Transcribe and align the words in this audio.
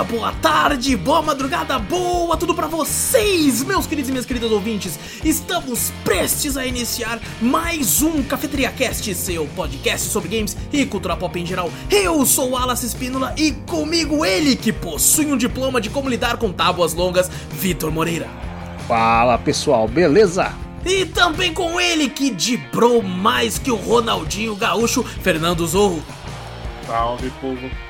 dia, 0.00 0.04
boa 0.04 0.32
tarde, 0.32 0.96
boa 0.96 1.22
madrugada, 1.22 1.78
boa 1.78 2.36
tudo 2.36 2.54
pra 2.54 2.66
vocês, 2.66 3.62
meus 3.62 3.86
queridos 3.86 4.08
e 4.08 4.12
minhas 4.12 4.26
queridas 4.26 4.50
ouvintes. 4.50 4.98
Estamos 5.24 5.92
prestes 6.04 6.56
a 6.56 6.66
iniciar 6.66 7.20
mais 7.40 8.02
um 8.02 8.22
Cafeteria 8.22 8.70
Cast, 8.70 9.14
seu 9.14 9.46
podcast 9.48 10.08
sobre 10.08 10.28
games 10.28 10.56
e 10.72 10.86
cultura 10.86 11.16
pop 11.16 11.38
em 11.38 11.44
geral. 11.44 11.70
Eu 11.90 12.24
sou 12.24 12.50
o 12.50 12.56
Alas 12.56 12.82
Espínola 12.82 13.34
e 13.36 13.52
comigo 13.52 14.24
ele 14.24 14.56
que 14.56 14.72
possui 14.72 15.26
um 15.26 15.36
diploma 15.36 15.80
de 15.80 15.90
como 15.90 16.08
lidar 16.08 16.36
com 16.36 16.52
tábuas 16.52 16.94
longas, 16.94 17.30
Vitor 17.50 17.90
Moreira. 17.90 18.28
Fala 18.88 19.38
pessoal, 19.38 19.86
beleza? 19.86 20.52
E 20.84 21.04
também 21.04 21.52
com 21.52 21.78
ele 21.78 22.08
que 22.08 22.30
dibrou 22.30 23.02
mais 23.02 23.58
que 23.58 23.70
o 23.70 23.76
Ronaldinho 23.76 24.56
Gaúcho, 24.56 25.04
Fernando 25.04 25.66
Zorro. 25.66 26.02
Salve, 26.86 27.30
povo. 27.40 27.89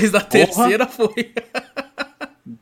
Depois 0.00 0.10
da 0.10 0.20
terceira 0.20 0.86
foi. 0.86 1.32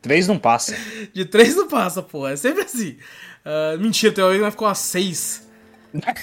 Três 0.03 0.27
não 0.27 0.39
passa. 0.39 0.77
De 1.13 1.25
três 1.25 1.55
não 1.55 1.69
passa, 1.69 2.03
pô. 2.03 2.27
É 2.27 2.37
sempre 2.37 2.63
assim. 2.63 2.97
Ah, 3.45 3.77
mentira, 3.79 4.13
que 4.13 4.21
vai 4.41 4.51
ficar 4.51 4.67
umas 4.67 4.79
seis. 4.79 5.47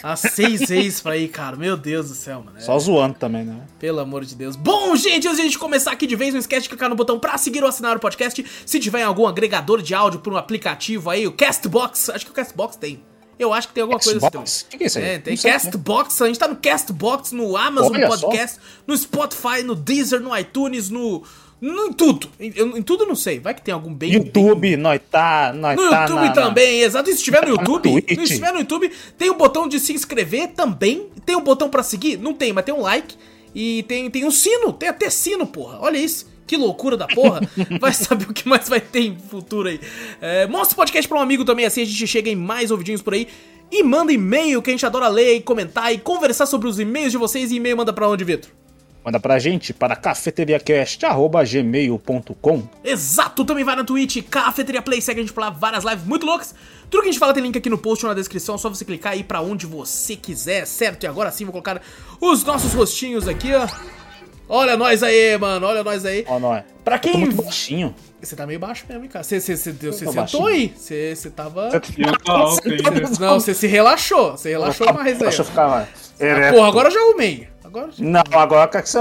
As 0.04 0.20
seis 0.20 0.68
vezes 0.68 1.02
pra 1.02 1.18
ir, 1.18 1.30
cara. 1.30 1.56
Meu 1.56 1.76
Deus 1.78 2.10
do 2.10 2.16
céu, 2.16 2.44
mano. 2.44 2.58
É, 2.58 2.62
Só 2.62 2.78
zoando 2.78 3.16
também, 3.16 3.44
né? 3.44 3.62
Pelo 3.80 4.00
amor 4.00 4.24
de 4.26 4.36
Deus. 4.36 4.56
Bom, 4.56 4.96
gente, 4.96 5.28
antes 5.28 5.38
de 5.38 5.42
a 5.42 5.46
gente 5.46 5.58
começar 5.58 5.92
aqui 5.92 6.06
de 6.06 6.16
vez, 6.16 6.34
não 6.34 6.40
esquece 6.40 6.64
de 6.64 6.70
clicar 6.70 6.90
no 6.90 6.96
botão 6.96 7.20
pra 7.20 7.38
seguir 7.38 7.64
ou 7.64 7.70
assinar 7.70 7.96
o 7.96 8.00
podcast. 8.00 8.46
Se 8.66 8.80
tiver 8.80 9.04
algum 9.04 9.26
agregador 9.26 9.82
de 9.82 9.96
áudio 9.96 10.20
por 10.20 10.34
um 10.34 10.38
aplicativo 10.38 11.10
aí, 11.10 11.26
o 11.26 11.32
Castbox. 11.32 12.10
Acho 12.10 12.26
que 12.26 12.32
o 12.32 12.36
Castbox 12.36 12.76
tem. 12.76 13.04
Eu 13.40 13.54
acho 13.54 13.68
que 13.68 13.74
tem 13.74 13.82
alguma 13.82 14.00
coisa 14.00 14.20
Xbox? 14.20 14.36
assim. 14.36 14.66
O 14.76 14.78
que, 14.78 14.84
é 14.84 14.88
isso 14.88 15.00
aí? 15.00 15.06
É, 15.06 15.18
tem 15.20 15.36
né? 15.36 15.42
Castbox, 15.42 16.22
a 16.22 16.28
gente 16.28 16.40
tá 16.40 16.48
no 16.48 16.56
Castbox, 16.56 17.32
no 17.32 17.58
Amazon 17.58 17.94
Olha 17.96 18.08
Podcast, 18.08 18.60
no 18.86 18.96
Spotify, 18.96 19.64
no 19.64 19.76
Deezer, 19.76 20.20
no 20.20 20.38
iTunes, 20.38 20.90
no. 20.90 21.24
no 21.60 21.88
em 21.88 21.94
tudo. 21.94 22.30
Em, 22.40 22.48
em 22.78 22.82
tudo 22.82 23.04
eu 23.04 23.08
não 23.08 23.16
sei. 23.16 23.40
Vai 23.40 23.54
que 23.54 23.62
tem 23.62 23.74
algum 23.74 23.94
bem. 23.94 24.12
bem- 24.12 24.20
YouTube, 24.20 24.78
nós 24.78 25.00
tá. 25.10 25.52
Nós 25.56 25.76
no 25.76 25.90
tá 25.90 26.02
YouTube 26.04 26.16
na- 26.20 26.26
na- 26.26 26.32
também, 26.34 26.82
exato. 26.82 27.10
E 27.10 27.14
se 27.14 27.20
estiver 27.20 27.46
no 27.48 27.56
Tá 27.56 27.64
na 27.64 27.70
YouTube, 27.70 28.06
se 28.08 28.22
estiver 28.22 28.52
no 28.54 28.60
YouTube, 28.60 28.92
tem 29.18 29.30
o 29.30 29.36
botão 29.36 29.68
de 29.68 29.80
se 29.80 29.94
inscrever 29.94 30.50
também. 30.50 31.08
Tem 31.26 31.36
o 31.36 31.42
botão 31.42 31.70
pra 31.70 31.82
seguir? 31.84 32.18
Não 32.18 32.34
tem, 32.34 32.54
mas 32.54 32.64
tem 32.66 32.74
um 32.74 32.82
like. 32.82 33.16
E 33.56 33.84
tem, 33.84 34.10
tem 34.10 34.26
um 34.26 34.32
sino, 34.32 34.74
tem 34.74 34.90
até 34.90 35.10
sino, 35.10 35.46
porra. 35.48 35.78
Olha 35.82 35.98
isso. 35.98 36.32
Que 36.46 36.58
loucura 36.58 36.98
da 36.98 37.08
porra. 37.08 37.42
Vai 37.80 37.94
saber 37.94 38.30
o 38.30 38.34
que 38.34 38.48
mais 38.48 38.68
vai 38.68 38.82
ter 38.82 39.02
em 39.02 39.18
futuro 39.18 39.70
aí. 39.70 39.80
É, 40.22 40.46
mostra 40.48 40.74
o 40.74 40.78
podcast 40.78 41.08
pra 41.08 41.18
um 41.18 41.22
amigo 41.22 41.46
também, 41.46 41.66
assim 41.66 41.82
a 41.82 41.86
gente 41.86 42.06
chega 42.06 42.30
em 42.30 42.36
mais 42.36 42.72
ouvidinhos 42.72 43.02
por 43.02 43.14
aí. 43.14 43.28
E 43.72 43.82
manda 43.82 44.14
e-mail, 44.14 44.62
que 44.62 44.70
a 44.70 44.74
gente 44.74 44.86
adora 44.86 45.08
ler 45.08 45.38
e 45.38 45.42
comentar 45.42 45.92
e 45.94 45.98
conversar 45.98 46.46
sobre 46.46 46.68
os 46.68 46.80
e-mails 46.80 47.12
de 47.12 47.18
vocês. 47.18 47.52
E 47.52 47.56
e-mail 47.56 47.78
manda 47.78 47.92
pra 47.92 48.08
onde, 48.08 48.24
Vitor? 48.24 48.52
Manda 49.04 49.20
pra 49.20 49.38
gente 49.38 49.74
para 49.74 49.98
cafeteriacast.gmail.com. 49.98 52.64
Exato, 52.84 53.44
também 53.44 53.66
vai 53.66 53.76
na 53.76 53.84
Twitch, 53.84 54.24
Cafeteria 54.30 54.82
Play, 54.82 55.02
segue 55.02 55.20
a 55.20 55.24
gente 55.24 55.34
por 55.34 55.42
lá, 55.42 55.50
várias 55.50 55.84
lives 55.84 56.06
muito 56.06 56.26
loucas. 56.26 56.56
Tudo 56.90 57.02
que 57.02 57.10
a 57.10 57.12
gente 57.12 57.20
fala 57.20 57.34
tem 57.34 57.44
link 57.44 57.58
aqui 57.58 57.70
no 57.70 57.78
post 57.78 58.06
ou 58.06 58.10
na 58.10 58.16
descrição, 58.16 58.56
é 58.56 58.58
só 58.58 58.70
você 58.70 58.86
clicar 58.86 59.12
aí 59.12 59.22
pra 59.24 59.42
onde 59.42 59.66
você 59.66 60.16
quiser, 60.16 60.66
certo? 60.66 61.04
E 61.04 61.08
agora 61.08 61.32
sim 61.32 61.44
vou 61.44 61.52
colocar 61.52 61.82
os 62.22 62.46
nossos 62.46 62.74
rostinhos 62.74 63.28
aqui, 63.28 63.54
ó. 63.54 63.68
Olha 64.48 64.76
nós 64.78 65.02
aí, 65.04 65.38
mano, 65.38 65.66
olha 65.66 65.84
nós 65.84 66.06
aí. 66.06 66.26
Ó, 66.28 66.40
nós. 66.40 66.64
Pra 66.84 67.00
Tô 67.00 67.10
quem... 67.10 67.20
muito 67.20 67.42
baixinho. 67.42 67.96
Você 68.22 68.36
tá 68.36 68.48
meio 68.48 68.60
baixo 68.60 68.86
mesmo, 68.88 69.04
hein, 69.04 69.10
cara? 69.10 69.24
Você, 69.24 69.40
você, 69.40 69.56
você, 69.56 69.72
você 69.74 70.06
tô 70.06 70.12
sentou 70.12 70.48
aí, 70.48 70.74
você, 70.76 71.14
você 71.16 71.30
tava... 71.30 71.70
Tô 71.70 71.78
ainda. 72.70 73.10
Não, 73.20 73.40
você 73.40 73.54
se 73.54 73.68
relaxou, 73.68 74.32
você 74.32 74.52
relaxou 74.52 74.94
mais 74.94 75.14
aí. 75.14 75.20
Deixa 75.20 75.42
eu 75.42 75.46
ficar 75.46 75.68
mais. 75.68 75.90
Ah. 76.20 76.54
Porra, 76.54 76.68
agora 76.68 76.88
eu 76.88 76.94
já 76.94 77.00
arrumei. 77.00 77.48
Agora, 77.64 77.90
Não, 77.98 78.22
agora 78.34 78.68
quer 78.68 78.84
que 78.84 78.90
você. 78.90 79.00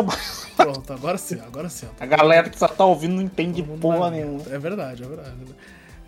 pronto, 0.56 0.92
agora 0.92 1.18
sim, 1.18 1.38
agora 1.46 1.68
sim. 1.68 1.86
A 2.00 2.06
galera 2.06 2.48
que 2.48 2.58
só 2.58 2.66
tá 2.66 2.84
ouvindo 2.86 3.16
não 3.16 3.22
entende 3.22 3.62
porra 3.62 4.10
nenhuma. 4.10 4.42
É 4.50 4.58
verdade, 4.58 5.02
é 5.02 5.06
verdade. 5.06 5.30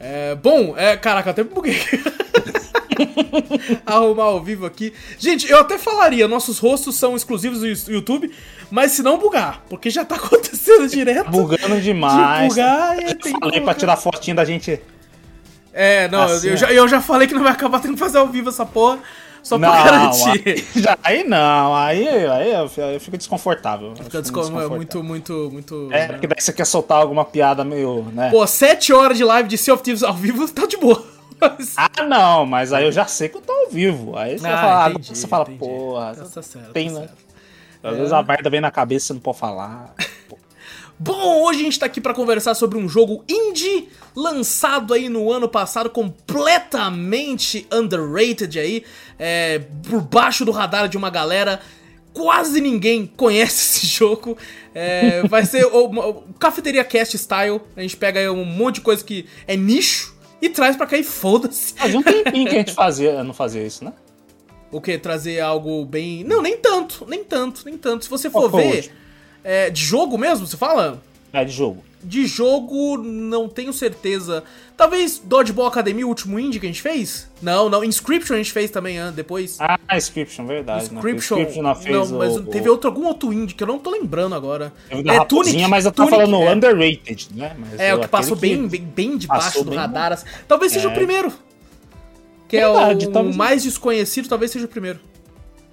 É, 0.01 0.35
bom, 0.35 0.75
é, 0.77 0.97
caraca, 0.97 1.29
eu 1.29 1.33
até 1.33 1.45
buguei. 1.45 1.79
Arrumar 3.87 4.25
ao 4.25 4.43
vivo 4.43 4.67
aqui. 4.67 4.93
Gente, 5.19 5.51
eu 5.51 5.59
até 5.59 5.79
falaria, 5.79 6.27
nossos 6.29 6.59
rostos 6.59 6.97
são 6.97 7.17
exclusivos 7.17 7.61
do 7.85 7.93
YouTube, 7.93 8.31
mas 8.71 8.93
se 8.93 9.03
não 9.03 9.19
bugar, 9.19 9.63
porque 9.69 9.91
já 9.91 10.05
tá 10.05 10.17
acontecendo 10.17 10.89
direto. 10.89 11.31
Bugando 11.31 11.77
de 11.77 11.83
demais. 11.83 12.49
bugar 12.49 12.97
e 12.99 13.15
tem 13.15 13.33
Eu 13.33 13.39
que 13.39 13.41
falei 13.41 13.61
pra 13.61 13.75
tirar 13.75 13.97
fotinha 13.97 14.35
da 14.37 14.45
gente. 14.45 14.81
É, 15.73 16.07
não, 16.09 16.23
Assim, 16.23 16.49
eu, 16.49 16.57
já, 16.57 16.73
eu 16.73 16.87
já 16.87 17.01
falei 17.01 17.27
que 17.27 17.35
não 17.35 17.43
vai 17.43 17.53
acabar 17.53 17.81
tendo 17.81 17.95
que 17.95 17.99
fazer 18.01 18.19
ao 18.19 18.29
vivo 18.29 18.49
essa 18.49 18.65
porra, 18.65 19.01
só 19.43 19.59
pra 19.59 19.69
Não, 19.77 19.85
garantir. 19.85 20.43
aí, 20.47 20.65
já, 20.81 20.97
aí 21.03 21.25
não, 21.25 21.75
aí, 21.75 22.07
aí 22.07 22.53
eu, 22.53 22.71
eu 22.93 23.01
fico 23.01 23.17
desconfortável. 23.19 23.93
Fica 23.97 24.23
desco- 24.23 24.39
é 24.39 24.43
desconfortável. 24.43 24.77
muito, 24.77 25.03
muito, 25.03 25.51
muito. 25.53 25.89
É, 25.91 26.07
né? 26.07 26.09
porque 26.13 26.29
daí 26.29 26.41
você 26.41 26.53
quer 26.53 26.65
soltar 26.65 26.99
alguma 26.99 27.25
piada 27.25 27.65
meio, 27.65 28.05
né? 28.13 28.31
Pô, 28.31 28.47
7 28.47 28.93
horas 28.93 29.19
de 29.19 29.25
live 29.25 29.49
de 29.49 29.59
Sea 29.59 29.75
of 29.75 29.83
Thieves 29.83 30.05
ao 30.05 30.15
vivo 30.15 30.47
tá 30.49 30.65
de 30.65 30.77
boa. 30.77 31.05
Ah, 31.77 32.05
não, 32.05 32.47
mas 32.47 32.73
aí 32.73 32.85
eu 32.85 32.93
já 32.93 33.07
sei 33.07 33.29
que 33.29 33.37
eu 33.37 33.41
tô 33.43 33.53
ao 33.53 33.71
vivo. 33.71 34.17
Aí 34.17 34.39
você 34.39 34.47
Ah, 34.47 34.57
fala, 34.61 34.91
entendi, 34.91 35.19
você 35.19 35.27
fala, 35.29 35.43
entendi. 35.45 35.59
porra, 35.59 36.15
Tá- 36.15 36.25
tá 36.25 36.43
certo, 36.43 36.73
tem, 36.73 36.93
tá 36.93 37.01
né? 37.01 37.09
Às 37.83 37.97
vezes 37.97 38.13
a 38.13 38.23
merda 38.23 38.49
vem 38.49 38.61
na 38.61 38.71
cabeça 38.71 39.05
e 39.05 39.07
você 39.09 39.13
não 39.13 39.21
pode 39.21 39.39
falar. 39.39 39.95
Bom, 40.99 41.43
hoje 41.43 41.61
a 41.61 41.63
gente 41.65 41.79
tá 41.79 41.87
aqui 41.87 42.01
pra 42.01 42.15
conversar 42.15 42.55
sobre 42.55 42.79
um 42.79 42.89
jogo 42.89 43.25
indie 43.29 43.89
lançado 44.15 44.95
aí 44.95 45.09
no 45.09 45.31
ano 45.33 45.49
passado, 45.49 45.91
completamente 45.91 47.67
underrated 47.73 48.59
aí, 48.59 48.85
é, 49.19 49.59
por 49.89 50.01
baixo 50.01 50.45
do 50.45 50.53
radar 50.53 50.89
de 50.89 50.97
uma 50.97 51.11
galera. 51.11 51.61
Quase 52.13 52.61
ninguém 52.61 53.07
conhece 53.07 53.77
esse 53.83 53.87
jogo. 53.89 54.39
É, 54.73 55.27
vai 55.27 55.45
ser 55.45 55.67
o, 55.67 55.87
o 55.87 56.15
Cafeteria 56.39 56.85
Cast 56.85 57.19
Style. 57.19 57.61
A 57.77 57.83
gente 57.83 57.97
pega 57.97 58.21
aí 58.21 58.29
um 58.29 58.45
monte 58.45 58.77
de 58.77 58.81
coisa 58.83 59.03
que 59.05 59.27
é 59.49 59.57
nicho 59.57 60.14
e 60.45 60.51
traz 60.51 60.77
pra 60.77 60.87
cá 60.87 60.99
e 60.99 61.03
foda-se. 61.03 61.73
Fazia 61.73 61.99
um 61.99 62.03
tempinho 62.03 62.49
que 62.49 62.55
a 62.55 62.59
gente 62.59 62.73
fazia, 62.73 63.25
não 63.25 63.33
fazia 63.33 63.67
isso, 63.67 63.83
né? 63.85 63.93
O 64.71 64.81
que? 64.81 64.99
Trazer 64.99 65.41
algo 65.41 65.85
bem. 65.87 66.23
Não, 66.23 66.43
nem 66.43 66.59
tanto, 66.59 67.07
nem 67.09 67.25
tanto, 67.25 67.63
nem 67.65 67.79
tanto. 67.79 68.05
Se 68.05 68.11
você 68.11 68.29
for 68.29 68.51
foi 68.51 68.67
o 68.67 68.71
ver. 68.73 68.93
é, 69.43 69.71
de 69.71 69.83
jogo 69.83 70.19
mesmo, 70.19 70.47
você 70.47 70.57
fala? 70.57 71.01
É 71.33 71.45
de 71.45 71.53
jogo. 71.53 71.83
De 72.05 72.27
jogo, 72.27 72.99
não 72.99 73.49
tenho 73.49 73.73
certeza. 73.73 74.45
Talvez 74.77 75.19
Dodgeball 75.25 75.67
Academy, 75.69 76.05
o 76.05 76.09
último 76.09 76.39
indie 76.39 76.61
que 76.61 76.67
a 76.67 76.69
gente 76.69 76.83
fez? 76.83 77.31
Não, 77.41 77.71
não. 77.71 77.83
Inscription 77.83 78.35
a 78.35 78.37
gente 78.39 78.53
fez 78.53 78.71
também 78.71 78.99
ah, 78.99 79.11
depois. 79.11 79.57
Ah, 79.59 79.79
Inscription, 79.97 80.47
verdade. 80.47 80.91
né? 80.91 80.97
Inscription. 80.99 81.39
Inscription 81.39 81.63
não 81.63 81.75
fez 81.75 82.11
não, 82.11 82.19
mas 82.19 82.37
o, 82.37 82.43
teve 82.43 82.69
o... 82.69 82.73
outro, 82.73 82.91
algum 82.91 83.07
outro 83.07 83.33
indie 83.33 83.55
que 83.55 83.63
eu 83.63 83.67
não 83.69 83.79
tô 83.79 83.91
lembrando 83.91 84.35
agora. 84.35 84.73
Da 85.03 85.15
Raposinha, 85.15 85.67
mas 85.69 85.87
eu 85.87 85.93
tô 85.93 86.05
Tunic, 86.05 86.17
falando 86.25 86.37
é. 86.43 86.53
underrated, 86.55 87.29
né? 87.35 87.57
Mas 87.59 87.81
É, 87.81 87.95
o 87.95 88.01
que 88.01 88.09
passou 88.09 88.37
que- 88.37 88.43
bem, 88.43 88.69
bem, 88.69 88.83
bem 88.83 89.17
debaixo 89.17 89.65
do 89.65 89.71
bem 89.71 89.79
radar. 89.79 90.13
assim. 90.13 90.27
Talvez 90.47 90.73
seja 90.73 90.89
o 90.89 90.91
É. 90.91 90.95
primeiro. 90.95 91.33
Que 92.49 92.59
Verdade, 92.59 93.07
é 93.07 93.09
o 93.09 93.13
talvez- 93.13 93.37
mais 93.37 93.63
desconhecido, 93.63 94.29
talvez 94.29 94.51
seja 94.51 94.67
o 94.67 94.69
primeiro. 94.69 95.01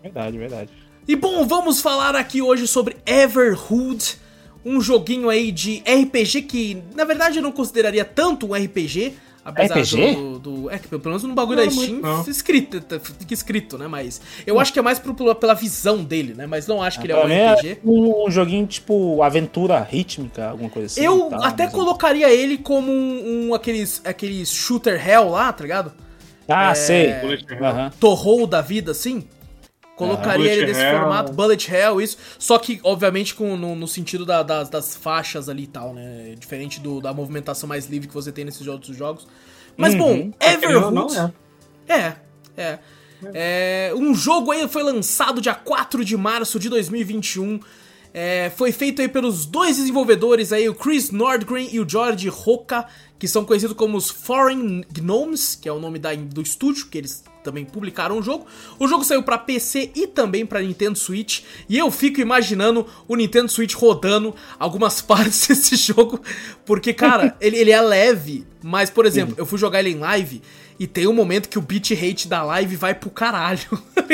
Verdade, 0.02 0.38
verdade. 0.38 0.70
E 1.08 1.16
bom, 1.16 1.46
vamos 1.46 1.82
falar 1.82 2.16
aqui 2.16 2.42
hoje 2.42 2.68
sobre 2.68 2.96
Everhood, 3.06 4.16
um 4.66 4.80
joguinho 4.82 5.30
aí 5.30 5.52
de 5.52 5.82
RPG 5.88 6.44
que, 6.44 6.82
na 6.96 7.04
verdade, 7.04 7.38
eu 7.38 7.44
não 7.44 7.52
consideraria 7.52 8.06
tanto 8.06 8.48
um 8.48 8.54
RPG, 8.54 9.14
apesar 9.44 9.80
RPG? 9.80 10.16
do, 10.16 10.40
do- 10.40 10.70
É, 10.70 10.78
que 10.78 10.88
pelo 10.88 11.02
menos 11.06 11.24
no 11.24 11.34
bagulho 11.34 11.58
Não, 11.60 11.66
da 11.66 11.72
Steam, 11.72 12.00
não. 12.00 12.22
escrito, 12.30 12.80
tá- 12.82 13.00
fica 13.00 13.34
escrito, 13.34 13.78
né? 13.78 13.88
Mas 13.88 14.22
eu 14.46 14.60
acho 14.60 14.72
que 14.72 14.78
é 14.78 14.82
mais 14.82 15.00
pro- 15.00 15.14
pela, 15.36 15.56
visão 15.56 16.04
dele, 16.04 16.34
né? 16.36 16.46
Mas 16.46 16.68
não 16.68 16.82
acho 16.82 17.00
que 17.00 17.06
ele 17.08 17.14
é 17.14 17.16
um 17.18 17.22
RPG. 17.56 17.70
é 17.70 17.78
um, 17.84 18.28
um 18.28 18.32
joguinho 18.32 18.68
tipo 18.68 19.24
aventura 19.24 19.82
rítmica, 19.82 20.50
alguma 20.50 20.70
coisa 20.70 20.86
assim. 20.88 21.02
Eu 21.04 21.30
tá? 21.30 21.48
até 21.48 21.64
Mas- 21.66 21.74
colocaria 21.74 22.30
ele 22.32 22.58
como 22.60 22.92
um, 22.92 23.48
um 23.50 23.54
aqueles, 23.56 24.00
aqueles 24.06 24.52
shooter 24.52 25.02
hell 25.10 25.30
lá, 25.30 25.52
tá 25.52 25.64
ligado? 25.64 25.92
Ah, 26.48 26.72
É, 26.72 26.76
sei. 26.76 27.12
Aham. 27.62 27.92
Torrou 28.00 28.46
da 28.46 28.62
vida, 28.62 28.92
assim. 28.92 29.24
Colocaria 30.08 30.38
Bullet 30.38 30.58
ele 30.58 30.66
nesse 30.68 30.82
Hell. 30.82 31.00
formato, 31.00 31.32
Bullet 31.34 31.72
Hell, 31.74 32.02
isso. 32.02 32.18
Só 32.40 32.58
que, 32.58 32.80
obviamente, 32.84 33.34
com, 33.36 33.56
no, 33.58 33.76
no 33.76 33.88
sentido 33.88 34.26
da- 34.26 34.44
das, 34.44 34.70
das 34.70 34.96
faixas 34.96 35.48
ali 35.50 35.64
e 35.64 35.68
tal, 35.68 35.94
né? 35.94 36.36
Diferente 36.38 36.80
do- 36.80 37.00
da 37.02 37.14
movimentação 37.14 37.68
mais 37.70 37.88
livre 37.88 38.08
que 38.08 38.14
você 38.14 38.32
tem 38.32 38.46
nesses 38.46 38.66
outros 38.68 38.96
jogos. 38.96 39.28
Mas, 39.78 39.96
bom, 39.96 40.32
Everhood. 40.40 40.94
Não, 40.96 41.08
não 41.08 41.08
é. 41.16 41.34
É, 41.88 42.16
é. 42.58 42.80
É, 43.34 43.94
um 43.96 44.16
jogo 44.16 44.52
aí 44.52 44.68
foi 44.68 44.82
lançado 44.82 45.40
dia 45.40 45.54
4 45.54 46.04
de 46.04 46.18
março 46.18 46.60
de 46.60 46.70
2021. 46.70 47.60
É, 48.14 48.52
foi 48.58 48.72
feito 48.72 49.02
aí 49.02 49.08
pelos 49.08 49.46
dois 49.46 49.78
desenvolvedores 49.78 50.52
aí, 50.52 50.68
o 50.68 50.74
Chris 50.76 51.12
Nordgren 51.12 51.70
e 51.72 51.80
o 51.80 51.88
George 51.88 52.28
Roca, 52.28 52.86
que 53.18 53.28
são 53.28 53.46
conhecidos 53.46 53.78
como 53.78 53.96
os 53.96 54.10
Foreign 54.10 54.84
Gnomes, 54.92 55.56
que 55.56 55.70
é 55.70 55.72
o 55.72 55.80
nome 55.80 55.98
da, 56.00 56.14
do 56.16 56.42
estúdio, 56.42 56.88
que 56.88 56.98
eles 56.98 57.24
também 57.44 57.66
publicaram 57.66 58.18
o 58.18 58.22
jogo. 58.22 58.46
O 58.80 58.88
jogo 58.88 59.04
saiu 59.04 59.24
pra 59.24 59.38
PC 59.38 59.92
e 59.96 60.08
também 60.08 60.46
pra 60.46 60.62
Nintendo 60.62 60.98
Switch, 60.98 61.42
e 61.68 61.78
eu 61.78 61.90
fico 61.92 62.22
imaginando 62.22 62.86
o 63.08 63.16
Nintendo 63.16 63.50
Switch 63.50 63.74
rodando 63.74 64.36
algumas 64.60 65.02
partes 65.04 65.48
desse 65.48 65.76
jogo, 65.76 66.22
porque, 66.66 66.94
cara, 66.94 67.36
ele, 67.42 67.58
ele 67.58 67.72
é 67.72 67.82
leve, 67.82 68.46
mas, 68.64 68.90
por 68.90 69.06
exemplo, 69.06 69.36
eu 69.38 69.46
fui 69.46 69.58
jogar 69.58 69.80
ele 69.80 69.92
em 69.92 70.00
live 70.00 70.42
e 70.84 70.88
tem 70.88 71.06
um 71.06 71.14
momento 71.14 71.48
que 71.48 71.60
o 71.60 71.62
bit 71.62 71.94
rate 71.94 72.28
da 72.28 72.42
live 72.42 72.76
vai 72.76 72.96
pro 72.96 73.12
caralho. 73.12 73.62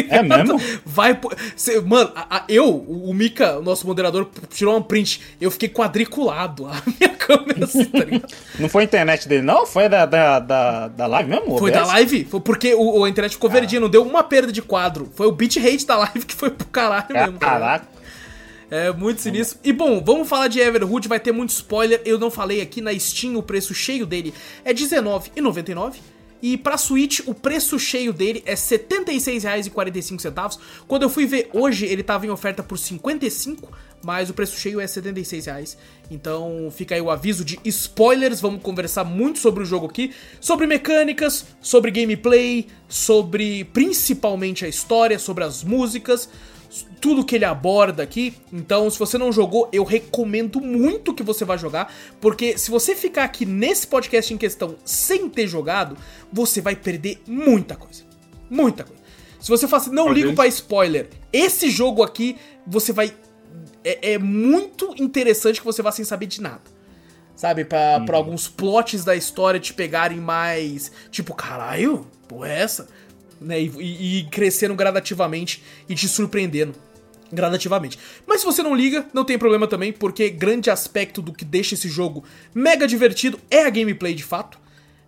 É 0.09 0.21
mesmo? 0.23 0.59
Vai 0.85 1.13
pro... 1.13 1.33
Cê- 1.55 1.79
mano, 1.79 2.11
a- 2.13 2.39
a- 2.39 2.43
eu, 2.49 2.67
o 2.75 3.13
Mika, 3.13 3.57
o 3.57 3.61
nosso 3.63 3.87
moderador, 3.87 4.29
tirou 4.49 4.75
um 4.77 4.81
print. 4.81 5.21
Eu 5.39 5.49
fiquei 5.49 5.69
quadriculado. 5.69 6.65
A 6.65 6.81
minha 6.99 7.09
câmera, 7.15 7.63
assim, 7.63 7.85
tá 7.85 7.99
ligado? 8.03 8.27
Não 8.59 8.67
foi 8.67 8.81
a 8.83 8.85
internet 8.85 9.29
dele, 9.29 9.43
não? 9.43 9.65
Foi 9.65 9.87
da, 9.87 10.05
da, 10.05 10.39
da, 10.39 10.87
da 10.89 11.07
live 11.07 11.29
mesmo? 11.29 11.57
Foi 11.57 11.71
da 11.71 11.85
live? 11.85 12.25
Foi 12.25 12.41
porque 12.41 12.73
o, 12.75 13.03
a 13.05 13.09
internet 13.09 13.31
ficou 13.31 13.49
verdinha, 13.49 13.79
não 13.79 13.89
deu 13.89 14.03
uma 14.03 14.21
perda 14.23 14.51
de 14.51 14.61
quadro. 14.61 15.09
Foi 15.15 15.25
o 15.27 15.31
bit 15.31 15.57
rate 15.61 15.85
da 15.85 15.95
live 15.97 16.25
que 16.25 16.35
foi 16.35 16.49
pro 16.51 16.67
caralho 16.67 17.05
mesmo. 17.13 17.39
tá? 17.39 17.45
Caraca. 17.47 17.87
É 18.69 18.91
muito 18.91 19.21
sinistro. 19.21 19.57
E 19.63 19.71
bom, 19.71 20.03
vamos 20.03 20.27
falar 20.27 20.49
de 20.49 20.59
Everhood, 20.59 21.07
vai 21.07 21.21
ter 21.21 21.31
muito 21.31 21.51
spoiler. 21.51 22.01
Eu 22.03 22.19
não 22.19 22.29
falei 22.29 22.59
aqui 22.59 22.81
na 22.81 22.93
Steam, 22.99 23.37
o 23.37 23.41
preço 23.43 23.73
cheio 23.73 24.05
dele 24.05 24.33
é 24.65 24.71
R$19,99. 24.73 25.93
E 26.41 26.57
pra 26.57 26.77
Switch, 26.77 27.21
o 27.25 27.33
preço 27.33 27.79
cheio 27.79 28.13
dele 28.13 28.43
é 28.45 28.51
R$ 28.51 28.57
76,45. 28.57 30.59
Quando 30.87 31.03
eu 31.03 31.09
fui 31.09 31.25
ver 31.25 31.49
hoje, 31.53 31.85
ele 31.85 32.03
tava 32.03 32.25
em 32.25 32.29
oferta 32.29 32.61
por 32.61 32.77
55, 32.77 33.71
mas 34.03 34.29
o 34.29 34.33
preço 34.33 34.59
cheio 34.59 34.79
é 34.79 34.87
76 34.87 35.45
reais. 35.45 35.77
Então 36.09 36.71
fica 36.75 36.95
aí 36.95 37.01
o 37.01 37.09
aviso 37.09 37.43
de 37.43 37.59
spoilers. 37.65 38.39
Vamos 38.39 38.61
conversar 38.61 39.03
muito 39.03 39.39
sobre 39.39 39.63
o 39.63 39.65
jogo 39.65 39.87
aqui, 39.87 40.13
sobre 40.39 40.67
mecânicas, 40.67 41.45
sobre 41.61 41.91
gameplay, 41.91 42.67
sobre 42.87 43.63
principalmente 43.65 44.65
a 44.65 44.67
história, 44.67 45.17
sobre 45.17 45.43
as 45.43 45.63
músicas 45.63 46.29
tudo 46.99 47.25
que 47.25 47.35
ele 47.35 47.45
aborda 47.45 48.03
aqui. 48.03 48.35
Então, 48.51 48.89
se 48.89 48.99
você 48.99 49.17
não 49.17 49.31
jogou, 49.31 49.69
eu 49.71 49.83
recomendo 49.83 50.59
muito 50.59 51.13
que 51.13 51.23
você 51.23 51.45
vá 51.45 51.57
jogar, 51.57 51.93
porque 52.19 52.57
se 52.57 52.69
você 52.69 52.95
ficar 52.95 53.23
aqui 53.23 53.45
nesse 53.45 53.87
podcast 53.87 54.33
em 54.33 54.37
questão 54.37 54.75
sem 54.83 55.29
ter 55.29 55.47
jogado, 55.47 55.97
você 56.31 56.61
vai 56.61 56.75
perder 56.75 57.21
muita 57.27 57.75
coisa. 57.75 58.03
Muita 58.49 58.83
coisa. 58.83 59.01
Se 59.39 59.49
você 59.49 59.67
fala 59.67 59.83
assim, 59.83 59.91
não 59.91 60.11
ligo 60.11 60.33
pra 60.33 60.47
spoiler, 60.47 61.09
esse 61.31 61.69
jogo 61.69 62.03
aqui, 62.03 62.37
você 62.65 62.91
vai. 62.91 63.13
É, 63.83 64.13
é 64.13 64.17
muito 64.17 64.93
interessante 64.97 65.59
que 65.59 65.65
você 65.65 65.81
vá 65.81 65.91
sem 65.91 66.03
saber 66.03 66.25
de 66.25 66.41
nada. 66.41 66.77
Sabe? 67.35 67.63
Pra, 67.63 67.99
pra 68.01 68.17
alguns 68.17 68.47
plots 68.47 69.05
da 69.05 69.15
história 69.15 69.59
te 69.59 69.73
pegarem 69.73 70.19
mais. 70.19 70.91
Tipo, 71.11 71.35
caralho, 71.35 72.07
porra 72.27 72.49
é 72.49 72.59
essa? 72.61 72.87
Né? 73.39 73.61
E, 73.61 74.19
e, 74.19 74.23
crescendo 74.31 74.73
gradativamente 74.75 75.63
e 75.87 75.93
te 75.95 76.07
surpreendendo. 76.07 76.73
Gradativamente. 77.31 77.99
Mas 78.25 78.39
se 78.39 78.45
você 78.45 78.63
não 78.63 78.73
liga, 78.73 79.05
não 79.13 79.25
tem 79.25 79.37
problema 79.37 79.67
também, 79.67 79.91
porque 79.91 80.29
grande 80.29 80.69
aspecto 80.69 81.21
do 81.21 81.33
que 81.33 81.43
deixa 81.43 81.73
esse 81.75 81.89
jogo 81.89 82.23
mega 82.55 82.87
divertido 82.87 83.39
é 83.51 83.63
a 83.63 83.69
gameplay 83.69 84.13
de 84.13 84.23
fato. 84.23 84.57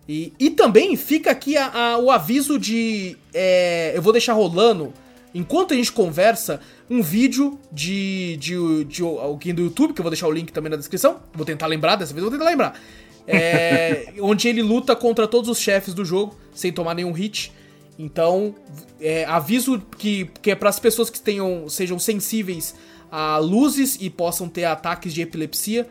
E, 0.08 0.32
e 0.38 0.50
também 0.50 0.96
fica 0.96 1.30
aqui 1.30 1.56
a- 1.56 1.70
a- 1.72 1.98
o 1.98 2.10
aviso 2.10 2.58
de. 2.58 3.16
é, 3.32 3.92
eu 3.94 4.02
vou 4.02 4.12
deixar 4.12 4.32
rolando, 4.34 4.92
enquanto 5.34 5.72
a 5.72 5.76
gente 5.76 5.92
conversa, 5.92 6.60
um 6.90 7.00
vídeo 7.00 7.58
de, 7.72 8.36
de, 8.38 8.84
de 8.84 9.02
alguém 9.02 9.54
do 9.54 9.62
YouTube, 9.62 9.94
que 9.94 10.00
eu 10.00 10.02
vou 10.02 10.10
deixar 10.10 10.26
o 10.26 10.32
link 10.32 10.52
também 10.52 10.68
na 10.70 10.76
descrição. 10.76 11.20
Vou 11.32 11.46
tentar 11.46 11.68
lembrar, 11.68 11.96
dessa 11.96 12.12
vez 12.12 12.22
eu 12.22 12.28
vou 12.30 12.38
tentar 12.38 12.50
lembrar. 12.50 12.78
É, 13.26 14.12
onde 14.20 14.46
ele 14.48 14.62
luta 14.62 14.94
contra 14.96 15.26
todos 15.28 15.48
os 15.48 15.58
chefes 15.58 15.94
do 15.94 16.04
jogo, 16.04 16.36
sem 16.52 16.72
tomar 16.72 16.94
nenhum 16.94 17.12
hit. 17.12 17.52
Então, 18.02 18.54
é, 18.98 19.26
aviso 19.26 19.78
que, 19.98 20.30
que 20.40 20.50
é 20.50 20.54
para 20.54 20.70
as 20.70 20.78
pessoas 20.78 21.10
que 21.10 21.20
tenham, 21.20 21.68
sejam 21.68 21.98
sensíveis 21.98 22.74
a 23.12 23.36
luzes 23.36 23.98
e 24.00 24.08
possam 24.08 24.48
ter 24.48 24.64
ataques 24.64 25.12
de 25.12 25.20
epilepsia. 25.20 25.86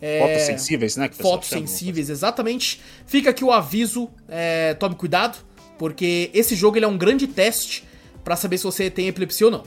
É, 0.00 0.18
Fotos 0.20 0.42
sensíveis, 0.42 0.96
né? 0.96 1.08
o 1.16 1.22
Fotos 1.22 1.48
sensíveis, 1.48 2.10
exatamente. 2.10 2.80
Fica 3.06 3.30
aqui 3.30 3.44
o 3.44 3.52
aviso, 3.52 4.08
é, 4.28 4.74
tome 4.74 4.96
cuidado, 4.96 5.38
porque 5.78 6.30
esse 6.34 6.56
jogo 6.56 6.76
ele 6.76 6.84
é 6.84 6.88
um 6.88 6.98
grande 6.98 7.28
teste 7.28 7.84
pra 8.24 8.34
saber 8.34 8.58
se 8.58 8.64
você 8.64 8.90
tem 8.90 9.06
epilepsia 9.06 9.46
ou 9.46 9.52
não. 9.52 9.62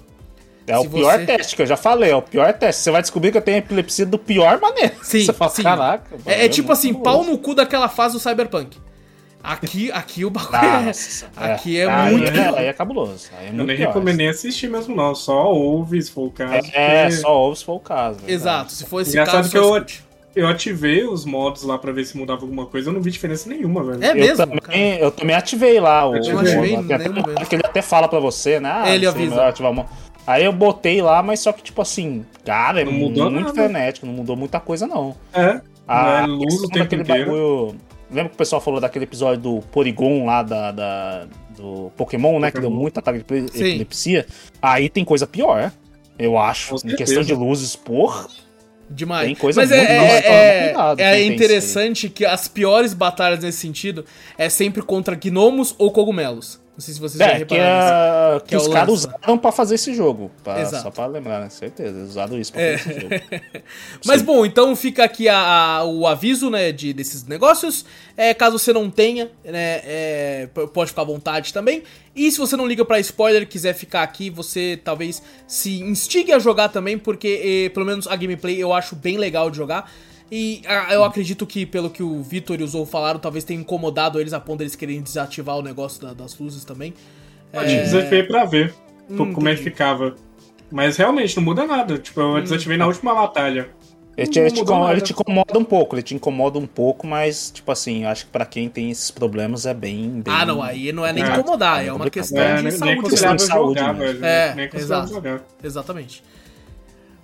É 0.67 0.77
o 0.77 0.81
Se 0.81 0.89
pior 0.89 1.17
você- 1.19 1.25
teste 1.27 1.55
que 1.55 1.61
eu 1.61 1.65
já 1.65 1.77
falei, 1.77 2.09
é 2.11 2.15
o 2.15 2.21
pior 2.21 2.51
teste. 2.51 2.81
Você 2.81 2.91
vai 2.91 3.01
descobrir 3.01 3.31
que 3.31 3.37
eu 3.37 3.41
tenho 3.41 3.59
epilepsia 3.59 4.05
do 4.05 4.17
pior 4.19 4.59
maneira. 4.59 4.95
Sim, 5.01 5.23
Você 5.25 5.31
fala, 5.31 5.51
sim. 5.51 5.63
caraca. 5.63 6.17
É, 6.25 6.45
é 6.45 6.49
tipo 6.49 6.71
assim, 6.73 6.93
pau 6.93 7.23
no 7.23 7.37
cu 7.37 7.53
daquela 7.55 7.87
fase 7.87 8.15
do 8.15 8.19
Cyberpunk. 8.19 8.75
Aqui, 9.45 9.91
aqui 9.91 10.25
o 10.25 10.29
bagulho 10.29 10.55
é. 10.57 10.81
Nossa, 10.87 11.27
Aqui 11.37 11.77
é 11.79 11.85
aí 11.89 12.11
muito. 12.15 12.31
É, 12.31 12.59
aí 12.59 12.65
é 12.65 12.73
cabuloso. 12.73 13.29
Aí 13.37 13.45
é 13.45 13.49
Eu 13.49 13.53
muito 13.53 13.67
nem 13.67 13.77
pior. 13.77 13.87
recomendo 13.87 14.17
nem 14.17 14.29
assistir 14.29 14.69
mesmo, 14.69 14.95
não. 14.95 15.13
Só 15.13 15.51
ouve, 15.53 16.01
se 16.01 16.09
for 16.11 16.27
o 16.27 16.31
caso. 16.31 16.67
É, 16.73 17.03
porque 17.03 17.17
só 17.17 17.37
ouve 17.39 17.57
se 17.59 17.65
for 17.65 17.73
o 17.75 17.79
caso. 17.79 18.15
verdade. 18.17 18.33
Exato, 18.33 18.71
se 18.71 18.85
for 18.85 19.01
esse 19.01 19.11
Engraçado 19.11 19.35
caso, 19.35 19.51
que 19.51 19.57
eu, 19.57 19.75
escute. 19.77 20.03
eu 20.35 20.47
ativei 20.47 21.03
os 21.05 21.25
mods 21.25 21.61
lá 21.63 21.77
pra 21.77 21.91
ver 21.91 22.05
se 22.05 22.17
mudava 22.17 22.41
alguma 22.41 22.65
coisa. 22.65 22.89
Eu 22.89 22.93
não 22.93 23.01
vi 23.01 23.11
diferença 23.11 23.47
nenhuma, 23.47 23.83
velho. 23.83 24.03
É 24.03 24.11
Eu 24.11 24.15
mesmo, 24.15 24.37
também, 24.37 24.59
cara? 24.59 24.77
eu 24.77 25.11
também 25.11 25.35
ativei 25.35 25.79
lá 25.79 26.09
o. 26.09 26.15
Eu 26.15 26.23
não 26.23 26.35
o- 26.35 26.39
ativei 26.39 26.71
em 26.73 26.77
até 26.85 26.97
nenhum 26.97 27.11
uma 27.11 27.21
momento. 27.21 27.37
hora 27.37 27.45
que 27.45 27.55
ele 27.55 27.63
até 27.65 27.81
fala 27.81 28.07
pra 28.07 28.19
você, 28.19 28.59
né? 28.59 28.71
Ah, 28.73 28.89
Ele 28.89 29.05
você 29.05 29.09
avisa. 29.17 29.47
ativar 29.47 29.71
uma- 29.71 29.85
Aí 30.27 30.43
eu 30.43 30.51
botei 30.51 31.03
lá, 31.03 31.21
mas 31.21 31.39
só 31.39 31.51
que, 31.51 31.61
tipo 31.61 31.79
assim, 31.83 32.25
cara, 32.43 32.81
é 32.81 32.83
Não 32.85 32.91
mudou 32.91 33.29
muito 33.29 33.43
nada. 33.45 33.53
frenético, 33.53 34.07
não 34.07 34.13
mudou 34.13 34.35
muita 34.35 34.59
coisa, 34.59 34.87
não. 34.87 35.15
É. 35.31 35.61
Ah, 35.87 36.21
é 36.23 36.25
luz 36.25 36.41
o 36.41 36.47
questão 36.61 36.69
tempo 36.69 36.79
daquele 36.85 37.01
inteiro. 37.03 37.25
bagulho- 37.31 37.75
Lembra 38.09 38.29
que 38.29 38.35
o 38.35 38.37
pessoal 38.37 38.61
falou 38.61 38.79
daquele 38.79 39.05
episódio 39.05 39.41
do 39.41 39.59
Porygon 39.71 40.25
lá 40.25 40.43
da, 40.43 40.71
da- 40.71 41.27
do 41.57 41.91
Pokémon, 41.97 42.39
né? 42.39 42.51
Que 42.51 42.59
deu 42.59 42.69
Pokémon. 42.69 42.81
muito 42.81 42.97
ataque 42.99 43.19
de 43.23 43.51
Sim. 43.51 43.65
epilepsia. 43.69 44.25
Aí 44.61 44.89
tem 44.89 45.03
coisa 45.03 45.25
pior, 45.25 45.71
eu 46.19 46.37
acho. 46.37 46.75
Em 46.85 46.95
questão 46.95 47.23
de 47.23 47.33
luzes, 47.33 47.75
porra. 47.75 48.27
Demais. 48.87 49.25
Tem 49.25 49.35
coisa 49.35 49.61
Mas 49.61 49.69
muito- 49.71 49.83
é, 49.83 49.97
Nossa, 49.99 50.13
é, 50.13 50.21
toma 50.21 50.35
é, 50.35 50.63
cuidado 50.67 50.99
é 50.99 51.13
tem 51.15 51.33
interessante 51.33 52.07
que 52.09 52.23
as 52.23 52.47
piores 52.47 52.93
batalhas 52.93 53.39
nesse 53.43 53.57
sentido 53.57 54.05
é 54.37 54.47
sempre 54.47 54.83
contra 54.83 55.15
gnomos 55.15 55.73
ou 55.79 55.89
cogumelos. 55.91 56.59
Não 56.77 56.81
sei 56.81 56.93
se 56.93 56.99
vocês 56.99 57.17
já 57.17 57.27
É, 57.27 57.31
que, 57.45 57.55
repararam 57.55 58.33
nisso. 58.35 58.35
é, 58.35 58.39
que, 58.41 58.45
Que 58.49 58.55
é 58.55 58.57
os 58.57 58.67
caras 58.67 58.93
usaram 58.93 59.37
pra 59.37 59.51
fazer 59.53 59.75
esse 59.75 59.93
jogo. 59.93 60.29
pra- 60.43 60.59
Exato. 60.59 60.83
só 60.83 60.91
pra 60.91 61.05
lembrar, 61.05 61.39
né? 61.39 61.49
Certeza, 61.49 61.97
usaram 62.03 62.37
isso 62.37 62.51
pra 62.51 62.61
É. 62.61 62.77
fazer 62.77 62.91
esse 62.91 62.99
jogo. 63.01 63.15
Mas 64.05 64.19
Sim. 64.19 64.25
bom, 64.25 64.45
então 64.45 64.75
fica 64.75 65.05
aqui 65.05 65.29
a- 65.29 65.37
a- 65.77 65.85
o 65.85 66.05
aviso, 66.05 66.49
né, 66.49 66.73
de, 66.73 66.91
desses 66.91 67.23
negócios. 67.25 67.85
É, 68.17 68.33
caso 68.33 68.59
você 68.59 68.73
não 68.73 68.89
tenha, 68.89 69.31
né, 69.45 69.81
é, 69.85 70.49
pode 70.73 70.89
ficar 70.89 71.03
à 71.03 71.05
vontade 71.05 71.53
também. 71.53 71.81
E 72.13 72.29
se 72.29 72.37
você 72.37 72.57
não 72.57 72.67
liga 72.67 72.83
pra 72.83 72.99
spoiler, 72.99 73.47
quiser 73.47 73.73
ficar 73.73 74.03
aqui, 74.03 74.29
você 74.29 74.77
talvez 74.83 75.23
se 75.47 75.79
instigue 75.81 76.33
a 76.33 76.39
jogar 76.39 76.67
também, 76.69 76.97
porque 76.97 77.67
eh, 77.67 77.69
pelo 77.69 77.85
menos 77.85 78.05
a 78.05 78.15
gameplay 78.17 78.57
eu 78.61 78.73
acho 78.73 78.95
bem 78.97 79.17
legal 79.17 79.49
de 79.49 79.55
jogar. 79.57 79.89
E 80.31 80.61
ah, 80.67 80.87
eu 80.93 81.03
acredito 81.03 81.45
que, 81.45 81.65
pelo 81.65 81.89
que 81.89 82.01
o 82.01 82.21
Vitor 82.23 82.59
e 82.59 82.63
o 82.63 82.67
Zou 82.67 82.85
falaram, 82.85 83.19
talvez 83.19 83.43
tenha 83.43 83.59
incomodado 83.59 84.19
eles 84.19 84.33
a 84.33 84.39
ponto 84.39 84.59
deles 84.59 84.75
quererem 84.75 85.01
desativar 85.01 85.57
o 85.57 85.61
negócio 85.61 86.01
da- 86.01 86.13
das 86.13 86.37
luzes 86.37 86.63
também. 86.65 86.93
Pode 87.51 87.75
desafiei 87.75 88.23
pra 88.23 88.43
ver 88.45 88.73
Hum, 89.09 89.17
co- 89.17 89.31
como 89.33 89.47
é 89.47 89.55
que 89.55 89.61
ficava. 89.63 90.15
Mas 90.71 90.97
realmente 90.97 91.35
não 91.37 91.43
muda 91.43 91.65
nada. 91.67 91.97
Tipo, 91.99 92.19
eu 92.21 92.41
desativei 92.41 92.75
na 92.75 92.87
última 92.87 93.13
batalha. 93.13 93.69
Ele 94.17 94.27
te, 94.27 94.39
ele 94.39 94.49
te 94.49 94.59
mudou 94.59 94.75
incom- 94.77 94.91
ele 94.91 95.01
te 95.01 95.11
incomoda 95.11 95.59
um 95.59 95.63
pouco, 95.65 95.95
ele 95.95 96.01
te 96.01 96.15
incomoda 96.15 96.57
um 96.57 96.65
pouco, 96.65 97.05
mas, 97.05 97.51
tipo 97.51 97.69
assim, 97.71 98.03
eu 98.03 98.09
acho 98.09 98.25
que 98.25 98.31
pra 98.31 98.45
quem 98.45 98.69
tem 98.69 98.89
esses 98.89 99.11
problemas 99.11 99.65
é 99.65 99.73
bem. 99.73 100.21
bem 100.21 100.33
Ah, 100.33 100.45
não, 100.45 100.63
aí 100.63 100.91
não 100.93 101.05
é 101.05 101.11
nem 101.13 101.21
É, 101.23 101.27
incomodar, 101.33 101.83
é 101.83 101.87
é 101.87 101.91
uma 101.91 102.05
complicado. 102.05 102.23
questão 102.23 102.41
É, 102.41 102.55
de 102.55 102.63
nem, 102.63 102.71
saúde. 102.71 102.95
nem 102.95 103.01
de 103.35 103.41
saúde 103.43 103.79
jogar, 103.79 103.93
mesmo. 103.93 104.13
velho. 104.21 104.25
É, 104.25 104.55
nem 104.55 104.69
considerava 104.69 105.03
exato. 105.03 105.13
jogar. 105.13 105.43
Exatamente. 105.61 106.23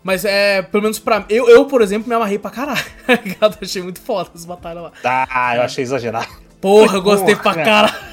Mas 0.03 0.25
é, 0.25 0.61
pelo 0.61 0.83
menos 0.83 0.97
pra 0.99 1.25
eu, 1.29 1.47
eu, 1.49 1.65
por 1.65 1.81
exemplo, 1.81 2.07
me 2.09 2.15
amarrei 2.15 2.39
pra 2.39 2.49
caralho. 2.51 2.83
tá 3.05 3.19
ligado? 3.23 3.57
Achei 3.61 3.81
muito 3.81 4.01
foda 4.01 4.29
as 4.33 4.45
batalhas 4.45 4.83
lá. 4.83 4.91
Ah, 5.03 5.55
eu 5.57 5.61
achei 5.61 5.83
exagerado. 5.83 6.27
Porra, 6.59 6.97
eu 6.97 7.01
gostei 7.01 7.35
pra 7.35 7.53
Porra. 7.53 7.65
caralho. 7.65 8.11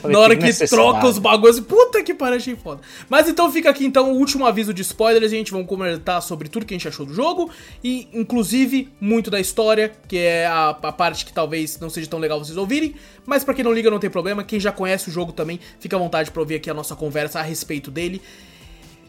Falei, 0.00 0.16
Na 0.16 0.22
hora 0.22 0.36
que 0.36 0.44
necessidade. 0.44 0.80
troca 0.92 1.06
os 1.08 1.18
bagulhos, 1.18 1.58
puta 1.58 2.04
que 2.04 2.14
pariu, 2.14 2.36
achei 2.36 2.54
foda. 2.54 2.80
Mas 3.10 3.28
então 3.28 3.50
fica 3.50 3.68
aqui 3.68 3.84
então 3.84 4.12
o 4.12 4.16
último 4.16 4.46
aviso 4.46 4.72
de 4.72 4.80
spoilers, 4.82 5.28
gente. 5.30 5.50
Vamos 5.50 5.66
comentar 5.66 6.22
sobre 6.22 6.48
tudo 6.48 6.64
que 6.64 6.72
a 6.72 6.76
gente 6.78 6.86
achou 6.86 7.04
do 7.04 7.12
jogo. 7.12 7.50
E 7.82 8.06
inclusive 8.12 8.92
muito 9.00 9.28
da 9.28 9.40
história, 9.40 9.90
que 10.06 10.18
é 10.18 10.46
a, 10.46 10.68
a 10.68 10.92
parte 10.92 11.24
que 11.24 11.32
talvez 11.32 11.80
não 11.80 11.90
seja 11.90 12.08
tão 12.08 12.20
legal 12.20 12.38
vocês 12.38 12.56
ouvirem. 12.56 12.94
Mas 13.26 13.42
pra 13.42 13.54
quem 13.54 13.64
não 13.64 13.72
liga, 13.72 13.90
não 13.90 13.98
tem 13.98 14.08
problema. 14.08 14.44
Quem 14.44 14.60
já 14.60 14.70
conhece 14.70 15.08
o 15.08 15.12
jogo 15.12 15.32
também, 15.32 15.58
fica 15.80 15.96
à 15.96 15.98
vontade 15.98 16.30
pra 16.30 16.40
ouvir 16.40 16.54
aqui 16.54 16.70
a 16.70 16.74
nossa 16.74 16.94
conversa 16.94 17.40
a 17.40 17.42
respeito 17.42 17.90
dele. 17.90 18.22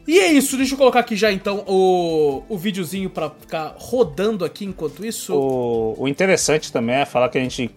E 0.07 0.19
é 0.19 0.31
isso, 0.31 0.57
deixa 0.57 0.73
eu 0.73 0.77
colocar 0.77 0.99
aqui 0.99 1.15
já 1.15 1.31
então 1.31 1.63
o, 1.67 2.43
o 2.49 2.57
videozinho 2.57 3.09
pra 3.09 3.29
ficar 3.29 3.73
rodando 3.77 4.43
aqui 4.43 4.65
enquanto 4.65 5.05
isso. 5.05 5.33
O, 5.33 5.95
o 6.03 6.07
interessante 6.07 6.71
também 6.73 6.95
é 6.95 7.05
falar 7.05 7.29
que 7.29 7.37
a 7.37 7.41
gente 7.41 7.71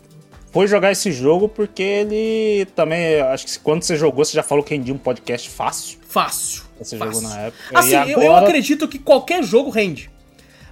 foi 0.53 0.67
jogar 0.67 0.91
esse 0.91 1.13
jogo 1.13 1.49
porque 1.49 1.83
ele 1.83 2.67
também, 2.75 3.21
acho 3.21 3.47
que 3.47 3.59
quando 3.61 3.83
você 3.85 3.95
jogou, 3.97 4.25
você 4.25 4.33
já 4.33 4.43
falou 4.43 4.65
que 4.65 4.75
rendia 4.75 4.93
um 4.93 4.99
podcast 4.99 5.49
fácil. 5.51 5.99
Fácil. 6.09 6.63
Você 6.81 6.97
fácil. 6.97 7.15
jogou 7.15 7.29
na 7.31 7.41
época. 7.43 7.79
Assim, 7.79 7.91
e 7.91 7.95
eu, 8.13 8.21
eu 8.21 8.21
agora- 8.33 8.47
acredito 8.49 8.89
que 8.89 8.99
qualquer 8.99 9.45
jogo 9.45 9.71
rende. 9.71 10.11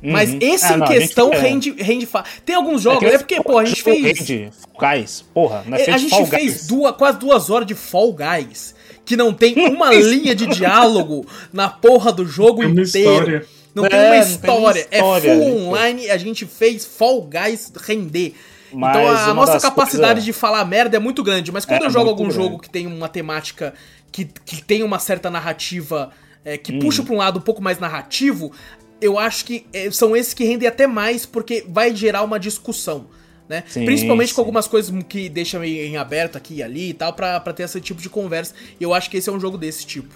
Mas 0.02 0.30
Uhum. 0.30 0.38
esse 0.42 0.66
Ah, 0.66 0.74
em 0.74 0.76
não, 0.78 0.86
questão 0.86 1.30
rende, 1.30 1.70
rende 1.78 2.04
fácil. 2.04 2.42
Tem 2.44 2.54
alguns 2.54 2.82
jogos, 2.82 2.98
que 2.98 3.06
é 3.06 3.16
porque, 3.18 3.40
pô, 3.42 3.56
a 3.58 3.64
gente 3.64 3.78
jogo 3.82 3.90
fez. 4.02 4.18
Rende, 4.18 4.50
Fall 4.76 4.92
Guys, 4.98 5.24
porra, 5.32 5.64
não 5.66 5.78
é 5.78 5.82
É, 5.82 5.90
a 5.92 5.96
gente 5.96 6.26
fez 6.26 6.66
duas, 6.66 6.94
quase 6.96 7.18
duas 7.18 7.48
horas 7.48 7.66
de 7.66 7.74
Fall 7.74 8.12
Guys. 8.12 8.73
Que 9.04 9.16
não 9.16 9.32
tem 9.32 9.54
uma 9.68 9.92
linha 9.94 10.34
de 10.34 10.46
diálogo 10.46 11.26
na 11.52 11.68
porra 11.68 12.12
do 12.12 12.24
jogo 12.26 12.62
inteiro. 12.64 12.82
história. 12.84 13.46
Não 13.74 13.84
É, 13.86 13.88
tem 13.88 13.98
uma 13.98 14.06
não 14.06 14.20
tem 14.22 14.30
história. 14.32 14.58
uma 14.58 14.70
história, 14.78 14.88
é 14.90 15.00
full 15.00 15.20
gente. 15.20 15.50
online. 15.62 16.10
A 16.10 16.16
gente 16.16 16.46
fez 16.46 16.86
Fall 16.86 17.22
Guys 17.22 17.72
render. 17.84 18.34
Mas 18.72 18.96
então 18.96 19.08
a 19.30 19.34
nossa 19.34 19.60
capacidade 19.60 20.06
coisas- 20.14 20.24
de 20.24 20.32
falar 20.32 20.64
merda 20.64 20.96
é 20.96 21.00
muito 21.00 21.22
grande. 21.22 21.50
Mas 21.52 21.64
quando 21.64 21.82
É 21.82 21.86
eu 21.86 21.90
jogo 21.90 22.08
algum 22.10 22.24
grande. 22.28 22.36
jogo 22.42 22.58
que 22.58 22.68
tem 22.70 22.86
uma 22.86 23.08
temática 23.08 23.74
que, 24.10 24.24
que 24.24 24.62
tem 24.62 24.82
uma 24.82 24.98
certa 24.98 25.28
narrativa 25.30 26.10
é, 26.44 26.54
Hum. 26.54 26.58
que 26.62 26.72
puxa 26.78 27.02
pra 27.02 27.14
um 27.14 27.18
lado 27.18 27.38
um 27.38 27.42
pouco 27.42 27.62
mais 27.62 27.78
narrativo, 27.78 28.52
eu 29.00 29.18
acho 29.18 29.44
que 29.44 29.66
é, 29.72 29.90
são 29.90 30.16
esses 30.16 30.34
que 30.34 30.44
rendem 30.44 30.68
até 30.68 30.86
mais 30.86 31.24
porque 31.26 31.64
vai 31.68 31.94
gerar 31.96 32.22
uma 32.22 32.38
discussão. 32.38 33.06
Né? 33.48 33.62
Sim, 33.66 33.84
Principalmente 33.84 34.28
sim. 34.30 34.34
com 34.36 34.40
algumas 34.40 34.66
coisas 34.66 34.94
que 35.06 35.28
deixam 35.28 35.62
em 35.62 35.96
aberto 35.98 36.36
aqui 36.36 36.54
e 36.54 36.62
ali 36.62 36.90
e 36.90 36.94
tal, 36.94 37.12
pra, 37.12 37.38
pra 37.40 37.52
ter 37.52 37.64
esse 37.64 37.78
tipo 37.80 38.00
de 38.00 38.08
conversa. 38.08 38.54
E 38.80 38.82
eu 38.84 38.94
acho 38.94 39.10
que 39.10 39.18
esse 39.18 39.28
é 39.28 39.32
um 39.32 39.38
jogo 39.38 39.58
desse 39.58 39.84
tipo. 39.86 40.14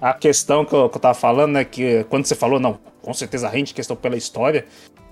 A 0.00 0.14
questão 0.14 0.64
que 0.64 0.72
eu, 0.72 0.88
que 0.88 0.96
eu 0.96 1.00
tava 1.00 1.14
falando 1.14 1.58
é 1.58 1.64
que 1.64 2.04
quando 2.08 2.26
você 2.26 2.34
falou, 2.36 2.60
não, 2.60 2.78
com 3.02 3.12
certeza 3.12 3.48
rende 3.48 3.74
questão 3.74 3.96
pela 3.96 4.16
história, 4.16 4.66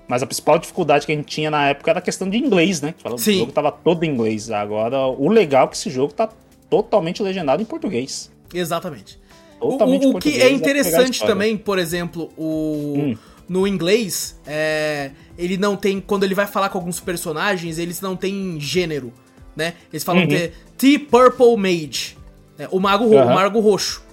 mas 0.07 0.23
a 0.23 0.25
principal 0.25 0.57
dificuldade 0.57 1.05
que 1.05 1.11
a 1.11 1.15
gente 1.15 1.27
tinha 1.27 1.51
na 1.51 1.67
época 1.69 1.91
era 1.91 1.99
a 1.99 2.01
questão 2.01 2.29
de 2.29 2.37
inglês, 2.37 2.79
né? 2.81 2.95
Falava, 2.97 3.21
Sim. 3.21 3.35
O 3.35 3.39
jogo 3.39 3.51
tava 3.51 3.71
todo 3.73 4.03
em 4.05 4.09
inglês. 4.09 4.49
Agora, 4.49 5.05
o 5.07 5.27
legal 5.29 5.65
é 5.65 5.67
que 5.67 5.75
esse 5.75 5.89
jogo 5.89 6.13
tá 6.13 6.29
totalmente 6.69 7.21
legendado 7.21 7.61
em 7.61 7.65
português. 7.65 8.31
Exatamente. 8.53 9.19
O, 9.59 9.71
Totalmente 9.71 10.05
o- 10.05 10.11
o 10.15 10.19
que 10.19 10.41
é 10.41 10.49
interessante 10.49 11.19
também, 11.25 11.57
por 11.57 11.77
exemplo, 11.77 12.31
o 12.37 12.93
Hum. 12.97 13.17
No 13.49 13.65
inglês, 13.67 14.39
é, 14.45 15.11
ele 15.37 15.57
não 15.57 15.75
tem 15.75 15.99
quando 15.99 16.23
ele 16.23 16.35
vai 16.35 16.45
falar 16.45 16.69
com 16.69 16.77
alguns 16.77 16.99
personagens, 16.99 17.79
eles 17.79 17.99
não 17.99 18.15
têm 18.15 18.57
gênero, 18.59 19.11
né? 19.55 19.73
Eles 19.91 20.03
falam 20.03 20.21
Uhum. 20.21 20.27
que 20.27 20.35
é 20.35 20.51
The 20.77 20.99
Purple 21.09 21.57
Mage, 21.57 22.15
né? 22.57 22.67
o 22.71 22.79
mago. 22.79 23.05
Uhum. 23.05 23.21
o 23.25 23.33
mago 23.33 23.59
roxo, 23.59 24.03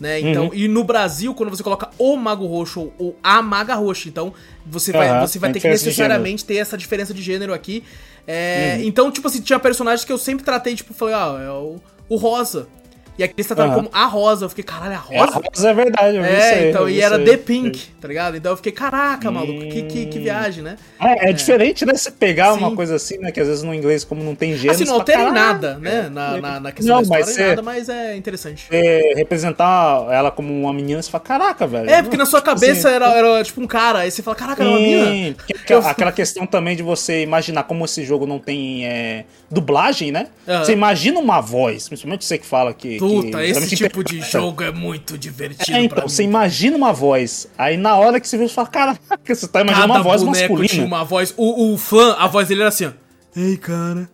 né? 0.00 0.18
Então, 0.20 0.50
e 0.52 0.66
no 0.66 0.82
Brasil, 0.82 1.34
quando 1.34 1.50
você 1.50 1.62
coloca 1.62 1.90
o 1.98 2.16
mago 2.16 2.46
roxo 2.46 2.90
ou, 2.98 3.16
a 3.22 3.42
maga 3.42 3.74
roxa, 3.74 4.08
então 4.08 4.32
você 4.66 4.92
vai, 4.92 5.08
Aham, 5.08 5.26
você 5.26 5.38
vai 5.38 5.52
ter 5.52 5.60
que 5.60 5.68
de 5.68 5.72
necessariamente 5.72 6.44
ter 6.44 6.56
essa 6.56 6.76
diferença 6.76 7.12
de 7.12 7.22
gênero 7.22 7.52
aqui. 7.52 7.84
É, 8.26 8.76
Uhum. 8.78 8.84
Então, 8.86 9.10
tipo 9.12 9.28
assim, 9.28 9.40
tinha 9.40 9.58
personagens 9.58 10.04
que 10.04 10.12
eu 10.12 10.18
sempre 10.18 10.44
tratei, 10.44 10.74
tipo, 10.74 10.92
falei, 10.94 11.14
ah, 11.14 11.38
é 11.46 11.50
o, 11.50 11.76
o 12.08 12.16
rosa. 12.16 12.66
E 13.18 13.24
aqui 13.24 13.34
eles 13.36 13.46
trataram 13.46 13.70
Aham. 13.70 13.84
como 13.84 13.90
a 13.92 14.04
rosa. 14.06 14.44
Eu 14.44 14.48
fiquei, 14.50 14.64
caralho, 14.64 14.92
a 14.92 15.14
É, 15.14 15.18
a 15.18 15.24
rosa? 15.24 15.40
rosa 15.54 15.70
é 15.70 15.74
verdade, 15.74 16.16
eu 16.16 16.24
É, 16.24 16.50
aí, 16.52 16.68
então, 16.68 16.82
eu 16.82 16.88
e 16.90 17.00
era 17.00 17.16
aí. 17.16 17.24
The 17.24 17.36
Pink, 17.38 17.88
tá 18.00 18.06
ligado? 18.08 18.36
Então 18.36 18.52
eu 18.52 18.56
fiquei, 18.56 18.72
caraca, 18.72 19.30
maluco, 19.30 19.60
que, 19.68 19.82
que, 19.84 20.06
que 20.06 20.18
viagem, 20.18 20.62
né? 20.62 20.76
É, 21.00 21.30
é, 21.30 21.32
diferente, 21.32 21.84
né? 21.86 21.94
Você 21.94 22.10
pegar 22.10 22.52
Sim. 22.52 22.58
uma 22.58 22.76
coisa 22.76 22.94
assim, 22.96 23.16
né? 23.18 23.32
Que 23.32 23.40
às 23.40 23.48
vezes 23.48 23.62
no 23.62 23.72
inglês, 23.74 24.04
como 24.04 24.22
não 24.22 24.34
tem 24.34 24.54
gênero. 24.54 24.72
Assim, 24.72 24.84
não 24.84 24.94
altera 24.94 25.22
em 25.22 25.24
"Caraca, 25.26 25.40
nada, 25.52 25.78
né? 25.78 26.08
Na, 26.12 26.40
na, 26.40 26.60
na 26.60 26.72
questão 26.72 26.96
Não, 26.96 27.02
da 27.02 27.08
mas 27.08 27.26
você- 27.26 27.46
nada, 27.48 27.62
mas 27.62 27.88
é 27.88 28.16
interessante. 28.16 28.66
é, 28.70 29.14
representar 29.16 30.06
ela 30.12 30.30
como 30.30 30.52
uma 30.52 30.72
menina, 30.72 31.00
você 31.00 31.10
fala, 31.10 31.24
caraca, 31.24 31.66
velho. 31.66 31.88
É, 31.88 32.02
porque 32.02 32.16
na 32.16 32.26
sua 32.26 32.40
Tipo 32.40 32.50
cabeça 32.52 32.88
assim, 32.88 32.96
era, 32.96 33.08
era 33.12 33.44
tipo 33.44 33.60
um 33.60 33.66
cara, 33.66 34.00
aí 34.00 34.10
você 34.10 34.22
fala, 34.22 34.36
caraca, 34.36 34.62
era 34.62 34.70
uma 34.70 34.78
que- 34.78 35.36
Eu- 35.72 35.86
aquela 35.86 36.12
questão 36.12 36.46
também 36.46 36.76
de 36.76 36.82
você 36.82 37.22
imaginar 37.22 37.64
como 37.64 37.84
esse 37.84 38.04
jogo 38.04 38.26
não 38.26 38.38
tem 38.38 38.86
é, 38.86 39.24
dublagem, 39.50 40.12
né? 40.12 40.28
Aham. 40.46 40.64
Você 40.64 40.72
imagina 40.72 41.18
uma 41.18 41.40
voz, 41.40 41.88
principalmente 41.88 42.24
você 42.24 42.38
que 42.38 42.46
fala 42.46 42.72
que. 42.74 42.98
Puta, 43.08 43.44
esse 43.44 43.76
tipo 43.76 44.02
de 44.04 44.20
jogo 44.20 44.62
é 44.62 44.70
muito 44.72 45.16
divertido 45.18 45.76
É, 45.76 45.82
então, 45.82 46.08
você 46.08 46.22
imagina 46.22 46.76
uma 46.76 46.92
voz, 46.92 47.48
aí 47.56 47.76
na 47.76 47.96
hora 47.96 48.20
que 48.20 48.28
você 48.28 48.36
vê, 48.36 48.48
você 48.48 48.54
fala, 48.54 48.68
caraca, 48.68 49.00
você 49.34 49.48
tá 49.48 49.60
imaginando 49.60 49.88
Cada 49.92 50.00
uma 50.00 50.02
voz 50.04 50.22
masculina. 50.22 50.68
tinha 50.68 50.84
uma 50.84 51.04
voz. 51.04 51.34
O, 51.36 51.72
o 51.74 51.78
fã, 51.78 52.14
a 52.18 52.26
voz 52.26 52.48
dele 52.48 52.60
era 52.60 52.68
assim, 52.68 52.86
ó. 52.86 52.90
Ei, 53.36 53.56
cara, 53.56 54.08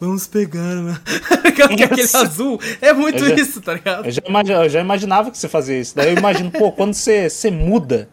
vamos 0.00 0.26
pegar, 0.26 0.60
né? 0.76 0.98
Aquele 1.44 2.02
azul. 2.02 2.60
É 2.80 2.92
muito 2.92 3.24
já- 3.26 3.34
isso, 3.34 3.60
tá 3.60 3.74
ligado? 3.74 4.06
Eu 4.06 4.10
já, 4.12 4.22
eu 4.64 4.68
já 4.68 4.80
imaginava 4.80 5.30
que 5.30 5.38
você 5.38 5.48
fazia 5.48 5.78
isso. 5.78 5.94
Daí 5.96 6.12
eu 6.12 6.18
imagino, 6.18 6.50
pô, 6.50 6.70
quando 6.72 6.94
você, 6.94 7.28
você 7.30 7.50
muda 7.50 8.08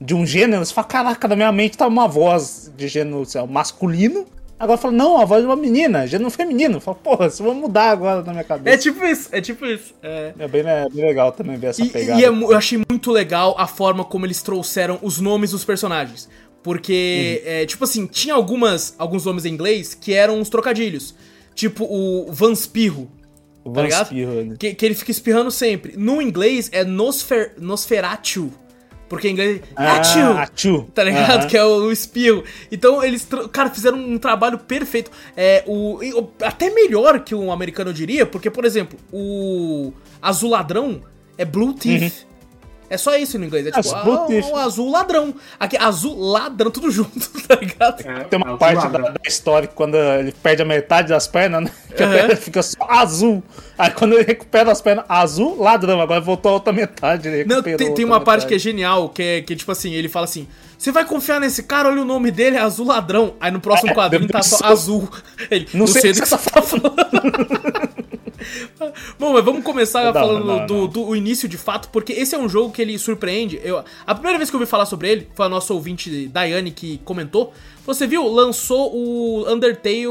de 0.00 0.14
um 0.14 0.26
gênero, 0.26 0.64
você 0.64 0.72
fala, 0.74 0.86
caraca, 0.86 1.28
na 1.28 1.36
minha 1.36 1.52
mente 1.52 1.76
tá 1.76 1.86
uma 1.86 2.06
voz 2.08 2.70
de 2.76 2.88
gênero 2.88 3.24
sei 3.24 3.40
lá, 3.40 3.46
masculino. 3.46 4.26
Agora 4.58 4.78
fala, 4.78 4.94
não, 4.94 5.18
a 5.20 5.24
voz 5.26 5.42
de 5.42 5.46
uma 5.46 5.54
menina, 5.56 6.06
gênero 6.06 6.30
feminino. 6.30 6.80
Fala, 6.80 6.96
porra, 6.96 7.26
isso 7.26 7.42
vai 7.44 7.52
mudar 7.52 7.90
agora 7.90 8.22
na 8.22 8.30
minha 8.32 8.40
É 8.40 8.44
cabeça. 8.44 8.78
tipo 8.78 9.04
isso, 9.04 9.28
é 9.30 9.40
tipo 9.40 9.66
isso. 9.66 9.94
É. 10.02 10.32
É 10.38 10.48
bem, 10.48 10.62
é 10.62 10.88
bem 10.88 11.04
legal 11.04 11.30
também 11.32 11.56
ver 11.56 11.66
essa 11.68 11.82
E, 11.84 11.90
pegada. 11.90 12.18
e 12.20 12.24
é 12.24 12.28
eu 12.28 12.56
achei 12.56 12.78
muito 12.90 13.10
legal 13.12 13.54
a 13.58 13.66
forma 13.66 14.02
como 14.04 14.24
eles 14.24 14.40
trouxeram 14.42 14.98
os 15.02 15.20
nomes 15.20 15.50
dos 15.50 15.64
personagens. 15.64 16.28
Porque, 16.62 17.42
Uhum. 17.44 17.50
é, 17.52 17.66
tipo 17.66 17.84
assim, 17.84 18.06
tinha 18.06 18.34
algumas, 18.34 18.94
alguns 18.98 19.24
nomes 19.26 19.44
em 19.44 19.52
inglês 19.52 19.94
que 19.94 20.14
eram 20.14 20.38
uns 20.40 20.48
trocadilhos. 20.48 21.14
Tipo 21.54 21.84
o 21.84 22.32
Vanspirro, 22.32 23.10
o 23.64 23.70
tá? 23.70 23.82
Vanspirro, 23.82 24.42
né? 24.44 24.56
que, 24.58 24.74
que 24.74 24.84
ele 24.86 24.94
fica 24.94 25.10
espirrando 25.10 25.50
sempre. 25.50 25.96
No 25.96 26.20
inglês 26.20 26.68
é 26.72 26.82
Nosfer, 26.82 27.52
Nosferatu. 27.58 28.50
Porque 29.08 29.28
em 29.28 29.32
inglês 29.32 29.58
é 29.60 29.62
Ah, 29.76 30.00
Achoo, 30.00 30.32
Achoo. 30.36 30.90
tá 30.94 31.04
ligado? 31.04 31.46
Que 31.46 31.56
é 31.56 31.64
o 31.64 31.92
espirro. 31.92 32.42
Então 32.72 33.04
eles, 33.04 33.26
cara, 33.52 33.70
fizeram 33.70 33.98
um 33.98 34.18
trabalho 34.18 34.58
perfeito. 34.58 35.10
É, 35.36 35.62
o, 35.66 36.00
o- 36.18 36.30
até 36.42 36.70
melhor 36.70 37.20
que 37.20 37.34
um 37.34 37.52
americano 37.52 37.92
diria, 37.92 38.26
porque, 38.26 38.50
por 38.50 38.64
exemplo, 38.64 38.98
o 39.12 39.92
azul 40.20 40.50
ladrão 40.50 41.00
é 41.38 41.44
Blue 41.44 41.72
Teeth. 41.72 42.26
É 42.88 42.96
só 42.96 43.16
isso 43.16 43.36
no 43.36 43.44
inglês. 43.44 43.66
É 43.66 43.70
tipo, 43.72 43.94
Ah, 43.96 44.02
ah, 44.04 44.26
o 44.52 44.56
azul 44.56 44.90
ladrão. 44.92 45.34
Aqui, 45.58 45.76
azul 45.76 46.16
ladrão, 46.20 46.70
tudo 46.70 46.88
junto, 46.90 47.18
tá 47.46 47.56
ligado? 47.56 48.00
É, 48.06 48.24
Tem 48.24 48.36
uma 48.38 48.46
azul 48.46 48.58
parte 48.58 48.76
ladrão. 48.76 49.02
da, 49.06 49.10
da 49.10 49.20
história 49.26 49.66
que 49.68 49.74
quando 49.74 49.96
ele 49.96 50.30
perde 50.30 50.62
a 50.62 50.64
metade 50.64 51.08
das 51.08 51.26
pernas, 51.26 51.64
né? 51.64 51.70
Que 51.96 52.02
a 52.02 52.06
Aham. 52.06 52.14
perna 52.16 52.36
fica 52.36 52.62
só 52.62 52.86
azul. 52.88 53.42
Aí 53.78 53.90
quando 53.90 54.14
ele 54.14 54.22
recupera 54.24 54.72
as 54.72 54.80
pernas 54.80 55.04
azul, 55.08 55.60
ladrão. 55.60 56.00
Agora 56.00 56.20
voltou 56.20 56.50
a 56.50 56.54
outra 56.54 56.72
metade. 56.72 57.44
Não, 57.44 57.62
tem, 57.62 57.76
tem 57.94 58.04
uma 58.04 58.20
parte 58.20 58.42
que 58.46 58.54
é 58.54 58.56
metade. 58.56 58.62
genial, 58.62 59.08
que 59.10 59.22
é 59.22 59.42
que, 59.42 59.54
tipo 59.54 59.70
assim, 59.70 59.92
ele 59.92 60.08
fala 60.08 60.24
assim: 60.24 60.48
Você 60.78 60.90
vai 60.90 61.04
confiar 61.04 61.40
nesse 61.40 61.62
cara? 61.64 61.88
Olha 61.88 62.00
o 62.02 62.04
nome 62.04 62.30
dele, 62.30 62.56
é 62.56 62.60
Azul 62.60 62.86
Ladrão. 62.86 63.34
Aí 63.40 63.50
no 63.50 63.60
próximo 63.60 63.90
É, 63.90 63.94
quadrinho 63.94 64.28
tá 64.28 64.42
só 64.42 64.64
azul. 64.66 65.08
Ele, 65.50 65.68
Não 65.74 65.86
sei 65.86 66.10
o 66.10 66.14
que 66.14 66.20
do 66.20 66.22
que 66.22 66.28
você 66.28 66.50
tá 66.50 66.62
falando. 66.62 66.96
Bom, 69.18 69.32
mas 69.32 69.44
vamos 69.44 69.62
começar 69.64 70.04
Não, 70.04 70.12
falando 70.12 70.44
não, 70.44 70.66
do, 70.66 70.74
não. 70.74 70.86
do 70.86 71.06
o 71.08 71.16
início 71.16 71.48
de 71.48 71.56
fato, 71.56 71.88
porque 71.90 72.12
esse 72.12 72.34
é 72.34 72.38
um 72.38 72.48
jogo 72.48 72.70
que 72.72 72.80
ele 72.82 72.98
surpreende. 72.98 73.60
Eu, 73.62 73.82
a 74.06 74.14
primeira 74.14 74.38
vez 74.38 74.50
que 74.50 74.56
eu 74.56 74.60
ouvi 74.60 74.70
falar 74.70 74.86
sobre 74.86 75.10
ele 75.10 75.28
foi 75.34 75.46
a 75.46 75.48
nossa 75.48 75.72
ouvinte 75.74 76.28
Daiane 76.28 76.70
que 76.70 76.98
comentou. 77.04 77.52
Você 77.86 78.06
viu? 78.06 78.26
Lançou 78.28 78.94
o 78.94 79.50
Undertale 79.50 80.06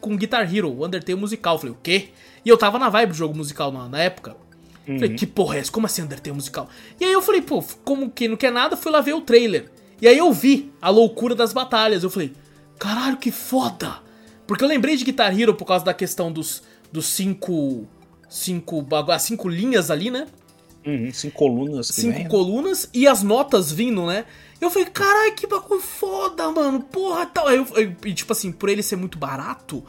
com 0.00 0.16
Guitar 0.16 0.52
Hero, 0.54 0.70
o 0.70 0.84
Undertale 0.86 1.18
musical. 1.18 1.56
Eu 1.56 1.58
falei, 1.58 1.74
o 1.74 1.78
quê? 1.82 2.08
E 2.44 2.48
eu 2.48 2.56
tava 2.58 2.78
na 2.78 2.88
vibe 2.88 3.10
do 3.10 3.14
jogo 3.16 3.36
musical 3.36 3.72
na, 3.72 3.88
na 3.88 3.98
época. 3.98 4.36
Falei, 4.84 5.14
que 5.14 5.26
porra 5.26 5.56
é 5.56 5.60
essa? 5.60 5.72
Como 5.72 5.86
assim 5.86 6.02
Undertale 6.02 6.34
musical? 6.36 6.68
E 7.00 7.04
aí 7.06 7.12
eu 7.12 7.22
falei, 7.22 7.40
pô, 7.40 7.64
como 7.84 8.10
que 8.10 8.28
não 8.28 8.36
quer 8.36 8.52
nada, 8.52 8.76
fui 8.76 8.92
lá 8.92 9.00
ver 9.00 9.14
o 9.14 9.20
trailer. 9.22 9.70
E 10.00 10.06
aí 10.06 10.18
eu 10.18 10.30
vi 10.32 10.70
a 10.82 10.90
loucura 10.90 11.34
das 11.34 11.54
batalhas. 11.54 12.02
Eu 12.02 12.10
falei, 12.10 12.32
caralho, 12.78 13.16
que 13.16 13.30
foda! 13.30 14.02
Porque 14.46 14.62
eu 14.62 14.68
lembrei 14.68 14.94
de 14.96 15.04
Guitar 15.04 15.38
Hero 15.38 15.54
por 15.54 15.64
causa 15.64 15.84
da 15.86 15.94
questão 15.94 16.30
dos, 16.30 16.62
dos 16.92 17.06
cinco. 17.06 17.86
Cinco, 18.28 18.84
cinco 19.20 19.48
linhas 19.48 19.90
ali, 19.90 20.10
né? 20.10 20.26
Uhum, 20.84 21.10
cinco 21.12 21.36
colunas 21.36 21.86
Cinco 21.86 22.12
vem, 22.14 22.24
né? 22.24 22.28
colunas 22.28 22.90
e 22.92 23.06
as 23.06 23.22
notas 23.22 23.72
vindo, 23.72 24.04
né? 24.06 24.26
Eu 24.60 24.70
falei, 24.70 24.88
caralho, 24.90 25.34
que 25.34 25.46
bagulho 25.46 25.80
foda, 25.80 26.50
mano. 26.50 26.80
Porra, 26.82 27.24
tal. 27.26 27.46
Aí 27.48 27.56
eu, 27.56 27.66
eu- 27.76 27.94
e 28.04 28.12
tipo 28.12 28.32
assim, 28.32 28.52
por 28.52 28.68
ele 28.68 28.82
ser 28.82 28.96
muito 28.96 29.16
barato, 29.16 29.82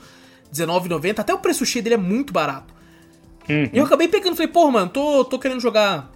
R$19,90, 0.64 1.20
até 1.20 1.34
o 1.34 1.40
preço 1.40 1.66
cheio 1.66 1.84
dele 1.84 1.96
é 1.96 1.98
muito 1.98 2.32
barato. 2.34 2.74
Uhum. 3.50 3.70
E 3.72 3.78
eu 3.78 3.86
acabei 3.86 4.08
pegando, 4.08 4.36
falei, 4.36 4.52
porra, 4.52 4.72
mano, 4.72 4.90
tô, 4.90 5.24
tô 5.26 5.38
querendo 5.38 5.60
jogar 5.60 6.12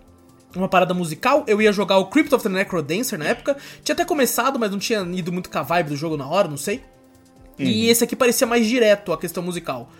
uma 0.55 0.67
parada 0.67 0.93
musical. 0.93 1.43
Eu 1.47 1.61
ia 1.61 1.71
jogar 1.71 1.97
o 1.99 2.07
Crypt 2.07 2.33
of 2.33 2.43
the 2.43 2.49
Necrodancer 2.49 3.19
na 3.19 3.25
época. 3.25 3.55
Tinha 3.83 3.93
até 3.93 4.03
começado, 4.03 4.57
mas 4.57 4.71
não 4.71 4.79
tinha 4.79 5.01
ido 5.13 5.31
muito 5.31 5.49
com 5.49 5.57
a 5.59 5.61
vibe 5.61 5.89
do 5.89 5.95
jogo 5.95 6.17
na 6.17 6.27
hora, 6.27 6.47
não 6.47 6.57
sei. 6.57 6.81
E 7.57 7.87
esse 7.89 8.03
aqui 8.03 8.15
parecia 8.15 8.47
mais 8.47 8.65
direto 8.65 9.11
a 9.11 9.17
questão 9.17 9.43
musical. 9.43 9.91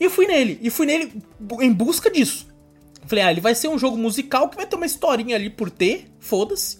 E 0.00 0.04
eu 0.04 0.10
fui 0.10 0.26
nele, 0.26 0.58
e 0.62 0.70
fui 0.70 0.86
nele 0.86 1.12
em 1.60 1.72
busca 1.72 2.10
disso. 2.10 2.48
Falei, 3.06 3.22
ah, 3.24 3.30
ele 3.30 3.40
vai 3.42 3.54
ser 3.54 3.68
um 3.68 3.78
jogo 3.78 3.96
musical 3.98 4.48
que 4.48 4.56
vai 4.56 4.66
ter 4.66 4.74
uma 4.74 4.86
historinha 4.86 5.36
ali 5.36 5.50
por 5.50 5.70
ter, 5.70 6.06
foda-se. 6.18 6.78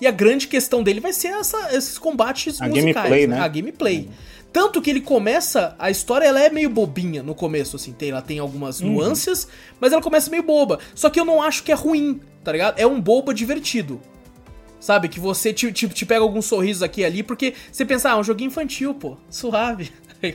E 0.00 0.06
a 0.06 0.10
grande 0.10 0.48
questão 0.48 0.82
dele 0.82 0.98
vai 0.98 1.12
ser 1.12 1.28
essa- 1.28 1.74
esses 1.74 1.96
combates 1.96 2.60
A 2.60 2.66
musicais, 2.68 2.94
gameplay, 2.96 3.26
né? 3.28 3.38
A 3.40 3.46
gameplay. 3.48 4.10
Tanto 4.52 4.82
que 4.82 4.90
ele 4.90 5.00
começa, 5.00 5.74
a 5.78 5.90
história 5.90 6.26
ela 6.26 6.40
é 6.40 6.50
meio 6.50 6.68
bobinha 6.68 7.22
no 7.22 7.34
começo, 7.34 7.76
assim, 7.76 7.92
tem, 7.92 8.10
ela 8.10 8.20
tem 8.20 8.38
algumas 8.38 8.80
Uhum. 8.80 8.92
nuances, 8.92 9.48
mas 9.80 9.92
ela 9.92 10.02
começa 10.02 10.30
meio 10.30 10.42
boba. 10.42 10.78
Só 10.94 11.08
que 11.08 11.18
eu 11.18 11.24
não 11.24 11.40
acho 11.42 11.62
que 11.62 11.72
é 11.72 11.74
ruim, 11.74 12.20
tá 12.44 12.52
ligado? 12.52 12.78
É 12.78 12.86
um 12.86 13.00
boba 13.00 13.32
divertido. 13.32 14.00
Sabe? 14.78 15.08
Que 15.08 15.20
você 15.20 15.52
te, 15.52 15.70
te, 15.72 15.88
te 15.88 16.04
pega 16.04 16.20
alguns 16.22 16.44
sorrisos 16.46 16.82
aqui 16.82 17.02
e 17.02 17.04
ali, 17.04 17.22
porque 17.22 17.54
você 17.70 17.84
pensa, 17.84 18.10
ah, 18.10 18.12
é 18.12 18.16
um 18.16 18.24
joguinho 18.24 18.48
infantil, 18.48 18.92
pô, 18.92 19.16
suave. 19.30 19.90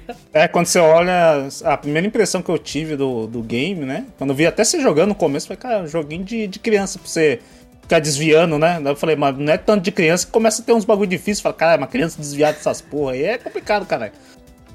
tá? 0.08 0.16
É, 0.34 0.48
quando 0.48 0.66
você 0.66 0.80
olha, 0.80 1.48
a 1.66 1.78
primeira 1.78 2.08
impressão 2.08 2.42
que 2.42 2.50
eu 2.50 2.58
tive 2.58 2.96
do, 2.96 3.28
do 3.28 3.42
game, 3.44 3.86
né? 3.86 4.06
Quando 4.18 4.30
eu 4.32 4.36
vi 4.36 4.46
até 4.48 4.64
você 4.64 4.82
jogando 4.82 5.10
no 5.10 5.16
começo, 5.16 5.48
falei, 5.48 5.62
cara, 5.62 5.76
é 5.76 5.82
um 5.84 5.88
joguinho 5.88 6.24
de, 6.24 6.48
de 6.48 6.60
criança 6.60 6.98
pra 6.98 7.08
você 7.08 7.40
ficar 7.88 8.00
desviando, 8.00 8.60
né? 8.60 8.82
Eu 8.84 8.96
falei, 8.96 9.16
mas 9.16 9.38
não 9.38 9.52
é 9.52 9.58
tanto 9.58 9.84
de 9.84 9.92
criança 9.92 10.26
que 10.26 10.32
começa 10.32 10.62
a 10.62 10.66
ter 10.66 10.74
uns 10.74 10.84
bagulho 10.84 11.10
difíceis. 11.10 11.40
Fala, 11.40 11.56
cara, 11.56 11.78
uma 11.78 11.88
criança 11.88 12.20
desviar 12.20 12.54
dessas 12.54 12.82
porra 12.82 13.14
aí 13.14 13.24
é 13.24 13.38
complicado, 13.38 13.86
caralho. 13.86 14.12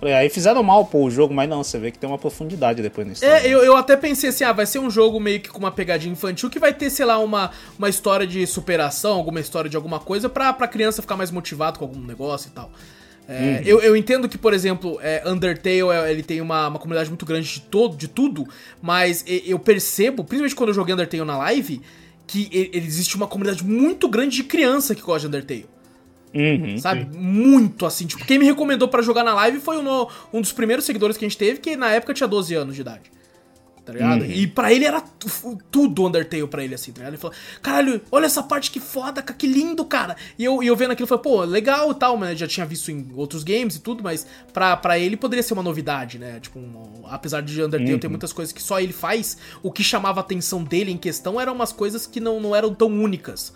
Falei, 0.00 0.14
aí 0.14 0.28
fizeram 0.28 0.64
mal, 0.64 0.84
pô, 0.86 1.04
o 1.04 1.10
jogo, 1.10 1.32
mas 1.32 1.48
não, 1.48 1.62
você 1.62 1.78
vê 1.78 1.92
que 1.92 1.98
tem 1.98 2.08
uma 2.08 2.18
profundidade 2.18 2.82
depois 2.82 3.06
na 3.06 3.12
história. 3.12 3.34
É, 3.36 3.46
eu, 3.46 3.62
eu 3.62 3.76
até 3.76 3.96
pensei 3.96 4.30
assim, 4.30 4.42
ah, 4.42 4.52
vai 4.52 4.66
ser 4.66 4.80
um 4.80 4.90
jogo 4.90 5.20
meio 5.20 5.38
que 5.40 5.48
com 5.48 5.58
uma 5.58 5.70
pegadinha 5.70 6.12
infantil 6.12 6.50
que 6.50 6.58
vai 6.58 6.74
ter, 6.74 6.90
sei 6.90 7.04
lá, 7.04 7.18
uma, 7.18 7.52
uma 7.78 7.88
história 7.88 8.26
de 8.26 8.44
superação, 8.46 9.12
alguma 9.12 9.38
história 9.38 9.70
de 9.70 9.76
alguma 9.76 10.00
coisa 10.00 10.28
pra, 10.28 10.52
pra 10.52 10.66
criança 10.66 11.02
ficar 11.02 11.16
mais 11.16 11.30
motivado 11.30 11.78
com 11.78 11.84
algum 11.84 12.00
negócio 12.00 12.48
e 12.48 12.50
tal. 12.50 12.72
É, 13.28 13.62
eu, 13.64 13.80
eu 13.80 13.96
entendo 13.96 14.28
que, 14.28 14.36
por 14.36 14.52
exemplo, 14.52 14.98
é, 15.00 15.22
Undertale 15.24 15.82
é, 15.82 16.10
ele 16.10 16.24
tem 16.24 16.40
uma, 16.40 16.66
uma 16.66 16.78
comunidade 16.78 17.08
muito 17.08 17.24
grande 17.24 17.48
de, 17.48 17.60
todo, 17.60 17.96
de 17.96 18.08
tudo, 18.08 18.44
mas 18.80 19.24
eu 19.26 19.58
percebo, 19.58 20.24
principalmente 20.24 20.56
quando 20.56 20.70
eu 20.70 20.74
joguei 20.74 20.94
Undertale 20.94 21.24
na 21.24 21.38
live, 21.38 21.80
que 22.32 22.48
e- 22.50 22.70
existe 22.78 23.14
uma 23.14 23.26
comunidade 23.26 23.62
muito 23.62 24.08
grande 24.08 24.36
de 24.36 24.44
criança 24.44 24.94
que 24.94 25.02
gosta 25.02 25.28
de 25.28 25.36
Undertale. 25.36 25.66
Uhum. 26.34 26.78
Sabe? 26.78 27.06
Muito 27.14 27.84
assim. 27.84 28.06
Tipo, 28.06 28.24
quem 28.24 28.38
me 28.38 28.46
recomendou 28.46 28.88
pra 28.88 29.02
jogar 29.02 29.22
na 29.22 29.34
live 29.34 29.60
foi 29.60 29.76
um, 29.76 30.06
um 30.32 30.40
dos 30.40 30.50
primeiros 30.50 30.86
seguidores 30.86 31.18
que 31.18 31.24
a 31.26 31.28
gente 31.28 31.36
teve, 31.36 31.60
que 31.60 31.76
na 31.76 31.90
época 31.90 32.14
tinha 32.14 32.26
12 32.26 32.54
anos 32.54 32.74
de 32.74 32.80
idade. 32.80 33.12
Tá 33.84 33.92
ligado? 33.92 34.24
E 34.40 34.46
pra 34.46 34.72
ele 34.72 34.84
era 34.84 35.00
tu- 35.00 35.58
tudo 35.68 36.06
Undertale 36.06 36.46
pra 36.46 36.62
ele, 36.62 36.72
assim, 36.74 36.92
tá 36.92 36.98
ligado? 36.98 37.14
Ele 37.14 37.20
falou, 37.20 37.36
caralho, 37.60 38.00
olha 38.12 38.26
essa 38.26 38.40
parte 38.40 38.70
que 38.70 38.78
foda, 38.78 39.20
cara, 39.20 39.36
que 39.36 39.44
lindo, 39.44 39.84
cara. 39.84 40.16
E 40.38 40.44
eu, 40.44 40.62
e 40.62 40.68
eu 40.68 40.76
vendo 40.76 40.92
aquilo, 40.92 41.08
falei, 41.08 41.22
pô, 41.24 41.42
legal 41.42 41.90
e 41.90 41.94
tal, 41.96 42.16
mas 42.16 42.38
já 42.38 42.46
tinha 42.46 42.64
visto 42.64 42.92
em 42.92 43.08
outros 43.16 43.42
games 43.42 43.74
e 43.74 43.80
tudo, 43.80 44.00
mas 44.00 44.24
pra, 44.52 44.76
pra 44.76 45.00
ele 45.00 45.16
poderia 45.16 45.42
ser 45.42 45.54
uma 45.54 45.64
novidade, 45.64 46.16
né? 46.16 46.38
Tipo, 46.40 46.60
um- 46.60 47.02
apesar 47.08 47.40
de 47.42 47.60
Undertale 47.60 47.98
ter 47.98 48.06
muitas 48.08 48.32
coisas 48.32 48.52
que 48.52 48.62
só 48.62 48.78
ele 48.78 48.92
faz, 48.92 49.36
o 49.64 49.72
que 49.72 49.82
chamava 49.82 50.20
a 50.20 50.22
atenção 50.22 50.62
dele 50.62 50.92
em 50.92 50.96
questão 50.96 51.40
eram 51.40 51.52
umas 51.52 51.72
coisas 51.72 52.06
que 52.06 52.20
não, 52.20 52.38
não 52.40 52.54
eram 52.54 52.72
tão 52.72 52.86
únicas. 52.88 53.52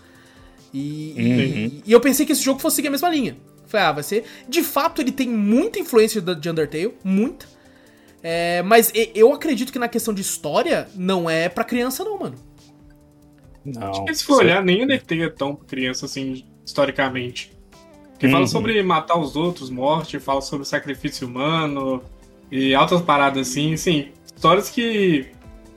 E, 0.73 1.13
e- 1.17 1.83
e 1.85 1.91
eu 1.93 2.01
pensei 2.01 2.25
que 2.25 2.33
esse 2.33 2.43
jogo 2.43 2.59
fosse 2.59 2.75
seguir 2.77 2.89
a 2.89 2.91
mesma 2.91 3.09
linha. 3.09 3.37
Falei, 3.65 3.85
ah, 3.87 3.91
vai 3.93 4.03
ser. 4.03 4.25
De 4.47 4.61
fato, 4.61 5.01
ele 5.01 5.11
tem 5.11 5.29
muita 5.29 5.79
influência 5.79 6.21
de 6.21 6.49
Undertale, 6.49 6.93
muita. 7.03 7.45
É, 8.23 8.61
mas 8.63 8.91
eu 9.15 9.31
acredito 9.33 9.71
que 9.71 9.79
na 9.79 9.87
questão 9.87 10.13
de 10.13 10.21
história, 10.21 10.87
não 10.95 11.29
é 11.29 11.47
pra 11.49 11.63
criança, 11.63 12.03
não, 12.03 12.17
mano. 12.19 12.35
Não. 13.63 13.91
Porque 13.91 14.13
se 14.15 14.23
for 14.23 14.37
olhar, 14.39 14.63
nem 14.63 14.83
Undertale 14.83 15.23
é 15.23 15.29
tão 15.29 15.55
pra 15.55 15.65
criança 15.67 16.05
assim, 16.05 16.45
historicamente. 16.65 17.51
Porque 18.11 18.27
fala 18.29 18.41
Uhum. 18.41 18.47
sobre 18.47 18.81
matar 18.81 19.19
os 19.19 19.35
outros, 19.35 19.69
morte, 19.69 20.19
fala 20.19 20.41
sobre 20.41 20.65
sacrifício 20.65 21.27
humano 21.27 22.01
e 22.51 22.73
altas 22.73 23.01
paradas 23.01 23.49
assim, 23.49 23.75
sim. 23.77 24.07
Histórias 24.35 24.69
que. 24.69 25.27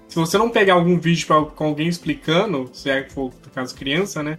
Se 0.08 0.16
você 0.16 0.36
não 0.38 0.48
pegar 0.50 0.74
algum 0.74 0.98
vídeo 0.98 1.26
pra, 1.26 1.44
com 1.44 1.64
alguém 1.66 1.86
explicando, 1.88 2.68
se 2.72 2.90
é 2.90 3.02
que 3.02 3.12
for, 3.12 3.24
no 3.44 3.50
caso, 3.54 3.74
criança, 3.74 4.22
né? 4.22 4.38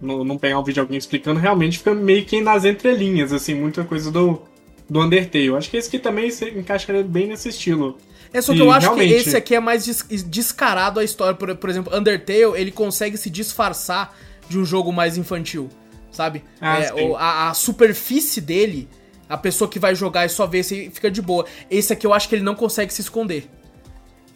Não, 0.00 0.24
não 0.24 0.36
pegar 0.38 0.58
um 0.58 0.62
vídeo 0.62 0.74
de 0.74 0.80
alguém 0.80 0.98
explicando, 0.98 1.38
realmente 1.38 1.78
fica 1.78 1.94
meio 1.94 2.24
que 2.24 2.40
nas 2.40 2.64
entrelinhas, 2.64 3.32
assim, 3.32 3.54
muita 3.54 3.84
coisa 3.84 4.10
do, 4.10 4.42
do 4.88 5.00
Undertale. 5.00 5.54
Acho 5.56 5.70
que 5.70 5.76
esse 5.76 5.88
aqui 5.88 5.98
também 5.98 6.30
se 6.30 6.48
encaixa 6.50 6.92
bem 7.02 7.26
nesse 7.28 7.48
estilo. 7.48 7.98
É 8.32 8.40
só 8.42 8.52
que 8.52 8.58
E, 8.58 8.62
eu 8.62 8.70
acho 8.70 8.90
que 8.90 8.94
realmente- 8.96 9.28
esse 9.28 9.36
aqui 9.36 9.54
é 9.54 9.60
mais 9.60 9.84
des- 9.84 10.24
descarado 10.24 10.98
a 11.00 11.04
história. 11.04 11.34
Por, 11.34 11.54
por 11.56 11.70
exemplo, 11.70 11.96
Undertale, 11.96 12.52
ele 12.56 12.70
consegue 12.72 13.16
se 13.16 13.30
disfarçar 13.30 14.14
de 14.48 14.58
um 14.58 14.64
jogo 14.64 14.92
mais 14.92 15.16
infantil, 15.16 15.70
sabe? 16.10 16.42
Ah, 16.60 16.80
É, 16.80 16.90
a, 17.16 17.50
a 17.50 17.54
superfície 17.54 18.40
dele, 18.40 18.88
a 19.28 19.36
pessoa 19.38 19.70
que 19.70 19.78
vai 19.78 19.94
jogar 19.94 20.26
e 20.26 20.28
só 20.28 20.46
vê 20.46 20.62
se 20.62 20.90
fica 20.90 21.10
de 21.10 21.22
boa. 21.22 21.46
Esse 21.70 21.92
aqui 21.92 22.06
eu 22.06 22.12
acho 22.12 22.28
que 22.28 22.34
ele 22.34 22.42
não 22.44 22.54
consegue 22.56 22.92
se 22.92 23.00
esconder. 23.00 23.48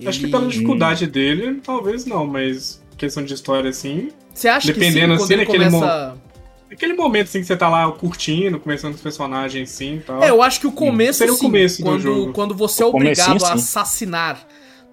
Acho 0.07 0.21
que 0.21 0.29
pela 0.29 0.47
dificuldade 0.47 1.07
dele, 1.09 1.61
talvez 1.63 2.05
não, 2.07 2.25
mas 2.25 2.81
questão 2.97 3.25
de 3.25 3.35
história 3.35 3.69
assim. 3.71 4.11
Você 4.33 4.47
acha 4.47 4.69
Dependendo, 4.73 5.15
que 5.17 5.23
sim, 5.23 5.27
quando 5.27 5.33
assim, 5.33 5.35
ele 5.35 5.47
começa... 5.47 6.17
Aquele 6.71 6.93
momento 6.95 7.27
assim 7.29 7.41
que 7.41 7.47
você 7.47 7.57
tá 7.57 7.69
lá 7.69 7.91
curtindo, 7.93 8.59
começando 8.61 8.93
com 8.93 8.97
os 8.97 9.03
personagens 9.03 9.71
assim 9.73 9.97
e 9.97 10.01
tal. 10.01 10.23
É, 10.23 10.31
eu 10.31 10.43
acho 10.43 10.61
que 10.61 10.67
o 10.67 10.73
começo, 10.73 11.25
o 11.25 11.29
sim, 11.35 11.39
começo 11.39 11.79
do 11.79 11.85
quando, 11.85 12.01
jogo. 12.01 12.33
quando 12.33 12.55
você 12.55 12.83
é 12.83 12.87
O 12.87 12.91
obrigado 12.91 13.37
a 13.37 13.39
sim. 13.41 13.53
assassinar 13.55 14.39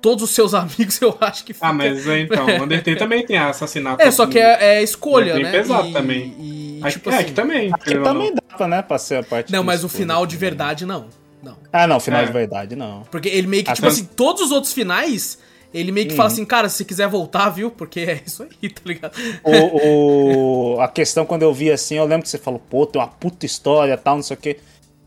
todos 0.01 0.23
os 0.23 0.29
seus 0.31 0.53
amigos, 0.55 1.01
eu 1.01 1.17
acho 1.19 1.43
que 1.43 1.53
fica... 1.53 1.67
Ah, 1.67 1.73
mas 1.73 2.07
é, 2.07 2.21
então, 2.21 2.45
o 2.45 2.63
Undertale 2.63 2.95
também 2.97 3.25
tem 3.25 3.37
assassinato. 3.37 4.01
É, 4.01 4.09
só 4.11 4.25
que 4.25 4.37
é, 4.39 4.77
é 4.77 4.83
escolha, 4.83 5.31
É 5.31 5.33
bem 5.35 5.43
né? 5.43 5.51
pesado 5.51 5.87
E- 5.89 5.93
também. 5.93 6.35
E, 6.39 6.79
Aqui, 6.83 6.93
tipo 6.93 7.09
é, 7.09 7.13
assim... 7.15 7.23
aqui 7.23 7.31
também. 7.33 7.73
Aqui 7.73 7.93
também 7.99 8.29
não. 8.31 8.37
dava, 8.51 8.67
né, 8.67 8.81
pra 8.81 8.97
ser 8.99 9.15
a 9.17 9.23
parte 9.23 9.51
Não, 9.51 9.63
mas 9.63 9.83
o 9.83 9.89
final 9.89 10.25
de 10.25 10.35
também. 10.35 10.49
verdade, 10.49 10.85
não. 10.85 11.07
Não. 11.41 11.57
Ah, 11.73 11.87
não, 11.87 11.99
final 11.99 12.21
É. 12.21 12.25
de 12.25 12.31
verdade, 12.31 12.75
não. 12.75 13.01
Porque 13.11 13.27
ele 13.29 13.47
meio 13.47 13.63
que, 13.63 13.71
Ah, 13.71 13.73
tipo 13.75 13.87
assim, 13.87 14.05
todos 14.15 14.41
os 14.43 14.51
outros 14.51 14.71
finais, 14.73 15.37
ele 15.77 15.91
meio 15.91 16.07
que 16.07 16.13
Uhum. 16.13 16.17
fala 16.17 16.27
assim, 16.27 16.45
cara, 16.45 16.69
se 16.69 16.85
quiser 16.85 17.07
voltar, 17.07 17.49
viu? 17.49 17.69
Porque 17.69 17.99
é 18.01 18.21
isso 18.25 18.43
aí, 18.43 18.69
tá 18.69 18.81
ligado? 18.85 19.13
O, 19.43 20.75
o- 20.75 20.81
a 20.81 20.87
questão, 20.87 21.25
quando 21.25 21.41
eu 21.43 21.53
vi 21.53 21.71
assim, 21.71 21.95
eu 21.95 22.05
lembro 22.05 22.23
que 22.23 22.29
você 22.29 22.37
falou, 22.37 22.59
pô, 22.69 22.85
tem 22.85 23.01
uma 23.01 23.07
puta 23.07 23.45
história 23.45 23.93
e 23.93 23.97
tal, 23.97 24.15
não 24.15 24.23
sei 24.23 24.35
o 24.35 24.39
quê. 24.39 24.57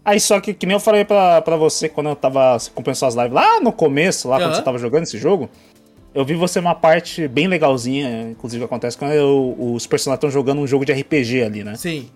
Aí 0.04 0.18
só 0.20 0.40
que, 0.40 0.54
que 0.54 0.64
nem 0.66 0.74
eu 0.74 0.80
falei 0.80 1.04
pra, 1.04 1.42
pra 1.42 1.56
você 1.56 1.88
quando 1.88 2.08
eu 2.08 2.16
tava 2.16 2.56
acompanhando 2.56 2.96
suas 2.96 3.14
lives 3.14 3.32
lá 3.32 3.60
no 3.60 3.72
começo, 3.72 4.28
lá 4.28 4.36
quando 4.36 4.46
Aham. 4.46 4.54
você 4.54 4.62
tava 4.62 4.78
jogando 4.78 5.02
esse 5.02 5.18
jogo, 5.18 5.50
eu 6.14 6.24
vi 6.24 6.34
você 6.34 6.58
uma 6.58 6.74
parte 6.74 7.28
bem 7.28 7.46
legalzinha, 7.46 8.30
inclusive 8.30 8.64
acontece 8.64 8.96
quando 8.96 9.12
eu- 9.12 9.54
os 9.58 9.86
personagens 9.86 10.18
estão 10.18 10.30
jogando 10.30 10.60
um 10.60 10.66
jogo 10.66 10.84
de 10.84 10.92
RPG 10.92 11.42
ali, 11.42 11.62
né? 11.64 11.74
Sim, 11.76 12.08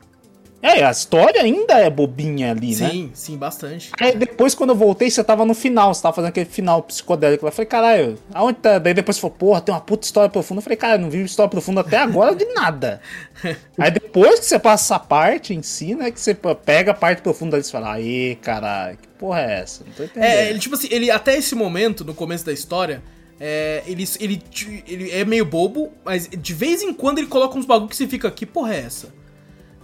É, 0.62 0.84
a 0.84 0.92
história 0.92 1.42
ainda 1.42 1.74
é 1.74 1.90
bobinha 1.90 2.52
ali, 2.52 2.76
né? 2.76 2.88
sim, 2.88 3.10
sim, 3.12 3.36
bastante. 3.36 3.90
Aí 4.00 4.14
depois, 4.14 4.54
quando 4.54 4.70
eu 4.70 4.76
voltei, 4.76 5.10
você 5.10 5.24
tava 5.24 5.44
no 5.44 5.54
final, 5.54 5.92
você 5.92 6.00
tava 6.00 6.14
fazendo 6.14 6.28
aquele 6.28 6.46
final 6.46 6.80
psicodélico. 6.84 7.44
Eu 7.44 7.50
falei, 7.50 7.66
caralho, 7.66 8.18
aonde 8.32 8.58
tá? 8.60 8.78
Daí 8.78 8.94
depois 8.94 9.16
você 9.16 9.22
falou, 9.22 9.36
porra, 9.36 9.60
tem 9.60 9.74
uma 9.74 9.80
puta 9.80 10.06
história 10.06 10.30
profunda. 10.30 10.60
Eu 10.60 10.62
falei, 10.62 10.76
cara, 10.76 10.94
eu 10.94 11.00
não 11.00 11.10
vi 11.10 11.24
história 11.24 11.50
profunda 11.50 11.80
até 11.80 11.98
agora 11.98 12.36
de 12.36 12.44
nada. 12.54 13.00
Aí 13.76 13.90
depois 13.90 14.38
que 14.38 14.46
você 14.46 14.58
passa 14.58 14.94
essa 14.94 14.98
parte 15.00 15.52
em 15.52 15.62
si, 15.62 15.96
né, 15.96 16.12
que 16.12 16.20
você 16.20 16.32
pega 16.64 16.92
a 16.92 16.94
parte 16.94 17.22
profunda 17.22 17.56
ali 17.56 17.66
e 17.66 17.70
fala, 17.70 17.94
aí, 17.94 18.36
caralho, 18.36 18.96
que 18.98 19.08
porra 19.08 19.40
é 19.40 19.60
essa? 19.60 19.84
Não 19.84 19.92
tô 19.92 20.04
entendendo. 20.04 20.24
É, 20.24 20.50
ele, 20.50 20.58
tipo 20.58 20.74
assim, 20.76 20.88
ele 20.90 21.10
até 21.10 21.36
esse 21.36 21.54
momento, 21.54 22.04
no 22.04 22.14
começo 22.14 22.46
da 22.46 22.52
história, 22.52 23.02
é, 23.40 23.82
ele, 23.86 24.04
ele, 24.20 24.42
ele 24.86 25.10
é 25.10 25.24
meio 25.24 25.44
bobo, 25.44 25.92
mas 26.04 26.28
de 26.28 26.54
vez 26.54 26.82
em 26.82 26.92
quando 26.92 27.18
ele 27.18 27.26
coloca 27.26 27.58
uns 27.58 27.66
bagulho 27.66 27.88
que 27.88 27.96
você 27.96 28.06
fica, 28.06 28.30
que 28.30 28.46
porra 28.46 28.74
é 28.74 28.80
essa? 28.80 29.21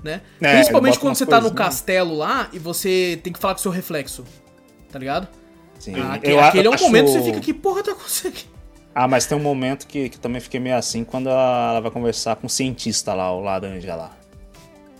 Né? 0.02 0.20
É, 0.40 0.54
Principalmente 0.54 0.98
quando 0.98 1.14
você 1.16 1.26
tá 1.26 1.36
no 1.40 1.48
coisinhas. 1.50 1.66
castelo 1.74 2.16
lá 2.16 2.48
e 2.52 2.58
você 2.58 3.18
tem 3.22 3.32
que 3.32 3.38
falar 3.38 3.54
com 3.54 3.58
o 3.60 3.62
seu 3.62 3.72
reflexo. 3.72 4.24
Tá 4.92 4.98
ligado? 4.98 5.28
Sim. 5.78 5.94
Ah, 6.00 6.14
aque- 6.14 6.30
Eu 6.30 6.40
aquele 6.40 6.66
é 6.66 6.70
um 6.70 6.74
acho- 6.74 6.84
momento 6.84 7.06
que 7.06 7.12
você 7.12 7.22
fica, 7.24 7.40
que 7.40 7.52
porra 7.54 7.82
tá 7.82 7.92
aqui? 7.92 8.46
Ah, 8.94 9.06
mas 9.06 9.26
tem 9.26 9.36
um 9.36 9.40
momento 9.40 9.86
que, 9.86 10.08
que 10.08 10.18
também 10.18 10.40
fiquei 10.40 10.58
meio 10.58 10.76
assim 10.76 11.04
quando 11.04 11.28
ela, 11.28 11.70
ela 11.72 11.80
vai 11.80 11.90
conversar 11.90 12.36
com 12.36 12.46
o 12.46 12.50
cientista 12.50 13.14
lá, 13.14 13.32
o 13.32 13.40
laranja 13.40 13.94
lá. 13.94 14.10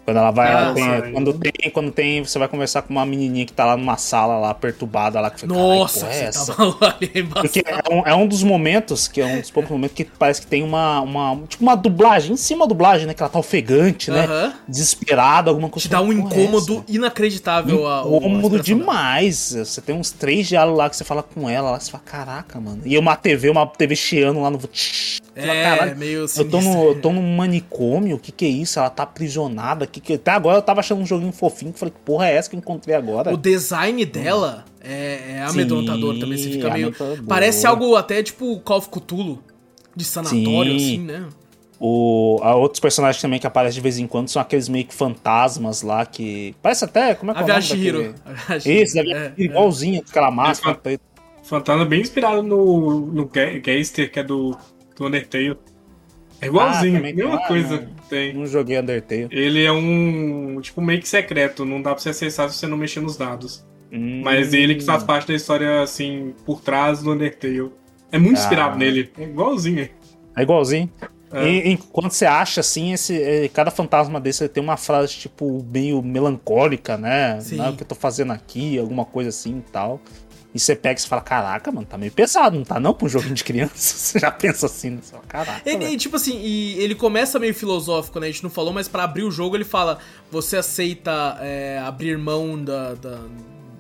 Quando 0.09 0.17
ela 0.17 0.31
vai. 0.31 0.49
Ah, 0.49 0.61
ela 0.61 0.75
tem- 1.03 1.13
quando 1.13 1.33
tem, 1.35 1.71
quando 1.71 1.91
tem, 1.91 2.25
você 2.25 2.39
vai 2.39 2.49
conversar 2.49 2.81
com 2.81 2.95
uma 2.95 3.05
menininha 3.05 3.45
que 3.45 3.53
tá 3.53 3.67
lá 3.67 3.77
numa 3.77 3.99
sala 3.99 4.39
lá, 4.39 4.55
perturbada 4.55 5.21
lá. 5.21 5.29
Que 5.29 5.41
fica, 5.41 5.53
Nossa, 5.53 6.01
"Caralho, 6.07 6.17
porra 6.17 6.25
é 6.25 6.29
essa?" 6.29 6.55
Porque 7.43 7.63
é 7.67 7.95
um, 7.95 8.03
é 8.07 8.15
um 8.15 8.27
dos 8.27 8.43
momentos, 8.43 9.07
que 9.07 9.21
é 9.21 9.27
um 9.27 9.39
dos 9.41 9.51
poucos 9.51 9.71
momentos 9.71 9.95
que 9.95 10.05
parece 10.05 10.41
que 10.41 10.47
tem 10.47 10.63
uma, 10.63 11.03
uma. 11.03 11.39
Tipo 11.47 11.63
uma 11.63 11.75
dublagem, 11.77 12.33
em 12.33 12.37
cima 12.39 12.61
da 12.65 12.69
dublagem, 12.69 13.07
né? 13.07 13.13
Que 13.13 13.23
ela 13.23 13.29
tá 13.29 13.39
ofegante, 13.39 14.11
né? 14.11 14.25
Aham. 14.25 14.55
Desesperada, 14.67 15.51
alguma 15.51 15.69
coisa. 15.69 15.87
Te 15.87 15.91
dá 15.93 16.01
um 16.01 16.11
é 16.11 16.15
incômodo 16.15 16.77
essa? 16.77 16.85
inacreditável 16.97 17.87
a, 17.87 18.03
o- 18.07 18.15
a 18.15 18.17
Incômodo 18.17 18.57
expressão 18.57 18.79
dela. 18.79 18.93
demais. 18.93 19.53
Você 19.59 19.81
tem 19.83 19.95
uns 19.95 20.11
três 20.11 20.47
diálogos 20.49 20.79
lá 20.79 20.89
que 20.89 20.97
você 20.97 21.05
fala 21.05 21.23
com 21.23 21.51
ela, 21.51 21.71
lá 21.73 21.79
você 21.81 21.91
fala, 21.91 22.03
caraca, 22.07 22.59
mano. 22.59 22.81
E 22.87 22.97
uma 22.97 23.15
TV, 23.15 23.51
uma 23.51 23.67
TV 23.67 23.95
chiando 23.95 24.41
lá 24.41 24.49
no. 24.51 24.59
Fala, 24.59 24.69
É, 25.55 25.63
"Caralho, 25.63 25.97
meio 25.97 26.27
eu 26.37 26.51
tô, 26.51 26.61
no, 26.61 26.85
eu 26.89 27.01
tô 27.01 27.13
num 27.13 27.37
manicômio, 27.37 28.17
o 28.17 28.19
que 28.19 28.33
que 28.33 28.45
é 28.45 28.49
isso? 28.49 28.79
Ela 28.79 28.91
tá 28.91 29.05
aprisionada. 29.05 29.87
Que 30.01 30.07
que... 30.07 30.15
Até 30.15 30.31
agora 30.33 30.59
eu 30.59 30.63
tava 30.63 30.81
achando 30.81 31.01
um 31.01 31.07
joguinho 31.07 31.33
fofinho, 31.33 31.73
que 31.73 31.79
falei, 31.79 31.93
que 31.93 32.01
porra 32.01 32.29
é 32.29 32.35
essa 32.35 32.49
que 32.49 32.57
eu 32.57 32.59
encontrei 32.59 32.95
agora? 32.95 33.33
O 33.33 33.37
design 33.37 34.05
dela 34.05 34.65
é, 34.81 35.35
é 35.37 35.43
amedrontador 35.43 36.15
Sim, 36.15 36.21
também. 36.21 36.39
Você 36.39 36.51
fica 36.51 36.69
é 36.69 36.73
meio. 36.73 36.95
Parece 37.27 37.67
algo 37.67 37.97
até 37.97 38.23
tipo 38.23 38.59
Call 38.61 38.79
of 38.79 38.89
Cthulhu. 38.89 39.43
De 39.97 40.05
sanatório, 40.05 40.73
Sim. 40.73 40.77
assim, 40.77 40.99
né? 41.01 41.27
O, 41.81 42.39
a 42.43 42.55
outros 42.57 42.81
personagens 42.81 43.21
também 43.23 43.39
que 43.39 43.47
aparecem 43.47 43.75
de 43.77 43.81
vez 43.81 43.99
em 43.99 44.07
quando 44.07 44.29
são 44.29 44.43
aqueles 44.43 44.69
meio 44.69 44.85
que 44.85 44.95
fantasmas 44.95 45.83
lá 45.83 46.05
que. 46.07 46.55
Parece 46.63 46.85
até. 46.85 47.15
Como 47.15 47.31
é 47.31 47.35
que 47.35 47.41
A 47.41 47.43
é 47.43 47.45
o 47.45 47.49
nome 47.49 47.63
daquele- 47.69 48.83
Isso, 48.83 48.99
é, 48.99 49.03
É, 49.03 49.33
igualzinho, 49.37 50.03
aquela 50.09 50.31
máscara. 50.31 50.75
preta. 50.77 51.03
Fantasma 51.43 51.85
bem 51.85 52.01
inspirado 52.01 52.43
no, 52.43 53.01
no 53.07 53.31
Geister, 53.65 54.11
que 54.13 54.21
é 54.21 54.23
do, 54.23 54.57
do 54.97 55.07
Undertale. 55.07 55.57
É 56.41 56.47
igualzinho, 56.47 56.99
Ah, 56.99 57.01
mesma 57.01 57.39
tem, 57.39 57.47
coisa 57.49 57.77
não. 57.81 57.89
tem. 58.09 58.33
Não 58.35 58.47
joguei 58.47 58.79
Undertale. 58.79 59.29
Ele 59.31 59.65
é 59.65 59.73
um 59.73 60.61
tipo 60.61 60.81
meio 60.81 61.01
que 61.01 61.09
secreto, 61.09 61.65
não 61.65 61.83
dá 61.83 61.91
pra 61.95 61.99
você 62.01 62.11
acessar 62.11 62.49
se 62.51 62.57
você 62.59 62.67
não 62.67 62.77
mexer 62.77 63.01
nos 63.01 63.17
dados. 63.17 63.67
Hum. 63.93 64.21
Mas 64.25 64.53
ele 64.53 64.75
que 64.75 64.85
faz 64.85 65.03
parte 65.03 65.29
da 65.29 65.35
história, 65.35 65.83
assim, 65.83 66.35
por 66.45 66.61
trás 66.61 67.03
do 67.03 67.13
Undertale. 67.13 67.71
É 68.13 68.19
muito 68.19 68.39
inspirado 68.39 68.75
Ah. 68.75 68.79
nele. 68.79 69.11
É 69.19 69.23
igualzinho. 69.25 69.89
É 70.37 70.43
igualzinho. 70.43 70.91
É. 71.33 71.47
E, 71.47 71.73
e 71.73 71.77
quando 71.77 72.11
você 72.11 72.25
acha 72.25 72.61
assim, 72.61 72.93
esse, 72.95 73.21
eh, 73.21 73.51
cada 73.53 73.71
fantasma 73.71 74.19
desse 74.19 74.49
tem 74.49 74.63
uma 74.63 74.79
frase, 74.79 75.13
tipo, 75.15 75.63
meio 75.71 76.03
melancólica, 76.03 76.97
né? 76.97 77.39
Sim. 77.41 77.57
Não 77.57 77.67
é 77.67 77.71
o 77.71 77.77
que 77.77 77.83
eu 77.83 77.87
tô 77.87 77.95
fazendo 77.95 78.33
aqui, 78.33 78.79
alguma 78.79 79.05
coisa 79.05 79.29
assim 79.29 79.59
e 79.59 79.71
tal. 79.71 80.01
E 80.59 80.61
você 80.61 80.75
pega 80.75 80.99
e 80.99 81.01
você 81.03 81.07
fala, 81.07 81.23
caraca, 81.23 81.71
mano, 81.71 81.87
tá 81.87 81.97
meio 81.97 82.11
pesado, 82.11 82.57
não 82.57 82.65
tá 82.65 82.81
não 82.81 82.93
pra 82.93 83.07
um 83.07 83.09
joguinho 83.09 83.35
de 83.37 83.45
criança? 83.45 83.73
Você 83.79 84.19
já 84.19 84.29
pensa 84.29 84.67
assim, 84.67 84.91
né? 84.91 84.99
Fala, 85.09 85.23
caraca. 85.29 85.63
Ele, 85.65 85.85
velho. 85.85 85.93
e, 85.93 85.97
tipo 85.97 86.17
assim, 86.17 86.37
e 86.43 86.83
ele 86.83 86.97
começa 86.97 87.39
meio 87.39 87.55
filosófico, 87.55 88.19
né? 88.19 88.27
A 88.27 88.31
gente 88.33 88.43
não 88.43 88.51
falou, 88.51 88.73
mas 88.73 88.89
pra 88.89 89.05
abrir 89.05 89.23
o 89.23 89.31
jogo 89.31 89.57
ele 89.57 89.65
fala: 89.65 90.01
você 90.33 90.57
aceita 90.57 91.39
é, 91.41 91.81
abrir 91.87 92.19
mão 92.19 92.61
da, 92.61 92.95
da, 92.95 93.21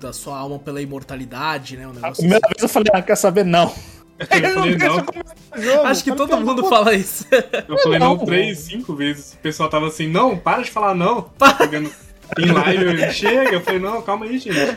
da 0.01 0.13
sua 0.13 0.39
alma 0.39 0.57
pela 0.61 0.81
imortalidade, 0.81 1.77
né? 1.77 1.85
Um 1.85 1.91
A 1.91 1.95
negócio 1.95 2.15
primeira 2.19 2.47
vez 2.49 2.63
eu 2.63 2.69
falei, 2.69 2.93
ah, 2.95 3.03
quer 3.03 3.17
saber? 3.17 3.45
Não. 3.45 3.75
Eu 4.19 4.27
falei 4.27 4.77
não. 4.77 4.99
assim. 4.99 5.87
Acho 5.87 6.05
que 6.05 6.13
todo 6.13 6.37
mundo 6.41 6.69
fala 6.69 6.93
isso. 6.93 7.25
Eu 7.69 7.79
falei 7.79 8.01
não 8.01 8.17
Não. 8.17 8.25
três, 8.27 8.59
cinco 8.59 8.95
vezes. 8.95 9.35
O 9.35 9.37
pessoal 9.39 9.69
tava 9.69 9.87
assim, 9.87 10.09
não, 10.09 10.37
para 10.37 10.63
de 10.63 10.71
falar 10.73 10.93
não. 10.93 11.31
Pegando 11.57 11.89
em 12.37 12.47
live, 12.47 13.13
chega. 13.13 13.53
Eu 13.53 13.61
falei, 13.61 13.79
não, 13.79 14.03
calma 14.03 14.27
aí, 14.27 14.39
gente. 14.39 14.77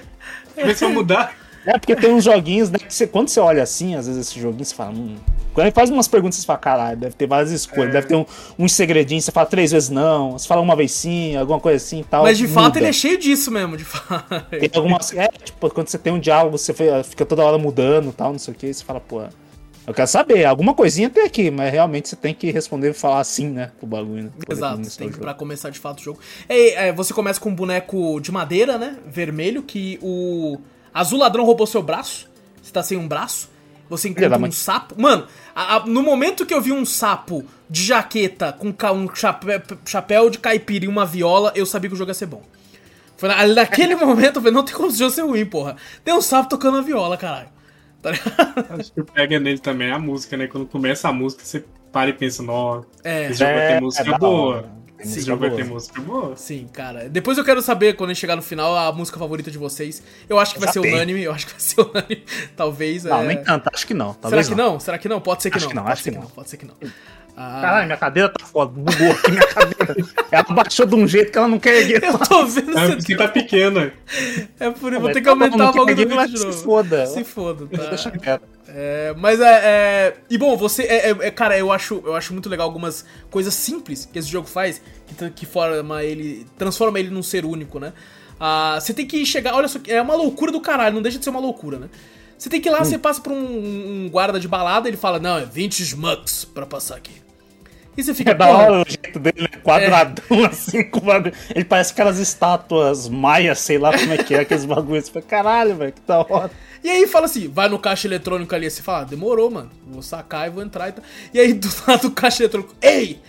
Vê 0.56 0.76
se 0.76 0.86
vai 0.86 0.94
mudar. 0.94 1.41
É 1.66 1.78
porque 1.78 1.96
tem 1.96 2.14
uns 2.14 2.24
joguinhos, 2.24 2.70
né? 2.70 2.80
Que 2.80 2.94
você, 2.94 3.06
quando 3.06 3.30
você 3.30 3.40
olha 3.40 3.62
assim, 3.62 3.96
às 3.96 4.08
vezes 4.08 4.28
esse 4.28 4.40
joguinho, 4.40 4.66
você 4.66 4.74
fala, 4.76 4.92
hum. 4.92 5.16
Quando 5.54 5.68
ele 5.68 5.76
faz 5.76 5.90
umas 5.90 6.08
perguntas, 6.08 6.38
você 6.40 6.46
fala, 6.46 6.60
caralho, 6.60 6.98
deve 6.98 7.14
ter 7.14 7.28
várias 7.28 7.52
escolhas, 7.52 7.90
É. 7.90 7.92
deve 7.94 8.08
ter 8.08 8.16
um, 8.16 8.26
uns 8.58 8.74
segredinhos, 8.74 9.26
você 9.26 9.32
fala 9.32 9.46
três 9.46 9.72
vezes 9.72 9.90
não, 9.90 10.32
você 10.32 10.48
fala 10.48 10.62
uma 10.62 10.76
vez 10.78 10.92
sim, 10.94 11.36
alguma 11.36 11.60
coisa 11.60 11.76
assim 11.76 12.00
e 12.00 12.04
tal. 12.06 12.24
Mas 12.24 12.38
de 12.38 12.48
fato 12.48 12.68
muda. 12.76 12.80
ele 12.80 12.88
é 12.88 12.94
cheio 12.94 13.18
disso 13.18 13.52
mesmo, 13.52 13.76
de 13.76 13.84
fato. 13.84 14.46
Tem 14.50 14.70
algumas. 14.74 15.14
É, 15.14 15.28
tipo, 15.28 15.70
quando 15.70 15.90
você 15.90 15.98
tem 15.98 16.14
um 16.14 16.20
diálogo, 16.20 16.58
você 16.58 16.74
fica 17.04 17.26
toda 17.26 17.44
hora 17.44 17.58
mudando 17.58 18.10
e 18.10 18.14
tal, 18.14 18.32
não 18.32 18.40
sei 18.40 18.54
o 18.54 18.58
que, 18.58 18.68
e 18.68 18.74
você 18.74 18.84
fala, 18.84 19.02
pô, 19.02 19.24
eu 19.86 19.94
quero 19.94 20.08
saber, 20.08 20.46
alguma 20.46 20.74
coisinha 20.74 21.10
tem 21.10 21.26
aqui, 21.26 21.52
mas 21.52 21.72
realmente 21.72 22.08
você 22.08 22.16
tem 22.16 22.34
que 22.34 22.50
responder 22.50 22.92
e 22.92 22.94
falar 22.94 23.20
assim, 23.20 23.50
né? 23.50 23.72
Pro 23.78 23.88
bagulho, 23.88 24.24
né? 24.24 24.30
Exato, 24.50 24.98
tem 24.98 25.08
o 25.10 25.12
que, 25.12 25.20
pra 25.20 25.34
começar 25.34 25.70
de 25.70 25.80
fato 25.80 26.00
o 26.00 26.04
jogo. 26.04 26.20
É, 26.48 26.88
é, 26.88 26.94
você 26.94 27.14
começa 27.14 27.42
com 27.42 27.50
um 27.50 27.56
boneco 27.56 28.22
de 28.22 28.32
madeira, 28.32 28.78
né? 28.78 28.96
Vermelho, 29.06 29.64
que 29.64 30.00
o 30.02 30.60
azul 30.94 31.20
ladrão 31.20 31.44
roubou 31.46 31.66
seu 31.68 31.82
braço. 31.82 32.30
Você 32.62 32.72
tá 32.72 32.84
sem 32.84 32.98
um 32.98 33.08
braço. 33.08 33.50
Você 33.90 34.08
encontra 34.08 34.38
um 34.38 34.52
sapo. 34.52 34.96
Mano, 35.00 35.26
a- 35.54 35.76
a- 35.78 35.86
no 35.86 36.02
momento 36.02 36.46
que 36.46 36.54
eu 36.54 36.62
vi 36.62 36.72
um 36.72 36.86
sapo 36.86 37.44
de 37.70 37.84
jaqueta 37.84 38.54
com 38.54 38.72
ca- 38.72 38.92
um 38.94 39.14
chapéu, 39.14 39.62
chapéu 39.86 40.30
de 40.30 40.38
caipira 40.40 40.86
e 40.86 40.88
uma 40.88 41.06
viola, 41.06 41.52
eu 41.56 41.66
sabia 41.66 41.90
que 41.90 41.94
o 41.96 41.98
jogo 41.98 42.10
ia 42.10 42.16
ser 42.16 42.28
bom. 42.28 42.42
Foi 43.18 43.28
na- 43.28 43.46
naquele 43.48 43.96
momento 43.98 44.38
eu 44.38 44.42
falei, 44.42 44.54
não 44.56 44.64
tem 44.64 44.74
como 44.74 44.88
esse 44.88 44.98
jogo 44.98 45.12
ser 45.12 45.24
ruim, 45.24 45.46
porra. 45.46 45.76
Tem 46.06 46.14
um 46.14 46.22
sapo 46.22 46.50
tocando 46.50 46.78
a 46.78 46.82
viola, 46.82 47.18
caralho. 47.18 47.50
Tá? 48.02 48.12
Acho 48.80 48.94
que 48.94 49.04
pega 49.04 49.40
nele 49.40 49.60
também 49.60 49.92
a 49.92 50.00
música, 50.00 50.36
né? 50.38 50.48
Quando 50.48 50.66
começa 50.66 51.10
a 51.10 51.14
música, 51.14 51.44
você 51.44 51.64
para 51.92 52.10
e 52.10 52.14
pensa, 52.14 52.42
nossa, 52.42 52.88
É. 53.04 53.26
esse 53.30 53.40
jogo 53.40 53.52
vai 53.54 53.68
ter 53.68 53.82
música 53.82 54.04
da 54.06 54.18
boa. 54.18 54.56
hora. 54.56 54.70
Tem 55.02 55.12
Esse 55.12 55.22
jogo 55.22 55.40
vai 55.42 55.50
boa. 55.50 55.62
ter 55.62 55.68
música 55.68 56.02
boa. 56.02 56.36
Sim, 56.36 56.68
cara. 56.72 57.10
Depois 57.10 57.38
eu 57.38 57.44
quero 57.44 57.62
saber, 57.62 57.94
quando 57.96 58.12
a 58.12 58.14
gente 58.14 58.22
chegar 58.22 58.36
no 58.36 58.42
final, 58.42 58.76
a 58.78 58.92
música 58.92 59.18
favorita 59.18 59.50
de 59.50 59.58
vocês. 59.58 60.02
Eu 60.30 60.38
acho 60.40 60.54
que 60.54 60.60
vai 60.60 60.68
Já 60.68 60.74
ser 60.74 60.82
tem. 60.82 60.94
unânime, 60.94 61.24
eu 61.24 61.32
acho 61.32 61.48
que 61.48 61.54
vai 61.54 61.62
ser 61.62 61.82
unânime. 61.90 62.24
Talvez. 62.56 63.04
Não, 63.04 63.22
é... 63.22 63.28
nem 63.28 63.44
tanto, 63.44 63.70
acho 63.74 63.88
que 63.88 63.94
não. 63.94 64.10
Será 64.10 64.22
Talvez 64.22 64.50
que 64.50 64.56
não? 64.56 64.80
Será 64.80 64.98
que 64.98 65.10
não? 65.10 65.20
Pode 65.22 65.42
ser 65.44 65.50
que 65.52 65.58
Acho 65.58 65.66
não. 65.66 65.70
que 65.72 65.76
não, 65.76 65.84
Pode 65.84 65.94
acho 65.94 66.04
ser 66.04 66.10
que 66.12 66.16
que 66.16 66.22
não. 66.22 66.28
não. 66.28 66.36
Pode 66.36 66.50
ser 66.50 66.58
que 66.58 66.66
não. 66.66 66.76
Ah, 67.36 67.60
Caralho, 67.62 67.86
minha 67.86 67.98
cadeira 67.98 68.28
tá 68.30 68.46
foda, 68.46 68.72
bugou 68.74 69.12
aqui 69.12 69.32
minha 69.32 69.48
cadeira. 69.48 69.96
Ela 70.32 70.44
baixou 70.44 70.86
de 70.86 70.96
um 70.96 71.08
jeito 71.08 71.32
que 71.32 71.38
ela 71.38 71.48
não 71.48 71.60
quer 71.60 71.78
erguer. 71.82 72.04
eu 72.04 72.20
tô 72.20 72.46
vendo 72.46 72.78
É 72.78 72.88
você. 72.88 72.96
porque 72.98 73.16
tá 73.16 73.28
pequena. 73.30 73.94
É 74.60 74.70
por 74.70 74.92
isso, 74.92 75.02
vou 75.02 75.10
ter 75.12 75.22
que 75.22 75.26
tá 75.26 75.32
aumentar 75.32 75.58
não 75.58 75.70
o 75.70 75.74
bagulho 75.74 75.96
do 75.96 76.08
vídeo 76.10 76.28
de 76.28 76.40
novo. 76.40 76.54
Se 76.54 76.64
foda. 76.64 77.06
Se 77.08 77.24
foda, 77.24 77.66
tá? 77.68 77.86
Deixa 77.86 78.12
quieto. 78.12 78.44
É, 78.74 79.14
mas 79.18 79.40
é, 79.42 79.60
é- 79.64 80.14
E 80.30 80.38
bom, 80.38 80.56
você. 80.56 80.84
É, 80.84 81.10
é- 81.10 81.18
é- 81.28 81.32
cara, 81.32 81.58
eu 81.58 81.72
acho, 81.72 82.02
eu 82.06 82.16
acho 82.16 82.32
muito 82.34 82.48
legal 82.48 82.68
algumas 82.68 83.04
coisas 83.30 83.54
simples 83.54 84.06
que 84.12 84.18
esse 84.18 84.30
jogo 84.30 84.48
faz, 84.48 84.82
que, 85.08 85.30
que 85.32 85.46
forma 85.46 86.04
ele. 86.04 86.46
transforma 86.58 87.00
ele 87.00 87.10
num 87.10 87.24
ser 87.24 87.44
único, 87.46 87.80
né? 87.80 87.92
Ah, 88.40 88.78
você 88.80 88.94
tem 88.94 89.06
que 89.06 89.26
chegar. 89.26 89.54
Olha 89.56 89.68
só, 89.68 89.78
é 89.88 90.02
uma 90.02 90.16
loucura 90.16 90.52
do 90.52 90.62
caralho, 90.62 90.96
não 90.96 91.02
deixa 91.02 91.18
de 91.18 91.24
ser 91.24 91.30
uma 91.30 91.40
loucura, 91.40 91.78
né? 91.80 91.90
Você 92.38 92.50
tem 92.50 92.60
que 92.60 92.70
ir 92.70 92.72
lá, 92.72 92.84
você 92.84 92.98
passa 92.98 93.22
por 93.22 93.32
um, 93.32 93.38
um 94.06 94.10
guarda 94.10 94.40
de 94.40 94.48
balada, 94.48 94.88
ele 94.88 94.98
fala, 94.98 95.20
não, 95.20 95.38
é 95.38 95.46
20 95.46 95.86
schmucks 95.86 96.44
pra 96.46 96.66
passar 96.66 96.96
aqui. 96.96 97.22
E 97.96 98.02
você 98.04 98.14
fica, 98.16 98.32
É 98.32 98.34
da 98.34 98.48
"Porra, 98.48 98.58
hora 98.64 98.82
o 98.82 98.86
jeito 98.90 99.20
dele, 99.20 99.42
né? 99.42 99.48
quadradão 99.62 100.46
assim, 100.50 100.82
com 100.90 101.02
bagulho. 101.02 101.34
Ele 101.54 101.66
parece 101.66 101.92
aquelas 101.92 102.18
estátuas 102.18 103.08
maias, 103.10 103.60
sei 103.60 103.78
lá 103.78 103.92
como 103.96 104.14
é 104.14 104.18
que 104.18 104.34
é, 104.34 104.40
aqueles 104.40 104.66
bagulhos. 104.66 105.06
Você 105.06 105.12
fala, 105.12 105.26
caralho, 105.26 105.76
velho, 105.76 105.92
que 105.94 106.02
da 106.08 106.20
hora. 106.22 106.50
E 106.84 106.90
aí 106.90 107.08
fala 107.08 107.26
assim, 107.26 107.48
vai 107.48 107.70
no 107.70 107.78
caixa 107.78 108.08
eletrônico 108.08 108.54
ali, 108.56 108.70
você 108.70 108.82
fala, 108.82 109.02
ah, 109.02 109.04
demorou, 109.04 109.52
mano, 109.52 109.72
vou 109.88 110.02
sacar 110.02 110.48
e 110.48 110.50
vou 110.50 110.64
entrar 110.64 110.90
e 110.90 110.92
tal. 110.94 111.04
E 111.34 111.40
aí 111.40 111.54
do 111.54 111.70
lado 111.88 112.02
do 112.02 112.12
caixa 112.12 112.44
eletrônico, 112.44 112.76
ei, 112.82 113.22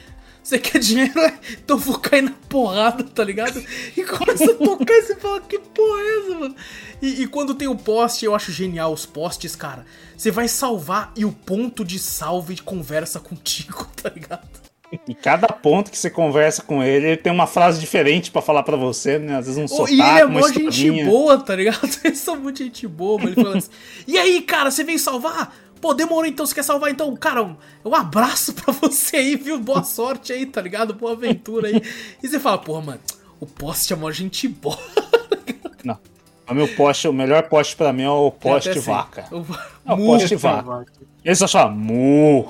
você 0.43 0.59
quer 0.59 0.79
dinheiro? 0.79 1.19
É? 1.21 1.39
Então 1.53 1.79
vou 1.79 1.99
cair 1.99 2.23
na 2.23 2.33
porrada, 2.49 3.05
tá 3.05 3.23
ligado? 3.23 3.63
E 3.97 4.05
começa 4.05 4.51
a 4.51 4.55
tocar 4.55 4.95
e 4.95 5.03
você 5.03 5.15
fala, 5.17 5.41
que 5.41 5.59
porra 5.59 6.01
é 6.01 6.19
essa, 6.19 6.35
mano? 6.35 6.57
E, 7.01 7.23
e 7.23 7.27
quando 7.27 7.55
tem 7.55 7.69
o 7.69 7.77
poste, 7.77 8.25
eu 8.25 8.35
acho 8.35 8.51
genial 8.51 8.93
os 8.93 9.07
postes, 9.07 9.55
cara. 9.55 9.87
Você 10.17 10.31
vai 10.31 10.49
salvar 10.49 11.13
e 11.17 11.25
o 11.25 11.33
ponto 11.33 11.85
de 11.85 11.99
salve 11.99 12.61
conversa 12.61 13.21
contigo, 13.21 13.87
tá 14.03 14.09
ligado? 14.09 14.72
E 15.09 15.15
cada 15.15 15.49
ponto 15.49 15.91
que 15.91 15.97
você 15.97 16.11
conversa 16.11 16.63
com 16.63 16.83
ele, 16.83 17.07
ele 17.09 17.17
tem 17.17 17.33
uma 17.33 17.47
frase 17.47 17.81
diferente 17.81 18.31
pra 18.31 18.43
falar 18.43 18.63
pra 18.63 18.77
você, 18.77 19.19
né? 19.19 19.37
Às 19.37 19.47
vezes 19.47 19.59
um 19.61 19.67
sotaque, 19.67 19.95
e 19.95 20.01
ele 20.01 20.21
é 20.21 20.27
mó 20.27 20.47
gente 20.49 21.05
boa, 21.05 21.39
tá 21.39 21.57
ligado? 21.57 21.81
Eles 22.05 22.19
são 22.19 22.37
muito 22.39 22.59
gente 22.63 22.87
boa, 22.87 23.19
mas 23.19 23.33
ele 23.33 23.43
fala 23.43 23.57
assim, 23.57 23.71
E 24.07 24.19
aí, 24.19 24.43
cara, 24.43 24.71
você 24.71 24.85
veio 24.85 24.99
salvar? 24.99 25.55
Pô, 25.81 25.95
demorou 25.95 26.27
então, 26.27 26.45
você 26.47 26.55
quer 26.55 26.63
salvar 26.63 26.91
então? 26.91 27.17
Cara, 27.17 27.43
um, 27.43 27.57
um 27.85 27.95
abraço 27.95 28.53
pra 28.55 28.73
você 28.73 29.17
aí, 29.17 29.35
viu? 29.35 29.59
Boa 29.59 29.83
sorte 29.83 30.33
aí, 30.33 30.45
tá 30.47 30.61
ligado? 30.61 30.93
Boa 30.95 31.13
aventura 31.13 31.69
aí. 31.69 31.83
E 32.23 32.29
você 32.29 32.39
fala, 32.39 32.59
porra, 32.59 32.83
mano, 32.83 33.01
o 33.41 33.47
poste 33.47 33.93
é 33.93 33.97
mó 33.97 34.11
gente 34.13 34.47
boa. 34.47 34.79
Não. 35.83 35.99
O 36.49 36.55
meu 36.55 36.69
poste, 36.69 37.09
o 37.09 37.13
melhor 37.13 37.45
poste 37.49 37.75
pra 37.75 37.93
mim 37.93 38.03
é 38.03 38.11
o 38.11 38.31
poste 38.31 38.69
Até 38.71 38.79
assim, 38.79 38.91
vaca. 38.91 39.27
o- 39.33 39.47
É 39.91 39.93
o 39.95 39.97
poste 39.97 40.37
vaca. 40.37 40.85
Ele 41.25 41.35
só 41.35 41.47
chama 41.47 41.71
mu. 41.71 42.47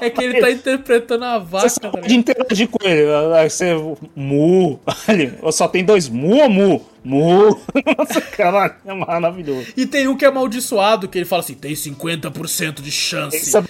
É 0.00 0.08
que 0.10 0.22
ele 0.22 0.40
tá 0.40 0.50
interpretando 0.50 1.24
a 1.24 1.38
vaca, 1.38 1.68
Você 1.68 1.80
tá 1.80 1.90
pode 1.90 2.06
ligado? 2.08 2.20
interagir 2.20 2.68
com 2.68 2.86
ele. 2.86 3.02
Aí 3.36 3.50
você. 3.50 3.74
Mu. 4.14 4.78
Ali, 5.08 5.36
só 5.52 5.66
tem 5.68 5.84
dois 5.84 6.08
mu 6.08 6.36
ou 6.42 6.48
mu? 6.48 6.86
Mu. 7.04 7.60
Nossa, 7.98 8.20
caralho, 8.20 8.74
é 8.86 8.94
maravilhoso. 8.94 9.66
E 9.76 9.84
tem 9.86 10.06
um 10.08 10.16
que 10.16 10.24
é 10.24 10.28
amaldiçoado, 10.28 11.08
que 11.08 11.18
ele 11.18 11.24
fala 11.24 11.40
assim, 11.42 11.54
tem 11.54 11.72
50% 11.74 12.80
de 12.80 12.90
chance. 12.90 13.36
Esse 13.36 13.56
eu, 13.56 13.64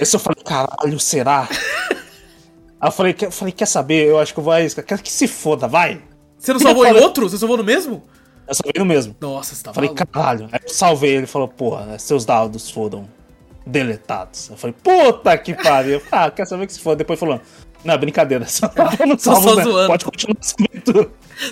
eu 0.00 0.18
falei, 0.18 0.42
caralho, 0.44 0.98
será? 1.00 1.48
Aí 2.80 2.88
eu 2.88 2.92
falei, 2.92 3.12
quer, 3.14 3.30
falei, 3.30 3.52
quer 3.52 3.66
saber? 3.66 4.06
Eu 4.08 4.18
acho 4.18 4.34
que 4.34 4.40
eu 4.40 4.44
vou 4.44 4.52
arriscar. 4.52 4.84
Quer 4.84 5.00
que 5.00 5.10
se 5.10 5.26
foda, 5.26 5.66
vai. 5.66 6.02
Você 6.38 6.52
não 6.52 6.60
salvou 6.60 6.84
Eu 6.84 6.90
em 6.90 6.92
falei- 6.92 7.04
outro? 7.06 7.28
Você 7.28 7.38
salvou 7.38 7.56
no 7.56 7.64
mesmo? 7.64 8.02
Eu 8.46 8.54
salvei 8.54 8.74
no 8.78 8.84
mesmo. 8.84 9.16
Nossa, 9.20 9.54
você 9.54 9.62
tá 9.64 9.72
Falei, 9.72 9.88
maluco. 9.90 10.06
caralho. 10.12 10.48
Aí 10.52 10.60
eu 10.62 10.68
salvei 10.68 11.16
ele 11.16 11.26
falou, 11.26 11.48
porra, 11.48 11.98
seus 11.98 12.24
dados 12.24 12.70
foram 12.70 13.08
deletados. 13.66 14.48
Eu 14.50 14.56
falei, 14.56 14.74
puta 14.82 15.36
que 15.36 15.52
pariu. 15.54 15.94
Eu 15.94 16.02
Ah, 16.12 16.30
quer 16.30 16.46
saber 16.46 16.66
que 16.66 16.72
se 16.72 16.80
for? 16.80 16.94
Depois 16.96 17.18
falou, 17.18 17.40
não, 17.84 17.94
é 17.94 17.98
brincadeira. 17.98 18.46
Só, 18.48 18.70
eu 19.00 19.06
não 19.06 19.18
salvo, 19.18 19.48
só 19.50 19.56
né? 19.56 19.62
zoando. 19.64 19.86
Pode 19.88 20.04
continuar 20.04 20.36
essa 20.40 20.54
aventura. 20.70 21.08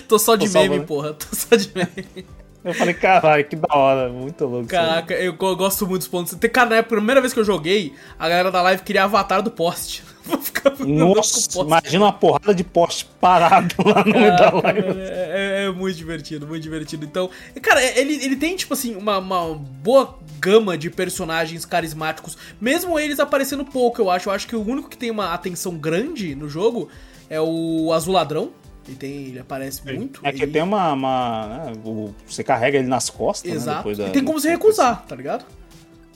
Tô 0.07 0.17
só 0.19 0.35
de 0.35 0.47
Tô 0.47 0.53
meme, 0.53 0.67
salvando. 0.69 0.87
porra. 0.87 1.13
Tô 1.13 1.27
só 1.35 1.55
de 1.55 1.71
meme. 1.75 2.25
Eu 2.63 2.73
falei, 2.73 2.93
caralho, 2.95 3.45
que 3.45 3.55
da 3.55 3.67
hora. 3.75 4.09
Muito 4.09 4.43
louco. 4.45 4.67
Caraca, 4.67 5.13
eu, 5.13 5.33
go- 5.33 5.55
gosto 5.55 5.85
muito 5.85 5.99
dos 5.99 6.07
pontos. 6.07 6.33
Tem, 6.35 6.49
cara, 6.49 6.69
na 6.71 6.75
época, 6.77 6.95
a 6.95 6.97
primeira 6.97 7.21
vez 7.21 7.31
que 7.31 7.39
eu 7.39 7.43
joguei, 7.45 7.93
a 8.17 8.27
galera 8.27 8.49
da 8.49 8.61
live 8.63 8.81
queria 8.81 9.03
avatar 9.03 9.41
do 9.43 9.51
poste. 9.51 10.03
Vou 10.35 10.41
ficar 10.41 10.73
Nossa, 10.79 11.61
imagina 11.61 12.05
uma 12.05 12.13
porrada 12.13 12.53
de 12.53 12.63
poste 12.63 13.05
parado 13.21 13.75
lá 13.85 14.03
no 14.03 14.11
meio 14.11 14.31
da 14.31 14.37
Caraca, 14.51 14.61
live. 14.67 14.99
é, 14.99 15.03
é- 15.03 15.65
é 15.65 15.71
muito 15.71 15.95
divertido, 15.95 16.47
muito 16.47 16.63
divertido. 16.63 17.05
Então, 17.05 17.29
cara, 17.61 17.83
ele, 17.99 18.13
ele 18.23 18.35
tem, 18.35 18.55
tipo 18.55 18.73
assim, 18.73 18.95
uma, 18.95 19.17
uma 19.19 19.53
boa 19.55 20.17
gama 20.39 20.77
de 20.77 20.89
personagens 20.89 21.65
carismáticos, 21.65 22.37
mesmo 22.59 22.99
eles 22.99 23.19
aparecendo 23.19 23.63
pouco, 23.65 24.01
eu 24.01 24.09
acho. 24.09 24.29
Eu 24.29 24.33
acho 24.33 24.47
que 24.47 24.55
o 24.55 24.61
único 24.67 24.89
que 24.89 24.97
tem 24.97 25.11
uma 25.11 25.33
atenção 25.33 25.77
grande 25.77 26.35
no 26.35 26.49
jogo 26.49 26.89
é 27.29 27.39
o 27.39 27.91
Azul 27.93 28.13
Ladrão. 28.13 28.49
Ele, 28.87 28.97
tem, 28.97 29.11
ele 29.27 29.39
aparece 29.39 29.83
muito. 29.83 30.19
É 30.23 30.31
que 30.31 30.43
ele- 30.43 30.51
tem 30.51 30.61
uma. 30.61 30.93
uma 30.93 31.47
né, 31.47 31.73
o- 31.83 32.13
você 32.27 32.43
carrega 32.43 32.77
ele 32.77 32.87
nas 32.87 33.09
costas, 33.09 33.49
né? 33.49 33.57
Exato. 33.57 33.77
Depois 33.79 33.97
da, 33.97 34.07
e 34.07 34.11
tem 34.11 34.23
como 34.23 34.39
você 34.39 34.49
recusar, 34.49 35.03
tá 35.07 35.15
ligado? 35.15 35.43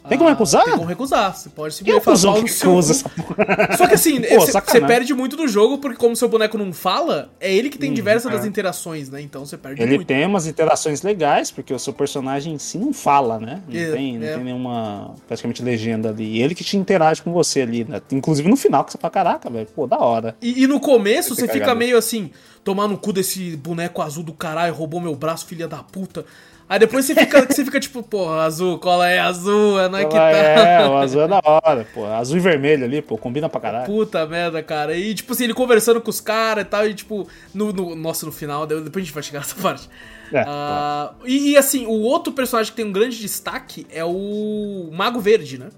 Tem 0.09 0.17
como 0.17 0.29
recusar? 0.29 0.63
Tem 0.65 0.73
como 0.73 0.85
recusar. 0.85 1.35
Você 1.35 1.49
pode 1.49 1.83
recusou 1.83 2.33
pau 2.33 2.43
que 2.43 2.51
seu 2.51 2.69
recusa 2.71 3.09
porra? 3.09 3.77
Só 3.77 3.87
que 3.87 3.93
assim, 3.93 4.19
você- 4.35 4.81
perde 4.81 5.13
muito 5.13 5.35
do 5.37 5.47
jogo, 5.47 5.77
porque 5.77 5.97
como 5.97 6.15
seu 6.15 6.27
boneco 6.27 6.57
não 6.57 6.73
fala, 6.73 7.31
é 7.39 7.53
ele 7.53 7.69
que 7.69 7.77
tem 7.77 7.93
diversas 7.93 8.31
é. 8.31 8.35
das 8.35 8.45
interações, 8.45 9.09
né? 9.09 9.21
Então 9.21 9.45
você 9.45 9.57
perde 9.57 9.81
Ele 9.81 9.95
muito. 9.97 10.07
tem 10.07 10.25
umas 10.25 10.47
interações 10.47 11.01
legais, 11.01 11.51
porque 11.51 11.73
o 11.73 11.79
seu 11.79 11.93
personagem 11.93 12.53
em 12.53 12.57
si 12.57 12.77
não 12.77 12.91
fala, 12.91 13.39
né? 13.39 13.61
Não, 13.67 13.79
É, 13.79 13.91
tem, 13.91 14.17
não 14.17 14.25
é. 14.27 14.33
tem 14.35 14.43
nenhuma, 14.43 15.15
praticamente, 15.27 15.61
legenda 15.61 16.09
ali. 16.09 16.41
Ele 16.41 16.55
que 16.55 16.63
te 16.63 16.75
interage 16.77 17.21
com 17.21 17.31
você 17.31 17.61
ali, 17.61 17.83
né? 17.83 18.01
Inclusive 18.11 18.49
no 18.49 18.55
final, 18.57 18.83
que 18.83 18.91
você 18.91 18.97
fala, 18.97 19.11
caraca, 19.11 19.49
velho, 19.49 19.67
pô, 19.75 19.85
da 19.85 19.99
hora. 19.99 20.35
E, 20.41 20.63
e 20.63 20.67
no 20.67 20.79
começo 20.79 21.35
você 21.35 21.47
fica 21.47 21.75
meio 21.75 21.97
assim, 21.97 22.31
tomar 22.63 22.87
no 22.87 22.97
cu 22.97 23.13
desse 23.13 23.55
boneco 23.57 24.01
azul 24.01 24.23
do 24.23 24.33
caralho, 24.33 24.73
roubou 24.73 24.99
meu 24.99 25.15
braço, 25.15 25.45
filha 25.45 25.67
da 25.67 25.77
puta. 25.77 26.25
Aí 26.69 26.77
depois 26.77 27.03
você 27.03 27.15
fica, 27.15 27.47
você 27.49 27.65
fica 27.65 27.79
tipo, 27.79 28.03
porra, 28.03 28.43
azul, 28.43 28.77
cola 28.77 29.09
é 29.09 29.17
azul, 29.17 29.79
é 29.79 29.89
não 29.89 29.97
é 29.97 30.05
que 30.05 30.11
tá. 30.11 30.29
É, 30.29 30.87
o 30.87 30.95
azul 30.97 31.21
é 31.23 31.27
da 31.27 31.41
hora, 31.43 31.87
pô. 31.91 32.05
Azul 32.05 32.37
e 32.37 32.39
vermelho 32.39 32.85
ali, 32.85 33.01
pô, 33.01 33.17
combina 33.17 33.49
pra 33.49 33.59
caralho. 33.59 33.85
Puta 33.87 34.23
merda, 34.27 34.61
cara. 34.61 34.95
E 34.95 35.15
tipo 35.15 35.33
assim, 35.33 35.45
ele 35.45 35.55
conversando 35.55 35.99
com 35.99 36.11
os 36.11 36.21
caras 36.21 36.63
e 36.63 36.67
tal, 36.67 36.87
e 36.87 36.93
tipo, 36.93 37.27
no, 37.55 37.73
no- 37.73 37.95
nossa, 37.95 38.23
no 38.27 38.31
final, 38.31 38.67
depois 38.67 38.97
a 38.97 38.99
gente 38.99 39.13
vai 39.13 39.23
chegar 39.23 39.39
nessa 39.39 39.55
parte. 39.59 39.89
É, 40.31 40.43
Ah, 40.45 41.11
e, 41.25 41.53
e, 41.53 41.57
assim, 41.57 41.87
o 41.87 42.01
outro 42.01 42.31
personagem 42.31 42.71
que 42.71 42.75
tem 42.77 42.85
um 42.85 42.91
grande 42.91 43.17
destaque 43.19 43.87
é 43.91 44.05
o 44.05 44.91
Mago 44.93 45.19
Verde, 45.19 45.57
né? 45.57 45.69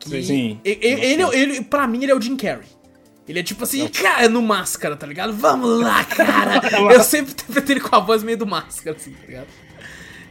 Que- 0.00 0.20
Sim. 0.24 0.60
e- 0.64 0.70
e- 0.82 0.86
Ele, 1.12 1.22
ele, 1.32 1.62
pra 1.62 1.86
mim, 1.86 2.02
ele 2.02 2.10
é 2.10 2.14
o 2.16 2.20
Jim 2.20 2.36
Carrey. 2.36 2.66
Ele 3.28 3.38
é 3.38 3.42
tipo 3.44 3.62
assim, 3.62 3.86
cara, 3.88 4.28
no 4.28 4.42
máscara, 4.42 4.96
tá 4.96 5.06
ligado? 5.06 5.32
Vamos 5.32 5.80
lá, 5.80 6.02
cara! 6.04 6.60
Eu 6.92 7.02
sempre 7.04 7.30
interpretei 7.38 7.74
ele 7.76 7.80
com 7.80 7.94
a 7.94 8.00
voz 8.00 8.24
meio 8.24 8.38
do 8.38 8.46
máscara, 8.46 8.96
assim, 8.96 9.12
tá 9.12 9.26
ligado? 9.26 9.46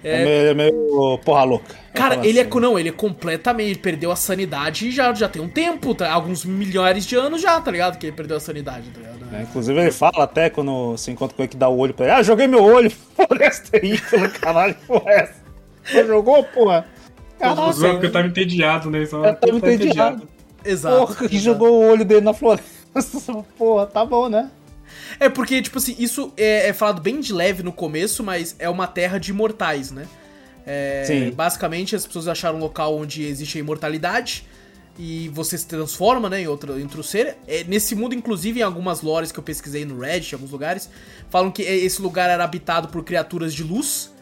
É, 0.07 0.23
meio, 0.23 0.47
é 0.49 0.53
meio 0.53 1.19
porra 1.25 1.43
louca. 1.43 1.75
Cara, 1.93 2.15
Fala 2.15 2.27
ele 2.27 2.37
é. 2.39 2.43
assim. 2.43 2.59
Não, 2.59 2.77
ele 2.77 2.89
é 2.89 2.91
completamente. 2.91 3.69
Ele 3.71 3.79
perdeu 3.79 4.11
a 4.11 4.15
sanidade 4.15 4.91
já, 4.91 5.13
já 5.13 5.27
tem 5.27 5.41
um 5.41 5.49
tempo, 5.49 5.95
tá? 5.95 6.11
alguns 6.11 6.45
milhares 6.45 7.05
de 7.05 7.15
anos 7.15 7.41
já, 7.41 7.59
tá 7.59 7.71
ligado? 7.71 7.97
Que 7.97 8.07
ele 8.07 8.15
perdeu 8.15 8.37
a 8.37 8.39
sanidade, 8.39 8.89
tá 8.91 8.99
ligado? 8.99 9.35
É, 9.35 9.41
inclusive 9.41 9.79
ele 9.79 9.91
fala 9.91 10.23
até 10.23 10.49
quando 10.49 10.91
você 10.91 11.11
encontra 11.11 11.35
com 11.35 11.41
ele 11.41 11.49
que 11.49 11.57
dá 11.57 11.67
o 11.67 11.77
olho 11.77 11.93
pra 11.93 12.05
ele. 12.05 12.15
Ah, 12.15 12.21
joguei 12.23 12.45
meu 12.47 12.63
olho. 12.63 12.91
Floresta 13.15 13.77
aí, 13.77 13.97
falei, 13.97 14.29
caralho, 14.29 14.75
porra 14.87 15.11
é 15.11 15.19
essa? 15.21 15.43
Você 15.83 16.05
jogou, 16.05 16.43
porra? 16.43 16.85
Porque 17.37 17.45
eu 17.45 17.55
Caraca, 17.75 18.09
tava 18.11 18.27
entediado, 18.27 18.89
né? 18.89 19.05
Só- 19.05 19.25
Eu 19.25 19.35
tava 19.35 19.59
tô 19.59 19.69
entediado. 19.69 20.27
Exato. 20.63 20.97
porra, 20.97 21.15
que 21.15 21.23
exato. 21.35 21.37
jogou 21.39 21.69
o 21.81 21.91
olho 21.91 22.05
dele 22.05 22.21
na 22.21 22.33
floresta. 22.33 22.65
Porra, 23.57 23.85
tá 23.85 24.05
bom, 24.05 24.29
né? 24.29 24.49
É 25.19 25.29
porque, 25.29 25.61
tipo 25.61 25.77
assim, 25.77 25.95
isso 25.97 26.33
é, 26.37 26.69
é 26.69 26.73
falado 26.73 27.01
bem 27.01 27.19
de 27.19 27.33
leve 27.33 27.63
no 27.63 27.71
começo, 27.71 28.23
mas 28.23 28.55
é 28.59 28.69
uma 28.69 28.87
terra 28.87 29.17
de 29.17 29.31
imortais, 29.31 29.91
né? 29.91 30.07
É, 30.65 31.03
Sim. 31.05 31.31
Basicamente, 31.31 31.95
as 31.95 32.05
pessoas 32.05 32.27
acharam 32.27 32.57
um 32.57 32.61
local 32.61 32.97
onde 32.97 33.23
existe 33.23 33.57
a 33.57 33.61
imortalidade 33.61 34.45
e 34.97 35.29
você 35.29 35.57
se 35.57 35.67
transforma, 35.67 36.29
né, 36.29 36.41
em 36.41 36.47
outro, 36.47 36.79
em 36.79 36.83
outro 36.83 37.03
ser. 37.03 37.37
É, 37.47 37.63
nesse 37.65 37.93
mundo, 37.95 38.15
inclusive, 38.15 38.59
em 38.61 38.63
algumas 38.63 39.01
lores 39.01 39.31
que 39.31 39.37
eu 39.37 39.43
pesquisei 39.43 39.85
no 39.85 39.99
Reddit, 39.99 40.31
em 40.31 40.35
alguns 40.35 40.51
lugares, 40.51 40.89
falam 41.29 41.51
que 41.51 41.63
é, 41.63 41.75
esse 41.75 42.01
lugar 42.01 42.29
era 42.29 42.43
habitado 42.43 42.87
por 42.87 43.03
criaturas 43.03 43.53
de 43.53 43.63
luz. 43.63 44.13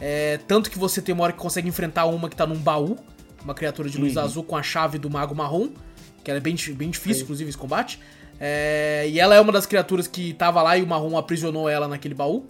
É, 0.00 0.38
tanto 0.48 0.70
que 0.70 0.78
você 0.78 1.00
tem 1.00 1.14
uma 1.14 1.24
hora 1.24 1.32
que 1.32 1.38
consegue 1.38 1.68
enfrentar 1.68 2.06
uma 2.06 2.28
que 2.28 2.34
tá 2.34 2.46
num 2.46 2.56
baú, 2.56 2.98
uma 3.44 3.54
criatura 3.54 3.88
de 3.88 3.98
luz 3.98 4.16
azul 4.16 4.42
com 4.42 4.56
a 4.56 4.62
chave 4.62 4.98
do 4.98 5.08
mago 5.10 5.34
marrom, 5.34 5.68
que 6.24 6.30
ela 6.30 6.38
é 6.38 6.40
bem, 6.40 6.56
bem 6.74 6.90
difícil, 6.90 7.22
inclusive, 7.24 7.50
esse 7.50 7.58
combate. 7.58 8.00
É, 8.44 9.06
e 9.08 9.20
ela 9.20 9.36
é 9.36 9.40
uma 9.40 9.52
das 9.52 9.66
criaturas 9.66 10.08
que 10.08 10.32
tava 10.34 10.60
lá 10.62 10.76
e 10.76 10.82
o 10.82 10.86
marrom 10.86 11.16
aprisionou 11.16 11.68
ela 11.68 11.86
naquele 11.86 12.12
baú. 12.12 12.44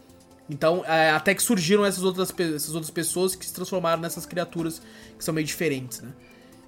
Então, 0.48 0.82
é, 0.86 1.10
até 1.10 1.34
que 1.34 1.42
surgiram 1.42 1.84
essas 1.84 2.02
outras, 2.02 2.32
essas 2.38 2.74
outras 2.74 2.90
pessoas 2.90 3.34
que 3.34 3.44
se 3.44 3.52
transformaram 3.52 4.00
nessas 4.00 4.24
criaturas 4.24 4.80
que 5.18 5.22
são 5.22 5.34
meio 5.34 5.46
diferentes, 5.46 6.00
né? 6.00 6.10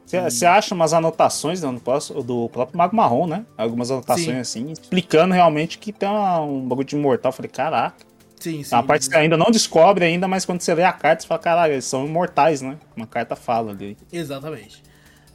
Você 0.07 0.45
acha 0.45 0.75
umas 0.75 0.93
anotações 0.93 1.63
né, 1.63 1.81
do 2.23 2.49
próprio 2.51 2.77
Mago 2.77 2.95
Marrom, 2.95 3.27
né? 3.27 3.47
Algumas 3.57 3.91
anotações 3.91 4.27
Sim. 4.27 4.67
assim, 4.67 4.73
explicando 4.73 5.33
realmente 5.33 5.79
que 5.79 5.91
tem 5.91 6.07
uma- 6.07 6.41
um 6.43 6.69
bagulho 6.69 6.87
de 6.87 6.95
imortal. 6.95 7.31
Eu 7.31 7.35
falei, 7.35 7.51
caraca. 7.51 7.97
Sim, 8.39 8.63
sim. 8.63 8.75
É 8.75 8.77
uma 8.79 8.85
parte 8.85 9.07
que 9.07 9.15
você 9.15 9.17
ainda 9.17 9.39
não 9.39 9.51
descobre 9.51 10.05
ainda, 10.05 10.29
mas 10.29 10.45
quando 10.45 10.61
você 10.61 10.75
lê 10.75 10.85
a 10.85 10.93
carta, 10.93 11.23
você 11.23 11.27
fala, 11.29 11.41
caralho, 11.41 11.73
eles 11.73 11.87
são 11.87 12.05
imortais, 12.05 12.61
né? 12.61 12.77
Uma 12.95 13.07
carta 13.07 13.35
fala 13.35 13.71
ali. 13.73 13.97
Exatamente. 14.13 14.83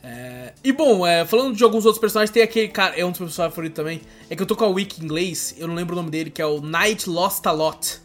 É, 0.03 0.53
E 0.63 0.71
bom, 0.71 1.05
é, 1.05 1.25
falando 1.25 1.55
de 1.55 1.63
alguns 1.63 1.85
outros 1.85 1.99
personagens, 1.99 2.31
tem 2.31 2.41
aquele 2.41 2.69
cara, 2.69 2.95
é 2.97 3.03
um 3.05 3.11
dos 3.11 3.19
meus 3.19 3.31
personagens 3.31 3.53
favoritos 3.55 3.75
também. 3.75 4.01
É 4.29 4.35
que 4.35 4.41
eu 4.41 4.45
tô 4.47 4.55
com 4.55 4.63
a 4.65 4.67
wiki 4.67 5.01
em 5.01 5.05
inglês, 5.05 5.55
eu 5.57 5.67
não 5.67 5.75
lembro 5.75 5.93
o 5.93 5.97
nome 5.97 6.09
dele, 6.09 6.29
que 6.29 6.41
é 6.41 6.45
o 6.45 6.61
Knight 6.61 7.09
Lost 7.09 7.45
a 7.45 7.51
Lot. 7.51 7.99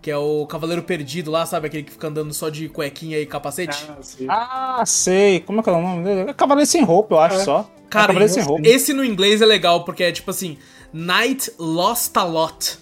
Que 0.00 0.10
é 0.10 0.18
o 0.18 0.46
Cavaleiro 0.46 0.82
Perdido 0.82 1.30
lá, 1.30 1.46
sabe? 1.46 1.66
Aquele 1.66 1.82
que 1.82 1.90
fica 1.92 2.08
andando 2.08 2.32
só 2.34 2.50
de 2.50 2.68
cuequinha 2.68 3.18
e 3.18 3.24
capacete. 3.24 3.86
Ah, 3.88 3.96
sim. 4.02 4.26
Ah, 4.28 4.82
sei. 4.86 5.40
Como 5.40 5.60
é 5.60 5.62
que 5.62 5.70
é 5.70 5.72
o 5.72 5.80
nome 5.80 6.04
dele? 6.04 6.28
É 6.30 6.34
Cavaleiro 6.34 6.70
Sem 6.70 6.84
Roupa, 6.84 7.14
eu 7.14 7.18
acho 7.20 7.36
É. 7.36 7.44
só. 7.44 7.60
É 7.60 7.88
Cara, 7.88 8.08
Cavaleiro 8.08 8.34
Sem 8.34 8.42
Roupa. 8.42 8.68
esse 8.68 8.92
no 8.92 9.02
inglês 9.02 9.40
é 9.40 9.46
legal, 9.46 9.82
porque 9.82 10.02
é 10.04 10.12
tipo 10.12 10.30
assim, 10.30 10.58
Knight 10.92 11.50
Lost 11.58 12.14
a 12.18 12.22
Lot. 12.22 12.78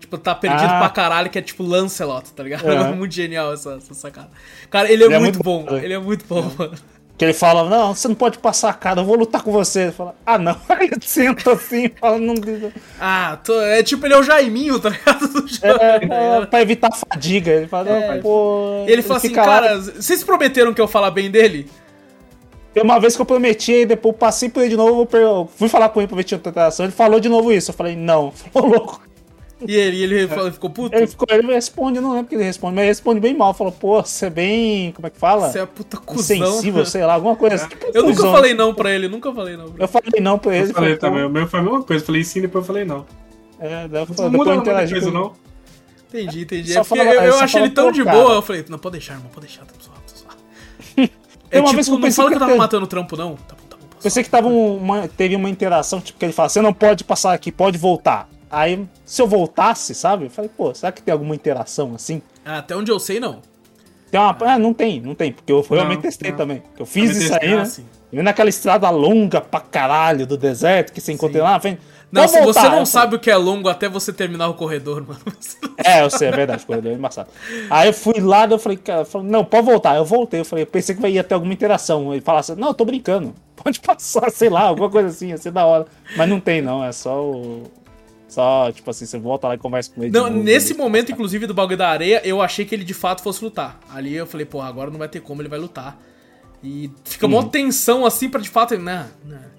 Tipo, 0.00 0.16
tá 0.16 0.34
perdido 0.34 0.64
Ah. 0.70 0.78
pra 0.78 0.88
caralho, 0.88 1.28
que 1.28 1.38
é 1.38 1.42
tipo 1.42 1.62
Lancelot, 1.62 2.32
tá 2.32 2.42
ligado? 2.42 2.66
É. 2.66 2.74
É 2.74 2.84
muito 2.94 3.12
genial 3.12 3.52
essa, 3.52 3.74
essa 3.74 3.92
sacada. 3.92 4.30
Cara, 4.70 4.90
ele 4.90 5.02
é, 5.02 5.06
Ele 5.06 5.14
é 5.14 5.18
muito, 5.18 5.34
muito 5.36 5.44
bom, 5.44 5.64
bom, 5.64 5.76
ele 5.76 5.92
é 5.92 5.98
muito 5.98 6.24
bom, 6.26 6.50
mano. 6.58 6.72
Que 7.22 7.26
ele 7.26 7.32
fala, 7.34 7.70
não, 7.70 7.94
você 7.94 8.08
não 8.08 8.16
pode 8.16 8.36
passar 8.38 8.70
a 8.70 8.72
cara, 8.72 9.00
eu 9.00 9.04
vou 9.04 9.14
lutar 9.14 9.44
com 9.44 9.52
você. 9.52 9.82
Ele 9.82 9.92
fala, 9.92 10.12
ah, 10.26 10.36
não. 10.38 10.56
Aí 10.68 10.88
ele 10.90 11.00
senta 11.02 11.52
assim, 11.52 11.88
fala, 12.00 12.18
não. 12.18 12.34
Ah, 13.00 13.38
tô- 13.44 13.60
é 13.62 13.80
tipo, 13.80 14.04
ele 14.04 14.14
é 14.14 14.18
o 14.18 14.24
Jaiminho, 14.24 14.80
tá 14.80 14.88
ligado? 14.88 15.28
Do 15.30 15.44
É, 15.62 16.00
tá 16.00 16.14
é, 16.16 16.46
pra 16.46 16.62
evitar 16.62 16.90
fadiga. 16.90 17.52
Ele 17.52 17.68
fala, 17.68 17.88
É. 17.90 18.14
não, 18.16 18.22
pô. 18.22 18.84
Ele 18.88 19.02
fala 19.02 19.18
assim, 19.18 19.28
fica 19.28 19.40
lá. 19.46 19.46
cara, 19.46 19.78
vocês 19.78 20.24
prometeram 20.24 20.74
que 20.74 20.80
eu 20.80 20.88
falar 20.88 21.12
bem 21.12 21.30
dele? 21.30 21.70
Tem 22.74 22.82
uma 22.82 22.98
vez 22.98 23.14
que 23.14 23.22
eu 23.22 23.26
prometi, 23.26 23.70
e 23.72 23.86
depois 23.86 24.16
passei 24.16 24.48
por 24.48 24.58
ele 24.62 24.70
de 24.70 24.76
novo, 24.76 25.08
eu 25.16 25.48
fui 25.56 25.68
falar 25.68 25.90
com 25.90 26.00
ele 26.00 26.08
pra 26.08 26.16
ver 26.16 26.22
se 26.24 26.28
tinha 26.30 26.40
tentação, 26.40 26.84
ele 26.86 26.92
falou 26.92 27.20
de 27.20 27.28
novo 27.28 27.52
isso. 27.52 27.70
Eu 27.70 27.74
falei, 27.76 27.94
não, 27.94 28.32
falou 28.52 28.68
louco. 28.68 29.00
E 29.66 29.74
ele, 29.74 30.02
ele 30.02 30.28
falou- 30.28 30.52
ficou 30.52 30.70
puto? 30.70 30.96
Ele, 30.96 31.06
ficou, 31.06 31.26
ele 31.30 31.46
responde, 31.52 31.96
eu 31.98 32.02
não 32.02 32.12
lembro 32.12 32.26
que 32.28 32.34
ele 32.34 32.44
responde, 32.44 32.74
mas 32.74 32.82
ele 32.82 32.88
responde 32.88 33.20
bem 33.20 33.36
mal. 33.36 33.52
Falou, 33.54 33.72
pô, 33.72 34.02
você 34.02 34.26
é 34.26 34.30
bem. 34.30 34.92
Como 34.92 35.06
é 35.06 35.10
que 35.10 35.18
fala? 35.18 35.50
Você 35.50 35.58
é 35.60 35.66
puta 35.66 35.96
cuzão. 35.96 36.36
Insensível, 36.36 36.84
sei 36.86 37.04
lá, 37.04 37.14
alguma 37.14 37.36
coisa 37.36 37.56
assim. 37.56 37.68
Tipo, 37.68 37.86
Eu 37.94 38.02
nunca 38.02 38.16
cuzão. 38.16 38.32
falei 38.32 38.54
não 38.54 38.74
pra 38.74 38.90
ele, 38.92 39.08
nunca 39.08 39.32
falei 39.32 39.56
não. 39.56 39.72
Eu 39.78 39.88
falei 39.88 40.20
não 40.20 40.38
pra 40.38 40.56
ele. 40.56 40.70
Eu 40.70 40.74
falei 40.74 40.96
falou, 40.96 41.12
também, 41.12 41.24
o 41.26 41.30
meu 41.30 41.46
foi 41.46 41.60
a 41.60 41.62
mesma 41.62 41.82
coisa. 41.82 42.02
Eu 42.02 42.06
falei 42.06 42.24
sim, 42.24 42.40
depois 42.40 42.62
eu 42.62 42.66
falei 42.66 42.84
não. 42.84 43.06
É, 43.60 43.86
daí 43.88 44.02
eu 44.02 44.06
Não 44.08 44.14
falei, 44.14 44.30
depois 44.30 44.48
eu 44.48 44.54
interagi 44.56 44.92
coisa, 44.92 45.10
não. 45.10 45.32
Entendi, 46.08 46.40
entendi. 46.42 46.76
É 46.76 46.84
fala- 46.84 47.04
eu, 47.04 47.22
eu 47.22 47.38
achei 47.40 47.62
ele 47.62 47.70
tão 47.70 47.90
de 47.90 48.04
cara. 48.04 48.18
boa, 48.18 48.34
eu 48.34 48.42
falei, 48.42 48.64
não, 48.68 48.78
pode 48.78 48.92
deixar, 48.98 49.14
irmão, 49.14 49.30
pode 49.32 49.46
deixar, 49.46 49.64
tô 49.64 49.74
suave, 49.82 50.00
tô 50.06 50.14
suave. 50.16 51.10
É 51.50 51.58
uma 51.60 51.64
tipo, 51.68 51.74
vez 51.76 51.86
que 51.86 51.92
eu 51.94 51.98
não 51.98 52.10
fala 52.12 52.28
que 52.30 52.36
que 52.36 52.42
eu 52.42 52.46
tava 52.46 52.56
matando 52.58 52.84
o 52.84 52.88
trampo, 52.88 53.14
não. 53.16 53.34
Tá 53.36 53.54
bom, 53.54 53.66
tá 53.68 53.76
bom. 53.76 53.86
posso 53.90 54.02
Pensei 54.02 54.22
que 54.24 54.30
tava 54.30 54.48
um- 54.48 54.76
uma, 54.78 55.06
teve 55.06 55.36
uma 55.36 55.50
interação, 55.50 56.00
tipo, 56.00 56.18
que 56.18 56.24
ele 56.24 56.32
fala, 56.32 56.48
você 56.48 56.60
não 56.62 56.72
pode 56.72 57.04
passar 57.04 57.32
aqui, 57.34 57.52
pode 57.52 57.76
voltar. 57.78 58.26
Aí, 58.52 58.86
se 59.02 59.22
eu 59.22 59.26
voltasse, 59.26 59.94
sabe? 59.94 60.26
Eu 60.26 60.30
falei, 60.30 60.50
pô, 60.54 60.74
será 60.74 60.92
que 60.92 61.02
tem 61.02 61.10
alguma 61.10 61.34
interação 61.34 61.94
assim? 61.94 62.20
Ah, 62.44 62.58
Até 62.58 62.76
onde 62.76 62.92
eu 62.92 63.00
sei, 63.00 63.18
não. 63.18 63.40
Tem 64.10 64.20
uma. 64.20 64.36
Ah, 64.42 64.58
não 64.58 64.74
tem, 64.74 65.00
não 65.00 65.14
tem, 65.14 65.32
porque 65.32 65.50
eu 65.50 65.62
realmente 65.62 66.02
testei 66.02 66.32
não. 66.32 66.36
também. 66.36 66.62
Eu 66.78 66.84
fiz 66.84 67.12
Também 67.12 67.24
isso 67.24 67.34
aí, 67.40 67.54
ah, 67.54 67.56
né? 67.56 67.64
sim. 67.64 67.86
E 68.12 68.20
naquela 68.20 68.50
estrada 68.50 68.90
longa 68.90 69.40
pra 69.40 69.58
caralho 69.58 70.26
do 70.26 70.36
deserto 70.36 70.92
que 70.92 71.00
você 71.00 71.12
encontra 71.12 71.42
lá 71.42 71.52
na 71.52 71.60
frente. 71.60 71.80
Não, 72.10 72.20
"Pode 72.20 72.32
se 72.32 72.42
voltar." 72.42 72.52
você 72.52 72.58
Eu 72.58 72.64
não 72.64 72.70
falei, 72.72 72.86
sabe 72.86 73.16
o 73.16 73.18
que 73.18 73.30
é 73.30 73.36
longo 73.38 73.70
até 73.70 73.88
você 73.88 74.12
terminar 74.12 74.48
o 74.50 74.54
corredor, 74.54 75.00
mano. 75.08 75.18
É, 75.82 76.02
eu 76.02 76.10
sei, 76.10 76.28
é 76.28 76.30
verdade, 76.30 76.62
o 76.62 76.66
corredor 76.66 76.92
é 76.92 76.94
embaçado. 76.94 77.30
Aí 77.70 77.88
eu 77.88 77.94
fui 77.94 78.20
lá, 78.20 78.44
eu 78.44 78.58
falei, 78.58 78.76
cara, 78.76 79.00
eu 79.00 79.04
falei, 79.06 79.28
não, 79.28 79.46
pode 79.46 79.64
voltar. 79.64 79.96
Eu 79.96 80.04
voltei, 80.04 80.40
eu 80.40 80.44
falei, 80.44 80.64
eu 80.64 80.66
pensei 80.66 80.94
que 80.94 81.08
ia 81.08 81.24
ter 81.24 81.32
alguma 81.32 81.54
interação. 81.54 82.12
Ele 82.12 82.20
falasse, 82.20 82.54
não, 82.54 82.68
eu 82.68 82.74
tô 82.74 82.84
brincando. 82.84 83.34
Pode 83.56 83.80
passar, 83.80 84.28
sei 84.30 84.50
lá, 84.50 84.62
alguma 84.62 84.90
coisa 84.90 85.08
assim, 85.08 85.28
ia 85.28 85.38
ser 85.38 85.52
da 85.52 85.64
hora. 85.64 85.86
Mas 86.16 86.28
não 86.28 86.40
tem, 86.40 86.60
não, 86.60 86.84
é 86.84 86.92
só 86.92 87.22
o. 87.22 87.62
Só, 88.32 88.72
tipo 88.72 88.90
assim, 88.90 89.04
você 89.04 89.18
volta 89.18 89.46
lá 89.48 89.54
e 89.54 89.58
conversa 89.58 89.92
com 89.94 90.02
ele. 90.02 90.10
Não, 90.10 90.30
novo, 90.30 90.42
nesse 90.42 90.72
momento, 90.72 91.12
inclusive, 91.12 91.46
do 91.46 91.52
bagulho 91.52 91.76
da 91.76 91.88
areia, 91.90 92.22
eu 92.24 92.40
achei 92.40 92.64
que 92.64 92.74
ele 92.74 92.82
de 92.84 92.94
fato 92.94 93.22
fosse 93.22 93.44
lutar. 93.44 93.78
Ali 93.90 94.14
eu 94.14 94.26
falei, 94.26 94.46
porra, 94.46 94.68
agora 94.68 94.90
não 94.90 94.98
vai 94.98 95.08
ter 95.08 95.20
como, 95.20 95.42
ele 95.42 95.48
vai 95.50 95.58
lutar. 95.58 96.00
E 96.64 96.90
fica 97.04 97.26
Uhum. 97.26 97.34
uma 97.38 97.48
tensão 97.48 98.06
assim 98.06 98.30
pra 98.30 98.40
de 98.40 98.48
fato. 98.48 98.72
Ele, 98.72 98.82
não, 98.82 99.06
não. 99.24 99.52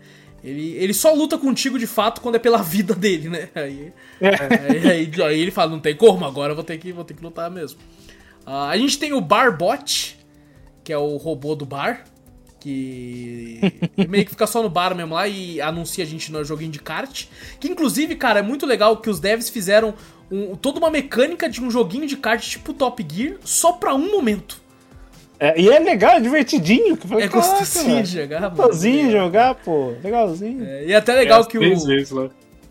Ele, 0.44 0.72
ele 0.78 0.94
só 0.94 1.14
luta 1.14 1.38
contigo 1.38 1.78
de 1.78 1.86
fato 1.86 2.20
quando 2.20 2.36
é 2.36 2.40
pela 2.40 2.58
vida 2.64 2.96
dele, 2.96 3.30
né? 3.30 3.50
Aí, 3.54 3.94
É. 4.20 4.30
aí, 4.30 4.88
aí- 4.92 5.22
aí 5.22 5.40
ele 5.40 5.52
fala, 5.52 5.70
não 5.72 5.80
tem 5.80 5.96
como, 5.96 6.26
agora 6.26 6.52
eu 6.54 6.56
vou 6.56 6.64
ter 6.64 6.78
que, 6.80 6.92
vou 6.92 7.04
ter 7.06 7.14
que 7.14 7.24
lutar 7.24 7.52
mesmo. 7.52 7.80
Ah, 8.46 8.70
a 8.70 8.78
gente 8.78 8.98
tem 8.98 9.14
o 9.14 9.22
Barbot, 9.22 10.18
que 10.84 10.92
é 10.92 10.98
o 10.98 11.16
robô 11.18 11.54
do 11.56 11.66
bar. 11.66 12.04
Que 12.64 13.60
meio 14.10 14.24
que 14.24 14.32
fica 14.32 14.48
só 14.48 14.64
no 14.64 14.70
bar 14.70 14.96
mesmo 14.96 15.14
lá 15.16 15.28
e 15.28 15.60
anuncia 15.60 16.04
a 16.04 16.08
gente 16.08 16.32
no 16.32 16.44
joguinho 16.46 16.72
de 16.72 16.80
kart. 16.80 17.26
Que 17.60 17.68
inclusive, 17.68 18.16
cara, 18.16 18.40
é 18.40 18.42
muito 18.42 18.66
legal 18.66 18.96
que 18.98 19.10
os 19.10 19.20
devs 19.20 19.50
fizeram 19.50 19.94
um- 20.32 20.56
toda 20.56 20.80
uma 20.80 20.90
mecânica 20.90 21.50
de 21.50 21.62
um 21.62 21.70
joguinho 21.70 22.08
de 22.08 22.16
kart 22.16 22.42
tipo 22.42 22.74
Top 22.74 23.06
Gear 23.12 23.36
só 23.44 23.74
pra 23.74 23.94
um 23.94 24.10
momento. 24.12 24.62
É, 25.40 25.60
e 25.60 25.68
é 25.70 25.78
legal, 25.80 26.12
é 26.16 26.20
divertidinho. 26.22 26.96
falei, 26.96 27.26
É 27.26 27.28
"Caraca, 27.28 27.50
gostosinho 27.60 28.04
de 28.04 28.12
jogar, 28.22 28.40
mano." 28.42 28.56
Gostosinho 28.56 29.12
jogar, 29.12 29.56
pô. 29.56 29.94
Legalzinho. 30.02 30.64
É, 30.66 30.86
e 30.86 30.94
é 30.94 30.96
até 30.96 31.14
legal 31.14 31.42
É, 31.42 31.46
que 31.46 31.58
o. 31.58 31.62
vezes 31.62 32.12
lá. 32.12 32.30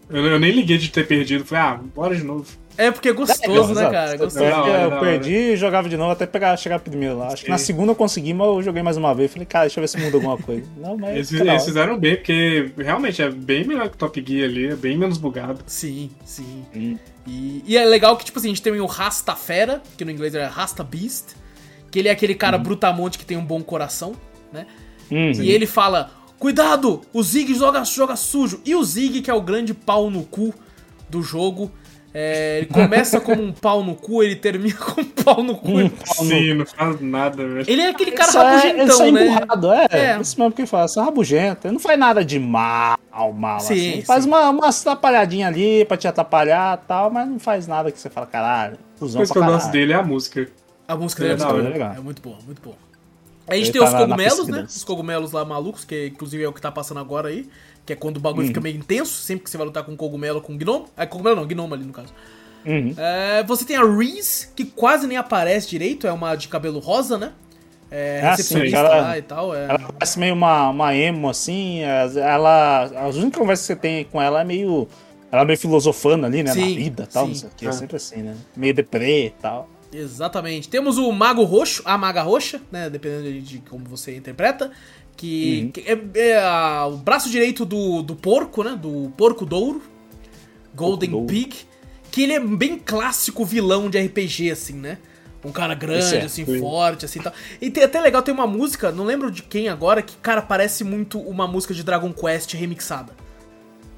Eu, 0.09 0.25
eu 0.27 0.41
nem 0.41 0.51
liguei 0.53 0.79
de 0.79 0.89
ter 0.91 1.07
perdido. 1.07 1.45
Falei, 1.45 1.65
ah, 1.65 1.81
bora 1.95 2.17
de 2.17 2.23
novo. 2.25 2.47
É 2.77 2.91
porque 2.91 3.09
é 3.11 3.13
gostoso, 3.13 3.75
né, 3.75 3.81
exato. 3.83 3.93
cara? 3.93 4.11
É 4.11 4.15
Eu, 4.15 4.19
gostoso. 4.19 4.45
Hora, 4.45 4.83
eu 4.83 4.91
da 4.91 5.01
perdi 5.01 5.35
e 5.35 5.57
jogava 5.57 5.89
de 5.89 5.97
novo 5.97 6.11
até 6.13 6.27
pegar, 6.27 6.57
chegar 6.57 6.79
primeiro 6.79 7.19
lá. 7.19 7.29
Acho 7.29 7.45
que 7.45 7.51
na 7.51 7.59
Sim. 7.59 7.67
segunda 7.67 7.93
eu 7.93 7.97
consegui, 7.97 8.33
mas 8.33 8.47
eu 8.47 8.63
joguei 8.63 8.83
mais 8.83 8.97
uma 8.97 9.15
vez. 9.15 9.31
Falei, 9.33 9.47
cara, 9.47 9.67
deixa 9.67 9.79
eu 9.79 9.83
ver 9.83 9.89
se 9.89 9.99
muda 9.99 10.17
alguma 10.17 10.39
coisa. 10.39 10.67
Não, 10.77 10.97
mas. 10.97 11.33
Eles, 11.33 11.45
da 11.47 11.53
eles 11.53 11.65
fizeram 11.65 11.99
bem, 11.99 12.17
porque 12.17 12.73
realmente 12.79 13.21
é 13.23 13.31
bem 13.31 13.65
melhor 13.65 13.89
que 13.89 13.95
o 13.95 13.99
Top 13.99 14.25
Gear 14.27 14.49
ali, 14.49 14.69
é 14.69 14.77
bem 14.77 14.97
menos 14.97 15.19
bugado. 15.19 15.61
Sim, 15.67 16.11
sim. 16.25 16.65
Hum. 16.75 16.99
E, 17.27 17.63
e 17.67 17.77
é 17.77 17.85
legal 17.85 18.17
que, 18.17 18.25
tipo 18.25 18.39
assim, 18.39 18.49
a 18.49 18.51
gente 18.51 18.63
tem 18.63 18.81
o 18.81 18.87
Rasta 18.87 19.37
Fera, 19.37 19.83
que 19.97 20.05
no 20.05 20.11
inglês 20.11 20.35
é 20.35 20.45
Rasta 20.47 20.83
Beast, 20.83 21.35
que 21.91 21.99
ele 21.99 22.09
é 22.09 22.13
aquele 22.13 22.35
cara 22.35 22.57
brutamonte 22.59 23.19
que 23.19 23.25
tem 23.25 23.37
um 23.37 23.45
bom 23.45 23.63
coração, 23.63 24.13
né? 24.53 24.67
Hum, 25.11 25.31
E 25.33 25.51
ele 25.51 25.67
fala: 25.67 26.11
Cuidado, 26.39 27.03
o 27.13 27.23
Zig 27.23 27.55
joga, 27.55 27.85
joga 27.85 28.17
sujo. 28.17 28.61
E 28.65 28.75
o 28.75 28.83
Zig, 28.83 29.21
que 29.21 29.31
é 29.31 29.35
o 29.35 29.43
grande 29.43 29.75
pau 29.75 30.11
no 30.11 30.25
cu 30.25 30.53
do 31.09 31.23
jogo, 31.23 31.71
é, 32.15 32.59
ele 32.59 32.67
começa 32.67 33.21
como 33.21 33.43
um 33.43 33.53
pau 33.53 33.83
no 33.83 33.95
cu, 33.95 34.23
ele 34.23 34.37
termina 34.37 34.77
com 34.77 35.01
um 35.01 35.05
pau 35.05 35.43
no 35.43 35.57
cu. 35.57 35.71
Sim, 36.15 36.55
não 36.55 36.67
faz 36.67 37.01
nada, 37.01 37.37
velho. 37.47 37.65
Ele 37.67 37.81
é 37.83 37.89
aquele 37.89 38.13
cara 38.13 38.29
Isso 38.29 38.39
é- 38.39 38.43
rabugentão, 38.43 38.87
isso 38.87 39.03
é 39.03 39.11
né? 39.13 39.27
emburrado, 39.27 39.73
é, 39.73 39.87
É. 39.91 40.21
Isso 40.21 40.39
mesmo 40.39 40.53
que 40.53 40.61
ele 40.63 40.69
fala, 40.69 40.87
é 40.95 41.01
rabugento. 41.01 41.67
Ele 41.67 41.73
não 41.73 41.81
faz 41.81 41.99
nada 41.99 42.25
de 42.25 42.39
mal, 42.39 42.99
mal, 43.35 43.61
Sim, 43.61 43.73
assim. 43.75 43.93
sim. 44.01 44.03
Faz 44.03 44.27
uma, 44.27 44.51
uma 44.51 44.69
atrapalhadinha 44.69 45.49
ali 45.49 45.85
pra 45.87 45.97
te 45.97 46.07
atrapalhar 46.07 46.81
e 46.83 46.87
tal, 46.87 47.11
mas 47.11 47.29
não 47.29 47.39
faz 47.39 47.67
nada 47.67 47.91
que 47.91 47.99
você 47.99 48.11
fala, 48.11 48.27
caralho, 48.27 48.75
A 48.97 48.99
fusão 48.99 49.19
coisa 49.21 49.33
que 49.33 49.39
pra 49.39 49.49
eu 49.49 49.53
gosto 49.55 49.71
dele 49.71 49.93
é 49.93 49.97
a 49.97 50.03
música. 50.03 50.49
A 50.87 50.97
música 50.97 51.23
dele 51.23 51.43
é, 51.43 51.47
É 51.47 51.53
legal. 51.71 51.95
É 51.97 52.01
muito 52.01 52.21
boa, 52.21 52.37
muito 52.45 52.61
boa. 52.61 52.77
Aí 53.49 53.61
a 53.61 53.65
gente 53.65 53.77
Ele 53.77 53.85
tem 53.85 53.89
tá 53.91 53.97
os 53.99 54.05
cogumelos, 54.05 54.49
né? 54.49 54.65
Os 54.69 54.85
cogumelos 54.85 55.33
lá 55.33 55.45
malucos, 55.45 55.85
que 55.85 56.07
inclusive 56.07 56.45
é 56.45 56.49
o 56.49 56.53
que 56.53 56.61
tá 56.61 56.71
passando 56.71 57.01
agora 57.01 57.29
aí. 57.29 57.49
Que 57.85 57.93
é 57.95 57.97
quando 57.97 58.19
o 58.19 58.21
bagulho 58.21 58.47
fica 58.47 58.61
meio 58.61 58.77
intenso, 58.77 59.13
sempre 59.13 59.45
que 59.45 59.51
você 59.51 59.57
vai 59.57 59.67
lutar 59.67 59.83
com 59.85 59.97
cogumelo 59.97 60.41
com 60.41 60.57
gnomo. 60.57 60.87
É 60.97 61.05
cogumelo 61.07 61.37
não, 61.37 61.47
gnomo 61.47 61.75
ali 61.75 61.85
no 61.85 61.93
caso. 61.93 62.15
Uhum. 62.65 62.95
É, 62.97 63.43
você 63.43 63.65
tem 63.65 63.77
a 63.77 63.85
Reese, 63.85 64.49
que 64.55 64.65
quase 64.65 65.07
nem 65.09 65.17
aparece 65.17 65.69
direito, 65.69 66.07
é 66.07 66.13
uma 66.13 66.37
de 66.37 66.47
cabelo 66.47 66.79
rosa, 66.79 67.19
né? 67.19 67.33
É 67.91 68.21
Ah, 68.23 68.31
recepcionista 68.31 68.79
sim, 68.79 68.85
ela- 68.87 68.97
lá 69.03 69.19
e 69.19 69.23
tal. 69.23 69.55
É... 69.55 69.65
Ela 69.65 69.79
parece 69.81 70.19
meio 70.19 70.33
uma, 70.35 70.71
uma 70.71 70.95
emo, 70.95 71.29
assim. 71.29 71.83
as- 71.85 72.17
Ela, 72.17 72.85
as 72.85 73.17
únicas 73.17 73.39
conversas 73.39 73.67
que 73.67 73.73
você 73.75 73.79
tem 73.79 74.05
com 74.05 74.23
ela 74.23 74.41
é 74.41 74.45
meio. 74.45 74.89
Ela 75.31 75.43
é 75.43 75.45
meio 75.45 75.59
filosofando 75.59 76.25
ali, 76.25 76.43
né? 76.43 76.53
Sim, 76.53 76.61
na 76.61 76.67
vida 76.77 77.03
e 77.03 77.07
tal, 77.07 77.25
sim. 77.25 77.29
não 77.31 77.35
sei 77.39 77.49
o 77.49 77.53
que. 77.57 77.67
É 77.67 77.69
É. 77.69 77.73
sempre 77.73 77.97
assim, 77.97 78.23
né? 78.23 78.37
Meio 78.57 78.73
deprê 78.75 79.27
e 79.27 79.31
tal. 79.31 79.69
Exatamente. 79.93 80.69
Temos 80.71 80.97
o 80.99 81.11
Mago 81.13 81.43
Roxo, 81.45 81.83
a 81.85 81.99
Maga 81.99 82.23
Roxa, 82.23 82.61
né? 82.71 82.89
Dependendo 82.89 83.25
de, 83.25 83.41
de 83.43 83.59
como 83.69 83.85
você 83.85 84.17
interpreta. 84.17 84.71
Que, 85.17 85.63
Uhum. 85.65 85.71
que 85.71 85.81
é, 85.83 86.29
é 86.31 86.39
a- 86.39 86.87
o 86.87 86.97
braço 86.97 87.31
direito 87.31 87.65
do, 87.65 88.03
do 88.03 88.17
porco, 88.17 88.63
né? 88.65 88.77
Do 88.81 89.13
porco 89.17 89.45
douro. 89.47 89.83
Golden 90.75 91.11
Douro. 91.11 91.27
Pig. 91.27 91.67
Que 92.11 92.23
ele 92.23 92.33
é 92.33 92.41
bem 92.41 92.79
clássico 92.79 93.45
vilão 93.45 93.89
de 93.89 93.99
RPG, 93.99 94.51
assim, 94.51 94.75
né? 94.75 94.99
Um 95.45 95.51
cara 95.51 95.75
grande, 95.75 96.17
é, 96.17 96.25
assim, 96.25 96.45
sim. 96.45 96.59
forte, 96.61 97.05
assim 97.05 97.19
e 97.19 97.23
tal. 97.23 97.33
E 97.61 97.71
tem 97.71 97.83
até 97.83 98.01
legal, 98.01 98.23
tem 98.23 98.33
uma 98.33 98.47
música, 98.47 98.93
não 98.93 99.05
lembro 99.05 99.31
de 99.31 99.43
quem 99.43 99.69
agora, 99.69 100.01
que, 100.01 100.17
cara, 100.19 100.41
parece 100.41 100.85
muito 100.85 101.19
uma 101.19 101.49
música 101.49 101.75
de 101.75 101.83
Dragon 101.83 102.13
Quest 102.13 102.53
remixada. 102.55 103.13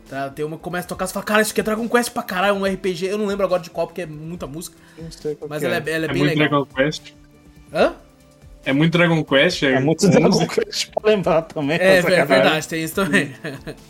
Tá? 0.08 0.30
Tem 0.30 0.44
uma 0.44 0.56
que 0.56 0.62
começa 0.62 0.86
a 0.86 0.88
tocar, 0.88 1.06
você 1.06 1.12
fala, 1.12 1.24
cara, 1.26 1.42
isso 1.42 1.52
aqui 1.52 1.60
é 1.60 1.64
Dragon 1.64 1.88
Quest 1.88 2.10
pra 2.12 2.22
caralho, 2.22 2.54
um 2.56 2.64
RPG. 2.64 3.06
Eu 3.06 3.18
não 3.18 3.26
lembro 3.26 3.44
agora 3.44 3.60
de 3.62 3.68
qual, 3.70 3.86
porque 3.86 4.02
é 4.02 4.06
muita 4.06 4.46
música. 4.46 4.76
Não 4.98 5.10
sei 5.10 5.34
qual 5.34 5.48
Mas 5.48 5.60
que 5.60 5.66
ela 5.66 5.76
é, 5.76 5.82
é. 5.84 5.92
ela 5.92 6.06
é 6.06 6.08
É 6.08 6.12
bem 6.12 6.22
muito 6.24 6.38
legal. 6.38 6.64
Dragon 6.64 6.66
Quest. 6.74 7.12
Hã? 7.72 7.94
É 8.64 8.72
muito 8.72 8.92
Dragon 8.96 9.22
Quest. 9.22 9.62
É 9.62 9.78
muito 9.80 10.08
Dragon 10.08 10.46
Quest 10.46 10.88
pra 10.90 11.10
lembrar 11.10 11.42
também. 11.42 11.76
É, 11.78 11.98
é 11.98 12.02
verdade, 12.02 12.66
tem 12.68 12.82
isso 12.84 12.94
também. 12.94 13.32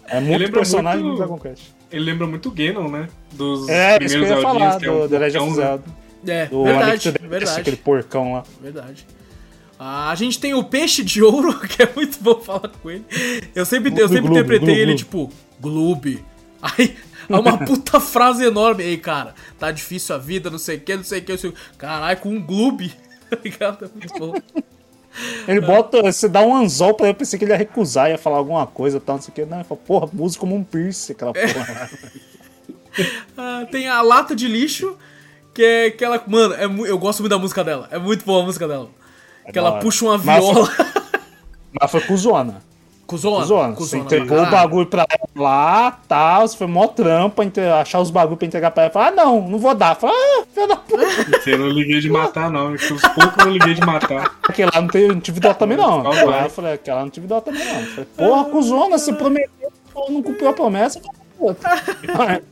É 0.08 0.20
muito 0.20 0.50
personagem 0.52 1.02
muito- 1.02 1.12
do 1.16 1.18
Dragon 1.18 1.38
Quest. 1.38 1.62
Ele 1.92 2.04
lembra 2.04 2.26
muito 2.26 2.50
Ganon, 2.50 2.88
né? 2.88 3.08
Dos 3.32 3.68
É, 3.68 3.98
isso 3.98 3.98
que 3.98 4.04
eu 4.04 4.08
primeiros 4.08 4.30
ia 4.30 4.42
falar, 4.42 4.64
Eldins, 4.64 4.78
que 4.82 4.88
é 4.88 4.90
do 4.92 5.08
The 5.08 5.18
Legend 5.18 5.38
of 5.44 5.50
né? 5.50 5.54
Zelda. 5.64 5.84
É, 6.26 6.46
Do 6.46 6.64
verdade, 6.64 7.10
verdade. 7.20 7.60
aquele 7.60 7.76
porcão 7.76 8.32
lá. 8.32 8.42
Verdade. 8.60 9.06
Ah, 9.78 10.10
a 10.10 10.14
gente 10.14 10.38
tem 10.40 10.54
o 10.54 10.64
peixe 10.64 11.04
de 11.04 11.22
ouro, 11.22 11.58
que 11.68 11.82
é 11.82 11.88
muito 11.94 12.18
bom 12.20 12.40
falar 12.40 12.70
com 12.82 12.90
ele. 12.90 13.04
Eu 13.54 13.64
sempre, 13.64 13.90
eu 13.92 14.08
sempre 14.08 14.22
Gloob, 14.22 14.32
interpretei 14.38 14.66
gloob, 14.66 14.80
ele 14.80 14.94
tipo, 14.94 15.30
Gloob. 15.60 16.24
Aí, 16.62 16.96
é 17.28 17.36
uma 17.36 17.58
puta 17.64 18.00
frase 18.00 18.44
enorme. 18.44 18.82
Ei, 18.82 18.96
cara, 18.96 19.34
tá 19.58 19.70
difícil 19.70 20.14
a 20.14 20.18
vida, 20.18 20.48
não 20.50 20.58
sei 20.58 20.76
o 20.78 20.80
que, 20.80 20.96
não 20.96 21.04
sei 21.04 21.18
o 21.20 21.22
que. 21.22 21.32
não 21.32 21.38
sei 21.38 21.50
o 21.50 21.52
que. 21.52 21.58
Caralho, 21.76 22.18
com 22.18 22.30
um 22.30 22.42
Gloob. 22.44 22.90
Tá 23.36 23.42
ligado? 23.44 23.84
É 23.84 23.88
muito 23.98 24.18
bom. 24.18 24.34
Ele 25.46 25.60
bota, 25.60 26.02
você 26.02 26.28
dá 26.28 26.40
um 26.42 26.54
anzol 26.56 26.94
pra 26.94 27.06
ele, 27.06 27.12
eu 27.14 27.18
pensei 27.18 27.38
que 27.38 27.44
ele 27.44 27.52
ia 27.52 27.56
recusar, 27.58 28.10
ia 28.10 28.18
falar 28.18 28.38
alguma 28.38 28.66
coisa 28.66 28.96
e 28.96 29.00
tal, 29.00 29.14
não 29.16 29.22
sei 29.22 29.30
o 29.30 29.34
que. 29.34 29.44
Não, 29.44 29.58
ele 29.58 29.64
fala, 29.64 29.80
porra, 29.86 30.10
usa 30.18 30.38
como 30.38 30.56
um 30.56 30.64
piercing, 30.64 31.12
aquela 31.12 31.32
É. 31.36 31.52
porra. 31.52 31.90
Ah, 33.36 33.66
tem 33.72 33.88
a 33.88 34.00
lata 34.02 34.36
de 34.36 34.46
lixo, 34.46 34.96
que 35.52 35.62
é 35.64 35.86
aquela. 35.86 36.22
Mano, 36.28 36.54
é 36.54 36.64
eu 36.64 36.96
gosto 36.96 37.20
muito 37.20 37.30
da 37.32 37.38
música 37.38 37.64
dela. 37.64 37.88
É 37.90 37.98
muito 37.98 38.24
boa 38.24 38.42
a 38.42 38.46
música 38.46 38.68
dela. 38.68 38.88
que 39.46 39.50
da 39.52 39.60
ela 39.60 39.70
hora. 39.72 39.80
puxa 39.80 40.04
uma 40.04 40.16
Mas 40.16 40.44
viola. 40.44 40.70
Mas 41.80 41.90
foi 41.90 42.00
cuzona. 42.02 42.62
Cusona. 43.06 43.42
Cuzona. 43.42 43.74
Você 43.74 43.98
entregou 43.98 44.38
caralho. 44.38 44.48
o 44.48 44.50
bagulho 44.50 44.86
pra 44.86 45.06
ela 45.08 45.28
lá, 45.44 45.90
tal, 46.08 46.48
você 46.48 46.56
foi 46.56 46.66
mó 46.66 46.86
trampa, 46.86 47.44
entre- 47.44 47.68
achar 47.70 48.00
os 48.00 48.10
bagulhos 48.10 48.38
pra 48.38 48.46
entregar 48.46 48.70
pra 48.70 48.84
ela. 48.84 48.92
Fala, 48.92 49.08
ah, 49.08 49.10
não, 49.10 49.48
não 49.48 49.58
vou 49.58 49.74
dar. 49.74 49.94
Fala, 49.94 50.12
ah, 50.14 50.44
filho 50.52 50.66
da 50.66 50.76
puta. 50.76 51.04
Você 51.40 51.56
não 51.56 51.68
liguei 51.68 52.00
de 52.00 52.08
matar, 52.10 52.50
não. 52.50 52.72
Os 52.72 52.86
poucos 52.86 53.38
eu 53.38 53.44
não 53.46 53.52
liguei 53.52 53.74
de 53.74 53.80
matar. 53.82 54.36
Aquele 54.42 54.70
lá 54.74 54.80
não, 54.80 54.88
teve, 54.88 55.08
não 55.08 55.20
tive 55.20 55.40
dó 55.40 55.52
também, 55.54 55.76
não. 55.76 56.02
Calma, 56.02 56.18
Aí 56.18 56.26
vai. 56.26 56.44
eu 56.46 56.50
falei, 56.50 56.72
aquela 56.74 56.98
lá 56.98 57.02
não 57.04 57.10
tive 57.10 57.26
dó 57.26 57.40
também, 57.40 57.64
não. 57.64 57.80
Eu 57.80 57.86
falei, 57.86 58.08
porra, 58.16 58.44
cuzona, 58.46 58.98
você 58.98 59.12
prometeu, 59.12 59.72
não 60.08 60.22
cumpriu 60.22 60.48
a 60.48 60.52
promessa. 60.52 61.00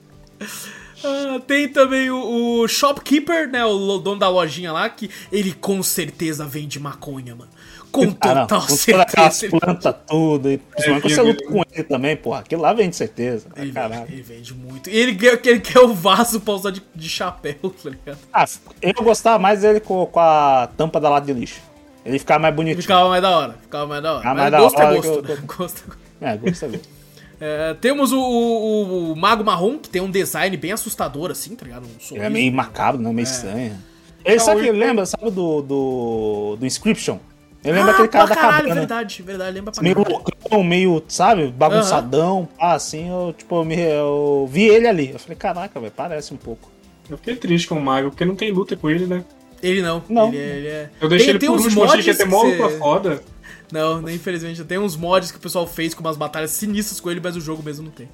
Ah, 1.04 1.40
tem 1.48 1.68
também 1.68 2.10
o, 2.10 2.60
o 2.62 2.68
shopkeeper, 2.68 3.48
né? 3.50 3.64
O 3.64 3.98
dono 3.98 4.20
da 4.20 4.28
lojinha 4.28 4.72
lá, 4.72 4.88
que 4.88 5.10
ele 5.32 5.52
com 5.52 5.82
certeza 5.82 6.44
vende 6.46 6.78
maconha, 6.78 7.34
mano. 7.34 7.50
Com 7.92 8.02
Ah, 8.02 8.04
não, 8.06 8.46
total 8.46 8.46
todas 8.66 8.88
aquelas 8.88 9.34
certeza. 9.36 9.46
Ele, 9.46 9.60
plantas, 9.60 9.94
tudo. 10.08 10.50
E 10.50 10.58
principalmente 10.58 11.02
quando 11.02 11.12
É, 11.12 11.14
você 11.14 11.22
luta 11.22 11.44
com 11.46 11.62
ele 11.72 11.84
também, 11.84 12.16
porra. 12.16 12.38
Aquilo 12.40 12.62
lá 12.62 12.72
vende 12.72 12.96
certeza. 12.96 13.46
Ah, 13.54 13.60
ele, 13.62 13.72
caralho. 13.72 14.06
ele 14.10 14.22
vende 14.22 14.54
muito. 14.54 14.88
E 14.90 14.96
ele, 14.96 15.14
quer- 15.14 15.40
ele 15.46 15.60
quer 15.60 15.78
o 15.80 15.92
vaso 15.94 16.40
pra 16.40 16.54
usar 16.54 16.70
de, 16.70 16.82
de 16.94 17.08
chapéu, 17.08 17.54
tá 17.62 17.90
ligado? 17.90 18.18
Ah, 18.32 18.44
eu 18.80 18.94
gostava 19.04 19.38
mais 19.38 19.60
dele 19.60 19.78
com, 19.80 20.06
com 20.06 20.18
a 20.20 20.68
tampa 20.76 20.98
da 20.98 21.08
lata 21.10 21.26
de 21.26 21.32
lixo. 21.38 21.60
Ele 22.04 22.18
ficava 22.18 22.40
mais 22.40 22.54
bonitinho. 22.54 22.82
Ficava 22.82 23.08
mais 23.08 23.22
da 23.22 23.30
hora. 23.36 23.56
Ficava 23.62 23.86
mais 23.86 24.02
da 24.02 24.12
hora. 24.14 24.22
Ah, 24.28 24.34
Mas 24.34 24.36
mais 24.38 24.50
da 24.52 24.58
gosto 24.60 24.80
é 24.80 24.84
hora 24.84 24.94
gosto, 24.96 25.22
que 25.22 25.30
eu 25.30 25.36
né? 25.36 25.42
Gosto 25.46 25.52
é 25.52 25.56
gosto. 25.56 25.98
É, 26.20 26.36
gostei. 26.36 26.80
É, 27.44 27.74
temos 27.74 28.12
o, 28.12 28.20
o- 28.20 29.12
o 29.12 29.16
Mago 29.16 29.42
Marrom, 29.44 29.76
que 29.76 29.88
tem 29.88 30.00
um 30.00 30.08
design 30.08 30.56
bem 30.56 30.70
assustador, 30.70 31.28
assim, 31.32 31.56
tá 31.56 31.64
ligado? 31.64 31.82
Um 31.82 31.88
Ele 31.88 31.98
sorriso. 32.00 32.24
é 32.24 32.30
meio 32.30 32.52
macabro, 32.52 33.02
não, 33.02 33.12
meio 33.12 33.24
estranho. 33.24 33.76
Ele 34.24 34.36
Não, 34.36 34.44
sabe 34.44 34.70
lembra, 34.70 35.04
sabe 35.06 35.28
do, 35.28 35.60
do, 35.60 36.56
do 36.60 36.64
Inscription? 36.64 37.18
Ele 37.64 37.72
lembra 37.74 37.92
ah, 37.92 37.94
aquele 37.94 38.08
cara 38.08 38.26
da 38.26 38.34
caralho, 38.34 38.56
cabana. 38.64 38.74
verdade, 38.80 39.22
verdade. 39.22 39.54
Lembra 39.54 39.72
pra 39.72 39.82
Meio 39.82 39.96
loucão, 39.98 40.64
meio, 40.64 41.02
sabe, 41.06 41.46
bagunçadão, 41.48 42.48
pá, 42.58 42.72
assim, 42.74 43.08
eu, 43.08 43.32
tipo, 43.36 43.54
eu, 43.56 43.64
me, 43.64 43.76
eu 43.78 44.48
vi 44.50 44.64
ele 44.68 44.88
ali. 44.88 45.10
Eu 45.10 45.18
falei, 45.18 45.36
caraca, 45.36 45.78
velho, 45.78 45.92
parece 45.96 46.34
um 46.34 46.36
pouco. 46.36 46.70
Eu 47.08 47.16
fiquei 47.18 47.36
triste 47.36 47.68
com 47.68 47.76
o 47.76 47.80
Mago, 47.80 48.10
porque 48.10 48.24
não 48.24 48.34
tem 48.34 48.50
luta 48.50 48.76
com 48.76 48.90
ele, 48.90 49.06
né? 49.06 49.24
Ele 49.62 49.80
não. 49.80 50.02
Não. 50.08 50.28
Ele, 50.28 50.38
é- 50.38 50.56
ele 50.56 50.66
é... 50.68 50.90
Eu 51.00 51.08
deixei 51.08 51.38
Tem- 51.38 51.48
ele 51.48 51.56
por 51.56 51.64
último, 51.64 51.84
achei 51.84 52.02
que 52.02 52.08
ia 52.10 52.16
ter 52.16 52.24
mó 52.24 52.42
luta 52.42 52.56
você- 52.64 52.78
foda. 52.78 53.22
Não, 53.70 54.08
infelizmente. 54.10 54.62
Tem 54.64 54.78
uns 54.78 54.96
mods 54.96 55.30
que 55.30 55.38
o 55.38 55.40
pessoal 55.40 55.66
fez 55.66 55.94
com 55.94 56.00
umas 56.00 56.16
batalhas 56.16 56.50
sinistras 56.50 57.00
com 57.00 57.10
ele, 57.10 57.20
mas 57.22 57.36
o 57.36 57.40
jogo 57.40 57.62
mesmo 57.62 57.84
não 57.84 57.92
tem. 57.92 58.08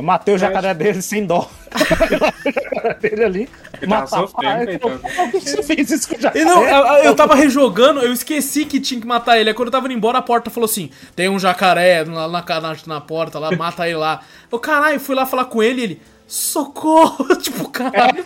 Eu 0.00 0.04
matei 0.04 0.34
o 0.34 0.38
jacaré 0.38 0.72
dele 0.72 1.02
sem 1.02 1.26
dó. 1.26 1.46
o 1.70 2.50
jacaré 2.50 2.94
dele 2.94 3.22
ali. 3.22 3.48
Ele 3.82 3.90
tava 3.90 4.06
sofrendo, 4.06 4.78
coitado. 4.78 5.30
Por 5.30 5.40
que 5.42 5.50
você 5.50 5.62
fez 5.62 5.90
isso 5.90 6.08
com 6.08 6.16
o 6.16 6.20
jacaré? 6.20 6.42
Não, 6.42 6.64
eu, 6.66 7.04
eu 7.04 7.14
tava 7.14 7.34
rejogando, 7.34 8.00
eu 8.00 8.10
esqueci 8.10 8.64
que 8.64 8.80
tinha 8.80 8.98
que 8.98 9.06
matar 9.06 9.38
ele. 9.38 9.50
Aí 9.50 9.54
quando 9.54 9.68
eu 9.68 9.72
tava 9.72 9.84
indo 9.84 9.94
embora, 9.94 10.16
a 10.16 10.22
porta 10.22 10.48
falou 10.48 10.64
assim: 10.64 10.90
tem 11.14 11.28
um 11.28 11.38
jacaré 11.38 12.02
na, 12.04 12.26
na, 12.26 12.42
na, 12.42 12.76
na 12.86 13.00
porta 13.02 13.38
lá, 13.38 13.54
mata 13.54 13.86
ele 13.86 13.98
lá. 13.98 14.22
Eu, 14.50 14.58
caralho, 14.58 14.98
fui 14.98 15.14
lá 15.14 15.26
falar 15.26 15.44
com 15.44 15.62
ele 15.62 15.80
e 15.82 15.84
ele. 15.84 16.02
Socorro! 16.30 17.26
tipo, 17.42 17.68
caralho. 17.70 18.24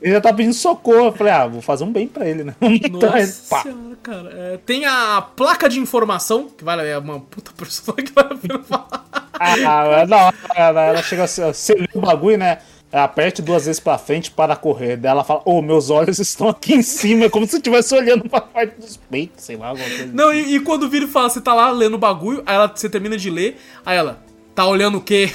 Ele 0.00 0.14
já 0.14 0.22
tá 0.22 0.32
pedindo 0.32 0.54
socorro. 0.54 1.08
Eu 1.08 1.12
falei, 1.12 1.34
ah, 1.34 1.46
vou 1.46 1.60
fazer 1.60 1.84
um 1.84 1.92
bem 1.92 2.08
pra 2.08 2.26
ele, 2.26 2.44
né? 2.44 2.54
Então, 2.62 3.10
Nossa 3.10 3.42
pá. 3.50 3.62
senhora, 3.62 3.96
cara. 4.02 4.30
É, 4.32 4.56
tem 4.64 4.86
a 4.86 5.20
placa 5.20 5.68
de 5.68 5.78
informação, 5.78 6.48
que 6.48 6.64
vale 6.64 6.88
é 6.88 6.96
uma 6.96 7.20
puta 7.20 7.52
personagem 7.54 8.06
que 8.06 8.12
vale 8.14 8.32
a 8.32 8.36
pena 8.36 8.64
falar. 8.64 9.28
Ah, 9.38 9.84
é 9.86 10.06
da 10.06 10.26
hora, 10.26 10.36
ela, 10.56 10.82
ela 10.82 11.02
chega 11.02 11.24
assim, 11.24 11.42
você 11.42 11.74
lê 11.74 11.88
o 11.92 12.00
bagulho, 12.00 12.38
né? 12.38 12.58
Aperte 12.90 13.42
duas 13.42 13.66
vezes 13.66 13.80
pra 13.80 13.98
frente 13.98 14.30
para 14.30 14.56
correr. 14.56 14.96
Daí 14.96 15.10
ela 15.10 15.22
fala, 15.22 15.42
ô, 15.44 15.60
meus 15.60 15.90
olhos 15.90 16.18
estão 16.18 16.48
aqui 16.48 16.74
em 16.74 16.82
cima, 16.82 17.26
é 17.26 17.28
como 17.28 17.46
se 17.46 17.56
eu 17.56 17.58
estivesse 17.58 17.94
olhando 17.94 18.30
pra 18.30 18.40
parte 18.40 18.80
dos 18.80 18.96
peitos, 18.96 19.44
sei 19.44 19.56
lá, 19.58 19.68
alguma 19.68 19.86
coisa. 19.86 20.06
Não, 20.06 20.30
assim. 20.30 20.38
e, 20.38 20.56
e 20.56 20.60
quando 20.60 20.88
vira 20.88 21.04
e 21.04 21.08
fala, 21.08 21.28
você 21.28 21.40
tá 21.40 21.52
lá 21.52 21.70
lendo 21.70 21.94
o 21.94 21.98
bagulho, 21.98 22.42
aí 22.46 22.54
ela, 22.54 22.72
você 22.74 22.88
termina 22.88 23.16
de 23.18 23.28
ler, 23.28 23.60
aí 23.84 23.98
ela, 23.98 24.22
tá 24.54 24.64
olhando 24.66 24.96
o 24.98 25.02
quê? 25.02 25.30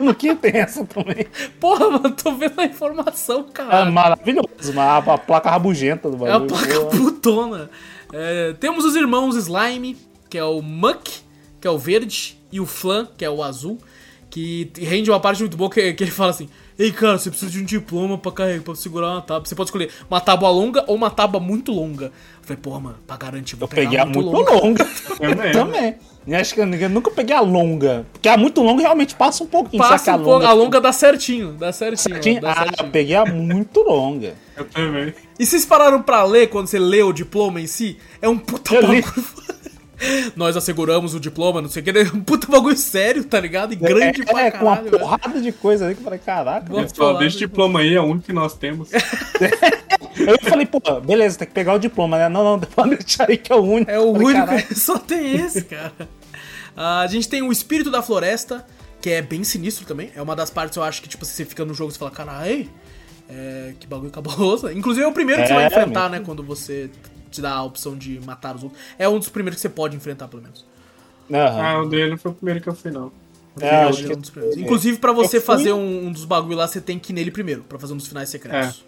No 0.00 0.14
que 0.14 0.34
tem 0.34 0.56
essa 0.56 0.84
também. 0.84 1.26
Porra, 1.60 1.90
mano, 1.90 2.10
tô 2.10 2.32
vendo 2.32 2.60
a 2.60 2.64
informação, 2.64 3.46
É 3.48 3.52
cara. 3.52 3.90
maravilhoso, 3.90 4.72
mas 4.74 4.78
a, 4.78 5.14
a 5.14 5.18
placa 5.18 5.50
rabugenta 5.50 6.10
do 6.10 6.26
É 6.26 6.30
a 6.30 6.38
bagulho. 6.38 6.48
placa 6.48 6.80
pô. 6.80 6.86
putona. 6.96 7.70
É, 8.12 8.52
temos 8.60 8.84
os 8.84 8.94
irmãos 8.94 9.34
Slime, 9.36 9.96
que 10.30 10.38
é 10.38 10.44
o 10.44 10.62
Muck, 10.62 11.20
que 11.60 11.66
é 11.66 11.70
o 11.70 11.78
verde, 11.78 12.38
e 12.52 12.60
o 12.60 12.66
Flan, 12.66 13.08
que 13.16 13.24
é 13.24 13.30
o 13.30 13.42
azul. 13.42 13.78
Que 14.30 14.70
rende 14.76 15.10
uma 15.10 15.20
parte 15.20 15.40
muito 15.40 15.56
boa 15.56 15.70
que, 15.70 15.92
que 15.92 16.02
ele 16.02 16.10
fala 16.10 16.30
assim: 16.30 16.48
Ei, 16.76 16.90
cara, 16.90 17.16
você 17.18 17.30
precisa 17.30 17.52
de 17.52 17.60
um 17.60 17.64
diploma 17.64 18.18
pra 18.18 18.32
carregar, 18.32 18.62
pra 18.64 18.74
segurar 18.74 19.12
uma 19.12 19.20
tábua. 19.22 19.46
Você 19.46 19.54
pode 19.54 19.68
escolher 19.68 19.90
uma 20.10 20.20
tábua 20.20 20.50
longa 20.50 20.82
ou 20.88 20.96
uma 20.96 21.08
tábua 21.08 21.38
muito 21.40 21.70
longa. 21.70 22.06
Eu 22.06 22.12
falei, 22.42 22.56
porra, 22.60 22.80
mano, 22.80 22.96
pra 23.06 23.16
garantir, 23.16 23.54
vou 23.54 23.66
Eu 23.70 23.74
peguei 23.76 23.96
a 23.96 24.04
muito 24.04 24.20
longa. 24.28 24.84
Também. 25.20 25.52
Também. 25.52 25.94
Eu 26.26 26.38
acho 26.38 26.54
que 26.54 26.60
eu, 26.60 26.66
nunca 26.88 27.10
peguei 27.10 27.36
a 27.36 27.40
longa. 27.40 28.06
Porque 28.12 28.28
a 28.28 28.36
muito 28.36 28.62
longa 28.62 28.82
realmente 28.82 29.14
passa 29.14 29.44
um 29.44 29.46
pouquinho. 29.46 29.82
Passa 29.82 30.12
a 30.12 30.16
um 30.16 30.24
pouco, 30.24 30.46
a 30.46 30.52
longa 30.52 30.80
dá 30.80 30.90
certinho, 30.92 31.52
dá 31.52 31.70
certinho. 31.72 32.18
Tinha- 32.20 32.40
dá 32.40 32.52
Ah, 32.52 32.54
certinho. 32.64 32.86
eu 32.86 32.90
peguei 32.90 33.14
a 33.16 33.24
muito 33.26 33.80
longa. 33.82 34.34
Eu 34.56 34.64
também. 34.64 35.12
E 35.38 35.44
vocês 35.44 35.64
pararam 35.66 36.00
pra 36.02 36.24
ler 36.24 36.48
quando 36.48 36.66
você 36.66 36.78
lê 36.78 37.02
o 37.02 37.12
diploma 37.12 37.60
em 37.60 37.66
si? 37.66 37.98
É 38.22 38.28
um 38.28 38.38
puta 38.38 38.74
Eu 38.74 38.90
li. 38.90 39.04
Nós 40.36 40.56
asseguramos 40.56 41.14
o 41.14 41.20
diploma, 41.20 41.62
não 41.62 41.68
sei 41.68 41.82
o 41.82 41.84
que. 41.84 41.90
É 41.90 42.02
um 42.02 42.20
puta 42.24 42.46
bagulho 42.46 42.76
sério, 42.76 43.24
tá 43.24 43.38
ligado? 43.40 43.72
E 43.72 43.76
grande 43.76 44.22
é, 44.22 44.24
pra 44.24 44.40
é, 44.42 44.50
com 44.50 44.64
uma 44.66 44.76
velho. 44.76 44.98
porrada 44.98 45.40
de 45.40 45.52
coisa 45.52 45.86
aí 45.86 45.94
que 45.94 46.00
eu 46.00 46.04
falei, 46.04 46.18
caraca. 46.18 46.66
Boa. 46.68 46.82
Eu 46.82 46.88
falo, 46.88 47.08
falar, 47.12 47.18
desse 47.20 47.36
né? 47.36 47.40
diploma 47.40 47.80
aí 47.80 47.94
é 47.94 48.00
o 48.00 48.04
único 48.04 48.26
que 48.26 48.32
nós 48.32 48.54
temos. 48.54 48.90
Eu 50.16 50.38
falei, 50.48 50.64
pô, 50.64 50.80
beleza, 51.00 51.38
tem 51.38 51.48
que 51.48 51.52
pegar 51.54 51.74
o 51.74 51.78
diploma, 51.78 52.16
né? 52.16 52.28
Não, 52.28 52.44
não, 52.44 52.60
pode 52.70 52.96
deixar 52.96 53.28
aí 53.28 53.36
que 53.36 53.52
é 53.52 53.56
o 53.56 53.60
único. 53.62 53.90
É 53.90 53.98
o 53.98 54.12
Falei, 54.12 54.26
único, 54.28 54.46
caraca. 54.46 54.74
só 54.74 54.96
tem 54.98 55.34
esse, 55.34 55.62
cara. 55.64 55.92
Ah, 56.76 57.00
a 57.00 57.06
gente 57.08 57.28
tem 57.28 57.42
o 57.42 57.50
Espírito 57.50 57.90
da 57.90 58.00
Floresta, 58.00 58.64
que 59.00 59.10
é 59.10 59.20
bem 59.20 59.42
sinistro 59.44 59.84
também. 59.84 60.10
É 60.14 60.22
uma 60.22 60.36
das 60.36 60.50
partes 60.50 60.76
eu 60.76 60.82
acho 60.84 61.02
que, 61.02 61.08
tipo, 61.08 61.24
você 61.24 61.44
fica 61.44 61.64
no 61.64 61.74
jogo 61.74 61.90
e 61.90 61.94
você 61.94 61.98
fala, 61.98 62.10
caralho, 62.12 62.68
é, 63.28 63.74
que 63.80 63.86
bagulho 63.88 64.10
cabuloso. 64.10 64.70
Inclusive 64.70 65.04
é 65.04 65.08
o 65.08 65.12
primeiro 65.12 65.42
que 65.42 65.48
você 65.48 65.52
É, 65.54 65.56
vai 65.56 65.66
enfrentar, 65.66 66.08
mesmo. 66.08 66.20
né? 66.20 66.22
Quando 66.24 66.42
você 66.44 66.88
te 67.34 67.42
dá 67.42 67.52
a 67.52 67.62
opção 67.62 67.96
de 67.96 68.20
matar 68.24 68.56
os 68.56 68.62
outros. 68.62 68.80
É 68.98 69.08
um 69.08 69.18
dos 69.18 69.28
primeiros 69.28 69.56
que 69.56 69.62
você 69.62 69.68
pode 69.68 69.96
enfrentar, 69.96 70.28
pelo 70.28 70.42
menos. 70.42 70.64
Aham. 71.30 71.60
Ah, 71.62 71.82
o 71.82 71.88
dele 71.88 72.10
não 72.10 72.18
foi 72.18 72.30
o 72.30 72.34
primeiro 72.34 72.60
que 72.60 72.68
eu 72.68 72.74
fui, 72.74 72.90
não. 72.90 73.10
É, 73.60 73.86
É, 73.88 73.92
que 73.92 74.12
é 74.12 74.16
um 74.16 74.20
dos 74.20 74.30
primeiros. 74.30 74.58
Inclusive, 74.58 74.98
pra 74.98 75.12
você 75.12 75.36
Eu 75.36 75.40
fui- 75.40 75.56
fazer 75.56 75.72
um, 75.72 76.06
um 76.08 76.12
dos 76.12 76.24
bagulho 76.24 76.56
lá, 76.56 76.66
você 76.66 76.80
tem 76.80 76.98
que 76.98 77.12
ir 77.12 77.14
nele 77.14 77.30
primeiro, 77.30 77.62
pra 77.62 77.78
fazer 77.78 77.92
um 77.92 77.96
dos 77.96 78.06
finais 78.08 78.28
secretos. 78.28 78.84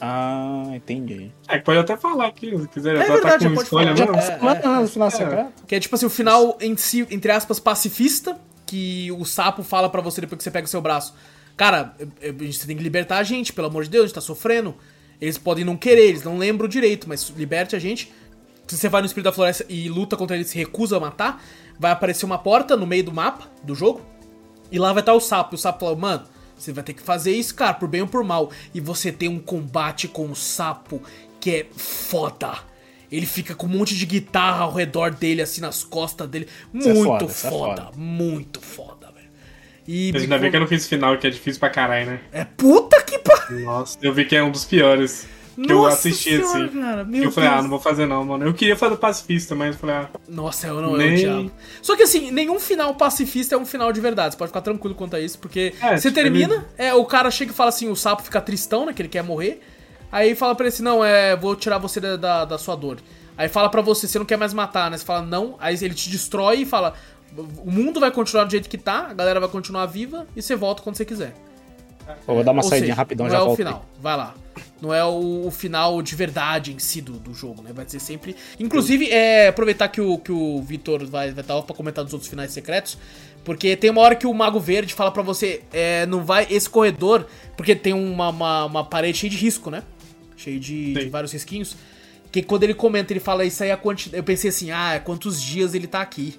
Ah, 0.00 0.64
entendi. 0.74 1.32
É, 1.48 1.58
que 1.58 1.64
pode 1.64 1.78
até 1.80 1.96
falar 1.96 2.28
aqui, 2.28 2.56
se 2.56 2.68
quiser. 2.68 2.94
É 2.94 2.98
verdade, 3.00 3.20
tá 3.22 3.38
já 3.40 3.48
com 3.48 3.54
pode 3.56 3.62
escolha 3.66 3.96
falar. 3.96 4.12
mesmo. 4.12 4.48
É, 4.76 4.80
no 4.82 4.88
final 4.88 5.10
secreto? 5.10 5.52
Que 5.66 5.74
é 5.74 5.80
tipo 5.80 5.94
assim, 5.96 6.06
o 6.06 6.10
final 6.10 6.56
em 6.60 6.76
si, 6.76 7.04
entre 7.10 7.32
aspas, 7.32 7.58
pacifista, 7.58 8.38
que 8.64 9.10
o 9.12 9.24
sapo 9.24 9.64
fala 9.64 9.88
pra 9.90 10.00
você 10.00 10.20
depois 10.20 10.36
que 10.38 10.44
você 10.44 10.50
pega 10.52 10.66
o 10.66 10.70
seu 10.70 10.80
braço. 10.80 11.12
Cara, 11.56 11.96
você 12.38 12.66
tem 12.68 12.76
que 12.76 12.82
libertar 12.82 13.18
a 13.18 13.22
gente, 13.24 13.52
pelo 13.52 13.66
amor 13.66 13.82
de 13.82 13.90
Deus, 13.90 14.04
a 14.04 14.06
gente 14.06 14.14
tá 14.14 14.20
sofrendo. 14.20 14.76
Eles 15.20 15.38
podem 15.38 15.64
não 15.64 15.76
querer, 15.76 16.08
eles 16.08 16.22
não 16.22 16.38
lembram 16.38 16.68
direito, 16.68 17.08
mas 17.08 17.28
liberte 17.36 17.74
a 17.74 17.78
gente. 17.78 18.12
Se 18.66 18.76
você 18.76 18.88
vai 18.88 19.00
no 19.00 19.06
Espírito 19.06 19.24
da 19.24 19.32
Floresta 19.32 19.64
e 19.68 19.88
luta 19.88 20.16
contra 20.16 20.36
ele 20.36 20.44
e 20.44 20.48
se 20.48 20.56
recusa 20.56 20.96
a 20.96 21.00
matar, 21.00 21.42
vai 21.78 21.90
aparecer 21.90 22.26
uma 22.26 22.38
porta 22.38 22.76
no 22.76 22.86
meio 22.86 23.04
do 23.04 23.12
mapa 23.12 23.48
do 23.62 23.74
jogo. 23.74 24.02
E 24.70 24.78
lá 24.78 24.92
vai 24.92 25.00
estar 25.00 25.14
o 25.14 25.20
sapo. 25.20 25.54
E 25.54 25.56
o 25.56 25.58
sapo 25.58 25.80
fala, 25.80 25.96
mano, 25.96 26.24
você 26.56 26.72
vai 26.72 26.84
ter 26.84 26.92
que 26.92 27.02
fazer 27.02 27.32
isso, 27.32 27.54
cara, 27.54 27.74
por 27.74 27.88
bem 27.88 28.02
ou 28.02 28.08
por 28.08 28.22
mal. 28.22 28.50
E 28.74 28.80
você 28.80 29.10
tem 29.10 29.28
um 29.28 29.38
combate 29.38 30.06
com 30.06 30.30
o 30.30 30.36
sapo 30.36 31.02
que 31.40 31.50
é 31.50 31.66
foda. 31.74 32.52
Ele 33.10 33.24
fica 33.24 33.54
com 33.54 33.66
um 33.66 33.70
monte 33.70 33.96
de 33.96 34.04
guitarra 34.04 34.64
ao 34.64 34.74
redor 34.74 35.12
dele, 35.12 35.40
assim, 35.40 35.60
nas 35.60 35.82
costas 35.82 36.28
dele. 36.28 36.46
Isso 36.74 36.88
é 36.88 36.92
Muito 36.92 37.06
foda, 37.06 37.24
isso 37.24 37.46
é 37.46 37.50
foda, 37.50 37.82
foda. 37.84 37.96
muito 37.96 38.60
foda, 38.60 39.06
velho. 39.12 39.28
E 39.86 40.10
Mas 40.12 40.22
ainda 40.22 40.38
bem 40.38 40.50
que 40.50 40.56
eu 40.56 40.60
não 40.60 40.66
fiz 40.66 40.86
final, 40.86 41.16
que 41.16 41.26
é 41.26 41.30
difícil 41.30 41.58
pra 41.58 41.70
caralho, 41.70 42.06
né? 42.06 42.20
é 42.32 42.44
puta. 42.44 42.87
Nossa, 43.50 43.98
eu 44.02 44.12
vi 44.12 44.24
que 44.24 44.36
é 44.36 44.42
um 44.42 44.50
dos 44.50 44.64
piores. 44.64 45.26
Que 45.60 45.72
eu 45.72 45.84
assisti 45.86 46.36
senhora, 46.36 46.66
assim. 46.66 46.80
cara, 46.80 47.04
meu 47.04 47.24
eu 47.24 47.32
falei, 47.32 47.50
Deus. 47.50 47.58
ah, 47.58 47.62
não 47.62 47.70
vou 47.70 47.80
fazer 47.80 48.06
não, 48.06 48.24
mano. 48.24 48.44
Eu 48.44 48.54
queria 48.54 48.76
fazer 48.76 48.96
pacifista, 48.96 49.56
mas 49.56 49.74
eu 49.74 49.80
falei, 49.80 49.96
ah, 49.96 50.08
Nossa, 50.28 50.68
eu 50.68 50.80
não 50.80 50.96
Nem- 50.96 51.20
eu 51.20 51.32
odiava. 51.38 51.52
Só 51.82 51.96
que 51.96 52.04
assim, 52.04 52.30
nenhum 52.30 52.60
final 52.60 52.94
pacifista 52.94 53.56
é 53.56 53.58
um 53.58 53.66
final 53.66 53.92
de 53.92 54.00
verdade. 54.00 54.34
Você 54.34 54.38
pode 54.38 54.50
ficar 54.50 54.60
tranquilo 54.60 54.94
quanto 54.94 55.16
a 55.16 55.20
isso, 55.20 55.36
porque 55.40 55.74
É, 55.82 55.96
você 55.96 56.10
tipo, 56.10 56.14
termina, 56.22 56.64
é, 56.76 56.94
o 56.94 57.04
cara 57.04 57.28
chega 57.28 57.50
e 57.50 57.54
fala 57.54 57.70
assim, 57.70 57.88
o 57.90 57.96
sapo 57.96 58.22
fica 58.22 58.40
tristão, 58.40 58.86
né? 58.86 58.92
Que 58.92 59.02
ele 59.02 59.08
quer 59.08 59.24
morrer. 59.24 59.60
Aí 60.12 60.36
fala 60.36 60.54
pra 60.54 60.64
ele 60.66 60.72
assim, 60.72 60.82
não, 60.84 61.04
é, 61.04 61.34
vou 61.34 61.56
tirar 61.56 61.78
você 61.78 61.98
da, 61.98 62.14
da, 62.16 62.44
da 62.44 62.56
sua 62.58 62.76
dor. 62.76 62.98
Aí 63.36 63.48
fala 63.48 63.68
pra 63.68 63.82
você, 63.82 64.06
você 64.06 64.16
não 64.18 64.26
quer 64.26 64.36
mais 64.36 64.54
matar, 64.54 64.88
né? 64.92 64.96
Você 64.96 65.04
fala, 65.04 65.22
não. 65.22 65.56
Aí 65.58 65.74
ele 65.82 65.94
te 65.94 66.08
destrói 66.08 66.58
e 66.60 66.66
fala, 66.66 66.94
o 67.36 67.68
mundo 67.70 67.98
vai 67.98 68.12
continuar 68.12 68.44
do 68.44 68.50
jeito 68.52 68.68
que 68.68 68.78
tá, 68.78 69.08
a 69.10 69.14
galera 69.14 69.40
vai 69.40 69.48
continuar 69.48 69.86
viva 69.86 70.24
e 70.36 70.40
você 70.40 70.54
volta 70.54 70.82
quando 70.82 70.94
você 70.94 71.04
quiser. 71.04 71.34
Eu 72.26 72.34
vou 72.34 72.44
dar 72.44 72.52
uma 72.52 72.62
Ou 72.62 72.68
saidinha 72.68 72.88
seja, 72.88 72.96
rapidão, 72.96 73.26
não 73.26 73.30
já 73.30 73.38
é 73.38 73.40
volto. 73.40 73.52
o 73.52 73.56
final, 73.56 73.86
vai 74.00 74.16
lá. 74.16 74.34
Não 74.80 74.94
é 74.94 75.04
o, 75.04 75.46
o 75.46 75.50
final 75.50 76.00
de 76.00 76.14
verdade 76.14 76.72
em 76.72 76.78
si 76.78 77.00
do, 77.00 77.14
do 77.14 77.34
jogo, 77.34 77.62
né? 77.62 77.70
Vai 77.72 77.88
ser 77.88 77.98
sempre. 77.98 78.36
Inclusive, 78.60 79.10
é, 79.10 79.48
aproveitar 79.48 79.88
que 79.88 80.00
o, 80.00 80.18
que 80.18 80.30
o 80.30 80.62
Vitor 80.62 81.04
vai 81.06 81.30
estar 81.30 81.42
vai 81.42 81.44
tá 81.44 81.62
pra 81.62 81.74
comentar 81.74 82.04
dos 82.04 82.12
outros 82.12 82.30
finais 82.30 82.52
secretos. 82.52 82.96
Porque 83.44 83.76
tem 83.76 83.90
uma 83.90 84.00
hora 84.02 84.14
que 84.14 84.26
o 84.26 84.34
Mago 84.34 84.60
Verde 84.60 84.94
fala 84.94 85.10
pra 85.10 85.22
você, 85.22 85.62
é, 85.72 86.06
não 86.06 86.24
vai. 86.24 86.46
Esse 86.50 86.68
corredor. 86.70 87.26
Porque 87.56 87.74
tem 87.74 87.92
uma, 87.92 88.28
uma, 88.28 88.64
uma 88.66 88.84
parede 88.84 89.18
cheia 89.18 89.30
de 89.30 89.36
risco, 89.36 89.70
né? 89.70 89.82
Cheio 90.36 90.60
de, 90.60 90.94
de 90.94 91.08
vários 91.08 91.32
risquinhos. 91.32 91.76
Que 92.30 92.42
quando 92.42 92.62
ele 92.62 92.74
comenta, 92.74 93.12
ele 93.12 93.20
fala 93.20 93.44
isso 93.44 93.62
aí 93.62 93.70
é 93.70 93.72
a 93.72 93.76
quantidade. 93.76 94.16
Eu 94.16 94.24
pensei 94.24 94.50
assim, 94.50 94.70
ah, 94.70 94.94
é 94.94 94.98
quantos 95.00 95.42
dias 95.42 95.74
ele 95.74 95.86
tá 95.86 96.00
aqui. 96.00 96.38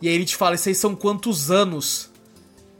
E 0.00 0.08
aí 0.08 0.14
ele 0.14 0.24
te 0.24 0.36
fala, 0.36 0.54
isso 0.54 0.68
aí 0.68 0.74
são 0.74 0.94
quantos 0.94 1.50
anos? 1.50 2.11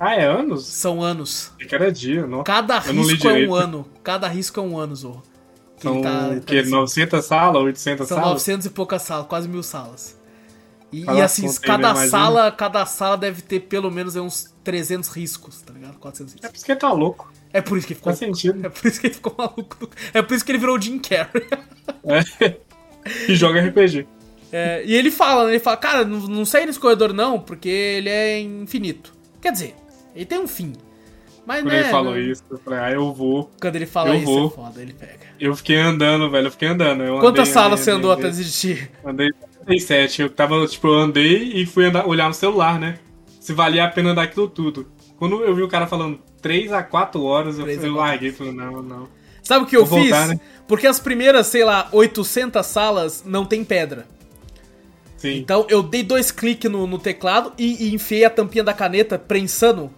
Ah, 0.05 0.14
é 0.14 0.24
anos? 0.26 0.66
São 0.66 1.03
anos. 1.03 1.53
Que 1.59 1.74
era 1.74 1.90
dia, 1.92 2.26
não. 2.26 2.42
Cada 2.44 2.78
risco 2.78 3.28
é 3.28 3.46
um 3.46 3.55
ano. 3.55 3.86
Cada 4.03 4.26
risco 4.28 4.59
é 4.59 4.62
um 4.62 4.76
ano, 4.78 4.96
Zorro. 4.96 5.22
Que 5.76 5.82
São 5.82 6.00
tá- 6.03 6.28
nesse- 6.28 6.70
900 6.70 7.24
salas, 7.24 7.62
800 7.62 8.09
São 8.09 8.16
salas? 8.18 8.32
900 8.32 8.66
e 8.66 8.70
poucas 8.70 9.03
salas, 9.03 9.26
quase 9.26 9.48
mil 9.48 9.62
salas. 9.62 10.20
E, 10.92 11.05
e 11.05 11.20
assim, 11.22 11.50
cada 11.61 11.94
né, 11.94 12.07
sala, 12.09 12.53
cada 12.53 12.84
sala 12.84 13.16
deve 13.16 13.40
ter 13.40 13.61
pelo 13.61 13.90
menos 13.90 14.14
uns 14.14 14.53
300 14.62 15.09
riscos, 15.09 15.62
tá 15.62 15.72
ligado? 15.72 15.98
400 15.98 16.34
É 16.34 16.36
riscos. 16.36 16.50
por 16.50 16.57
isso 16.57 16.64
que 16.66 16.72
ele 16.72 16.80
tá 16.80 16.92
louco. 16.92 17.32
É 17.53 17.61
por 17.62 17.78
isso 17.78 17.86
que 17.86 17.92
ele 17.94 17.98
ficou 17.98 18.12
Faz 18.12 18.18
sentido. 18.18 18.61
É 18.66 18.68
por 18.68 18.86
isso 18.86 19.00
que 19.00 19.07
ele 19.07 19.14
ficou 19.14 19.34
maluco. 19.36 19.88
É 20.12 20.20
por 20.22 20.34
isso 20.34 20.44
que 20.44 20.53
ele 20.53 20.59
virou 20.59 20.76
o 20.76 20.80
Jim 20.80 20.98
Carrey. 20.98 21.48
É. 22.05 22.57
E 23.28 23.34
joga 23.34 23.61
RPG. 23.61 24.07
É, 24.53 24.82
e 24.84 24.94
ele 24.94 25.11
fala, 25.11 25.46
né? 25.46 25.53
Ele 25.53 25.59
fala, 25.59 25.76
cara, 25.76 26.05
não, 26.05 26.20
não 26.20 26.44
sai 26.44 26.66
nesse 26.66 26.78
corredor 26.78 27.12
não, 27.12 27.40
porque 27.40 27.68
ele 27.68 28.09
é 28.09 28.38
infinito. 28.38 29.12
Quer 29.40 29.50
dizer, 29.50 29.74
ele 30.14 30.24
tem 30.24 30.38
um 30.38 30.48
fim. 30.48 30.72
Mas 31.44 31.62
Quando 31.62 31.72
né, 31.72 31.80
ele 31.80 31.88
falou 31.88 32.14
né, 32.14 32.20
isso, 32.20 32.44
eu 32.50 32.58
falei, 32.58 32.78
ah, 32.78 32.92
eu 32.92 33.12
vou. 33.12 33.50
Quando 33.60 33.76
ele 33.76 33.86
fala 33.86 34.14
isso, 34.14 34.24
vou. 34.24 34.46
é 34.46 34.50
foda, 34.50 34.80
ele 34.80 34.92
pega. 34.92 35.26
Eu 35.40 35.56
fiquei 35.56 35.76
andando, 35.76 36.30
velho, 36.30 36.46
eu 36.46 36.50
fiquei 36.52 36.68
andando. 36.68 37.02
Eu 37.02 37.18
Quantas 37.18 37.48
andei, 37.48 37.52
salas 37.52 37.80
andei, 37.80 37.84
você 37.84 37.90
andou 37.90 38.12
andei, 38.12 38.24
até 38.24 38.30
desistir? 38.30 38.90
Andei 39.04 39.30
37. 39.64 40.22
Eu 40.22 40.30
tava, 40.30 40.64
tipo, 40.66 40.86
eu 40.86 40.94
andei 40.94 41.52
e 41.54 41.66
fui 41.66 41.86
andar, 41.86 42.06
olhar 42.06 42.28
no 42.28 42.34
celular, 42.34 42.78
né? 42.78 42.98
Se 43.40 43.52
valia 43.52 43.84
a 43.84 43.88
pena 43.88 44.10
andar 44.10 44.22
aquilo 44.22 44.48
tudo. 44.48 44.86
Quando 45.16 45.42
eu 45.42 45.54
vi 45.54 45.62
o 45.62 45.68
cara 45.68 45.86
falando 45.86 46.20
3 46.40 46.72
a 46.72 46.82
4 46.82 47.22
horas, 47.22 47.58
eu, 47.58 47.68
eu 47.68 47.94
larguei 47.94 48.28
e 48.28 48.32
falei, 48.32 48.52
não, 48.52 48.82
não. 48.82 49.08
Sabe 49.42 49.64
o 49.64 49.66
que 49.66 49.76
eu 49.76 49.84
Vou 49.84 49.98
fiz? 49.98 50.10
voltar, 50.10 50.28
né? 50.28 50.40
Porque 50.68 50.86
as 50.86 51.00
primeiras, 51.00 51.48
sei 51.48 51.64
lá, 51.64 51.88
800 51.90 52.64
salas 52.64 53.24
não 53.26 53.44
tem 53.44 53.64
pedra. 53.64 54.06
Sim. 55.16 55.38
Então 55.38 55.66
eu 55.68 55.82
dei 55.82 56.02
dois 56.02 56.30
cliques 56.30 56.70
no, 56.70 56.86
no 56.86 56.98
teclado 56.98 57.52
e, 57.58 57.88
e 57.88 57.94
enfiei 57.94 58.24
a 58.24 58.30
tampinha 58.30 58.64
da 58.64 58.72
caneta 58.72 59.18
prensando. 59.18 59.90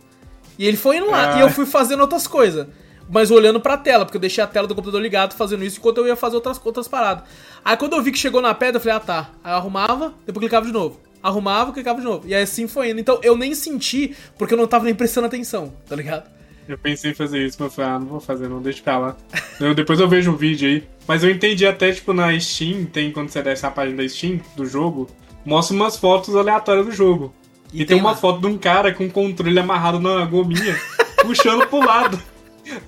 E 0.58 0.66
ele 0.66 0.76
foi 0.76 0.98
indo 0.98 1.10
lá. 1.10 1.34
Ah. 1.34 1.38
E 1.38 1.40
eu 1.40 1.50
fui 1.50 1.66
fazendo 1.66 2.00
outras 2.00 2.26
coisas. 2.26 2.66
Mas 3.08 3.30
olhando 3.30 3.60
pra 3.60 3.76
tela, 3.76 4.04
porque 4.04 4.16
eu 4.16 4.20
deixei 4.20 4.42
a 4.42 4.46
tela 4.46 4.66
do 4.66 4.74
computador 4.74 5.00
ligado 5.02 5.34
fazendo 5.34 5.62
isso 5.62 5.78
enquanto 5.78 5.98
eu 5.98 6.06
ia 6.06 6.16
fazer 6.16 6.36
outras, 6.36 6.58
outras 6.64 6.88
paradas. 6.88 7.24
Aí 7.64 7.76
quando 7.76 7.94
eu 7.94 8.02
vi 8.02 8.10
que 8.10 8.18
chegou 8.18 8.40
na 8.40 8.54
pedra, 8.54 8.76
eu 8.76 8.80
falei, 8.80 8.96
ah 8.96 9.00
tá. 9.00 9.30
Aí 9.42 9.52
eu 9.52 9.56
arrumava, 9.56 10.14
depois 10.24 10.42
clicava 10.42 10.64
de 10.64 10.72
novo. 10.72 10.98
Arrumava, 11.22 11.72
clicava 11.72 11.98
de 11.98 12.04
novo. 12.04 12.26
E 12.26 12.34
aí 12.34 12.42
assim 12.42 12.66
foi 12.66 12.90
indo. 12.90 13.00
Então 13.00 13.18
eu 13.22 13.36
nem 13.36 13.54
senti, 13.54 14.16
porque 14.38 14.54
eu 14.54 14.58
não 14.58 14.66
tava 14.66 14.84
nem 14.86 14.94
prestando 14.94 15.26
atenção, 15.26 15.72
tá 15.86 15.94
ligado? 15.94 16.30
Eu 16.66 16.78
pensei 16.78 17.10
em 17.10 17.14
fazer 17.14 17.44
isso, 17.44 17.58
mas 17.60 17.68
eu 17.68 17.74
falei, 17.74 17.90
ah, 17.90 17.98
não 17.98 18.06
vou 18.06 18.20
fazer, 18.20 18.48
não, 18.48 18.62
deixa 18.62 18.82
pra 18.82 18.96
lá. 18.98 19.16
Eu- 19.60 19.74
depois 19.74 20.00
eu 20.00 20.08
vejo 20.08 20.30
um 20.30 20.36
vídeo 20.36 20.66
aí. 20.66 20.82
Mas 21.06 21.22
eu 21.22 21.30
entendi 21.30 21.66
até, 21.66 21.92
tipo, 21.92 22.14
na 22.14 22.38
Steam, 22.40 22.86
tem 22.86 23.12
quando 23.12 23.28
você 23.28 23.42
desce 23.42 23.66
a 23.66 23.70
página 23.70 23.98
da 23.98 24.08
Steam, 24.08 24.40
do 24.56 24.64
jogo, 24.64 25.10
mostra 25.44 25.76
umas 25.76 25.98
fotos 25.98 26.34
aleatórias 26.34 26.86
do 26.86 26.92
jogo. 26.92 27.34
E 27.74 27.82
E, 27.82 27.84
tem 27.84 27.98
uma 27.98 28.10
lá. 28.12 28.16
foto 28.16 28.40
de 28.40 28.46
um 28.46 28.56
cara 28.56 28.94
com 28.94 29.04
o 29.04 29.10
controle 29.10 29.58
amarrado 29.58 29.98
na 30.00 30.24
gominha, 30.24 30.78
puxando 31.20 31.66
pro 31.66 31.84
lado. 31.84 32.18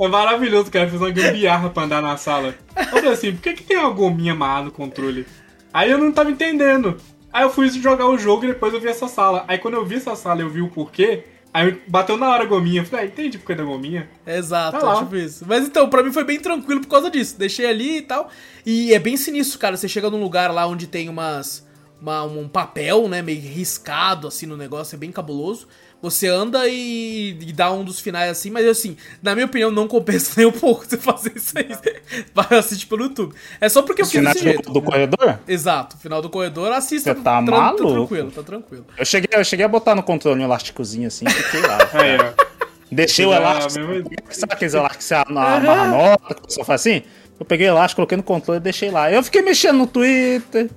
É 0.01 0.09
maravilhoso, 0.09 0.70
cara. 0.70 0.89
Fez 0.89 1.01
uma 1.03 1.11
gambiarra 1.11 1.68
pra 1.68 1.82
andar 1.82 2.01
na 2.01 2.16
sala. 2.16 2.55
Eu 2.76 2.84
falei 2.87 3.11
assim, 3.11 3.32
por 3.32 3.43
que, 3.43 3.53
que 3.53 3.62
tem 3.64 3.76
uma 3.76 3.91
gominha 3.91 4.32
amarrada 4.32 4.66
no 4.66 4.70
controle? 4.70 5.26
Aí 5.74 5.91
eu 5.91 5.99
não 5.99 6.11
tava 6.12 6.30
entendendo. 6.30 6.97
Aí 7.32 7.43
eu 7.43 7.51
fui 7.51 7.68
jogar 7.68 8.07
o 8.07 8.16
jogo 8.16 8.45
e 8.45 8.49
depois 8.49 8.72
eu 8.72 8.80
vi 8.80 8.89
essa 8.89 9.09
sala. 9.09 9.45
Aí 9.47 9.59
quando 9.59 9.74
eu 9.74 9.84
vi 9.84 9.97
essa 9.97 10.14
sala 10.16 10.41
eu 10.41 10.49
vi 10.49 10.62
o 10.62 10.68
porquê. 10.68 11.24
Aí 11.53 11.78
bateu 11.89 12.16
na 12.16 12.28
hora 12.30 12.45
a 12.45 12.47
gominha. 12.47 12.80
Eu 12.82 12.87
falei, 12.87 13.05
ah, 13.07 13.09
entendi 13.09 13.39
por 13.39 13.47
que 13.47 13.55
da 13.55 13.64
gominha. 13.64 14.09
Exato, 14.26 14.78
Tá 14.78 14.93
é 14.93 14.99
tipo 14.99 15.16
isso. 15.16 15.45
Mas 15.47 15.66
então, 15.66 15.89
pra 15.91 16.03
mim 16.03 16.12
foi 16.12 16.24
bem 16.24 16.39
tranquilo 16.41 16.80
por 16.80 16.89
causa 16.89 17.11
disso. 17.11 17.39
Deixei 17.39 17.66
ali 17.66 17.99
e 17.99 18.03
tal. 18.03 18.30
E 18.64 18.95
é 18.95 18.99
bem 18.99 19.16
sinistro, 19.16 19.59
cara. 19.59 19.76
Você 19.76 19.89
chega 19.89 20.09
num 20.11 20.20
lugar 20.22 20.51
lá 20.53 20.66
onde 20.66 20.87
tem 20.87 21.09
umas. 21.09 21.65
Uma- 22.01 22.24
um 22.24 22.49
papel, 22.49 23.09
né? 23.09 23.22
Meio 23.22 23.40
riscado 23.40 24.26
assim 24.28 24.47
no 24.47 24.57
negócio, 24.57 24.94
é 24.97 24.99
bem 24.99 25.11
cabuloso. 25.12 25.66
Você 26.03 26.28
anda 26.28 26.68
e, 26.68 27.30
e 27.40 27.53
dá 27.55 27.72
um 27.72 27.82
dos 27.82 27.99
finais 28.01 28.30
assim, 28.30 28.51
mas 28.51 28.66
assim, 28.66 28.99
na 29.22 29.34
minha 29.34 29.47
opinião, 29.47 29.70
não 29.70 29.88
compensa 29.88 30.32
nem 30.36 30.47
um 30.47 30.53
pouco 30.53 30.84
você 30.84 30.99
fazer 30.99 31.32
isso 31.34 31.55
aí. 31.59 31.66
Vai 32.34 32.47
assistir 32.59 32.86
pelo 32.86 33.05
YouTube. 33.05 33.34
É 33.61 33.68
só 33.68 33.80
porque 33.82 34.03
eu 34.03 34.07
fiz 34.07 34.12
Final 34.18 34.32
desse 34.34 34.44
do, 34.44 34.51
jeito. 34.51 34.72
do 34.72 34.82
corredor? 34.82 35.38
Exato, 35.49 35.97
final 35.97 36.20
do 36.20 36.28
corredor, 36.28 36.70
assista. 36.70 37.14
Você 37.14 37.20
tá 37.22 37.42
tran- 37.42 37.57
maluco? 37.57 37.92
tranquilo, 37.92 38.30
tá 38.30 38.42
tranquilo. 38.42 38.86
Eu 38.97 39.07
cheguei, 39.07 39.28
eu 39.32 39.44
cheguei 39.44 39.64
a 39.64 39.68
botar 39.68 39.94
no 39.94 40.03
controle 40.03 40.40
um 40.40 40.44
elásticozinho 40.44 41.09
assim, 41.09 41.26
fiquei 41.28 41.62
lá. 41.62 41.78
Aí, 41.94 42.16
ó. 42.18 42.44
Deixei 42.92 43.24
o 43.26 43.32
elástico. 43.34 43.84
Sabe 44.30 44.53
aqueles 44.53 44.74
elásticos 44.74 44.99
que 44.99 45.05
você 45.09 45.14
ama- 45.14 45.57
amarra 45.57 45.82
a 45.82 45.88
nota, 45.88 46.34
que 46.34 46.42
pessoal 46.42 46.64
faz 46.66 46.82
assim? 46.82 47.03
Eu 47.40 47.44
peguei 47.47 47.66
o 47.66 47.70
elástico, 47.70 47.97
coloquei 47.97 48.16
no 48.16 48.22
controle 48.22 48.61
e 48.61 48.62
deixei 48.62 48.90
lá. 48.90 49.11
Eu 49.11 49.22
fiquei 49.24 49.40
mexendo 49.42 49.78
no 49.78 49.86
Twitter. 49.86 50.70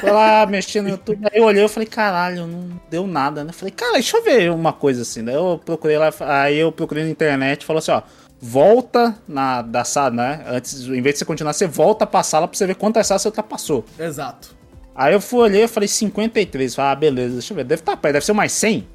Foi 0.00 0.10
lá, 0.10 0.46
mexendo 0.46 0.84
no 0.84 0.90
YouTube. 0.90 1.18
Aí 1.32 1.38
eu 1.40 1.44
olhei 1.44 1.64
e 1.64 1.68
falei, 1.68 1.86
caralho, 1.88 2.46
não 2.46 2.80
deu 2.90 3.06
nada, 3.06 3.42
né? 3.42 3.52
Falei, 3.52 3.72
cara, 3.72 3.94
deixa 3.94 4.16
eu 4.16 4.22
ver 4.22 4.50
uma 4.52 4.72
coisa 4.72 5.02
assim. 5.02 5.24
Daí 5.24 5.34
eu 5.34 5.60
procurei 5.64 5.98
lá, 5.98 6.10
aí 6.20 6.58
eu 6.58 6.70
procurei 6.70 7.04
na 7.04 7.10
internet 7.10 7.62
e 7.62 7.66
falou 7.66 7.78
assim, 7.78 7.90
ó. 7.92 8.02
Volta 8.40 9.16
na 9.26 9.62
da 9.62 9.82
sala, 9.82 10.10
né? 10.10 10.44
Antes, 10.46 10.82
em 10.82 11.00
vez 11.00 11.14
de 11.14 11.18
você 11.20 11.24
continuar, 11.24 11.54
você 11.54 11.66
volta 11.66 12.06
pra 12.06 12.22
sala 12.22 12.46
pra 12.46 12.56
você 12.56 12.66
ver 12.66 12.74
quantas 12.76 13.06
salas 13.06 13.22
você 13.22 13.28
ultrapassou. 13.28 13.84
Exato. 13.98 14.54
Aí 14.94 15.14
eu 15.14 15.20
fui 15.20 15.40
olhei 15.40 15.64
e 15.64 15.68
falei 15.68 15.88
53. 15.88 16.74
Falei, 16.74 16.90
ah, 16.92 16.94
beleza, 16.94 17.32
deixa 17.32 17.52
eu 17.52 17.56
ver. 17.56 17.64
Deve 17.64 17.80
estar 17.80 17.96
perto, 17.96 18.12
deve 18.12 18.24
ser 18.26 18.34
mais 18.34 18.52
100. 18.52 18.86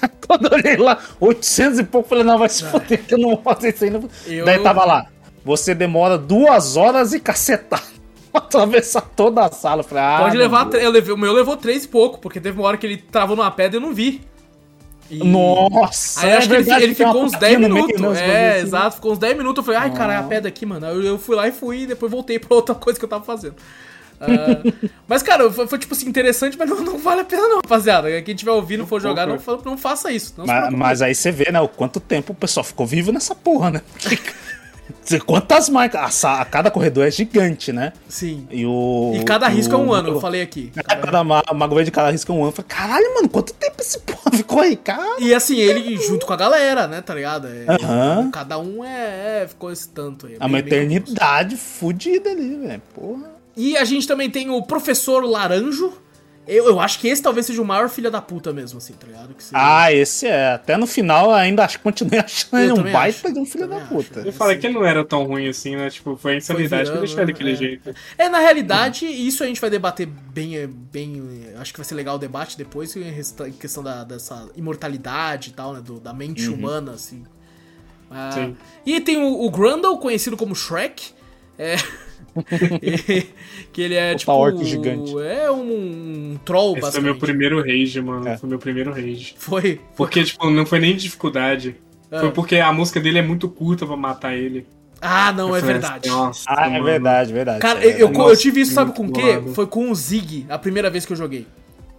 Quando 0.26 0.46
eu 0.46 0.52
olhei 0.58 0.76
lá, 0.76 0.98
800 1.20 1.80
e 1.80 1.84
pouco, 1.84 2.08
falei, 2.08 2.24
não, 2.24 2.38
vai 2.38 2.48
se 2.48 2.64
foder 2.64 3.04
que 3.04 3.14
eu 3.14 3.18
não 3.18 3.30
vou 3.30 3.42
fazer 3.42 3.74
isso 3.74 3.84
ainda. 3.84 4.00
Eu- 4.26 4.44
Daí 4.44 4.60
tava 4.60 4.84
lá, 4.84 5.06
você 5.44 5.74
demora 5.74 6.16
duas 6.16 6.76
horas 6.76 7.12
e 7.12 7.20
cacetar 7.20 7.80
pra 7.82 7.93
atravessar 8.38 9.00
toda 9.00 9.44
a 9.44 9.50
sala. 9.50 9.80
Eu 9.80 9.84
falei, 9.84 10.04
ah, 10.04 10.18
Pode 10.22 10.36
levar. 10.36 10.72
Eu 10.74 10.90
levei, 10.90 11.14
o 11.14 11.16
meu 11.18 11.32
levou 11.32 11.56
três 11.56 11.84
e 11.84 11.88
pouco, 11.88 12.18
porque 12.18 12.40
teve 12.40 12.58
uma 12.58 12.66
hora 12.68 12.76
que 12.76 12.86
ele 12.86 12.96
travou 12.96 13.36
numa 13.36 13.50
pedra 13.50 13.76
e 13.76 13.82
eu 13.82 13.86
não 13.86 13.94
vi. 13.94 14.20
E- 15.10 15.18
Nossa, 15.22 16.24
Aí 16.26 16.30
é 16.32 16.36
acho 16.38 16.48
que 16.48 16.54
ele, 16.54 16.72
ele 16.82 16.94
ficou 16.94 17.22
uns 17.24 17.32
plaquinha 17.32 17.58
10 17.58 17.68
no 17.68 17.74
meio, 17.74 17.86
minutos. 17.86 18.10
uns 18.10 18.18
é, 18.18 18.50
assim. 18.52 18.66
exato, 18.66 18.96
ficou 18.96 19.12
uns 19.12 19.18
10 19.18 19.36
minutos. 19.36 19.58
Eu 19.58 19.64
falei, 19.64 19.80
ai, 19.80 19.92
cara, 19.96 20.14
é 20.14 20.16
a 20.16 20.22
pedra 20.22 20.48
aqui, 20.48 20.64
mano. 20.64 20.86
Eu, 20.86 21.02
eu 21.02 21.18
fui 21.18 21.36
lá 21.36 21.46
e 21.46 21.52
fui, 21.52 21.82
e 21.82 21.86
depois 21.86 22.10
voltei 22.10 22.38
pra 22.38 22.54
outra 22.56 22.74
coisa 22.76 22.98
que 22.98 23.04
eu 23.04 23.08
tava 23.08 23.22
fazendo. 23.24 23.54
Ah, 24.20 24.62
mas, 25.06 25.22
cara, 25.22 25.50
foi, 25.50 25.66
foi, 25.66 25.78
tipo 25.78 25.92
assim, 25.92 26.08
interessante, 26.08 26.56
mas 26.56 26.68
não, 26.70 26.80
não 26.80 26.98
vale 26.98 27.20
a 27.20 27.24
pena, 27.24 27.42
não, 27.48 27.56
rapaziada. 27.56 28.22
Quem 28.22 28.34
tiver 28.34 28.52
ouvindo 28.52 28.84
e 28.84 28.86
for 28.86 29.00
jogar, 29.00 29.26
não, 29.26 29.38
não 29.64 29.76
faça 29.76 30.10
isso. 30.10 30.34
Não 30.38 30.46
Mas, 30.46 30.72
mas 30.72 31.02
aí 31.02 31.14
você 31.14 31.30
vê, 31.30 31.52
né, 31.52 31.60
o 31.60 31.68
quanto 31.68 32.00
tempo 32.00 32.32
o 32.32 32.36
pessoal 32.36 32.64
ficou 32.64 32.86
vivo 32.86 33.12
nessa 33.12 33.34
porra, 33.34 33.70
né? 33.72 33.82
Porque- 33.92 34.18
Quantas 35.26 35.68
marcas? 35.68 36.24
A, 36.24 36.44
cada 36.44 36.70
corredor 36.70 37.06
é 37.06 37.10
gigante, 37.10 37.72
né? 37.72 37.92
Sim. 38.08 38.46
E 38.50 38.64
o. 38.66 39.12
E 39.14 39.22
cada 39.24 39.48
risco 39.48 39.74
é 39.74 39.78
um 39.78 39.88
o- 39.88 39.92
ano, 39.94 40.08
eu 40.10 40.20
falei 40.20 40.40
aqui. 40.42 40.72
Cada 40.84 41.22
ma- 41.22 41.42
mago 41.54 41.82
de 41.84 41.90
cada 41.90 42.10
risco 42.10 42.32
é 42.32 42.34
um 42.34 42.38
ano. 42.38 42.48
Eu 42.48 42.52
falei, 42.52 42.68
caralho, 42.68 43.14
mano, 43.14 43.28
quanto 43.28 43.52
tempo 43.54 43.76
esse 43.80 43.98
porra 44.00 44.30
ficou 44.36 44.60
aí, 44.60 44.76
cara? 44.76 45.16
E 45.20 45.34
assim, 45.34 45.58
ele 45.58 45.96
junto 45.98 46.24
com 46.26 46.32
a 46.32 46.36
galera, 46.36 46.86
né, 46.86 47.00
tá 47.02 47.14
ligado? 47.14 47.48
É. 47.48 47.66
Cada 48.32 48.58
um 48.58 48.84
é, 48.84 49.42
é, 49.42 49.46
ficou 49.48 49.70
esse 49.70 49.88
tanto 49.88 50.26
aí. 50.26 50.36
É 50.40 50.46
uma 50.46 50.58
eternidade 50.58 51.56
fudida 51.56 52.30
ali, 52.30 52.56
velho. 52.56 52.82
Porra. 52.94 53.34
E 53.56 53.76
a 53.76 53.84
gente 53.84 54.06
também 54.08 54.28
tem 54.30 54.50
o 54.50 54.62
Professor 54.62 55.24
Laranjo. 55.24 55.92
Eu, 56.46 56.66
eu 56.66 56.78
acho 56.78 56.98
que 57.00 57.08
esse 57.08 57.22
talvez 57.22 57.46
seja 57.46 57.62
o 57.62 57.64
maior 57.64 57.88
filho 57.88 58.10
da 58.10 58.20
puta 58.20 58.52
mesmo, 58.52 58.76
assim, 58.76 58.92
tá 58.92 59.06
ligado? 59.06 59.34
Que 59.34 59.42
seja- 59.42 59.56
Ah, 59.56 59.90
esse 59.92 60.26
é. 60.26 60.52
Até 60.52 60.76
no 60.76 60.86
final 60.86 61.32
ainda 61.32 61.64
acho, 61.64 61.80
continuei 61.80 62.18
achando 62.20 62.60
ele 62.60 62.72
um 62.72 62.92
baita 62.92 63.28
acho. 63.28 63.32
de 63.32 63.40
um 63.40 63.46
filho 63.46 63.66
da 63.66 63.76
acho. 63.78 63.86
puta. 63.88 64.20
Eu 64.20 64.32
falei 64.32 64.58
que 64.58 64.66
ele 64.66 64.74
não 64.74 64.84
era 64.84 65.02
tão 65.04 65.24
ruim 65.24 65.48
assim, 65.48 65.74
né? 65.74 65.88
Tipo, 65.88 66.16
foi 66.16 66.34
a 66.34 66.36
insanidade 66.36 66.82
que 66.84 66.88
virando, 66.90 67.00
deixou 67.06 67.22
ele 67.22 67.32
daquele 67.32 67.52
é. 67.52 67.56
jeito. 67.56 67.94
É, 68.18 68.28
na 68.28 68.40
realidade, 68.40 69.06
isso 69.06 69.42
a 69.42 69.46
gente 69.46 69.60
vai 69.60 69.70
debater 69.70 70.06
bem, 70.06 70.58
é, 70.58 70.66
bem. 70.66 71.50
é, 71.54 71.58
Acho 71.58 71.72
que 71.72 71.78
vai 71.78 71.84
ser 71.86 71.94
legal 71.94 72.16
o 72.16 72.18
debate 72.18 72.58
depois, 72.58 72.94
em 72.94 73.52
questão 73.52 73.82
da, 73.82 74.04
dessa 74.04 74.46
imortalidade 74.54 75.48
e 75.50 75.52
tal, 75.54 75.72
né? 75.72 75.80
do- 75.80 75.98
da 75.98 76.12
mente 76.12 76.46
humana, 76.48 76.92
assim. 76.92 77.24
Ah, 78.10 78.30
Sim. 78.32 78.56
E 78.84 79.00
tem 79.00 79.16
o, 79.16 79.44
o 79.44 79.50
Grundle, 79.50 79.98
conhecido 79.98 80.36
como 80.36 80.54
Shrek. 80.54 81.12
É. 81.58 81.76
que 83.72 83.82
ele 83.82 83.94
é 83.94 84.14
tipo. 84.14 84.32
orc 84.32 84.64
gigante. 84.64 85.12
É 85.20 85.50
um, 85.50 86.32
um 86.32 86.38
troll, 86.44 86.72
Esse 86.72 86.80
foi 86.80 86.82
basicamente. 86.82 87.04
meu 87.12 87.16
primeiro 87.20 87.60
rage, 87.62 88.00
mano. 88.00 88.28
É. 88.28 88.36
Foi 88.36 88.48
meu 88.48 88.58
primeiro 88.58 88.92
rage. 88.92 89.34
Foi. 89.38 89.80
Porque, 89.96 90.24
tipo, 90.24 90.48
não 90.50 90.66
foi 90.66 90.78
nem 90.78 90.94
de 90.94 91.02
dificuldade. 91.02 91.76
Ah. 92.10 92.20
Foi 92.20 92.30
porque 92.32 92.56
a 92.56 92.72
música 92.72 93.00
dele 93.00 93.18
é 93.18 93.22
muito 93.22 93.48
curta 93.48 93.86
pra 93.86 93.96
matar 93.96 94.34
ele. 94.34 94.66
Ah, 95.00 95.32
não, 95.32 95.48
é 95.54 95.58
Eu 95.58 95.60
falei 95.60 95.72
verdade. 95.74 96.08
assim, 96.08 96.16
Nossa, 96.16 96.44
Ah, 96.48 96.66
é 96.66 96.70
mano. 96.70 96.84
verdade, 96.84 97.32
verdade. 97.32 97.60
Cara, 97.60 97.80
é 97.80 97.86
eu, 97.86 97.90
eu, 97.90 98.08
verdade. 98.08 98.30
eu 98.30 98.36
tive 98.36 98.60
isso, 98.62 98.72
sabe 98.72 98.94
com 98.94 99.06
o 99.06 99.12
quê? 99.12 99.42
Foi 99.54 99.66
com 99.66 99.90
o 99.90 99.94
Zig, 99.94 100.46
a 100.48 100.58
primeira 100.58 100.88
vez 100.88 101.04
que 101.04 101.12
eu 101.12 101.16
joguei. 101.16 101.46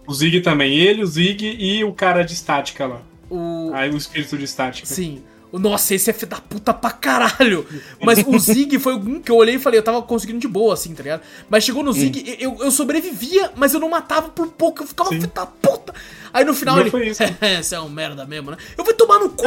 O 0.06 0.12
Zig 0.14 0.40
também. 0.40 0.76
Ele, 0.76 1.02
o 1.02 1.06
Zig 1.06 1.44
e 1.58 1.84
o 1.84 1.92
cara 1.92 2.22
de 2.22 2.32
estática 2.32 2.86
lá. 2.86 3.02
O. 3.30 3.70
Aí 3.74 3.90
o 3.90 3.96
espírito 3.96 4.36
de 4.36 4.44
estática. 4.44 4.86
Sim. 4.88 5.22
Nossa, 5.58 5.94
esse 5.94 6.10
é 6.10 6.12
filho 6.12 6.30
da 6.30 6.40
puta 6.40 6.72
pra 6.74 6.90
caralho. 6.90 7.66
Mas 8.00 8.18
o 8.26 8.38
Zig 8.38 8.78
foi 8.78 8.94
um 8.94 9.20
que 9.20 9.30
eu 9.30 9.36
olhei 9.36 9.56
e 9.56 9.58
falei, 9.58 9.78
eu 9.78 9.84
tava 9.84 10.02
conseguindo 10.02 10.38
de 10.38 10.48
boa, 10.48 10.74
assim, 10.74 10.94
tá 10.94 11.02
ligado? 11.02 11.22
Mas 11.48 11.64
chegou 11.64 11.82
no 11.82 11.92
Zig, 11.92 12.36
eu, 12.38 12.56
eu 12.60 12.70
sobrevivia, 12.70 13.50
mas 13.56 13.74
eu 13.74 13.80
não 13.80 13.88
matava 13.88 14.28
por 14.28 14.48
pouco, 14.48 14.82
eu 14.82 14.86
ficava 14.86 15.10
filho 15.10 15.30
da 15.34 15.46
puta. 15.46 15.94
Aí 16.32 16.44
no 16.44 16.52
final 16.52 16.74
Não 16.74 16.82
ele. 16.82 16.90
foi 16.90 17.08
isso. 17.08 17.22
Esse 17.40 17.74
é 17.74 17.80
um 17.80 17.88
merda 17.88 18.26
mesmo, 18.26 18.50
né? 18.50 18.58
Eu 18.76 18.84
vou 18.84 18.92
tomar 18.92 19.18
no 19.18 19.30
cu! 19.30 19.44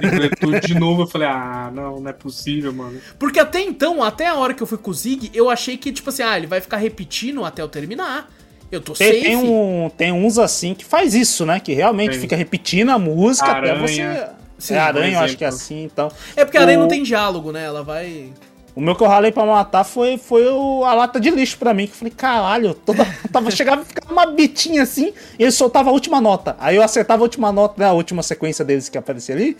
Ele 0.00 0.30
tudo 0.30 0.58
de 0.60 0.74
novo, 0.74 1.02
eu 1.02 1.06
falei, 1.06 1.28
ah, 1.28 1.70
não, 1.72 2.00
não 2.00 2.10
é 2.10 2.12
possível, 2.12 2.72
mano. 2.72 3.00
Porque 3.18 3.38
até 3.38 3.60
então, 3.60 4.02
até 4.02 4.26
a 4.26 4.34
hora 4.34 4.52
que 4.52 4.62
eu 4.62 4.66
fui 4.66 4.78
com 4.78 4.90
o 4.90 4.94
Zig, 4.94 5.30
eu 5.32 5.48
achei 5.48 5.76
que, 5.76 5.92
tipo 5.92 6.08
assim, 6.10 6.22
ah, 6.22 6.36
ele 6.36 6.46
vai 6.48 6.60
ficar 6.60 6.78
repetindo 6.78 7.44
até 7.44 7.62
eu 7.62 7.68
terminar. 7.68 8.28
Eu 8.72 8.80
tô 8.80 8.94
Tem, 8.94 9.08
safe. 9.12 9.22
tem, 9.22 9.36
um, 9.36 9.90
tem 9.96 10.12
uns 10.12 10.38
assim 10.38 10.74
que 10.74 10.82
faz 10.84 11.14
isso, 11.14 11.44
né? 11.44 11.60
Que 11.60 11.74
realmente 11.74 12.12
Tem. 12.12 12.20
fica 12.20 12.34
repetindo 12.34 12.88
a 12.88 12.98
música 12.98 13.50
até 13.50 13.70
Aranha. 13.70 13.86
você. 13.86 14.41
Sim, 14.62 14.74
é 14.74 14.78
aranha, 14.78 15.14
eu 15.16 15.20
acho 15.20 15.36
que 15.36 15.44
é 15.44 15.48
assim, 15.48 15.82
então. 15.84 16.10
É 16.36 16.44
porque 16.44 16.56
a 16.56 16.60
aranha 16.62 16.78
O- 16.78 16.82
não 16.82 16.88
tem 16.88 17.02
diálogo, 17.02 17.50
né? 17.52 17.64
Ela 17.64 17.82
vai. 17.82 18.32
O 18.74 18.80
meu 18.80 18.94
que 18.94 19.02
eu 19.02 19.06
ralei 19.08 19.30
pra 19.32 19.44
matar 19.44 19.84
foi, 19.84 20.16
foi 20.16 20.46
o- 20.48 20.84
a 20.84 20.94
lata 20.94 21.20
de 21.20 21.30
lixo 21.30 21.58
pra 21.58 21.74
mim. 21.74 21.86
Que 21.86 21.92
eu 21.92 21.96
falei, 21.96 22.12
caralho, 22.16 22.72
toda, 22.74 23.04
tava, 23.32 23.50
chegava, 23.52 23.84
ficava 23.84 24.12
uma 24.12 24.26
bitinha 24.26 24.82
assim, 24.82 25.12
e 25.38 25.42
ele 25.42 25.50
soltava 25.50 25.90
a 25.90 25.92
última 25.92 26.20
nota. 26.20 26.56
Aí 26.58 26.76
eu 26.76 26.82
acertava 26.82 27.22
a 27.22 27.24
última 27.24 27.50
nota, 27.52 27.74
né, 27.82 27.88
a 27.88 27.92
última 27.92 28.22
sequência 28.22 28.64
deles 28.64 28.88
que 28.88 28.96
aparecia 28.96 29.34
ali. 29.34 29.56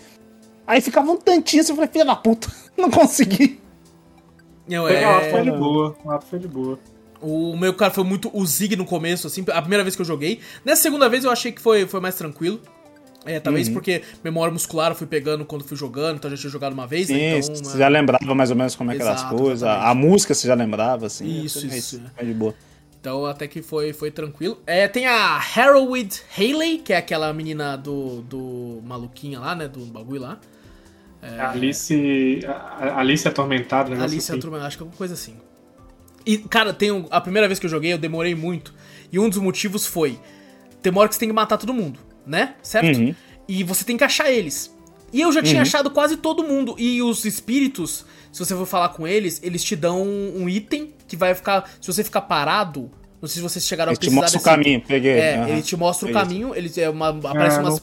Aí 0.65 0.79
ficava 0.81 1.11
um 1.11 1.17
tantinho 1.17 1.61
assim, 1.61 1.73
eu 1.73 1.75
falei, 1.75 1.89
filha 1.91 2.05
da 2.05 2.15
puta, 2.15 2.47
não 2.77 2.89
consegui. 2.89 3.59
Não, 4.67 4.83
Foi, 4.87 5.03
ah, 5.03 5.21
é... 5.21 5.29
foi 5.31 5.41
de 5.41 5.51
boa. 5.51 5.95
Ah, 6.07 6.19
foi 6.21 6.39
de 6.39 6.47
boa. 6.47 6.79
O 7.21 7.55
meu 7.55 7.73
cara 7.73 7.91
foi 7.91 8.03
muito 8.03 8.29
o 8.33 8.45
Zig 8.45 8.75
no 8.75 8.85
começo, 8.85 9.27
assim, 9.27 9.45
a 9.51 9.61
primeira 9.61 9.83
vez 9.83 9.95
que 9.95 10.01
eu 10.01 10.05
joguei. 10.05 10.39
Nessa 10.65 10.81
segunda 10.81 11.07
vez 11.09 11.23
eu 11.23 11.31
achei 11.31 11.51
que 11.51 11.61
foi, 11.61 11.85
foi 11.85 11.99
mais 11.99 12.15
tranquilo. 12.15 12.59
É, 13.25 13.39
talvez 13.39 13.67
Uhum. 13.67 13.73
porque 13.73 14.01
memória 14.23 14.51
muscular 14.51 14.91
eu 14.91 14.95
fui 14.95 15.07
pegando 15.07 15.45
quando 15.45 15.63
fui 15.63 15.77
jogando, 15.77 16.17
então 16.17 16.29
eu 16.29 16.35
já 16.35 16.41
tinha 16.41 16.51
jogado 16.51 16.73
uma 16.73 16.85
vez, 16.85 17.07
Sim, 17.07 17.13
né? 17.13 17.37
Então, 17.39 17.55
você 17.55 17.75
é, 17.75 17.79
já 17.79 17.87
lembrava 17.87 18.35
mais 18.35 18.49
ou 18.49 18.55
menos 18.55 18.75
como 18.75 18.91
é 18.91 18.95
que 18.95 19.01
eram 19.01 19.11
as 19.13 19.23
coisas. 19.23 19.61
exatamente. 19.63 19.87
A 19.87 19.93
música 19.95 20.33
você 20.33 20.47
já 20.47 20.53
lembrava, 20.55 21.05
assim. 21.07 21.43
Isso, 21.43 21.65
é 21.65 21.77
isso, 21.77 22.01
É 22.17 22.23
de 22.25 22.33
boa. 22.33 22.53
Então 22.99 23.25
até 23.25 23.47
que 23.47 23.61
foi, 23.61 23.91
foi 23.93 24.11
tranquilo. 24.11 24.59
É, 24.65 24.87
tem 24.87 25.05
a 25.07 25.35
Harold 25.55 26.21
Haley, 26.37 26.77
que 26.79 26.93
é 26.93 26.97
aquela 26.97 27.33
menina 27.33 27.75
do, 27.77 28.21
do 28.21 28.81
maluquinha 28.85 29.39
lá, 29.39 29.53
né? 29.55 29.67
Do 29.67 29.81
bagulho 29.85 30.21
lá. 30.21 30.39
A 31.21 31.51
Alice. 31.51 32.39
Alice 32.95 33.27
atormentada, 33.27 33.95
né? 33.95 34.03
Alice 34.03 34.29
é 34.31 34.37
Truman, 34.37 34.61
acho 34.65 34.77
que 34.77 34.83
é 34.83 34.85
alguma 34.85 34.97
coisa 34.97 35.13
assim. 35.13 35.35
E, 36.25 36.37
cara, 36.37 36.73
tem 36.73 36.91
um- 36.91 37.05
a 37.09 37.19
primeira 37.21 37.47
vez 37.47 37.59
que 37.59 37.65
eu 37.65 37.69
joguei, 37.69 37.93
eu 37.93 37.97
demorei 37.97 38.35
muito. 38.35 38.73
E 39.11 39.19
um 39.19 39.29
dos 39.29 39.37
motivos 39.39 39.85
foi: 39.85 40.19
hora 40.95 41.07
que 41.07 41.15
você 41.15 41.19
tem 41.19 41.29
que 41.29 41.35
matar 41.35 41.57
todo 41.57 41.73
mundo, 41.73 41.99
né? 42.25 42.55
Certo? 42.61 42.97
Uhum. 42.97 43.15
E 43.47 43.63
você 43.63 43.83
tem 43.83 43.97
que 43.97 44.03
achar 44.03 44.31
eles. 44.31 44.73
E 45.11 45.21
eu 45.21 45.31
já 45.31 45.43
tinha 45.43 45.61
achado 45.61 45.91
quase 45.91 46.17
todo 46.17 46.43
mundo. 46.43 46.75
E 46.77 47.01
os 47.01 47.23
espíritos, 47.23 48.05
se 48.31 48.39
você 48.39 48.55
for 48.55 48.65
falar 48.65 48.89
com 48.89 49.07
eles, 49.07 49.39
eles 49.43 49.63
te 49.63 49.75
dão 49.75 50.01
um 50.01 50.49
item 50.49 50.91
que 51.07 51.15
vai 51.15 51.35
ficar. 51.35 51.69
Se 51.79 51.87
você 51.87 52.03
ficar 52.03 52.21
parado. 52.21 52.89
Não 53.21 53.29
sei 53.29 53.35
se 53.35 53.41
vocês 53.41 53.65
chegaram 53.65 53.91
Ele 53.91 53.97
a 53.97 53.99
te 53.99 54.09
precisar 54.09 54.21
mostra 54.21 54.37
o 54.37 54.41
desse 54.41 54.49
item. 54.49 54.63
caminho, 54.63 54.83
peguei. 54.85 55.11
É, 55.13 55.35
aham. 55.37 55.49
ele 55.49 55.61
te 55.61 55.77
mostra 55.77 56.05
o 56.05 56.11
Peguei. 56.11 56.21
caminho, 56.23 56.53
ele 56.55 56.69
é 56.75 56.89
uma, 56.89 57.07
aparece 57.09 57.57
Ah, 57.57 57.61
umas 57.61 57.81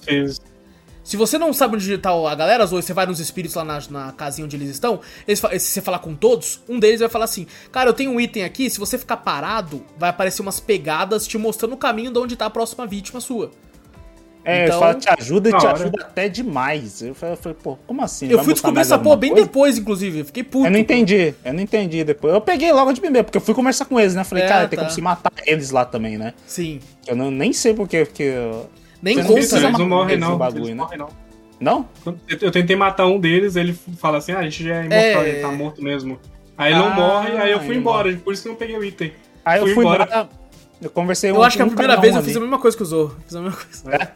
se 1.03 1.17
você 1.17 1.39
não 1.39 1.53
sabe 1.53 1.77
onde 1.77 1.99
tá 1.99 2.11
a 2.11 2.35
galera, 2.35 2.63
ou 2.65 2.69
você 2.69 2.93
vai 2.93 3.07
nos 3.07 3.21
espíritos 3.21 3.57
lá 3.57 3.65
na, 3.65 3.81
na 3.91 4.13
casinha 4.13 4.45
onde 4.45 4.55
eles 4.57 4.69
estão, 4.69 5.01
eles, 5.27 5.41
se 5.41 5.59
você 5.73 5.81
falar 5.81 5.99
com 6.01 6.15
todos, 6.15 6.61
um 6.69 6.79
deles 6.79 7.01
vai 7.01 7.09
falar 7.09 7.25
assim: 7.25 7.47
Cara, 7.73 7.89
eu 7.89 7.95
tenho 7.95 8.11
um 8.13 8.21
item 8.21 8.45
aqui, 8.45 8.69
se 8.69 8.79
você 8.79 8.99
ficar 8.99 9.17
parado, 9.17 9.85
vai 9.99 10.11
aparecer 10.11 10.43
umas 10.43 10.61
pegadas 10.61 11.27
te 11.27 11.39
mostrando 11.39 11.73
o 11.73 11.77
caminho 11.77 12.13
de 12.13 12.19
onde 12.19 12.37
tá 12.37 12.47
a 12.47 12.51
próxima 12.51 12.87
vítima 12.87 13.21
sua. 13.21 13.51
É, 14.45 14.65
Então- 14.67 14.81
fala, 14.81 14.95
te 14.95 15.09
ajuda 15.09 15.51
e 15.51 15.53
te 15.53 15.67
hora. 15.67 15.73
ajuda 15.73 16.03
até 16.03 16.29
demais. 16.29 17.03
Eu 17.03 17.15
falei, 17.15 17.37
pô, 17.63 17.77
como 17.87 18.03
assim? 18.03 18.27
eu 18.29 18.37
Vai 18.39 18.45
fui 18.47 18.55
descobrir 18.55 18.81
essa 18.81 18.99
porra 18.99 19.17
bem 19.17 19.31
coisa? 19.33 19.47
depois, 19.47 19.77
inclusive. 19.79 20.21
Eu 20.21 20.25
fiquei 20.25 20.43
puto. 20.43 20.67
Eu 20.67 20.71
não 20.71 20.79
entendi, 20.79 21.35
eu 21.45 21.53
não 21.53 21.61
entendi 21.61 22.03
depois. 22.05 22.33
Eu 22.33 22.41
peguei 22.41 22.73
logo 22.73 22.91
de 22.93 23.01
primeiro, 23.01 23.25
porque 23.27 23.37
eu 23.37 23.43
fui 23.43 23.55
conversar 23.55 23.85
com 23.85 24.01
eles, 24.01 24.15
né? 24.15 24.25
Falei, 24.25 24.45
É, 24.45 24.49
cara, 24.49 24.67
tem 24.69 24.79
tá. 24.79 24.85
como 24.85 24.95
se 24.95 25.01
matar 25.03 25.33
eles 25.47 25.71
lá 25.71 25.85
também, 25.85 26.17
né? 26.17 26.33
Sim. 26.47 26.81
Eu 27.07 27.15
não, 27.15 27.31
nem 27.31 27.53
sei 27.53 27.75
porque, 27.75 28.05
porque 28.07 28.35
Nem 29.03 29.17
conta, 29.19 29.33
Eles, 29.33 29.53
né? 29.53 29.59
eles 29.61 29.79
não 29.79 29.89
morrem, 29.89 30.17
não. 30.19 30.37
bagulho, 30.39 30.61
eles 30.65 30.69
né? 30.71 30.75
morrem, 30.83 30.99
não. 30.99 31.09
Não? 31.61 31.89
Eu- 32.07 32.17
Eu 32.41 32.51
tentei 32.51 32.75
matar 32.77 33.07
um 33.07 33.19
deles, 33.21 33.57
ele 33.57 33.75
fala 33.99 34.17
assim: 34.19 34.33
ah, 34.33 34.39
a 34.39 34.43
gente 34.43 34.65
já 34.65 34.77
é 34.77 34.81
imortal, 34.87 35.23
É. 35.23 35.29
ele 35.29 35.41
tá 35.41 35.53
morto 35.53 35.83
mesmo. 35.83 36.19
Aí 36.57 36.73
ele 36.73 36.81
Ah, 36.83 36.89
não 36.89 36.95
morre, 36.95 37.31
aí 37.37 37.53
eu 37.53 37.59
fui 37.61 37.69
ele 37.71 37.79
embora, 37.79 38.15
por 38.17 38.33
isso 38.33 38.43
que 38.43 38.49
eu 38.49 38.53
não 38.53 38.59
peguei 38.59 38.77
o 38.79 38.85
item. 38.85 39.13
Aí 39.45 39.59
eu 39.61 39.65
Fui 39.67 39.75
fui 39.75 39.85
embora. 39.85 40.29
eu 40.83 40.91
conversei 40.91 41.31
Eu 41.31 41.37
um- 41.37 41.43
acho 41.43 41.57
que 41.57 41.63
a 41.63 41.67
primeira 41.67 41.97
vez 42.01 42.15
eu 42.17 42.23
fiz 42.23 42.37
a 42.37 42.41
mesma 42.41 42.59
coisa 42.59 42.77
que 42.77 42.83
o 42.83 42.87
Zorro. 42.87 43.17
Fiz 43.27 43.35
a 43.37 43.41
mesma 43.43 43.57
coisa. 43.59 43.95
É. 43.95 44.09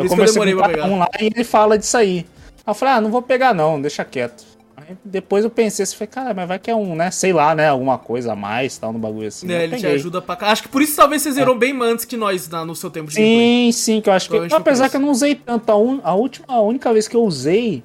Eu 0.00 0.06
Isso 0.06 0.14
que 0.16 0.20
eu 0.22 0.26
demorei 0.26 0.52
com 0.54 0.58
pra 0.60 0.68
cada 0.68 0.82
pegar. 0.82 0.94
um 0.94 0.98
lá 0.98 1.08
e 1.20 1.26
ele 1.26 1.44
fala 1.44 1.78
disso 1.78 1.96
aí. 1.96 2.26
Aí 2.58 2.62
eu 2.66 2.74
falei, 2.74 2.94
ah, 2.94 3.00
não 3.00 3.10
vou 3.10 3.22
pegar 3.22 3.54
não, 3.54 3.80
deixa 3.80 4.04
quieto. 4.04 4.44
Aí 4.76 4.96
depois 5.04 5.44
eu 5.44 5.50
pensei 5.50 5.82
assim, 5.82 5.94
falei, 5.96 6.08
cara, 6.08 6.34
mas 6.34 6.48
vai 6.48 6.58
que 6.58 6.70
é 6.70 6.74
um, 6.74 6.94
né, 6.94 7.10
sei 7.10 7.32
lá, 7.32 7.54
né, 7.54 7.68
alguma 7.68 7.98
coisa 7.98 8.32
a 8.32 8.36
mais, 8.36 8.76
tal, 8.78 8.92
no 8.92 8.98
bagulho 8.98 9.28
assim. 9.28 9.50
É, 9.52 9.64
ele 9.64 9.76
te 9.76 9.82
peguei. 9.82 9.94
ajuda 9.96 10.20
pra 10.22 10.36
cá. 10.36 10.48
Acho 10.50 10.62
que 10.62 10.68
por 10.68 10.80
isso 10.82 10.96
talvez 10.96 11.22
você 11.22 11.32
zerou 11.32 11.54
bem 11.56 11.76
antes 11.82 12.04
que 12.04 12.16
nós 12.16 12.48
na- 12.48 12.64
no 12.64 12.74
seu 12.74 12.90
tempo 12.90 13.10
de 13.10 13.16
gameplay. 13.16 13.72
Sim, 13.72 13.72
sim, 13.72 14.00
que 14.00 14.08
eu 14.08 14.12
acho 14.14 14.28
que. 14.30 14.54
Apesar 14.54 14.88
que 14.88 14.96
eu 14.96 15.00
não 15.00 15.10
usei 15.10 15.34
tanto. 15.34 15.70
A, 15.70 15.76
un- 15.76 16.00
a 16.02 16.14
última, 16.14 16.46
a 16.48 16.60
única 16.60 16.92
vez 16.92 17.06
que 17.06 17.14
eu 17.16 17.22
usei 17.22 17.82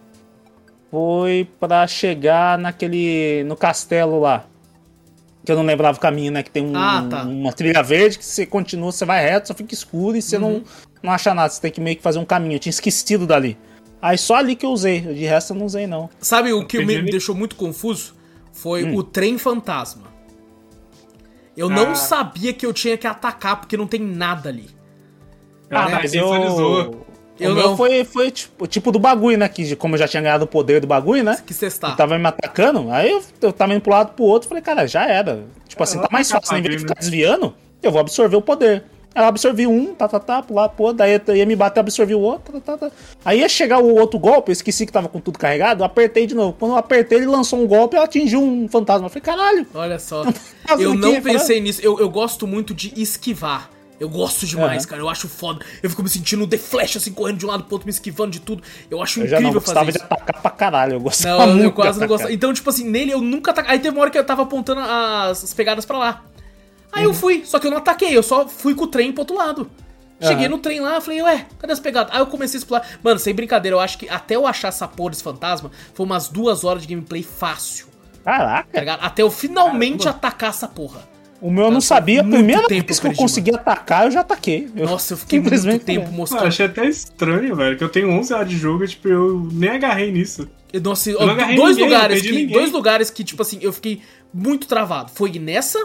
foi 0.92 1.48
pra 1.60 1.86
chegar 1.88 2.58
naquele. 2.58 3.44
no 3.46 3.56
castelo 3.56 4.20
lá. 4.20 4.46
Que 5.46 5.52
eu 5.52 5.56
não 5.56 5.64
lembrava 5.64 5.98
o 5.98 6.02
caminho, 6.02 6.32
né? 6.32 6.42
Que 6.42 6.50
tem 6.50 6.66
um- 6.66 6.76
Ah, 6.76 7.06
tá. 7.08 7.24
uma 7.24 7.54
trilha 7.54 7.84
verde 7.84 8.18
que 8.18 8.26
você 8.26 8.46
continua, 8.48 8.92
você 8.92 9.06
vai 9.06 9.22
reto, 9.24 9.50
só 9.50 9.54
fica 9.54 9.74
escuro 9.76 10.18
e 10.18 10.22
você 10.22 10.38
Uhum. 10.38 10.42
não, 10.42 10.64
não 11.06 11.14
acha 11.14 11.34
nada. 11.34 11.50
Você 11.50 11.62
tem 11.62 11.72
que 11.72 11.80
meio 11.80 11.96
que 11.96 12.02
fazer 12.04 12.20
um 12.20 12.26
caminho. 12.26 12.56
Eu 12.56 12.60
tinha 12.60 12.72
esquecido 12.72 13.26
dali. 13.26 13.58
Aí 14.02 14.18
só 14.18 14.36
ali 14.36 14.56
que 14.56 14.66
eu 14.66 14.72
usei. 14.72 15.00
De 15.02 15.26
resto 15.26 15.54
eu 15.54 15.58
não 15.58 15.66
usei, 15.66 15.88
não. 15.88 16.10
Sabe 16.20 16.52
o 16.54 16.66
que 16.66 16.84
me 16.84 17.02
deixou 17.04 17.34
muito 17.34 17.56
confuso? 17.56 18.14
Foi 18.52 18.84
Hum. 18.84 18.96
o 18.96 19.04
trem 19.04 19.38
fantasma. 19.38 20.04
Eu 21.56 21.70
não 21.70 21.92
Ah. 21.92 21.96
sabia 21.96 22.54
que 22.54 22.66
eu 22.66 22.74
tinha 22.74 22.98
que 22.98 23.08
atacar 23.08 23.60
porque 23.60 23.78
não 23.78 23.88
tem 23.88 24.00
nada 24.02 24.50
ali. 24.50 24.68
Ah, 25.72 25.90
mas 25.90 26.12
visualizou. 26.12 27.06
Eu 27.38 27.52
o 27.52 27.56
meu 27.56 27.70
não. 27.70 27.78
foi, 27.78 28.06
foi 28.06 28.32
tipo, 28.32 28.66
tipo 28.66 28.92
do 28.94 29.00
bagulho, 29.00 29.38
né? 29.38 29.50
Que 29.50 29.76
como 29.76 29.96
eu 29.96 30.00
já 30.00 30.08
tinha 30.08 30.22
ganhado 30.22 30.46
o 30.46 30.48
poder 30.48 30.80
do 30.80 30.88
bagulho, 30.88 31.22
né? 31.24 31.38
Quis 31.46 31.58
testar. 31.58 31.88
Ele 31.90 31.98
tava 31.98 32.18
me 32.18 32.26
atacando, 32.26 32.90
aí 32.92 33.12
eu, 33.12 33.22
eu 33.42 33.52
tava 33.52 33.74
indo 33.74 33.82
pro 33.82 33.92
lado 33.92 34.14
pro 34.14 34.24
outro, 34.24 34.48
falei, 34.48 34.64
cara, 34.64 34.88
já 34.88 35.06
era. 35.06 35.44
Tipo 35.68 35.84
assim, 35.84 35.98
eu 35.98 36.04
tá 36.04 36.08
vou 36.10 36.14
mais 36.14 36.32
fácil, 36.32 36.54
né? 36.54 36.60
em 36.60 36.62
vez 36.64 36.76
de 36.76 36.82
ficar 36.82 36.94
desviando, 36.98 37.54
eu 37.84 37.92
vou 37.92 38.00
absorver 38.00 38.38
o 38.38 38.42
poder. 38.42 38.86
Eu 39.16 39.24
absorvi 39.24 39.66
um, 39.66 39.96
tá, 39.96 40.10
tá, 40.10 40.20
tá, 40.20 40.42
pro 40.44 40.56
outro, 40.80 40.94
daí 40.98 41.22
eu 41.28 41.36
ia 41.38 41.46
me 41.46 41.56
bater, 41.56 41.80
absorvi 41.80 42.14
o 42.14 42.20
outro, 42.20 42.60
tá, 42.60 42.78
tá, 42.78 42.90
tá. 42.90 42.96
Aí 43.24 43.40
ia 43.40 43.48
chegar 43.48 43.80
o 43.80 43.96
outro 43.96 44.20
golpe, 44.20 44.50
eu 44.52 44.54
esqueci 44.54 44.86
que 44.86 44.92
tava 44.92 45.08
com 45.08 45.22
tudo 45.22 45.40
carregado, 45.40 45.82
eu 45.82 45.86
apertei 45.86 46.28
de 46.28 46.36
novo. 46.36 46.54
Quando 46.60 46.74
eu 46.74 46.78
apertei, 46.78 47.20
ele 47.20 47.28
lançou 47.28 47.60
um 47.62 47.66
golpe 47.66 47.96
e 47.96 48.00
atingiu 48.00 48.42
um 48.44 48.68
fantasma. 48.68 49.06
Eu 49.06 49.10
falei, 49.10 49.22
caralho, 49.22 49.68
Olha 49.74 49.98
só. 50.00 50.24
Eu 50.78 50.94
não 50.96 51.14
quê, 51.14 51.22
pensei 51.22 51.62
nisso. 51.62 51.80
Eu, 51.82 51.98
eu 52.00 52.10
gosto 52.10 52.46
muito 52.46 52.74
de 52.74 52.92
esquivar. 53.02 53.70
Eu 53.98 54.10
gosto 54.10 54.46
demais, 54.46 54.84
Aham. 54.84 54.90
cara. 54.90 55.02
Eu 55.02 55.08
acho 55.08 55.30
foda. 55.30 55.64
Eu 55.82 55.90
fico 55.90 56.04
me 56.04 56.10
sentindo 56.10 56.46
The 56.46 56.58
Flash, 56.58 56.98
assim, 56.98 57.14
correndo 57.14 57.38
de 57.38 57.46
um 57.46 57.50
lado 57.50 57.64
pro 57.64 57.76
outro, 57.76 57.86
me 57.86 57.92
esquivando 57.92 58.32
de 58.32 58.42
tudo. 58.42 58.62
Eu 58.92 59.02
acho 59.02 59.22
eu 59.22 59.28
já 59.28 59.40
não 59.40 59.44
incrível 59.50 59.62
gostava 59.62 59.80
fazer 59.86 59.92
de 59.94 59.98
isso. 60.00 60.06
atacar 60.14 60.42
pra 60.42 60.52
caralho, 60.52 60.94
eu 60.96 61.00
gostava 61.00 61.38
Não, 61.46 61.48
eu- 61.48 61.54
muito 61.54 61.64
eu 61.66 61.70
de 61.70 61.76
quase 61.76 62.00
não 62.02 62.08
gostava. 62.08 62.34
Então, 62.34 62.54
tipo 62.54 62.70
assim, 62.70 62.84
nele 62.90 63.12
eu 63.12 63.22
nunca 63.22 63.52
ataquei. 63.52 63.72
Aí 63.72 63.80
teve 63.80 63.96
uma 63.96 64.02
hora 64.02 64.12
que 64.12 64.18
eu 64.18 64.26
tava 64.26 64.42
apontando 64.42 64.82
as, 64.82 65.42
as 65.46 65.54
pegadas 65.54 65.86
pra 65.86 65.98
lá. 65.98 66.24
Aí 66.96 67.04
Uhum. 67.06 67.12
eu 67.12 67.14
fui, 67.14 67.44
só 67.46 67.60
que 67.60 67.68
eu 67.68 67.72
não 67.72 67.78
ataquei, 67.78 68.16
eu 68.18 68.24
só 68.24 68.48
fui 68.48 68.74
com 68.74 68.86
o 68.86 68.88
trem 68.88 69.12
pro 69.12 69.22
outro 69.22 69.36
lado. 69.36 69.70
Cheguei 70.22 70.46
Aham. 70.46 70.56
no 70.56 70.58
trem 70.60 70.80
lá, 70.80 71.02
falei, 71.02 71.22
ué, 71.22 71.46
cadê 71.60 71.74
as 71.74 71.80
pegadas? 71.80 72.14
Aí 72.14 72.22
eu 72.22 72.26
comecei 72.28 72.58
a 72.58 72.60
explorar. 72.60 72.88
Mano, 73.04 73.20
sem 73.20 73.36
brincadeira, 73.36 73.76
eu 73.76 73.82
acho 73.82 73.98
que 73.98 74.08
até 74.08 74.36
eu 74.38 74.48
achar 74.48 74.70
essa 74.70 74.88
porra 74.88 75.10
desse 75.10 75.24
fantasma, 75.24 75.70
foi 75.94 76.06
umas 76.06 76.30
duas 76.30 76.64
horas 76.64 76.84
de 76.84 76.88
gameplay 76.88 77.22
fácil, 77.22 77.88
tá 78.24 78.32
Caraca, 78.38 78.80
ligado? 78.80 79.00
Até 79.04 79.22
eu 79.24 79.30
finalmente 79.30 80.08
atacar 80.08 80.52
essa 80.52 80.70
porra. 80.70 81.02
o 81.42 81.52
meu 81.52 81.66
eu 81.66 81.72
não 81.72 81.82
sabia, 81.82 82.22
a 82.22 82.24
primeira 82.24 82.66
tempo 82.66 82.88
vez 82.88 82.98
que 83.00 83.06
eu 83.06 83.10
perdi, 83.10 83.22
consegui 83.22 83.54
atacar, 83.54 84.06
eu 84.06 84.12
já 84.12 84.22
ataquei. 84.22 84.70
Eu 84.74 84.86
Nossa, 84.88 85.14
eu 85.14 85.18
fiquei 85.18 85.40
muito 85.42 85.52
tempo 85.62 85.84
falei, 85.86 86.06
Eu 86.06 86.12
mostrando. 86.18 86.48
achei 86.48 86.66
até 86.66 86.86
estranho, 86.88 87.54
velho, 87.54 87.78
que 87.78 87.84
eu 87.84 87.90
tenho 87.90 88.10
11 88.12 88.34
horas 88.34 88.50
de 88.50 88.58
jogo 88.58 88.86
e, 88.86 88.88
tipo, 88.88 89.10
eu 89.10 89.50
nem 89.52 89.72
agarrei 89.72 90.14
nisso. 90.14 90.48
Nossa, 90.82 91.12
agarrei 91.12 91.58
dois 91.58 91.76
ninguém, 91.76 91.94
lugares 91.94 92.22
que 92.22 92.32
ninguém. 92.32 92.48
dois 92.58 92.72
lugares 92.72 93.10
que 93.10 93.24
tipo 93.24 93.42
assim, 93.42 93.60
eu 93.62 93.72
fiquei 93.74 94.02
muito 94.34 94.66
travado. 94.66 95.12
Foi 95.14 95.30
nessa 95.40 95.78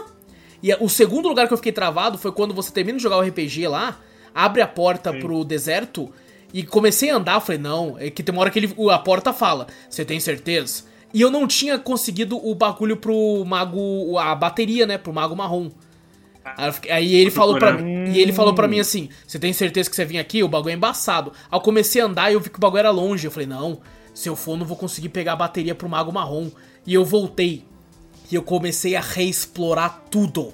e 0.61 0.73
o 0.75 0.89
segundo 0.89 1.27
lugar 1.27 1.47
que 1.47 1.53
eu 1.53 1.57
fiquei 1.57 1.71
travado 1.71 2.17
foi 2.17 2.31
quando 2.31 2.53
você 2.53 2.71
termina 2.71 2.97
de 2.97 3.03
jogar 3.03 3.17
o 3.17 3.21
RPG 3.21 3.67
lá, 3.67 3.99
abre 4.33 4.61
a 4.61 4.67
porta 4.67 5.11
Sim. 5.11 5.19
pro 5.19 5.43
deserto 5.43 6.11
e 6.53 6.63
comecei 6.63 7.09
a 7.09 7.15
andar, 7.15 7.39
falei, 7.39 7.59
não, 7.59 7.97
é 7.97 8.09
que 8.09 8.21
tem 8.21 8.33
uma 8.33 8.41
hora 8.41 8.49
que 8.49 8.59
ele, 8.59 8.75
a 8.91 8.99
porta 8.99 9.33
fala, 9.33 9.67
você 9.89 10.03
tem 10.03 10.19
certeza? 10.19 10.83
E 11.13 11.21
eu 11.21 11.29
não 11.29 11.47
tinha 11.47 11.77
conseguido 11.77 12.37
o 12.37 12.55
bagulho 12.55 12.97
pro 12.97 13.43
mago, 13.45 14.17
a 14.17 14.33
bateria, 14.33 14.85
né, 14.85 14.97
pro 14.97 15.13
mago 15.13 15.35
marrom. 15.35 15.69
Aí, 16.89 17.13
ele 17.15 17.29
falou 17.29 17.57
pra 17.59 17.73
procurando. 17.73 18.07
mim, 18.07 18.11
e 18.13 18.19
ele 18.19 18.33
falou 18.33 18.55
para 18.55 18.67
mim 18.67 18.79
assim: 18.79 19.09
"Você 19.27 19.37
tem 19.37 19.53
certeza 19.53 19.89
que 19.89 19.95
você 19.95 20.03
vinha 20.03 20.21
aqui? 20.21 20.41
O 20.41 20.47
bagulho 20.47 20.71
é 20.71 20.75
embaçado". 20.75 21.31
Aí 21.51 21.57
eu 21.57 21.61
comecei 21.61 22.01
a 22.01 22.05
andar 22.05 22.31
e 22.31 22.33
eu 22.33 22.39
vi 22.39 22.49
que 22.49 22.57
o 22.57 22.59
bagulho 22.59 22.79
era 22.79 22.89
longe. 22.89 23.25
Eu 23.25 23.31
falei: 23.31 23.47
"Não, 23.47 23.79
se 24.13 24.27
eu 24.27 24.35
for 24.35 24.57
não 24.57 24.65
vou 24.65 24.75
conseguir 24.75 25.09
pegar 25.09 25.33
a 25.33 25.35
bateria 25.35 25.75
pro 25.75 25.87
mago 25.87 26.11
marrom". 26.11 26.49
E 26.85 26.95
eu 26.95 27.05
voltei. 27.05 27.63
E 28.31 28.35
eu 28.35 28.43
comecei 28.43 28.95
a 28.95 29.01
reexplorar 29.01 30.03
tudo, 30.09 30.53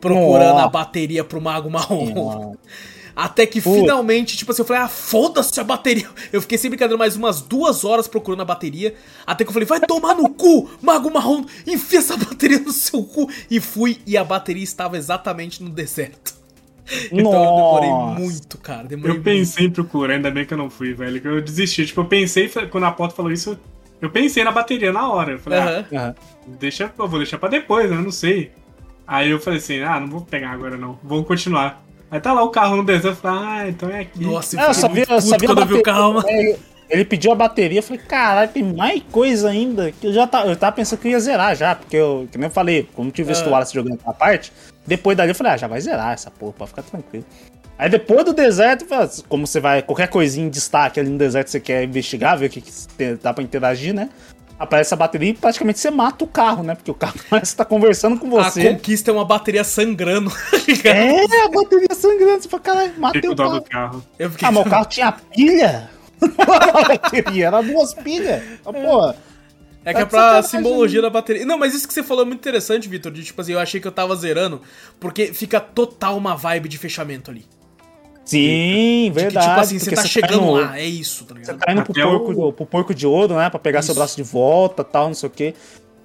procurando 0.00 0.58
a 0.58 0.62
Nossa. 0.62 0.68
bateria 0.68 1.24
pro 1.24 1.40
mago 1.40 1.70
marrom. 1.70 2.12
Nossa. 2.14 2.58
Até 3.16 3.46
que 3.46 3.60
finalmente, 3.60 4.36
tipo 4.36 4.50
assim, 4.50 4.62
eu 4.62 4.66
falei, 4.66 4.82
ah, 4.82 4.88
foda-se 4.88 5.58
a 5.60 5.64
bateria. 5.64 6.08
Eu 6.32 6.42
fiquei 6.42 6.58
sem 6.58 6.68
brincadeira 6.68 6.98
mais 6.98 7.14
umas 7.14 7.40
duas 7.40 7.84
horas 7.84 8.08
procurando 8.08 8.40
a 8.40 8.44
bateria. 8.44 8.94
Até 9.24 9.44
que 9.44 9.50
eu 9.50 9.52
falei, 9.52 9.68
vai 9.68 9.78
tomar 9.78 10.16
no 10.16 10.28
cu, 10.30 10.68
Mago 10.82 11.08
Marrom, 11.12 11.44
enfia 11.64 12.00
essa 12.00 12.16
bateria 12.18 12.58
no 12.58 12.72
seu 12.72 13.04
cu. 13.04 13.30
E 13.48 13.60
fui, 13.60 13.98
e 14.04 14.16
a 14.16 14.24
bateria 14.24 14.64
estava 14.64 14.96
exatamente 14.96 15.62
no 15.62 15.70
deserto. 15.70 16.34
Então 17.10 17.32
eu 17.32 17.54
demorei 17.54 17.90
Nossa. 17.90 18.20
muito, 18.20 18.58
cara. 18.58 18.88
Demorei 18.88 19.16
Eu 19.16 19.22
pensei 19.22 19.66
em 19.66 19.70
procurar, 19.70 20.14
ainda 20.14 20.30
bem 20.30 20.44
que 20.44 20.52
eu 20.52 20.58
não 20.58 20.68
fui, 20.68 20.92
velho. 20.92 21.20
Que 21.20 21.28
eu 21.28 21.40
desisti. 21.40 21.86
Tipo, 21.86 22.00
eu 22.02 22.06
pensei, 22.06 22.50
quando 22.70 22.84
a 22.84 22.90
porta 22.90 23.14
falou 23.14 23.32
isso, 23.32 23.50
eu 23.50 23.58
pensei 24.10 24.42
na 24.44 24.50
bateria 24.52 24.92
na 24.92 25.08
hora. 25.10 25.32
Eu 25.32 25.38
falei, 25.38 25.58
ah, 25.58 25.62
Aham. 25.64 25.84
Aham. 25.92 26.14
deixa, 26.58 26.90
eu 26.98 27.08
vou 27.08 27.18
deixar 27.18 27.38
pra 27.38 27.48
depois, 27.48 27.90
né? 27.90 27.96
Eu 27.96 28.02
não 28.02 28.10
sei. 28.12 28.50
Aí 29.06 29.30
eu 29.30 29.38
falei 29.38 29.58
assim, 29.58 29.80
ah, 29.82 30.00
não 30.00 30.08
vou 30.08 30.20
pegar 30.22 30.50
agora 30.50 30.76
não, 30.76 30.98
vou 31.02 31.22
continuar. 31.24 31.82
Aí 32.10 32.20
tá 32.20 32.32
lá 32.32 32.42
o 32.42 32.48
carro 32.50 32.76
no 32.76 32.84
deserto, 32.84 33.06
eu 33.08 33.16
falei, 33.16 33.38
ah, 33.48 33.68
então 33.68 33.90
é 33.90 34.00
aqui. 34.00 34.24
Nossa, 34.24 34.56
eu 34.56 34.60
É, 34.60 34.64
eu 34.64 34.68
eu 34.70 35.46
quando 35.46 35.60
eu 35.60 35.66
vi 35.66 35.74
o 35.74 35.82
carro. 35.82 36.14
mano. 36.14 36.28
É, 36.28 36.56
Ele 36.88 37.04
pediu 37.04 37.32
a 37.32 37.34
bateria, 37.34 37.78
eu 37.78 37.82
falei, 37.82 38.00
caralho, 38.06 38.50
tem 38.50 38.62
mais 38.62 39.02
coisa 39.10 39.48
ainda. 39.50 39.90
Que 39.90 40.06
eu 40.06 40.12
já 40.12 40.26
tava, 40.26 40.48
eu 40.48 40.56
tava 40.56 40.76
pensando 40.76 41.00
que 41.00 41.08
eu 41.08 41.12
ia 41.12 41.20
zerar 41.20 41.56
já, 41.56 41.74
porque 41.74 41.96
eu, 41.96 42.28
que 42.30 42.38
nem 42.38 42.46
eu 42.46 42.52
falei, 42.52 42.88
como 42.94 43.10
tive 43.10 43.28
visto 43.28 43.44
Ah. 43.44 43.48
o 43.48 43.50
Wallace 43.52 43.74
jogando 43.74 43.94
aquela 43.94 44.12
parte, 44.14 44.52
depois 44.86 45.16
dali 45.16 45.30
eu 45.30 45.34
falei, 45.34 45.52
ah, 45.54 45.56
já 45.56 45.66
vai 45.66 45.80
zerar 45.80 46.12
essa 46.12 46.30
porra, 46.30 46.52
pode 46.52 46.70
ficar 46.70 46.82
tranquilo. 46.82 47.24
Aí 47.76 47.90
depois 47.90 48.24
do 48.24 48.32
deserto, 48.32 48.86
como 49.28 49.46
você 49.46 49.58
vai, 49.60 49.82
qualquer 49.82 50.08
coisinha 50.08 50.46
em 50.46 50.50
destaque 50.50 51.00
ali 51.00 51.10
no 51.10 51.18
deserto 51.18 51.48
você 51.48 51.58
quer 51.60 51.82
investigar, 51.82 52.38
ver 52.38 52.46
o 52.46 52.50
que, 52.50 52.60
que 52.60 53.14
dá 53.20 53.32
pra 53.34 53.42
interagir, 53.42 53.92
né? 53.92 54.08
Aparece 54.56 54.94
a 54.94 54.96
bateria 54.96 55.30
e 55.30 55.34
praticamente 55.34 55.80
você 55.80 55.90
mata 55.90 56.22
o 56.22 56.28
carro, 56.28 56.62
né? 56.62 56.76
Porque 56.76 56.90
o 56.90 56.94
carro 56.94 57.14
parece 57.28 57.52
que 57.52 57.56
tá 57.56 57.64
conversando 57.64 58.18
com 58.18 58.38
A 58.38 58.44
você. 58.44 58.62
conquista 58.70 59.10
é 59.10 59.14
uma 59.14 59.24
bateria 59.24 59.64
sangrando. 59.64 60.30
tá? 60.82 60.88
É, 60.88 61.44
a 61.44 61.48
bateria 61.48 61.94
sangrando. 61.94 62.42
Você 62.42 62.48
fala, 62.48 62.62
caralho, 62.62 62.92
matei 62.96 63.28
o 63.28 63.34
carro. 63.34 63.62
carro. 63.62 64.04
Eu 64.16 64.30
fiquei 64.30 64.48
Ah, 64.48 64.52
mas 64.52 64.66
o 64.66 64.70
carro 64.70 64.84
tinha 64.86 65.10
pilha? 65.12 65.90
Não 66.20 66.54
era 66.54 66.70
uma 66.70 66.82
bateria, 66.84 67.46
era 67.48 67.60
duas 67.60 67.92
pilhas. 67.94 68.42
Ah, 68.64 68.72
porra. 68.72 69.16
É 69.84 69.92
que 69.92 70.00
é 70.00 70.04
Tá 70.04 70.04
de 70.04 70.10
pra 70.10 70.42
simbologia 70.42 71.02
da 71.02 71.10
bateria. 71.10 71.44
Não, 71.44 71.58
mas 71.58 71.74
isso 71.74 71.86
que 71.86 71.92
você 71.92 72.02
falou 72.02 72.22
é 72.22 72.26
muito 72.26 72.38
interessante, 72.40 72.88
Vitor. 72.88 73.12
De 73.12 73.22
tipo 73.22 73.40
assim, 73.40 73.52
eu 73.52 73.58
achei 73.58 73.80
que 73.80 73.86
eu 73.86 73.92
tava 73.92 74.14
zerando, 74.16 74.62
porque 74.98 75.34
fica 75.34 75.60
total 75.60 76.16
uma 76.16 76.34
vibe 76.36 76.68
de 76.68 76.78
fechamento 76.78 77.30
ali. 77.30 77.44
Sim, 78.24 78.38
De 78.38 79.10
que, 79.10 79.10
verdade. 79.10 79.46
tipo 79.48 79.60
assim, 79.60 79.78
você 79.78 79.84
porque 79.84 79.96
tá 79.96 80.02
tá 80.02 80.08
chegando 80.08 80.42
indo- 80.42 80.52
lá, 80.52 80.78
é 80.78 80.84
isso, 80.86 81.24
tá 81.24 81.34
Você 81.34 81.40
ligado? 81.40 81.58
tá 81.58 81.72
indo 81.72 81.82
pro 81.82 81.92
Até 81.92 82.02
porco, 82.02 82.32
o- 82.48 82.52
pro 82.52 82.66
porco 82.66 82.94
de 82.94 83.06
ouro, 83.06 83.34
né? 83.36 83.50
Pra 83.50 83.58
pegar 83.58 83.82
seu 83.82 83.92
Isso. 83.92 84.00
braço 84.00 84.16
de 84.16 84.22
volta 84.22 84.82
tal, 84.82 85.08
não 85.08 85.14
sei 85.14 85.26
o 85.28 85.30
quê. 85.32 85.54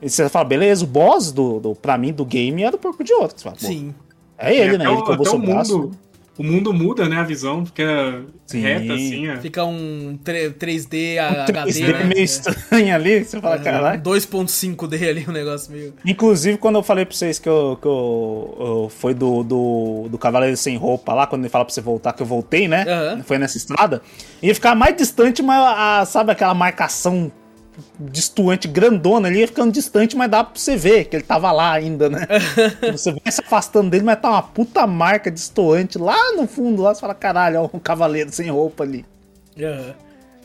E 0.02 0.10
você 0.10 0.28
fala, 0.30 0.46
beleza, 0.46 0.84
o 0.84 0.88
boss 0.88 1.32
do, 1.32 1.60
do, 1.60 1.76
pra 1.76 1.98
mim 1.98 2.12
do 2.14 2.26
game 2.26 2.64
é 2.64 2.72
do 2.72 2.78
porco 2.78 3.04
de 3.04 3.14
ouro. 3.14 3.32
Você 3.36 3.44
fala, 3.44 3.56
Sim. 3.58 3.94
É 4.38 4.56
ele, 4.56 4.78
né? 4.78 4.86
Ele 4.86 4.94
o- 4.96 5.04
tomou 5.04 5.26
seu 5.26 5.36
o 5.36 5.42
braço. 5.42 5.92
O 6.40 6.44
mundo 6.44 6.74
muda, 6.74 7.10
né? 7.10 7.18
A 7.18 7.24
visão 7.24 7.66
fica 7.66 8.24
Sim. 8.48 8.62
reta 8.62 8.94
assim, 8.94 9.30
ó. 9.30 9.38
Fica 9.42 9.66
um 9.66 10.18
3D 10.24 11.18
HD, 11.18 11.52
3D 11.52 11.92
né? 11.92 12.04
meio 12.06 12.24
estranho 12.24 12.96
ali, 12.96 13.26
você 13.26 13.42
fala, 13.42 13.56
É, 13.56 13.60
caralho. 13.60 14.02
2.5D 14.02 15.10
ali, 15.10 15.26
o 15.28 15.34
negócio 15.34 15.70
meio. 15.70 15.94
Inclusive, 16.06 16.58
quando 16.58 16.76
eu 16.76 16.84
falei 16.84 17.04
pra 17.06 17.14
vocês 17.14 17.40
que 17.40 17.50
eu, 17.50 17.78
que 17.82 17.86
eu, 17.86 18.58
eu 18.58 18.90
foi 18.90 19.14
do, 19.14 19.44
do, 19.44 20.08
do 20.10 20.18
Cavaleiro 20.18 20.56
Sem 20.56 20.78
Roupa 20.78 21.14
lá, 21.14 21.28
quando 21.28 21.42
ele 21.42 21.50
fala 21.50 21.66
pra 21.66 21.74
você 21.74 21.82
voltar, 21.82 22.14
que 22.14 22.22
eu 22.22 22.28
voltei, 22.28 22.70
né? 22.70 22.86
Aham. 22.88 23.22
Foi 23.24 23.38
nessa 23.38 23.58
estrada. 23.58 24.02
Ia 24.42 24.56
ficar 24.56 24.76
mais 24.76 24.96
distante, 24.96 25.42
mas 25.44 25.62
a, 25.62 26.06
sabe 26.06 26.32
aquela 26.32 26.54
marcação 26.54 27.30
distoante 28.00 28.68
grandona 28.68 29.28
ali, 29.28 29.40
ia 29.40 29.48
ficando 29.48 29.72
distante, 29.72 30.16
mas 30.16 30.30
dá 30.30 30.44
pra 30.44 30.60
você 30.60 30.76
ver 30.76 31.06
que 31.06 31.16
ele 31.16 31.24
tava 31.24 31.52
lá 31.52 31.72
ainda, 31.72 32.10
né? 32.10 32.28
você 32.92 33.12
vai 33.12 33.32
se 33.32 33.42
afastando 33.42 33.90
dele, 33.90 34.04
mas 34.04 34.20
tá 34.20 34.30
uma 34.30 34.42
puta 34.44 34.86
marca 34.88 35.30
distoante 35.30 35.98
lá 35.98 36.34
no 36.34 36.48
fundo, 36.48 36.82
lá 36.82 36.94
você 36.94 37.02
fala, 37.02 37.14
caralho, 37.14 37.62
ó, 37.62 37.70
um 37.74 37.80
cavaleiro 37.80 38.32
sem 38.32 38.50
roupa 38.50 38.84
ali. 38.84 39.06
É, 39.58 39.94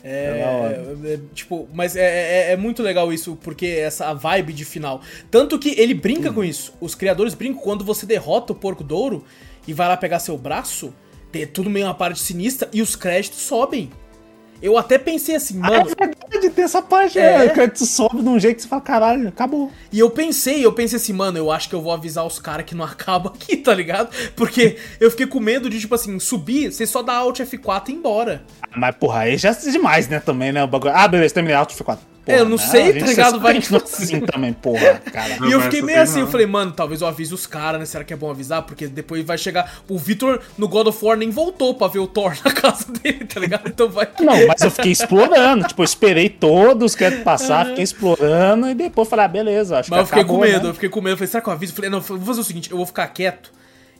É 0.03 0.85
é, 1.07 1.13
é, 1.13 1.19
tipo, 1.33 1.67
mas 1.73 1.95
é, 1.95 2.49
é, 2.49 2.51
é 2.51 2.55
muito 2.55 2.83
legal 2.83 3.11
isso, 3.11 3.35
porque 3.41 3.65
essa 3.65 4.13
vibe 4.13 4.53
de 4.53 4.63
final. 4.63 5.01
Tanto 5.31 5.57
que 5.57 5.69
ele 5.79 5.95
brinca 5.95 6.31
com 6.31 6.43
isso. 6.43 6.73
Os 6.79 6.93
criadores 6.93 7.33
brincam 7.33 7.59
quando 7.59 7.83
você 7.83 8.05
derrota 8.05 8.53
o 8.53 8.55
porco 8.55 8.83
douro 8.83 9.25
e 9.67 9.73
vai 9.73 9.87
lá 9.87 9.97
pegar 9.97 10.19
seu 10.19 10.37
braço, 10.37 10.93
tem 11.31 11.47
tudo 11.47 11.71
meio 11.71 11.87
uma 11.87 11.95
parte 11.95 12.19
sinistra 12.19 12.69
e 12.71 12.83
os 12.83 12.95
créditos 12.95 13.39
sobem. 13.39 13.89
Eu 14.61 14.77
até 14.77 14.97
pensei 14.97 15.35
assim, 15.35 15.59
Ah, 15.61 15.69
mano. 15.69 15.89
é 15.99 16.05
verdade, 16.07 16.49
tem 16.49 16.63
essa 16.65 16.81
parte, 16.81 17.19
É. 17.19 17.45
é. 17.45 17.45
O 17.45 17.53
crédito 17.53 17.85
sobe 17.85 18.21
de 18.21 18.29
um 18.29 18.39
jeito 18.39 18.55
que 18.57 18.61
você 18.63 18.67
fala, 18.67 18.81
caralho, 18.81 19.27
acabou. 19.27 19.71
E 19.91 19.99
eu 19.99 20.09
pensei, 20.09 20.65
eu 20.65 20.71
pensei 20.73 20.97
assim, 20.97 21.13
mano, 21.13 21.37
eu 21.37 21.51
acho 21.51 21.69
que 21.69 21.75
eu 21.75 21.81
vou 21.81 21.91
avisar 21.91 22.25
os 22.25 22.39
caras 22.39 22.65
que 22.65 22.73
não 22.73 22.83
acaba 22.85 23.29
aqui, 23.29 23.57
tá 23.57 23.73
ligado? 23.73 24.09
Porque 24.35 24.77
eu 24.99 25.11
fiquei 25.11 25.27
com 25.27 25.39
medo 25.39 25.69
de, 25.69 25.79
tipo 25.79 25.93
assim, 25.93 26.19
subir, 26.19 26.71
você 26.71 26.87
só 26.87 27.01
dá 27.03 27.13
Alt 27.17 27.39
F4 27.41 27.89
e 27.89 27.91
ir 27.91 27.95
embora. 27.95 28.43
Mas, 28.75 28.95
porra, 28.95 29.19
aí 29.21 29.37
já 29.37 29.49
é 29.49 29.53
demais, 29.71 30.07
né, 30.07 30.19
também, 30.19 30.51
né? 30.51 30.63
O 30.63 30.67
bagulho. 30.67 30.93
Ah, 30.95 31.07
beleza, 31.07 31.33
terminei 31.33 31.55
Auto 31.55 31.73
F4. 31.73 31.97
É, 32.27 32.39
eu 32.39 32.45
não 32.49 32.57
sei, 32.57 32.81
a 32.81 32.91
gente 32.91 32.99
tá 33.01 33.05
ligado? 33.07 33.39
Vai 33.39 33.59
que- 33.61 33.75
assim 33.75 34.19
também, 34.21 34.51
porra, 34.51 35.01
cara. 35.13 35.37
Não, 35.39 35.47
e 35.47 35.51
eu 35.51 35.61
fiquei 35.61 35.81
meio 35.81 36.01
assim, 36.01 36.19
eu 36.19 36.25
não. 36.25 36.31
falei, 36.31 36.47
mano, 36.47 36.71
talvez 36.71 37.01
eu 37.01 37.07
avise 37.07 37.33
os 37.33 37.45
caras, 37.45 37.79
né? 37.79 37.85
Será 37.85 38.03
que 38.03 38.13
é 38.13 38.15
bom 38.15 38.29
avisar? 38.31 38.63
Porque 38.63 38.87
depois 38.87 39.23
vai 39.23 39.37
chegar. 39.37 39.79
O 39.87 39.97
Victor 39.99 40.41
no 40.57 40.67
God 40.67 40.87
of 40.87 41.05
War 41.05 41.15
nem 41.17 41.29
voltou 41.29 41.75
pra 41.75 41.87
ver 41.87 41.99
o 41.99 42.07
Thor 42.07 42.35
na 42.43 42.51
casa 42.53 42.91
dele, 42.91 43.25
tá 43.25 43.39
ligado? 43.39 43.67
Então 43.67 43.89
vai. 43.89 44.07
Não, 44.19 44.47
mas 44.47 44.61
eu 44.61 44.71
fiquei 44.71 44.91
explorando. 44.91 45.67
tipo, 45.67 45.81
eu 45.81 45.85
esperei 45.85 46.29
todos 46.29 46.91
os 46.91 46.95
créditos 46.95 47.23
passar, 47.23 47.67
fiquei 47.67 47.83
explorando 47.83 48.67
e 48.69 48.73
depois 48.73 49.07
falei, 49.07 49.25
ah, 49.25 49.27
beleza, 49.29 49.79
acho 49.79 49.89
Mas 49.91 49.97
que 49.99 50.01
eu 50.03 50.05
fiquei 50.07 50.21
acabou, 50.23 50.39
com 50.39 50.45
medo, 50.45 50.63
né? 50.63 50.69
eu 50.69 50.73
fiquei 50.73 50.89
com 50.89 51.01
medo. 51.01 51.13
Eu 51.13 51.17
falei, 51.17 51.27
será 51.29 51.41
que 51.43 51.49
eu 51.49 51.53
aviso? 51.53 51.71
Eu 51.73 51.75
falei, 51.75 51.89
não, 51.91 51.97
eu 51.99 52.03
vou 52.03 52.19
fazer 52.25 52.41
o 52.41 52.43
seguinte, 52.43 52.71
eu 52.71 52.77
vou 52.77 52.85
ficar 52.85 53.07
quieto 53.07 53.51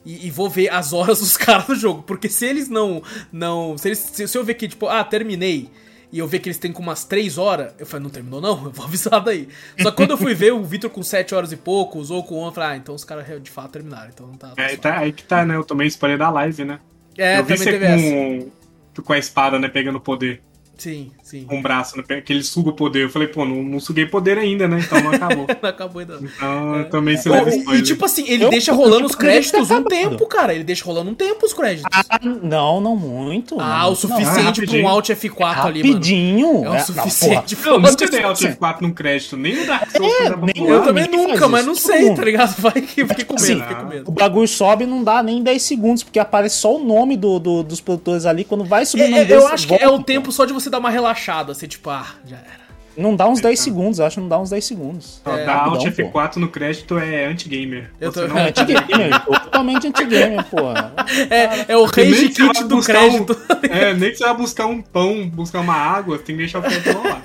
e, 0.04 0.26
e 0.26 0.30
vou 0.30 0.50
ver 0.50 0.68
as 0.70 0.92
horas 0.92 1.20
dos 1.20 1.36
caras 1.38 1.66
do 1.66 1.74
jogo. 1.74 2.02
Porque 2.02 2.28
se 2.28 2.44
eles 2.44 2.68
não. 2.68 3.02
não 3.32 3.78
se, 3.78 3.88
eles, 3.88 3.98
se, 3.98 4.26
se 4.26 4.36
eu 4.36 4.44
ver 4.44 4.54
que, 4.54 4.66
tipo, 4.68 4.88
ah, 4.88 5.04
terminei. 5.04 5.70
E 6.16 6.18
eu 6.18 6.26
ver 6.26 6.38
que 6.38 6.48
eles 6.48 6.56
têm 6.56 6.72
com 6.72 6.80
umas 6.80 7.04
3 7.04 7.36
horas, 7.36 7.74
eu 7.78 7.84
falei, 7.84 8.04
não 8.04 8.08
terminou 8.08 8.40
não? 8.40 8.64
Eu 8.64 8.70
vou 8.70 8.86
avisar 8.86 9.20
daí. 9.22 9.50
Só 9.78 9.90
que 9.90 9.96
quando 9.98 10.12
eu 10.12 10.16
fui 10.16 10.34
ver 10.34 10.50
o 10.50 10.64
Victor 10.64 10.88
com 10.88 11.02
7 11.02 11.34
horas 11.34 11.52
e 11.52 11.58
pouco, 11.58 11.98
usou 11.98 12.24
com 12.24 12.36
11, 12.36 12.46
eu 12.46 12.52
falei, 12.52 12.70
ah, 12.70 12.76
então 12.78 12.94
os 12.94 13.04
caras 13.04 13.42
de 13.42 13.50
fato 13.50 13.72
terminaram. 13.72 14.08
Então 14.08 14.26
não 14.26 14.34
tá. 14.34 14.48
tá 14.48 14.62
É, 14.62 14.76
tá, 14.78 14.96
aí 14.96 15.12
que 15.12 15.22
tá, 15.24 15.44
né? 15.44 15.54
Eu 15.54 15.62
tomei 15.62 15.86
spoiler 15.88 16.16
da 16.16 16.30
live, 16.30 16.64
né? 16.64 16.80
É, 17.18 17.38
eu 17.38 17.44
vi 17.44 17.54
também 17.54 17.58
você 17.58 17.70
teve 17.70 17.84
essa. 17.84 18.50
com, 18.96 19.02
com 19.02 19.12
a 19.12 19.18
espada, 19.18 19.58
né? 19.58 19.68
Pegando 19.68 20.00
poder. 20.00 20.40
Sim, 20.78 21.12
sim. 21.26 21.44
Com 21.44 21.58
o 21.58 21.62
braço, 21.62 21.96
né? 21.96 22.04
Que 22.20 22.32
ele 22.32 22.42
suga 22.42 22.70
o 22.70 22.72
poder. 22.72 23.04
Eu 23.04 23.10
falei, 23.10 23.28
pô, 23.28 23.44
não, 23.44 23.62
não 23.62 23.80
suguei 23.80 24.06
poder 24.06 24.38
ainda, 24.38 24.66
né? 24.68 24.80
Então 24.84 25.00
não 25.00 25.10
acabou. 25.12 25.46
Não 25.62 25.70
acabou 25.70 26.00
ainda. 26.00 26.14
não. 26.20 26.26
Então 26.28 26.76
eu 26.76 26.90
tomei 26.90 27.14
esse 27.14 27.28
Ô, 27.28 27.32
leve 27.32 27.50
e- 27.50 27.58
spoiler. 27.58 27.80
e 27.82 27.84
tipo 27.84 28.04
assim, 28.04 28.24
ele 28.28 28.44
Eu- 28.44 28.50
deixa 28.50 28.72
rolando 28.72 29.06
os 29.06 29.14
poderia 29.14 29.40
ter 29.42 29.50
créditos 29.50 29.70
um 29.70 29.84
tempo, 29.84 30.26
cara. 30.26 30.54
Ele 30.54 30.64
deixa 30.64 30.84
rolando 30.84 31.10
um 31.10 31.14
tempo 31.14 31.44
os 31.46 31.52
créditos. 31.52 31.84
Ah, 31.92 32.18
não, 32.42 32.80
não 32.80 32.96
muito. 32.96 33.56
Ah, 33.60 33.80
não, 33.84 33.92
o 33.92 33.96
suficiente 33.96 34.62
Ah, 34.62 34.66
pra 34.66 34.76
um. 34.78 34.88
Alt 34.88 35.08
F4 35.10 35.66
ali, 35.66 35.82
mano. 35.82 35.94
Rapidinho. 35.94 36.64
É 36.64 36.70
o 36.70 36.74
É, 36.74 36.78
suficiente. 36.80 37.56
Não, 37.64 37.78
nunca 37.78 37.88
Foda-se. 37.90 38.10
dei 38.10 38.22
Alt 38.22 38.40
F4 38.42 38.80
num 38.80 38.92
crédito, 38.92 39.36
nem 39.36 39.62
o 39.62 39.66
Dark 39.66 39.90
Souls 39.90 40.12
é, 40.12 40.30
nem 40.54 40.68
Eu 40.68 40.82
também 40.82 41.08
nunca, 41.08 41.48
mas 41.48 41.60
isso. 41.60 41.68
não 41.68 41.74
sei, 41.74 42.04
mundo. 42.06 42.16
tá 42.16 42.24
ligado? 42.24 42.54
Vai 42.60 42.72
que 42.72 43.00
eu 43.02 43.08
fiquei 43.08 43.24
com 43.24 43.34
medo, 43.40 43.60
fiquei 43.62 43.76
com 43.76 43.86
medo. 43.86 44.04
O 44.08 44.12
bagulho 44.12 44.48
sobe 44.48 44.84
e 44.84 44.86
não 44.86 45.02
dá 45.02 45.22
nem 45.22 45.42
10 45.42 45.62
segundos, 45.62 46.02
porque 46.02 46.18
aparece 46.18 46.56
só 46.56 46.76
o 46.76 46.84
nome 46.84 47.16
do, 47.16 47.38
do- 47.38 47.62
dos 47.62 47.80
produtores 47.80 48.26
ali. 48.26 48.44
Quando 48.44 48.64
vai 48.64 48.84
subir 48.86 49.04
o 49.04 49.10
nome 49.10 49.22
É, 49.22 49.24
deles, 49.24 49.42
eu 49.44 49.48
acho 49.48 49.66
que 49.66 49.74
é 49.74 49.88
o 49.88 50.02
tempo 50.02 50.30
só 50.30 50.44
de 50.44 50.52
você 50.52 50.68
dar 50.70 50.78
uma 50.78 50.90
relaxada, 50.90 51.15
assim, 51.52 51.66
tipo, 51.66 51.90
ah, 51.90 52.06
já 52.26 52.36
era. 52.36 52.66
Não 52.96 53.14
dá 53.14 53.28
uns 53.28 53.42
10 53.42 53.60
segundos, 53.60 53.98
eu 53.98 54.06
acho 54.06 54.14
que 54.14 54.20
não 54.22 54.28
dá 54.28 54.38
uns 54.38 54.48
10 54.48 54.64
segundos. 54.64 55.20
É, 55.26 55.44
Dar 55.44 55.64
Alt 55.66 55.84
pô. 55.84 56.02
F4 56.10 56.36
no 56.36 56.48
crédito 56.48 56.98
é 56.98 57.26
anti-gamer. 57.26 57.90
Eu 58.00 58.10
tô- 58.10 58.26
não- 58.26 58.38
É 58.38 58.48
anti-gamer, 58.48 59.22
totalmente 59.26 59.86
anti-gamer, 59.88 60.42
porra. 60.44 60.94
É, 61.28 61.72
é 61.72 61.76
o 61.76 61.84
rage 61.84 62.32
você 62.32 62.48
kit 62.48 62.64
do 62.64 62.80
crédito. 62.80 63.32
Um, 63.34 63.66
é, 63.74 63.92
nem 63.92 64.10
que 64.12 64.16
você 64.16 64.24
vai 64.24 64.34
buscar 64.36 64.64
um 64.66 64.80
pão, 64.80 65.28
buscar 65.28 65.60
uma 65.60 65.74
água, 65.74 66.16
tem 66.16 66.36
que 66.36 66.42
deixar 66.42 66.60
o 66.60 66.62
crédito 66.62 66.90
rolar. 66.92 67.20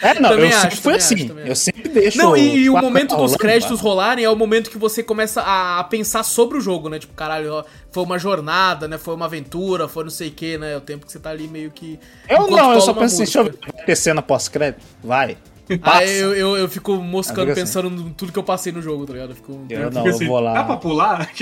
É, 0.00 0.20
não, 0.20 0.30
Também 0.30 0.50
eu 0.50 0.56
acho, 0.56 0.76
sempre 0.76 0.80
também 0.80 0.96
assim. 0.96 1.14
acho, 1.24 1.38
eu 1.48 1.56
sempre 1.56 1.88
deixo. 1.88 2.18
Não, 2.18 2.36
e, 2.36 2.56
e 2.56 2.70
o 2.70 2.76
momento 2.76 3.10
dos 3.10 3.18
rolando, 3.18 3.38
créditos 3.38 3.80
rolarem 3.80 4.24
é 4.24 4.30
o 4.30 4.36
momento 4.36 4.70
que 4.70 4.78
você 4.78 5.02
começa 5.02 5.42
a, 5.42 5.82
pensar 5.84 6.22
sobre 6.22 6.58
o 6.58 6.60
jogo, 6.60 6.88
né? 6.88 6.98
Tipo, 6.98 7.14
caralho, 7.14 7.64
foi 7.90 8.02
uma 8.02 8.18
jornada, 8.18 8.86
né? 8.86 8.96
Foi 8.96 9.14
uma 9.14 9.24
aventura, 9.24 9.88
foi 9.88 10.04
não 10.04 10.10
sei 10.10 10.28
o 10.28 10.32
que, 10.32 10.56
né? 10.56 10.76
O 10.76 10.80
tempo 10.80 11.04
que 11.06 11.12
você 11.12 11.18
tá 11.18 11.30
ali 11.30 11.48
meio 11.48 11.70
que. 11.70 11.98
Eu 12.28 12.48
não, 12.48 12.72
eu 12.72 12.80
só 12.80 12.92
penso 12.92 13.06
assim, 13.14 13.24
deixa 13.24 13.38
eu 13.40 13.44
ver. 13.44 13.58
Vai 13.74 13.84
ter 13.84 13.96
cena 13.96 14.22
pós-crédito? 14.22 14.82
Vai. 15.02 15.36
Passa. 15.82 15.98
Aí 15.98 16.18
eu, 16.18 16.34
eu, 16.34 16.56
eu 16.56 16.68
fico 16.68 16.94
moscando 16.96 17.48
Eu 17.48 17.52
assim. 17.52 17.60
pensando 17.62 17.88
em 18.08 18.10
tudo 18.14 18.32
que 18.32 18.38
eu 18.38 18.42
passei 18.42 18.72
no 18.72 18.80
jogo, 18.80 19.04
tá 19.06 19.12
ligado? 19.12 19.30
Eu 19.30 19.36
fico. 19.36 19.60
Eu 19.68 19.90
não, 19.90 20.02
Fica 20.02 20.08
eu 20.08 20.14
assim, 20.14 20.26
vou 20.26 20.40
lá. 20.40 20.52
Dá 20.54 20.64
pra 20.64 20.76
pular? 20.76 21.30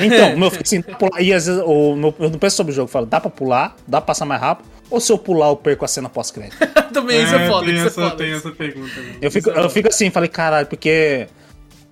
Então, 0.00 0.36
meu 0.36 0.48
assim, 0.48 0.80
dá 0.80 0.86
pra 0.96 1.08
pular. 1.08 1.22
E 1.22 1.32
às 1.32 1.46
vezes 1.46 1.62
o 1.64 1.96
meu- 1.96 2.14
eu 2.18 2.30
não 2.30 2.38
penso 2.38 2.56
sobre 2.56 2.72
o 2.72 2.74
jogo, 2.74 2.84
eu 2.86 2.92
falo, 2.92 3.06
dá 3.06 3.20
pra 3.20 3.30
pular, 3.30 3.76
dá 3.86 4.00
pra 4.00 4.06
passar 4.08 4.24
mais 4.26 4.40
rápido, 4.40 4.68
ou 4.90 5.00
se 5.00 5.10
eu 5.12 5.18
pular 5.18 5.48
eu 5.48 5.56
perco 5.56 5.84
a 5.84 5.88
cena 5.88 6.08
pós-crédito? 6.08 6.56
Também, 6.92 7.22
isso 7.24 7.34
é 7.34 7.48
foda, 7.48 7.64
tem 7.66 7.74
isso 7.74 7.84
é 7.84 7.86
essa, 7.86 8.00
foda. 8.02 8.16
Tem 8.16 8.32
essa 8.32 8.50
pergunta. 8.50 9.00
né? 9.00 9.14
Eu 9.22 9.30
fico, 9.30 9.50
eu 9.50 9.70
fico 9.70 9.88
assim, 9.88 10.10
falei, 10.10 10.28
caralho, 10.28 10.66
porque 10.66 11.26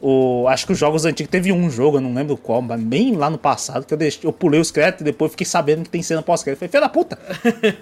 o, 0.01 0.47
acho 0.49 0.67
que 0.67 0.73
os 0.73 0.79
jogos 0.79 1.05
antigos 1.05 1.31
teve 1.31 1.53
um 1.53 1.71
jogo, 1.71 1.97
eu 1.97 2.01
não 2.01 2.13
lembro 2.15 2.37
qual, 2.37 2.61
mas 2.63 2.81
bem 2.81 3.15
lá 3.17 3.29
no 3.31 3.39
passado, 3.39 3.87
que 3.87 3.93
eu, 3.95 3.99
deixei, 3.99 4.21
eu 4.29 4.33
pulei 4.33 4.61
os 4.61 4.71
créditos 4.71 5.01
e 5.03 5.05
depois 5.05 5.31
fiquei 5.31 5.47
sabendo 5.47 5.83
que 5.85 5.91
tem 5.91 6.03
cena 6.03 6.23
pós-crédito. 6.23 6.59
Falei, 6.61 6.71
filho 6.71 6.83
da 6.83 6.89
puta, 6.89 7.19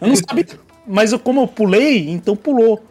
eu 0.01 0.09
não 0.09 0.17
sabia. 0.17 0.47
Mas 0.87 1.13
eu, 1.13 1.19
como 1.19 1.41
eu 1.43 1.49
pulei, 1.49 2.09
então 2.11 2.35
pulou. 2.37 2.83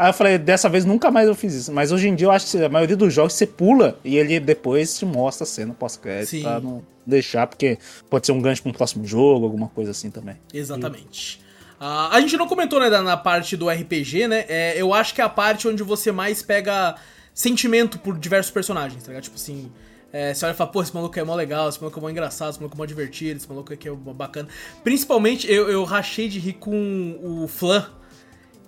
Aí 0.00 0.08
eu 0.08 0.14
falei, 0.14 0.38
dessa 0.38 0.66
vez 0.66 0.86
nunca 0.86 1.10
mais 1.10 1.28
eu 1.28 1.34
fiz 1.34 1.52
isso. 1.52 1.70
Mas 1.72 1.92
hoje 1.92 2.08
em 2.08 2.14
dia 2.14 2.26
eu 2.26 2.30
acho 2.30 2.50
que 2.50 2.64
a 2.64 2.68
maioria 2.70 2.96
dos 2.96 3.12
jogos 3.12 3.34
você 3.34 3.46
pula 3.46 3.98
e 4.02 4.16
ele 4.16 4.40
depois 4.40 4.96
te 4.98 5.04
mostra 5.04 5.44
a 5.44 5.46
cena 5.46 5.74
pós-crédito 5.74 6.30
pra 6.42 6.58
não 6.58 6.82
deixar, 7.06 7.46
porque 7.46 7.76
pode 8.08 8.24
ser 8.24 8.32
um 8.32 8.40
gancho 8.40 8.62
pra 8.62 8.70
um 8.70 8.72
próximo 8.72 9.04
jogo, 9.06 9.44
alguma 9.44 9.68
coisa 9.68 9.90
assim 9.90 10.10
também. 10.10 10.36
Exatamente. 10.54 11.42
Ah, 11.78 12.08
a 12.16 12.20
gente 12.22 12.34
não 12.38 12.48
comentou, 12.48 12.80
né, 12.80 12.88
da- 12.88 13.02
na 13.02 13.16
parte 13.16 13.56
do 13.58 13.68
RPG, 13.68 14.26
né? 14.26 14.46
É, 14.48 14.74
eu 14.80 14.94
acho 14.94 15.14
que 15.14 15.20
é 15.20 15.24
a 15.24 15.28
parte 15.28 15.68
onde 15.68 15.82
você 15.82 16.10
mais 16.10 16.42
pega 16.42 16.94
sentimento 17.34 17.98
por 17.98 18.18
diversos 18.18 18.50
personagens, 18.50 19.02
tá 19.02 19.08
ligado? 19.08 19.24
Tipo 19.24 19.36
assim, 19.36 19.70
é, 20.12 20.32
você 20.32 20.44
olha 20.46 20.52
e 20.54 20.56
fala, 20.56 20.70
pô, 20.70 20.82
esse 20.82 20.94
maluco 20.94 21.18
é 21.18 21.24
mó 21.24 21.34
legal, 21.34 21.68
esse 21.68 21.78
maluco 21.80 21.98
é 21.98 22.02
mó 22.02 22.08
engraçado, 22.10 22.50
esse 22.50 22.58
maluco 22.58 22.76
é 22.76 22.78
mó 22.78 22.84
divertido, 22.86 23.36
esse 23.38 23.48
maluco 23.48 23.70
aqui 23.72 23.86
é 23.88 23.90
mó 23.92 24.12
bacana. 24.14 24.48
Principalmente, 24.82 25.50
eu, 25.50 25.68
eu 25.70 25.84
rachei 25.84 26.26
de 26.28 26.38
rir 26.38 26.54
com 26.54 27.18
o 27.22 27.46
Flan, 27.48 27.86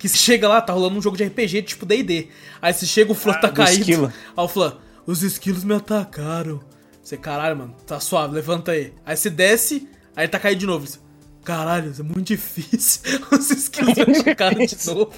que 0.08 0.18
chega 0.18 0.48
lá, 0.48 0.60
tá 0.60 0.72
rolando 0.72 0.98
um 0.98 1.02
jogo 1.02 1.16
de 1.16 1.24
RPG 1.24 1.62
tipo 1.62 1.86
D&D. 1.86 2.28
Aí 2.60 2.72
você 2.72 2.86
chega, 2.86 3.12
o 3.12 3.14
Flan 3.14 3.34
tá 3.34 3.48
do 3.48 3.54
caído. 3.54 3.80
esquilo. 3.80 4.12
Aí 4.36 4.44
o 4.44 4.48
Flan, 4.48 4.76
os 5.06 5.22
esquilos 5.22 5.64
me 5.64 5.74
atacaram. 5.74 6.60
Você, 7.02 7.16
caralho, 7.16 7.56
mano, 7.56 7.76
tá 7.86 7.98
suave, 7.98 8.34
levanta 8.34 8.72
aí. 8.72 8.92
Aí 9.04 9.16
você 9.16 9.30
desce, 9.30 9.88
aí 10.16 10.24
ele 10.24 10.28
tá 10.28 10.38
caído 10.38 10.60
de 10.60 10.66
novo. 10.66 10.86
Você, 10.86 10.98
caralho, 11.44 11.90
isso 11.90 12.00
é 12.00 12.04
muito 12.04 12.22
difícil. 12.22 13.00
Os 13.32 13.50
esquilos 13.50 13.94
me 13.94 14.02
atacaram 14.20 14.58
de 14.64 14.76
novo. 14.86 15.10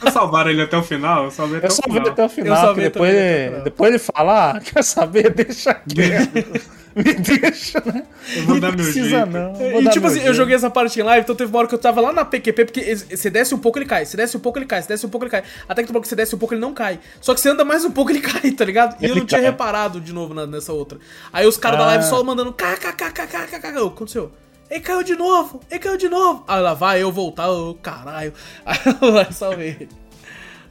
Vocês 0.00 0.12
salvaram 0.14 0.50
ele 0.50 0.62
até 0.62 0.76
o 0.76 0.82
final? 0.82 1.24
Eu 1.24 1.30
salvei 1.30 1.58
até 1.58 1.66
Eu 1.66 1.70
o 1.70 1.74
só 1.74 1.82
vi 1.86 1.92
final. 1.94 2.08
até 2.12 2.22
o 2.22 2.24
Eu 2.24 2.28
final, 2.28 2.74
vi 2.74 2.80
depois, 2.82 3.10
também 3.12 3.26
até 3.32 3.44
o 3.44 3.48
final. 3.50 3.64
depois 3.64 3.90
ele 3.90 3.98
fala, 3.98 4.50
ah, 4.52 4.60
quer 4.60 4.82
saber, 4.84 5.30
deixa 5.34 5.74
quieto. 5.74 6.72
Me 6.94 7.04
deixa, 7.14 7.82
né? 7.86 8.02
Eu 8.36 8.42
vou 8.42 8.54
Não 8.56 8.60
dar 8.60 8.66
meu 8.68 8.76
precisa 8.84 9.08
jeito. 9.08 9.26
não. 9.30 9.54
vou 9.54 9.80
E 9.82 9.88
tipo 9.88 10.06
assim, 10.06 10.18
eu 10.18 10.24
jeito. 10.24 10.34
joguei 10.34 10.54
essa 10.54 10.68
parte 10.68 11.00
em 11.00 11.02
live, 11.02 11.24
então 11.24 11.34
teve 11.34 11.50
uma 11.50 11.58
hora 11.60 11.66
que 11.66 11.74
eu 11.74 11.78
tava 11.78 12.02
lá 12.02 12.12
na 12.12 12.22
PQP, 12.22 12.66
porque 12.66 12.94
você 12.94 13.30
desce 13.30 13.54
um 13.54 13.58
pouco 13.58 13.78
ele 13.78 13.86
cai, 13.86 14.04
você 14.04 14.14
desce 14.14 14.36
um 14.36 14.40
pouco 14.40 14.58
ele 14.58 14.66
cai, 14.66 14.82
você 14.82 14.88
desce 14.88 15.06
um 15.06 15.08
pouco 15.08 15.24
ele 15.24 15.30
cai. 15.30 15.42
Até 15.66 15.82
que 15.82 15.90
tu 15.90 15.98
que 16.02 16.06
você 16.06 16.14
desce 16.14 16.34
um 16.34 16.38
pouco 16.38 16.52
ele 16.52 16.60
não 16.60 16.74
cai. 16.74 17.00
Só 17.18 17.32
que 17.32 17.40
você 17.40 17.48
anda 17.48 17.64
mais 17.64 17.82
um 17.86 17.90
pouco 17.90 18.10
ele 18.10 18.20
cai, 18.20 18.50
tá 18.50 18.62
ligado? 18.66 18.94
E 19.00 19.06
eu 19.06 19.12
Ele 19.12 19.20
não 19.20 19.26
tinha 19.26 19.40
cai. 19.40 19.50
reparado 19.50 20.02
de 20.02 20.12
novo 20.12 20.34
na- 20.34 20.46
nessa 20.46 20.74
outra. 20.74 20.98
Aí 21.32 21.46
os 21.46 21.56
caras 21.56 21.78
da 21.78 21.84
Ah. 21.84 21.88
live 21.88 22.04
só 22.04 22.22
mandando 22.22 22.52
kkkkkk. 22.52 23.56
O 23.78 23.88
que 23.90 23.94
aconteceu? 23.94 24.30
Ele 24.72 24.80
caiu 24.80 25.02
de 25.02 25.14
novo, 25.14 25.60
ele 25.70 25.78
caiu 25.78 25.98
de 25.98 26.08
novo. 26.08 26.44
Aí 26.48 26.62
lá 26.62 26.72
vai 26.72 27.02
eu 27.02 27.12
voltar, 27.12 27.50
ô 27.50 27.74
caralho. 27.74 28.32
Aí 28.64 28.78
eu 29.02 29.10
lá 29.10 29.30
salvei 29.30 29.68
ele. 29.80 29.88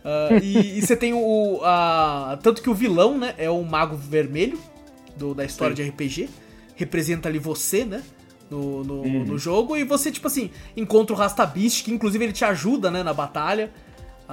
Ah, 0.03 0.29
e 0.41 0.79
e 0.79 0.81
você 0.81 0.95
tem 0.95 1.13
o. 1.13 1.59
A, 1.63 2.39
tanto 2.41 2.63
que 2.63 2.69
o 2.69 2.73
vilão, 2.73 3.15
né, 3.19 3.35
é 3.37 3.47
o 3.47 3.61
Mago 3.63 3.95
Vermelho 3.95 4.59
do, 5.15 5.35
da 5.35 5.45
história 5.45 5.75
de 5.75 5.83
RPG. 5.83 6.27
Representa 6.75 7.29
ali 7.29 7.37
você, 7.37 7.85
né? 7.85 8.01
No, 8.49 8.83
no, 8.83 9.01
Uhum. 9.03 9.23
no 9.23 9.37
jogo. 9.37 9.77
E 9.77 9.83
você, 9.83 10.11
tipo 10.11 10.25
assim, 10.25 10.49
encontra 10.75 11.15
o 11.15 11.17
Rastabist, 11.19 11.83
que 11.83 11.91
inclusive 11.93 12.25
ele 12.25 12.33
te 12.33 12.43
ajuda, 12.43 12.89
né, 12.89 13.03
na 13.03 13.13
batalha. 13.13 13.71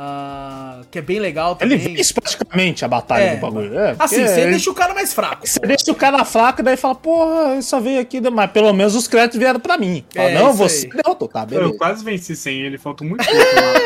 Ah, 0.00 0.80
que 0.92 0.98
é 1.00 1.02
bem 1.02 1.18
legal 1.18 1.58
Ele 1.60 1.76
também. 1.76 1.96
vence 1.96 2.14
praticamente 2.14 2.84
a 2.84 2.88
batalha 2.88 3.22
É. 3.24 3.34
do 3.34 3.40
bagulho. 3.40 3.76
É, 3.76 3.96
Assim, 3.98 4.24
você 4.24 4.42
ele- 4.42 4.50
deixa 4.52 4.70
o 4.70 4.74
cara 4.74 4.94
mais 4.94 5.12
fraco. 5.12 5.44
Você 5.44 5.58
deixa 5.58 5.90
o 5.90 5.94
cara 5.94 6.24
fraco 6.24 6.60
e 6.60 6.62
daí 6.64 6.76
fala, 6.76 6.94
porra, 6.94 7.54
ele 7.54 7.62
só 7.62 7.80
veio 7.80 8.00
aqui, 8.00 8.20
mas 8.30 8.48
pelo 8.52 8.72
menos 8.72 8.94
os 8.94 9.08
créditos 9.08 9.38
vieram 9.40 9.58
pra 9.58 9.76
mim. 9.76 10.04
Fala, 10.14 10.28
É, 10.30 10.34
não, 10.38 10.52
você 10.52 10.86
aí. 10.86 10.92
derrotou, 11.02 11.26
tá, 11.26 11.40
Eu 11.42 11.46
beleza. 11.46 11.74
quase 11.78 12.04
venci 12.04 12.36
sem 12.36 12.60
ele, 12.60 12.78
faltou 12.78 13.06
muito 13.08 13.18
pouco. 13.26 13.40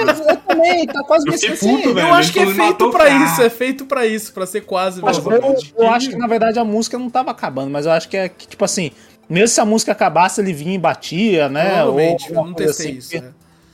lá. 0.04 0.32
Eu 0.32 0.36
também, 0.36 0.86
tá 0.86 1.02
quase 1.04 1.26
Eu 1.26 1.32
esquecendo. 1.34 1.76
puto, 1.78 1.94
velho. 1.94 2.06
Eu 2.08 2.14
acho 2.14 2.30
que 2.32 2.38
é 2.38 2.42
ele 2.42 2.54
feito 2.54 2.90
pra 2.90 3.04
cara. 3.06 3.24
isso, 3.24 3.42
é 3.42 3.48
feito 3.50 3.84
pra 3.86 4.06
isso, 4.06 4.32
pra 4.34 4.44
ser 4.46 4.60
quase. 4.60 5.00
Velho. 5.00 5.16
eu, 5.32 5.56
eu 5.84 5.90
acho 5.90 6.10
que 6.10 6.16
na 6.16 6.26
verdade 6.26 6.58
a 6.58 6.64
música 6.64 6.98
não 6.98 7.08
tava 7.08 7.30
acabando, 7.30 7.70
mas 7.70 7.86
eu 7.86 7.92
acho 7.92 8.06
que 8.08 8.16
é 8.18 8.28
que, 8.28 8.46
tipo 8.46 8.64
assim, 8.64 8.90
mesmo 9.30 9.48
se 9.48 9.60
a 9.60 9.64
música 9.64 9.92
acabasse, 9.92 10.40
ele 10.42 10.52
vinha 10.52 10.74
e 10.74 10.78
batia, 10.78 11.48
né? 11.48 11.68
Provavelmente, 11.76 12.30
Ou 12.32 12.36
eu 12.38 12.44
não 12.46 12.52
testei 12.54 12.88
assim, 12.90 12.98
isso. 12.98 13.22
né? 13.22 13.30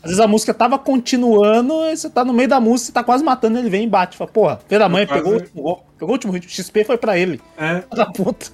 Às 0.09 0.17
vezes 0.17 0.21
a 0.21 0.27
música 0.29 0.55
tava 0.55 0.79
continuando, 0.79 1.75
e 1.87 1.97
você 1.97 2.09
tá 2.09 2.25
no 2.25 2.33
meio 2.33 2.49
da 2.49 2.59
música, 2.61 2.87
você 2.87 2.93
tá 2.93 3.05
quase 3.05 3.23
matando, 3.23 3.59
ele 3.59 3.69
vem 3.69 3.85
e 3.85 3.87
bate. 3.89 4.17
Fala, 4.17 4.31
porra, 4.31 4.61
filho 4.67 4.79
da 4.79 4.89
mãe, 4.89 5.07
quase- 5.07 5.23
pegou, 5.23 5.33
o 5.39 5.41
último 5.43 5.63
gol, 5.63 5.85
pegou 5.99 6.09
o 6.09 6.13
último 6.13 6.33
hit, 6.33 6.47
o 6.47 6.51
XP 6.51 6.85
foi 6.85 6.97
pra 6.97 7.19
ele. 7.19 7.41
É, 7.59 7.83
Da 7.95 8.07
puta. 8.07 8.47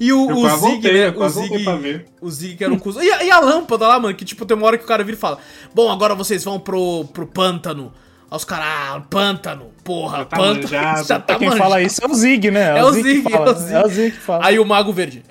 E 0.00 0.12
o, 0.12 0.30
eu 0.30 0.36
o 0.36 0.48
Zig, 0.48 0.60
voltei, 0.60 0.92
né? 0.92 1.14
O 1.16 1.28
Zig, 1.28 2.04
o 2.20 2.30
Zig 2.30 2.56
que 2.56 2.64
era 2.64 2.72
um 2.72 2.78
cuzão. 2.78 3.02
E, 3.02 3.12
a- 3.12 3.22
e 3.24 3.30
a 3.30 3.38
lâmpada 3.40 3.86
lá, 3.86 4.00
mano, 4.00 4.14
que 4.14 4.24
tipo, 4.24 4.46
tem 4.46 4.56
uma 4.56 4.66
hora 4.66 4.78
que 4.78 4.84
o 4.84 4.86
cara 4.86 5.04
vira 5.04 5.16
e 5.16 5.20
fala: 5.20 5.38
Bom, 5.74 5.90
agora 5.92 6.14
vocês 6.14 6.42
vão 6.44 6.58
pro, 6.58 7.04
pro 7.12 7.26
pântano. 7.26 7.92
Aí 8.30 8.36
os 8.36 8.44
caras, 8.44 8.66
ah, 8.66 9.02
pântano, 9.10 9.66
porra, 9.84 10.18
Já 10.18 10.24
tá 10.24 10.36
pântano. 10.38 10.62
manjado. 10.62 11.04
Já 11.06 11.20
tá 11.20 11.34
Quem 11.36 11.48
manjado. 11.50 11.68
fala 11.68 11.82
isso 11.82 12.02
é 12.02 12.08
o 12.08 12.14
Zig, 12.14 12.50
né? 12.50 12.78
É 12.78 12.84
o 12.84 12.90
Zig, 12.92 13.22
que 13.22 13.30
fala. 13.30 13.50
é 13.50 13.52
o 13.52 13.58
Zig. 13.58 13.74
É 13.74 13.84
o 13.84 13.88
Zig 13.88 14.10
que 14.12 14.20
fala. 14.22 14.46
Aí 14.46 14.58
o 14.58 14.64
Mago 14.64 14.92
Verde, 14.92 15.22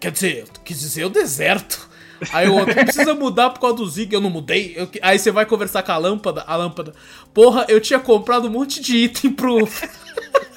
quer 0.00 0.10
dizer, 0.10 0.38
eu 0.38 0.44
quis 0.64 0.80
dizer 0.80 1.04
o 1.04 1.10
deserto. 1.10 1.89
Aí 2.32 2.48
o 2.48 2.54
outro, 2.54 2.74
precisa 2.74 3.14
mudar 3.14 3.50
por 3.50 3.60
causa 3.60 3.76
do 3.76 3.88
Zig, 3.88 4.12
eu 4.12 4.20
não 4.20 4.30
mudei. 4.30 4.74
Eu... 4.76 4.88
Aí 5.02 5.18
você 5.18 5.30
vai 5.30 5.46
conversar 5.46 5.82
com 5.82 5.92
a 5.92 5.98
lâmpada, 5.98 6.44
a 6.46 6.56
lâmpada. 6.56 6.92
Porra, 7.32 7.64
eu 7.68 7.80
tinha 7.80 7.98
comprado 7.98 8.48
um 8.48 8.50
monte 8.50 8.80
de 8.80 8.96
item 8.96 9.32
pro. 9.32 9.68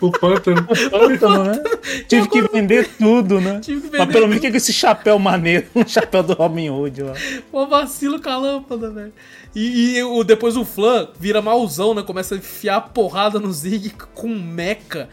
O 0.01 0.11
pântano. 0.11 0.68
Pântano, 0.91 1.43
né? 1.45 1.64
Tive 2.09 2.28
que 2.28 2.41
vender 2.41 2.89
tudo, 2.97 3.39
né? 3.39 3.61
Tive 3.61 3.82
que 3.82 3.88
vender 3.88 3.99
Mas 3.99 4.14
pelo 4.14 4.28
menos 4.28 4.41
que 4.41 4.51
com 4.51 4.57
esse 4.57 4.74
chapéu 4.74 5.18
maneiro, 5.18 5.66
um 5.74 5.88
chapéu 5.88 6.22
do 6.22 6.34
Robin 6.34 6.70
Hood 6.70 7.03
lá. 7.03 7.14
Pô, 7.49 7.66
vacilo 7.68 8.22
com 8.22 8.30
a 8.30 8.38
lâmpada, 8.38 8.89
velho. 8.89 9.14
E, 9.55 9.97
e 9.97 10.03
o, 10.03 10.24
depois 10.24 10.57
o 10.57 10.66
Flan 10.66 11.07
vira 11.18 11.41
malzão, 11.41 11.93
né? 11.93 12.03
Começa 12.03 12.36
a 12.36 12.38
enfiar 12.38 12.82
porrada 12.82 13.39
no 13.39 13.51
Zig 13.53 13.91
com 14.14 14.28
mecha. 14.28 14.74
Foi 14.93 15.07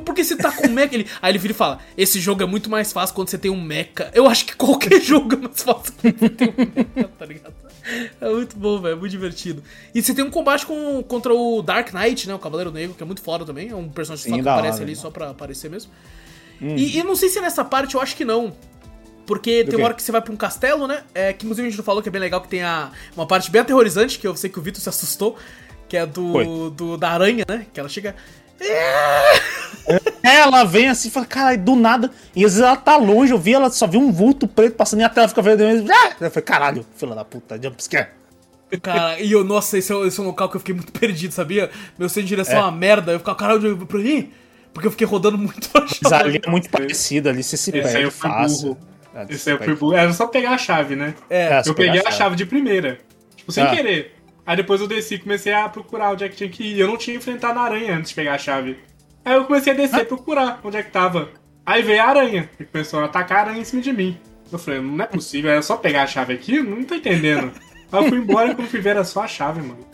porque 0.00 0.24
você 0.24 0.36
tá 0.36 0.52
com 0.52 0.68
mecha. 0.68 0.94
Ele... 0.94 1.06
Aí 1.20 1.32
ele 1.32 1.38
vira 1.38 1.52
e 1.52 1.56
fala: 1.56 1.78
Esse 1.96 2.20
jogo 2.20 2.42
é 2.42 2.46
muito 2.46 2.70
mais 2.70 2.92
fácil 2.92 3.14
quando 3.14 3.28
você 3.28 3.38
tem 3.38 3.50
um 3.50 3.60
mecha. 3.60 4.10
Eu 4.14 4.26
acho 4.28 4.44
que 4.46 4.56
qualquer 4.56 5.00
jogo 5.02 5.34
é 5.34 5.38
mais 5.38 5.62
fácil 5.62 5.92
quando 6.00 6.18
você 6.18 6.28
tem 6.28 6.48
um 6.48 6.94
mecha, 6.94 7.08
tá 7.18 7.26
ligado? 7.26 7.54
É 8.20 8.28
muito 8.28 8.56
bom, 8.56 8.80
velho. 8.80 8.94
É 8.94 8.96
muito 8.96 9.12
divertido. 9.12 9.62
E 9.94 10.02
você 10.02 10.12
tem 10.14 10.24
um 10.24 10.30
combate 10.30 10.66
com, 10.66 11.02
contra 11.02 11.32
o 11.32 11.62
Dark 11.62 11.92
Knight, 11.92 12.26
né? 12.26 12.34
O 12.34 12.38
Cavaleiro 12.38 12.72
Negro, 12.72 12.94
que 12.94 13.02
é 13.02 13.06
muito 13.06 13.22
foda 13.22 13.44
também. 13.44 13.68
É 13.68 13.76
um 13.76 13.88
personagem 13.88 14.24
Sim, 14.24 14.30
só 14.30 14.42
que 14.42 14.48
aparece 14.48 14.76
hora, 14.76 14.84
ali 14.84 14.94
da 14.94 15.00
só 15.00 15.10
pra 15.10 15.30
aparecer 15.30 15.70
mesmo. 15.70 15.90
E, 16.60 16.98
e 16.98 17.02
não 17.02 17.14
sei 17.14 17.28
se 17.28 17.40
nessa 17.40 17.64
parte 17.64 17.94
eu 17.94 18.00
acho 18.00 18.16
que 18.16 18.24
não. 18.24 18.52
Porque 19.26 19.64
tem 19.64 19.70
quê? 19.70 19.76
uma 19.76 19.86
hora 19.86 19.94
que 19.94 20.02
você 20.02 20.12
vai 20.12 20.22
pra 20.22 20.32
um 20.32 20.36
castelo, 20.36 20.86
né? 20.86 21.02
É, 21.12 21.32
que 21.32 21.44
inclusive 21.44 21.66
a 21.66 21.70
gente 21.70 21.78
não 21.78 21.84
falou 21.84 22.00
que 22.00 22.08
é 22.08 22.12
bem 22.12 22.20
legal, 22.20 22.40
que 22.40 22.48
tem 22.48 22.62
a, 22.62 22.92
uma 23.16 23.26
parte 23.26 23.50
bem 23.50 23.60
aterrorizante, 23.60 24.18
que 24.18 24.26
eu 24.26 24.36
sei 24.36 24.48
que 24.48 24.58
o 24.58 24.62
Vitor 24.62 24.80
se 24.80 24.88
assustou, 24.88 25.36
que 25.88 25.96
é 25.96 26.06
do, 26.06 26.32
Foi. 26.32 26.44
do 26.70 26.96
da 26.96 27.10
aranha, 27.10 27.44
né? 27.48 27.66
Que 27.72 27.80
ela 27.80 27.88
chega. 27.88 28.14
Ela 30.22 30.64
vem 30.64 30.88
assim 30.88 31.08
e 31.08 31.10
fala, 31.10 31.26
caralho, 31.26 31.60
do 31.62 31.76
nada. 31.76 32.10
E 32.34 32.44
às 32.44 32.52
vezes 32.54 32.60
ela 32.66 32.76
tá 32.76 32.96
longe, 32.96 33.32
eu 33.32 33.38
vi, 33.38 33.54
ela 33.54 33.70
só 33.70 33.86
viu 33.86 34.00
um 34.00 34.10
vulto 34.12 34.48
preto 34.48 34.74
passando 34.74 35.00
e 35.00 35.04
a 35.04 35.08
tela 35.08 35.28
fica 35.28 35.40
vermelha. 35.42 35.84
Ah! 35.92 36.08
Eu 36.20 36.30
falei, 36.30 36.44
caralho, 36.44 36.86
filha 36.96 37.14
da 37.14 37.24
puta, 37.24 37.60
jumpscare. 37.62 38.08
Cara, 38.82 39.20
e 39.20 39.30
eu, 39.30 39.44
nossa, 39.44 39.78
esse 39.78 39.92
é, 39.92 40.06
esse 40.06 40.18
é 40.18 40.22
um 40.22 40.26
local 40.26 40.48
que 40.48 40.56
eu 40.56 40.60
fiquei 40.60 40.74
muito 40.74 40.90
perdido, 40.98 41.32
sabia? 41.32 41.70
Meu 41.96 42.08
centro 42.08 42.22
de 42.22 42.28
direção 42.28 42.54
é 42.56 42.58
É. 42.58 42.62
uma 42.62 42.72
merda. 42.72 43.12
Eu 43.12 43.18
ficava, 43.20 43.38
caralho, 43.38 43.64
eu 43.64 43.76
vou 43.76 43.86
pra 43.86 43.98
ali? 43.98 44.32
Porque 44.74 44.88
eu 44.88 44.90
fiquei 44.90 45.06
rodando 45.06 45.38
muito 45.38 45.70
pra 45.70 45.82
Mas 46.02 46.12
ali 46.12 46.40
é 46.44 46.50
muito 46.50 46.68
parecido, 46.68 47.28
ali 47.28 47.42
você 47.42 47.56
se 47.56 47.70
Esse 47.70 47.78
aí 47.78 47.82
perde 47.84 48.02
eu 48.02 48.10
fui 48.10 48.28
fácil. 48.28 48.68
burro. 48.74 48.78
É, 49.14 49.26
Esse 49.32 49.48
aí 49.50 49.56
eu 49.56 49.62
fui 49.62 49.74
burro. 49.76 49.94
Era 49.94 50.12
só 50.12 50.26
pegar 50.26 50.50
a 50.50 50.58
chave, 50.58 50.96
né? 50.96 51.14
É, 51.30 51.62
Eu 51.64 51.74
peguei 51.74 51.92
pega 51.98 52.08
a 52.08 52.12
chave 52.12 52.34
de 52.36 52.44
primeira. 52.44 52.98
Tipo, 53.36 53.52
sem 53.52 53.62
Ah. 53.64 53.70
querer. 53.70 54.15
Aí 54.46 54.56
depois 54.56 54.80
eu 54.80 54.86
desci 54.86 55.14
e 55.16 55.18
comecei 55.18 55.52
a 55.52 55.68
procurar 55.68 56.12
onde 56.12 56.24
é 56.24 56.28
que 56.28 56.36
tinha 56.36 56.48
que 56.48 56.62
ir. 56.62 56.78
Eu 56.80 56.86
não 56.88 56.96
tinha 56.96 57.16
enfrentado 57.16 57.58
a 57.58 57.62
aranha 57.62 57.96
antes 57.96 58.10
de 58.10 58.14
pegar 58.14 58.34
a 58.34 58.38
chave. 58.38 58.78
Aí 59.24 59.34
eu 59.34 59.44
comecei 59.44 59.72
a 59.72 59.76
descer 59.76 60.00
e 60.00 60.04
procurar 60.04 60.60
onde 60.62 60.76
é 60.76 60.82
que 60.82 60.90
tava. 60.90 61.30
Aí 61.64 61.82
veio 61.82 62.00
a 62.00 62.06
aranha. 62.06 62.48
E 62.60 62.64
começou 62.64 63.00
a 63.00 63.06
atacar 63.06 63.38
a 63.38 63.40
aranha 63.42 63.60
em 63.60 63.64
cima 63.64 63.82
de 63.82 63.92
mim. 63.92 64.16
Eu 64.52 64.58
falei, 64.58 64.80
não 64.80 65.02
é 65.02 65.06
possível, 65.08 65.50
era 65.50 65.60
só 65.62 65.76
pegar 65.76 66.04
a 66.04 66.06
chave 66.06 66.32
aqui? 66.34 66.56
Eu 66.56 66.64
Não 66.64 66.84
tô 66.84 66.94
entendendo. 66.94 67.50
Aí 67.90 68.04
eu 68.04 68.08
fui 68.08 68.18
embora 68.18 68.52
e 68.52 68.54
quando 68.54 68.68
fui 68.68 68.80
ver 68.80 68.90
era 68.90 69.02
só 69.04 69.22
a 69.22 69.26
chave, 69.28 69.60
mano. 69.60 69.84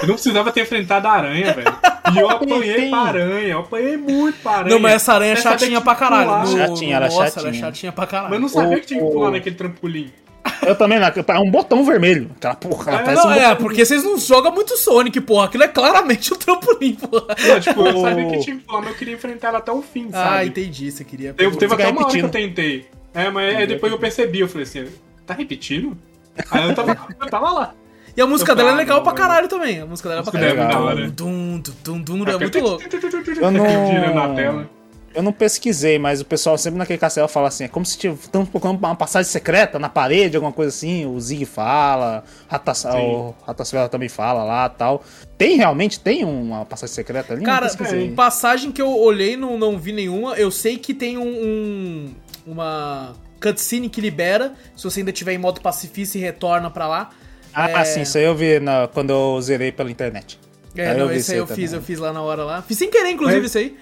Eu 0.00 0.06
não 0.08 0.14
precisava 0.14 0.50
ter 0.50 0.62
enfrentado 0.62 1.06
a 1.06 1.12
aranha, 1.12 1.52
velho. 1.52 1.74
E 2.14 2.18
eu 2.18 2.30
apanhei 2.30 2.74
Tem- 2.74 2.90
pra 2.90 2.98
aranha, 3.00 3.46
eu 3.48 3.58
apanhei 3.58 3.96
muito 3.98 4.38
pra 4.42 4.52
aranha. 4.52 4.74
Não, 4.74 4.80
mas 4.80 4.94
essa 4.94 5.12
aranha 5.12 5.32
é 5.34 5.36
chatinha 5.36 5.80
pra 5.82 5.94
caralho. 5.94 6.24
pular. 6.24 6.46
No- 6.46 6.56
Chatinha, 6.56 6.96
ela 6.96 7.06
é 7.06 7.08
nossa, 7.10 7.18
ela 7.20 7.28
é 7.28 7.30
chatinha. 7.32 7.54
chatinha 7.60 7.92
pra 7.92 8.06
caralho. 8.06 8.30
Mas 8.30 8.36
eu 8.38 8.40
não 8.40 8.48
sabia 8.48 8.78
O- 8.78 8.80
que 8.80 8.86
tinha 8.86 9.00
que 9.04 9.10
pular 9.12 9.28
o- 9.28 9.32
naquele 9.32 9.54
trampolim. 9.56 10.10
Eu 10.66 10.74
também, 10.76 10.98
né? 10.98 11.12
É 11.26 11.38
um 11.38 11.50
botão 11.50 11.84
vermelho. 11.84 12.30
Aquela 12.36 12.54
porra, 12.54 12.92
ela 12.92 13.00
É, 13.00 13.04
parece 13.04 13.22
Não, 13.24 13.30
um 13.30 13.34
é, 13.34 13.54
porque 13.54 13.84
vocês 13.84 14.04
não 14.04 14.18
jogam 14.18 14.52
muito 14.52 14.76
Sonic, 14.76 15.20
porra. 15.20 15.46
Aquilo 15.46 15.64
é 15.64 15.68
claramente 15.68 16.32
o 16.32 16.36
trampolim, 16.36 16.94
porra. 16.94 17.26
Não, 17.48 17.60
tipo, 17.60 17.86
eu 17.86 18.00
sabia 18.00 18.26
que 18.30 18.38
tinha 18.40 18.60
mas 18.66 18.86
eu 18.86 18.94
queria 18.94 19.14
enfrentar 19.14 19.48
ela 19.48 19.58
até 19.58 19.72
o 19.72 19.82
fim, 19.82 20.08
Ah, 20.12 20.24
sabe? 20.24 20.46
entendi, 20.48 20.90
você 20.90 21.04
queria. 21.04 21.32
Teve, 21.34 21.56
teve 21.56 21.74
até 21.74 21.88
uma 21.88 22.02
hora 22.04 22.10
que 22.12 22.18
eu 22.20 22.28
tentei. 22.28 22.86
É, 23.14 23.30
mas 23.30 23.56
aí 23.56 23.66
depois 23.66 23.90
eu 23.92 23.98
percebi, 23.98 24.40
eu 24.40 24.48
falei 24.48 24.64
assim, 24.64 24.86
tá 25.26 25.34
repetindo? 25.34 25.96
Aí 26.50 26.68
eu 26.68 26.74
tava, 26.74 26.96
eu 27.20 27.26
tava 27.28 27.50
lá. 27.50 27.74
E 28.16 28.20
a 28.20 28.26
música 28.26 28.52
Eu 28.52 28.56
dela 28.56 28.70
é 28.72 28.74
legal 28.74 29.02
pra 29.02 29.12
caralho 29.12 29.48
também. 29.48 29.80
A 29.80 29.86
música 29.86 30.08
dela 30.08 30.20
é 30.20 30.24
pra 30.24 30.32
caralho. 30.32 30.60
é 30.60 30.66
da 30.66 30.78
hora. 30.80 31.10
Dum, 31.10 31.60
dum, 31.60 31.72
dum, 31.84 32.02
dum, 32.02 32.24
é 32.30 32.36
muito 32.38 32.60
louco. 32.60 32.82
Eu 33.40 33.50
não- 33.50 34.14
na 34.14 34.34
tela. 34.34 34.79
Eu 35.12 35.22
não 35.24 35.32
pesquisei, 35.32 35.98
mas 35.98 36.20
o 36.20 36.24
pessoal 36.24 36.56
sempre 36.56 36.78
naquele 36.78 36.98
castelo 36.98 37.26
fala 37.26 37.48
assim: 37.48 37.64
é 37.64 37.68
como 37.68 37.84
se 37.84 37.98
estamos 38.06 38.48
procurando 38.48 38.78
uma 38.78 38.94
passagem 38.94 39.30
secreta 39.30 39.78
na 39.78 39.88
parede, 39.88 40.36
alguma 40.36 40.52
coisa 40.52 40.68
assim. 40.68 41.04
O 41.04 41.20
Zig 41.20 41.44
fala, 41.46 42.22
Rata- 42.48 42.72
o 42.96 43.34
Ratosfera 43.44 43.88
também 43.88 44.08
fala 44.08 44.44
lá 44.44 44.68
tal. 44.68 45.02
Tem 45.36 45.56
realmente? 45.56 45.98
Tem 45.98 46.24
uma 46.24 46.64
passagem 46.64 46.94
secreta 46.94 47.32
ali? 47.34 47.44
Cara, 47.44 47.66
não 47.66 47.76
pesquisei. 47.76 48.12
passagem 48.12 48.70
que 48.70 48.80
eu 48.80 48.96
olhei, 48.96 49.36
não, 49.36 49.58
não 49.58 49.76
vi 49.78 49.92
nenhuma. 49.92 50.34
Eu 50.34 50.50
sei 50.50 50.78
que 50.78 50.94
tem 50.94 51.18
um, 51.18 51.26
um- 51.26 52.14
uma 52.46 53.14
cutscene 53.42 53.88
que 53.88 54.00
libera. 54.00 54.52
Se 54.76 54.84
você 54.84 55.00
ainda 55.00 55.10
tiver 55.12 55.32
em 55.32 55.38
modo 55.38 55.60
pacifista 55.60 56.18
e 56.18 56.20
retorna 56.20 56.70
pra 56.70 56.86
lá. 56.86 57.10
Ah, 57.52 57.68
é- 57.68 57.84
sim, 57.84 58.02
isso 58.02 58.16
aí 58.16 58.24
eu 58.24 58.34
vi 58.36 58.60
na- 58.60 58.86
quando 58.86 59.10
eu 59.10 59.40
zerei 59.42 59.72
pela 59.72 59.90
internet. 59.90 60.38
É, 60.76 60.90
Aí 60.90 60.96
não, 60.96 61.08
vi 61.08 61.14
esse 61.14 61.22
isso 61.22 61.32
aí 61.32 61.38
eu 61.38 61.46
também. 61.46 61.64
fiz, 61.64 61.72
eu 61.72 61.82
fiz 61.82 61.98
lá 61.98 62.12
na 62.12 62.22
hora 62.22 62.44
lá. 62.44 62.62
Fiz 62.62 62.78
sem 62.78 62.88
querer, 62.88 63.10
inclusive, 63.10 63.40
Mas- 63.40 63.50
isso 63.50 63.58
aí. 63.58 63.76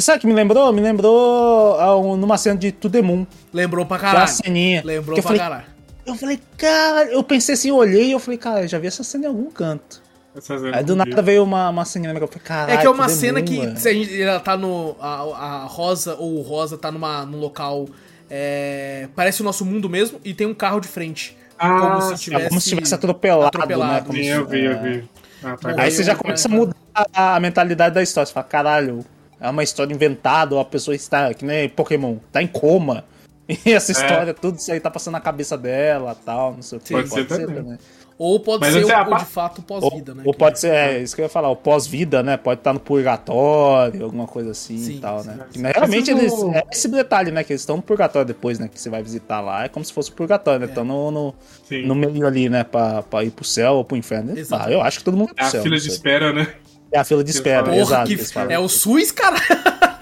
Sabe 0.00 0.18
o 0.18 0.20
que 0.20 0.26
me 0.26 0.32
lembrou? 0.34 0.72
Me 0.72 0.80
lembrou 0.80 2.16
numa 2.16 2.36
cena 2.36 2.56
de 2.58 2.70
To 2.72 2.90
The 2.90 3.02
Moon. 3.02 3.26
Lembrou 3.52 3.86
pra 3.86 3.96
Aquela 3.96 4.12
caralho. 4.12 4.32
ceninha. 4.32 4.82
Lembrou 4.84 5.14
que 5.16 5.22
pra 5.22 5.28
falei, 5.28 5.40
caralho. 5.40 5.64
Eu 6.06 6.14
falei, 6.14 6.40
cara, 6.56 7.04
eu 7.06 7.22
pensei 7.22 7.54
assim, 7.54 7.68
eu 7.68 7.76
olhei 7.76 8.08
e 8.08 8.12
eu 8.12 8.18
falei, 8.18 8.38
cara, 8.38 8.62
eu 8.62 8.68
já 8.68 8.78
vi 8.78 8.86
essa 8.86 9.02
cena 9.04 9.24
em 9.24 9.28
algum 9.28 9.50
canto. 9.50 10.02
Essas 10.36 10.62
Aí 10.64 10.84
do 10.84 10.94
nada 10.94 11.20
veio 11.22 11.42
uma, 11.42 11.70
uma 11.70 11.84
ceninha 11.84 12.12
na 12.12 12.18
minha 12.18 12.26
cabeça, 12.28 12.38
eu 12.38 12.46
falei, 12.46 12.66
caralho. 12.66 12.78
É 12.78 12.80
que 12.80 12.86
é 12.86 12.90
uma 12.90 13.08
cena 13.08 13.38
Moon, 13.40 13.44
que 13.44 13.60
velho. 13.60 13.76
se 13.76 13.88
a 13.88 13.92
gente, 13.92 14.22
ela 14.22 14.40
tá 14.40 14.56
no. 14.56 14.96
A, 15.00 15.14
a 15.14 15.64
Rosa 15.64 16.14
ou 16.16 16.38
o 16.38 16.42
Rosa 16.42 16.76
tá 16.78 16.90
numa, 16.90 17.24
num 17.26 17.38
local. 17.38 17.86
é, 18.30 19.08
parece 19.16 19.40
o 19.40 19.44
nosso 19.44 19.64
mundo 19.64 19.88
mesmo 19.88 20.20
e 20.24 20.32
tem 20.34 20.46
um 20.46 20.54
carro 20.54 20.78
de 20.80 20.88
frente. 20.88 21.36
Ah, 21.58 21.78
como 21.80 22.02
se 22.02 22.22
tivesse. 22.22 22.44
É 22.44 22.48
como 22.48 22.60
se 22.60 22.68
tivesse 22.70 22.94
atropelado, 22.94 23.46
atropelado. 23.48 23.92
né? 23.92 24.00
Como 24.06 24.18
Sim, 24.18 24.24
se- 24.24 24.30
eu 24.30 24.46
vi, 24.46 24.66
é. 24.66 24.72
eu 24.72 24.82
vi. 24.82 25.10
Ah, 25.42 25.56
tá. 25.56 25.74
Aí 25.82 25.90
você 25.90 26.02
já 26.04 26.14
começa 26.14 26.48
a 26.48 26.50
né? 26.50 26.56
mudar 26.56 26.74
a, 27.12 27.36
a 27.36 27.40
mentalidade 27.40 27.94
da 27.94 28.02
história. 28.02 28.26
Você 28.26 28.32
fala, 28.32 28.44
caralho, 28.46 29.04
é 29.40 29.48
uma 29.48 29.62
história 29.62 29.92
inventada, 29.94 30.54
ou 30.54 30.60
a 30.60 30.64
pessoa 30.64 30.94
está, 30.94 31.32
que 31.34 31.44
nem 31.44 31.68
Pokémon, 31.68 32.16
tá 32.30 32.42
em 32.42 32.46
coma. 32.46 33.04
E 33.66 33.72
essa 33.72 33.90
história, 33.90 34.32
tudo 34.32 34.58
isso 34.58 34.70
aí 34.70 34.78
tá 34.78 34.88
passando 34.88 35.14
na 35.14 35.20
cabeça 35.20 35.58
dela 35.58 36.16
tal, 36.24 36.52
não 36.54 36.62
sei 36.62 36.78
o 36.78 36.80
que. 36.80 36.92
Pode 36.92 37.08
ser 37.10 37.24
também. 37.26 37.76
Ou 38.16 38.38
pode 38.38 38.60
Mas 38.60 38.74
ser 38.74 38.80
esse 38.82 38.88
o, 38.88 38.92
é 38.92 38.94
a 38.94 39.08
ou 39.08 39.16
de 39.16 39.24
fato 39.24 39.60
pós-vida, 39.62 40.14
né? 40.14 40.22
ou 40.24 40.32
pode 40.34 40.60
ser, 40.60 40.68
é 40.72 40.98
isso 41.02 41.16
que 41.16 41.20
eu 41.20 41.24
ia 41.24 41.28
falar, 41.28 41.48
o 41.48 41.56
pós-vida, 41.56 42.22
né? 42.22 42.36
Pode 42.36 42.60
estar 42.60 42.72
no 42.72 42.78
purgatório, 42.78 44.04
alguma 44.04 44.26
coisa 44.26 44.50
assim 44.50 44.78
Sim, 44.78 44.96
e 44.96 45.00
tal, 45.00 45.20
sim. 45.22 45.28
né? 45.30 45.38
Sim. 45.50 45.62
Né, 45.62 45.72
realmente 45.74 46.10
eles. 46.10 46.32
no- 46.32 46.54
É 46.54 46.62
esse 46.70 46.86
detalhe, 46.88 47.30
né? 47.30 47.42
Que 47.42 47.52
eles 47.52 47.62
estão 47.62 47.76
no 47.76 47.82
purgatório 47.82 48.26
depois, 48.26 48.58
né? 48.58 48.68
Que 48.72 48.80
você 48.80 48.88
vai 48.90 49.02
visitar 49.02 49.40
lá. 49.40 49.64
É 49.64 49.68
como 49.68 49.84
se 49.84 49.92
fosse 49.92 50.10
o 50.10 50.12
purgatório, 50.14 50.60
né? 50.60 50.66
Estão 50.66 50.84
no, 50.84 51.10
no, 51.10 51.34
Sim. 51.68 51.86
no 51.86 51.94
meio 51.94 52.26
ali, 52.26 52.48
né? 52.48 52.62
Pra, 52.62 53.02
pra 53.02 53.24
ir 53.24 53.30
pro 53.30 53.44
céu 53.44 53.74
ou 53.74 53.84
pro 53.84 53.96
inferno. 53.96 54.32
Ah, 54.36 54.38
Exatamente. 54.38 54.72
eu 54.74 54.80
acho 54.82 54.98
que 54.98 55.04
todo 55.04 55.16
mundo 55.16 55.30
É 55.30 55.34
pro 55.34 55.44
a 55.46 55.48
céu. 55.50 55.62
fila 55.62 55.78
de 55.78 55.88
espera, 55.88 56.32
né? 56.32 56.54
É 56.92 56.98
a 56.98 57.04
fila 57.04 57.22
de 57.22 57.30
espera. 57.30 57.64
Porra, 57.64 57.76
exato. 57.76 58.10
eles 58.12 58.32
é 58.48 58.58
o 58.58 58.68
SUS, 58.68 59.12
cara. 59.12 59.36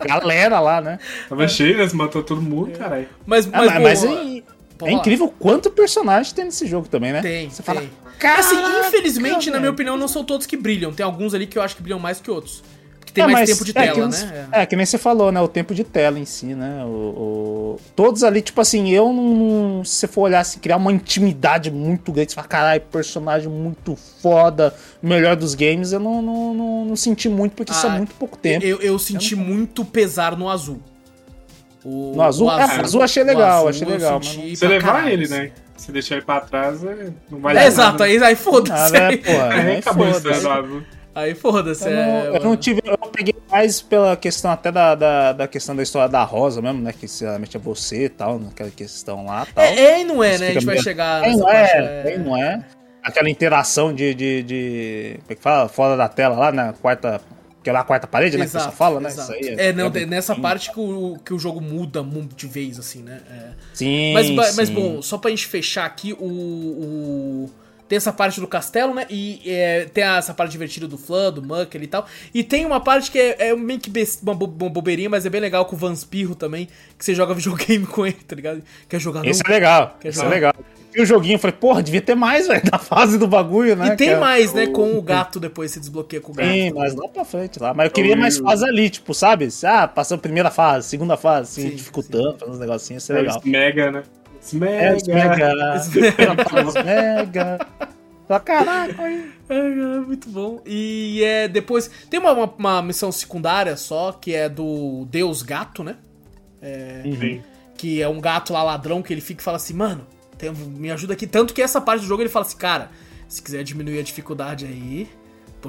a 0.00 0.06
galera 0.06 0.60
lá, 0.60 0.80
né? 0.80 0.98
Tava 1.28 1.46
cheio, 1.48 1.76
né? 1.78 1.86
Você 1.88 1.96
matou 1.96 2.22
todo 2.22 2.40
mundo, 2.40 2.76
caralho. 2.78 3.08
Mas, 3.26 3.46
Ah, 3.46 3.50
mas, 3.58 3.72
mas 3.72 3.82
mas 3.82 4.04
é, 4.04 4.42
é 4.84 4.92
incrível 4.92 5.32
quanto 5.38 5.70
personagem 5.70 6.34
tem 6.34 6.44
nesse 6.46 6.66
jogo 6.66 6.88
também, 6.88 7.12
né? 7.12 7.20
Tem, 7.22 7.48
Você 7.50 7.62
tem. 7.62 7.74
fala, 7.74 7.80
Assim, 7.80 8.56
"Caraca, 8.56 8.86
infelizmente, 8.88 9.46
na 9.46 9.52
velho." 9.52 9.60
minha 9.60 9.70
opinião, 9.72 9.96
não 9.96 10.08
são 10.08 10.24
todos 10.24 10.46
que 10.46 10.56
brilham. 10.56 10.92
Tem 10.92 11.04
alguns 11.04 11.34
ali 11.34 11.46
que 11.46 11.58
eu 11.58 11.62
acho 11.62 11.76
que 11.76 11.82
brilham 11.82 11.98
mais 11.98 12.20
que 12.20 12.30
outros. 12.30 12.62
Que 13.14 13.20
tem 13.22 13.30
É, 13.30 13.32
mais 13.32 13.48
tempo 13.48 13.64
de 13.64 13.70
é, 13.70 13.74
que 13.74 13.94
tela, 13.94 14.08
nem- 14.08 14.20
né? 14.26 14.48
É. 14.50 14.66
que 14.66 14.74
nem 14.74 14.84
você 14.84 14.98
falou, 14.98 15.30
né? 15.30 15.40
O 15.40 15.46
tempo 15.46 15.72
de 15.72 15.84
tela 15.84 16.18
em 16.18 16.24
si, 16.24 16.46
né? 16.46 16.82
O, 16.84 16.88
o- 16.88 17.80
Todos 17.94 18.24
ali, 18.24 18.42
tipo 18.42 18.60
assim, 18.60 18.90
eu 18.90 19.12
não. 19.12 19.84
Se 19.84 19.94
você 19.94 20.06
for 20.08 20.22
olhar 20.22 20.40
assim, 20.40 20.58
criar 20.58 20.76
uma 20.78 20.90
intimidade 20.92 21.70
muito 21.70 22.10
grande, 22.10 22.32
você 22.32 22.34
fala, 22.34 22.48
caralho, 22.48 22.80
personagem 22.80 23.48
muito 23.48 23.96
foda, 24.20 24.74
melhor 25.00 25.36
dos 25.36 25.54
games, 25.54 25.92
eu 25.92 26.00
não, 26.00 26.20
não, 26.20 26.54
não, 26.54 26.84
não 26.86 26.96
senti 26.96 27.28
muito, 27.28 27.52
porque 27.54 27.70
isso 27.72 27.86
é 27.86 27.90
Ah, 27.90 27.96
muito 27.98 28.14
pouco 28.16 28.36
tempo. 28.36 28.64
Eu, 28.66 28.80
eu 28.80 28.98
senti 28.98 29.36
muito 29.36 29.84
pesar 29.84 30.36
no 30.36 30.50
azul. 30.50 30.80
O, 31.84 32.14
No 32.16 32.22
azul? 32.22 32.48
o 32.48 32.50
É, 32.58 32.64
azul 32.80 33.00
achei 33.02 33.22
legal, 33.22 33.68
achei 33.68 33.86
eu 33.86 33.90
legal, 33.92 34.20
senti 34.22 34.56
Você 34.56 34.66
levar 34.66 34.92
caralho, 34.92 35.08
ele, 35.12 35.24
assim. 35.24 35.34
né? 35.34 35.50
Se 35.76 35.92
deixar 35.92 36.16
ele 36.16 36.24
pra 36.24 36.40
trás, 36.40 36.82
é- 36.84 37.12
não 37.30 37.38
vale 37.40 37.58
É, 37.60 37.66
exato, 37.66 38.02
aí, 38.02 38.16
aí 38.22 38.34
foda-se. 38.34 38.72
Ah, 38.72 38.90
né, 38.90 39.06
aí, 39.08 39.16
porra, 39.18 39.48
Aí 39.52 39.60
aí 39.70 39.76
acabou 39.78 40.06
foda-se. 40.12 40.38
isso, 40.40 40.48
né? 40.48 40.82
Aí 41.14 41.34
foda-se. 41.34 41.84
Eu 41.88 41.90
não, 41.92 42.02
é, 42.02 42.36
eu 42.36 42.40
não 42.44 42.56
tive. 42.56 42.80
Eu 42.84 42.96
peguei 43.08 43.34
mais 43.50 43.80
pela 43.80 44.16
questão 44.16 44.50
até 44.50 44.70
da, 44.72 44.94
da, 44.94 45.32
da 45.32 45.48
questão 45.48 45.74
da 45.76 45.82
história 45.82 46.08
da 46.08 46.22
Rosa 46.24 46.60
mesmo, 46.60 46.82
né? 46.82 46.92
Que 46.92 47.06
sinceramente 47.06 47.56
é 47.56 47.60
você 47.60 48.06
e 48.06 48.08
tal, 48.08 48.38
naquela 48.38 48.70
questão 48.70 49.24
lá 49.24 49.46
e 49.48 49.52
tal. 49.52 49.64
É, 49.64 49.74
é 49.78 50.00
e 50.00 50.04
não 50.04 50.22
é, 50.22 50.34
Isso 50.34 50.40
né? 50.42 50.48
A 50.48 50.52
gente 50.52 50.60
fica 50.60 50.66
vai 50.66 50.74
meio- 50.74 50.84
chegar 50.84 51.24
É, 51.24 51.30
não 51.32 51.40
parte. 51.40 51.72
é, 51.76 52.02
é, 52.14 52.18
não 52.18 52.36
é. 52.36 52.64
Aquela 53.02 53.28
interação 53.30 53.94
de, 53.94 54.14
de, 54.14 54.42
de. 54.42 55.14
Como 55.20 55.32
é 55.32 55.34
que 55.34 55.42
fala? 55.42 55.68
Fora 55.68 55.96
da 55.96 56.08
tela 56.08 56.36
lá, 56.36 56.50
na 56.52 56.72
quarta. 56.72 57.20
Que 57.62 57.70
é 57.70 57.72
lá 57.72 57.80
a 57.80 57.84
quarta 57.84 58.06
parede, 58.06 58.36
né? 58.36 58.44
Que 58.44 58.50
você 58.50 58.70
fala, 58.70 59.00
né? 59.00 59.08
exato. 59.08 59.32
Isso 59.32 59.50
aí 59.50 59.56
é, 59.58 59.72
não, 59.72 59.88
muito- 59.90 60.06
nessa 60.06 60.34
parte 60.36 60.70
que 60.70 60.78
o, 60.78 61.16
que 61.24 61.32
o 61.32 61.38
jogo 61.38 61.62
muda 61.62 62.02
muito 62.02 62.36
de 62.36 62.46
vez, 62.46 62.78
assim, 62.78 63.02
né? 63.02 63.20
É. 63.30 63.48
Sim. 63.72 64.12
Mas, 64.12 64.30
ba- 64.30 64.52
mas 64.54 64.68
sim. 64.68 64.74
bom, 64.74 65.00
só 65.00 65.16
pra 65.16 65.30
gente 65.30 65.46
fechar 65.46 65.86
aqui, 65.86 66.12
o, 66.12 66.26
o- 66.26 67.50
Tem 67.88 67.96
essa 67.96 68.12
parte 68.12 68.40
do 68.40 68.46
castelo, 68.46 68.94
né? 68.94 69.06
E 69.10 69.40
é, 69.46 69.84
tem 69.84 70.04
essa 70.04 70.32
parte 70.32 70.52
divertida 70.52 70.88
do 70.88 70.96
Flan, 70.96 71.32
do 71.32 71.42
Mucker 71.42 71.82
e 71.82 71.86
tal. 71.86 72.06
E 72.32 72.42
tem 72.42 72.64
uma 72.64 72.80
parte 72.80 73.10
que 73.10 73.18
é, 73.18 73.48
é 73.50 73.56
meio 73.56 73.78
que 73.78 73.92
uma, 74.22 74.34
bo 74.34 74.46
uma, 74.46 74.70
bobeirinha, 74.70 75.10
mas 75.10 75.26
é 75.26 75.30
bem 75.30 75.40
legal 75.40 75.66
com 75.66 75.76
o 75.76 75.78
Vanspirro 75.78 76.34
também, 76.34 76.68
que 76.98 77.04
você 77.04 77.14
joga 77.14 77.34
videogame 77.34 77.86
com 77.86 78.06
ele, 78.06 78.16
tá 78.26 78.34
ligado? 78.34 78.62
Quer 78.88 79.00
jogar 79.00 79.26
Isso 79.26 79.42
é 79.46 79.50
legal. 79.50 79.96
Quer 80.00 80.08
Isso 80.08 80.20
é 80.20 80.24
jogar? 80.24 80.32
é 80.32 80.34
legal. 80.34 80.54
E 80.94 81.02
o 81.02 81.04
joguinho, 81.04 81.34
eu 81.34 81.38
falei, 81.40 81.56
porra, 81.58 81.82
devia 81.82 82.00
ter 82.00 82.14
mais, 82.14 82.46
velho, 82.48 82.62
da 82.70 82.78
fase 82.78 83.18
do 83.18 83.26
bagulho, 83.26 83.74
né? 83.74 83.88
E 83.88 83.96
tem 83.96 84.10
é... 84.10 84.16
mais, 84.16 84.54
né, 84.54 84.66
com 84.68 84.96
o 84.96 85.02
gato 85.02 85.40
depois, 85.40 85.72
se 85.72 85.80
desbloqueia 85.80 86.22
com 86.22 86.32
o 86.32 86.34
gato. 86.34 86.48
Tem, 86.48 86.72
mas 86.72 86.94
lá 86.94 87.08
pra 87.08 87.24
frente 87.24 87.60
lá. 87.60 87.74
Mas 87.74 87.86
eu 87.86 87.90
queria 87.90 88.16
mais 88.16 88.38
fase 88.38 88.64
ali, 88.64 88.88
tipo, 88.88 89.12
sabe? 89.12 89.48
Ah, 89.64 89.88
passando 89.88 90.20
primeira 90.20 90.50
fase, 90.50 90.88
segunda 90.88 91.16
fase, 91.16 91.50
assim, 91.50 91.70
sim, 91.70 91.76
dificultando, 91.76 92.32
sim. 92.32 92.38
fazendo 92.38 92.54
uns 92.54 92.60
negocinhos, 92.60 93.02
isso 93.02 93.12
é 93.12 93.16
legal. 93.16 93.42
Mega, 93.44 93.90
né? 93.90 94.02
Smega. 94.44 94.74
É, 94.84 94.96
Smega. 94.96 96.34
Smega. 96.68 97.58
Pra 98.26 98.40
caraca, 98.40 99.02
aí. 99.02 99.30
É, 99.48 100.00
muito 100.00 100.28
bom. 100.28 100.60
E 100.64 101.22
é 101.22 101.48
depois. 101.48 101.90
Tem 102.08 102.18
uma, 102.18 102.32
uma, 102.32 102.54
uma, 102.58 102.82
missão 102.82 103.12
secundária 103.12 103.76
só, 103.76 104.12
que 104.12 104.34
é 104.34 104.48
do 104.48 105.06
Deus 105.10 105.42
Gato, 105.42 105.84
né? 105.84 105.96
É, 106.62 107.02
uhum. 107.04 107.42
Que 107.76 108.00
é 108.00 108.08
um 108.08 108.20
gato 108.20 108.52
lá 108.52 108.62
ladrão 108.62 109.02
que 109.02 109.12
ele 109.12 109.20
fica 109.20 109.42
e 109.42 109.44
fala 109.44 109.58
assim, 109.58 109.74
mano, 109.74 110.06
tem, 110.38 110.50
me 110.52 110.90
ajuda 110.90 111.12
aqui. 111.12 111.26
Tanto 111.26 111.52
que 111.52 111.60
essa 111.60 111.80
parte 111.80 112.00
do 112.00 112.06
jogo 112.06 112.22
ele 112.22 112.30
fala 112.30 112.46
assim, 112.46 112.56
cara, 112.56 112.90
se 113.28 113.42
quiser 113.42 113.62
diminuir 113.62 113.98
a 113.98 114.02
dificuldade 114.02 114.64
aí. 114.64 115.08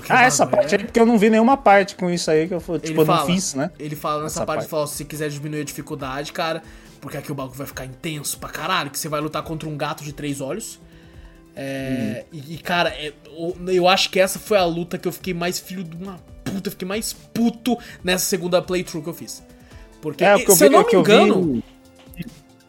ah, 0.08 0.24
essa 0.24 0.48
parte 0.48 0.76
aí, 0.76 0.86
porque 0.86 1.00
eu 1.00 1.06
não 1.06 1.18
vi 1.18 1.30
nenhuma 1.30 1.58
parte 1.58 1.96
com 1.96 2.10
isso 2.10 2.32
aí 2.32 2.48
que 2.48 2.54
eu 2.54 2.60
tipo, 2.60 2.76
ele 2.76 2.98
eu 2.98 3.06
fala, 3.06 3.20
não 3.20 3.26
fiz, 3.26 3.54
né? 3.54 3.72
Ele 3.78 3.96
fala 3.96 4.24
nessa 4.24 4.40
parte, 4.40 4.48
parte. 4.48 4.62
Ele 4.62 4.70
fala, 4.70 4.88
se 4.88 5.04
quiser 5.04 5.30
diminuir 5.30 5.62
a 5.62 5.66
dificuldade, 5.66 6.32
cara, 6.32 6.64
porque 7.06 7.18
aqui 7.18 7.32
o 7.32 7.36
bagulho 7.36 7.56
vai 7.56 7.68
ficar 7.68 7.86
intenso 7.86 8.40
pra 8.40 8.50
caralho, 8.50 8.90
que 8.90 8.98
você 8.98 9.08
vai 9.08 9.22
lutar 9.22 9.44
contra 9.44 9.70
um 9.70 9.78
gato 9.78 10.04
de 10.04 10.12
três 10.12 10.42
olhos. 10.42 10.80
É, 11.56 12.26
hum. 12.34 12.42
e, 12.50 12.58
cara, 12.58 12.90
é, 12.90 13.14
eu, 13.68 13.88
acho 13.88 14.10
que 14.10 14.20
essa 14.20 14.40
foi 14.40 14.58
a 14.58 14.66
luta 14.66 14.98
que 14.98 15.08
eu 15.08 15.12
fiquei 15.12 15.32
mais 15.32 15.60
filho 15.60 15.84
de 15.84 15.96
uma 15.96 16.16
puta, 16.44 16.68
eu 16.68 16.72
fiquei 16.72 16.88
mais 16.88 17.14
puto 17.14 17.78
nessa 18.04 18.26
segunda 18.26 18.60
playthrough 18.60 19.04
que 19.04 19.10
eu 19.10 19.14
fiz. 19.14 19.44
Porque, 20.02 20.24
é, 20.24 20.36
se 20.36 20.50
eu, 20.50 20.56
vi, 20.56 20.66
eu 20.66 20.72
não 20.72 20.84
me 20.84 20.96
engano, 20.96 21.64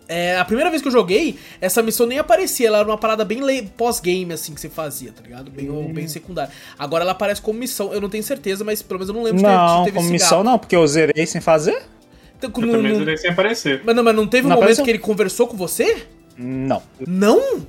é, 0.07 0.37
a 0.37 0.45
primeira 0.45 0.68
vez 0.68 0.82
que 0.82 0.89
eu 0.89 0.93
joguei, 0.93 1.39
essa 1.59 1.82
missão 1.82 2.07
nem 2.07 2.18
aparecia, 2.18 2.68
ela 2.68 2.80
era 2.80 2.89
uma 2.89 2.99
parada 2.99 3.24
bem 3.24 3.41
pós-game, 3.68 4.34
assim, 4.34 4.53
que 4.53 4.61
você 4.61 4.68
fazia, 4.68 5.12
tá 5.12 5.22
ligado? 5.22 5.51
Bem, 5.51 5.70
hum. 5.70 5.95
bem 5.95 6.07
secundária. 6.09 6.53
Agora 6.78 7.05
ela 7.05 7.12
aparece 7.12 7.41
como 7.41 7.59
missão, 7.59 7.91
eu 7.95 8.03
não 8.03 8.11
tenho 8.11 8.22
certeza, 8.22 8.62
mas 8.62 8.82
pelo 8.82 9.01
menos 9.01 9.09
eu 9.09 9.14
não 9.14 9.22
lembro 9.22 9.41
não, 9.41 9.84
de 9.84 9.91
ter, 9.91 9.97
como 9.97 10.11
missão 10.11 10.45
não, 10.45 10.59
porque 10.59 10.76
eu 10.76 10.87
zerei 10.87 11.26
sem 11.26 11.41
fazer. 11.41 11.82
Então, 12.39 12.51
eu 12.55 12.66
no, 12.66 12.72
também 12.72 12.95
zerei 12.95 13.16
sem 13.16 13.30
aparecer. 13.30 13.82
Mas 13.84 13.97
não, 13.97 14.03
mas 14.03 14.14
não 14.14 14.26
teve 14.26 14.47
um 14.47 14.51
não 14.51 14.57
momento 14.57 14.64
apareceu? 14.64 14.84
que 14.84 14.91
ele 14.91 14.99
conversou 14.99 15.47
com 15.47 15.57
você? 15.57 16.07
Não. 16.37 16.82
Não? 17.07 17.66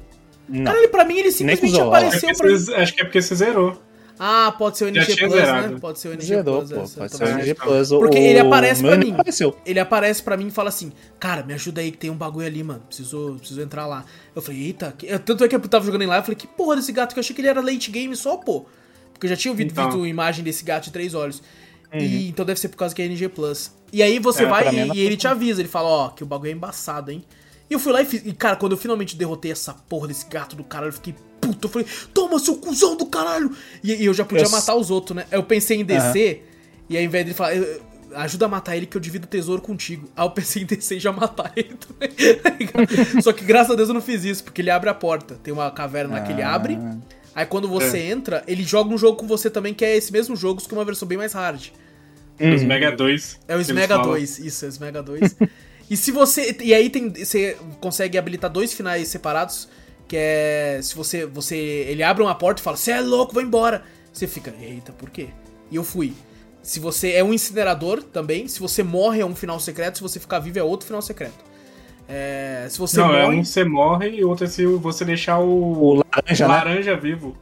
Não. 0.48 0.64
Cara, 0.72 0.88
pra 0.90 1.06
mim 1.06 1.18
ele 1.18 1.32
simplesmente 1.32 1.80
apareceu 1.80 2.36
pra 2.36 2.48
mim. 2.48 2.74
Acho 2.76 2.94
que 2.94 3.02
é 3.02 3.04
porque 3.04 3.22
você 3.22 3.36
zerou. 3.36 3.82
Ah, 4.20 4.54
pode 4.58 4.78
ser 4.78 4.86
o 4.86 4.88
NG 4.88 5.16
Plus, 5.16 5.32
zerado. 5.32 5.74
né? 5.74 5.80
Pode 5.80 6.00
ser 6.00 6.08
o 6.08 6.14
NG 6.14 6.26
Zerou, 6.26 6.60
Plus. 6.60 6.72
Pô, 6.72 6.82
essa, 6.82 7.00
pode 7.00 7.18
ser 7.18 7.24
o 7.24 7.28
NG 7.28 7.54
Plus. 7.54 7.90
Porque 7.90 8.18
ele 8.18 8.40
aparece 8.40 8.82
pra 8.82 8.98
mim. 8.98 9.12
Apareceu. 9.12 9.56
Ele 9.66 9.80
aparece 9.80 10.24
pra 10.24 10.36
mim 10.36 10.48
e 10.48 10.52
fala 10.52 10.70
assim: 10.70 10.92
Cara, 11.20 11.44
me 11.44 11.54
ajuda 11.54 11.82
aí 11.82 11.92
que 11.92 11.98
tem 11.98 12.10
um 12.10 12.16
bagulho 12.16 12.48
ali, 12.48 12.64
mano. 12.64 12.82
Preciso, 12.88 13.36
preciso 13.38 13.62
entrar 13.62 13.86
lá. 13.86 14.06
Eu 14.36 14.42
falei, 14.42 14.66
eita. 14.66 14.94
Que... 14.98 15.08
Tanto 15.20 15.44
é 15.44 15.48
que 15.48 15.56
eu 15.56 15.60
tava 15.62 15.86
jogando 15.86 16.02
em 16.02 16.08
lá, 16.08 16.18
eu 16.18 16.24
falei, 16.24 16.36
que 16.36 16.48
porra 16.48 16.76
desse 16.78 16.92
gato 16.92 17.14
que 17.14 17.20
eu 17.20 17.22
achei 17.22 17.36
que 17.36 17.42
ele 17.42 17.48
era 17.48 17.62
late 17.62 17.92
game 17.92 18.16
só, 18.16 18.38
pô. 18.38 18.66
Porque 19.14 19.28
eu 19.28 19.30
já 19.30 19.36
tinha 19.36 19.52
ouvido 19.52 19.72
então. 19.72 19.86
visto 19.86 20.06
imagem 20.08 20.44
desse 20.44 20.64
gato 20.64 20.86
de 20.86 20.92
três 20.92 21.14
olhos. 21.14 21.42
Uhum. 21.94 22.00
E, 22.00 22.30
então 22.30 22.46
deve 22.46 22.60
ser 22.60 22.70
por 22.70 22.78
causa 22.78 22.94
que 22.94 23.02
é 23.02 23.06
NG 23.06 23.30
Plus. 23.30 23.72
E 23.92 24.04
aí 24.04 24.20
você 24.20 24.44
é, 24.44 24.48
vai 24.48 24.68
e, 24.74 24.98
e 24.98 25.00
ele 25.00 25.16
te 25.16 25.28
avisa, 25.28 25.62
ele 25.62 25.70
fala, 25.70 25.88
ó, 25.88 26.10
que 26.10 26.24
o 26.24 26.26
bagulho 26.26 26.50
é 26.50 26.54
embaçado, 26.54 27.12
hein? 27.12 27.24
E 27.70 27.74
eu 27.74 27.80
fui 27.80 27.92
lá 27.92 28.02
e 28.02 28.06
fiz. 28.06 28.26
E, 28.26 28.34
cara, 28.34 28.56
quando 28.56 28.74
eu 28.74 28.78
finalmente 28.78 29.16
derrotei 29.16 29.52
essa 29.52 29.74
porra 29.74 30.08
desse 30.08 30.26
gato 30.28 30.56
do 30.56 30.64
caralho, 30.64 30.90
eu 30.90 30.94
fiquei 30.94 31.16
puto. 31.40 31.68
Eu 31.68 31.72
falei, 31.72 31.88
toma, 32.14 32.40
seu 32.40 32.56
cuzão 32.56 32.96
do 32.96 33.06
caralho! 33.06 33.52
E, 33.84 33.94
e 33.94 34.06
eu 34.06 34.14
já 34.14 34.26
podia 34.26 34.46
eu... 34.46 34.50
matar 34.50 34.76
os 34.76 34.90
outros, 34.90 35.16
né? 35.16 35.26
Eu 35.32 35.44
pensei 35.44 35.80
em 35.80 35.86
descer, 35.86 36.38
uhum. 36.38 36.86
e 36.90 36.98
ao 36.98 37.04
invés 37.04 37.26
de 37.26 37.34
falar, 37.34 37.54
ajuda 38.16 38.46
a 38.46 38.50
matar 38.50 38.76
ele 38.78 38.86
que 38.86 38.96
eu 38.96 39.02
divido 39.02 39.26
o 39.26 39.28
tesouro 39.28 39.62
contigo. 39.62 40.10
Aí 40.16 40.26
eu 40.26 40.32
pensei 40.32 40.64
em 40.64 40.66
descer 40.66 40.98
e 40.98 41.00
já 41.00 41.12
matar 41.12 41.52
ele 41.56 41.76
também. 41.76 42.12
Só 43.22 43.34
que 43.34 43.44
graças 43.44 43.72
a 43.72 43.76
Deus 43.76 43.90
eu 43.90 43.94
não 43.94 44.02
fiz 44.02 44.24
isso, 44.24 44.44
porque 44.44 44.62
ele 44.62 44.70
abre 44.70 44.90
a 44.90 44.94
porta. 44.94 45.36
Tem 45.36 45.54
uma 45.54 45.70
caverna 45.72 46.16
lá 46.16 46.22
que 46.22 46.32
ele 46.32 46.42
abre. 46.42 46.78
Aí 47.38 47.46
quando 47.46 47.68
você 47.68 48.00
é. 48.00 48.10
entra, 48.10 48.44
ele 48.48 48.64
joga 48.64 48.92
um 48.92 48.98
jogo 48.98 49.20
com 49.20 49.28
você 49.28 49.48
também, 49.48 49.72
que 49.72 49.86
é 49.86 49.96
esse 49.96 50.12
mesmo 50.12 50.36
jogo, 50.36 50.60
só 50.60 50.68
que 50.68 50.74
é 50.74 50.78
uma 50.80 50.84
versão 50.84 51.08
bem 51.08 51.20
mais 51.20 51.34
hard. 51.34 51.68
Uhum. 52.40 52.56
Os 52.56 52.64
Mega 52.64 52.92
2. 52.92 53.40
É 53.48 53.56
o 53.56 53.62
Smega 53.62 54.00
2, 54.00 54.40
isso, 54.40 54.66
é 54.66 54.68
o 54.68 54.72
Smega 54.72 55.04
2. 55.04 55.36
E 55.90 55.96
se 55.96 56.12
você. 56.12 56.58
E 56.60 56.74
aí 56.74 56.90
tem. 56.90 57.10
Você 57.10 57.56
consegue 57.80 58.18
habilitar 58.18 58.52
dois 58.52 58.74
finais 58.74 59.08
separados. 59.08 59.70
Que 60.06 60.18
é. 60.18 60.80
Se 60.84 60.94
você. 60.94 61.26
você 61.26 61.56
ele 61.56 62.04
abre 62.04 62.22
uma 62.22 62.36
porta 62.36 62.60
e 62.60 62.64
fala, 62.64 62.76
você 62.76 62.92
é 62.92 63.00
louco, 63.00 63.34
vai 63.34 63.46
embora. 63.46 63.86
Você 64.12 64.28
fica, 64.28 64.54
eita, 64.60 64.92
por 64.92 65.10
quê? 65.10 65.30
E 65.72 65.78
eu 65.78 65.86
fui. 65.86 66.14
Se 66.62 66.82
você 66.82 67.14
é 67.14 67.24
um 67.24 67.34
incinerador 67.34 68.04
também, 68.04 68.50
se 68.50 68.60
você 68.60 68.84
morre 68.84 69.22
é 69.22 69.26
um 69.26 69.34
final 69.34 69.62
secreto, 69.62 70.00
se 70.00 70.02
você 70.02 70.20
ficar 70.20 70.40
vivo 70.40 70.60
é 70.60 70.64
outro 70.64 70.88
final 70.88 71.02
secreto. 71.02 71.46
É, 72.08 72.68
se 72.70 72.80
você 72.80 73.00
Não, 73.00 73.14
é 73.14 73.24
morre... 73.24 73.38
é 73.38 73.40
um 73.40 73.44
você 73.44 73.64
morre 73.64 74.10
e 74.10 74.24
outro 74.24 74.46
é 74.46 74.48
se 74.48 74.66
você 74.66 75.04
deixar 75.04 75.40
o, 75.40 75.46
o 75.46 75.94
laranja, 75.96 76.46
o 76.46 76.50
laranja 76.50 76.94
né? 76.94 77.00
vivo. 77.00 77.36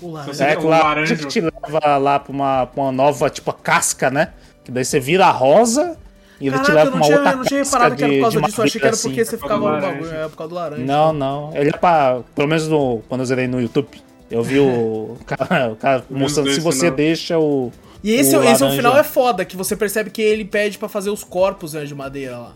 O 0.00 0.10
laranja. 0.10 0.44
É, 0.44 0.58
o 0.58 0.66
laranja 0.66 1.16
que 1.16 1.26
te 1.26 1.40
leva 1.40 1.96
lá 1.98 2.18
pra 2.18 2.32
uma, 2.32 2.66
pra 2.66 2.82
uma 2.82 2.92
nova, 2.92 3.28
tipo, 3.28 3.52
casca, 3.52 4.10
né? 4.10 4.32
Que 4.64 4.70
daí 4.72 4.84
você 4.84 4.98
vira 4.98 5.30
rosa 5.30 5.98
e 6.40 6.48
ele 6.48 6.56
Caraca, 6.56 6.64
te 6.64 6.74
leva 6.74 6.90
pra 6.90 6.96
uma 6.96 7.04
tinha, 7.06 7.16
outra 7.18 7.32
Eu 7.32 7.36
não 7.36 7.44
tinha 7.44 7.62
reparado 7.62 7.96
que 7.96 8.02
era 8.04 8.12
por 8.12 8.20
causa 8.20 8.40
disso, 8.40 8.60
eu 8.60 8.64
achei 8.64 8.80
que 8.80 8.86
era 8.86 8.96
porque 8.96 9.20
assim. 9.20 9.30
você 9.30 9.38
ficava 9.38 9.72
no 9.76 9.80
bagulho, 9.80 10.14
é 10.14 10.28
por 10.28 10.36
causa 10.36 10.48
do 10.48 10.54
laranja. 10.54 10.84
Não, 10.84 11.12
não. 11.12 11.56
Ele 11.56 11.70
é 11.70 11.72
pra. 11.72 12.20
Pelo 12.34 12.48
menos 12.48 12.66
no, 12.66 13.02
quando 13.08 13.20
eu 13.20 13.26
zerei 13.26 13.46
no 13.46 13.60
YouTube, 13.60 14.02
eu 14.30 14.42
vi 14.42 14.58
o 14.58 15.16
cara, 15.26 15.72
o 15.72 15.76
cara 15.76 16.04
mostrando 16.10 16.50
se 16.50 16.60
você 16.60 16.88
não. 16.88 16.96
deixa 16.96 17.38
o. 17.38 17.70
E 18.02 18.12
esse, 18.12 18.36
o 18.36 18.42
esse 18.42 18.62
é 18.62 18.66
um 18.66 18.72
final 18.72 18.96
é 18.96 19.04
foda, 19.04 19.44
que 19.44 19.56
você 19.56 19.76
percebe 19.76 20.10
que 20.10 20.20
ele 20.20 20.44
pede 20.44 20.76
pra 20.78 20.88
fazer 20.88 21.10
os 21.10 21.22
corpos 21.22 21.74
né, 21.74 21.84
de 21.84 21.94
madeira 21.94 22.36
lá. 22.36 22.52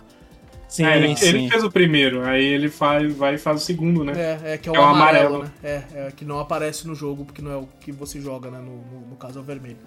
Sim, 0.69 0.85
é, 0.85 0.97
ele, 0.97 1.17
sim. 1.17 1.29
ele, 1.29 1.51
fez 1.51 1.63
o 1.63 1.71
primeiro, 1.71 2.25
aí 2.25 2.45
ele 2.45 2.69
faz, 2.69 3.15
vai 3.15 3.35
e 3.35 3.39
faz 3.39 3.63
o 3.63 3.65
segundo, 3.65 4.05
né? 4.05 4.13
É, 4.17 4.55
é 4.55 4.59
que 4.59 4.69
é 4.69 4.73
o, 4.73 4.75
é 4.75 4.79
o 4.79 4.83
amarelo, 4.83 5.37
amarelo, 5.37 5.45
né? 5.45 5.51
É, 5.63 5.83
é, 5.95 6.13
que 6.15 6.25
não 6.25 6.41
aparece 6.41 6.87
no 6.87 6.95
jogo, 6.95 7.25
porque 7.25 7.41
não 7.41 7.53
é 7.53 7.57
o 7.57 7.69
que 7.81 7.93
você 7.93 8.21
joga, 8.21 8.51
né? 8.51 8.59
No, 8.59 8.77
no, 8.77 9.07
no 9.11 9.17
caso 9.17 9.39
é 9.39 9.43
o 9.43 9.45
vermelho. 9.45 9.79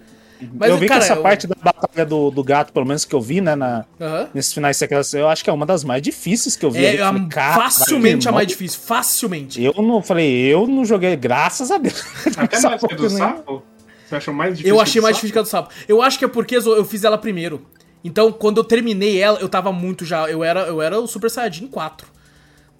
Mas, 0.54 0.70
eu 0.70 0.78
vi 0.78 0.86
cara, 0.86 1.00
que 1.00 1.06
essa 1.06 1.14
eu... 1.14 1.22
parte 1.22 1.46
da 1.46 1.54
batalha 1.62 2.06
do, 2.06 2.30
do 2.30 2.42
gato, 2.42 2.72
pelo 2.72 2.86
menos 2.86 3.04
que 3.04 3.14
eu 3.14 3.20
vi, 3.20 3.40
né, 3.40 3.54
na, 3.54 3.84
uhum. 3.98 4.28
nesses 4.32 4.52
finais 4.52 4.76
secretos, 4.76 5.12
eu 5.12 5.28
acho 5.28 5.44
que 5.44 5.50
é 5.50 5.52
uma 5.52 5.66
das 5.66 5.84
mais 5.84 6.00
difíceis 6.00 6.56
que 6.56 6.64
eu 6.64 6.70
vi. 6.70 6.84
É, 6.84 6.96
falei, 6.96 7.28
facilmente 7.30 8.28
a 8.28 8.32
mais 8.32 8.46
difícil, 8.46 8.80
facilmente. 8.80 9.62
Eu 9.62 9.74
não 9.82 10.02
falei, 10.02 10.32
eu 10.46 10.66
não 10.66 10.84
joguei, 10.84 11.14
graças 11.16 11.70
a 11.70 11.78
Deus. 11.78 12.02
Até 12.36 12.60
mais 12.66 12.80
que 12.80 12.94
do 12.94 13.10
sapo? 13.10 13.62
Você 14.06 14.16
achou 14.16 14.34
mais 14.34 14.56
difícil? 14.56 14.74
Eu 14.74 14.80
achei 14.80 15.00
mais 15.00 15.16
difícil 15.16 15.32
que 15.32 15.38
a 15.38 15.42
do 15.42 15.48
sapo. 15.48 15.72
Eu 15.86 16.02
acho 16.02 16.18
que 16.18 16.24
é 16.24 16.28
porque 16.28 16.56
eu 16.56 16.84
fiz 16.84 17.04
ela 17.04 17.18
primeiro. 17.18 17.66
Então, 18.02 18.32
quando 18.32 18.58
eu 18.58 18.64
terminei 18.64 19.18
ela, 19.18 19.38
eu 19.40 19.48
tava 19.48 19.72
muito 19.72 20.04
já. 20.04 20.28
Eu 20.30 20.42
era, 20.42 20.60
eu 20.62 20.80
era 20.80 20.98
o 20.98 21.06
Super 21.06 21.30
Saiyajin 21.30 21.66
4. 21.66 22.06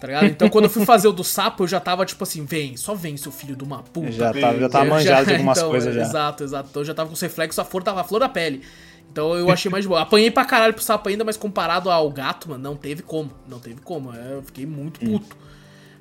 Tá 0.01 0.07
ligado? 0.07 0.25
Então 0.25 0.49
quando 0.49 0.65
eu 0.65 0.69
fui 0.69 0.83
fazer 0.83 1.07
o 1.07 1.11
do 1.11 1.23
sapo, 1.23 1.61
eu 1.61 1.67
já 1.67 1.79
tava 1.79 2.03
tipo 2.07 2.23
assim, 2.23 2.43
vem, 2.43 2.75
só 2.75 2.95
vem, 2.95 3.15
seu 3.17 3.31
filho 3.31 3.55
de 3.55 3.63
uma 3.63 3.83
puta. 3.83 4.11
Já 4.11 4.33
tava, 4.33 4.59
já 4.59 4.67
tava 4.67 4.85
manjado 4.85 5.03
já, 5.05 5.23
de 5.23 5.31
algumas 5.37 5.57
então, 5.59 5.69
coisas 5.69 5.93
já. 5.93 6.01
Exato, 6.01 6.43
exato. 6.43 6.69
Então 6.71 6.81
eu 6.81 6.85
já 6.85 6.93
tava 6.95 7.09
com 7.09 7.13
os 7.13 7.21
reflexos, 7.21 7.59
a 7.59 7.63
flor 7.63 7.83
tava 7.83 8.01
a 8.01 8.03
flor 8.03 8.19
da 8.19 8.27
pele. 8.27 8.63
Então 9.11 9.35
eu 9.35 9.51
achei 9.51 9.69
mais 9.69 9.83
de 9.83 9.87
boa. 9.87 10.01
Apanhei 10.01 10.31
pra 10.31 10.43
caralho 10.43 10.73
pro 10.73 10.81
sapo 10.81 11.07
ainda, 11.07 11.23
mas 11.23 11.37
comparado 11.37 11.91
ao 11.91 12.09
gato, 12.09 12.49
mano, 12.49 12.63
não 12.63 12.75
teve 12.75 13.03
como. 13.03 13.29
Não 13.47 13.59
teve 13.59 13.79
como. 13.81 14.11
Eu 14.11 14.41
fiquei 14.41 14.65
muito 14.65 14.99
puto. 14.99 15.37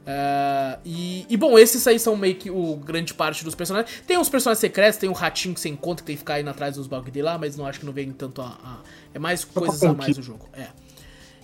Uh, 0.01 0.81
e, 0.85 1.27
e, 1.29 1.37
bom, 1.37 1.59
esses 1.59 1.87
aí 1.87 1.99
são 1.99 2.17
meio 2.17 2.35
que 2.35 2.51
o 2.51 2.77
grande 2.77 3.13
parte 3.15 3.45
dos 3.45 3.55
personagens. 3.55 4.03
Tem 4.07 4.19
uns 4.19 4.29
personagens 4.29 4.59
secretos, 4.59 4.99
tem 4.99 5.09
um 5.09 5.15
ratinho 5.15 5.55
que 5.55 5.61
você 5.61 5.69
encontra 5.69 6.03
que 6.03 6.07
tem 6.07 6.17
que 6.17 6.21
ficar 6.21 6.41
indo 6.41 6.51
atrás 6.51 6.77
dos 6.77 6.87
bagulho 6.87 7.13
dele 7.13 7.27
lá, 7.27 7.39
mas 7.39 7.57
não 7.57 7.67
acho 7.67 7.81
que 7.81 7.87
não 7.87 7.93
vem 7.93 8.11
tanto 8.13 8.41
a. 8.41 8.47
a 8.47 8.79
é 9.15 9.19
mais 9.19 9.45
coisas 9.45 9.83
a 9.83 9.93
mais 9.93 10.17
no 10.17 10.23
jogo. 10.23 10.49
É. 10.53 10.69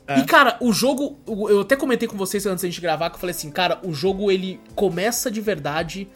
É. 0.07 0.21
E, 0.21 0.25
cara, 0.25 0.57
o 0.61 0.73
jogo. 0.73 1.19
Eu 1.27 1.61
até 1.63 1.77
comentei 1.77 2.09
com 2.09 2.17
vocês 2.17 2.47
antes 2.47 2.63
da 2.63 2.69
gente 2.69 2.81
gravar 2.81 3.11
que 3.11 3.17
eu 3.17 3.21
falei 3.21 3.35
assim, 3.35 3.51
cara, 3.51 3.81
o 3.83 3.93
jogo 3.93 4.31
ele 4.31 4.61
começa 4.75 5.31
de 5.31 5.41
verdade 5.41 6.09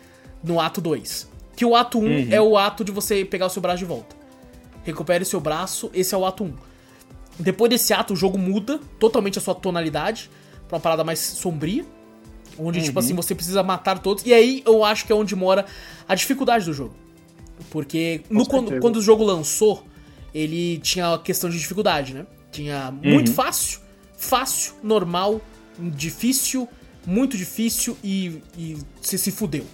no 0.43 0.61
ato 0.61 0.80
2. 0.80 1.28
Que 1.57 1.64
o 1.64 1.74
ato 1.74 1.99
1 1.99 2.03
um 2.03 2.07
uhum. 2.07 2.28
é 2.30 2.41
o 2.41 2.57
ato 2.57 2.84
de 2.84 2.93
você 2.93 3.24
pegar 3.24 3.47
o 3.47 3.51
seu 3.51 3.61
braço 3.61 3.78
de 3.78 3.84
volta. 3.84 4.16
Recupere 4.84 5.24
seu 5.24 5.41
braço, 5.41 5.91
esse 5.93 6.14
é 6.14 6.18
o 6.18 6.24
ato 6.24 6.45
1. 6.45 6.47
Um. 6.47 6.55
Depois 7.38 7.70
desse 7.70 7.93
ato, 7.93 8.12
o 8.12 8.16
jogo 8.16 8.38
muda 8.38 8.80
totalmente 8.99 9.38
a 9.38 9.41
sua 9.41 9.55
tonalidade 9.55 10.30
pra 10.68 10.76
uma 10.76 10.80
parada 10.80 11.03
mais 11.03 11.18
sombria. 11.18 11.84
Onde, 12.59 12.78
uhum. 12.78 12.84
tipo 12.84 12.98
assim, 12.98 13.14
você 13.14 13.34
precisa 13.34 13.62
matar 13.62 13.98
todos. 13.98 14.24
E 14.26 14.32
aí 14.32 14.62
eu 14.66 14.84
acho 14.84 15.07
que 15.07 15.12
é 15.12 15.14
onde 15.14 15.34
mora 15.34 15.64
a 16.09 16.14
dificuldade 16.14 16.64
do 16.64 16.72
jogo. 16.72 16.94
Porque 17.70 18.22
no, 18.30 18.46
quando, 18.46 18.80
quando 18.80 18.96
o 18.96 19.03
jogo 19.03 19.22
lançou, 19.24 19.84
ele 20.34 20.78
tinha 20.78 21.14
a 21.14 21.18
questão 21.18 21.51
de 21.51 21.59
dificuldade, 21.59 22.14
né? 22.14 22.26
Tinha 22.51 22.90
muito 22.90 23.28
uhum. 23.28 23.34
fácil, 23.34 23.80
fácil, 24.16 24.74
normal, 24.82 25.40
difícil, 25.78 26.68
muito 27.07 27.36
difícil 27.36 27.96
e, 28.03 28.42
e 28.57 28.76
você 29.01 29.16
se 29.16 29.30
fudeu. 29.30 29.64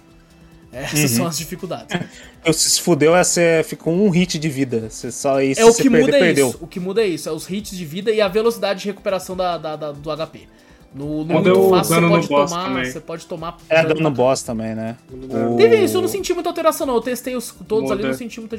Essas 0.71 0.99
uhum. 0.99 1.07
são 1.07 1.27
as 1.27 1.37
dificuldades. 1.37 1.97
se 2.53 2.69
se 2.69 2.81
fudeu 2.81 3.15
é 3.15 3.23
você 3.23 3.63
ficou 3.65 3.93
um 3.93 4.09
hit 4.09 4.37
de 4.37 4.49
vida. 4.49 4.89
Você 4.89 5.11
só 5.11 5.41
isso, 5.41 5.61
é 5.61 5.65
o 5.65 5.73
que 5.73 5.89
muda 5.89 6.17
é 6.17 6.19
perdeu. 6.19 6.49
isso. 6.49 6.57
O 6.61 6.67
que 6.67 6.79
muda 6.79 7.01
é 7.01 7.07
isso. 7.07 7.29
É 7.29 7.31
os 7.31 7.49
hits 7.49 7.75
de 7.75 7.85
vida 7.85 8.11
e 8.11 8.21
a 8.21 8.27
velocidade 8.27 8.81
de 8.81 8.87
recuperação 8.87 9.35
da, 9.35 9.57
da, 9.57 9.75
da 9.75 9.91
do 9.91 10.15
HP. 10.15 10.47
No, 10.95 11.23
no 11.23 11.41
deu 11.43 11.69
fácil 11.69 11.83
você 11.85 11.93
dano 11.95 12.07
no 12.07 12.13
pode 12.15 12.27
boss 12.27 12.49
tomar. 12.51 12.63
também. 12.65 12.85
Você 12.85 12.99
pode 12.99 13.25
tomar. 13.27 13.57
É, 13.69 13.75
dano 13.83 13.87
dando 13.89 14.01
pra 14.01 14.09
boss 14.09 14.41
também, 14.41 14.73
né? 14.73 14.95
O- 15.11 15.55
Teve 15.57 15.77
isso, 15.83 15.97
eu 15.97 16.01
não 16.01 16.07
senti 16.07 16.33
muita 16.33 16.49
alteração, 16.49 16.87
não. 16.87 16.95
Eu 16.95 17.01
testei 17.01 17.35
os 17.35 17.51
todos 17.67 17.91
ali, 17.91 17.99
Muda. 17.99 18.07
não 18.09 18.17
senti 18.17 18.39
muita. 18.39 18.55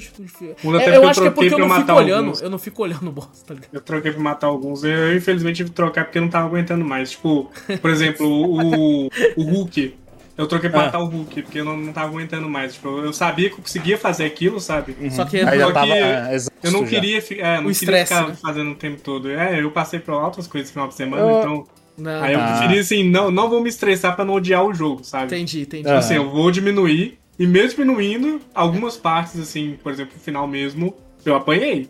Muda 0.62 0.78
É, 0.78 0.82
até 0.82 0.96
eu 0.96 1.00
porque 1.00 1.04
eu 1.04 1.08
acho 1.08 1.20
que 1.20 1.26
é 1.26 1.30
porque 1.30 1.54
eu 1.54 1.58
não 1.58 1.70
fico 1.74 1.92
olhando. 1.92 2.18
alguns. 2.26 2.42
Eu 2.42 2.50
não 2.50 2.58
fico 2.58 2.82
olhando 2.82 3.08
o 3.08 3.12
boss, 3.12 3.42
tá 3.46 3.54
ligado? 3.54 3.70
Eu 3.72 3.80
troquei 3.80 4.12
pra 4.12 4.20
matar 4.20 4.46
alguns. 4.46 4.84
Eu, 4.84 5.16
infelizmente, 5.16 5.56
tive 5.56 5.70
que 5.70 5.74
trocar 5.76 6.04
porque 6.04 6.18
eu 6.18 6.22
não 6.22 6.28
tava 6.28 6.46
aguentando 6.46 6.84
mais. 6.84 7.10
Tipo, 7.10 7.50
por 7.80 7.90
exemplo, 7.90 8.26
o, 8.28 9.06
o 9.36 9.42
Hulk. 9.42 9.94
Eu 10.36 10.46
troquei 10.46 10.70
pra 10.70 10.82
Ah. 10.82 10.84
matar 10.84 11.00
o 11.00 11.06
Hulk, 11.06 11.42
porque 11.42 11.58
eu 11.58 11.64
não, 11.64 11.76
não 11.76 11.92
tava 11.92 12.10
aguentando 12.10 12.48
mais. 12.48 12.74
Tipo, 12.74 13.00
eu 13.00 13.12
sabia 13.12 13.48
que 13.48 13.56
eu 13.56 13.62
conseguia 13.62 13.98
fazer 13.98 14.24
aquilo, 14.24 14.60
sabe? 14.60 14.94
Só 15.10 15.24
que 15.24 15.38
Aí 15.38 15.44
Só 15.44 15.56
já 15.56 15.66
que 15.66 15.72
tava 15.72 15.86
é, 15.96 16.34
exausto 16.34 16.52
Eu 16.62 16.70
não 16.70 16.84
queria, 16.84 17.18
é, 17.18 17.20
não 17.56 17.62
queria 17.62 17.70
estresse, 17.72 18.14
ficar 18.14 18.28
né? 18.28 18.36
fazendo 18.40 18.70
o 18.70 18.74
tempo 18.76 19.00
todo. 19.02 19.28
É, 19.28 19.60
eu 19.60 19.68
passei 19.72 19.98
por 19.98 20.14
outras 20.14 20.46
coisas 20.46 20.70
no 20.70 20.72
final 20.74 20.86
de 20.88 20.94
semana, 20.94 21.22
Eu- 21.22 21.38
então. 21.40 21.66
Não, 21.98 22.22
Aí 22.22 22.32
eu 22.34 22.38
preferi 22.40 22.78
assim, 22.78 23.02
não, 23.04 23.30
não 23.30 23.50
vou 23.50 23.60
me 23.60 23.68
estressar 23.68 24.14
pra 24.14 24.24
não 24.24 24.34
odiar 24.34 24.64
o 24.64 24.72
jogo, 24.72 25.02
sabe? 25.02 25.26
entendi, 25.26 25.62
entendi. 25.62 25.88
É. 25.88 25.96
Assim, 25.96 26.14
eu 26.14 26.30
vou 26.30 26.50
diminuir, 26.50 27.18
e 27.38 27.46
mesmo 27.46 27.70
diminuindo, 27.82 28.40
algumas 28.54 28.96
partes, 28.96 29.38
assim, 29.40 29.76
por 29.82 29.90
exemplo, 29.92 30.14
o 30.16 30.20
final 30.20 30.46
mesmo, 30.46 30.94
eu 31.24 31.34
apanhei. 31.34 31.88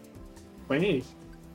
Apanhei. 0.65 1.03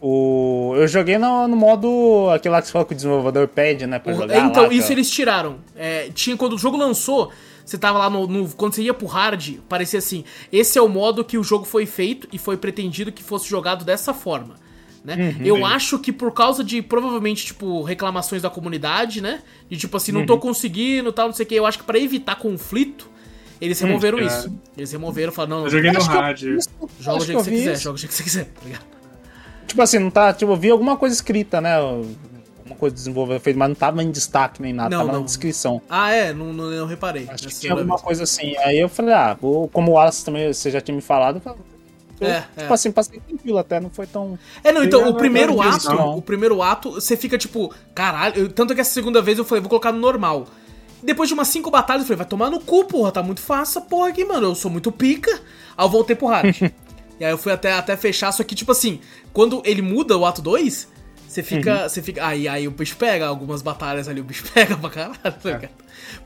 O... 0.02 0.74
Eu 0.76 0.88
joguei 0.88 1.18
no, 1.18 1.48
no 1.48 1.56
modo. 1.56 2.30
aquele 2.34 2.52
lá 2.52 2.62
que 2.62 2.68
você 2.68 2.74
falou 2.74 2.86
que 2.86 2.94
o 2.94 2.96
desenvolvedor 2.96 3.48
pede, 3.48 3.88
né? 3.88 4.00
Pra 4.00 4.12
O- 4.14 4.16
jogar. 4.18 4.38
então, 4.46 4.64
lá, 4.64 4.74
isso 4.74 4.88
que- 4.88 4.94
eles 4.94 5.10
tiraram. 5.10 5.58
É, 5.76 6.10
tinha, 6.14 6.36
quando 6.36 6.54
o 6.54 6.58
jogo 6.58 6.76
lançou, 6.76 7.32
você 7.66 7.78
tava 7.78 7.98
lá 8.00 8.10
no, 8.10 8.28
no- 8.28 8.50
Quando 8.50 8.74
você 8.74 8.82
ia 8.84 8.94
pro 8.94 9.08
hard, 9.08 9.60
parecia 9.70 10.00
assim: 10.00 10.26
esse 10.52 10.78
é 10.78 10.82
o 10.82 10.90
modo 10.90 11.24
que 11.24 11.38
o 11.38 11.44
jogo 11.44 11.64
foi 11.64 11.86
feito 11.86 12.28
e 12.34 12.38
foi 12.38 12.58
pretendido 12.58 13.12
que 13.14 13.24
fosse 13.24 13.48
jogado 13.50 13.86
dessa 13.86 14.14
forma. 14.14 14.56
Né? 15.04 15.36
Uhum. 15.40 15.46
Eu 15.46 15.66
acho 15.66 16.00
que 16.00 16.14
por 16.14 16.32
causa 16.32 16.64
de 16.64 16.82
provavelmente, 16.82 17.46
tipo, 17.46 17.82
reclamações 17.84 18.42
da 18.42 18.50
comunidade, 18.50 19.20
né? 19.22 19.42
De 19.70 19.76
tipo 19.78 19.98
assim, 19.98 20.12
não 20.14 20.22
Uhum. 20.22 20.26
tô 20.26 20.38
conseguindo, 20.38 21.12
tal, 21.12 21.28
não 21.28 21.34
sei 21.34 21.46
o 21.46 21.50
que. 21.50 21.56
Eu 21.56 21.66
acho 21.66 21.78
que 21.80 21.84
pra 21.84 22.00
evitar 22.00 22.36
conflito, 22.38 23.10
eles 23.60 23.80
removeram 23.82 24.18
cara. 24.20 24.30
isso. 24.30 24.54
Eles 24.78 24.92
removeram, 24.94 25.34
falaram, 25.34 25.58
não, 25.58 25.66
Eu 25.66 25.70
joguei 25.72 25.92
no 25.92 26.00
eu- 26.00 26.04
hard. 26.06 26.40
joga 27.00 27.18
o 27.22 27.26
jeito 27.26 27.38
que 27.40 27.44
você 27.44 27.52
quiser, 27.52 27.74
isso. 27.74 27.84
joga 27.84 27.96
o 27.96 27.98
jeito 27.98 28.12
que 28.12 28.18
você 28.18 28.24
quiser, 28.24 28.46
tá 28.46 28.62
ligado? 28.64 28.86
Tipo 29.68 29.82
assim, 29.82 30.00
não 30.00 30.10
tá. 30.10 30.34
Tipo, 30.34 30.52
eu 30.54 30.56
vi 30.56 30.70
alguma 30.70 30.96
coisa 30.96 31.14
escrita, 31.14 31.60
né? 31.60 31.78
Uma 32.66 32.76
coisa 32.78 32.96
desenvolvedor 32.96 33.42
fez, 33.42 33.58
mas 33.58 33.68
não 33.68 33.76
tava 33.76 34.02
em 34.02 34.10
destaque 34.10 34.62
nem 34.62 34.72
nada, 34.72 34.90
Não, 34.90 35.00
tava 35.00 35.12
não. 35.12 35.20
na 35.20 35.26
descrição. 35.26 35.82
Ah, 35.90 36.12
é? 36.12 36.32
Não, 36.34 36.54
não, 36.54 36.70
não 36.72 36.88
reparei. 36.88 37.28
Acho 37.30 37.48
que 37.50 37.56
tinha 37.60 37.74
alguma 37.74 37.96
vez. 37.96 38.02
coisa 38.06 38.24
assim. 38.24 38.56
Aí 38.60 38.80
eu 38.80 38.88
falei, 38.88 39.14
ah, 39.14 39.34
vou- 39.40 39.68
como 39.68 39.92
o 39.92 39.96
Wallace 39.96 40.24
também, 40.24 40.52
você 40.54 40.72
já 40.72 40.80
tinha 40.80 40.96
me 40.96 41.02
falado, 41.02 41.36
eu 41.38 41.42
falei, 41.42 41.60
eu, 42.24 42.30
É, 42.32 42.42
tipo 42.58 42.72
é. 42.72 42.74
assim, 42.74 42.92
passei 42.92 43.20
tranquilo 43.20 43.58
até, 43.58 43.80
não 43.80 43.90
foi 43.90 44.08
tão. 44.08 44.38
É, 44.64 44.72
não, 44.72 44.84
então, 44.84 45.08
o 45.10 45.14
primeiro 45.16 45.62
ato, 45.62 45.92
o 45.92 46.22
primeiro 46.22 46.62
ato, 46.62 46.92
você 46.94 47.16
fica 47.18 47.38
tipo, 47.38 47.74
caralho, 47.94 48.36
eu- 48.44 48.50
tanto 48.50 48.74
que 48.76 48.82
essa 48.82 48.92
segunda 48.92 49.22
vez 49.22 49.38
eu 49.38 49.46
falei, 49.46 49.62
vou 49.62 49.70
colocar 49.70 49.92
no 49.92 50.00
normal. 50.00 50.48
Depois 51.02 51.28
de 51.28 51.34
umas 51.34 51.50
cinco 51.50 51.70
batalhas, 51.70 52.04
eu 52.04 52.08
falei, 52.08 52.18
vai 52.18 52.26
tomar 52.26 52.50
no 52.50 52.60
cu, 52.62 52.86
porra, 52.86 53.12
tá 53.12 53.22
muito 53.22 53.42
fácil 53.42 53.80
essa 53.80 53.82
porra 53.82 54.10
aqui, 54.10 54.24
mano, 54.24 54.48
eu 54.48 54.56
sou 54.56 54.72
muito 54.72 54.92
pica. 54.92 55.32
Aí 55.78 55.86
eu 55.86 55.90
voltei 55.90 56.16
pro 56.16 56.28
hard. 56.28 56.56
e 57.20 57.26
aí 57.26 57.32
eu 57.32 57.38
fui 57.38 57.52
até, 57.52 57.74
até 57.74 57.98
fechar, 57.98 58.32
só 58.32 58.44
que, 58.44 58.56
tipo 58.56 58.72
assim, 58.72 59.00
quando 59.34 59.62
ele 59.66 59.82
muda 59.82 60.18
o 60.18 60.26
ato 60.26 60.42
2, 60.42 60.88
você 61.28 61.44
fica, 61.44 61.90
você 61.90 62.02
fica, 62.02 62.26
aí, 62.26 62.48
aí 62.48 62.68
o 62.68 62.72
bicho 62.72 62.96
pega, 62.96 63.28
algumas 63.28 63.62
batalhas 63.62 64.08
ali, 64.08 64.22
o 64.22 64.24
bicho 64.24 64.46
pega 64.54 64.78
pra 64.78 64.90
caralho, 64.90 65.18
tá 65.22 65.34
ligado? 65.44 65.70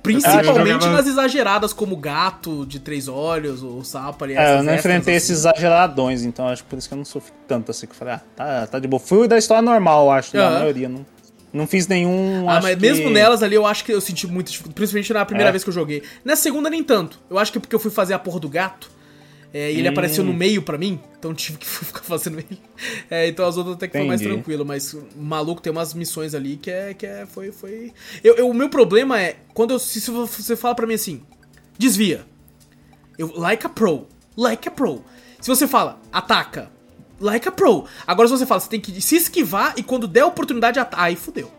Principalmente 0.04 0.46
jogava- 0.84 0.90
nas 0.98 1.08
exageradas, 1.08 1.74
como 1.74 1.96
gato 1.98 2.66
de 2.66 2.80
três 2.80 3.08
olhos, 3.08 3.62
o 3.64 3.84
sapo 3.84 4.24
ali. 4.24 4.36
É, 4.36 4.60
eu 4.60 4.64
não 4.64 4.74
enfrentei 4.76 5.16
assim. 5.16 5.26
esses 5.34 5.40
exageradões, 5.40 6.24
então 6.24 6.48
acho 6.48 6.64
por 6.64 6.78
isso 6.78 6.88
que 6.88 6.94
eu 6.94 6.98
não 6.98 7.06
sofri 7.06 7.34
tanto 7.48 7.72
assim, 7.72 7.86
que 7.88 7.92
eu 7.94 7.98
falei, 7.98 8.14
ah, 8.16 8.22
tá, 8.36 8.68
tá 8.68 8.80
de 8.80 8.88
boa. 8.88 9.00
Fui 9.00 9.28
da 9.28 9.38
história 9.38 9.62
normal, 9.62 10.10
acho, 10.12 10.34
da 10.34 10.48
Aham. 10.48 10.60
maioria, 10.60 10.88
não, 10.90 11.06
não 11.52 11.68
fiz 11.68 11.88
nenhum. 11.88 12.50
Ah, 12.50 12.60
mas 12.62 12.76
que- 12.76 12.82
mesmo 12.82 13.10
nelas 13.10 13.44
ali 13.44 13.56
eu 13.56 13.66
acho 13.66 13.84
que 13.84 13.92
eu 13.92 14.00
senti 14.00 14.28
muito 14.28 14.48
dificuldade, 14.52 14.76
principalmente 14.76 15.14
na 15.14 15.26
primeira 15.26 15.50
É. 15.50 15.52
vez 15.52 15.64
que 15.64 15.70
eu 15.70 15.74
joguei. 15.74 16.04
Na 16.24 16.36
segunda 16.36 16.70
nem 16.70 16.84
tanto. 16.84 17.20
Eu 17.30 17.38
acho 17.38 17.52
que 17.52 17.60
porque 17.60 17.76
eu 17.76 17.80
fui 17.80 17.92
fazer 17.92 18.14
a 18.14 18.20
porra 18.20 18.40
do 18.40 18.48
gato, 18.50 18.90
é, 19.58 19.72
e 19.72 19.78
ele 19.80 19.88
Hum. 19.88 19.92
apareceu 19.92 20.24
no 20.24 20.34
meio 20.34 20.62
pra 20.62 20.78
mim, 20.78 21.00
então 21.18 21.34
tive 21.34 21.58
que 21.58 21.66
ficar 21.68 22.02
fazendo 22.04 22.40
ele. 22.40 22.60
É, 23.10 23.28
então 23.28 23.46
as 23.48 23.58
outras 23.58 23.76
até 23.76 23.88
que 23.88 23.98
foi 23.98 24.06
mais 24.08 24.22
tranquilo, 24.22 24.66
mas 24.66 24.94
o 24.94 25.04
maluco 25.18 25.62
tem 25.62 25.72
umas 25.72 25.94
missões 25.94 26.36
ali 26.36 26.58
que 26.58 26.70
é. 26.72 26.94
Que 26.94 27.06
é 27.06 27.26
foi. 27.26 27.52
foi... 27.52 27.94
Eu, 28.24 28.36
eu- 28.36 28.50
o 28.50 28.54
meu 28.54 28.70
problema 28.70 29.20
é, 29.22 29.38
quando 29.54 29.72
eu, 29.72 29.80
se 29.80 30.00
você 30.12 30.56
fala 30.56 30.76
pra 30.76 30.86
mim 30.88 30.94
assim, 30.96 31.22
desvia. 31.78 32.26
Eu, 33.18 33.34
like 33.36 33.66
a 33.66 33.70
pro. 33.70 34.08
Like 34.36 34.68
a 34.68 34.72
pro. 34.72 35.04
Se 35.42 35.48
você 35.48 35.68
fala, 35.68 36.00
ataca. 36.12 36.70
Like 37.20 37.48
a 37.48 37.52
pro. 37.52 37.86
Agora 38.06 38.28
se 38.28 38.38
você 38.38 38.46
fala, 38.46 38.60
você 38.60 38.70
tem 38.70 38.80
que 38.80 39.02
se 39.02 39.16
esquivar 39.16 39.74
e 39.78 39.82
quando 39.84 40.08
der 40.08 40.22
a 40.22 40.28
oportunidade, 40.28 40.78
ata- 40.80 41.02
aí 41.02 41.16
fudeu. 41.16 41.52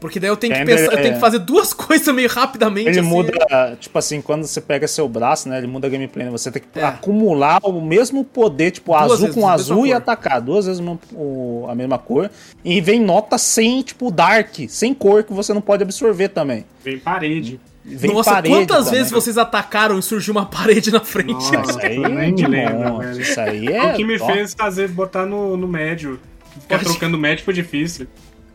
Porque 0.00 0.18
daí 0.18 0.30
eu 0.30 0.36
tenho 0.36 0.54
que 0.54 0.58
Ainda 0.60 0.72
pensar, 0.74 0.92
eu 0.92 0.98
é- 0.98 1.02
tenho 1.02 1.14
que 1.14 1.20
fazer 1.20 1.38
duas 1.40 1.72
coisas 1.74 2.14
meio 2.14 2.28
rapidamente. 2.28 2.88
Ele 2.88 3.00
assim. 3.00 3.08
muda, 3.08 3.76
tipo 3.78 3.98
assim, 3.98 4.20
quando 4.22 4.44
você 4.46 4.60
pega 4.60 4.88
seu 4.88 5.06
braço, 5.08 5.48
né? 5.48 5.58
Ele 5.58 5.66
muda 5.66 5.86
a 5.86 5.90
gameplay, 5.90 6.24
né? 6.24 6.30
Você 6.32 6.50
tem 6.50 6.62
que 6.62 6.78
É. 6.80 6.84
acumular 6.84 7.60
o 7.62 7.80
mesmo 7.80 8.24
poder, 8.24 8.70
tipo, 8.70 8.92
Duas 8.92 9.04
azul 9.12 9.18
vezes, 9.26 9.34
com 9.34 9.48
azul 9.48 9.86
e 9.86 9.90
cor. 9.90 9.96
atacar. 9.98 10.40
Duas 10.40 10.66
vezes 10.66 10.80
o 11.12 11.66
a 11.68 11.74
mesma 11.74 11.98
cor. 11.98 12.30
E 12.64 12.80
vem 12.80 12.98
nota 13.00 13.36
sem, 13.36 13.82
tipo, 13.82 14.10
dark, 14.10 14.54
sem 14.68 14.94
cor 14.94 15.22
que 15.22 15.32
você 15.32 15.52
não 15.52 15.60
pode 15.60 15.82
absorver 15.82 16.28
também. 16.28 16.64
Vem 16.82 16.98
parede. 16.98 17.60
Vem 17.84 18.12
Nossa, 18.12 18.30
parede 18.32 18.54
quantas 18.54 18.84
também. 18.84 18.92
vezes 19.00 19.10
vocês 19.12 19.36
atacaram 19.38 19.98
e 19.98 20.02
surgiu 20.02 20.32
uma 20.32 20.46
parede 20.46 20.90
na 20.92 21.00
frente? 21.00 21.32
Nossa. 21.52 21.70
Isso 21.70 21.78
aí 21.80 21.98
nem 21.98 22.32
me 22.32 22.46
lembro, 22.46 22.98
velho. 22.98 23.20
Isso 23.20 23.40
aí 23.40 23.66
É 23.68 23.76
é. 23.76 23.92
o 23.92 23.96
que 23.96 24.04
me 24.04 24.18
ó, 24.20 24.26
fez 24.26 24.54
fazer, 24.54 24.88
botar 24.88 25.26
no, 25.26 25.56
no 25.56 25.66
médio. 25.68 26.18
Ficar 26.60 26.76
Pode- 26.78 26.84
trocando 26.90 27.16
médio 27.18 27.44
foi 27.44 27.54
difícil. 27.54 28.06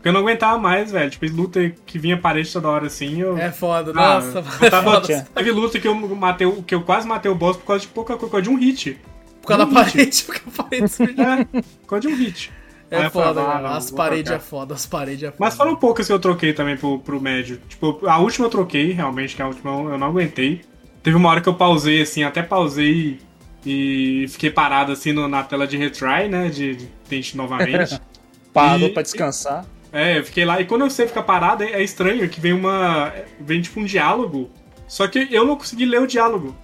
Porque 0.06 0.10
eu 0.10 0.12
não 0.12 0.20
aguentava 0.20 0.56
mais, 0.56 0.92
velho. 0.92 1.10
Tipo, 1.10 1.26
luta 1.34 1.68
que 1.84 1.98
vinha 1.98 2.16
parede 2.16 2.52
toda 2.52 2.68
hora 2.68 2.86
assim, 2.86 3.20
eu. 3.20 3.36
É 3.36 3.50
foda, 3.50 3.90
Ah, 3.96 4.20
nossa. 4.20 4.38
eu 4.60 4.66
é 4.66 4.70
tava- 4.70 5.00
foda. 5.00 5.26
Teve 5.34 5.50
luta 5.50 5.80
que 5.80 5.88
eu 5.88 5.94
matei, 5.96 6.46
o- 6.46 6.62
que 6.62 6.76
eu 6.76 6.82
quase 6.82 7.08
matei 7.08 7.28
o 7.28 7.34
boss 7.34 7.56
por 7.56 7.66
causa 7.66 7.80
de 7.82 7.88
pouca 7.88 8.12
coisa, 8.16 8.20
por 8.26 8.30
causa 8.30 8.42
de 8.44 8.50
um 8.50 8.56
hit. 8.56 8.96
Por 9.42 9.48
causa 9.48 9.64
da 9.66 9.68
Um 9.68 9.74
hit. 9.82 9.92
parede, 9.92 10.22
porque 10.24 10.42
a 10.46 10.62
parede 10.62 10.86
surgiu. 10.92 11.24
É, 11.24 11.44
por 11.44 11.88
causa 11.88 12.00
de 12.06 12.14
um 12.14 12.16
hit. 12.16 12.52
Aí 12.88 12.98
É 13.02 13.10
falei, 13.10 13.28
foda, 13.28 13.42
ah, 13.42 13.46
cara. 13.46 13.68
não, 13.68 13.76
As 13.76 13.90
paredes 13.90 14.30
é 14.30 14.38
foda, 14.38 14.74
as 14.74 14.86
paredes 14.86 15.22
é 15.24 15.26
foda. 15.26 15.36
Mas 15.40 15.56
foram 15.56 15.74
poucas 15.74 16.06
que 16.06 16.12
eu 16.12 16.20
troquei 16.20 16.52
também 16.52 16.76
pro, 16.76 17.00
pro 17.00 17.20
médio. 17.20 17.60
Tipo, 17.68 18.06
a 18.06 18.18
última 18.18 18.46
eu 18.46 18.50
troquei, 18.50 18.92
realmente, 18.92 19.34
que 19.34 19.42
a 19.42 19.48
última 19.48 19.72
eu 19.72 19.98
não 19.98 20.06
aguentei. 20.06 20.60
Teve 21.02 21.16
uma 21.16 21.28
hora 21.30 21.40
que 21.40 21.48
eu 21.48 21.54
pausei, 21.54 22.00
assim, 22.00 22.22
até 22.22 22.44
pausei 22.44 23.18
e 23.64 24.26
fiquei 24.28 24.52
parado, 24.52 24.92
assim, 24.92 25.10
no- 25.10 25.26
na 25.26 25.42
tela 25.42 25.66
de 25.66 25.76
retry, 25.76 26.28
né, 26.28 26.48
de, 26.48 26.76
de 26.76 26.86
tente 27.08 27.36
novamente. 27.36 28.00
Parou 28.54 28.86
E- 28.88 28.92
pra 28.92 29.02
descansar. 29.02 29.66
É, 29.96 30.18
eu 30.18 30.24
fiquei 30.24 30.44
lá. 30.44 30.60
E 30.60 30.66
quando 30.66 30.82
você 30.82 31.06
fica 31.06 31.22
parado, 31.22 31.62
é, 31.64 31.72
é 31.72 31.82
estranho 31.82 32.28
que 32.28 32.40
vem 32.40 32.52
uma. 32.52 33.12
Vem 33.40 33.62
tipo 33.62 33.80
um 33.80 33.84
diálogo. 33.84 34.50
Só 34.86 35.08
que 35.08 35.26
eu 35.30 35.44
não 35.46 35.56
consegui 35.56 35.84
ler 35.86 36.00
o 36.02 36.06
diálogo. 36.06 36.54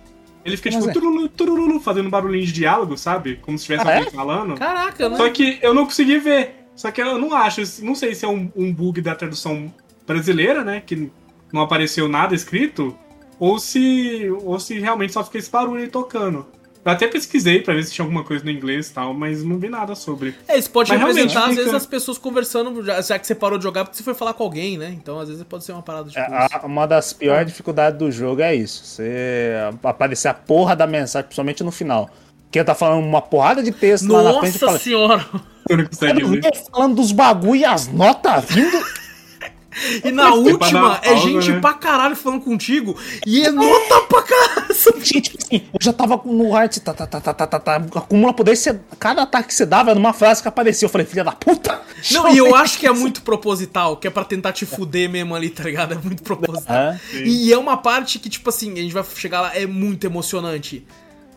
Ele 0.45 0.57
fica 0.57 0.71
Como 0.71 0.83
tipo 0.83 0.91
assim? 0.91 1.01
tururu, 1.01 1.29
tururu, 1.29 1.81
fazendo 1.81 2.11
barulhinho 2.11 2.45
de 2.45 2.53
diálogo, 2.53 2.97
sabe? 2.99 3.37
Como 3.43 3.57
se 3.59 3.65
tivesse 3.65 3.87
Ah, 3.89 3.95
alguém 3.97 4.09
é? 4.09 4.11
falando. 4.11 4.55
Caraca, 4.57 5.09
né? 5.09 5.17
Só 5.17 5.31
que 5.31 5.59
eu 5.63 5.73
não 5.73 5.85
consegui 5.85 6.19
ver. 6.19 6.67
Só 6.75 6.91
que 6.91 7.01
eu 7.01 7.19
não 7.19 7.33
acho, 7.35 7.63
não 7.85 7.95
sei 7.95 8.15
se 8.15 8.25
é 8.25 8.29
um, 8.29 8.51
um 8.57 8.73
bug 8.73 9.01
da 9.01 9.15
tradução 9.15 9.73
brasileira, 10.07 10.65
né? 10.65 10.83
Que 10.85 11.11
não 11.53 11.63
apareceu 11.63 12.09
nada 12.09 12.35
escrito. 12.35 12.97
Ou 13.39 13.59
se. 13.59 14.29
Ou 14.43 14.59
se 14.61 14.79
realmente 14.79 15.13
só 15.13 15.25
fica 15.25 15.39
esse 15.39 15.51
barulho 15.51 15.81
aí 15.83 15.89
tocando. 15.89 16.47
Eu 16.85 16.91
até 16.91 17.07
pesquisei 17.07 17.61
pra 17.61 17.75
ver 17.75 17.85
se 17.85 17.93
tinha 17.93 18.05
alguma 18.05 18.25
coisa 18.25 18.45
no 18.45 18.51
inglês 18.51 18.89
e 18.89 18.93
tal, 18.93 19.15
mas 19.15 19.45
não 19.45 19.57
vi 19.57 19.69
nada 19.69 19.95
sobre. 19.95 20.35
É, 20.49 20.59
isso 20.59 20.69
pode 20.71 20.91
Mas 20.91 20.99
representar, 20.99 21.43
às 21.43 21.49
vezes, 21.51 21.65
fica- 21.67 21.77
as 21.77 21.87
pessoas 21.87 22.19
conversando, 22.19 22.85
já, 22.85 23.01
já 23.01 23.19
que 23.21 23.27
você 23.27 23.37
parou 23.37 23.57
de 23.57 23.63
jogar, 23.63 23.85
porque 23.85 23.97
você 23.97 24.03
foi 24.03 24.15
falar 24.15 24.35
com 24.35 24.43
alguém, 24.43 24.77
né? 24.77 24.89
Então, 24.93 25.21
às 25.21 25.29
vezes, 25.29 25.45
pode 25.45 25.63
ser 25.65 25.71
uma 25.73 25.83
parada 25.83 26.09
tipo 26.11 26.19
É, 26.21 26.49
uma 26.65 26.85
das 26.87 27.13
piores 27.13 27.47
dificuldades 27.47 27.99
do 27.99 28.11
jogo 28.11 28.41
é 28.43 28.53
isso. 28.55 28.85
Você 28.85 29.53
aparecer 29.85 30.27
a 30.29 30.35
porra 30.35 30.75
da 30.75 30.87
mensagem, 30.87 31.27
principalmente 31.27 31.63
no 31.63 31.71
final. 31.71 32.11
Que 32.51 32.63
tá 32.65 32.75
falando 32.75 33.03
uma 33.07 33.23
porrada 33.23 33.63
de 33.63 33.71
texto 33.73 34.13
lá 34.13 34.25
na 34.25 34.41
frente 34.41 34.55
Nossa 34.55 34.67
fala. 34.67 34.79
senhora! 34.79 35.27
Não 35.71 35.87
"Quero 35.87 36.29
ler. 36.29 36.41
ver 36.43 36.53
falando 36.71 36.97
dos 36.97 37.13
bagulho 37.13 37.61
e 37.61 37.65
as 37.65 37.87
notas 37.87 38.45
vindo. 38.47 38.77
E 40.05 40.11
na 40.11 40.35
última, 40.35 40.99
é 41.03 41.15
pausa, 41.15 41.23
gente 41.23 41.53
né? 41.53 41.61
pra 41.61 41.75
caralho 41.75 42.15
falando 42.15 42.43
contigo, 42.43 42.97
e 43.27 43.43
é 43.43 43.51
nota 43.51 44.01
pra 44.09 44.23
caralho! 44.23 44.63
Gente, 45.03 45.31
tipo 45.31 45.39
assim, 45.43 45.63
eu 45.73 45.79
já 45.81 45.93
tava 45.93 46.21
no 46.25 46.55
arte, 46.55 46.81
tá, 46.81 46.95
tá, 46.95 47.07
tá, 47.07 47.21
tá, 47.21 47.35
tá, 47.35 47.47
tá, 47.47 47.59
tá, 47.59 47.77
acumula 47.77 48.33
poder, 48.33 48.57
você, 48.57 48.79
cada 48.99 49.23
ataque 49.23 49.49
que 49.49 49.55
você 49.55 49.67
dava 49.67 49.91
era 49.91 49.99
uma 49.99 50.13
frase 50.13 50.43
que 50.43 50.49
aparecia. 50.49 50.87
Eu 50.87 50.91
falei, 50.91 51.07
filha 51.07 51.25
da 51.25 51.33
puta! 51.33 51.81
Não, 52.11 52.33
e 52.33 52.39
eu 52.39 52.55
acho 52.55 52.79
que 52.79 52.87
é 52.87 52.93
muito 52.93 53.23
proposital, 53.23 53.97
que 53.97 54.07
é 54.07 54.11
pra 54.11 54.25
tentar 54.25 54.53
te 54.53 54.67
fuder 54.67 55.09
mesmo 55.09 55.35
ali, 55.35 55.51
tá 55.51 55.63
ligado? 55.65 55.95
É 55.95 55.99
muito 55.99 56.23
proposital. 56.23 56.77
É. 56.77 57.01
E 57.25 57.53
é 57.53 57.59
uma 57.59 57.77
parte 57.77 58.19
que, 58.19 58.29
tipo 58.29 58.49
assim, 58.49 58.73
a 58.73 58.83
gente 58.83 58.93
vai 58.93 59.05
chegar 59.15 59.41
lá, 59.41 59.57
é 59.57 59.67
muito 59.67 60.05
emocionante, 60.05 60.85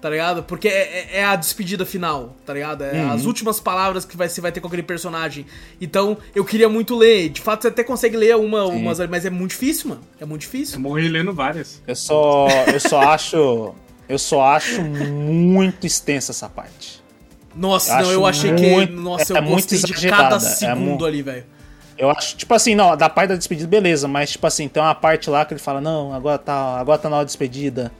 tá 0.06 0.10
ligado? 0.12 0.43
Porque 0.43 0.67
é, 0.67 0.71
é- 0.71 1.17
é 1.20 1.25
a 1.25 1.36
despedida 1.36 1.84
final, 1.84 2.36
tá 2.46 2.54
ligado? 2.54 2.84
É 2.84 2.92
Uhum. 3.01 3.12
as 3.12 3.25
últimas 3.25 3.59
palavras 3.59 4.05
que 4.05 4.16
vai, 4.16 4.29
você 4.29 4.39
vai 4.39 4.51
ter 4.51 4.59
com 4.62 4.67
aquele 4.67 4.84
personagem. 4.84 5.47
Então, 5.82 6.16
eu 6.36 6.46
queria 6.46 6.70
muito 6.70 6.96
ler. 6.96 7.29
De 7.29 7.42
fato, 7.42 7.63
você 7.63 7.70
até 7.70 7.84
consegue 7.84 8.16
ler 8.16 8.36
uma, 8.36 8.66
umas, 8.66 9.00
mas 9.09 9.25
é 9.25 9.32
muito 9.32 9.50
difícil, 9.51 9.89
mano. 9.89 10.01
É 10.21 10.25
muito 10.25 10.43
Eu 10.43 10.51
difícil. 10.51 10.79
morri 10.79 11.08
lendo 11.09 11.34
várias. 11.34 11.82
Eu 11.88 11.96
só, 11.96 12.47
eu 12.71 12.79
só 12.79 13.00
acho, 13.09 13.74
eu 14.08 14.20
só 14.20 14.43
acho 14.43 14.79
muito 14.84 15.88
extensa 15.88 16.32
essa 16.32 16.47
parte. 16.47 17.04
Nossa, 17.55 18.00
Eu 18.01 18.04
não, 18.05 18.12
eu 18.12 18.25
achei 18.28 18.51
muito- 18.51 18.88
que. 18.92 19.00
Nossa, 19.00 19.34
é 19.34 19.38
eu 19.38 19.42
muito 19.42 19.54
gostei 19.55 19.79
de 19.79 19.86
exagerada, 19.92 20.24
cada 20.24 20.36
é 20.36 20.39
segundo 20.39 21.00
mu- 21.00 21.05
ali, 21.05 21.21
velho. 21.24 21.46
Eu 21.97 22.12
acho, 22.12 22.36
tipo 22.38 22.54
assim, 22.54 22.75
não, 22.75 22.96
da 22.96 23.09
parte 23.09 23.29
da 23.29 23.36
despedida, 23.38 23.67
beleza, 23.67 24.08
mas 24.08 24.29
tipo 24.34 24.46
assim, 24.46 24.67
tem 24.67 24.84
uma 24.84 24.93
parte 24.93 25.29
lá 25.32 25.46
que 25.46 25.54
ele 25.54 25.62
fala, 25.62 25.79
não, 25.82 26.13
agora 26.13 26.38
tá, 26.38 26.78
agora 26.78 27.00
tá 27.00 27.09
na 27.09 27.16
hora 27.16 27.25
de 27.25 27.29
despedida. 27.32 27.92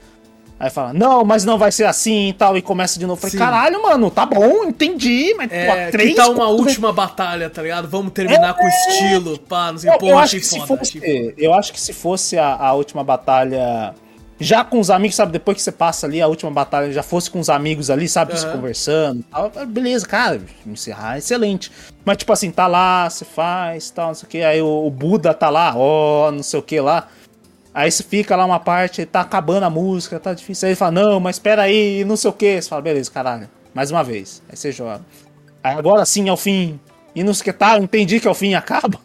Aí 0.58 0.70
fala, 0.70 0.94
não, 0.94 1.22
mas 1.22 1.44
não 1.44 1.58
vai 1.58 1.70
ser 1.70 1.84
assim 1.84 2.28
e 2.28 2.32
tal, 2.32 2.56
e 2.56 2.62
começa 2.62 2.98
de 2.98 3.06
novo. 3.06 3.20
Sim. 3.20 3.36
falei, 3.36 3.46
caralho, 3.46 3.82
mano, 3.82 4.10
tá 4.10 4.24
bom, 4.24 4.64
entendi, 4.64 5.34
mas 5.36 5.52
É, 5.52 5.66
pô, 5.86 5.90
três. 5.92 6.10
que 6.10 6.16
tal 6.16 6.30
uma 6.32 6.46
quatro- 6.46 6.56
última 6.56 6.92
batalha, 6.94 7.50
tá 7.50 7.60
ligado? 7.62 7.86
Vamos 7.88 8.10
terminar 8.12 8.54
com 8.54 8.66
estilo, 8.66 9.38
pá, 9.38 9.70
não 9.72 9.78
sei, 9.78 9.90
Eu, 9.90 9.98
pô, 9.98 10.06
eu 10.08 10.14
acho 10.16 10.24
achei 10.24 10.40
que 10.40 10.46
se 10.46 10.58
foda, 10.60 10.66
fosse, 10.78 10.98
achei 10.98 11.34
eu 11.36 11.52
acho 11.52 11.72
que 11.74 11.80
se 11.80 11.92
fosse 11.92 12.38
a, 12.38 12.54
a 12.54 12.72
última 12.72 13.04
batalha 13.04 13.94
já 14.40 14.64
com 14.64 14.78
os 14.80 14.90
amigos, 14.90 15.16
sabe, 15.16 15.32
depois 15.32 15.56
que 15.56 15.62
você 15.62 15.72
passa 15.72 16.06
ali 16.06 16.20
a 16.22 16.26
última 16.26 16.50
batalha, 16.50 16.90
já 16.92 17.02
fosse 17.02 17.30
com 17.30 17.38
os 17.40 17.48
amigos 17.50 17.90
ali, 17.90 18.08
sabe, 18.08 18.38
se 18.38 18.44
Aham. 18.46 18.56
conversando, 18.56 19.24
tal, 19.30 19.50
beleza, 19.66 20.06
cara, 20.06 20.40
encerrar, 20.66 21.18
excelente. 21.18 21.70
Mas 22.04 22.16
tipo 22.18 22.32
assim, 22.32 22.50
tá 22.50 22.66
lá, 22.66 23.08
você 23.10 23.24
faz, 23.26 23.90
tal, 23.90 24.08
não 24.08 24.14
sei 24.14 24.26
o 24.26 24.30
que, 24.30 24.42
aí 24.42 24.62
o, 24.62 24.86
o 24.86 24.90
Buda 24.90 25.34
tá 25.34 25.50
lá, 25.50 25.74
ó, 25.76 26.30
não 26.30 26.42
sei 26.42 26.58
o 26.60 26.62
que 26.62 26.80
lá. 26.80 27.08
Aí 27.76 27.90
você 27.90 28.02
fica 28.02 28.34
lá 28.34 28.46
uma 28.46 28.58
parte, 28.58 29.04
tá 29.04 29.20
acabando 29.20 29.64
a 29.64 29.68
música, 29.70 30.18
tá 30.18 30.32
difícil. 30.32 30.64
Aí 30.66 30.70
ele 30.70 30.76
fala, 30.76 30.92
não, 30.92 31.20
mas 31.20 31.36
espera 31.36 31.60
aí, 31.64 32.06
não 32.06 32.16
sei 32.16 32.30
o 32.30 32.32
que. 32.32 32.58
Você 32.62 32.66
fala, 32.70 32.80
beleza, 32.80 33.10
caralho, 33.10 33.50
mais 33.74 33.90
uma 33.90 34.02
vez. 34.02 34.42
Aí 34.48 34.56
você 34.56 34.72
joga. 34.72 35.02
Aí 35.62 35.76
agora 35.76 36.06
sim 36.06 36.26
é 36.26 36.32
o 36.32 36.38
fim. 36.38 36.80
E 37.14 37.22
não 37.22 37.34
sei 37.34 37.42
o 37.42 37.44
que 37.44 37.52
tá, 37.52 37.78
entendi 37.78 38.18
que 38.18 38.26
é 38.26 38.30
o 38.30 38.34
fim 38.34 38.52
e 38.52 38.54
acaba. 38.54 38.98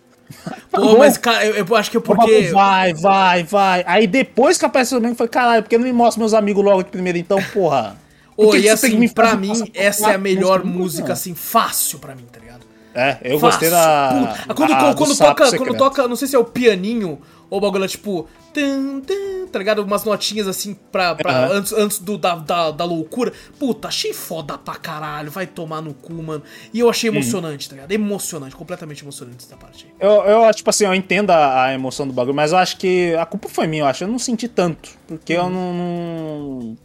Pô, 0.72 0.98
mas, 0.98 1.18
cara, 1.18 1.46
eu, 1.46 1.66
eu 1.66 1.76
acho 1.76 1.92
que 1.92 1.98
é 1.98 2.00
porque. 2.00 2.50
Vai, 2.54 2.94
vai, 2.94 3.44
vai. 3.44 3.84
Aí 3.86 4.08
depois 4.08 4.58
que 4.58 4.64
aparece 4.66 4.96
o 4.96 5.06
eu 5.06 5.16
falei, 5.16 5.30
caralho, 5.30 5.64
por 5.64 5.70
que 5.70 5.78
não 5.78 5.84
me 5.84 5.92
mostra 5.92 6.20
meus 6.22 6.34
amigos 6.34 6.64
logo 6.64 6.80
aqui 6.80 6.92
primeiro 6.92 7.18
então, 7.18 7.38
porra? 7.54 7.98
Por 8.34 8.56
Ô, 8.56 8.56
e 8.56 8.70
assim, 8.70 8.98
me 8.98 9.10
pra 9.10 9.36
mim, 9.36 9.70
essa 9.76 10.12
é 10.12 10.16
a 10.16 10.18
melhor 10.18 10.64
música, 10.64 11.08
Não. 11.10 11.14
assim, 11.14 11.36
fácil 11.36 12.00
pra 12.00 12.16
mim, 12.16 12.26
tá 12.32 12.40
ligado? 12.40 12.62
É, 12.96 13.18
eu 13.22 13.38
Fácil. 13.38 13.60
gostei 13.60 13.70
da. 13.70 14.38
Puta, 14.48 14.54
Quando, 14.56 14.70
da- 14.70 14.76
quando, 14.80 14.90
do 14.92 14.96
quando 14.98 15.18
toca, 15.18 15.46
secreto. 15.46 15.64
quando 15.68 15.78
toca, 15.78 16.08
não 16.08 16.16
sei 16.16 16.28
se 16.30 16.36
é 16.36 16.40
o 16.40 16.46
pianinho 16.46 17.20
ou 17.52 17.58
o 17.58 17.62
bagulho 17.62 17.84
é 17.84 17.88
tipo. 17.88 18.28
tum, 18.54 19.02
tum, 19.02 19.48
tá 19.52 19.60
ligado? 19.60 19.84
Umas 19.84 20.04
notinhas 20.06 20.48
assim 20.48 20.74
pra, 20.92 21.14
pra- 21.14 21.32
Aham. 21.46 21.54
antes, 21.58 21.74
antes 21.74 22.00
do, 22.00 22.18
da, 22.18 22.34
da, 22.36 22.72
da 22.72 22.86
loucura. 22.86 23.32
Puta, 23.60 23.90
achei 23.90 24.14
foda 24.14 24.58
pra 24.58 24.76
caralho. 24.76 25.30
Vai 25.30 25.46
tomar 25.46 25.82
no 25.82 25.94
cu, 25.94 26.14
mano. 26.14 26.42
E 26.74 26.80
eu 26.80 26.90
achei 26.90 27.10
Uhum. 27.10 27.18
emocionante, 27.18 27.70
tá 27.70 27.76
ligado? 27.76 27.92
Emocionante, 27.92 28.56
completamente 28.56 29.04
emocionante 29.04 29.46
essa 29.46 29.58
parte 29.58 29.86
aí. 29.86 29.92
Eu, 30.00 30.24
eu, 30.24 30.54
tipo 30.54 30.70
assim, 30.70 30.86
eu 30.86 30.96
entendo 30.96 31.30
a, 31.32 31.66
a 31.66 31.74
emoção 31.74 32.08
do 32.08 32.14
bagulho, 32.14 32.34
mas 32.36 32.52
eu 32.54 32.58
acho 32.58 32.78
que 32.78 33.14
a 33.16 33.26
culpa 33.26 33.50
foi 33.50 33.68
minha, 33.68 33.84
eu 33.84 33.88
acho. 33.88 34.04
Eu 34.06 34.08
não 34.08 34.18
senti 34.18 34.48
tanto. 34.48 34.90
Porque 35.08 35.34
eu 35.34 35.50
não. 35.50 35.74
não... 35.74 36.78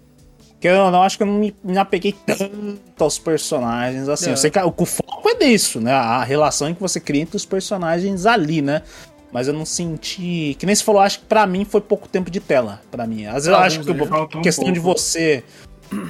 Não 0.90 1.02
acho 1.04 1.16
que 1.16 1.22
eu 1.22 1.28
não 1.28 1.34
me, 1.34 1.54
me 1.62 1.78
apeguei 1.78 2.12
tanto 2.26 2.80
aos 3.04 3.20
personagens. 3.20 4.08
Assim, 4.08 4.30
É. 4.30 4.32
eu 4.32 4.36
sei 4.36 4.50
que 4.50 4.58
o 4.58 4.84
foco 4.84 5.28
é 5.28 5.34
disso, 5.34 5.80
né? 5.80 5.92
A 5.92 6.24
relação 6.24 6.74
que 6.74 6.80
você 6.80 6.98
cria 6.98 7.22
entre 7.22 7.36
os 7.36 7.44
personagens 7.44 8.26
ali, 8.26 8.60
né? 8.60 8.82
Mas 9.32 9.48
eu 9.48 9.54
não 9.54 9.64
senti. 9.66 10.56
Que 10.58 10.64
nem 10.66 10.74
você 10.74 10.84
falou, 10.84 11.00
acho 11.00 11.20
que 11.20 11.24
pra 11.26 11.46
mim 11.46 11.64
foi 11.64 11.80
pouco 11.80 12.08
tempo 12.08 12.30
de 12.30 12.40
tela. 12.40 12.80
Pra 12.90 13.06
mim. 13.06 13.26
Às 13.26 13.34
vezes 13.34 13.48
eu 13.48 13.56
acho 13.56 13.80
que 13.80 13.92
né? 13.92 14.06
a 14.10 14.38
um 14.38 14.42
questão 14.42 14.72
de 14.72 14.80
você. 14.80 15.42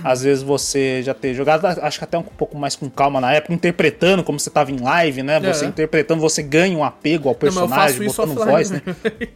Às 0.03 0.23
vezes 0.23 0.43
você 0.43 1.03
já 1.03 1.13
ter 1.13 1.35
jogado, 1.35 1.67
acho 1.67 1.99
que 1.99 2.05
até 2.05 2.17
um 2.17 2.23
pouco 2.23 2.57
mais 2.57 2.75
com 2.75 2.89
calma 2.89 3.21
na 3.21 3.33
época, 3.35 3.53
interpretando 3.53 4.25
como 4.25 4.41
você 4.41 4.49
tava 4.49 4.73
em 4.73 4.79
live, 4.79 5.23
né? 5.23 5.39
Você 5.39 5.65
É. 5.67 5.69
interpretando, 5.69 6.21
você 6.21 6.43
ganha 6.43 6.77
um 6.77 6.83
apego 6.83 7.29
ao 7.29 7.35
Não, 7.35 7.39
personagem, 7.39 8.07
isso 8.07 8.17
botando 8.27 8.35
voz, 8.43 8.71
né? 8.71 8.81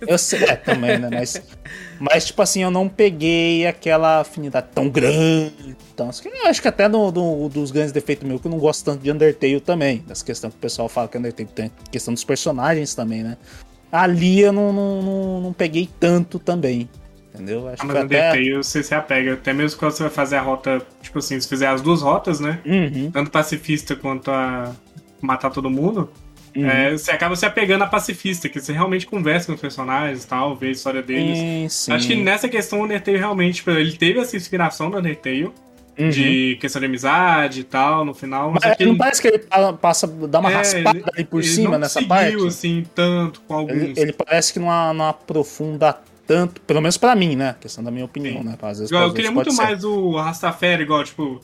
Eu 0.07 0.16
sei, 0.16 0.43
é, 0.44 0.57
também, 0.57 0.98
né? 0.98 1.11
Mas, 1.12 1.43
mas, 1.98 2.24
tipo 2.27 2.40
assim, 2.40 2.62
eu 2.62 2.70
não 2.70 2.89
peguei 2.89 3.66
aquela 3.66 4.20
afinidade 4.20 4.69
tão 4.74 4.89
grande. 4.89 5.77
Então, 5.93 6.09
eu 6.24 6.47
acho 6.47 6.62
que 6.62 6.69
até 6.69 6.89
no, 6.89 7.12
no- 7.12 7.48
dos 7.51 7.70
grandes 7.70 7.93
defeitos 7.93 8.27
meu, 8.27 8.39
que 8.39 8.47
eu 8.47 8.51
não 8.51 8.59
gosto 8.59 8.82
tanto 8.82 9.02
de 9.02 9.11
Undertale 9.11 9.61
também. 9.61 10.02
Das 10.07 10.23
questões 10.23 10.55
que 10.55 10.59
o 10.59 10.62
pessoal 10.62 10.89
fala 10.89 11.07
que 11.07 11.19
Undertale 11.19 11.48
tem 11.55 11.70
questão 11.90 12.15
dos 12.15 12.24
personagens 12.24 12.94
também, 12.94 13.23
né? 13.23 13.36
Ali 13.91 14.41
eu 14.41 14.53
não, 14.53 14.73
não, 14.73 15.03
não, 15.03 15.41
não 15.41 15.53
peguei 15.53 15.89
tanto 15.99 16.39
também. 16.39 16.89
Entendeu? 17.35 17.69
Acho 17.69 17.83
Ah, 17.83 17.87
que 17.87 17.87
mas 17.87 17.97
foi 17.97 18.01
até. 18.03 18.31
Undertale 18.31 18.55
você 18.57 18.83
se 18.83 18.95
apega. 18.95 19.35
Até 19.35 19.53
mesmo 19.53 19.79
quando 19.79 19.93
você 19.93 20.03
vai 20.03 20.12
fazer 20.12 20.37
a 20.37 20.43
rota, 20.43 20.83
tipo 21.03 21.19
assim, 21.19 21.41
se 21.41 21.49
fizer 21.49 21.69
as 21.69 21.81
duas 21.81 22.03
rotas, 22.03 22.41
né? 22.41 22.61
Uhum, 22.67 23.11
Tanto 23.11 23.31
pacifista 23.31 23.95
quanto 23.97 24.31
a 24.31 24.73
matar 25.21 25.51
todo 25.51 25.69
mundo, 25.71 26.11
uhum. 26.57 26.67
é, 26.67 26.93
você 26.93 27.11
acaba 27.12 27.37
se 27.37 27.45
apegando 27.47 27.83
a 27.85 27.87
pacifista, 27.87 28.49
que 28.49 28.61
você 28.61 28.73
realmente 28.73 29.07
conversa 29.07 29.47
com 29.47 29.53
os 29.55 29.61
personagens 29.61 30.25
e 30.25 30.27
tal, 30.27 30.57
vê 30.57 30.69
a 30.69 30.71
história 30.73 31.03
deles. 31.03 31.39
Sim, 31.39 31.67
sim. 31.69 31.93
Acho 31.93 32.07
que 32.09 32.17
nessa 32.17 32.49
questão 32.49 32.81
o 32.81 32.85
Undertale 32.85 33.19
realmente, 33.19 33.57
tipo, 33.57 33.71
ele 33.71 33.93
teve 33.93 34.19
essa 34.19 34.37
inspiração 34.37 34.91
do 34.91 34.99
Undertale, 34.99 35.53
Uhum. 35.99 36.09
de 36.09 36.57
questão 36.61 36.81
de 36.81 36.87
amizade 36.87 37.61
e 37.61 37.65
tal, 37.65 38.05
no 38.05 38.15
final, 38.15 38.51
mas, 38.53 38.62
Mas 38.65 38.73
aquele- 38.73 38.91
não 38.91 38.97
parece 38.99 39.21
que 39.21 39.29
ele 39.29 39.39
pa- 39.41 39.73
passa, 39.75 40.07
dá 40.07 40.39
uma 40.41 40.51
é, 40.51 40.55
raspada 40.55 40.99
ele- 40.99 41.05
ali 41.15 41.25
por 41.25 41.41
ele 41.41 41.49
cima 41.49 41.71
não 41.73 41.79
nessa 41.81 41.95
seguiu, 41.95 42.09
parte? 42.09 42.47
assim, 42.47 42.87
tanto 42.95 43.41
com 43.43 43.55
alguns. 43.55 43.73
Ele, 43.75 43.95
ele 44.01 44.12
parece 44.12 44.53
que 44.53 44.59
não, 44.59 44.95
não 44.95 45.09
aprofunda 45.09 45.99
tanto, 46.27 46.61
pelo 46.62 46.81
menos 46.81 46.97
pra 46.97 47.15
mim, 47.15 47.37
né? 47.37 47.55
Questão 47.61 47.83
da 47.85 47.91
minha 47.91 48.05
opinião, 48.05 48.39
Sim. 48.43 48.45
né? 48.49 48.55
Às 48.62 48.79
vezes 48.79 48.89
pra 48.91 49.01
eu 49.01 49.12
queria 49.12 49.31
muito 49.31 49.47
pode 49.47 49.57
mais 49.57 49.85
o 49.85 50.17
Rastafari, 50.17 50.83
igual, 50.85 51.05
tipo. 51.05 51.41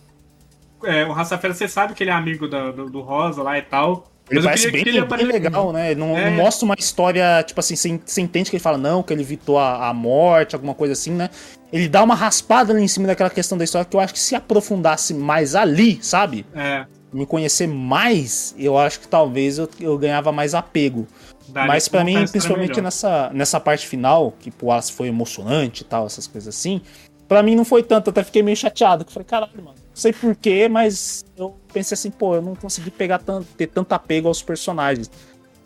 É, 0.84 1.04
o 1.04 1.12
Rastafari, 1.12 1.54
você 1.54 1.66
sabe 1.68 1.92
que 1.94 2.02
ele 2.02 2.10
é 2.10 2.12
amigo 2.14 2.48
da- 2.48 2.70
do, 2.70 2.88
do 2.88 3.00
Rosa 3.00 3.42
lá 3.42 3.58
e 3.58 3.62
tal. 3.62 4.10
Ele 4.28 4.40
mas 4.40 4.44
eu 4.44 4.50
parece 4.50 4.70
bem, 4.72 4.80
ele 4.94 5.04
bem 5.04 5.24
legal, 5.24 5.72
né? 5.72 5.92
Ele 5.92 6.00
não, 6.00 6.16
É. 6.18 6.28
não 6.30 6.36
mostra 6.42 6.64
uma 6.64 6.74
história, 6.76 7.42
tipo 7.44 7.60
assim, 7.60 7.76
você, 7.76 8.00
você 8.04 8.20
entende 8.20 8.50
que 8.50 8.56
ele 8.56 8.62
fala, 8.62 8.76
não, 8.76 9.00
que 9.02 9.12
ele 9.12 9.22
evitou 9.22 9.56
a, 9.56 9.88
a 9.88 9.94
morte, 9.94 10.54
alguma 10.56 10.74
coisa 10.74 10.94
assim, 10.94 11.12
né? 11.12 11.30
Ele 11.72 11.88
dá 11.88 12.02
uma 12.02 12.14
raspada 12.14 12.72
ali 12.72 12.82
em 12.82 12.88
cima 12.88 13.06
daquela 13.06 13.30
questão 13.30 13.58
da 13.58 13.64
história 13.64 13.84
que 13.84 13.96
eu 13.96 14.00
acho 14.00 14.12
que 14.12 14.20
se 14.20 14.34
aprofundasse 14.34 15.12
mais 15.12 15.54
ali, 15.54 15.98
sabe? 16.02 16.46
É, 16.54 16.86
Me 17.12 17.26
conhecer 17.26 17.66
mais, 17.66 18.54
eu 18.58 18.76
acho 18.78 19.00
que 19.00 19.08
talvez 19.08 19.58
eu, 19.58 19.68
eu 19.80 19.98
ganhava 19.98 20.30
mais 20.32 20.54
apego. 20.54 21.06
daria 21.48 21.68
Mas 21.68 21.88
pra 21.88 22.00
pra 22.00 22.04
mim, 22.04 22.26
principalmente 22.26 22.70
melhor. 22.70 22.82
nessa, 22.84 23.30
nessa 23.32 23.58
parte 23.60 23.86
final, 23.86 24.32
que 24.38 24.50
pro 24.50 24.68
Wallace 24.68 24.92
foi 24.92 25.08
emocionante 25.08 25.82
e 25.82 25.84
tal, 25.84 26.06
essas 26.06 26.26
coisas 26.26 26.54
assim, 26.54 26.80
pra 27.26 27.42
mim 27.42 27.56
não 27.56 27.64
foi 27.64 27.82
tanto, 27.82 28.10
até 28.10 28.22
fiquei 28.22 28.42
meio 28.42 28.56
chateado, 28.56 29.04
que 29.04 29.12
falei, 29.12 29.26
caralho, 29.26 29.52
mano, 29.56 29.74
não 29.76 29.94
sei 29.94 30.12
porquê, 30.12 30.68
mas 30.68 31.24
eu 31.36 31.56
pensei 31.72 31.94
assim, 31.94 32.10
pô, 32.10 32.34
eu 32.36 32.42
não 32.42 32.54
consegui 32.54 32.90
pegar 32.90 33.18
tanto, 33.18 33.46
ter 33.56 33.66
tanto 33.66 33.92
apego 33.92 34.28
aos 34.28 34.42
personagens. 34.42 35.10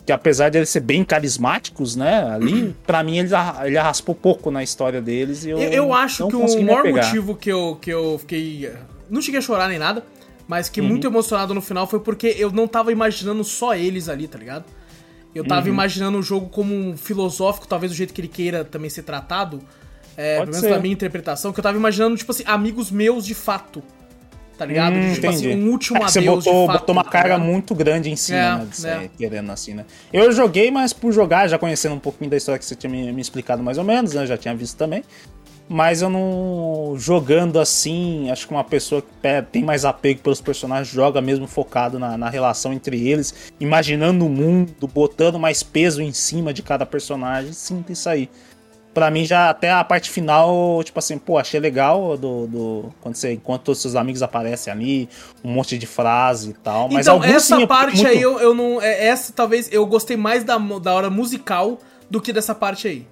Que 0.06 0.12
apesar 0.12 0.48
de 0.48 0.58
eles 0.58 0.68
serem 0.70 0.86
bem 0.86 1.04
carismáticos, 1.04 1.94
né, 1.94 2.24
ali, 2.32 2.74
pra 2.86 3.02
mim 3.02 3.18
ele, 3.18 3.30
ele 3.64 3.78
arraspou 3.78 4.14
pouco 4.14 4.50
na 4.50 4.62
história 4.62 5.00
deles 5.00 5.44
e 5.44 5.50
eu 5.50 5.58
Eu, 5.58 5.70
eu 5.72 5.92
acho 5.94 6.26
que 6.28 6.36
o 6.36 6.62
maior 6.64 6.84
motivo 6.88 7.36
que 7.36 7.50
eu, 7.50 7.78
que 7.80 7.90
eu 7.90 8.18
fiquei. 8.18 8.70
Não 9.08 9.20
cheguei 9.20 9.38
a 9.38 9.42
chorar 9.42 9.68
nem 9.68 9.78
nada, 9.78 10.04
mas 10.48 10.66
Uhum. 10.66 10.72
que 10.72 10.82
muito 10.82 11.06
emocionado 11.06 11.52
no 11.54 11.60
final 11.60 11.86
foi 11.86 12.00
porque 12.00 12.34
eu 12.38 12.50
não 12.50 12.66
tava 12.66 12.90
imaginando 12.92 13.44
só 13.44 13.74
eles 13.74 14.08
ali, 14.08 14.26
tá 14.26 14.38
ligado? 14.38 14.64
Eu 15.34 15.44
tava 15.46 15.66
Uhum. 15.66 15.72
imaginando 15.74 16.18
o 16.18 16.22
jogo 16.22 16.48
como 16.48 16.74
um 16.74 16.96
filosófico, 16.96 17.66
talvez 17.68 17.92
do 17.92 17.96
jeito 17.96 18.12
que 18.12 18.20
ele 18.20 18.28
queira 18.28 18.64
também 18.64 18.90
ser 18.90 19.02
tratado. 19.04 19.60
É, 20.16 20.38
Pode 20.38 20.50
pelo 20.50 20.54
menos 20.56 20.60
ser. 20.60 20.70
na 20.70 20.78
minha 20.80 20.92
interpretação, 20.92 21.52
que 21.52 21.60
eu 21.60 21.62
tava 21.62 21.76
imaginando, 21.78 22.16
tipo 22.16 22.32
assim, 22.32 22.42
amigos 22.46 22.90
meus 22.90 23.24
de 23.24 23.32
fato. 23.34 23.80
Tá 24.60 24.66
ligado? 24.66 24.92
Hum, 24.94 25.14
tipo 25.14 25.26
entendi. 25.26 25.52
assim, 25.52 25.62
um 25.62 25.70
último 25.70 25.96
É 25.96 26.00
que 26.04 26.12
você 26.12 26.18
adeus 26.18 26.44
botou, 26.44 26.66
fato. 26.66 26.80
botou 26.80 26.92
uma 26.92 27.02
tá 27.04 27.10
carga 27.10 27.38
muito 27.38 27.74
grande 27.74 28.10
em 28.10 28.16
cima, 28.16 28.38
É, 28.38 28.56
né? 28.58 28.68
De 28.70 28.86
é. 28.86 29.10
querendo 29.16 29.50
assim, 29.50 29.72
né? 29.72 29.86
Eu 30.12 30.30
joguei, 30.32 30.70
mas 30.70 30.92
por 30.92 31.10
jogar, 31.12 31.48
já 31.48 31.58
conhecendo 31.58 31.94
um 31.94 31.98
pouquinho 31.98 32.28
da 32.30 32.36
história 32.36 32.58
que 32.58 32.64
você 32.66 32.74
tinha 32.74 32.90
me, 32.90 33.10
me 33.10 33.22
explicado 33.22 33.62
mais 33.62 33.78
ou 33.78 33.84
menos, 33.84 34.12
né? 34.12 34.26
Já 34.26 34.36
tinha 34.36 34.54
visto 34.54 34.76
também. 34.76 35.02
Mas 35.66 36.02
eu 36.02 36.10
não. 36.10 36.94
Jogando 36.98 37.58
assim, 37.58 38.28
acho 38.30 38.46
que 38.46 38.52
uma 38.52 38.64
pessoa 38.64 39.00
que 39.00 39.08
pe- 39.22 39.40
tem 39.50 39.64
mais 39.64 39.84
apego 39.86 40.20
pelos 40.20 40.40
personagens 40.42 40.88
joga 40.88 41.22
mesmo 41.22 41.46
focado 41.46 41.98
na, 41.98 42.18
na 42.18 42.28
relação 42.28 42.72
entre 42.74 43.08
eles, 43.08 43.32
imaginando 43.58 44.26
o 44.26 44.28
mundo, 44.28 44.86
botando 44.92 45.38
mais 45.38 45.62
peso 45.62 46.02
em 46.02 46.12
cima 46.12 46.52
de 46.52 46.62
cada 46.62 46.84
personagem. 46.84 47.52
Sinto 47.54 47.92
isso 47.92 48.08
aí. 48.10 48.28
Pra 48.92 49.08
mim, 49.08 49.24
já 49.24 49.50
até 49.50 49.70
a 49.70 49.84
parte 49.84 50.10
final, 50.10 50.82
tipo 50.82 50.98
assim, 50.98 51.16
pô, 51.16 51.38
achei 51.38 51.60
legal 51.60 52.16
do, 52.16 52.46
do 52.48 52.94
quando 53.00 53.14
você 53.14 53.32
enquanto 53.34 53.62
todos 53.62 53.78
os 53.78 53.82
seus 53.82 53.94
amigos 53.94 54.20
aparecem 54.20 54.72
ali, 54.72 55.08
um 55.44 55.52
monte 55.52 55.78
de 55.78 55.86
frase 55.86 56.50
e 56.50 56.54
tal. 56.54 56.88
Mas 56.88 57.06
então, 57.06 57.14
alguns, 57.14 57.30
essa 57.30 57.56
sim, 57.56 57.66
parte 57.68 57.94
muito- 57.96 58.08
aí 58.08 58.20
eu, 58.20 58.40
eu 58.40 58.52
não. 58.52 58.82
é, 58.82 59.06
Essa 59.06 59.32
talvez 59.32 59.68
eu 59.72 59.86
gostei 59.86 60.16
mais 60.16 60.42
da, 60.42 60.58
da 60.58 60.92
hora 60.92 61.08
musical 61.08 61.78
do 62.10 62.20
que 62.20 62.32
dessa 62.32 62.52
parte 62.54 62.88
aí. 62.88 63.06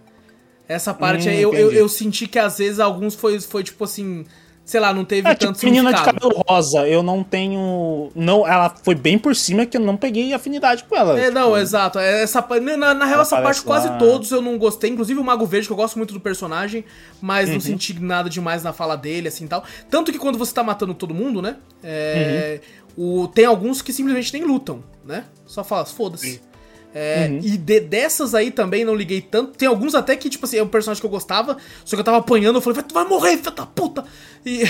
Essa 0.67 0.93
parte 0.93 1.29
Hum, 1.29 1.33
aí 1.33 1.41
eu, 1.41 1.55
eu, 1.55 1.73
eu 1.73 1.89
senti 1.89 2.27
que 2.27 2.39
às 2.41 2.59
vezes 2.59 2.81
alguns 2.81 3.15
foi, 3.15 3.39
foi 3.41 3.63
tipo 3.63 3.85
assim. 3.85 4.27
Sei 4.69 4.79
lá, 4.79 4.93
não 4.93 5.03
teve 5.03 5.27
É, 5.27 5.35
tanto 5.35 5.55
tipo, 5.59 5.65
menina 5.73 5.95
de 5.95 6.05
cabelo 6.05 6.45
rosa, 6.47 6.87
eu 6.87 7.03
não 7.03 7.25
tenho. 7.25 8.11
Não, 8.15 8.47
ela 8.47 8.69
foi 8.83 8.95
bem 8.95 9.19
por 9.19 9.35
cima 9.35 9.65
que 9.65 9.79
eu 9.79 9.81
não 9.81 9.97
peguei 9.97 10.35
afinidade 10.35 10.85
com 10.85 10.95
ela. 10.95 11.19
É, 11.19 11.29
tipo, 11.29 11.35
não, 11.39 11.57
exato. 11.57 11.99
É, 11.99 12.23
Essa, 12.23 12.47
na, 12.77 12.93
na 12.93 13.07
real, 13.07 13.23
essa 13.23 13.37
parte 13.41 13.61
aparece 13.61 13.65
quase 13.65 13.89
lá. 13.89 13.97
todos 13.97 14.31
eu 14.31 14.43
não 14.43 14.59
gostei. 14.59 14.91
Inclusive 14.91 15.19
o 15.19 15.25
Mago 15.25 15.47
Verde, 15.47 15.67
que 15.69 15.73
eu 15.73 15.77
gosto 15.77 15.97
muito 15.97 16.13
do 16.13 16.21
personagem, 16.21 16.85
mas 17.19 17.49
Uhum. 17.49 17.55
não 17.55 17.61
senti 17.63 17.99
nada 17.99 18.29
demais 18.29 18.63
na 18.63 18.75
fala 18.75 18.95
dele, 18.95 19.29
assim 19.29 19.47
tal. 19.47 19.65
Tanto 19.89 20.13
que 20.13 20.19
quando 20.19 20.37
você 20.37 20.53
tá 20.53 20.63
matando 20.63 20.93
todo 20.93 21.15
mundo, 21.15 21.41
né? 21.41 21.57
é, 21.83 22.61
Uhum. 22.95 23.23
o, 23.23 23.29
tem 23.29 23.47
alguns 23.47 23.81
que 23.81 23.91
simplesmente 23.91 24.35
nem 24.35 24.45
lutam, 24.45 24.85
né? 25.03 25.25
Só 25.47 25.65
fala, 25.65 25.87
foda-se. 25.87 26.43
É, 27.01 27.29
Uhum. 27.31 27.39
E 27.45 27.57
de- 27.57 27.81
dessas 27.81 28.35
aí 28.35 28.51
também 28.51 28.85
não 28.85 28.95
liguei 28.95 29.21
tanto. 29.21 29.53
Tem 29.57 29.69
alguns 29.69 29.95
até 29.95 30.17
que, 30.17 30.29
tipo 30.29 30.45
assim, 30.45 30.57
é 30.59 30.63
um 30.63 30.69
personagem 30.69 31.01
que 31.01 31.07
eu 31.07 31.11
gostava, 31.11 31.57
só 31.85 31.95
que 31.95 32.01
eu 32.01 32.05
tava 32.05 32.17
apanhando, 32.19 32.57
eu 32.57 32.61
falei, 32.61 32.75
vai, 32.77 32.85
tu 32.85 32.93
vai 32.95 33.05
morrer, 33.05 33.37
filho 33.37 33.53
da 33.53 33.65
puta! 33.67 34.05
E, 34.45 34.63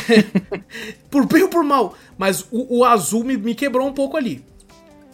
por 1.10 1.26
bem 1.26 1.42
ou 1.44 1.48
por 1.48 1.64
mal. 1.64 1.94
Mas 2.18 2.44
o, 2.50 2.78
o 2.80 2.84
azul 2.84 3.24
me, 3.24 3.36
me 3.36 3.54
quebrou 3.54 3.86
um 3.86 3.92
pouco 3.92 4.16
ali. 4.16 4.44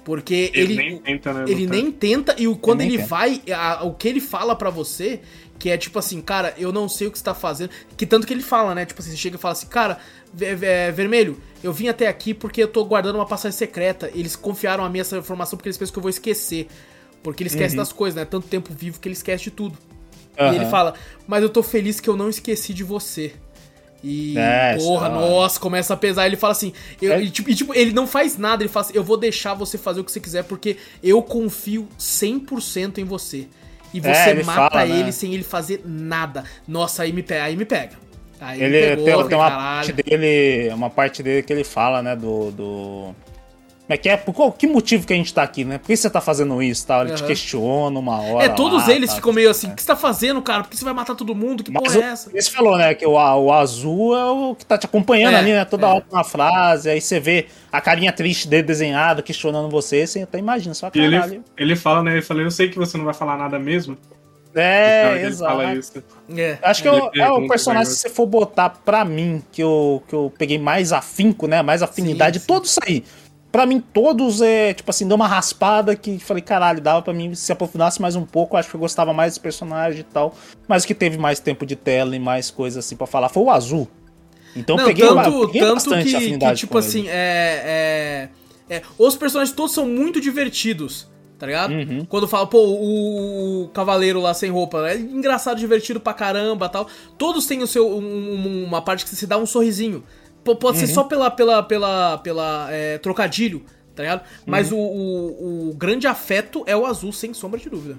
Porque 0.04 0.50
Ele, 0.52 0.74
ele, 0.74 0.76
nem 0.76 0.98
tenta, 0.98 1.32
né? 1.32 1.44
ele 1.46 1.62
lutar. 1.66 1.76
nem 1.76 1.92
tenta 1.92 2.34
e 2.36 2.46
o, 2.46 2.56
quando 2.56 2.82
ele 2.82 2.96
tenta. 2.98 3.08
vai, 3.08 3.40
a- 3.54 3.84
o 3.84 3.94
que 3.94 4.06
ele 4.08 4.20
fala 4.20 4.54
pra 4.54 4.68
você, 4.68 5.20
que 5.58 5.70
é 5.70 5.78
tipo 5.78 5.98
assim, 5.98 6.20
cara, 6.20 6.52
eu 6.58 6.70
não 6.72 6.88
sei 6.90 7.06
o 7.06 7.10
que 7.10 7.18
você 7.18 7.24
tá 7.24 7.32
fazendo. 7.34 7.70
Que 7.96 8.04
tanto 8.04 8.26
que 8.26 8.32
ele 8.34 8.42
fala, 8.42 8.74
né? 8.74 8.84
Tipo 8.84 9.00
assim, 9.00 9.10
você 9.12 9.16
chega 9.16 9.36
e 9.36 9.38
fala 9.38 9.52
assim, 9.52 9.66
cara, 9.66 9.98
Ve- 10.32 10.56
Vermelho, 10.92 11.40
eu 11.62 11.72
vim 11.72 11.88
até 11.88 12.06
aqui 12.08 12.34
porque 12.34 12.62
eu 12.62 12.68
tô 12.68 12.84
guardando 12.84 13.14
uma 13.16 13.24
passagem 13.24 13.56
secreta. 13.56 14.10
Eles 14.14 14.36
confiaram 14.36 14.84
a 14.84 14.90
mim 14.90 14.98
essa 14.98 15.16
informação 15.16 15.56
porque 15.56 15.68
eles 15.68 15.78
pensam 15.78 15.92
que 15.92 15.98
eu 15.98 16.02
vou 16.02 16.10
esquecer. 16.10 16.66
Porque 17.24 17.42
ele 17.42 17.48
esquece 17.48 17.74
das 17.74 17.92
coisas, 17.92 18.14
né? 18.14 18.24
Tanto 18.24 18.46
tempo 18.46 18.72
vivo 18.72 19.00
que 19.00 19.08
ele 19.08 19.14
esquece 19.14 19.44
de 19.44 19.50
tudo. 19.50 19.76
E 20.38 20.40
Aham. 20.42 20.54
ele 20.54 20.66
fala, 20.66 20.94
mas 21.26 21.42
eu 21.42 21.48
tô 21.48 21.62
feliz 21.62 21.98
que 21.98 22.08
eu 22.08 22.16
não 22.16 22.28
esqueci 22.28 22.72
de 22.72 22.84
você. 22.84 23.32
E, 24.02 24.36
É, 24.36 24.76
porra, 24.76 25.06
só- 25.08 25.12
nossa, 25.14 25.58
começa 25.58 25.94
a 25.94 25.96
pesar. 25.96 26.26
Ele 26.26 26.36
fala 26.36 26.52
assim, 26.52 26.72
eu- 27.00 27.14
É. 27.14 27.22
e, 27.22 27.30
tipo, 27.30 27.48
e, 27.50 27.54
tipo, 27.54 27.74
ele 27.74 27.92
não 27.92 28.06
faz 28.06 28.36
nada, 28.36 28.62
ele 28.62 28.68
fala 28.68 28.84
assim, 28.86 28.94
eu 28.94 29.02
vou 29.02 29.16
deixar 29.16 29.54
você 29.54 29.78
fazer 29.78 30.00
o 30.00 30.04
que 30.04 30.12
você 30.12 30.20
quiser 30.20 30.44
porque 30.44 30.76
eu 31.02 31.22
confio 31.22 31.88
100% 31.98 32.98
em 32.98 33.04
você. 33.04 33.48
E 33.94 34.00
você 34.00 34.08
É, 34.10 34.30
ele 34.30 34.42
mata 34.44 34.70
fala, 34.70 34.84
né? 34.86 35.00
ele 35.00 35.10
sem 35.12 35.32
ele 35.32 35.44
fazer 35.44 35.80
nada. 35.86 36.44
Nossa, 36.68 37.04
aí 37.04 37.12
me 37.12 37.22
pega, 37.22 37.44
aí 37.44 37.56
me 37.56 37.64
pega. 37.64 37.92
Aí 38.40 38.58
me 38.58 38.64
Ele 38.66 38.80
pegou, 38.96 39.04
tem, 39.04 39.28
tem 39.28 39.38
uma 39.38 39.48
caralho. 39.50 39.56
parte 39.86 39.92
dele. 39.92 40.68
Uma 40.74 40.90
parte 40.90 41.22
dele 41.22 41.42
que 41.42 41.52
ele 41.52 41.64
fala, 41.64 42.02
né? 42.02 42.14
Do. 42.14 42.50
do... 42.50 43.14
Como 43.86 43.92
é 43.94 43.96
que 43.98 44.08
é? 44.08 44.16
Por 44.16 44.32
qual, 44.34 44.50
que 44.50 44.66
motivo 44.66 45.06
que 45.06 45.12
a 45.12 45.16
gente 45.16 45.34
tá 45.34 45.42
aqui, 45.42 45.62
né? 45.62 45.76
Por 45.76 45.88
que 45.88 45.94
você 45.96 46.08
tá 46.08 46.18
fazendo 46.18 46.62
isso? 46.62 46.86
Tal? 46.86 47.02
Ele 47.02 47.12
te 47.12 47.18
Aham. 47.18 47.26
questiona 47.26 47.98
uma 47.98 48.18
hora. 48.18 48.46
É, 48.46 48.48
todos 48.48 48.86
lá, 48.88 48.94
eles 48.94 49.10
tá? 49.10 49.16
ficam 49.16 49.30
meio 49.30 49.50
assim, 49.50 49.66
o 49.70 49.74
que 49.74 49.82
você 49.82 49.86
tá 49.88 49.94
fazendo, 49.94 50.40
cara? 50.40 50.62
Por 50.62 50.70
que 50.70 50.76
você 50.78 50.84
vai 50.86 50.94
matar 50.94 51.14
todo 51.14 51.34
mundo? 51.34 51.62
Que 51.62 51.70
Mas 51.70 51.82
porra 51.82 51.98
o, 51.98 52.02
é 52.02 52.06
essa? 52.12 52.30
você 52.30 52.50
falou, 52.50 52.78
né? 52.78 52.94
Que 52.94 53.04
o, 53.04 53.12
o 53.12 53.52
azul 53.52 54.16
é 54.16 54.24
o 54.24 54.54
que 54.54 54.64
tá 54.64 54.78
te 54.78 54.86
acompanhando 54.86 55.34
É, 55.34 55.38
ali, 55.38 55.52
né? 55.52 55.66
Toda 55.66 55.86
é. 55.86 55.90
hora 55.90 56.04
uma 56.10 56.24
frase, 56.24 56.88
aí 56.88 56.98
você 56.98 57.20
vê 57.20 57.46
a 57.70 57.78
carinha 57.78 58.10
triste 58.10 58.48
dele 58.48 58.62
desenhada, 58.62 59.20
questionando 59.20 59.68
você, 59.68 60.06
você 60.06 60.22
até 60.22 60.38
imagina, 60.38 60.72
só 60.72 60.90
E 60.94 60.98
ele, 60.98 61.16
caralho. 61.18 61.44
ele 61.54 61.76
fala, 61.76 62.02
né? 62.02 62.12
Ele 62.12 62.22
fala, 62.22 62.40
eu 62.40 62.50
sei 62.50 62.70
que 62.70 62.78
você 62.78 62.96
não 62.96 63.04
vai 63.04 63.12
falar 63.14 63.36
nada 63.36 63.58
mesmo. 63.58 63.98
Então, 64.50 64.62
É, 64.62 65.16
ele 65.18 65.26
exato. 65.26 65.50
fala 65.50 65.74
isso. 65.74 65.92
É. 66.34 66.56
Acho 66.62 66.80
que 66.80 66.88
é 66.88 66.92
o- 66.92 67.10
é 67.12 67.30
o 67.32 67.48
personagem, 67.48 67.92
se 67.92 67.96
você 67.98 68.08
for 68.08 68.24
botar 68.24 68.70
pra 68.70 69.04
mim, 69.04 69.42
que 69.52 69.60
eu, 69.62 70.00
que 70.08 70.14
eu 70.14 70.32
peguei 70.38 70.58
mais 70.58 70.92
afinco, 70.92 71.46
né? 71.48 71.60
Mais 71.60 71.82
afinidade, 71.82 72.38
Sim, 72.38 72.40
sim. 72.42 72.46
todos 72.46 72.78
aí. 72.86 73.04
Pra 73.54 73.66
mim, 73.66 73.78
todos 73.80 74.40
é, 74.42 74.74
tipo 74.74 74.90
assim, 74.90 75.06
deu 75.06 75.14
uma 75.14 75.28
raspada 75.28 75.94
que 75.94 76.18
falei, 76.18 76.42
caralho, 76.42 76.80
dava 76.80 77.02
pra 77.02 77.14
mim 77.14 77.36
se 77.36 77.52
aprofundasse 77.52 78.02
mais 78.02 78.16
um 78.16 78.24
pouco. 78.24 78.56
Acho 78.56 78.68
que 78.68 78.74
eu 78.74 78.80
gostava 78.80 79.12
mais 79.12 79.30
desse 79.34 79.38
personagem 79.40 80.00
e 80.00 80.02
tal. 80.02 80.34
Mas 80.66 80.82
o 80.82 80.86
que 80.88 80.92
teve 80.92 81.16
mais 81.18 81.38
tempo 81.38 81.64
de 81.64 81.76
tela 81.76 82.16
e 82.16 82.18
mais 82.18 82.50
coisas 82.50 82.84
assim 82.84 82.96
pra 82.96 83.06
falar 83.06 83.28
foi 83.28 83.44
o 83.44 83.50
azul. 83.50 83.86
Então 84.56 84.74
eu 84.74 84.80
Não, 84.80 84.86
peguei, 84.88 85.06
tanto, 85.06 85.46
peguei 85.46 85.60
tanto 85.60 85.74
bastante 85.74 86.04
que, 86.06 86.10
que, 86.10 86.16
afinidade 86.16 86.58
tipo 86.58 86.72
com 86.72 86.78
ele. 86.80 86.86
assim, 86.88 87.06
é, 87.08 88.28
é, 88.68 88.76
é, 88.78 88.82
Os 88.98 89.14
personagens 89.14 89.54
todos 89.54 89.72
são 89.72 89.86
muito 89.86 90.20
divertidos, 90.20 91.08
tá 91.38 91.46
ligado? 91.46 91.72
Uhum. 91.72 92.04
Quando 92.08 92.26
fala, 92.26 92.48
pô, 92.48 92.58
o, 92.58 93.62
o 93.66 93.68
cavaleiro 93.68 94.20
lá 94.20 94.34
sem 94.34 94.50
roupa, 94.50 94.88
é 94.90 94.96
engraçado, 94.96 95.60
divertido 95.60 96.00
pra 96.00 96.12
caramba 96.12 96.68
tal. 96.68 96.88
Todos 97.16 97.46
têm 97.46 97.62
o 97.62 97.68
seu, 97.68 97.88
um- 97.88 98.64
uma 98.66 98.82
parte 98.82 99.04
que 99.04 99.14
você 99.14 99.28
dá 99.28 99.38
um 99.38 99.46
sorrisinho. 99.46 100.02
Pode 100.44 100.66
Uhum. 100.66 100.74
ser 100.74 100.86
só 100.88 101.04
pela, 101.04 101.30
pela, 101.30 101.62
pela, 101.62 102.18
pela 102.18 102.68
é, 102.70 102.98
trocadilho, 102.98 103.62
tá 103.94 104.02
ligado? 104.02 104.22
Mas 104.46 104.70
Uhum. 104.70 104.78
o, 104.78 104.82
o, 104.82 105.70
o 105.70 105.74
grande 105.74 106.06
afeto 106.06 106.62
é 106.66 106.76
o 106.76 106.84
azul, 106.84 107.12
sem 107.12 107.32
sombra 107.32 107.58
de 107.58 107.68
dúvida. 107.70 107.96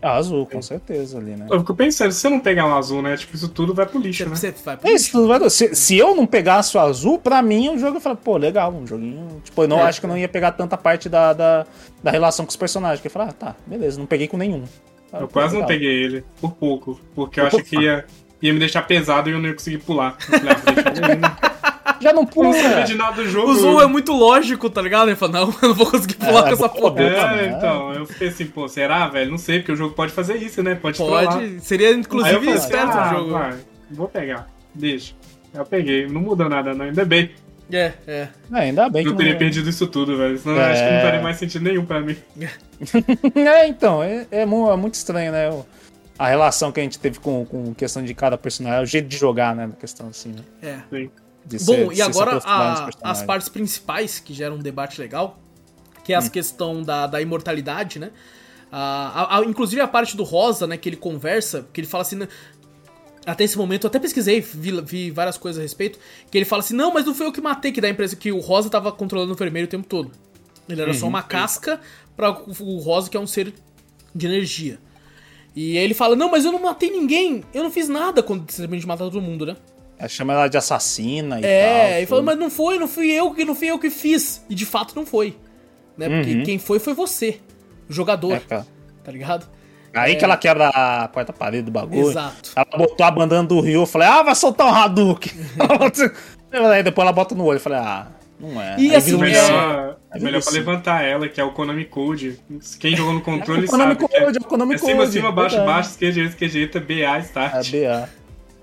É 0.00 0.08
azul, 0.08 0.44
com 0.46 0.60
certeza 0.60 1.16
ali, 1.18 1.36
né? 1.36 1.46
Eu 1.48 1.60
fico 1.60 1.76
pensando, 1.76 2.10
se 2.10 2.18
você 2.18 2.28
não 2.28 2.40
pegar 2.40 2.66
um 2.66 2.74
azul, 2.74 3.00
né? 3.02 3.16
Tipo, 3.16 3.36
isso 3.36 3.48
tudo 3.48 3.72
vai 3.72 3.86
pro 3.86 4.00
lixo, 4.00 4.28
né? 4.28 4.34
Você 4.34 4.50
vai 4.64 4.76
pro 4.76 4.88
É 4.90 4.94
isso, 4.94 5.12
tudo 5.12 5.28
vai- 5.28 5.48
se, 5.48 5.76
se 5.76 5.96
eu 5.96 6.16
não 6.16 6.26
pegasse 6.26 6.76
o 6.76 6.80
azul, 6.80 7.20
pra 7.20 7.40
mim 7.40 7.68
o 7.68 7.78
jogo 7.78 7.98
eu 7.98 8.00
falei, 8.00 8.18
pô, 8.20 8.36
legal, 8.36 8.72
um 8.72 8.84
joguinho. 8.84 9.40
Tipo, 9.44 9.62
eu 9.62 9.68
não 9.68 9.78
É. 9.78 9.82
acho 9.82 10.00
que 10.00 10.06
eu 10.06 10.10
não 10.10 10.18
ia 10.18 10.26
pegar 10.28 10.50
tanta 10.52 10.76
parte 10.76 11.08
da, 11.08 11.32
da, 11.32 11.66
da 12.02 12.10
relação 12.10 12.44
com 12.44 12.50
os 12.50 12.56
personagens. 12.56 13.00
Que 13.00 13.06
eu 13.06 13.12
falei, 13.12 13.28
ah, 13.28 13.32
tá, 13.32 13.54
beleza, 13.64 13.96
não 13.96 14.06
peguei 14.06 14.26
com 14.26 14.36
nenhum. 14.36 14.64
Ah, 15.12 15.20
Eu 15.20 15.28
quase 15.28 15.54
não 15.54 15.60
legal. 15.60 15.68
peguei 15.68 16.02
ele, 16.02 16.24
por 16.40 16.50
pouco. 16.52 17.00
Porque 17.14 17.38
eu 17.38 17.46
achei 17.46 17.62
que 17.62 17.76
ia, 17.80 18.04
ia 18.42 18.52
me 18.52 18.58
deixar 18.58 18.82
pesado 18.82 19.30
e 19.30 19.32
eu 19.34 19.38
não 19.38 19.46
ia 19.50 19.54
conseguir 19.54 19.78
pular. 19.78 20.16
Eu 20.26 20.40
falei, 20.40 21.18
ah, 21.22 21.51
Já 22.02 22.12
não 22.12 22.26
pula. 22.26 22.48
não 22.48 22.54
sabia 22.54 22.84
de 22.84 22.94
nada 22.96 23.22
do 23.22 23.28
jogo. 23.28 23.50
O 23.50 23.54
Zul 23.54 23.80
é 23.80 23.86
muito 23.86 24.12
lógico, 24.12 24.68
tá 24.68 24.82
ligado? 24.82 25.08
Ele 25.08 25.16
fala, 25.16 25.32
não, 25.32 25.40
eu 25.62 25.68
não 25.68 25.74
vou 25.74 25.90
conseguir 25.90 26.14
pular 26.14 26.40
É, 26.40 26.42
com 26.42 26.48
essa 26.48 26.68
porra. 26.68 27.02
É, 27.02 27.46
então, 27.56 27.92
eu 27.94 28.04
fiquei 28.06 28.28
assim, 28.28 28.46
pô, 28.46 28.68
será, 28.68 29.06
velho? 29.08 29.30
Não 29.30 29.38
sei, 29.38 29.60
porque 29.60 29.72
o 29.72 29.76
jogo 29.76 29.94
pode 29.94 30.12
fazer 30.12 30.36
isso, 30.36 30.62
né? 30.62 30.74
Pode 30.74 30.96
trollar. 30.96 31.26
Pode, 31.34 31.60
seria 31.60 31.92
inclusive 31.92 32.34
falei 32.36 32.52
assim, 32.54 32.58
esperto 32.66 32.92
ah, 32.98 33.10
o 33.12 33.16
jogo. 33.18 33.30
vai, 33.32 33.54
vou 33.90 34.08
pegar, 34.08 34.46
deixa. 34.74 35.14
Eu 35.54 35.64
peguei, 35.64 36.06
não 36.08 36.20
mudou 36.20 36.48
nada, 36.48 36.74
não, 36.74 36.86
ainda 36.86 37.04
bem. 37.04 37.30
É, 37.70 37.92
é. 38.06 38.28
É, 38.52 38.58
ainda 38.58 38.88
bem 38.90 39.02
que 39.02 39.08
Eu 39.10 39.14
teria 39.16 39.32
não... 39.32 39.38
perdido 39.38 39.70
isso 39.70 39.86
tudo, 39.86 40.16
velho. 40.16 40.36
Senão 40.38 40.56
eu 40.56 40.62
É. 40.62 40.72
acho 40.72 40.82
que 40.84 40.90
não 40.92 41.00
faria 41.00 41.22
mais 41.22 41.36
sentido 41.38 41.62
nenhum 41.64 41.84
pra 41.86 42.00
mim. 42.00 42.16
É, 43.34 43.66
então, 43.66 44.02
é, 44.02 44.26
é 44.30 44.44
mu- 44.46 44.70
é 44.70 44.76
muito 44.76 44.94
estranho, 44.94 45.32
né? 45.32 45.48
o- 45.50 45.64
A 46.18 46.28
relação 46.28 46.70
que 46.70 46.80
a 46.80 46.82
gente 46.82 46.98
teve 46.98 47.18
com, 47.18 47.44
com 47.46 47.72
questão 47.74 48.02
de 48.04 48.12
cada 48.14 48.36
personagem, 48.36 48.82
o 48.82 48.86
jeito 48.86 49.08
de 49.08 49.16
jogar, 49.16 49.54
né? 49.56 49.66
Na 49.66 49.72
questão 49.74 50.08
assim, 50.08 50.30
né? 50.32 50.42
é. 50.62 50.76
Sim. 50.90 51.10
Bom, 51.44 51.58
ser- 51.58 51.92
e 51.92 52.02
agora 52.02 52.40
a- 52.44 52.88
as 53.02 53.22
partes 53.22 53.48
principais, 53.48 54.18
que 54.18 54.32
geram 54.32 54.56
um 54.56 54.60
debate 54.60 55.00
legal, 55.00 55.38
que 56.04 56.12
é 56.12 56.18
Hum. 56.18 56.22
a 56.24 56.28
questão 56.30 56.82
da, 56.82 57.06
da 57.06 57.20
imortalidade, 57.20 57.98
né? 57.98 58.10
A, 58.70 59.38
a- 59.38 59.44
inclusive 59.44 59.80
a 59.82 59.88
parte 59.88 60.16
do 60.16 60.22
Rosa, 60.22 60.66
né, 60.66 60.76
que 60.76 60.88
ele 60.88 60.96
conversa, 60.96 61.66
que 61.72 61.80
ele 61.80 61.86
fala 61.88 62.02
assim. 62.02 62.20
Até 63.24 63.44
esse 63.44 63.56
momento, 63.56 63.84
eu 63.84 63.88
até 63.88 64.00
pesquisei, 64.00 64.40
vi, 64.40 64.80
vi 64.80 65.10
várias 65.12 65.36
coisas 65.38 65.60
a 65.60 65.62
respeito, 65.62 65.96
que 66.28 66.36
ele 66.36 66.44
fala 66.44 66.60
assim, 66.60 66.74
não, 66.74 66.92
mas 66.92 67.04
não 67.06 67.14
foi 67.14 67.26
eu 67.26 67.32
que 67.32 67.40
matei, 67.40 67.70
que 67.70 67.80
dá 67.80 67.86
a 67.86 67.90
impressão 67.90 68.18
que 68.18 68.32
o 68.32 68.40
Rosa 68.40 68.68
tava 68.68 68.90
controlando 68.90 69.32
o 69.32 69.36
vermelho 69.36 69.66
o 69.66 69.68
tempo 69.70 69.86
todo. 69.86 70.10
Ele 70.68 70.80
era 70.80 70.90
Uhum. 70.90 70.96
só 70.98 71.06
uma 71.06 71.22
casca 71.22 71.80
para 72.16 72.30
o 72.30 72.78
Rosa, 72.78 73.08
que 73.08 73.16
é 73.16 73.20
um 73.20 73.26
ser 73.26 73.54
de 74.12 74.26
energia. 74.26 74.78
E 75.54 75.76
aí 75.78 75.84
ele 75.84 75.94
fala, 75.94 76.16
não, 76.16 76.30
mas 76.32 76.44
eu 76.44 76.50
não 76.50 76.60
matei 76.62 76.90
ninguém, 76.90 77.44
eu 77.54 77.62
não 77.62 77.70
fiz 77.70 77.88
nada 77.88 78.22
quando 78.24 78.44
de 78.46 78.86
matar 78.86 79.04
todo 79.04 79.20
mundo, 79.20 79.46
né? 79.46 79.56
É, 80.02 80.08
Chama 80.08 80.32
ela 80.32 80.48
de 80.48 80.56
assassina 80.56 81.40
e 81.40 81.44
É, 81.44 81.90
tal. 81.92 82.02
e 82.02 82.06
falou, 82.06 82.24
mas 82.24 82.38
não 82.38 82.50
foi, 82.50 82.78
não 82.78 82.88
fui 82.88 83.10
eu 83.10 83.32
que 83.32 83.44
não 83.44 83.54
fui 83.54 83.68
eu 83.68 83.78
que 83.78 83.88
fiz. 83.90 84.44
E 84.50 84.54
de 84.54 84.66
fato 84.66 84.94
não 84.96 85.06
foi. 85.06 85.36
Né? 85.96 86.08
Porque 86.08 86.34
Uhum. 86.34 86.42
quem 86.44 86.58
foi 86.58 86.78
foi 86.78 86.94
você, 86.94 87.38
o 87.88 87.92
jogador, 87.92 88.32
É, 88.32 88.40
cara. 88.40 88.66
tá 89.04 89.12
ligado? 89.12 89.46
Aí 89.94 90.16
que 90.16 90.24
ela 90.24 90.38
quebra 90.38 90.68
a 90.70 91.06
quarta 91.08 91.32
parede 91.34 91.64
do 91.64 91.70
bagulho. 91.70 92.08
Exato. 92.10 92.50
Ela 92.56 92.66
botou 92.78 93.04
a 93.04 93.10
bandana 93.10 93.46
do 93.46 93.60
Rio, 93.60 93.82
eu 93.82 93.86
falei, 93.86 94.08
ah, 94.08 94.22
vai 94.22 94.34
soltar 94.34 94.66
um 94.66 94.74
Hadouken. 94.74 95.32
Aí 96.72 96.82
depois 96.82 97.04
ela 97.04 97.12
bota 97.12 97.34
no 97.34 97.44
olho, 97.44 97.56
eu 97.56 97.60
falei, 97.60 97.78
ah, 97.78 98.06
não 98.40 98.60
é. 98.60 98.76
E 98.78 98.90
Aí 98.90 98.96
assim, 98.96 99.14
é-. 99.14 99.18
Melhor, 99.18 99.96
É 100.14 100.18
melhor 100.18 100.42
pra 100.42 100.52
levantar 100.52 101.02
ela, 101.04 101.28
que 101.28 101.40
é 101.40 101.44
o 101.44 101.52
Konami 101.52 101.84
Code. 101.84 102.40
Quem 102.80 102.96
jogou 102.96 103.12
no 103.14 103.20
controle 103.20 103.62
É 103.62 103.64
o 103.64 103.68
Konami 103.68 103.94
sabe. 103.94 104.08
que 104.08 104.16
é- 104.16 104.20
Code, 104.24 104.38
é 104.38 104.40
o 104.40 104.44
Konami 104.44 104.74
é 104.74 104.78
cima, 104.78 104.96
Code, 104.96 105.12
cima, 105.12 105.30
baixo, 105.32 105.56
baixo, 105.64 105.90
esquerda, 105.90 106.48
direita, 106.48 106.80
BA, 106.80 107.16
É 107.16 107.20
start. 107.20 107.70
BA. 107.70 108.08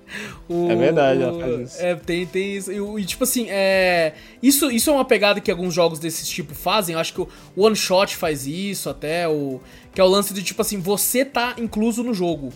O- 0.50 0.70
É 0.72 0.76
verdade, 0.76 1.22
ela 1.22 1.40
faz 1.40 1.60
isso. 1.74 1.82
É, 1.86 1.96
tem, 1.96 2.26
tem 2.26 2.56
isso. 2.56 3.00
E, 3.00 3.06
tipo 3.06 3.24
assim, 3.24 3.48
é. 3.50 4.14
Isso, 4.42 4.72
isso 4.72 4.90
é 4.90 4.94
uma 4.94 5.06
pegada 5.06 5.40
que 5.40 5.52
alguns 5.52 5.74
jogos 5.74 6.00
desse 6.00 6.26
tipo 6.26 6.54
fazem. 6.56 6.94
Eu 6.94 7.00
acho 7.00 7.14
que 7.14 7.22
o 7.22 7.28
One 7.56 7.76
Shot 7.76 8.16
faz 8.16 8.48
isso 8.48 8.90
até. 8.90 9.28
O, 9.28 9.60
que 9.94 10.02
é 10.02 10.04
o 10.04 10.08
lance 10.08 10.34
de, 10.34 10.42
tipo 10.44 10.62
assim, 10.62 10.80
você 10.80 11.24
tá 11.24 11.56
incluso 11.58 12.04
no 12.04 12.14
jogo. 12.14 12.52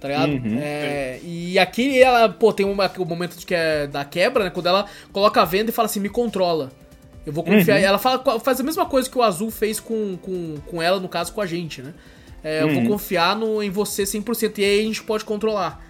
Tá 0.00 0.08
ligado? 0.08 0.30
Uhum. 0.32 0.58
É, 0.58 1.20
e 1.22 1.58
aqui 1.58 2.00
ela, 2.02 2.26
pô, 2.28 2.52
tem 2.54 2.64
uma, 2.64 2.90
o 2.98 3.04
momento 3.04 3.36
de 3.36 3.44
que 3.44 3.54
é 3.54 3.86
da 3.86 4.02
quebra, 4.04 4.44
né? 4.44 4.50
Quando 4.50 4.66
ela 4.66 4.86
coloca 5.12 5.42
a 5.42 5.44
venda 5.44 5.70
e 5.70 5.72
fala 5.74 5.86
assim, 5.86 6.00
me 6.00 6.08
controla. 6.08 6.72
Eu 7.26 7.34
vou 7.34 7.44
confiar. 7.44 7.78
Uhum. 7.78 7.84
Ela 7.84 7.98
fala, 7.98 8.40
faz 8.40 8.58
a 8.60 8.62
mesma 8.62 8.86
coisa 8.86 9.10
que 9.10 9.18
o 9.18 9.22
Azul 9.22 9.50
fez 9.50 9.78
com, 9.78 10.16
com, 10.22 10.54
com 10.66 10.80
ela, 10.80 10.98
no 10.98 11.06
caso 11.08 11.32
com 11.34 11.40
a 11.42 11.46
gente, 11.46 11.82
né? 11.82 11.92
É, 12.42 12.62
Eu 12.62 12.68
vou 12.70 12.78
Uhum. 12.78 12.86
confiar 12.88 13.36
no, 13.36 13.62
em 13.62 13.68
você 13.68 14.04
100%. 14.04 14.56
E 14.58 14.64
aí 14.64 14.80
a 14.80 14.84
gente 14.84 15.02
pode 15.02 15.22
controlar. 15.22 15.84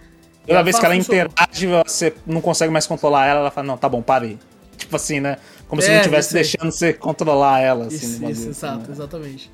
Toda 0.47 0.63
vez 0.63 0.79
que 0.79 0.85
ela 0.85 0.97
interage, 0.97 1.67
você 1.87 2.15
não 2.27 2.41
consegue 2.41 2.73
mais 2.73 2.87
controlar 2.87 3.27
ela, 3.27 3.41
ela 3.41 3.51
fala, 3.51 3.67
não, 3.67 3.77
tá 3.77 3.89
bom, 3.89 4.03
parei. 4.03 4.39
Tipo 4.77 4.97
assim, 4.97 5.21
né? 5.21 5.37
Como 5.69 5.81
se 5.81 5.89
É, 5.89 5.93
não 5.93 5.99
estivesse 6.01 6.37
aí. 6.37 6.43
deixando 6.43 6.71
você 6.73 6.93
controlar 6.93 7.61
ela, 7.61 7.87
assim, 7.87 7.97
Isso, 7.97 8.07
isso, 8.17 8.25
assim, 8.25 8.49
exato, 8.49 8.79
né? 8.79 8.93
exatamente. 8.93 9.51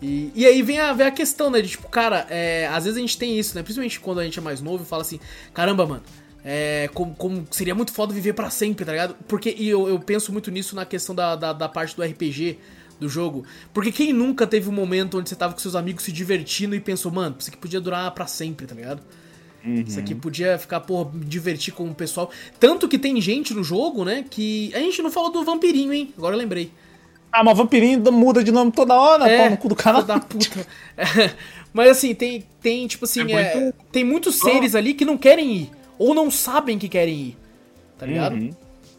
E, 0.00 0.30
e 0.34 0.46
aí 0.46 0.62
vem 0.62 0.78
a, 0.78 0.92
vem 0.92 1.06
a 1.06 1.10
questão, 1.10 1.50
né? 1.50 1.60
De 1.60 1.68
tipo, 1.68 1.88
cara, 1.88 2.26
é, 2.30 2.68
às 2.68 2.84
vezes 2.84 2.96
a 2.96 3.00
gente 3.00 3.18
tem 3.18 3.38
isso, 3.38 3.54
né? 3.56 3.62
Principalmente 3.62 3.98
quando 4.00 4.20
a 4.20 4.24
gente 4.24 4.38
é 4.38 4.42
mais 4.42 4.60
novo 4.60 4.84
e 4.84 4.86
fala 4.86 5.02
assim, 5.02 5.18
caramba, 5.52 5.84
mano, 5.86 6.02
é, 6.44 6.88
como, 6.94 7.14
como 7.16 7.46
seria 7.50 7.74
muito 7.74 7.92
foda 7.92 8.14
viver 8.14 8.32
pra 8.32 8.48
sempre, 8.48 8.84
tá 8.84 8.92
ligado? 8.92 9.16
Porque 9.26 9.54
e 9.58 9.68
eu, 9.68 9.88
eu 9.88 9.98
penso 9.98 10.32
muito 10.32 10.50
nisso 10.52 10.76
na 10.76 10.86
questão 10.86 11.14
da, 11.14 11.34
da, 11.34 11.52
da 11.52 11.68
parte 11.68 11.96
do 11.96 12.02
RPG 12.02 12.58
do 13.00 13.08
jogo. 13.08 13.44
Porque 13.74 13.90
quem 13.90 14.12
nunca 14.12 14.46
teve 14.46 14.68
um 14.68 14.72
momento 14.72 15.18
onde 15.18 15.28
você 15.28 15.34
tava 15.36 15.52
com 15.52 15.58
seus 15.58 15.74
amigos 15.74 16.04
se 16.04 16.12
divertindo 16.12 16.74
e 16.76 16.80
pensou, 16.80 17.10
mano, 17.10 17.34
isso 17.38 17.50
aqui 17.50 17.58
podia 17.58 17.80
durar 17.80 18.10
pra 18.12 18.26
sempre, 18.28 18.66
tá 18.66 18.74
ligado? 18.76 19.02
Isso 19.86 19.98
aqui 19.98 20.14
podia 20.14 20.58
ficar, 20.58 20.80
porra, 20.80 21.10
me 21.12 21.24
divertir 21.24 21.72
com 21.74 21.88
o 21.88 21.94
pessoal. 21.94 22.30
Tanto 22.58 22.88
que 22.88 22.98
tem 22.98 23.20
gente 23.20 23.52
no 23.54 23.62
jogo, 23.64 24.04
né? 24.04 24.24
Que. 24.28 24.70
A 24.74 24.78
gente 24.80 25.00
não 25.02 25.10
falou 25.10 25.30
do 25.30 25.44
vampirinho, 25.44 25.92
hein? 25.92 26.12
Agora 26.16 26.34
eu 26.34 26.38
lembrei. 26.38 26.70
Ah, 27.30 27.44
mas 27.44 27.56
vampirinho 27.58 28.00
muda 28.12 28.42
de 28.42 28.50
nome 28.50 28.72
toda 28.72 28.94
hora, 28.94 29.28
É, 29.28 29.38
pau 29.38 29.50
no 29.50 29.56
cu 29.58 29.68
do 29.68 29.76
canal. 29.76 30.02
da 30.02 30.18
puta. 30.18 30.66
É, 30.96 31.04
mas 31.74 31.90
assim, 31.90 32.14
tem, 32.14 32.44
tem 32.62 32.86
tipo 32.86 33.04
assim, 33.04 33.20
É 33.20 33.32
é, 33.32 33.54
muito- 33.60 33.76
tem 33.92 34.02
muitos 34.04 34.36
seres 34.40 34.74
ali 34.74 34.94
que 34.94 35.04
não 35.04 35.18
querem 35.18 35.54
ir. 35.54 35.70
Ou 35.98 36.14
não 36.14 36.30
sabem 36.30 36.78
que 36.78 36.88
querem 36.88 37.14
ir. 37.14 37.36
Tá 37.98 38.06
ligado? 38.06 38.34
Uhum. 38.36 38.50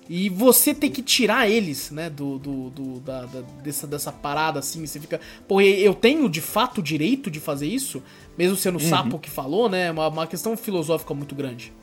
E 0.08 0.28
você 0.28 0.74
ter 0.74 0.90
que 0.90 1.04
tirar 1.04 1.48
eles, 1.50 1.92
né, 1.92 2.10
do, 2.10 2.40
do, 2.40 2.70
do 2.72 3.00
da, 3.00 3.26
da- 3.26 3.42
dessa, 3.64 3.86
dessa 3.86 4.12
parada 4.12 4.58
assim, 4.60 4.86
você 4.86 5.00
fica. 5.00 5.20
Pô, 5.48 5.62
eu 5.62 5.94
tenho 5.94 6.28
de 6.28 6.42
fato 6.42 6.80
o 6.80 6.84
direito 6.84 7.30
de 7.32 7.40
fazer 7.40 7.68
isso? 7.68 8.02
Mesmo 8.40 8.56
sendo 8.56 8.78
o 8.78 8.80
sapo 8.80 9.20
que 9.20 9.30
falou, 9.30 9.68
né? 9.68 9.88
É 9.88 9.92
uma, 9.92 10.08
uma 10.08 10.26
questão 10.26 10.56
filosófica 10.56 11.14
muito 11.14 11.36
grande. 11.36 11.74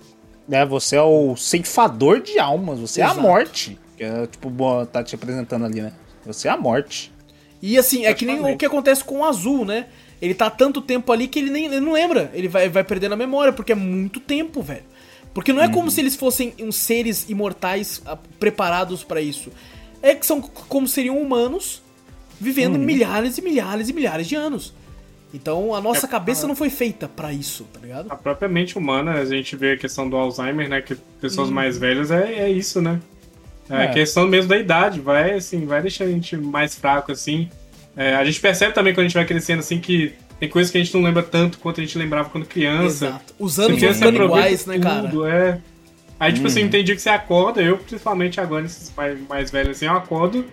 É, 0.50 0.64
você 0.64 0.96
é 0.96 1.02
o 1.02 1.36
ceifador 1.36 2.22
de 2.22 2.38
almas, 2.38 2.80
você 2.80 3.02
é 3.02 3.04
Exato. 3.04 3.20
a 3.20 3.22
morte. 3.22 3.78
Que 3.94 4.04
é, 4.04 4.26
tipo, 4.26 4.48
boa, 4.48 4.86
tá 4.86 5.04
te 5.04 5.14
apresentando 5.14 5.66
ali, 5.66 5.82
né? 5.82 5.92
Você 6.24 6.48
é 6.48 6.50
a 6.50 6.56
morte. 6.56 7.12
E 7.60 7.76
assim, 7.76 8.06
é 8.06 8.14
que 8.14 8.24
nem 8.24 8.40
o 8.40 8.56
que 8.56 8.64
acontece 8.64 9.04
com 9.04 9.18
o 9.18 9.24
azul, 9.26 9.66
né? 9.66 9.88
Ele 10.18 10.32
tá 10.32 10.48
tanto 10.48 10.80
tempo 10.80 11.12
ali 11.12 11.28
que 11.28 11.38
ele 11.38 11.50
nem 11.50 11.66
ele 11.66 11.78
não 11.78 11.92
lembra. 11.92 12.30
Ele 12.32 12.48
vai, 12.48 12.70
vai 12.70 12.82
perdendo 12.82 13.12
a 13.12 13.16
memória, 13.16 13.52
porque 13.52 13.72
é 13.72 13.74
muito 13.74 14.18
tempo, 14.18 14.62
velho. 14.62 14.84
Porque 15.34 15.52
não 15.52 15.62
é 15.62 15.68
como 15.68 15.90
se 15.90 16.00
eles 16.00 16.16
fossem 16.16 16.54
uns 16.58 16.76
seres 16.76 17.28
imortais 17.28 18.00
ah, 18.06 18.16
preparados 18.40 19.04
pra 19.04 19.20
isso. 19.20 19.52
É 20.00 20.14
que 20.14 20.24
são 20.24 20.40
como 20.40 20.88
seriam 20.88 21.20
humanos 21.20 21.82
vivendo 22.40 22.78
milhares 22.78 23.36
e 23.36 23.42
milhares 23.42 23.90
e 23.90 23.92
milhares 23.92 24.26
de 24.26 24.34
anos. 24.34 24.72
Então 25.34 25.74
a 25.74 25.80
nossa 25.80 26.06
É, 26.06 26.08
cabeça 26.08 26.46
não 26.46 26.54
foi 26.56 26.70
feita 26.70 27.08
pra 27.08 27.32
isso, 27.32 27.64
tá 27.72 27.80
ligado? 27.80 28.06
A 28.10 28.16
própria 28.16 28.48
mente 28.48 28.78
humana, 28.78 29.12
a 29.14 29.24
gente 29.24 29.54
vê 29.56 29.72
a 29.72 29.76
questão 29.76 30.08
do 30.08 30.16
Alzheimer, 30.16 30.68
né? 30.68 30.80
Que 30.80 30.94
pessoas 31.20 31.48
Uhum. 31.48 31.54
mais 31.54 31.76
velhas 31.78 32.10
é, 32.10 32.34
é 32.44 32.50
isso, 32.50 32.80
né? 32.80 33.00
É, 33.68 33.74
É. 33.76 33.84
a 33.86 33.92
questão 33.92 34.26
mesmo 34.26 34.48
da 34.48 34.56
idade, 34.56 35.00
vai 35.00 35.32
assim, 35.34 35.66
vai 35.66 35.82
deixar 35.82 36.04
a 36.04 36.08
gente 36.08 36.36
mais 36.36 36.74
fraco, 36.76 37.10
assim. 37.12 37.48
É, 37.96 38.14
a 38.14 38.24
gente 38.24 38.40
percebe 38.40 38.72
também 38.74 38.94
quando 38.94 39.00
a 39.00 39.08
gente 39.08 39.14
vai 39.14 39.24
crescendo, 39.26 39.60
assim, 39.60 39.78
que 39.80 40.12
tem 40.38 40.48
coisas 40.48 40.70
que 40.70 40.78
a 40.78 40.82
gente 40.84 40.94
não 40.94 41.02
lembra 41.02 41.22
tanto 41.22 41.58
quanto 41.58 41.80
a 41.80 41.84
gente 41.84 41.98
lembrava 41.98 42.28
quando 42.30 42.46
criança. 42.46 43.06
Exato. 43.06 43.34
Os 43.38 43.58
anos 43.58 43.70
vão 43.72 43.78
criança 43.78 43.98
ficando 43.98 44.24
iguais, 44.24 44.66
né, 44.66 44.78
cara? 44.78 45.08
tudo, 45.08 45.26
É. 45.26 45.60
Aí, 46.18 46.32
tipo 46.32 46.46
assim, 46.46 46.66
tem 46.68 46.82
dia 46.82 46.94
que 46.94 47.02
você 47.02 47.10
acorda, 47.10 47.60
eu 47.60 47.76
principalmente 47.76 48.40
agora, 48.40 48.62
nesses 48.62 48.90
mais, 48.96 49.18
mais 49.28 49.50
velhos, 49.50 49.76
assim, 49.76 49.84
eu 49.86 49.92
acordo, 49.92 50.46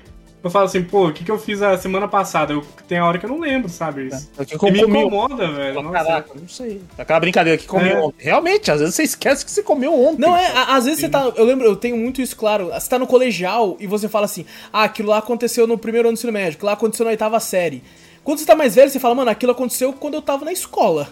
eu 0.43 0.49
falo 0.49 0.65
assim, 0.65 0.83
pô, 0.83 1.07
o 1.07 1.13
que, 1.13 1.23
que 1.23 1.31
eu 1.31 1.39
fiz 1.39 1.61
a 1.61 1.77
semana 1.77 2.07
passada? 2.07 2.51
Eu, 2.51 2.61
tem 2.87 2.97
a 2.97 3.05
hora 3.05 3.17
que 3.17 3.25
eu 3.25 3.29
não 3.29 3.39
lembro, 3.39 3.69
sabe? 3.69 4.07
Isso. 4.07 4.29
É 4.37 4.43
que 4.43 4.53
E 4.53 4.71
me 4.71 4.79
eu 4.81 4.87
comi 4.87 4.99
incomoda, 4.99 5.49
velho. 5.51 5.91
Caraca, 5.91 6.31
não 6.39 6.47
sei. 6.49 6.81
Aquela 6.97 7.19
brincadeira 7.21 7.57
que 7.57 7.65
comeu 7.65 7.97
É. 7.97 8.01
ontem. 8.01 8.23
Realmente, 8.25 8.69
às 8.69 8.79
vezes 8.81 8.93
você 8.95 9.03
esquece 9.03 9.45
que 9.45 9.51
você 9.51 9.63
comeu 9.63 9.93
ontem. 9.93 10.19
Não, 10.21 10.35
é, 10.35 10.51
às 10.67 10.83
vezes 10.85 10.99
você 10.99 11.07
tá. 11.09 11.31
Eu 11.35 11.45
lembro, 11.45 11.65
eu 11.65 11.75
tenho 11.77 11.95
muito 11.95 12.21
isso 12.21 12.35
claro. 12.35 12.67
Você 12.67 12.89
tá 12.89 12.99
no 12.99 13.07
colegial 13.07 13.77
e 13.79 13.87
você 13.87 14.09
fala 14.09 14.25
assim: 14.25 14.45
ah, 14.71 14.83
aquilo 14.83 15.09
lá 15.09 15.19
aconteceu 15.19 15.65
no 15.65 15.77
primeiro 15.77 16.09
ano 16.09 16.15
do 16.15 16.19
ensino 16.19 16.33
médio, 16.33 16.53
aquilo 16.55 16.67
lá 16.67 16.73
aconteceu 16.73 17.05
na 17.05 17.11
oitava 17.11 17.39
série. 17.39 17.81
Quando 18.23 18.39
você 18.39 18.45
tá 18.45 18.55
mais 18.55 18.75
velho, 18.75 18.89
você 18.89 18.99
fala, 18.99 19.15
mano, 19.15 19.29
aquilo 19.31 19.51
aconteceu 19.51 19.91
quando 19.93 20.13
eu 20.15 20.21
tava 20.21 20.45
na 20.45 20.51
escola. 20.51 21.09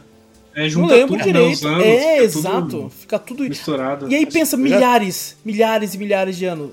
É, 0.53 0.67
Não 0.69 0.85
lembro 0.85 1.07
tudo, 1.07 1.17
né, 1.17 1.23
direito. 1.23 1.53
os 1.55 1.65
anos, 1.65 1.85
é, 1.85 1.89
fica 1.89 2.09
tudo 2.09 2.23
exato. 2.23 2.91
Fica 2.99 3.19
tudo. 3.19 3.43
Misturado. 3.43 4.09
E 4.11 4.15
aí 4.15 4.25
pensa, 4.25 4.57
milhares, 4.57 5.37
milhares 5.45 5.93
e 5.93 5.97
milhares 5.97 6.37
de 6.37 6.45
anos. 6.45 6.71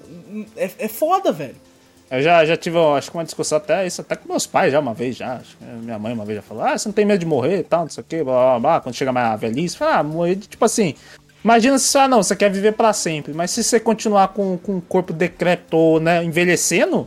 É, 0.57 0.71
é 0.79 0.89
foda, 0.89 1.31
velho. 1.31 1.55
Eu 2.11 2.23
já, 2.23 2.45
já 2.45 2.57
tive, 2.57 2.79
acho 2.79 3.11
que 3.11 3.17
uma 3.17 3.25
discussão 3.25 3.59
até 3.59 3.87
isso, 3.87 4.01
até 4.01 4.17
com 4.17 4.29
meus 4.29 4.47
pais 4.47 4.73
já 4.73 4.81
uma 4.81 4.95
vez, 4.95 5.17
já. 5.17 5.41
Minha 5.83 5.99
mãe 5.99 6.13
uma 6.15 6.25
vez 6.25 6.37
já 6.37 6.43
falou, 6.43 6.65
ah, 6.65 6.77
você 6.77 6.89
não 6.89 6.95
tem 6.95 7.05
medo 7.05 7.21
de 7.21 7.27
morrer 7.27 7.59
e 7.59 7.63
tal, 7.63 7.83
não 7.83 7.91
sei 7.91 8.01
o 8.03 8.05
que, 8.05 8.25
blá, 8.25 8.35
blá, 8.35 8.61
blá. 8.61 8.81
Quando 8.81 8.95
chega 8.95 9.13
mais 9.13 9.27
a 9.27 9.37
velhice, 9.37 9.77
fala, 9.77 9.99
ah, 9.99 10.03
morrer, 10.03 10.37
tipo 10.37 10.65
assim, 10.65 10.95
imagina 11.45 11.79
se, 11.79 11.99
ah, 11.99 12.09
não, 12.09 12.23
você 12.23 12.35
quer 12.35 12.51
viver 12.51 12.73
pra 12.73 12.95
sempre, 12.95 13.35
mas 13.35 13.51
se 13.51 13.63
você 13.63 13.79
continuar 13.79 14.29
com, 14.29 14.57
com 14.57 14.79
o 14.79 14.81
corpo 14.81 15.13
decrépito 15.13 15.77
ou, 15.77 16.01
né, 16.01 16.25
envelhecendo, 16.25 17.07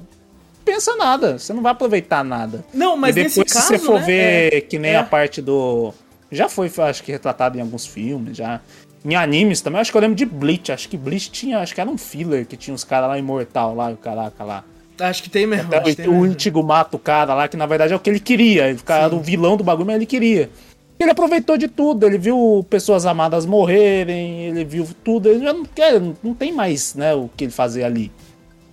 pensa 0.63 0.95
nada, 0.95 1.39
você 1.39 1.51
não 1.51 1.63
vai 1.63 1.71
aproveitar 1.71 2.23
nada. 2.23 2.63
Não, 2.71 2.95
mas 2.95 3.15
e 3.15 3.23
depois, 3.23 3.37
nesse 3.37 3.49
se 3.49 3.55
caso, 3.55 3.67
você 3.67 3.79
for 3.79 3.99
né, 4.01 4.05
ver 4.05 4.53
é- 4.53 4.61
que 4.61 4.77
nem 4.77 4.91
é. 4.91 4.97
a 4.97 5.03
parte 5.03 5.41
do... 5.41 5.91
Já 6.31 6.47
foi, 6.47 6.71
acho 6.77 7.03
que, 7.03 7.11
retratado 7.11 7.57
em 7.57 7.61
alguns 7.61 7.87
filmes, 7.87 8.37
já... 8.37 8.61
Em 9.03 9.15
animes 9.15 9.61
também, 9.61 9.81
acho 9.81 9.89
que 9.91 9.97
eu 9.97 10.01
lembro 10.01 10.15
de 10.15 10.27
Bleach. 10.27 10.71
Acho 10.71 10.87
que 10.87 10.95
Bleach 10.95 11.31
tinha, 11.31 11.57
acho 11.57 11.73
que 11.73 11.81
era 11.81 11.89
um 11.89 11.97
filler 11.97 12.45
que 12.45 12.55
tinha 12.55 12.71
uns 12.71 12.83
caras 12.83 13.09
lá 13.09 13.17
imortal 13.17 13.73
lá, 13.73 13.89
o 13.89 13.97
caraca 13.97 14.43
lá. 14.43 14.63
Acho 15.01 15.23
que 15.23 15.29
tem 15.29 15.45
mesmo. 15.47 15.67
Até 15.67 15.77
acho 15.77 15.85
que 15.85 15.95
tem 15.95 16.07
o 16.07 16.21
mesmo. 16.21 16.35
Ichigo 16.37 16.63
mata 16.63 16.95
o 16.95 16.99
cara 16.99 17.33
lá, 17.33 17.47
que 17.47 17.57
na 17.57 17.65
verdade 17.65 17.93
é 17.93 17.95
o 17.95 17.99
que 17.99 18.09
ele 18.09 18.19
queria. 18.19 18.67
Ele 18.69 18.77
ficava 18.77 19.09
Sim. 19.09 19.15
o 19.15 19.19
vilão 19.21 19.57
do 19.57 19.63
bagulho, 19.63 19.85
mas 19.87 19.95
ele 19.95 20.05
queria. 20.05 20.49
Ele 20.99 21.09
aproveitou 21.09 21.57
de 21.57 21.67
tudo, 21.67 22.05
ele 22.05 22.17
viu 22.19 22.65
pessoas 22.69 23.05
amadas 23.07 23.45
morrerem, 23.45 24.43
ele 24.45 24.63
viu 24.63 24.87
tudo, 25.03 25.29
ele 25.29 25.43
já 25.43 25.51
não 25.51 25.65
quer, 25.65 25.99
não 26.23 26.33
tem 26.35 26.53
mais, 26.53 26.93
né, 26.93 27.13
o 27.15 27.27
que 27.35 27.45
ele 27.45 27.51
fazer 27.51 27.83
ali. 27.83 28.11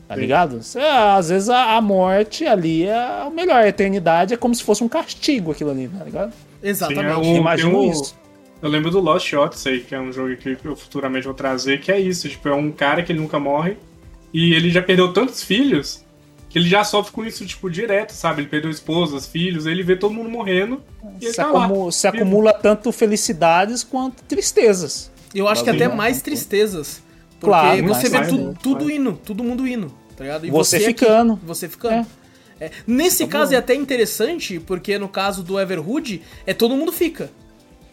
Tá 0.07 0.15
Sim. 0.15 0.21
ligado? 0.21 0.63
Cê, 0.63 0.79
às 0.81 1.31
vezes 1.31 1.49
a, 1.49 1.77
a 1.77 1.81
morte 1.81 2.47
ali 2.47 2.85
é 2.85 3.25
o 3.27 3.31
melhor, 3.31 3.57
a 3.63 3.69
eternidade 3.69 4.35
é 4.35 4.37
como 4.37 4.55
se 4.55 4.63
fosse 4.63 4.85
um 4.85 4.89
castigo 4.89 5.53
aquilo 5.53 5.71
ali, 5.71 5.89
tá 5.89 6.05
ligado? 6.05 6.33
Exatamente. 6.63 7.25
Sim, 7.25 7.31
é 7.31 7.33
o- 7.35 7.37
Imagino 7.37 7.79
um- 7.81 7.91
isso. 7.91 8.15
Eu 8.61 8.69
lembro 8.69 8.91
do 8.91 9.01
Lost 9.01 9.33
Odyssey, 9.33 9.81
que 9.81 9.95
é 9.95 10.01
um 10.01 10.13
jogo 10.13 10.37
que 10.37 10.59
eu 10.65 10.75
futuramente 10.77 11.25
vou 11.27 11.35
trazer, 11.35 11.81
que 11.81 11.91
é 11.93 11.99
isso. 12.01 12.29
Tipo, 12.29 12.49
é 12.49 12.55
um 12.55 12.71
cara 12.73 13.03
que 13.03 13.13
ele 13.13 13.21
nunca 13.21 13.39
morre 13.39 13.77
e 14.35 14.53
ele 14.53 14.69
já 14.69 14.83
perdeu 14.83 15.13
tantos 15.13 15.43
filhos 15.45 16.05
que 16.49 16.59
ele 16.59 16.69
já 16.69 16.83
sofre 16.85 17.13
com 17.13 17.25
isso, 17.25 17.45
tipo, 17.47 17.71
direto, 17.71 18.11
sabe? 18.13 18.43
Ele 18.43 18.49
perdeu 18.49 18.71
esposas, 18.71 19.27
filhos, 19.27 19.67
ele 19.67 19.83
vê 19.83 19.97
todo 19.97 20.15
mundo 20.15 20.31
morrendo 20.31 20.83
e 21.21 21.25
ele 21.27 21.31
Se, 21.33 21.37
tá 21.37 21.51
lá. 21.51 21.65
acumu- 21.67 21.93
se 21.93 22.07
acumula 22.07 22.53
tanto 22.53 22.91
felicidades 22.93 23.85
quanto 23.85 24.23
tristezas. 24.25 25.11
Eu 25.35 25.47
acho 25.49 25.63
que 25.63 25.71
até 25.71 25.89
mais 25.89 26.23
tristezas. 26.23 27.03
Porque 27.41 27.47
Claro, 27.55 27.87
você 27.87 28.09
vê 28.09 28.19
mais, 28.19 28.33
tudo, 28.63 28.91
indo, 28.91 29.13
todo 29.25 29.45
mundo 29.45 29.69
indo, 29.69 29.93
tá 30.17 30.25
ligado? 30.25 30.47
E 30.47 30.51
Você 30.51 30.77
aqui, 30.77 30.85
ficando. 30.87 31.39
você 31.45 31.69
ficando. 31.69 32.07
É. 32.61 32.73
Nesse 32.85 33.25
caso 33.29 33.55
é 33.55 33.57
até 33.57 33.75
interessante, 33.75 34.59
porque 34.59 34.99
no 34.99 35.09
caso 35.09 35.45
do 35.45 35.61
Everhood, 35.61 36.21
é 36.45 36.53
todo 36.53 36.75
mundo 36.75 36.91
fica. 36.91 37.31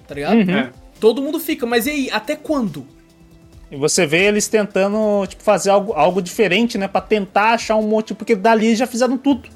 Tá 0.08 0.16
ligado? 0.16 0.38
Uhum. 0.38 0.50
É. 0.50 0.72
Todo 1.00 1.22
mundo 1.22 1.40
fica, 1.40 1.66
mas 1.68 1.86
e 1.86 1.90
aí, 1.92 2.10
até 2.12 2.36
quando? 2.36 2.88
E 3.76 3.78
você 3.78 4.06
vê 4.06 4.24
eles 4.26 4.48
tentando, 4.48 5.28
tipo, 5.28 5.44
fazer 5.44 5.70
algo, 5.70 5.92
algo 5.94 6.22
diferente, 6.22 6.78
né? 6.78 6.88
Pra 6.88 7.02
tentar 7.02 7.52
achar 7.52 7.76
um 7.76 7.82
monte, 7.82 8.14
porque 8.14 8.34
dali 8.34 8.74
já 8.74 8.88
fizeram 8.88 9.18
tudo. 9.18 9.50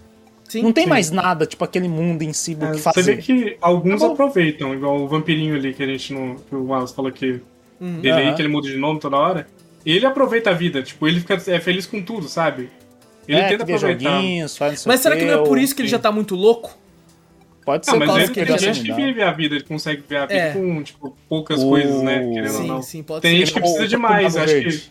Sim. 0.44 0.64
não 0.64 0.74
tem 0.74 0.86
sim. 0.86 0.90
mais 0.90 1.12
nada, 1.12 1.46
tipo, 1.46 1.64
aquele 1.64 1.88
mundo 1.88 2.24
em 2.24 2.34
si 2.34 2.56
do 2.56 2.66
É, 2.66 2.72
que 2.72 2.80
você 2.80 3.02
vê 3.04 3.16
fazer. 3.16 3.18
que 3.18 3.58
alguns 3.62 4.02
Tá 4.02 4.08
aproveitam, 4.08 4.74
igual 4.74 5.00
o 5.00 5.08
vampirinho 5.08 5.56
ali 5.56 5.74
que 5.74 5.84
a 5.84 5.86
gente 5.86 6.12
não. 6.14 6.36
que 6.36 6.56
o 6.56 6.66
Wallace 6.66 6.94
falou 6.94 7.12
que. 7.12 7.40
Uhum. 7.80 8.02
Dele 8.02 8.20
aí, 8.20 8.36
que 8.36 8.42
ele 8.42 8.50
muda 8.50 8.68
de 8.68 8.76
nome 8.76 9.00
toda 9.00 9.16
hora. 9.16 9.48
Ele 9.86 10.06
aproveita 10.06 10.50
a 10.50 10.54
vida, 10.54 10.84
tipo, 10.84 11.08
ele 11.08 11.22
fica 11.22 11.36
é 11.48 11.60
feliz 11.60 11.86
com 11.86 12.02
tudo, 12.02 12.28
sabe? 12.28 12.70
Ele 13.26 13.40
é, 13.40 13.54
aproveitar. 13.54 14.22
Mas 14.86 15.00
será 15.00 15.16
que 15.16 15.24
não 15.24 15.44
é 15.44 15.46
por 15.46 15.58
isso 15.58 15.74
que 15.74 15.84
ele 15.84 15.88
já 15.88 16.00
tá 16.00 16.12
muito 16.12 16.36
louco? 16.36 16.76
Pode 17.70 17.86
ser 17.86 17.92
por 17.92 18.00
mas 18.00 18.16
ele, 18.16 18.28
que 18.30 18.34
tem 18.34 18.44
ele 18.44 18.58
gente 18.58 18.78
se 18.80 18.84
que 18.84 18.92
vive 18.94 19.22
a 19.22 19.32
vida, 19.32 19.54
ele 19.56 19.64
consegue 19.64 20.04
ver 20.10 20.18
a 20.18 20.26
vida 20.26 20.40
É. 20.40 20.54
com, 20.54 20.82
tipo, 20.82 21.16
poucas 21.30 21.62
O- 21.62 21.70
coisas, 21.70 22.02
né? 22.02 22.20
Querendo 22.34 22.46
ou 22.56 22.62
Sim, 22.62 22.68
não. 22.68 22.82
sim, 22.82 23.04
pode 23.04 23.22
Tem 23.22 23.32
ser. 23.34 23.38
gente 23.38 23.54
que 23.54 23.60
precisa 23.60 23.84
O- 23.84 23.88
de 23.88 23.96
o 23.96 24.00
mais, 24.00 24.36
acho 24.36 24.54
Verde. 24.54 24.78
que 24.80 24.90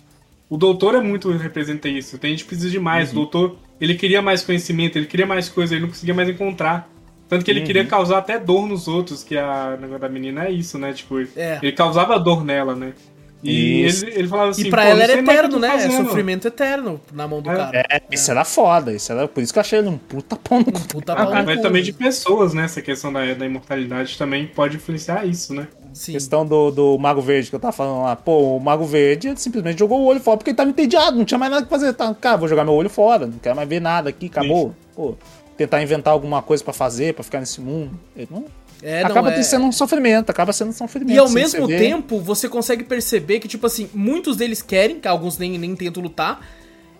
o 0.49 0.57
doutor 0.57 0.95
é 0.95 1.01
muito 1.01 1.29
representa 1.33 1.89
isso. 1.89 2.19
Tem 2.19 2.31
gente 2.31 2.45
que 2.45 2.49
precisa 2.51 2.71
de 2.71 2.79
mais. 2.79 3.09
O 3.09 3.17
Uhum. 3.17 3.23
doutor, 3.23 3.57
ele 3.81 3.95
queria 3.97 4.23
mais 4.23 4.43
conhecimento, 4.43 4.97
ele 4.97 5.07
queria 5.07 5.27
mais 5.27 5.49
coisa, 5.49 5.75
ele 5.75 5.83
não 5.83 5.89
conseguia 5.89 6.15
mais 6.15 6.29
encontrar. 6.29 6.89
Tanto 7.29 7.45
que 7.45 7.51
ele 7.51 7.61
queria 7.63 7.83
Uhum. 7.83 7.89
causar 7.89 8.19
até 8.19 8.39
dor 8.39 8.67
nos 8.67 8.89
outros, 8.89 9.23
que 9.25 9.37
a 9.37 9.75
o 9.77 9.81
negócio 9.81 10.01
da 10.01 10.09
menina 10.09 10.45
é 10.47 10.51
isso, 10.53 10.79
né? 10.79 10.93
Tipo, 10.93 11.19
É. 11.37 11.59
ele 11.63 11.73
causava 11.73 12.19
dor 12.19 12.43
nela, 12.45 12.75
né? 12.75 12.93
E 13.43 13.85
Isso. 13.86 14.05
ele, 14.05 14.19
ele 14.20 14.28
falava 14.28 14.51
assim, 14.51 14.66
e 14.66 14.70
pra 14.70 14.82
"Pô, 14.82 14.89
ela 14.89 15.02
era 15.05 15.12
que 15.12 15.19
eterno, 15.20 15.59
né? 15.60 15.69
É 15.69 15.70
fazendo." 15.73 16.06
sofrimento 16.09 16.48
eterno 16.48 17.01
na 17.12 17.28
mão 17.28 17.40
do 17.40 17.48
É. 17.51 17.56
cara. 17.56 17.86
É, 17.89 18.02
isso 18.10 18.31
era 18.32 18.44
foda, 18.44 18.93
isso 18.93 19.12
era 19.12 19.28
por 19.28 19.40
isso 19.43 19.52
que 19.52 19.59
eu 19.59 19.60
achei 19.60 19.78
ele 19.78 19.89
um 19.89 19.97
puta 19.97 20.35
pão 20.35 20.59
no 20.59 20.65
cu. 20.73 20.81
Puta 20.89 21.12
Ah, 21.12 21.16
pau 21.16 21.27
no 21.35 21.44
mas 21.44 21.56
cu. 21.56 21.62
também 21.62 21.82
de 21.82 21.93
pessoas, 21.93 22.52
né? 22.52 22.65
Essa 22.65 22.82
questão 22.82 23.12
da, 23.12 23.35
da 23.35 23.47
imortalidade 23.47 24.19
também 24.19 24.47
pode 24.48 24.77
influenciar 24.77 25.24
isso, 25.24 25.55
né? 25.55 25.69
Sim. 25.93 26.12
questão 26.12 26.44
do, 26.47 26.70
do 26.70 26.98
Mago 26.98 27.20
Verde 27.20 27.48
que 27.51 27.56
eu 27.56 27.60
tava 27.60 27.73
falando 27.73 28.02
lá. 28.02 28.15
Pô, 28.15 28.56
o 28.56 28.60
Mago 28.60 28.85
Verde 28.85 29.32
simplesmente 29.36 29.78
jogou 29.78 30.01
o 30.01 30.05
olho 30.05 30.20
fora 30.20 30.36
porque 30.36 30.51
ele 30.51 30.56
tava 30.56 30.70
entediado, 30.70 31.16
não 31.16 31.24
tinha 31.24 31.39
mais 31.39 31.51
nada 31.51 31.65
que 31.65 31.70
fazer. 31.70 31.93
Tá, 31.93 32.12
cara, 32.15 32.36
vou 32.36 32.47
jogar 32.48 32.65
meu 32.65 32.74
olho 32.74 32.90
fora, 32.90 33.27
não 33.27 33.39
quero 33.39 33.55
mais 33.56 33.69
ver 33.69 33.81
nada 33.81 34.09
aqui, 34.10 34.27
acabou. 34.27 34.74
Pô, 34.94 35.15
tentar 35.56 35.82
inventar 35.82 36.12
alguma 36.12 36.43
coisa 36.43 36.62
pra 36.62 36.73
fazer, 36.73 37.15
pra 37.15 37.24
ficar 37.24 37.40
nesse 37.40 37.60
mundo. 37.60 37.98
Ele 38.16 38.28
não, 38.31 38.44
É, 38.83 39.03
não, 39.03 39.11
acaba 39.11 39.33
é- 39.33 39.43
sendo 39.43 39.65
um 39.65 39.73
sofrimento, 39.73 40.31
acaba 40.31 40.53
sendo 40.53 40.69
um 40.69 40.73
sofrimento. 40.73 41.15
E 41.15 41.19
ao 41.19 41.29
mesmo 41.29 41.67
você 41.67 41.77
tempo, 41.79 42.21
você 42.21 42.49
consegue 42.49 42.85
perceber 42.85 43.41
que, 43.41 43.49
tipo 43.49 43.67
assim, 43.67 43.89
muitos 43.93 44.37
deles 44.37 44.63
querem, 44.63 45.01
que 45.01 45.09
alguns 45.09 45.37
nem, 45.39 45.59
nem 45.59 45.75
tentam 45.75 46.03
lutar. 46.03 46.41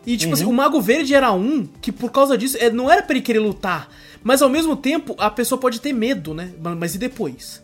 E, 0.07 0.17
tipo 0.17 0.33
assim, 0.35 0.45
o 0.45 0.53
Mago 0.53 0.81
Verde 0.81 1.15
era 1.15 1.33
um 1.33 1.67
que, 1.81 1.93
por 1.93 2.11
causa 2.11 2.37
disso, 2.37 2.57
é, 2.59 2.71
não 2.71 2.91
era 2.91 3.03
pra 3.03 3.15
ele 3.15 3.23
querer 3.23 3.41
lutar. 3.41 3.89
Mas 4.23 4.43
ao 4.43 4.49
mesmo 4.49 4.75
tempo, 4.75 5.15
a 5.19 5.31
pessoa 5.31 5.61
pode 5.61 5.81
ter 5.81 5.93
medo, 5.93 6.35
né? 6.35 6.51
Mas- 6.79 6.95
e 6.95 6.99
depois? 6.99 7.63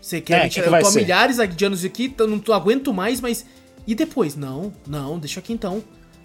Você 0.00 0.20
quer. 0.20 0.46
É, 0.46 0.48
que 0.48 0.60
eu 0.60 0.64
tô 0.68 0.74
há 0.74 0.84
ser? 0.84 1.00
milhares 1.00 1.36
de 1.54 1.64
anos 1.64 1.84
aqui, 1.84 2.08
tô- 2.08 2.26
não 2.26 2.38
tô, 2.38 2.52
aguento 2.52 2.92
mais, 2.94 3.20
mas. 3.20 3.44
E 3.86 3.94
depois? 3.94 4.36
Não, 4.36 4.72
não, 4.86 5.18
deixa 5.18 5.40
aqui 5.40 5.52
então. 5.52 5.82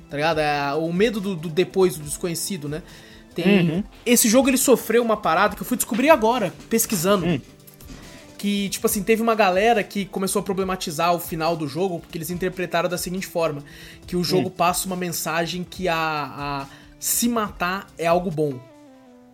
Tá 0.10 0.16
ligado? 0.16 0.40
É, 0.40 0.74
o 0.74 0.92
medo 0.94 1.20
do, 1.20 1.36
do 1.36 1.50
depois, 1.50 1.98
do 1.98 2.04
desconhecido, 2.04 2.70
né? 2.70 2.82
Tem. 3.44 3.70
Uhum. 3.70 3.84
Esse 4.06 4.28
jogo 4.30 4.50
ele 4.50 4.58
sofreu 4.58 5.04
uma 5.04 5.18
parada 5.18 5.56
que 5.56 5.62
eu 5.62 5.66
fui 5.66 5.78
descobrir 5.78 6.10
agora, 6.10 6.54
pesquisando 6.70 7.26
Hum. 7.26 7.40
que, 8.38 8.70
tipo 8.70 8.86
assim, 8.86 9.02
teve 9.04 9.22
uma 9.22 9.34
galera 9.36 9.84
que 9.84 10.06
começou 10.06 10.40
a 10.42 10.44
problematizar 10.44 11.14
o 11.14 11.20
final 11.20 11.56
do 11.58 11.68
jogo, 11.68 12.00
porque 12.00 12.18
eles 12.18 12.30
interpretaram 12.30 12.88
da 12.90 12.98
seguinte 12.98 13.26
forma: 13.28 13.64
que 14.06 14.16
o 14.16 14.24
jogo 14.24 14.50
passa 14.50 14.86
uma 14.88 14.96
mensagem 14.96 15.66
que 15.68 15.88
a, 15.88 15.96
a 15.98 16.66
se 17.00 17.28
matar 17.28 17.88
é 17.98 18.06
algo 18.08 18.30
bom. 18.32 18.60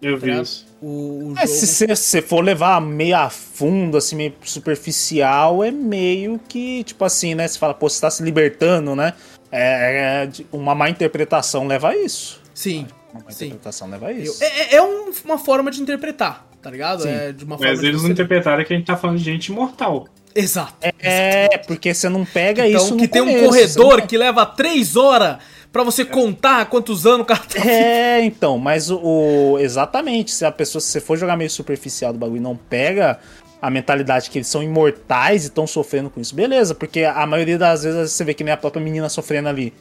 Eu 0.01 0.19
tá 0.19 0.25
vi 0.25 0.41
isso. 0.41 0.65
O, 0.81 1.31
o 1.31 1.33
É, 1.37 1.47
jogo. 1.47 1.59
se 1.59 1.87
você 1.87 2.21
for 2.21 2.41
levar 2.43 2.81
meio 2.81 3.15
a 3.17 3.29
fundo, 3.29 3.95
assim, 3.97 4.17
meio 4.17 4.33
superficial, 4.43 5.63
é 5.63 5.71
meio 5.71 6.39
que, 6.49 6.83
tipo 6.83 7.05
assim, 7.05 7.35
né? 7.35 7.47
Você 7.47 7.57
fala, 7.57 7.73
pô, 7.73 7.87
você 7.87 8.01
tá 8.01 8.09
se 8.11 8.21
libertando, 8.21 8.95
né? 8.95 9.13
É, 9.49 10.25
é 10.27 10.29
uma 10.51 10.75
má 10.75 10.89
interpretação 10.89 11.67
leva 11.67 11.89
a 11.89 11.95
isso. 11.97 12.41
Sim, 12.53 12.85
Uma 13.13 13.31
sim. 13.31 13.45
interpretação 13.45 13.89
leva 13.89 14.07
a 14.07 14.11
isso. 14.13 14.43
é, 14.43 14.47
é- 14.47 14.75
é 14.75 14.81
um- 14.81 15.11
uma 15.25 15.37
forma 15.37 15.69
de 15.71 15.81
interpretar, 15.81 16.47
tá 16.61 16.69
ligado? 16.71 17.03
Sim. 17.03 17.09
É 17.09 17.31
de 17.31 17.43
uma 17.45 17.57
forma 17.57 17.71
Mas 17.71 17.79
de 17.81 17.87
eles 17.87 18.01
não 18.03 18.09
interpretaram 18.09 18.63
que 18.65 18.73
a 18.73 18.77
gente 18.77 18.85
tá 18.87 18.97
falando 18.97 19.17
de 19.19 19.23
gente 19.23 19.47
imortal. 19.47 20.07
Exato. 20.35 20.73
É, 20.99 21.59
porque 21.59 21.93
você 21.93 22.09
não 22.09 22.25
pega 22.25 22.67
Então, 22.67 22.81
isso 22.81 22.91
no 22.95 22.99
que 22.99 23.07
tem 23.07 23.21
um 23.21 23.25
começo, 23.25 23.45
corredor 23.49 23.91
você 23.95 24.01
não- 24.01 24.07
que 24.07 24.17
leva 24.17 24.45
três 24.47 24.95
horas 24.95 25.37
pra 25.71 25.83
você 25.83 26.03
contar 26.03 26.65
quantos 26.65 27.05
anos 27.05 27.21
o 27.21 27.25
cara 27.25 27.41
tá. 27.41 27.63
É, 27.69 28.21
então, 28.25 28.57
mas 28.57 28.89
o, 28.89 28.97
o- 28.99 29.59
Exatamente, 29.59 30.31
se 30.31 30.43
a 30.43 30.51
pessoa, 30.51 30.81
se 30.81 30.87
você 30.89 30.99
for 30.99 31.17
jogar 31.17 31.37
meio 31.37 31.49
superficial 31.51 32.11
do 32.11 32.17
bagulho 32.17 32.37
e 32.37 32.41
não 32.41 32.55
pega 32.55 33.19
a 33.61 33.69
mentalidade 33.69 34.29
que 34.29 34.39
eles 34.39 34.47
são 34.47 34.61
imortais 34.63 35.43
e 35.43 35.47
estão 35.47 35.65
sofrendo 35.67 36.09
com 36.09 36.19
isso, 36.19 36.33
beleza, 36.35 36.73
porque 36.75 37.03
a 37.03 37.25
maioria 37.27 37.57
das 37.57 37.83
vezes 37.83 38.11
você 38.11 38.23
vê 38.23 38.33
que 38.33 38.43
nem 38.43 38.53
a 38.53 38.57
própria 38.57 38.83
menina 38.83 39.07
sofrendo 39.09 39.47
ali. 39.49 39.71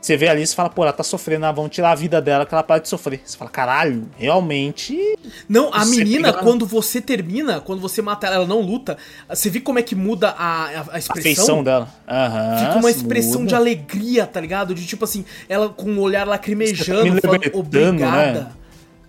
Você 0.00 0.16
vê 0.16 0.28
ali 0.28 0.42
e 0.42 0.46
você 0.46 0.54
fala, 0.54 0.70
pô, 0.70 0.84
ela 0.84 0.92
tá 0.92 1.02
sofrendo, 1.02 1.44
ah, 1.44 1.50
vamos 1.52 1.72
tirar 1.72 1.90
a 1.90 1.94
vida 1.94 2.22
dela 2.22 2.46
que 2.46 2.54
ela 2.54 2.62
para 2.62 2.80
de 2.80 2.88
sofrer. 2.88 3.20
Você 3.24 3.36
fala, 3.36 3.50
caralho, 3.50 4.08
realmente. 4.16 4.96
Não, 5.48 5.74
a 5.74 5.84
menina, 5.84 6.32
quando 6.32 6.64
você 6.64 7.00
termina, 7.00 7.60
quando 7.60 7.80
você 7.80 8.00
mata 8.00 8.26
ela, 8.28 8.36
ela 8.36 8.46
não 8.46 8.60
luta, 8.60 8.96
você 9.28 9.50
vê 9.50 9.58
como 9.60 9.78
é 9.80 9.82
que 9.82 9.96
muda 9.96 10.30
a, 10.30 10.64
a, 10.66 10.68
a 10.68 10.94
A 10.94 10.98
expressão? 10.98 11.22
feição 11.22 11.64
dela. 11.64 11.88
Aham. 12.08 12.58
Fica 12.58 12.78
uma 12.78 12.90
expressão 12.90 13.40
muda. 13.40 13.46
de 13.48 13.54
alegria, 13.56 14.24
tá 14.24 14.40
ligado? 14.40 14.72
De 14.74 14.86
tipo 14.86 15.04
assim, 15.04 15.24
ela 15.48 15.68
com 15.68 15.90
o 15.90 16.00
olhar 16.00 16.24
Você 16.24 16.30
lacrimejando, 16.30 17.14
tá 17.16 17.20
falando 17.28 17.42
libertando, 17.42 17.58
obrigada. 17.60 18.40
né? 18.40 18.50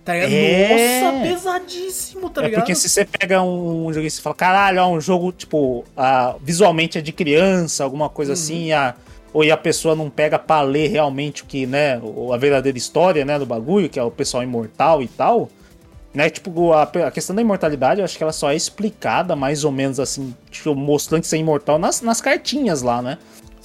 Tá? 0.04 0.16
É. 0.16 1.02
Nossa, 1.02 1.28
pesadíssimo, 1.28 2.30
tá 2.30 2.40
É 2.40 2.44
ligado? 2.46 2.60
porque 2.62 2.74
se 2.74 2.88
você 2.88 3.04
pega 3.04 3.40
um, 3.42 3.86
um 3.86 3.92
jogo 3.92 4.06
e 4.06 4.10
você 4.10 4.20
fala, 4.20 4.34
caralho, 4.34 4.82
ó, 4.82 4.88
um 4.88 5.00
jogo, 5.00 5.30
tipo, 5.30 5.84
ah, 5.96 6.34
visualmente 6.42 6.98
é 6.98 7.00
de 7.00 7.12
criança, 7.12 7.84
alguma 7.84 8.06
Uhum. 8.06 8.10
coisa 8.10 8.32
assim, 8.32 8.72
a, 8.72 8.94
ou 9.32 9.44
e 9.44 9.50
a 9.50 9.56
pessoa 9.56 9.94
não 9.94 10.10
pega 10.10 10.38
pra 10.38 10.60
ler 10.62 10.88
realmente 10.88 11.42
o 11.42 11.46
que, 11.46 11.66
né, 11.66 12.00
a 12.32 12.36
verdadeira 12.36 12.76
história, 12.76 13.24
né, 13.24 13.38
do 13.38 13.46
bagulho, 13.46 13.88
que 13.88 13.98
é 13.98 14.02
o 14.02 14.10
pessoal 14.10 14.42
imortal 14.42 15.02
e 15.02 15.08
tal, 15.08 15.48
né, 16.12 16.28
tipo, 16.28 16.72
a, 16.72 16.82
a 16.82 17.10
questão 17.10 17.34
da 17.36 17.42
imortalidade, 17.42 18.00
eu 18.00 18.04
acho 18.04 18.16
que 18.16 18.22
ela 18.22 18.32
só 18.32 18.50
é 18.50 18.56
explicada 18.56 19.36
mais 19.36 19.64
ou 19.64 19.70
menos 19.70 20.00
assim, 20.00 20.34
tipo, 20.50 20.74
mostrando 20.74 21.22
que 21.22 21.28
você 21.28 21.36
é 21.36 21.40
imortal 21.40 21.78
nas, 21.78 22.00
nas 22.02 22.20
cartinhas 22.20 22.82
lá, 22.82 23.00
né. 23.00 23.18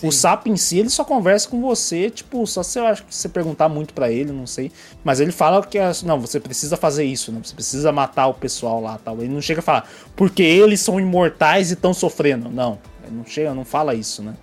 O 0.04 0.12
sapo 0.12 0.50
em 0.50 0.58
si, 0.58 0.78
ele 0.80 0.90
só 0.90 1.04
conversa 1.06 1.48
com 1.50 1.62
você, 1.62 2.10
tipo, 2.10 2.46
só 2.46 2.62
se 2.62 2.78
eu 2.78 2.86
acho 2.86 3.04
que 3.06 3.16
você 3.16 3.30
perguntar 3.30 3.70
muito 3.70 3.94
pra 3.94 4.12
ele, 4.12 4.32
não 4.32 4.46
sei. 4.46 4.70
Mas 5.04 5.22
ele 5.22 5.32
fala 5.32 5.66
que, 5.66 5.78
é- 5.78 5.92
não, 6.04 6.20
você 6.20 6.38
precisa 6.40 6.76
fazer 6.76 7.06
isso, 7.06 7.32
né? 7.32 7.40
Você 7.42 7.56
precisa 7.56 7.92
matar 7.94 8.28
o 8.28 8.34
pessoal 8.34 8.82
lá 8.82 9.00
tal. 9.04 9.18
Ele 9.20 9.34
não 9.34 9.42
chega 9.42 9.62
a 9.62 9.64
falar, 9.64 9.90
porque 10.16 10.44
eles 10.44 10.82
são 10.82 11.00
imortais 11.00 11.72
e 11.72 11.76
estão 11.76 11.94
sofrendo. 11.94 12.50
Não, 12.50 12.78
ele 13.08 13.16
não 13.16 13.26
chega, 13.26 13.54
não 13.54 13.64
fala 13.64 13.96
isso, 13.96 14.22
né? 14.22 14.36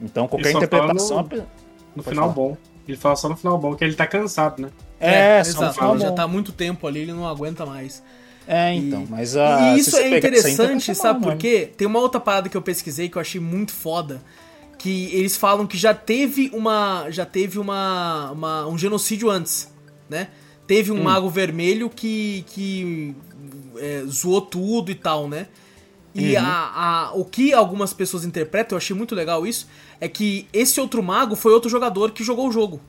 Então 0.00 0.26
qualquer 0.28 0.52
só 0.52 0.58
interpretação. 0.58 1.22
no- 1.22 1.38
é- 1.38 1.46
No 1.96 2.02
final 2.02 2.24
falar. 2.24 2.34
bom. 2.34 2.56
Ele 2.86 2.96
fala 2.96 3.16
só 3.16 3.28
no 3.28 3.36
final 3.36 3.56
bom, 3.58 3.74
que 3.74 3.82
ele 3.84 3.94
tá 3.94 4.06
cansado, 4.06 4.60
né? 4.60 4.68
É, 5.00 5.42
só 5.44 5.50
no 5.52 5.56
exato. 5.64 5.74
final 5.74 5.94
Ele 5.94 6.02
já 6.02 6.12
tá 6.12 6.22
há 6.24 6.28
muito 6.28 6.52
tempo 6.52 6.86
ali, 6.86 7.00
ele 7.00 7.12
não 7.12 7.26
aguenta 7.26 7.64
mais. 7.64 8.02
É, 8.46 8.74
então, 8.74 9.04
E- 9.04 9.06
mas 9.10 9.36
a. 9.36 9.72
e 9.74 9.78
isso 9.78 9.96
é 9.96 10.18
interessante, 10.18 10.94
sabe 10.94 11.22
por 11.22 11.36
quê? 11.36 11.70
Tem 11.76 11.86
uma 11.86 11.98
outra 11.98 12.20
parada 12.20 12.48
que 12.48 12.56
eu 12.56 12.60
pesquisei 12.62 13.08
que 13.08 13.16
eu 13.16 13.20
achei 13.22 13.40
muito 13.40 13.72
foda. 13.72 14.20
Que 14.76 15.08
eles 15.14 15.34
falam 15.36 15.66
que 15.66 15.78
já 15.78 15.94
teve 15.94 16.50
uma. 16.52 17.06
Já 17.10 17.24
teve 17.24 17.58
uma. 17.58 18.32
uma- 18.32 18.66
um 18.66 18.76
genocídio 18.76 19.30
antes, 19.30 19.72
né? 20.10 20.28
Teve 20.66 20.90
Hum. 20.92 20.96
um 20.98 21.02
mago 21.04 21.30
vermelho 21.30 21.88
que. 21.88 22.44
que 22.48 23.14
é, 23.78 24.02
zoou 24.06 24.42
tudo 24.42 24.90
e 24.90 24.94
tal, 24.94 25.26
né? 25.26 25.46
E 26.14 26.36
Uhum. 26.36 26.42
a, 26.44 27.06
a- 27.08 27.12
o 27.14 27.24
que 27.24 27.52
algumas 27.54 27.92
pessoas 27.94 28.24
interpretam, 28.26 28.76
eu 28.76 28.78
achei 28.78 28.94
muito 28.94 29.14
legal 29.14 29.46
isso, 29.46 29.66
é 30.00 30.08
que 30.08 30.46
esse 30.52 30.80
outro 30.80 31.02
mago 31.02 31.34
foi 31.36 31.52
outro 31.52 31.68
jogador 31.70 32.10
que 32.12 32.22
jogou 32.24 32.48
o 32.48 32.52
jogo, 32.52 32.80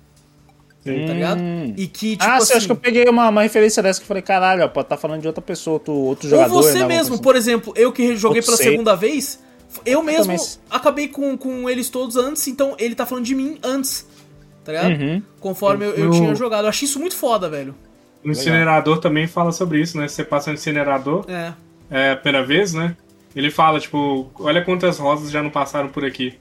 tá 0.84 0.92
ligado? 0.92 1.42
E 1.78 1.88
que, 1.88 2.12
tipo 2.18 2.24
ah, 2.24 2.36
assim. 2.36 2.46
você 2.46 2.54
acha 2.58 2.66
que 2.66 2.72
eu 2.72 2.76
peguei 2.76 3.06
uma, 3.10 3.30
uma 3.30 3.42
referência 3.42 3.82
dessa 3.82 4.00
que 4.00 4.04
eu 4.04 4.08
falei, 4.08 4.22
caralho, 4.22 4.64
ó, 4.64 4.68
pode 4.68 4.86
estar 4.86 4.98
falando 4.98 5.22
de 5.22 5.28
outra 5.28 5.42
pessoa, 5.42 5.76
outro, 5.76 5.94
outro 5.94 6.30
jogador. 6.30 6.54
Ou 6.56 6.62
você 6.64 6.80
né, 6.80 6.86
mesmo, 6.88 7.10
coisa 7.10 7.24
por 7.24 7.36
exemplo, 7.36 7.74
eu 7.76 7.92
que 7.92 8.16
joguei 8.16 8.40
Outro 8.40 8.52
pela 8.52 8.58
ser. 8.58 8.72
segunda 8.72 8.96
vez, 8.96 9.40
eu 9.86 10.04
mesmo 10.04 10.34
também. 10.36 10.58
acabei 10.70 11.08
com, 11.08 11.38
com 11.38 11.70
eles 11.70 11.90
todos 11.90 12.16
antes, 12.16 12.48
então 12.48 12.76
ele 12.78 12.94
tá 12.96 13.06
falando 13.06 13.26
de 13.26 13.34
mim 13.36 13.58
antes, 13.64 14.08
tá 14.64 14.72
ligado? 14.72 14.92
Uhum. 14.92 15.22
Conforme 15.40 15.86
eu, 15.86 15.92
eu 15.96 16.06
Eu- 16.06 16.12
tinha 16.12 16.36
jogado. 16.36 16.66
Eu 16.66 16.70
achei 16.70 16.88
isso 16.88 17.00
muito 17.00 17.16
foda, 17.16 17.50
velho. 17.50 17.74
O 18.24 18.30
incinerador 18.32 19.00
também 19.00 19.28
fala 19.28 19.52
sobre 19.52 19.80
isso, 19.82 19.98
né? 19.98 20.08
Você 20.08 20.24
passa 20.24 20.50
no 20.50 20.56
incinerador, 20.56 21.26
É. 21.28 21.54
é 21.90 22.12
a 22.12 22.16
primeira 22.16 22.46
vez, 22.46 22.74
né? 22.74 22.96
Ele 23.36 23.52
fala, 23.52 23.80
tipo, 23.80 24.32
olha 24.40 24.64
quantas 24.64 24.98
rosas 24.98 25.30
já 25.30 25.44
não 25.44 25.50
passaram 25.50 25.90
por 25.90 26.06
aqui. 26.06 26.34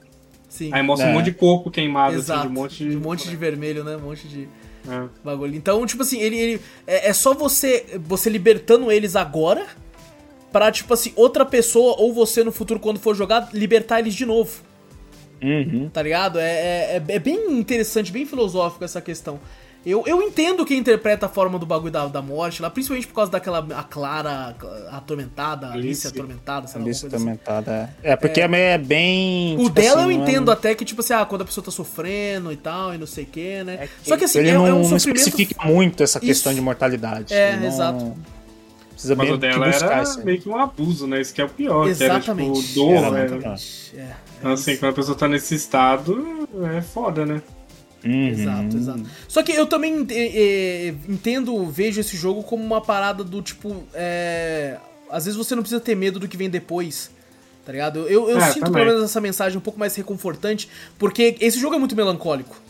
Sim. 0.55 0.69
Aí 0.71 0.81
mostra 0.81 1.07
É. 1.07 1.11
um 1.11 1.13
monte 1.13 1.25
de 1.25 1.33
corpo 1.33 1.69
queimado, 1.69 2.15
Exato. 2.15 2.39
assim, 2.39 2.47
de 2.49 2.53
um 2.57 2.61
monte 2.61 2.77
de. 2.83 2.89
de... 2.91 2.97
um 2.97 2.99
monte 3.01 3.29
de 3.29 3.35
vermelho, 3.35 3.83
né? 3.83 3.97
Um 3.97 4.01
monte 4.01 4.25
de 4.27 4.47
É. 4.87 5.07
bagulho. 5.23 5.53
Então, 5.55 5.85
tipo 5.85 6.01
assim, 6.03 6.19
ele, 6.21 6.37
ele 6.37 6.61
é, 6.87 7.09
é 7.09 7.13
só 7.13 7.33
você 7.33 7.85
você 8.05 8.29
libertando 8.29 8.89
eles 8.91 9.15
agora 9.15 9.65
pra, 10.51 10.71
tipo 10.71 10.93
assim, 10.93 11.11
outra 11.17 11.43
pessoa 11.45 11.95
ou 11.99 12.13
você 12.13 12.41
no 12.43 12.51
futuro, 12.51 12.79
quando 12.79 12.99
for 12.99 13.13
jogar, 13.15 13.49
libertar 13.53 13.99
eles 13.99 14.13
de 14.13 14.25
novo. 14.25 14.61
Uhum. 15.43 15.89
Tá 15.91 16.01
ligado? 16.01 16.39
É, 16.39 16.43
é, 16.49 17.03
é- 17.09 17.15
é 17.15 17.19
bem 17.19 17.51
interessante, 17.51 18.11
bem 18.11 18.25
filosófico 18.25 18.83
essa 18.85 19.01
questão. 19.01 19.39
Eu, 19.85 20.03
eu 20.07 20.19
entendo 20.21 20.65
quem 20.65 20.79
interpreta 20.79 21.27
a 21.27 21.29
forma 21.29 21.59
do 21.59 21.65
bagulho 21.65 21.91
da, 21.91 22.07
da 22.07 22.21
morte 22.21 22.59
lá, 22.59 22.71
principalmente 22.71 23.05
por 23.05 23.13
causa 23.13 23.31
daquela 23.31 23.59
a 23.59 23.83
Clara 23.83 24.55
a 24.89 24.97
atormentada, 24.97 25.67
a 25.67 25.73
Alice 25.73 25.87
Alice. 25.87 26.07
atormentada, 26.07 26.67
sei 26.67 26.81
lá, 26.81 26.85
Alice 26.87 27.05
alguma 27.05 27.37
coisa 27.37 27.59
assim. 27.59 27.89
É, 28.03 28.11
é 28.11 28.15
porque 28.15 28.41
é, 28.41 28.45
é 28.73 28.77
bem. 28.79 29.55
O 29.57 29.65
tipo 29.65 29.69
dela 29.75 30.01
assim, 30.01 30.03
eu 30.03 30.09
é- 30.09 30.13
entendo 30.23 30.51
até 30.51 30.73
que, 30.73 30.83
tipo 30.83 31.01
assim, 31.01 31.13
ah, 31.13 31.23
quando 31.23 31.43
a 31.43 31.45
pessoa 31.45 31.63
tá 31.63 31.69
sofrendo 31.69 32.51
e 32.51 32.57
tal, 32.57 32.95
e 32.95 32.97
não 32.97 33.05
sei 33.05 33.25
o 33.25 33.27
que, 33.27 33.63
né? 33.63 33.87
que 34.01 34.09
Só 34.09 34.17
que 34.17 34.23
assim, 34.25 34.39
ele 34.39 34.49
é, 34.49 34.53
não, 34.55 34.65
é 34.65 34.73
um 34.73 34.77
não 34.77 34.83
sofrimento. 34.85 35.19
especifica 35.19 35.63
muito 35.67 36.01
essa 36.01 36.19
questão 36.19 36.51
Isso. 36.51 36.59
de 36.59 36.65
mortalidade. 36.65 37.31
É, 37.31 37.55
não- 37.55 37.67
exato. 37.67 38.17
Precisa 38.91 39.15
Mas 39.15 39.29
o 39.29 39.37
dela 39.37 39.67
era 39.67 40.03
isso 40.03 40.23
meio 40.25 40.39
que 40.39 40.47
um 40.47 40.57
abuso, 40.57 41.05
né? 41.05 41.19
Isso 41.19 41.33
que 41.33 41.41
é 41.41 41.45
o 41.45 41.49
pior. 41.49 41.85
Exatamente. 41.85 42.23
Que 42.23 42.31
era, 42.31 42.53
tipo, 42.53 42.73
dor, 42.73 43.11
né? 43.11 43.27
É, 43.93 43.99
é 43.99 44.15
Então, 44.39 44.51
assim, 44.53 44.77
quando 44.77 44.91
a 44.91 44.95
pessoa 44.95 45.17
tá 45.17 45.27
nesse 45.27 45.53
estado, 45.53 46.47
é 46.73 46.81
foda, 46.81 47.25
né? 47.25 47.41
Uhum. 48.05 48.27
Exato, 48.27 48.77
exato. 48.77 49.03
Só 49.27 49.41
que 49.41 49.51
eu 49.51 49.65
também 49.65 50.05
é, 50.11 50.93
entendo, 51.09 51.65
vejo 51.67 51.99
esse 51.99 52.15
jogo 52.15 52.43
como 52.43 52.63
uma 52.63 52.79
parada 52.81 53.23
do 53.23 53.41
tipo. 53.41 53.83
é, 53.93 54.77
às 55.09 55.25
vezes 55.25 55.37
você 55.37 55.55
não 55.55 55.63
precisa 55.63 55.81
ter 55.81 55.95
medo 55.95 56.19
do 56.19 56.27
que 56.27 56.37
vem 56.37 56.49
depois. 56.49 57.09
Tá 57.65 57.71
ligado? 57.71 58.07
Eu, 58.07 58.29
eu 58.29 58.37
É, 58.37 58.51
sinto 58.51 58.65
também. 58.65 58.83
pelo 58.83 58.85
menos 58.93 59.03
essa 59.09 59.19
mensagem 59.19 59.57
um 59.57 59.61
pouco 59.61 59.79
mais 59.79 59.95
reconfortante, 59.95 60.69
porque 60.99 61.35
esse 61.39 61.59
jogo 61.59 61.73
é 61.75 61.79
muito 61.79 61.95
melancólico. 61.95 62.61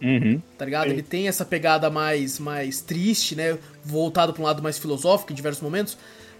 Uhum. 0.00 0.40
Tá 0.58 0.64
ligado? 0.64 0.88
Ele 0.90 1.02
tem 1.02 1.28
essa 1.28 1.44
pegada 1.44 1.88
mais, 1.90 2.38
mais 2.38 2.80
triste, 2.80 3.36
né? 3.36 3.58
Voltado 3.84 4.32
pra 4.32 4.42
um 4.42 4.46
lado 4.46 4.62
mais 4.62 4.78
filosófico 4.78 5.32
em 5.32 5.36
diversos 5.36 5.62
momentos. 5.62 5.96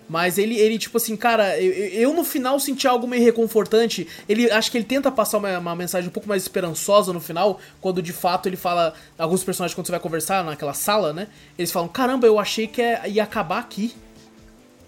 Mas 0.08 0.36
ele, 0.36 0.58
ele 0.58 0.78
tipo 0.78 0.96
assim, 0.98 1.16
cara, 1.16 1.58
eu, 1.60 1.72
eu- 1.72 2.12
no 2.14 2.22
final 2.24 2.58
senti 2.60 2.86
algo 2.86 3.06
meio 3.06 3.22
reconfortante. 3.22 4.06
Ele 4.28 4.50
acho 4.50 4.70
que 4.70 4.76
ele 4.76 4.84
tenta 4.84 5.10
passar 5.10 5.38
uma, 5.38 5.58
uma 5.58 5.74
mensagem 5.76 6.08
um 6.08 6.12
pouco 6.12 6.28
mais 6.28 6.42
esperançosa 6.42 7.12
no 7.12 7.20
final, 7.20 7.58
quando 7.80 8.02
de 8.02 8.12
fato 8.12 8.46
ele 8.48 8.56
fala. 8.56 8.92
Alguns 9.16 9.42
personagens, 9.42 9.74
quando 9.74 9.86
você 9.86 9.92
vai 9.92 10.00
conversar 10.00 10.44
naquela 10.44 10.74
sala, 10.74 11.12
né? 11.12 11.28
Eles 11.56 11.72
falam: 11.72 11.88
caramba, 11.88 12.26
eu 12.26 12.38
achei 12.38 12.66
que 12.66 12.82
é- 12.82 13.08
ia 13.08 13.22
acabar 13.22 13.58
aqui. 13.60 13.94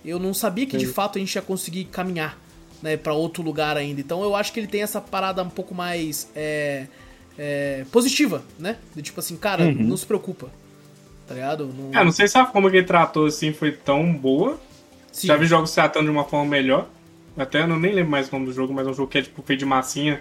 Eu 0.04 0.18
não 0.18 0.34
sabia 0.34 0.66
que 0.66 0.76
de 0.76 0.86
fato 0.86 1.16
a 1.16 1.20
gente 1.20 1.34
ia 1.34 1.40
conseguir 1.40 1.84
caminhar, 1.86 2.38
né, 2.82 2.94
para 2.94 3.14
outro 3.14 3.42
lugar 3.42 3.76
ainda. 3.78 4.00
Então 4.02 4.22
eu 4.22 4.36
acho 4.36 4.52
que 4.52 4.60
ele 4.60 4.66
tem 4.66 4.82
essa 4.82 5.00
parada 5.00 5.42
um 5.42 5.48
pouco 5.48 5.74
mais 5.74 6.28
é, 6.36 6.86
é, 7.38 7.86
positiva, 7.90 8.42
né? 8.58 8.76
De 8.94 9.00
tipo 9.00 9.18
assim, 9.20 9.36
cara, 9.36 9.64
não 9.72 9.96
se 9.96 10.04
preocupa. 10.04 10.50
Tá 11.26 11.32
ligado? 11.34 11.66
Não... 11.68 11.98
É, 11.98 12.04
não 12.04 12.12
sei 12.12 12.28
se 12.28 12.36
a 12.36 12.44
forma 12.44 12.70
que 12.70 12.76
ele 12.76 12.86
tratou 12.86 13.24
assim 13.24 13.50
foi 13.54 13.72
tão 13.72 14.12
boa. 14.12 14.60
Sim. 15.14 15.28
Já 15.28 15.36
vi 15.36 15.46
jogos 15.46 15.72
tratando 15.72 16.06
de 16.06 16.10
uma 16.10 16.24
forma 16.24 16.44
melhor. 16.50 16.88
Até 17.36 17.62
eu 17.62 17.68
não 17.68 17.78
nem 17.78 17.92
lembro 17.92 18.10
mais 18.10 18.28
o 18.28 18.32
nome 18.32 18.46
do 18.46 18.52
jogo, 18.52 18.72
mas 18.74 18.86
é 18.86 18.90
um 18.90 18.94
jogo 18.94 19.08
que 19.08 19.18
é 19.18 19.22
tipo 19.22 19.40
feito 19.42 19.60
de 19.60 19.64
massinha. 19.66 20.20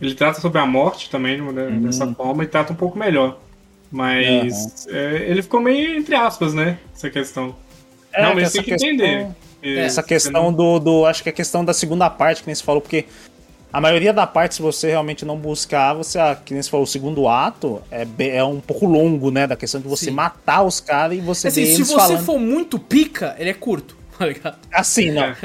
Ele 0.00 0.14
trata 0.14 0.40
sobre 0.40 0.58
a 0.58 0.66
morte 0.66 1.08
também 1.10 1.40
uma- 1.40 1.52
dessa 1.52 2.06
forma 2.12 2.42
e 2.42 2.46
trata 2.48 2.72
um 2.72 2.76
pouco 2.76 2.98
melhor. 2.98 3.38
Mas 3.90 4.86
é, 4.88 5.26
ele 5.28 5.42
ficou 5.42 5.60
meio 5.60 5.96
entre 5.96 6.14
aspas, 6.14 6.54
né? 6.54 6.78
Essa 6.94 7.08
questão. 7.10 7.54
É, 8.12 8.22
não, 8.22 8.30
que 8.30 8.34
mas 8.36 8.44
essa 8.44 8.52
tem 8.54 8.62
que 8.64 8.70
questão- 8.70 8.88
entender. 8.88 9.28
Essa 9.62 10.00
É, 10.00 10.04
questão 10.04 10.52
do, 10.52 10.80
do. 10.80 11.06
Acho 11.06 11.22
que 11.22 11.28
a 11.28 11.32
questão 11.32 11.64
da 11.64 11.72
segunda 11.72 12.10
parte, 12.10 12.40
que 12.42 12.48
nem 12.48 12.54
você 12.54 12.64
falou, 12.64 12.80
porque 12.80 13.04
a 13.72 13.80
maioria 13.80 14.12
da 14.12 14.26
parte, 14.26 14.56
se 14.56 14.62
você 14.62 14.88
realmente 14.88 15.24
não 15.24 15.36
buscar, 15.36 15.94
você, 15.94 16.18
ah, 16.18 16.34
que 16.34 16.52
nem 16.52 16.60
você 16.62 16.68
falou, 16.68 16.82
o 16.84 16.86
segundo 16.86 17.28
ato 17.28 17.80
é, 17.90 18.06
é 18.36 18.42
um 18.44 18.60
pouco 18.60 18.86
longo, 18.86 19.30
né? 19.30 19.46
Da 19.46 19.54
questão 19.56 19.80
de 19.80 19.86
você 19.86 20.06
Sim. 20.06 20.10
matar 20.10 20.62
os 20.64 20.80
caras 20.80 21.16
e 21.16 21.20
você 21.20 21.46
Assim, 21.48 21.60
ver 21.60 21.66
se 21.68 21.74
eles 21.74 21.88
você 21.88 21.94
falando. 21.96 22.24
for 22.24 22.38
muito 22.40 22.76
pica, 22.78 23.36
ele 23.38 23.50
é 23.50 23.54
curto, 23.54 23.96
tá 24.22 24.26
ligado? 24.28 24.58
Assim, 24.72 25.10
não. 25.10 25.22
É. 25.24 25.36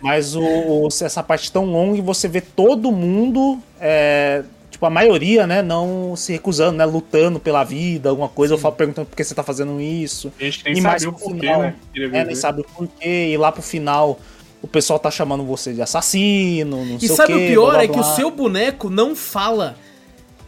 Mas 0.00 0.34
o, 0.34 0.42
o- 0.42 0.88
essa 0.88 1.22
parte 1.22 1.50
tão 1.52 1.64
longa 1.64 1.98
e 1.98 2.00
você 2.00 2.26
vê 2.28 2.40
todo 2.40 2.90
mundo, 2.90 3.58
é, 3.80 4.42
tipo, 4.70 4.84
a 4.86 4.90
maioria, 4.90 5.46
né, 5.46 5.62
não 5.62 6.14
se 6.16 6.32
recusando, 6.32 6.76
né, 6.78 6.84
lutando 6.84 7.38
pela 7.38 7.62
vida, 7.64 8.08
alguma 8.10 8.28
coisa, 8.28 8.54
eu 8.54 8.58
falo 8.58 8.74
perguntando 8.74 9.06
por 9.06 9.16
que 9.16 9.22
você 9.24 9.34
tá 9.34 9.42
fazendo 9.42 9.80
isso. 9.80 10.32
A 10.40 10.44
gente 10.44 10.64
nem 10.64 10.78
E 10.78 10.80
mais 10.80 11.02
sabia 11.02 11.16
o 11.16 11.18
porquê, 11.20 11.40
final, 11.40 11.60
né? 11.62 11.74
É, 12.12 12.24
nem 12.24 12.34
sabe 12.34 12.60
o 12.62 12.64
porquê, 12.64 13.28
e 13.32 13.36
lá 13.36 13.52
pro 13.52 13.62
final 13.62 14.18
o 14.60 14.66
pessoal 14.66 14.98
tá 14.98 15.10
chamando 15.10 15.44
você 15.44 15.72
de 15.74 15.82
assassino, 15.82 16.84
não 16.84 16.96
E 16.96 17.00
sei 17.06 17.16
sabe 17.16 17.34
o 17.34 17.36
o 17.36 17.38
quê. 17.38 17.46
pior 17.48 17.64
blá, 17.66 17.72
blá, 17.74 17.82
é 17.84 17.86
que 17.86 17.92
o 17.92 18.02
blá. 18.02 18.14
seu 18.14 18.30
boneco 18.30 18.88
não 18.90 19.14
fala. 19.14 19.76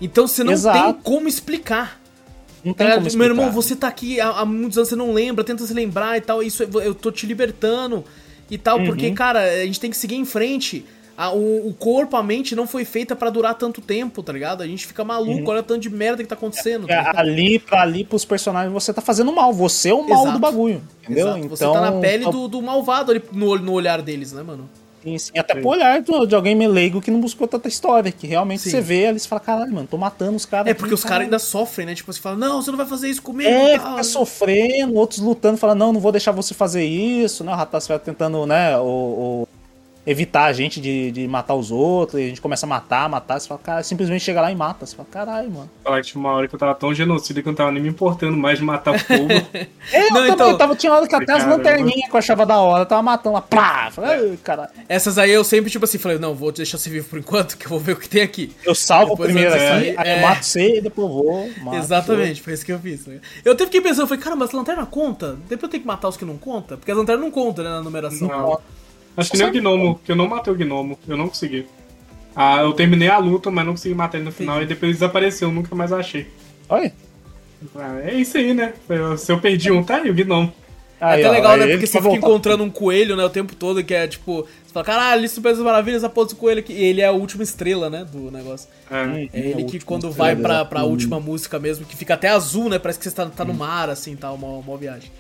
Então 0.01 0.27
você 0.27 0.43
não 0.43 0.53
Exato. 0.55 0.79
tem 0.95 1.03
como 1.03 1.29
explicar. 1.29 2.01
Não 2.67 2.75
tem 2.75 2.87
Tá 2.87 2.95
como 2.95 3.05
ligado? 3.07 3.19
Meu 3.19 3.27
irmão, 3.29 3.45
explicar. 3.47 3.63
você 3.63 3.77
tá 3.77 3.89
aqui 3.89 4.21
há, 4.21 4.29
há 4.41 4.45
muitos 4.45 4.77
anos, 4.77 4.89
você 4.91 4.97
não 4.97 5.13
lembra, 5.13 5.45
tenta 5.45 5.65
se 5.65 5.73
lembrar 5.73 6.17
e 6.19 6.21
tal, 6.21 6.43
isso 6.43 6.63
é- 6.63 6.67
eu 6.85 6.95
tô 6.95 7.11
te 7.13 7.25
libertando 7.25 8.05
e 8.51 8.59
tal, 8.59 8.79
Uhum. 8.81 8.87
porque, 8.87 9.11
cara, 9.13 9.41
a 9.41 9.65
gente 9.65 9.79
tem 9.81 9.91
que 9.91 9.97
seguir 9.97 10.17
em 10.17 10.25
frente. 10.25 10.85
A- 11.19 11.31
o, 11.33 11.69
o 11.69 11.73
corpo, 11.73 12.15
a 12.15 12.23
mente 12.23 12.55
não 12.55 12.67
foi 12.67 12.85
feita 12.85 13.17
pra 13.17 13.31
durar 13.31 13.55
tanto 13.55 13.81
tempo, 13.81 14.23
tá 14.23 14.33
ligado? 14.35 14.63
A 14.63 14.67
gente 14.67 14.87
fica 14.87 15.03
maluco, 15.03 15.51
olha 15.51 15.61
o 15.61 15.63
tanto 15.63 15.81
de 15.81 15.89
merda 15.89 16.23
que 16.23 16.29
tá 16.29 16.35
acontecendo. 16.35 16.87
tá 16.87 16.93
É, 16.93 16.99
ligado? 16.99 17.19
ali, 17.19 17.59
pra 17.59 17.81
ali, 17.83 18.05
pros 18.05 18.25
personagens, 18.27 18.71
você 18.71 18.93
tá 18.93 19.01
fazendo 19.01 19.33
mal. 19.33 19.51
Você 19.55 19.89
é 19.89 19.95
o 19.95 20.07
mal 20.07 20.23
Exato. 20.25 20.33
do 20.33 20.39
bagulho. 20.39 20.83
Entendeu? 21.05 21.29
Exato, 21.29 21.39
Então, 21.39 21.57
Você 21.57 21.65
tá 21.73 21.81
na 21.81 21.93
pele 21.93 22.25
do, 22.31 22.49
do 22.49 22.61
malvado 22.61 23.13
ali 23.13 23.23
no, 23.33 23.57
no 23.59 23.73
olhar 23.73 24.03
deles, 24.03 24.33
né, 24.33 24.43
mano? 24.43 24.69
Sim, 25.07 25.19
sim. 25.19 25.39
Até 25.39 25.55
pro 25.55 25.69
olhar 25.69 26.03
do- 26.03 26.27
de 26.27 26.35
alguém 26.35 26.55
meio 26.57 26.71
leigo 26.71 27.01
que 27.01 27.11
não 27.13 27.21
buscou 27.21 27.47
tanta 27.47 27.69
história. 27.69 28.11
Que 28.11 28.27
realmente 28.27 28.63
Sim. 28.63 28.71
você 28.71 28.81
vê 28.81 29.07
ali 29.07 29.19
e 29.19 29.21
fala, 29.21 29.39
caralho, 29.41 29.73
mano, 29.73 29.87
tô 29.89 29.97
matando 29.97 30.37
os 30.37 30.45
caras. 30.45 30.67
É 30.67 30.71
aqui, 30.73 30.81
porque 30.81 30.95
os 30.95 31.01
caras 31.03 31.11
caralho." 31.11 31.25
ainda 31.27 31.39
sofrem, 31.39 31.87
né? 31.87 31.95
Tipo, 31.95 32.13
você 32.13 32.21
fala, 32.21 32.37
não, 32.37 32.61
você 32.61 32.71
não 32.73 32.77
vai 32.79 32.87
fazer 32.87 33.09
isso 33.09 33.23
comigo. 33.23 33.49
É, 33.49 33.79
fica 33.79 34.03
sofrendo, 34.03 34.95
outros 34.95 35.21
lutando, 35.21 35.57
falando, 35.57 35.79
não, 35.79 35.93
não 35.93 36.01
vou 36.01 36.11
deixar 36.11 36.33
você 36.33 36.53
fazer 36.55 36.85
isso, 36.85 37.45
né? 37.45 37.53
O 37.53 37.57
vai 37.89 37.99
tentando, 38.01 38.45
né, 38.47 38.77
o, 38.79 38.83
o- 38.83 39.49
evitar 40.07 40.45
a 40.45 40.53
gente 40.53 40.81
de, 40.81 41.11
de 41.11 41.27
matar 41.27 41.55
os 41.55 41.71
outros, 41.71 42.21
e 42.21 42.25
a 42.25 42.29
gente 42.29 42.41
começa 42.41 42.65
a 42.65 42.69
matar, 42.69 43.09
matar, 43.09 43.41
você 43.41 43.49
fala, 43.49 43.61
cara, 43.63 43.83
simplesmente 43.83 44.23
chega 44.23 44.41
lá 44.41 44.53
e 44.53 44.55
mata. 44.55 44.87
Você 44.87 44.95
fala, 44.95 45.09
caralho, 45.11 45.51
mano. 45.51 45.71
Falar 45.83 46.01
que 46.01 46.09
tinha 46.09 46.21
uma 46.21 46.31
hora 46.33 46.47
que 46.47 46.55
eu 46.55 46.59
tava 46.59 46.75
tão 46.75 46.95
genocida 46.95 47.43
que 47.43 47.49
eu 47.49 47.51
não 47.51 47.57
tava 47.57 47.73
nem 47.73 47.83
me 47.83 47.89
importando 47.89 48.37
mais 48.37 48.59
de 48.59 48.65
matar 48.65 48.95
o 48.95 49.05
povo. 49.05 49.27
É, 49.93 50.01
eu 50.01 50.09
Não, 50.11 50.15
também, 50.17 50.33
então- 50.33 50.51
eu 50.51 50.59
tava, 50.59 50.75
tinha 50.75 50.93
hora 50.93 51.07
que 51.07 51.15
até 51.15 51.33
as 51.33 51.39
Caramba. 51.45 51.57
lanterninhas 51.59 52.09
que 52.11 52.15
eu 52.15 52.19
achava 52.19 52.45
da 52.45 52.59
hora, 52.59 52.83
eu 52.83 52.87
tava 52.87 53.03
matando 53.03 53.35
lá, 53.35 53.41
plá! 53.41 53.89
Falei, 53.93 54.31
ai, 54.31 54.39
caralho. 54.43 54.71
Essas 54.89 55.17
aí 55.17 55.31
eu 55.31 55.45
sempre, 55.45 55.71
tipo 55.71 55.85
assim, 55.85 55.97
falei, 55.99 56.19
não, 56.19 56.35
vou 56.35 56.51
deixar 56.51 56.77
você 56.77 56.91
vivo 56.91 57.09
por 57.09 57.19
enquanto, 57.21 57.57
que 57.57 57.67
eu 57.67 57.71
vou 57.71 57.79
ver 57.79 57.93
o 57.93 57.97
que 57.97 58.09
tem 58.09 58.23
aqui. 58.23 58.53
Eu 58.65 58.75
salvo 58.75 59.11
Depois 59.13 59.29
primeiro 59.31 59.55
aqui, 59.55 59.65
sair, 59.65 59.95
aí 59.99 60.09
é. 60.09 60.19
eu 60.19 60.23
mato 60.27 60.43
você 60.45 60.79
e 60.79 60.81
depois 60.81 61.09
eu 61.09 61.15
vou. 61.15 61.51
mato 61.63 61.77
Exatamente, 61.77 62.43
foi 62.43 62.53
isso 62.53 62.65
que 62.67 62.73
eu 62.73 62.79
fiz. 62.81 63.07
né? 63.07 63.21
Eu 63.45 63.53
até 63.53 63.65
fiquei 63.65 63.81
pensando, 63.81 64.03
eu 64.03 64.07
falei, 64.09 64.23
cara, 64.23 64.35
mas 64.37 64.51
lanterna 64.51 64.85
conta? 64.87 65.35
Depois 65.49 65.63
eu 65.63 65.69
tenho 65.69 65.81
que 65.83 65.87
matar 65.87 66.09
os 66.09 66.17
que 66.17 66.25
não 66.25 66.37
conta? 66.37 66.77
Porque 66.77 66.91
as 66.91 66.97
lanternas 66.99 67.23
não 67.25 67.31
contam, 67.31 67.65
né, 67.65 67.71
na 67.71 67.81
numeração. 67.83 68.27
Não. 68.29 68.59
Acho 69.17 69.31
que 69.31 69.39
nem 69.39 69.49
o 69.49 69.53
gnomo, 69.53 70.01
que 70.05 70.13
eu 70.13 70.17
não 70.17 70.29
matei 70.29 70.53
o 70.53 70.57
gnomo, 70.57 70.99
eu 71.09 71.17
não 71.17 71.29
consegui. 71.29 71.67
Ah, 72.35 72.61
eu 72.61 72.73
terminei 72.75 73.09
a 73.09 73.19
luta, 73.19 73.51
mas 73.51 73.65
não 73.65 73.73
consegui 73.73 73.95
matar 73.95 74.19
ele 74.19 74.27
no 74.27 74.33
final 74.33 74.63
e 74.63 74.67
depois 74.67 74.93
desapareceu, 74.93 75.51
nunca 75.51 75.75
mais 75.75 75.93
achei. 75.93 76.27
Olha. 76.69 76.93
Ah, 77.75 77.99
é 78.05 78.15
isso 78.15 78.37
aí, 78.37 78.53
né? 78.53 78.75
Se 79.17 79.33
eu 79.33 79.41
perdi 79.41 79.73
um, 79.73 79.83
tá 79.83 79.97
aí 79.97 80.11
o 80.11 80.15
gnomo. 80.15 80.53
É 81.01 81.05
Aí, 81.05 81.21
até 81.21 81.29
ó, 81.29 81.33
legal, 81.33 81.57
né? 81.57 81.67
Porque 81.67 81.87
você 81.87 81.93
fica 81.93 82.03
voltar. 82.03 82.19
encontrando 82.19 82.65
um 82.65 82.71
coelho, 82.71 83.17
né, 83.17 83.25
o 83.25 83.31
tempo 83.31 83.55
todo, 83.55 83.85
que 83.85 83.93
é 83.93 84.07
tipo, 84.09 84.43
você 84.43 84.73
fala, 84.73 84.85
caralho, 84.85 85.25
isso 85.25 85.41
das 85.43 85.59
maravilhas, 85.59 86.03
a 86.03 86.09
porra 86.09 86.27
desse 86.29 86.37
coelho 86.37 86.61
aqui. 86.61 86.73
E 86.73 86.85
ele 86.85 87.01
é 87.03 87.07
a 87.07 87.13
última 87.13 87.43
estrela, 87.43 87.91
né, 87.91 88.07
do 88.11 88.31
negócio. 88.31 88.69
É. 88.91 89.29
É 89.33 89.49
ele 89.51 89.63
a 89.63 89.67
que 89.67 89.81
quando 89.81 90.09
estrela, 90.09 90.35
vai 90.35 90.37
pra, 90.37 90.65
pra 90.65 90.85
última 90.85 91.21
música 91.21 91.59
mesmo, 91.59 91.85
que 91.85 91.97
fica 91.97 92.15
até 92.15 92.29
azul, 92.29 92.69
né? 92.71 92.79
Parece 92.79 92.99
que 92.99 93.05
você 93.05 93.15
tá, 93.15 93.27
tá 93.27 93.45
no 93.45 93.53
mar, 93.53 93.91
assim, 93.91 94.17
tal, 94.17 94.35
uma, 94.37 94.49
uma 94.49 94.77
viagem. 94.79 95.11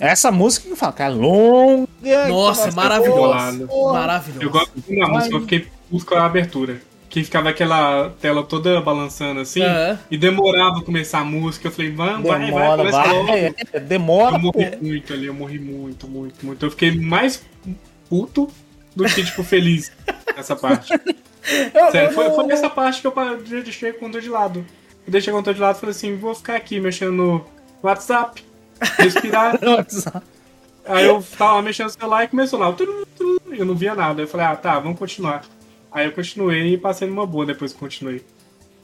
Essa 0.00 0.30
música 0.32 0.66
que 0.66 0.72
eu 0.72 0.76
falo, 0.76 0.92
cara, 0.92 1.12
longa. 1.12 1.88
Nossa, 2.28 2.70
maravilhosa. 2.72 3.66
Porra. 3.66 3.92
Maravilhosa. 4.00 4.42
Eu 4.44 4.50
gosto 4.50 4.72
muito 4.86 5.00
da 5.00 5.08
música, 5.08 5.34
eu 5.36 5.40
fiquei 5.42 5.66
puto 5.90 6.06
com 6.06 6.14
a 6.14 6.24
abertura. 6.26 6.80
Que 7.08 7.22
ficava 7.22 7.48
aquela 7.50 8.10
tela 8.20 8.42
toda 8.42 8.80
balançando 8.80 9.38
assim, 9.40 9.62
É. 9.62 9.96
e 10.10 10.16
demorava 10.18 10.78
a 10.80 10.82
começar 10.82 11.20
a 11.20 11.24
música. 11.24 11.68
Eu 11.68 11.72
falei, 11.72 11.92
vamos, 11.92 12.26
vai, 12.26 12.50
vai, 12.50 12.76
logo. 12.76 12.90
vai. 12.90 13.54
É, 13.72 13.78
demora, 13.80 14.36
Eu 14.36 14.40
pô. 14.52 14.58
morri 14.58 14.76
muito 14.82 15.12
ali, 15.12 15.26
eu 15.26 15.34
morri 15.34 15.58
muito, 15.60 16.08
muito, 16.08 16.44
muito. 16.44 16.66
Eu 16.66 16.70
fiquei 16.72 16.90
mais 16.98 17.40
puto 18.08 18.50
do 18.96 19.04
que, 19.04 19.24
tipo, 19.24 19.44
feliz 19.44 19.92
nessa 20.36 20.56
parte. 20.56 20.92
Eu- 21.74 21.90
Sério, 21.92 22.08
eu 22.08 22.12
foi, 22.14 22.28
não- 22.28 22.34
foi 22.36 22.46
nessa 22.46 22.70
parte 22.70 23.02
que 23.02 23.06
eu 23.06 23.12
deixei 23.62 23.90
o 23.90 23.94
controle 23.98 24.24
de 24.24 24.30
lado. 24.32 24.64
Eu 25.06 25.12
deixei 25.12 25.30
o 25.30 25.36
controle 25.36 25.54
de 25.54 25.60
lado 25.62 25.76
e 25.76 25.80
falei 25.80 25.90
assim, 25.94 26.16
vou 26.16 26.34
ficar 26.34 26.56
aqui 26.56 26.80
mexendo 26.80 27.12
no 27.12 27.44
WhatsApp, 27.82 28.42
respirar. 28.98 29.58
Aí 30.86 31.06
eu 31.06 31.24
tava 31.38 31.62
mexendo 31.62 31.86
no 31.86 31.92
celular 31.92 32.24
e 32.24 32.28
começou 32.28 32.58
lá, 32.58 32.74
eu 33.56 33.64
não 33.64 33.74
via 33.74 33.94
nada. 33.94 34.20
Eu 34.22 34.28
falei, 34.28 34.46
ah, 34.46 34.54
tá, 34.56 34.78
vamos 34.78 34.98
continuar. 34.98 35.42
Aí 35.90 36.06
eu 36.06 36.12
continuei 36.12 36.74
e 36.74 36.76
passei 36.78 37.08
numa 37.08 37.26
boa 37.26 37.46
depois 37.46 37.72
que 37.72 37.78
continuei. 37.78 38.22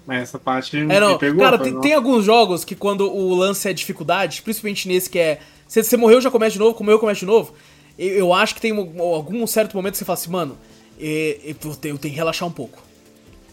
Mas 0.06 0.22
essa 0.22 0.38
parte 0.38 0.78
É, 0.78 0.98
não. 1.00 1.12
me 1.12 1.18
pegou. 1.18 1.40
Cara, 1.44 1.58
tem, 1.58 1.78
tem 1.80 1.92
alguns 1.94 2.24
jogos 2.24 2.64
que 2.64 2.74
quando 2.74 3.02
o 3.12 3.34
lance 3.34 3.68
é 3.68 3.72
dificuldade, 3.72 4.40
principalmente 4.42 4.88
nesse 4.88 5.10
que 5.10 5.18
é. 5.18 5.40
Você, 5.68 5.82
você 5.82 5.96
morreu, 5.96 6.20
já 6.20 6.30
começa 6.30 6.52
de 6.54 6.58
novo, 6.58 6.74
comeu, 6.74 6.98
começa 6.98 7.20
de 7.20 7.26
novo. 7.26 7.54
Eu, 7.98 8.08
eu 8.14 8.32
acho 8.32 8.54
que 8.54 8.60
tem 8.62 8.72
um- 8.72 9.00
algum 9.02 9.46
certo 9.46 9.76
momento 9.76 9.92
que 9.92 9.98
você 9.98 10.04
fala 10.06 10.18
assim, 10.18 10.30
mano, 10.30 10.56
eu, 10.98 11.54
tenho, 11.54 11.74
eu 11.74 11.76
tenho 11.76 11.98
que 11.98 12.08
relaxar 12.08 12.48
um 12.48 12.52
pouco. 12.52 12.82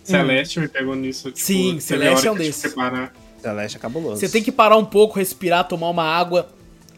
Celeste 0.04 0.60
me 0.62 0.68
pegou 0.70 0.96
nisso. 0.96 1.32
Tipo, 1.32 1.46
Sim, 1.46 1.80
Celeste 1.82 2.28
é 2.28 2.32
um 2.32 2.36
desses. 2.36 2.62
que 2.62 2.70
parar. 2.70 3.14
Celeste 3.42 3.78
é 3.78 3.80
cabuloso. 3.80 4.20
Você 4.20 4.30
tem 4.30 4.44
que 4.44 4.52
parar 4.52 4.78
um 4.78 4.86
pouco, 4.86 5.18
respirar, 5.20 5.68
tomar 5.68 5.90
uma 5.90 6.04
água, 6.04 6.48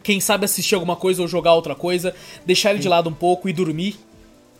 quem 0.02 0.20
sabe 0.20 0.44
assistir 0.44 0.74
alguma 0.74 0.96
coisa 0.96 1.22
ou 1.22 1.28
jogar 1.28 1.54
outra 1.54 1.74
coisa, 1.74 2.14
deixar 2.44 2.70
ele 2.70 2.78
de 2.80 2.88
lado 2.88 3.08
um 3.08 3.14
pouco 3.14 3.48
e 3.48 3.52
dormir. 3.52 3.98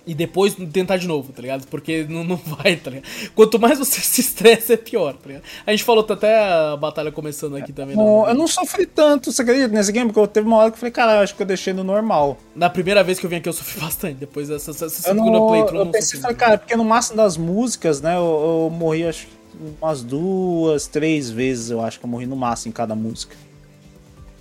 E 0.07 0.15
depois 0.15 0.57
tentar 0.73 0.97
de 0.97 1.07
novo, 1.07 1.31
tá 1.31 1.43
ligado? 1.43 1.67
Porque 1.69 2.05
não, 2.09 2.25
não 2.25 2.37
vai, 2.37 2.75
tá 2.75 2.91
ligado? 2.91 3.07
Quanto 3.35 3.61
mais 3.61 3.79
você 3.79 4.01
se 4.01 4.23
estressa, 4.23 4.73
é 4.73 4.77
pior, 4.77 5.13
tá 5.13 5.29
ligado? 5.29 5.43
A 5.67 5.71
gente 5.71 5.85
falou 5.85 6.03
tá 6.03 6.15
até 6.15 6.39
a 6.39 6.77
batalha 6.77 7.13
começando 7.13 7.55
aqui 7.57 7.71
também. 7.73 7.95
né? 7.95 8.03
Bom, 8.03 8.27
eu 8.27 8.35
não 8.35 8.49
sofri 8.49 8.87
tanto, 8.87 9.31
você 9.31 9.43
acredita, 9.43 9.69
nesse 9.69 9.93
game? 9.93 10.07
Porque 10.07 10.19
eu 10.19 10.27
teve 10.27 10.47
uma 10.49 10.57
hora 10.57 10.71
que 10.71 10.77
eu 10.77 10.81
falei, 10.81 10.91
cara, 10.91 11.17
eu 11.17 11.21
acho 11.21 11.35
que 11.35 11.43
eu 11.43 11.47
deixei 11.47 11.73
no 11.75 11.85
normal. 11.85 12.39
Na 12.57 12.71
primeira 12.71 13.05
vez 13.05 13.21
que 13.21 13.27
eu 13.27 13.31
vim 13.31 13.37
aqui 13.37 13.49
eu 13.49 13.53
sofri 13.53 13.79
bastante. 13.85 14.15
Depois 14.15 14.49
dessa, 14.49 14.73
segunda 14.73 15.31
não, 15.31 15.47
playthrough 15.49 15.75
eu 15.77 15.81
eu 15.81 15.85
não 15.85 15.93
pensei, 15.93 16.19
sofri. 16.19 16.23
falei, 16.23 16.37
cara, 16.37 16.59
porque 16.59 16.75
no 16.75 16.85
máximo 16.85 17.19
das 17.19 17.37
músicas, 17.37 18.01
né, 18.01 18.17
eu, 18.17 18.69
eu 18.71 18.71
morri 18.75 19.07
acho 19.07 19.27
que 19.27 19.40
umas 19.81 20.03
duas, 20.03 20.87
três 20.87 21.31
vezes, 21.31 21.71
eu 21.71 21.81
acho 21.81 21.99
que 21.99 22.05
eu 22.07 22.11
morri 22.11 22.27
no 22.27 22.37
máximo 22.37 22.71
em 22.71 22.73
cada 22.73 22.95
música. 22.95 23.37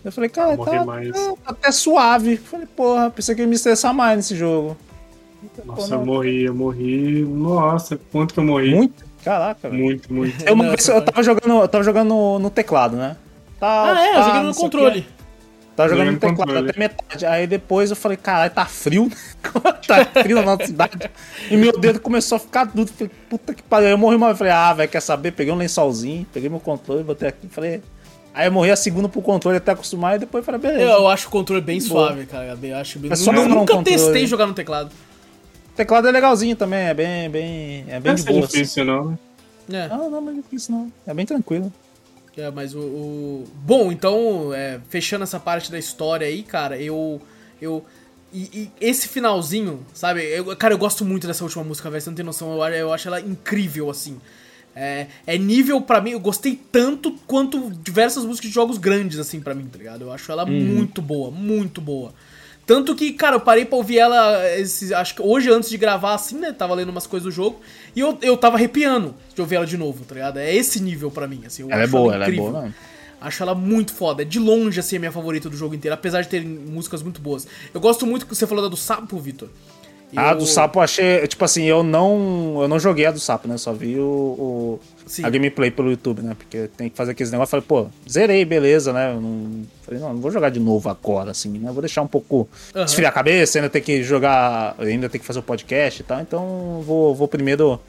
Eu 0.03 0.11
falei, 0.11 0.30
cara, 0.30 0.57
tá, 0.57 0.86
mais. 0.86 1.11
tá 1.11 1.34
até 1.45 1.72
suave. 1.72 2.38
Falei, 2.38 2.65
porra, 2.65 3.10
pensei 3.10 3.36
que 3.36 3.41
ia 3.41 3.48
me 3.48 3.56
estressar 3.56 3.94
mais 3.94 4.15
nesse 4.18 4.36
jogo. 4.36 4.77
Nossa, 5.65 5.95
eu 5.95 6.06
morri, 6.06 6.44
eu 6.44 6.56
morri. 6.56 7.23
Nossa, 7.23 7.99
quanto 8.11 8.34
que 8.34 8.40
eu 8.40 8.44
morri? 8.44 8.73
Muito? 8.73 9.06
Caraca, 9.23 9.69
velho. 9.69 9.84
Muito, 9.84 10.14
muito. 10.14 10.41
Eu, 10.45 10.53
uma 10.53 10.64
Não, 10.64 10.72
vez 10.72 10.88
eu 10.88 11.03
tava 11.03 11.22
jogando, 11.22 11.61
eu 11.61 11.68
tava 11.68 11.84
jogando 11.84 12.07
no, 12.10 12.40
no 12.40 12.49
teclado, 12.49 12.95
né? 12.95 13.18
Tá, 13.60 13.94
Ah, 13.94 14.06
é, 14.06 14.10
eu 14.10 14.14
tá, 14.15 14.22
joguei 14.23 14.40
não 14.41 14.49
no 14.49 14.56
controle. 14.56 15.07
Tava 15.80 15.89
jogando 15.91 16.11
no 16.11 16.19
teclado 16.19 16.38
controle. 16.39 16.69
até 16.72 16.77
metade. 16.77 17.26
Aí 17.26 17.47
depois 17.47 17.89
eu 17.89 17.95
falei, 17.95 18.18
caralho, 18.18 18.51
tá 18.51 18.65
frio. 18.65 19.10
tá 19.88 20.03
frio 20.23 20.35
na 20.35 20.41
nossa 20.41 20.65
cidade. 20.65 21.10
E 21.49 21.56
meu 21.56 21.72
dedo 21.80 22.01
começou 22.01 22.35
a 22.35 22.39
ficar 22.39 22.65
duro. 22.65 22.89
Falei, 22.89 23.10
puta 23.30 23.53
que 23.53 23.64
pariu. 23.64 23.88
Aí 23.88 23.93
Eu 23.93 23.97
morri 23.97 24.18
uma 24.18 24.27
vez. 24.27 24.38
Falei, 24.39 24.51
ah, 24.51 24.73
velho, 24.73 24.89
quer 24.89 24.99
saber? 24.99 25.31
Peguei 25.31 25.53
um 25.53 25.56
lençolzinho, 25.56 26.27
peguei 26.34 26.49
meu 26.49 26.60
controle, 26.60 27.01
botei 27.01 27.30
aqui. 27.30 27.47
Falei. 27.47 27.81
Aí 28.34 28.47
eu 28.47 28.51
morri 28.51 28.72
a 28.72 28.76
segunda 28.76 29.07
pro 29.07 29.22
controle 29.22 29.56
até 29.56 29.72
acostumar. 29.72 30.18
E 30.18 30.19
depois 30.19 30.43
falei, 30.43 30.60
beleza. 30.60 30.81
Eu, 30.81 30.89
eu 30.89 31.07
acho 31.07 31.30
o 31.30 31.31
controle 31.31 31.61
bem 31.61 31.80
Boa. 31.80 32.07
suave, 32.07 32.26
cara. 32.26 32.57
Eu 32.61 32.76
acho 32.76 32.99
bem... 32.99 33.14
É 33.14 33.15
só 33.15 33.31
um 33.31 33.47
nunca 33.47 33.73
controle. 33.73 33.85
testei 33.85 34.27
jogar 34.27 34.47
no 34.47 34.53
teclado. 34.53 34.91
O 35.72 35.76
teclado 35.77 36.10
é 36.10 36.11
legalzinho 36.11 36.57
também. 36.57 36.88
É 36.88 36.93
bem, 36.93 37.30
bem, 37.30 37.85
é 37.88 38.01
bem 38.01 38.11
Não 38.11 38.15
de 38.15 38.22
é 38.23 38.26
boa. 38.34 38.43
assim. 38.43 38.51
difícil, 38.51 38.84
não. 38.84 39.18
né? 39.65 39.85
É. 39.85 39.88
Não, 39.88 40.10
não, 40.10 40.19
não 40.19 40.31
é 40.34 40.35
difícil 40.35 40.76
não. 40.76 40.91
É 41.07 41.14
bem 41.14 41.26
tranquilo. 41.26 41.72
É, 42.40 42.49
mas 42.52 42.74
o. 42.74 42.80
o- 42.80 43.44
Bom, 43.66 43.91
então, 43.91 44.53
é, 44.53 44.80
fechando 44.90 45.24
essa 45.24 45.40
parte 45.40 45.72
da 45.72 45.78
história 45.80 46.26
aí, 46.28 46.44
cara, 46.44 46.78
eu. 46.78 47.22
Eu. 47.61 47.86
E, 48.32 48.41
e 48.41 48.72
esse 48.80 49.07
finalzinho, 49.07 49.86
sabe? 49.94 50.22
Eu, 50.24 50.56
cara, 50.56 50.74
eu 50.74 50.78
gosto 50.78 51.03
muito 51.03 51.26
dessa 51.28 51.44
última 51.44 51.64
música, 51.64 51.90
velho. 51.90 52.02
Você 52.02 52.10
não 52.10 52.16
tem 52.16 52.26
noção. 52.26 52.52
Eu, 52.53 52.74
eu 52.74 52.94
acho 52.94 53.07
ela 53.07 53.20
incrível, 53.20 53.90
assim. 53.90 54.20
É, 54.76 55.07
é 55.26 55.38
nível 55.38 55.82
pra 55.82 55.99
mim, 55.99 56.11
eu 56.11 56.20
gostei 56.20 56.57
tanto 56.72 57.11
quanto 57.26 57.72
diversas 57.84 58.24
músicas 58.24 58.49
de 58.49 58.53
jogos 58.53 58.78
grandes, 58.78 59.18
assim, 59.20 59.41
pra 59.41 59.53
mim, 59.56 59.66
tá 59.66 59.78
ligado? 59.80 60.03
Eu 60.03 60.11
acho 60.11 60.32
ela 60.32 60.45
muito 60.45 61.02
boa, 61.02 61.32
muito 61.32 61.82
boa. 61.82 62.14
Tanto 62.69 62.93
que, 62.93 63.13
cara, 63.13 63.35
eu 63.35 63.39
parei 63.39 63.65
pra 63.65 63.77
ouvir 63.77 63.97
ela, 63.97 64.47
esse, 64.59 64.93
acho 64.93 65.15
que 65.15 65.23
hoje 65.23 65.49
antes 65.49 65.71
de 65.71 65.75
gravar, 65.75 66.13
assim, 66.13 66.37
né? 66.37 66.51
Tava 66.53 66.75
lendo 66.75 66.89
umas 66.89 67.07
coisas 67.07 67.25
do 67.25 67.31
jogo. 67.31 67.59
E 67.95 67.99
eu, 67.99 68.15
eu 68.21 68.37
tava 68.37 68.57
arrepiando 68.57 69.15
de 69.33 69.41
ouvir 69.41 69.55
ela 69.55 69.65
de 69.65 69.75
novo, 69.75 70.05
tá 70.05 70.13
ligado? 70.13 70.37
É 70.37 70.53
esse 70.53 70.79
nível 70.79 71.09
pra 71.09 71.27
mim, 71.27 71.41
assim. 71.47 71.63
Ela 71.67 71.81
é 71.81 71.87
boa, 71.87 72.13
ela 72.13 72.25
é 72.25 72.27
incrível. 72.27 72.51
boa, 72.51 72.61
não. 72.65 72.73
Acho 73.19 73.41
ela 73.41 73.55
muito 73.55 73.91
foda. 73.91 74.21
É 74.21 74.25
de 74.25 74.37
longe, 74.37 74.79
assim, 74.79 74.97
a 74.97 74.99
minha 74.99 75.11
favorita 75.11 75.49
do 75.49 75.57
jogo 75.57 75.73
inteiro, 75.73 75.95
apesar 75.95 76.21
de 76.21 76.27
ter 76.27 76.45
músicas 76.45 77.01
muito 77.01 77.19
boas. 77.19 77.47
Eu 77.73 77.81
gosto 77.81 78.05
muito 78.05 78.27
que 78.27 78.35
você 78.35 78.45
falou 78.45 78.63
da 78.63 78.69
do 78.69 78.77
Sapo, 78.77 79.17
Vitor. 79.17 79.49
A 80.15 80.31
Eu- 80.31 80.37
do 80.37 80.45
sapo 80.45 80.79
achei. 80.79 81.25
Tipo 81.27 81.45
assim, 81.45 81.63
eu 81.65 81.81
não. 81.83 82.59
Eu 82.61 82.67
não 82.67 82.79
joguei 82.79 83.05
a 83.07 83.11
do 83.11 83.19
sapo, 83.19 83.47
né? 83.47 83.57
Só 83.57 83.73
vi 83.73 83.97
o. 83.97 84.03
o- 84.03 84.79
Sim. 85.10 85.26
a 85.26 85.30
gameplay 85.30 85.72
pelo 85.72 85.90
YouTube, 85.90 86.22
né? 86.22 86.36
Porque 86.38 86.69
tem 86.77 86.88
que 86.88 86.95
fazer 86.95 87.11
aqueles 87.11 87.31
negócios. 87.31 87.49
Falei, 87.49 87.65
pô, 87.68 87.88
zerei, 88.07 88.45
beleza, 88.45 88.94
né? 88.94 89.11
Eu 89.11 89.19
não. 89.19 89.64
Falei, 89.81 89.99
não, 89.99 90.14
não 90.14 90.22
vou 90.22 90.30
jogar 90.30 90.49
de 90.52 90.60
novo 90.60 90.88
agora, 90.88 91.31
assim, 91.31 91.49
né? 91.57 91.72
Vou 91.72 91.81
deixar 91.81 92.03
um 92.03 92.07
pouco. 92.07 92.48
Aham. 92.76 92.86
esfriar 92.86 93.10
a 93.11 93.14
cabeça, 93.14 93.57
ainda 93.57 93.69
tem 93.72 93.81
que 93.81 94.03
jogar. 94.03 94.76
Ainda 94.77 95.10
tem 95.10 95.19
que 95.19 95.26
fazer 95.26 95.40
o 95.40 95.44
podcast 95.44 96.02
e 96.02 96.06
tal. 96.06 96.22
Então 96.22 96.81
vou, 96.86 97.15
vou 97.15 97.27
primeiro. 97.27 97.80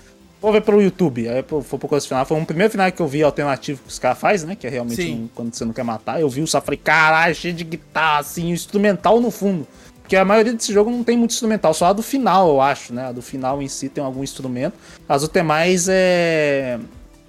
Vou 0.41 0.51
ver 0.51 0.63
pelo 0.63 0.81
YouTube. 0.81 1.29
Aí 1.29 1.45
foi 1.47 1.79
pro 1.79 1.87
coisa 1.87 2.09
final. 2.09 2.25
Foi 2.25 2.39
um 2.39 2.45
primeiro 2.47 2.71
final 2.71 2.91
que 2.91 3.03
eu 3.03 3.07
vi 3.07 3.23
alternativo 3.23 3.83
que 3.83 3.91
os 3.91 3.99
caras 3.99 4.19
fazem, 4.19 4.49
né? 4.49 4.57
Que 4.57 4.67
é 4.67 4.71
realmente 4.71 5.03
um- 5.13 5.29
quando 5.35 5.55
você 5.55 5.67
não 5.67 5.75
quer 5.75 5.83
matar. 5.85 6.19
Eu 6.19 6.31
vi 6.31 6.41
o 6.41 6.47
sapo 6.47 6.65
falei, 6.65 6.81
caralho, 6.83 7.35
cheio 7.35 7.53
de 7.53 7.63
guitarra, 7.65 8.21
assim, 8.21 8.49
instrumental 8.49 9.21
no 9.21 9.31
fundo. 9.31 9.67
Porque 10.01 10.17
a 10.17 10.25
maioria 10.25 10.53
desse 10.55 10.73
jogo 10.73 10.91
não 10.91 11.05
tem 11.05 11.17
muito 11.17 11.31
instrumental, 11.31 11.73
só 11.73 11.87
a 11.87 11.93
do 11.93 12.03
final, 12.03 12.49
eu 12.49 12.61
acho, 12.61 12.93
né? 12.93 13.07
A 13.09 13.13
do 13.13 13.23
final 13.23 13.63
em 13.63 13.69
si 13.69 13.89
tem 13.89 14.03
algum 14.03 14.25
instrumento. 14.25 14.75
As 15.09 15.23
outras 15.23 15.45
mais 15.45 15.87
é. 15.89 16.81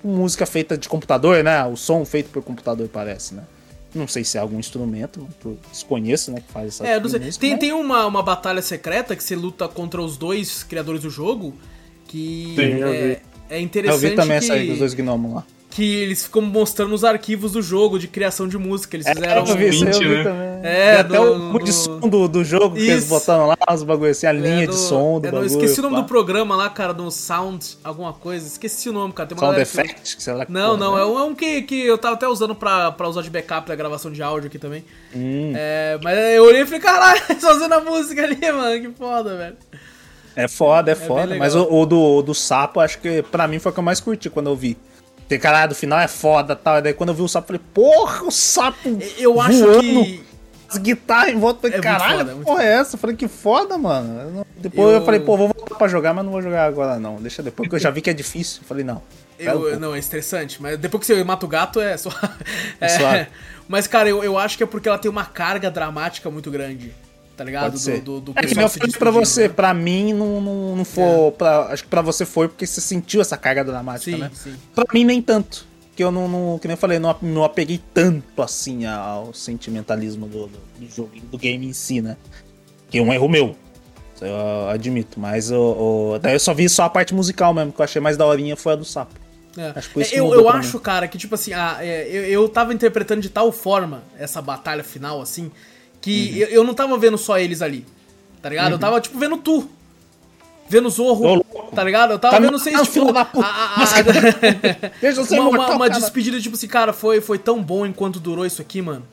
Tipo 0.02 0.08
música 0.08 0.46
feita 0.46 0.78
de 0.78 0.90
computador, 0.90 1.44
né? 1.44 1.64
O 1.66 1.76
som 1.76 2.04
feito 2.06 2.30
por 2.30 2.42
computador 2.44 2.88
parece, 2.92 3.34
né? 3.36 3.44
Não 3.94 4.08
sei 4.08 4.24
se 4.24 4.38
é 4.38 4.42
algum 4.42 4.58
instrumento, 4.58 5.28
desconheço, 5.70 6.32
né, 6.32 6.40
que 6.40 6.50
faz 6.52 6.68
essa 6.70 6.88
É, 6.88 6.98
não 6.98 7.10
sei. 7.10 7.20
música, 7.20 7.42
Tem, 7.42 7.52
mas- 7.52 7.60
tem 7.60 7.74
uma, 7.74 8.06
uma 8.06 8.24
batalha 8.24 8.62
secreta 8.62 9.16
que 9.18 9.24
você 9.24 9.36
luta 9.36 9.68
contra 9.68 10.02
os 10.02 10.16
dois 10.16 10.64
criadores 10.64 11.02
do 11.02 11.10
jogo. 11.10 11.54
Que 12.08 12.54
Sim, 12.56 12.62
eu 12.80 12.88
é, 12.88 13.22
é 13.50 13.60
interessante. 13.60 14.04
Eu 14.04 14.10
vi 14.12 14.16
também 14.16 14.40
que, 14.40 14.46
essa 14.46 14.54
aí 14.54 14.68
dos 14.68 14.80
dois 14.80 14.94
gnomos 14.94 15.34
lá. 15.34 15.46
Que 15.72 15.96
eles 15.96 16.24
ficam 16.26 16.42
mostrando 16.42 16.94
os 16.94 17.04
arquivos 17.06 17.54
do 17.54 17.62
jogo 17.62 17.98
de 17.98 18.08
criação 18.08 18.48
de 18.48 18.58
música. 18.58 18.96
Eles 18.98 19.08
fizeram. 19.08 19.46
eu 19.48 19.56
vi 19.56 19.70
isso, 19.70 19.86
eu 19.86 20.00
vi 20.00 20.08
né? 20.18 20.24
também. 20.24 20.52
É, 20.64 21.00
até 21.00 21.20
o 21.20 21.58
de 21.60 21.72
som 21.74 21.98
do, 22.02 22.28
do 22.28 22.44
jogo 22.44 22.76
que 22.76 22.82
eles 22.88 23.08
botaram 23.08 23.48
lá, 23.48 23.58
os 23.74 23.82
bagulho 23.82 24.12
assim, 24.12 24.28
a 24.28 24.32
linha 24.34 24.58
É 24.58 24.60
de 24.62 24.68
do- 24.68 24.74
som 24.76 25.20
do 25.20 25.28
é, 25.28 25.32
bagulho. 25.32 25.48
Esqueci 25.48 25.80
o 25.80 25.84
nome 25.84 25.96
pá. 25.96 26.02
do 26.02 26.08
programa 26.08 26.56
lá, 26.56 26.70
cara, 26.70 26.94
do 26.94 27.10
Sound, 27.10 27.78
alguma 27.84 28.12
coisa. 28.14 28.46
Esqueci 28.46 28.90
o 28.90 28.94
nome, 28.94 29.14
cara. 29.14 29.30
Tem 29.30 29.38
uma 29.38 29.48
Sound 29.48 29.62
Effect, 29.62 30.18
que 30.18 30.22
sei 30.22 30.34
lá 30.34 30.46
que 30.46 30.52
Não, 30.52 30.76
não, 30.78 30.96
né? 30.96 31.02
é 31.02 31.06
um, 31.06 31.20
é 31.20 31.24
um 31.24 31.34
que, 31.34 31.62
que 31.64 31.82
eu 31.86 31.98
tava 31.98 32.16
até 32.16 32.28
usando 32.28 32.54
pra, 32.54 32.92
pra 32.92 33.08
usar 33.08 33.22
de 33.22 33.30
backup 33.30 33.68
da 33.68 33.76
gravação 33.76 34.12
de 34.12 34.22
áudio 34.22 34.48
aqui 34.48 34.60
também. 34.60 34.84
Hum. 35.16 35.54
É, 35.56 35.98
mas 36.04 36.18
eu 36.36 36.44
olhei 36.44 36.62
e 36.62 36.66
falei, 36.66 36.80
caralho, 36.82 37.22
usando 37.50 37.74
a 37.74 37.80
música 37.80 38.22
ali, 38.24 38.52
mano, 38.52 38.82
que 38.82 38.90
foda, 38.98 39.36
velho. 39.38 39.56
É 40.36 40.48
foda, 40.48 40.92
é 40.92 40.96
bem 40.96 41.08
foda. 41.08 41.36
Mas 41.36 41.56
o, 41.56 41.64
o 41.64 41.86
do, 41.86 42.00
o 42.00 42.22
do 42.22 42.34
sapo, 42.36 42.80
acho 42.80 43.00
que 43.00 43.22
pra 43.24 43.48
mim 43.48 43.58
foi 43.60 43.72
o 43.72 43.74
que 43.74 43.80
eu 43.80 43.84
mais 43.84 44.00
curti 44.00 44.30
quando 44.30 44.50
eu 44.50 44.56
vi. 44.56 44.78
Tem 45.32 45.40
caralho, 45.40 45.70
do 45.70 45.76
final 45.76 45.98
é 45.98 46.10
foda 46.10 46.52
e 46.52 46.56
tal. 46.58 46.80
E 46.80 46.82
daí 46.82 46.94
quando 46.94 47.10
eu 47.12 47.16
vi 47.16 47.22
o 47.22 47.28
sapo, 47.30 47.54
eu 47.54 47.58
falei, 47.58 47.62
porra, 47.74 48.26
o 48.26 48.32
sapo. 48.32 49.00
Eu 49.18 49.40
acho 49.40 49.60
voando, 49.60 49.80
que. 49.82 50.24
As 50.68 50.78
guitarras 50.78 51.34
em 51.34 51.40
volta, 51.40 51.62
falei, 51.62 51.78
É 51.78 51.82
caralho, 51.82 52.18
foda, 52.18 52.32
é 52.32 52.34
muito 52.36 52.46
porra 52.48 52.64
é 52.64 52.68
essa? 52.68 52.96
Eu 52.96 53.00
falei, 53.00 53.16
que 53.16 53.30
foda, 53.30 53.78
mano. 53.78 54.46
Depois 54.58 54.90
eu... 54.90 55.00
Eu- 55.00 55.06
falei, 55.06 55.22
pô, 55.22 55.38
vou 55.38 55.48
voltar 55.48 55.76
pra 55.76 55.88
jogar, 55.88 56.14
mas 56.14 56.26
não 56.26 56.34
vou 56.34 56.42
jogar 56.42 56.66
agora 56.66 57.00
não. 57.00 57.16
Deixa 57.16 57.42
depois, 57.42 57.66
porque 57.66 57.78
eu 57.78 57.80
já 57.80 57.90
vi 57.90 58.02
que 58.02 58.10
é 58.10 58.14
difícil. 58.14 58.60
Eu 58.62 58.68
falei, 58.68 58.84
não. 58.84 58.96
Um 58.96 59.02
Eu, 59.40 59.60
pouco. 59.62 59.80
não, 59.80 59.96
é 59.96 60.00
estressante, 60.00 60.62
mas 60.62 60.78
depois 60.78 61.00
que 61.00 61.08
você 61.16 61.24
mata 61.24 61.46
o 61.46 61.50
gato 61.50 61.80
é 61.80 61.96
só. 61.96 62.10
É 62.82 62.90
suave. 62.90 63.28
Mas, 63.70 63.88
cara, 63.88 64.10
eu, 64.10 64.22
eu 64.22 64.38
acho 64.38 64.58
que 64.58 64.64
é 64.64 64.68
porque 64.68 64.90
ela 64.90 64.98
tem 64.98 65.10
uma 65.10 65.24
carga 65.24 65.72
dramática 65.72 66.30
muito 66.30 66.52
grande. 66.52 66.94
Tá 67.42 67.46
ligado? 67.46 67.72
Pode 67.72 67.80
ser. 67.80 68.02
Do, 68.02 68.20
do, 68.20 68.22
do 68.22 68.32
é 68.36 68.42
que 68.42 68.50
pessoal 68.50 68.56
nem 68.58 68.64
eu 68.66 68.70
falei 68.70 68.96
pra 69.00 69.10
você, 69.10 69.48
né? 69.48 69.50
pra 69.50 69.74
mim 69.74 70.14
não, 70.14 70.40
não, 70.40 70.76
não 70.76 70.86
for. 70.86 71.32
Pra, 71.32 71.62
acho 71.74 71.82
que 71.84 71.90
pra 71.90 72.04
você 72.04 72.24
foi 72.24 72.48
porque 72.48 72.68
você 72.68 72.80
sentiu 72.80 73.20
essa 73.20 73.36
carga 73.36 73.64
dramática, 73.64 74.12
Sim, 74.12 74.18
né? 74.18 74.30
sim. 74.32 74.54
Pra 74.76 74.86
mim 74.94 75.04
nem 75.04 75.20
tanto. 75.24 75.66
Que 75.96 76.04
eu 76.04 76.12
não, 76.12 76.28
não 76.28 76.60
que 76.60 76.68
nem 76.68 76.74
eu 76.76 76.78
falei, 76.78 77.00
não, 77.00 77.16
não 77.20 77.44
apeguei 77.44 77.82
tanto 77.96 78.44
assim 78.44 78.86
ao 78.86 79.34
sentimentalismo 79.34 80.28
do, 80.28 80.46
do, 80.46 80.60
do 80.80 80.88
jogo, 80.96 81.10
do 81.32 81.38
game 81.38 81.66
em 81.66 81.74
si, 81.74 82.00
né? 82.00 82.16
Que 82.92 83.00
é 83.00 83.02
um 83.02 83.12
erro 83.12 83.28
meu. 83.28 83.56
Isso 84.14 84.24
Eu 84.24 84.70
admito. 84.70 85.20
Mas 85.20 85.50
o, 85.50 86.14
o- 86.14 86.20
daí 86.20 86.34
eu 86.34 86.40
só 86.40 86.54
vi 86.54 86.70
só 86.70 86.84
a 86.84 86.90
parte 86.92 87.16
musical 87.16 87.56
mesmo, 87.56 87.74
que 87.74 87.82
eu 87.82 87.84
achei 87.84 88.00
mais 88.00 88.18
daorinha 88.18 88.56
foi 88.56 88.74
a 88.74 88.76
do 88.76 88.86
sapo. 88.86 89.16
É. 89.58 89.74
Acho 89.76 89.88
que 89.88 89.94
foi 89.96 90.04
isso 90.04 90.12
que 90.12 90.18
eu 90.20 90.32
eu 90.32 90.48
acho, 90.48 90.78
mim. 90.78 90.84
cara, 90.84 91.08
que 91.08 91.18
tipo 91.18 91.34
assim, 91.34 91.54
ah, 91.54 91.78
é, 91.82 92.08
eu, 92.08 92.24
eu 92.26 92.48
tava 92.50 92.72
interpretando 92.72 93.20
de 93.20 93.30
tal 93.30 93.52
forma 93.52 94.04
essa 94.18 94.42
batalha 94.44 94.84
final, 94.84 95.20
assim, 95.22 95.52
que 96.02 96.32
Uhum. 96.32 96.38
eu, 96.38 96.48
eu 96.50 96.64
não 96.64 96.74
tava 96.74 96.98
vendo 96.98 97.18
só 97.18 97.38
eles 97.40 97.62
ali. 97.62 97.86
Tá 98.42 98.50
ligado? 98.50 98.72
Eu 98.72 98.80
tava, 98.80 99.00
tipo, 99.00 99.18
vendo 99.20 99.38
tu. 99.38 99.70
Vendo 100.68 100.90
Zorro, 100.90 101.44
tá 101.76 101.84
ligado? 101.84 102.12
Eu 102.14 102.20
tava 102.20 102.36
Tá 102.36 102.40
vendo 102.42 102.58
vocês, 102.58 102.74
matando, 102.76 102.92
tipo. 102.94 103.12
da 103.14 103.26
puta. 103.26 103.46
a- 103.46 103.50
a- 103.50 103.74
a- 103.74 103.78
Mas, 103.78 103.92
Deixa 105.02 105.20
eu 105.20 105.26
ser 105.26 105.36
uma, 105.36 105.50
uma, 105.50 105.56
imortal, 105.58 105.76
uma 105.76 105.90
despedida, 105.90 106.40
tipo 106.40 106.56
assim, 106.56 106.68
cara, 106.68 106.94
foi, 106.94 107.20
foi 107.20 107.38
tão 107.38 107.62
bom 107.62 107.86
enquanto 107.86 108.20
durou 108.22 108.46
isso 108.46 108.62
aqui, 108.62 108.82
mano. 108.82 109.06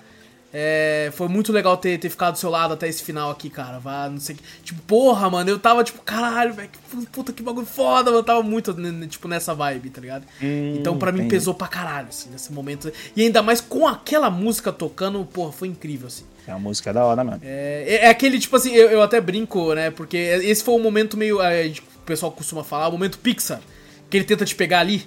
É, 0.54 1.10
foi 1.14 1.28
muito 1.28 1.52
legal 1.52 1.76
ter, 1.76 1.98
ter 1.98 2.08
ficado 2.08 2.32
do 2.34 2.38
seu 2.38 2.48
lado 2.48 2.72
até 2.72 2.88
esse 2.88 3.02
final 3.02 3.30
aqui, 3.30 3.50
cara. 3.50 3.78
Vá, 3.78 4.08
não 4.08 4.18
sei 4.18 4.34
que. 4.36 4.42
Tipo, 4.62 4.80
porra, 4.82 5.28
mano, 5.28 5.50
eu 5.50 5.58
tava 5.58 5.84
tipo, 5.84 6.00
caralho, 6.00 6.54
velho, 6.54 6.70
que 6.70 7.06
puta 7.08 7.32
que 7.34 7.42
bagulho 7.42 7.66
foda, 7.66 8.04
mano. 8.04 8.18
Eu 8.18 8.22
tava 8.24 8.42
muito, 8.42 8.74
tipo, 9.08 9.28
nessa 9.28 9.52
vibe, 9.52 9.90
tá 9.90 10.00
ligado? 10.00 10.24
então, 10.40 10.96
pra 10.96 11.12
mim, 11.12 11.18
entendi. 11.18 11.34
pesou 11.34 11.52
pra 11.52 11.66
caralho, 11.68 12.08
assim, 12.08 12.30
nesse 12.30 12.50
momento. 12.52 12.90
E 13.14 13.22
ainda 13.22 13.42
mais 13.42 13.60
com 13.60 13.86
aquela 13.86 14.30
música 14.30 14.72
tocando, 14.72 15.22
porra, 15.24 15.52
foi 15.52 15.68
incrível, 15.68 16.06
assim. 16.06 16.24
É 16.48 16.52
uma 16.52 16.60
música 16.60 16.92
da 16.92 17.04
hora 17.04 17.22
mesmo. 17.22 17.40
É, 17.44 18.00
é- 18.04 18.08
aquele, 18.08 18.38
tipo 18.38 18.56
assim, 18.56 18.72
eu, 18.74 18.88
eu 18.88 19.02
até 19.02 19.20
brinco, 19.20 19.74
né? 19.74 19.90
Porque 19.90 20.16
esse 20.16 20.64
foi 20.64 20.74
um 20.74 20.82
momento 20.82 21.16
meio. 21.16 21.40
é, 21.42 21.66
o 21.68 22.00
pessoal 22.06 22.32
costuma 22.32 22.64
falar, 22.64 22.88
o 22.88 22.92
momento 22.92 23.18
Pixar. 23.18 23.60
Que 24.08 24.16
ele 24.16 24.24
tenta 24.24 24.44
te 24.46 24.54
pegar 24.54 24.80
ali. 24.80 25.06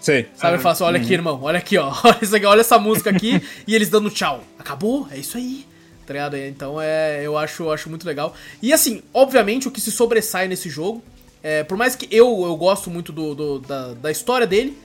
Sei. 0.00 0.28
Sabe? 0.34 0.54
Ele 0.54 0.62
fala 0.62 0.72
assim: 0.72 0.84
olha 0.84 0.98
aqui, 1.00 1.12
irmão, 1.12 1.38
olha 1.42 1.58
aqui, 1.58 1.76
ó. 1.76 1.92
Olha, 2.02 2.18
isso 2.22 2.34
aqui, 2.34 2.46
olha 2.46 2.60
essa 2.62 2.78
música 2.78 3.10
aqui. 3.10 3.42
e 3.68 3.74
eles 3.74 3.90
dando 3.90 4.08
tchau. 4.10 4.42
Acabou? 4.58 5.06
É 5.12 5.18
isso 5.18 5.36
aí. 5.36 5.66
Tá 6.06 6.14
ligado? 6.14 6.36
Então 6.38 6.80
é, 6.80 7.20
eu 7.22 7.36
acho, 7.36 7.64
eu 7.64 7.72
acho 7.72 7.88
muito 7.90 8.06
legal. 8.06 8.34
E 8.62 8.72
assim, 8.72 9.02
obviamente, 9.12 9.68
o 9.68 9.70
que 9.70 9.80
se 9.80 9.92
sobressai 9.92 10.48
nesse 10.48 10.70
jogo. 10.70 11.04
é, 11.42 11.62
por 11.62 11.76
mais 11.76 11.94
que 11.94 12.08
eu, 12.10 12.26
eu 12.44 12.56
gosto 12.56 12.90
muito 12.90 13.12
do, 13.12 13.34
do- 13.34 13.58
da, 13.60 13.92
da 13.92 14.10
história 14.10 14.46
dele. 14.46 14.76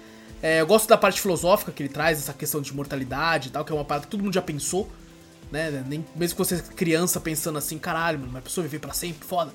é, 0.43 0.59
eu 0.61 0.67
gosto 0.67 0.87
da 0.89 0.97
parte 0.97 1.21
filosófica 1.21 1.71
que 1.71 1.81
ele 1.81 1.89
traz, 1.89 2.19
essa 2.19 2.33
questão 2.33 2.61
de 2.61 2.75
mortalidade 2.75 3.47
e 3.47 3.51
tal, 3.51 3.63
que 3.63 3.71
é 3.71 3.75
uma 3.75 3.85
parada 3.85 4.05
que 4.05 4.11
todo 4.11 4.21
mundo 4.23 4.33
já 4.33 4.41
pensou. 4.41 4.87
Né? 5.51 5.83
Nem, 5.87 6.05
mesmo 6.15 6.35
que 6.35 6.43
você 6.43 6.61
criança 6.61 7.19
pensando 7.19 7.57
assim, 7.57 7.77
caralho, 7.77 8.19
mano, 8.19 8.31
uma 8.31 8.41
pessoa 8.41 8.63
viver 8.63 8.79
pra 8.79 8.93
sempre, 8.93 9.27
foda. 9.27 9.51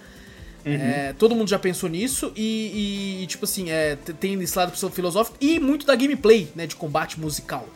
É, 0.64 1.14
todo 1.14 1.34
mundo 1.34 1.48
já 1.48 1.58
pensou 1.58 1.88
nisso 1.88 2.32
e, 2.36 3.22
e, 3.22 3.26
tipo 3.26 3.44
assim, 3.44 3.70
é, 3.70 3.96
tem 3.96 4.40
esse 4.42 4.56
lado 4.56 4.72
filosófico 4.90 5.36
e 5.40 5.58
muito 5.58 5.86
da 5.86 5.96
gameplay, 5.96 6.50
né, 6.54 6.66
de 6.66 6.76
combate 6.76 7.18
musical. 7.18 7.66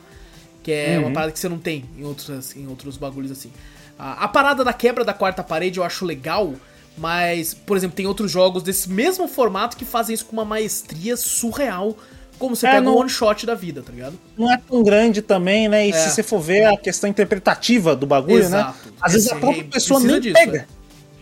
Que 0.62 0.72
é 0.72 0.98
uma 0.98 1.10
parada 1.10 1.32
que 1.32 1.38
você 1.38 1.48
não 1.48 1.58
tem 1.58 1.84
em 1.96 2.04
outros, 2.04 2.56
em 2.56 2.66
outros 2.66 2.96
bagulhos 2.96 3.30
assim. 3.30 3.52
A, 3.98 4.24
a 4.24 4.28
parada 4.28 4.64
da 4.64 4.72
quebra 4.72 5.04
da 5.04 5.12
quarta 5.12 5.42
parede 5.42 5.78
eu 5.78 5.84
acho 5.84 6.04
legal, 6.04 6.54
mas, 6.96 7.52
por 7.52 7.76
exemplo, 7.76 7.96
tem 7.96 8.06
outros 8.06 8.30
jogos 8.30 8.62
desse 8.62 8.88
mesmo 8.88 9.28
formato 9.28 9.76
que 9.76 9.84
fazem 9.84 10.14
isso 10.14 10.26
com 10.26 10.32
uma 10.32 10.44
maestria 10.44 11.16
surreal, 11.16 11.96
como 12.38 12.54
você 12.56 12.66
É, 12.66 12.70
pega 12.70 12.82
não- 12.82 12.94
um 12.96 13.00
one 13.00 13.08
shot 13.10 13.44
da 13.46 13.54
vida, 13.54 13.82
tá 13.82 13.92
ligado? 13.92 14.18
não 14.36 14.52
é 14.52 14.56
tão 14.58 14.82
grande 14.82 15.22
também, 15.22 15.68
né? 15.68 15.86
E 15.86 15.90
É. 15.90 15.92
se 15.92 16.10
você 16.10 16.22
for 16.22 16.40
ver 16.40 16.64
a 16.66 16.76
questão 16.76 17.08
interpretativa 17.08 17.94
do 17.96 18.06
bagulho, 18.06 18.38
Exato. 18.44 18.78
né? 18.86 18.92
Às 19.00 19.12
vezes 19.12 19.32
a 19.32 19.36
própria 19.36 19.64
pessoa 19.64 20.00
nem 20.00 20.20
disso, 20.20 20.34
pega. 20.34 20.58
é. 20.58 20.66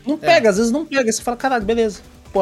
Não 0.06 0.18
pega, 0.18 0.50
às 0.50 0.56
vezes 0.56 0.72
não 0.72 0.84
pega. 0.84 1.12
Você 1.12 1.22
fala, 1.22 1.36
caralho, 1.36 1.64
beleza. 1.64 2.00
Pô, 2.32 2.40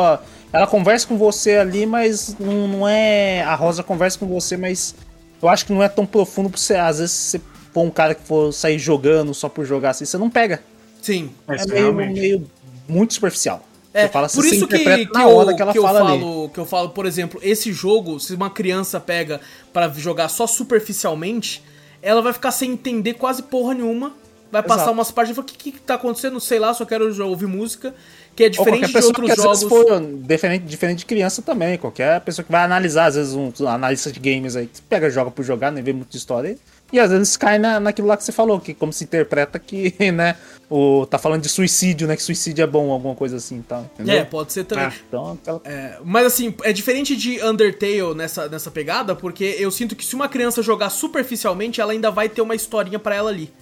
ela 0.52 0.66
conversa 0.66 1.06
com 1.06 1.16
você 1.18 1.56
ali, 1.56 1.84
mas 1.84 2.34
não, 2.38 2.66
não 2.68 2.88
é. 2.88 3.42
A 3.42 3.54
Rosa 3.54 3.82
conversa 3.82 4.18
com 4.18 4.26
você, 4.26 4.56
mas 4.56 4.94
eu 5.42 5.48
acho 5.48 5.66
que 5.66 5.72
não 5.72 5.82
é 5.82 5.88
tão 5.88 6.06
profundo 6.06 6.48
pra 6.48 6.58
você. 6.58 6.74
Às 6.76 6.98
vezes, 6.98 7.12
se 7.12 7.38
você 7.38 7.40
for 7.72 7.82
um 7.82 7.90
cara 7.90 8.14
que 8.14 8.22
for 8.26 8.52
sair 8.52 8.78
jogando 8.78 9.34
só 9.34 9.48
por 9.48 9.64
jogar 9.66 9.90
assim, 9.90 10.04
você 10.04 10.16
não 10.16 10.30
pega. 10.30 10.62
Sim. 11.02 11.30
É, 11.48 11.56
É 11.62 11.66
meio, 11.66 11.92
meio 11.94 12.46
muito 12.88 13.12
superficial. 13.14 13.62
É, 13.92 14.06
você 14.06 14.12
fala, 14.12 14.28
por 14.28 14.44
isso 14.44 14.68
que, 14.68 14.78
que 14.78 14.88
eu, 14.88 15.08
que 15.08 15.62
ela 15.62 15.72
que 15.72 15.78
eu 15.78 15.82
fala 15.82 16.00
ali. 16.00 16.20
falo, 16.20 16.48
que 16.50 16.60
eu 16.60 16.64
falo, 16.66 16.90
por 16.90 17.06
exemplo, 17.06 17.40
esse 17.42 17.72
jogo, 17.72 18.20
se 18.20 18.34
uma 18.34 18.48
criança 18.48 19.00
pega 19.00 19.40
pra 19.72 19.88
jogar 19.88 20.28
só 20.28 20.46
superficialmente, 20.46 21.62
ela 22.00 22.22
vai 22.22 22.32
ficar 22.32 22.52
sem 22.52 22.70
entender 22.70 23.14
quase 23.14 23.42
porra 23.42 23.74
nenhuma. 23.74 24.14
Vai 24.52 24.62
passar 24.62 24.82
Exato. 24.82 24.92
umas 24.92 25.10
páginas 25.12 25.32
e 25.32 25.36
falar, 25.36 25.44
o 25.44 25.48
que, 25.48 25.72
que 25.72 25.80
tá 25.80 25.94
acontecendo? 25.94 26.40
Sei 26.40 26.58
lá, 26.58 26.74
só 26.74 26.84
quero 26.84 27.24
ouvir 27.24 27.46
música. 27.46 27.94
Que 28.34 28.44
é 28.44 28.46
Ou 28.46 28.52
diferente 28.52 28.92
qualquer 28.92 29.00
de 29.00 29.06
outros 29.06 29.30
que 29.30 29.42
jogos. 29.42 29.62
for 29.64 30.02
diferente, 30.22 30.62
diferente 30.64 30.98
de 31.00 31.06
criança 31.06 31.42
também. 31.42 31.76
Qualquer 31.78 32.20
pessoa 32.20 32.44
que 32.44 32.50
vai 32.50 32.64
analisar, 32.64 33.06
às 33.06 33.14
vezes, 33.14 33.34
um 33.34 33.52
analista 33.66 34.10
de 34.10 34.18
games 34.18 34.56
aí, 34.56 34.66
que 34.66 34.80
pega, 34.82 35.10
joga 35.10 35.30
por 35.30 35.44
jogar, 35.44 35.70
nem 35.70 35.82
vê 35.82 35.92
muito 35.92 36.10
de 36.10 36.16
história. 36.16 36.56
E 36.92 36.98
às 36.98 37.10
vezes 37.10 37.36
cai 37.36 37.58
na, 37.58 37.78
naquilo 37.78 38.08
lá 38.08 38.16
que 38.16 38.24
você 38.24 38.32
falou, 38.32 38.60
que 38.60 38.74
como 38.74 38.92
se 38.92 39.04
interpreta 39.04 39.58
que, 39.58 39.94
né, 40.12 40.36
o, 40.68 41.06
tá 41.06 41.18
falando 41.18 41.42
de 41.42 41.48
suicídio, 41.48 42.06
né, 42.06 42.16
que 42.16 42.22
suicídio 42.22 42.62
é 42.62 42.66
bom, 42.66 42.90
alguma 42.90 43.14
coisa 43.14 43.36
assim 43.36 43.58
e 43.58 43.62
tal, 43.62 43.82
entendeu? 43.94 44.16
É, 44.16 44.24
pode 44.24 44.52
ser 44.52 44.64
também. 44.64 44.86
É. 44.86 44.92
Então, 45.08 45.32
aquela... 45.32 45.60
É, 45.64 45.98
mas 46.04 46.26
assim, 46.26 46.54
é 46.62 46.72
diferente 46.72 47.16
de 47.16 47.42
Undertale 47.44 48.14
nessa, 48.14 48.48
nessa 48.48 48.70
pegada, 48.70 49.14
porque 49.14 49.56
eu 49.58 49.70
sinto 49.70 49.94
que 49.94 50.04
se 50.04 50.14
uma 50.14 50.28
criança 50.28 50.62
jogar 50.62 50.90
superficialmente, 50.90 51.80
ela 51.80 51.92
ainda 51.92 52.10
vai 52.10 52.28
ter 52.28 52.42
uma 52.42 52.54
historinha 52.54 52.98
pra 52.98 53.14
ela 53.14 53.30
ali. 53.30 53.52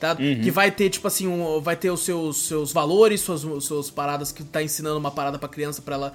Tá? 0.00 0.14
Que 0.14 0.50
vai 0.50 0.70
ter, 0.70 0.90
tipo 0.90 1.08
assim, 1.08 1.26
um- 1.26 1.60
vai 1.60 1.74
ter 1.74 1.90
os 1.90 2.04
seus, 2.04 2.46
seus 2.46 2.72
valores, 2.72 3.20
suas, 3.20 3.40
suas 3.64 3.90
paradas 3.90 4.30
que 4.30 4.44
tá 4.44 4.62
ensinando 4.62 4.96
uma 4.96 5.10
parada 5.10 5.38
pra 5.40 5.48
criança 5.48 5.82
pra 5.82 5.96
ela 5.96 6.12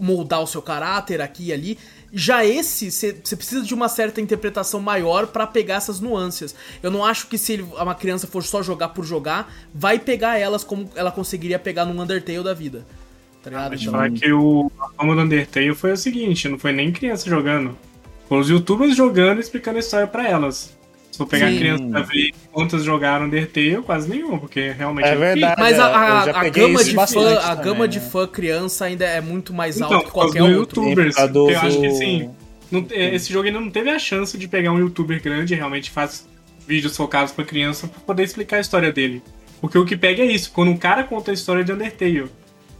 moldar 0.00 0.40
o 0.42 0.46
seu 0.46 0.62
caráter 0.62 1.20
aqui 1.20 1.46
e 1.46 1.52
ali. 1.52 1.76
Já 2.12 2.44
esse, 2.46 2.88
você 2.90 3.12
precisa 3.36 3.62
de 3.64 3.74
uma 3.74 3.88
certa 3.88 4.20
interpretação 4.20 4.78
maior 4.78 5.26
pra 5.26 5.44
pegar 5.44 5.74
essas 5.74 5.98
nuances. 5.98 6.54
Eu 6.80 6.90
não 6.90 7.04
acho 7.04 7.26
que 7.26 7.36
se 7.36 7.54
ele- 7.54 7.62
uma 7.64 7.96
criança 7.96 8.28
for 8.28 8.44
só 8.44 8.62
jogar 8.62 8.90
por 8.90 9.04
jogar, 9.04 9.52
vai 9.74 9.98
pegar 9.98 10.38
elas 10.38 10.62
como 10.62 10.88
ela 10.94 11.10
conseguiria 11.10 11.58
pegar 11.58 11.84
num 11.84 12.00
Undertale 12.00 12.44
da 12.44 12.54
vida. 12.54 12.86
Tá 13.42 13.50
ligado? 13.50 13.70
Mas 13.72 13.80
Então- 13.80 13.92
falar 13.92 14.10
que 14.12 14.32
o, 14.32 14.70
a 14.80 14.88
fama 14.90 15.16
do 15.16 15.22
Undertale 15.22 15.74
foi 15.74 15.92
o 15.92 15.96
seguinte, 15.96 16.48
não 16.48 16.58
foi 16.60 16.70
nem 16.72 16.92
criança 16.92 17.28
jogando. 17.28 17.76
Foi 18.28 18.38
os 18.38 18.48
youtubers 18.48 18.96
jogando 18.96 19.38
e 19.38 19.40
explicando 19.40 19.78
a 19.78 19.80
história 19.80 20.06
pra 20.06 20.28
elas. 20.28 20.75
Se 21.16 21.18
for 21.18 21.26
pegar 21.26 21.48
Sim. 21.48 21.54
a 21.54 21.58
criança 21.58 21.84
pra 21.86 22.00
ver 22.02 22.30
quantas 22.52 22.84
jogaram 22.84 23.24
Undertale, 23.24 23.80
quase 23.86 24.06
nenhuma, 24.06 24.38
porque 24.38 24.70
realmente 24.70 25.06
É 25.06 25.12
difícil. 25.14 25.32
verdade. 25.34 25.54
Mas 25.62 25.78
a, 25.80 25.82
eu 25.82 25.94
a, 25.94 26.40
a 26.40 26.48
gama 26.50 26.84
de 26.84 26.94
fã, 26.94 27.02
a 27.02 27.06
também, 27.56 27.64
gama 27.64 27.88
de 27.88 28.00
né? 28.00 28.04
fã 28.10 28.26
criança 28.26 28.84
ainda 28.84 29.06
é 29.06 29.20
muito 29.22 29.54
mais 29.54 29.76
Então, 29.78 29.94
alta 29.94 30.04
que 30.06 30.12
qualquer 30.12 30.42
do 30.42 30.58
outro. 30.58 30.82
youtubers. 30.84 31.14
Do- 31.32 31.50
Eu 31.50 31.58
acho 31.58 31.80
que 31.80 31.86
assim, 31.86 32.30
não 32.70 32.86
esse 32.90 33.32
jogo 33.32 33.46
ainda 33.46 33.58
não 33.58 33.70
teve 33.70 33.88
a 33.88 33.98
chance 33.98 34.36
de 34.36 34.46
pegar 34.46 34.72
um 34.72 34.78
youtuber 34.78 35.22
grande 35.22 35.54
e 35.54 35.56
realmente 35.56 35.90
faz 35.90 36.28
vídeos 36.68 36.94
focados 36.94 37.32
pra 37.32 37.46
criança 37.46 37.88
pra 37.88 37.98
poder 38.00 38.24
explicar 38.24 38.58
a 38.58 38.60
história 38.60 38.92
dele. 38.92 39.22
Porque 39.58 39.78
o 39.78 39.86
que 39.86 39.96
pega 39.96 40.22
é 40.22 40.26
isso, 40.26 40.52
quando 40.52 40.70
um 40.70 40.76
cara 40.76 41.02
conta 41.02 41.30
a 41.30 41.34
história 41.34 41.64
de 41.64 41.72
Undertale. 41.72 42.26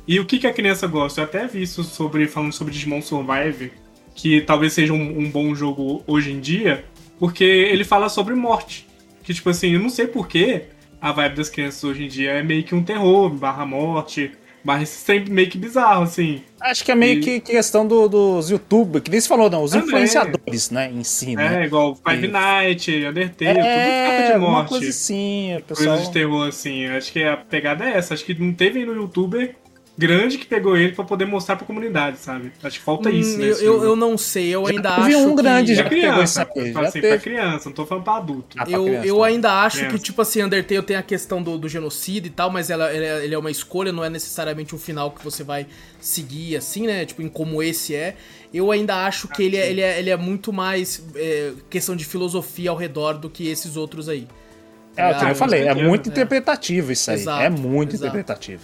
E 0.07 0.21
o 0.21 0.27
que, 0.27 0.39
que 0.39 0.47
a 0.47 0.53
criança 0.53 0.87
gosta? 0.87 1.23
Eu 1.23 1.25
até 1.25 1.47
vi 1.47 1.63
isso 1.63 1.83
sobre, 1.83 2.27
falando 2.27 2.53
sobre 2.53 2.71
Digimon 2.75 3.01
Survive, 3.01 3.73
que 4.15 4.43
talvez 4.43 4.75
seja 4.75 4.93
um, 4.93 5.21
um 5.21 5.31
bom 5.31 5.55
jogo 5.55 6.03
hoje 6.07 6.31
em 6.33 6.39
dia, 6.39 6.85
porque 7.19 7.45
ele 7.45 7.85
fala 7.85 8.09
sobre 8.09 8.35
morte. 8.35 8.87
Que, 9.23 9.35
tipo 9.35 9.51
assim, 9.51 9.73
eu 9.75 9.81
não 9.81 9.91
sei 9.91 10.07
porquê 10.07 10.65
a 11.01 11.13
vibe 11.13 11.37
das 11.37 11.49
crianças 11.51 11.83
hoje 11.85 12.05
em 12.05 12.09
dia 12.09 12.31
é 12.33 12.43
meio 12.43 12.63
que 12.63 12.75
um 12.75 12.83
terror, 12.83 13.29
barra 13.31 13.67
morte, 13.67 14.31
barra 14.65 14.83
esse 14.83 14.97
sempre 14.99 15.33
meio 15.33 15.49
que 15.49 15.59
bizarro, 15.59 16.03
assim. 16.05 16.43
Acho 16.61 16.85
que 16.85 16.91
é 16.91 16.95
meio 16.95 17.19
E- 17.19 17.23
que 17.23 17.41
questão 17.41 17.87
do- 17.87 18.09
dos 18.09 18.51
youtubers, 18.51 19.03
que 19.05 19.11
nem 19.11 19.21
você 19.21 19.29
falou, 19.29 19.49
não, 19.51 19.63
os 19.63 19.71
Também. 19.73 19.87
influenciadores, 19.87 20.71
né, 20.71 20.91
em 20.93 21.05
si, 21.05 21.37
né? 21.37 21.63
É, 21.63 21.67
igual 21.67 21.95
Five 21.97 22.23
Isso. 22.25 22.33
Night, 22.33 22.91
Undertale, 23.07 23.55
tudo 23.55 23.67
É, 23.67 24.07
capa 24.27 24.33
de 24.33 24.39
morte. 24.41 24.69
coisa 24.71 24.89
assim, 24.89 25.57
pessoal... 25.67 25.99
de 25.99 26.13
terror, 26.13 26.49
assim. 26.49 26.87
Acho 26.87 27.13
que 27.13 27.23
a 27.23 27.37
pegada 27.37 27.85
é 27.85 27.97
essa. 27.97 28.15
Acho 28.15 28.25
que 28.25 28.35
não 28.41 28.53
teve 28.53 28.85
no 28.85 28.95
youtuber 28.95 29.55
grande 29.99 30.37
que 30.39 30.47
pegou 30.47 30.77
ele 30.77 30.93
pra 30.93 31.05
poder 31.05 31.25
mostrar 31.27 31.57
pra 31.57 31.67
comunidade, 31.67 32.19
sabe? 32.19 32.53
Acho 32.63 32.79
que 32.79 32.85
falta 32.85 33.11
isso, 33.11 33.37
Hum, 33.37 33.39
né? 33.39 33.47
eu, 33.47 33.57
eu, 33.61 33.85
eu 33.85 33.97
não 33.97 34.19
sei, 34.19 34.49
eu 34.55 34.67
ainda 34.67 34.93
teve 34.95 35.15
acho 35.15 35.19
um 35.19 35.35
grande 35.35 35.73
que... 35.73 35.75
já 35.75 35.85
É 35.85 35.89
que 35.89 35.97
pegou 36.01 36.27
criança, 36.27 36.43
isso 36.55 36.59
eu 36.59 36.73
já 36.73 36.81
assim, 36.83 37.03
pra 37.03 37.11
teve. 37.11 37.23
criança, 37.23 37.69
não 37.69 37.75
tô 37.75 37.87
falando 37.87 38.05
pra 38.05 38.17
adulto. 38.17 38.57
Ah, 38.59 38.67
pra 38.67 38.73
Eu, 38.73 38.85
criança, 38.85 39.07
eu 39.07 39.17
tá. 39.21 39.27
ainda 39.27 39.53
acho 39.63 39.77
Criança. 39.79 39.97
que, 39.97 39.99
tipo 40.03 40.21
assim, 40.23 40.43
Undertale 40.43 40.83
tem 40.83 40.97
a 40.97 41.03
questão 41.03 41.43
do, 41.43 41.57
do 41.59 41.69
genocídio 41.69 42.29
e 42.29 42.31
tal, 42.33 42.51
mas 42.51 42.69
ela, 42.71 42.93
ele, 42.93 43.05
é, 43.07 43.25
ele 43.25 43.35
é 43.35 43.39
uma 43.39 43.51
escolha, 43.51 43.91
não 43.93 44.05
é 44.05 44.11
necessariamente 44.11 44.75
um 44.75 44.79
final 44.79 45.11
que 45.13 45.25
você 45.25 45.43
vai 45.43 45.67
seguir, 46.01 46.57
assim, 46.57 46.87
né? 46.87 47.05
Tipo, 47.07 47.23
em 47.23 47.29
como 47.29 47.63
esse 47.63 47.95
é. 47.95 48.17
Eu 48.53 48.71
ainda 48.71 49.05
acho 49.07 49.29
que 49.29 49.43
ele 49.43 49.57
é, 49.57 49.71
ele 49.71 49.81
é, 49.81 49.99
ele 49.99 50.11
é 50.11 50.17
muito 50.17 50.53
mais 50.53 51.03
é, 51.15 51.53
questão 51.71 51.97
de 51.97 52.05
filosofia 52.05 52.71
ao 52.71 52.77
redor 52.77 53.15
do 53.15 53.29
que 53.31 53.49
esses 53.49 53.77
outros 53.77 54.09
aí. 54.09 54.27
É, 54.97 55.13
como 55.15 55.27
Ah, 55.27 55.31
eu 55.31 55.35
falei, 55.35 55.63
é 55.69 55.75
muito 55.75 56.09
é. 56.09 56.13
interpretativo 56.13 56.93
isso 56.93 57.11
aí. 57.11 57.17
Exato, 57.21 57.43
é 57.43 57.51
muito 57.51 57.91
exato. 57.95 58.07
interpretativo. 58.07 58.63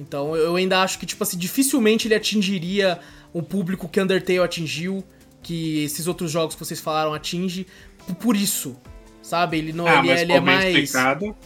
Então 0.00 0.34
eu 0.34 0.56
ainda 0.56 0.82
acho 0.82 0.98
que, 0.98 1.04
tipo 1.06 1.22
assim, 1.22 1.36
dificilmente 1.36 2.08
ele 2.08 2.14
atingiria 2.14 2.98
o 3.32 3.42
público 3.42 3.88
que 3.88 4.00
Undertale 4.00 4.38
atingiu, 4.40 5.04
que 5.42 5.84
esses 5.84 6.06
outros 6.06 6.30
jogos 6.30 6.54
que 6.54 6.64
vocês 6.64 6.80
falaram 6.80 7.12
atinge, 7.14 7.66
por 8.20 8.34
isso. 8.36 8.76
Sabe? 9.22 9.58
Ele 9.58 9.72
não 9.72 9.86
ah, 9.86 9.98
ele, 9.98 10.08
mas 10.08 10.10
é- 10.10 10.16
se 10.16 10.22
ele 10.22 10.32
é 10.32 10.40
mais. 10.40 10.64
explicado. 10.74 11.36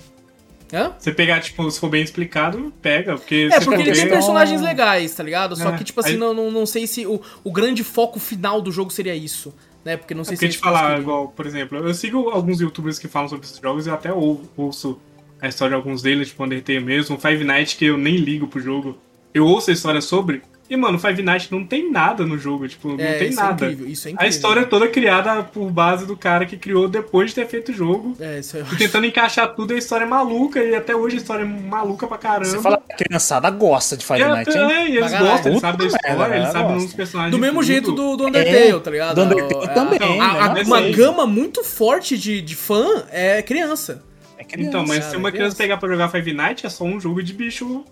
Hã? 0.73 0.93
Você 0.99 1.13
pegar, 1.13 1.41
tipo, 1.41 1.71
se 1.71 1.79
for 1.79 1.89
bem 1.91 2.03
explicado, 2.03 2.73
pega. 2.81 3.17
Porque 3.17 3.49
É, 3.53 3.61
porque 3.61 3.83
ele 3.83 3.93
tem 3.93 4.09
personagens 4.09 4.61
legais, 4.63 5.15
tá 5.15 5.23
ligado? 5.23 5.55
Só 5.55 5.69
É, 5.71 5.77
que, 5.77 5.85
tipo 5.85 6.01
assim, 6.01 6.11
aí- 6.13 6.17
não, 6.17 6.33
não, 6.33 6.51
não 6.51 6.65
sei 6.67 6.87
se 6.87 7.07
o, 7.07 7.21
o 7.45 7.53
grande 7.53 7.85
foco 7.85 8.19
final 8.19 8.63
do 8.63 8.73
jogo 8.73 8.91
seria 8.91 9.15
isso, 9.15 9.53
né? 9.85 9.97
Porque 9.97 10.15
não 10.15 10.25
sei 10.25 10.37
Porque 10.37 10.47
se 10.47 10.53
te 10.53 10.55
eles 10.57 10.65
falar, 10.65 10.99
igual, 10.99 11.29
por 11.29 11.47
exemplo, 11.47 11.79
eu 11.79 11.93
sigo 11.95 12.31
alguns 12.31 12.61
youtubers 12.61 12.99
que 12.99 13.07
falam 13.07 13.29
sobre 13.29 13.45
esses 13.47 13.59
jogos 13.59 13.87
e 13.87 13.91
eu 13.91 13.95
até 13.95 14.13
ou- 14.13 14.43
ouço 14.57 14.99
a 15.41 15.49
história 15.49 15.71
de 15.71 15.77
alguns 15.77 16.03
deles, 16.03 16.29
tipo 16.29 16.45
Undertale 16.45 16.81
mesmo, 16.81 17.19
Five 17.19 17.45
Nights, 17.45 17.75
que 17.75 17.85
eu 17.87 17.99
nem 17.99 18.17
ligo 18.17 18.47
pro 18.47 18.61
jogo. 18.61 18.97
Eu 19.33 19.45
ouço 19.47 19.69
a 19.71 19.73
história 19.73 20.01
sobre, 20.01 20.43
e 20.71 20.77
mano, 20.77 20.97
Five 20.97 21.21
Nights 21.21 21.51
não 21.51 21.65
tem 21.67 21.91
nada 21.91 22.25
no 22.25 22.39
jogo, 22.39 22.69
tipo, 22.69 22.89
não 22.91 23.01
É, 23.05 23.15
tem 23.15 23.29
isso 23.31 23.37
nada. 23.41 23.67
É 23.67 23.71
incrível, 23.73 23.91
isso 23.93 24.07
é 24.07 24.11
a 24.11 24.13
incrível. 24.13 24.31
história 24.31 24.61
é 24.61 24.65
toda 24.65 24.87
criada 24.89 25.43
por 25.43 25.69
base 25.73 26.07
do 26.07 26.17
cara 26.17 26.47
que 26.47 26.57
criou 26.57 26.89
depois 26.89 27.31
de 27.31 27.35
ter 27.35 27.49
feito 27.49 27.73
o 27.73 27.75
jogo. 27.75 28.17
É, 28.21 28.39
isso 28.39 28.57
eu 28.57 28.65
E 28.73 28.77
tentando 28.77 29.07
encaixar 29.07 29.53
tudo, 29.57 29.75
a 29.75 29.77
história 29.77 30.05
é 30.05 30.07
maluca, 30.07 30.63
e 30.63 30.73
até 30.75 30.95
hoje 30.95 31.17
a 31.17 31.19
história 31.19 31.43
é 31.43 31.45
maluca 31.45 32.07
pra 32.07 32.17
caramba. 32.17 32.45
Você 32.45 32.61
fala 32.61 32.79
que 32.79 32.93
a 32.93 32.97
criançada 32.97 33.51
gosta 33.51 33.97
de 33.97 34.05
Five 34.07 34.23
é, 34.23 34.29
Nights, 34.29 34.55
hein? 34.55 34.63
é, 34.73 34.89
e 34.89 34.97
eles 34.99 35.11
gostam, 35.19 35.51
eles 35.51 35.61
sabem 35.61 35.79
da 35.89 35.97
história, 35.97 36.35
eles 36.37 36.47
eu 36.47 36.53
sabem 36.53 36.69
gosto. 36.75 36.85
dos 36.87 36.95
personagens. 36.95 37.31
Do 37.33 37.37
de 37.37 37.41
mesmo 37.43 37.57
tudo. 37.61 37.67
jeito 37.67 37.93
do, 37.93 38.17
do 38.17 38.27
Undertale, 38.29 38.81
tá 38.81 38.91
ligado? 38.93 39.15
do 39.17 39.23
Undertale 39.23 39.65
É, 39.65 39.69
também, 39.75 40.21
a- 40.21 40.45
a- 40.45 40.55
né? 40.55 40.63
uma 40.65 40.81
gama 40.81 41.27
muito 41.27 41.65
forte 41.65 42.17
de, 42.17 42.41
de 42.41 42.55
fã 42.55 43.03
é 43.11 43.43
criança. 43.43 44.01
É 44.39 44.45
criança. 44.45 44.69
Então, 44.69 44.87
mas 44.87 45.05
se 45.05 45.17
uma 45.17 45.31
criança. 45.31 45.31
criança 45.31 45.57
pegar 45.57 45.77
pra 45.77 45.89
jogar 45.89 46.09
Five 46.09 46.33
Nights, 46.33 46.65
é 46.65 46.69
só 46.69 46.85
um 46.85 47.01
jogo 47.01 47.23
de 47.23 47.33
bicho 47.33 47.85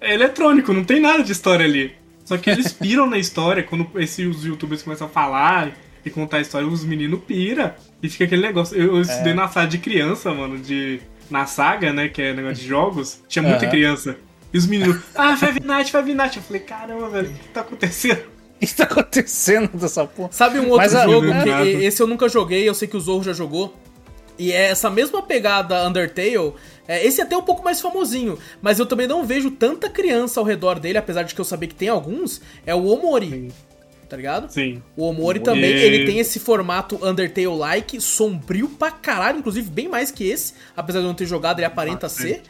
eletrônico, 0.00 0.72
não 0.72 0.84
tem 0.84 1.00
nada 1.00 1.22
de 1.22 1.32
história 1.32 1.64
ali. 1.64 1.92
Só 2.24 2.36
que 2.36 2.48
eles 2.50 2.72
piram 2.72 3.06
na 3.08 3.18
história, 3.18 3.62
quando 3.62 3.88
esses 3.96 4.44
youtubers 4.44 4.82
começam 4.82 5.06
a 5.06 5.10
falar 5.10 5.72
e 6.04 6.10
contar 6.10 6.38
a 6.38 6.40
história, 6.40 6.66
os 6.66 6.84
meninos 6.84 7.20
pira 7.26 7.76
e 8.02 8.08
fica 8.08 8.24
aquele 8.24 8.42
negócio. 8.42 8.76
Eu, 8.76 8.96
eu 8.96 9.02
estudei 9.02 9.34
na 9.34 9.48
sala 9.48 9.66
de 9.66 9.78
criança, 9.78 10.32
mano, 10.32 10.58
de. 10.58 11.00
Na 11.30 11.46
saga, 11.46 11.92
né? 11.92 12.08
Que 12.08 12.22
é 12.22 12.34
negócio 12.34 12.56
de 12.62 12.66
jogos, 12.68 13.22
tinha 13.28 13.42
muita 13.42 13.62
Aham. 13.64 13.70
criança. 13.70 14.16
E 14.52 14.58
os 14.58 14.66
meninos, 14.66 15.00
ah, 15.14 15.36
Five 15.36 15.60
Nights, 15.60 15.90
Five 15.90 16.12
Nights. 16.14 16.36
Eu 16.36 16.42
falei, 16.42 16.62
caramba, 16.62 17.08
velho, 17.08 17.28
o 17.30 17.34
que 17.34 17.48
tá 17.50 17.60
acontecendo? 17.60 18.22
O 18.60 18.66
que 18.66 18.74
tá 18.74 18.84
acontecendo 18.84 19.68
dessa 19.78 20.04
porra? 20.06 20.28
Sabe 20.32 20.58
um 20.58 20.64
outro 20.64 20.76
Mas 20.78 20.94
a- 20.94 21.04
jogo 21.06 21.26
é. 21.32 21.68
esse 21.84 22.02
eu 22.02 22.06
nunca 22.06 22.28
joguei, 22.28 22.68
eu 22.68 22.74
sei 22.74 22.86
que 22.88 22.96
o 22.96 23.00
Zorro 23.00 23.22
já 23.22 23.32
jogou. 23.32 23.74
E 24.40 24.52
é 24.52 24.70
essa 24.70 24.88
mesma 24.88 25.22
pegada 25.22 25.86
Undertale. 25.86 26.54
é, 26.88 27.04
esse 27.06 27.20
é 27.20 27.24
até 27.24 27.36
um 27.36 27.42
pouco 27.42 27.62
mais 27.62 27.78
famosinho, 27.78 28.38
mas 28.62 28.78
eu 28.78 28.86
também 28.86 29.06
não 29.06 29.22
vejo 29.22 29.50
tanta 29.50 29.90
criança 29.90 30.40
ao 30.40 30.46
redor 30.46 30.80
dele, 30.80 30.96
apesar 30.96 31.24
de 31.24 31.34
que 31.34 31.40
eu 31.40 31.44
saber 31.44 31.66
que 31.66 31.74
tem 31.74 31.88
alguns. 31.90 32.40
É 32.64 32.74
o 32.74 32.86
Omori. 32.86 33.52
Tá 34.08 34.16
ligado? 34.16 34.50
Sim. 34.50 34.82
O 34.96 35.04
Omori 35.04 35.40
também, 35.40 35.70
ele 35.72 36.06
tem 36.06 36.18
esse 36.18 36.40
formato 36.40 36.98
Undertale-like, 37.06 38.00
sombrio 38.00 38.68
pra 38.70 38.90
caralho, 38.90 39.38
inclusive 39.38 39.68
bem 39.70 39.88
mais 39.88 40.10
que 40.10 40.24
esse, 40.24 40.54
apesar 40.74 41.00
de 41.00 41.04
eu 41.04 41.08
não 41.08 41.14
ter 41.14 41.26
jogado, 41.26 41.58
ele 41.58 41.66
aparenta 41.66 42.08
ser. 42.08 42.42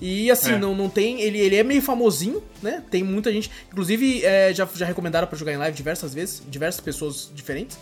E 0.00 0.30
assim, 0.30 0.52
É. 0.54 0.58
não, 0.58 0.74
não 0.74 0.90
tem. 0.90 1.20
Ele, 1.22 1.38
ele 1.38 1.56
é 1.56 1.62
meio 1.62 1.80
famosinho, 1.80 2.42
né? 2.60 2.82
Tem 2.90 3.02
muita 3.02 3.32
gente. 3.32 3.50
Inclusive, 3.72 4.22
é, 4.24 4.52
já, 4.52 4.68
já 4.74 4.84
recomendaram 4.84 5.26
pra 5.26 5.38
jogar 5.38 5.52
em 5.52 5.56
live 5.56 5.74
diversas 5.74 6.12
vezes, 6.12 6.42
diversas 6.50 6.80
pessoas 6.82 7.30
diferentes. 7.34 7.78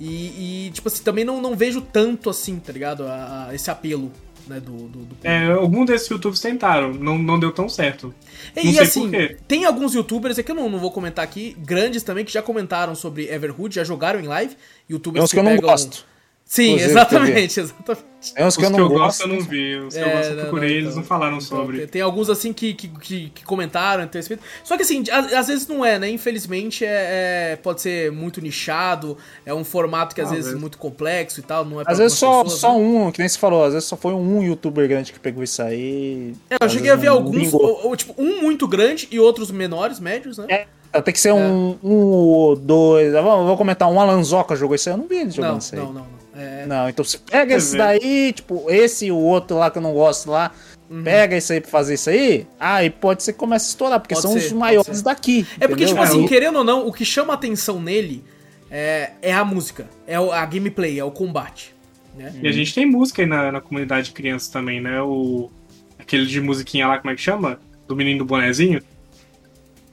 E, 0.00 0.66
e, 0.66 0.70
tipo 0.70 0.88
assim, 0.88 1.02
também 1.02 1.24
não, 1.24 1.40
não 1.40 1.56
vejo 1.56 1.80
tanto 1.80 2.30
assim, 2.30 2.58
tá 2.58 2.72
ligado? 2.72 3.04
A- 3.06 3.48
a- 3.48 3.54
esse 3.54 3.70
apelo, 3.70 4.12
né? 4.46 4.60
Do. 4.60 4.72
do, 4.88 4.98
do... 5.00 5.16
É, 5.24 5.50
algum 5.52 5.84
desses 5.84 6.08
youtubers 6.08 6.40
tentaram, 6.40 6.92
não, 6.94 7.18
não 7.18 7.38
deu 7.38 7.50
tão 7.52 7.68
certo. 7.68 8.14
E, 8.56 8.64
não 8.66 8.72
sei 8.72 8.82
assim, 8.82 9.00
por 9.02 9.10
quê. 9.10 9.36
tem 9.48 9.64
alguns 9.64 9.94
youtubers, 9.94 10.38
é 10.38 10.42
que 10.42 10.50
eu 10.50 10.54
não, 10.56 10.68
não 10.68 10.78
vou 10.78 10.90
comentar 10.92 11.24
aqui, 11.24 11.56
grandes 11.58 12.02
também, 12.02 12.24
que 12.24 12.32
já 12.32 12.40
comentaram 12.42 12.94
sobre 12.94 13.28
Everhood, 13.28 13.74
já 13.74 13.84
jogaram 13.84 14.20
em 14.20 14.26
live. 14.26 14.56
Youtubers 14.88 15.18
Tem 15.20 15.24
uns 15.24 15.32
que 15.32 15.38
eu 15.38 15.42
não 15.42 15.56
gosto. 15.60 16.06
Sim, 16.44 16.66
Inclusive, 16.74 16.90
exatamente, 16.90 17.60
exatamente. 17.60 18.06
Tem 18.34 18.44
uns 18.44 18.54
Os 18.54 18.56
que 18.58 18.64
eu 18.64 18.70
não 18.70 18.88
gosto. 18.88 19.20
eu 19.22 19.28
não 19.28 19.40
vi, 19.40 19.76
os 19.76 19.94
que 19.94 20.00
eu 20.00 20.06
É, 20.06 20.16
gosto 20.16 20.30
eu 20.30 20.34
não, 20.36 20.42
procurei, 20.42 20.68
não, 20.70 20.76
eles 20.76 20.88
então. 20.88 20.96
não 20.96 21.04
falaram 21.04 21.36
Então, 21.36 21.40
sobre. 21.58 21.78
tem, 21.78 21.86
tem 21.86 22.02
alguns 22.02 22.28
assim 22.28 22.52
que, 22.52 22.74
que, 22.74 22.88
que, 22.88 23.30
que 23.30 23.44
comentaram, 23.44 24.02
então, 24.02 24.18
esse- 24.18 24.36
só 24.64 24.76
que 24.76 24.82
assim, 24.82 25.04
a- 25.10 25.38
às 25.38 25.46
vezes 25.46 25.68
não 25.68 25.84
é, 25.84 26.00
né? 26.00 26.10
Infelizmente 26.10 26.84
é, 26.84 27.52
é- 27.52 27.56
pode 27.62 27.80
ser 27.80 28.10
muito 28.10 28.40
nichado, 28.40 29.16
é 29.46 29.54
um 29.54 29.62
formato 29.64 30.16
que 30.16 30.20
às 30.20 30.28
Às 30.30 30.34
vezes 30.34 30.52
é 30.52 30.56
muito 30.56 30.78
complexo 30.78 31.38
e 31.38 31.42
tal, 31.44 31.64
não 31.64 31.80
é 31.80 31.84
pra 31.84 31.92
Às 31.92 31.98
vezes 31.98 32.18
só, 32.18 32.42
pessoas, 32.42 32.60
só 32.60 32.72
né? 32.72 32.78
um, 32.80 33.12
que 33.12 33.20
nem 33.20 33.28
você 33.28 33.38
falou, 33.38 33.64
às 33.64 33.72
vezes 33.74 33.88
só 33.88 33.96
foi 33.96 34.12
um 34.12 34.42
youtuber 34.42 34.88
grande 34.88 35.12
que 35.12 35.20
pegou 35.20 35.42
isso 35.44 35.62
aí. 35.62 36.34
É, 36.50 36.54
eu 36.54 36.66
Às 36.66 36.72
cheguei 36.72 36.90
a 36.90 36.96
ver 36.96 37.06
não 37.06 37.14
alguns, 37.14 37.54
ou, 37.54 37.86
ou, 37.86 37.94
tipo, 37.96 38.14
um 38.20 38.42
muito 38.42 38.66
grande 38.66 39.06
e 39.12 39.20
outros 39.20 39.50
menores, 39.52 40.00
médios, 40.00 40.38
né? 40.38 40.66
É, 40.92 41.00
tem 41.00 41.14
que 41.14 41.20
ser 41.20 41.32
um, 41.32 41.78
um 41.84 41.94
ou 41.94 42.56
dois. 42.56 43.14
Eu 43.14 43.22
vou, 43.22 43.38
eu 43.40 43.46
vou 43.46 43.56
comentar, 43.56 43.88
um 43.88 44.00
Alanzoca 44.00 44.56
jogou 44.56 44.74
isso 44.74 44.88
aí, 44.88 44.94
eu 44.94 44.98
não 44.98 45.06
vi 45.06 45.16
ele 45.18 45.30
jogando 45.30 45.50
não, 45.52 45.58
isso 45.58 45.74
aí. 45.74 45.80
não, 45.80 45.92
não, 45.92 46.00
não. 46.02 46.17
É, 46.38 46.66
Não, 46.66 46.88
então 46.88 47.04
você 47.04 47.18
pega 47.18 47.54
esse 47.56 47.76
daí, 47.76 48.32
tipo, 48.32 48.70
esse 48.70 49.06
e 49.06 49.12
o 49.12 49.16
outro 49.16 49.56
lá 49.58 49.70
que 49.70 49.78
eu 49.78 49.82
não 49.82 49.92
gosto 49.92 50.30
lá, 50.30 50.52
Uhum. 50.88 51.02
pega 51.02 51.36
isso 51.36 51.52
aí 51.52 51.60
pra 51.60 51.70
fazer 51.70 51.94
isso 51.94 52.08
aí, 52.08 52.46
aí 52.58 52.88
pode 52.90 53.22
ser 53.22 53.32
que 53.32 53.38
comece 53.38 53.66
a 53.66 53.68
estourar, 53.70 54.00
porque 54.00 54.14
Pode 54.14 54.22
são 54.26 54.32
ser, 54.38 54.46
os 54.46 54.52
maiores 54.52 55.02
daqui. 55.02 55.46
É 55.60 55.66
porque, 55.66 55.84
entendeu? 55.84 55.88
tipo 55.88 56.00
assim, 56.02 56.24
o- 56.24 56.28
querendo 56.28 56.56
ou 56.58 56.64
não, 56.64 56.86
o 56.86 56.92
que 56.92 57.04
chama 57.04 57.34
atenção 57.34 57.80
nele 57.80 58.22
é, 58.70 59.10
é 59.20 59.34
a 59.34 59.44
música, 59.44 59.88
é 60.06 60.18
o- 60.20 60.30
a 60.32 60.44
gameplay, 60.46 60.98
é 60.98 61.04
o 61.04 61.10
combate. 61.10 61.74
Né? 62.16 62.32
E 62.42 62.48
a 62.48 62.52
gente 62.52 62.74
tem 62.74 62.86
música 62.86 63.20
aí 63.22 63.26
na, 63.28 63.50
na 63.52 63.60
comunidade 63.60 64.06
de 64.08 64.12
crianças 64.12 64.48
também, 64.48 64.80
né? 64.80 65.00
O. 65.02 65.50
Aquele 65.98 66.24
de 66.26 66.40
musiquinha 66.40 66.86
lá, 66.88 66.98
como 66.98 67.10
é 67.12 67.14
que 67.16 67.20
chama? 67.22 67.60
Do 67.86 67.94
menino 67.94 68.20
do 68.20 68.24
bonezinho. 68.24 68.80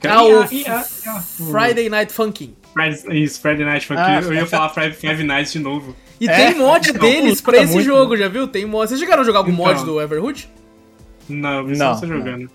Ah, 0.08 0.22
o 0.24 0.46
Friday 1.50 1.88
Night 1.88 2.12
Funkin'. 2.12 2.54
Friday- 2.72 3.22
Isso, 3.22 3.40
Friday 3.40 3.64
Night 3.64 3.86
Funk. 3.86 4.00
Ah, 4.00 4.20
eu 4.20 4.32
ia 4.34 4.44
falar 4.46 4.68
Five 4.70 5.24
Nights 5.24 5.52
de 5.52 5.58
novo. 5.58 5.94
E 6.20 6.28
É? 6.28 6.50
tem 6.52 6.58
mod 6.58 6.92
deles 6.92 7.40
pra 7.40 7.58
esse 7.62 7.72
muito. 7.74 7.84
jogo, 7.86 8.16
já 8.16 8.28
viu? 8.28 8.48
Tem 8.48 8.64
mod. 8.64 8.88
Vocês 8.88 8.98
chegaram 9.00 9.22
a 9.22 9.24
jogar 9.24 9.38
algum 9.40 9.52
Então. 9.52 9.64
mod 9.66 9.84
do 9.84 10.00
Everhood? 10.00 10.48
Não, 11.28 11.62
Não, 11.62 11.74
não. 11.76 12.06
jogando. 12.06 12.50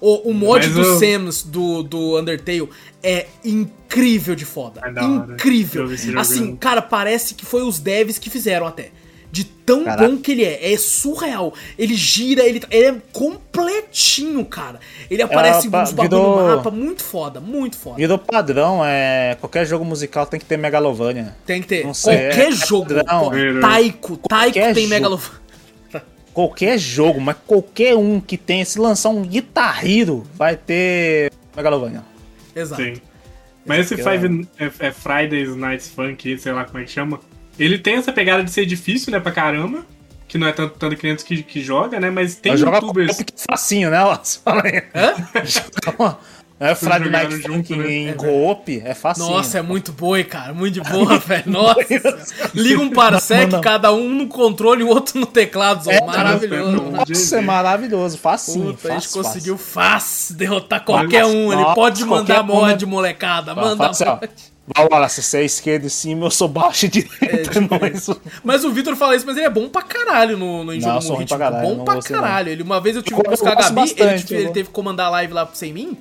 O, 0.00 0.30
o 0.30 0.34
mod 0.34 0.66
Mas 0.66 0.74
do 0.74 0.82
eu- 0.82 0.98
Samus 0.98 1.42
do, 1.42 1.82
do 1.82 2.18
Undertale 2.18 2.68
é 3.02 3.26
incrível 3.44 4.34
de 4.34 4.44
foda. 4.44 4.80
É 4.84 5.04
incrível. 5.04 5.90
Esse 5.92 6.16
Assim, 6.16 6.54
cara, 6.56 6.82
parece 6.82 7.34
que 7.34 7.46
foi 7.46 7.62
os 7.62 7.78
devs 7.78 8.18
que 8.18 8.28
fizeram 8.28 8.66
até. 8.66 8.90
De 9.32 9.44
tão 9.44 9.84
Caraca. 9.84 10.08
bom 10.08 10.16
que 10.18 10.32
ele 10.32 10.44
é. 10.44 10.72
É 10.72 10.78
surreal. 10.78 11.52
Ele 11.78 11.94
gira, 11.94 12.42
ele, 12.44 12.62
ele 12.70 12.84
é 12.86 12.94
completinho, 13.12 14.44
cara. 14.44 14.80
Ele 15.10 15.20
aparece 15.22 15.68
pa- 15.68 15.82
uns 15.82 15.92
bagulho 15.92 16.22
virou- 16.22 16.40
no 16.40 16.56
mapa. 16.56 16.70
Muito 16.70 17.02
foda, 17.04 17.40
muito 17.40 17.76
foda. 17.76 17.96
Virou 17.96 18.18
padrão, 18.18 18.80
é. 18.84 19.36
Qualquer 19.40 19.66
jogo 19.66 19.84
musical 19.84 20.26
tem 20.26 20.38
que 20.40 20.46
ter 20.46 20.56
Megalovania. 20.56 21.36
Tem 21.44 21.60
que 21.60 21.68
ter. 21.68 21.84
Não 21.84 21.92
sei, 21.94 22.16
Qualquer 22.28 22.48
é 22.48 22.52
jogo. 22.52 22.94
padrão. 22.94 23.20
co- 23.24 23.60
Taiko. 23.60 24.16
Taiko 24.16 24.28
Qualquer 24.28 24.74
tem 24.74 24.84
jogo. 24.84 24.94
Megalovania. 24.94 25.46
Qualquer 26.32 26.78
jogo, 26.78 27.18
mas 27.20 27.36
qualquer 27.46 27.96
um 27.96 28.20
que 28.20 28.36
tenha, 28.36 28.62
se 28.64 28.78
lançar 28.78 29.08
um 29.08 29.22
Guitar 29.22 29.86
Hero, 29.86 30.22
vai 30.34 30.54
ter 30.54 31.32
Megalovania. 31.56 32.02
Exato. 32.54 32.82
Sim. 32.82 32.94
Mas 33.64 33.90
esse 33.90 33.94
é- 34.00 34.04
Five 34.04 34.48
é, 34.58 34.70
é 34.86 34.92
Fridays 34.92 35.56
Nights 35.56 35.88
Funk, 35.88 36.38
sei 36.38 36.52
lá 36.52 36.64
como 36.64 36.78
é 36.78 36.84
que 36.84 36.90
chama. 36.90 37.18
Ele 37.58 37.78
tem 37.78 37.94
essa 37.96 38.12
pegada 38.12 38.42
de 38.44 38.50
ser 38.50 38.66
difícil, 38.66 39.10
né, 39.12 39.20
pra 39.20 39.32
caramba. 39.32 39.84
Que 40.28 40.36
não 40.38 40.48
é 40.48 40.52
tanto, 40.52 40.76
tanto 40.76 40.96
criança 40.96 41.24
que, 41.24 41.42
que 41.42 41.62
joga, 41.62 42.00
né? 42.00 42.10
Mas 42.10 42.34
tem 42.34 42.56
joga 42.56 42.78
youtubers. 42.78 43.16
com 43.18 43.24
facinho, 43.48 43.90
né? 43.90 43.98
Aí. 44.44 44.82
Hã? 44.92 46.16
É 46.58 46.74
Friday 46.74 47.10
Night 47.10 47.36
junto, 47.36 47.52
Funkin' 47.68 47.76
né? 47.76 47.92
em 47.92 48.08
É 48.08 48.12
co-op, 48.14 48.80
é 48.82 48.94
fácil. 48.94 49.26
Nossa, 49.26 49.58
é 49.58 49.62
muito 49.62 49.92
boa, 49.92 50.22
cara. 50.24 50.54
Muito 50.54 50.72
de 50.72 50.80
boa, 50.80 51.18
velho. 51.18 51.42
Nossa. 51.46 51.82
Liga 52.54 52.80
um 52.80 52.90
parsec, 52.90 53.44
Não, 53.52 53.58
não. 53.58 53.60
cada 53.60 53.92
um 53.92 54.08
no 54.08 54.26
controle 54.26 54.80
e 54.80 54.84
o 54.84 54.88
outro 54.88 55.20
no 55.20 55.26
teclado. 55.26 55.88
É, 55.90 56.00
Maravilhoso. 56.02 56.72
não. 56.72 56.90
Nossa, 56.92 57.36
é 57.36 57.40
maravilhoso, 57.42 58.16
facinho. 58.16 58.72
Puta, 58.72 58.88
a 58.88 58.92
gente 58.94 59.02
fácil, 59.06 59.22
conseguiu 59.22 59.58
fácil 59.58 60.34
derrotar 60.36 60.82
qualquer 60.82 61.26
um. 61.26 61.52
Ele 61.52 61.74
pode 61.74 62.02
mandar 62.06 62.42
um, 62.42 62.46
mod, 62.46 62.86
molecada. 62.86 63.54
fácil. 63.54 63.70
Manda 63.70 63.86
Fácil, 63.88 64.06
mod. 64.06 64.30
Bora, 64.90 65.08
se 65.08 65.22
você 65.22 65.38
é 65.38 65.44
esquerda 65.44 65.86
em 65.86 65.88
cima, 65.88 66.26
eu 66.26 66.30
sou 66.30 66.48
baixo 66.48 66.86
e 66.86 66.88
direita. 66.88 67.50
tipo 67.52 67.78
nós- 67.78 68.10
Mas 68.42 68.64
o 68.64 68.72
Vitor 68.72 68.96
fala 68.96 69.14
isso, 69.14 69.24
mas 69.24 69.36
ele 69.36 69.46
é 69.46 69.50
bom 69.50 69.68
pra 69.68 69.82
caralho 69.82 70.36
no, 70.36 70.64
no 70.64 70.72
em 70.74 70.80
Não, 70.80 70.88
jogo 70.88 71.02
sou 71.02 71.16
ritmo. 71.16 71.38
pra 71.38 71.50
caralho, 71.50 71.76
bom 71.76 71.84
pra 71.84 72.02
caralho. 72.02 72.48
Ele, 72.50 72.62
uma 72.64 72.80
vez 72.80 72.96
eu 72.96 73.02
tive 73.02 73.20
que 73.22 73.30
buscar 73.30 73.52
a 73.52 73.54
Gabi, 73.54 73.80
ele, 73.80 73.94
bastante, 73.94 74.24
tive- 74.26 74.40
eu 74.40 74.44
ele 74.46 74.52
teve 74.52 74.68
que 74.68 74.74
comandar 74.74 75.06
a 75.06 75.10
live 75.10 75.32
lá 75.32 75.48
sem 75.54 75.72
mim. 75.72 75.96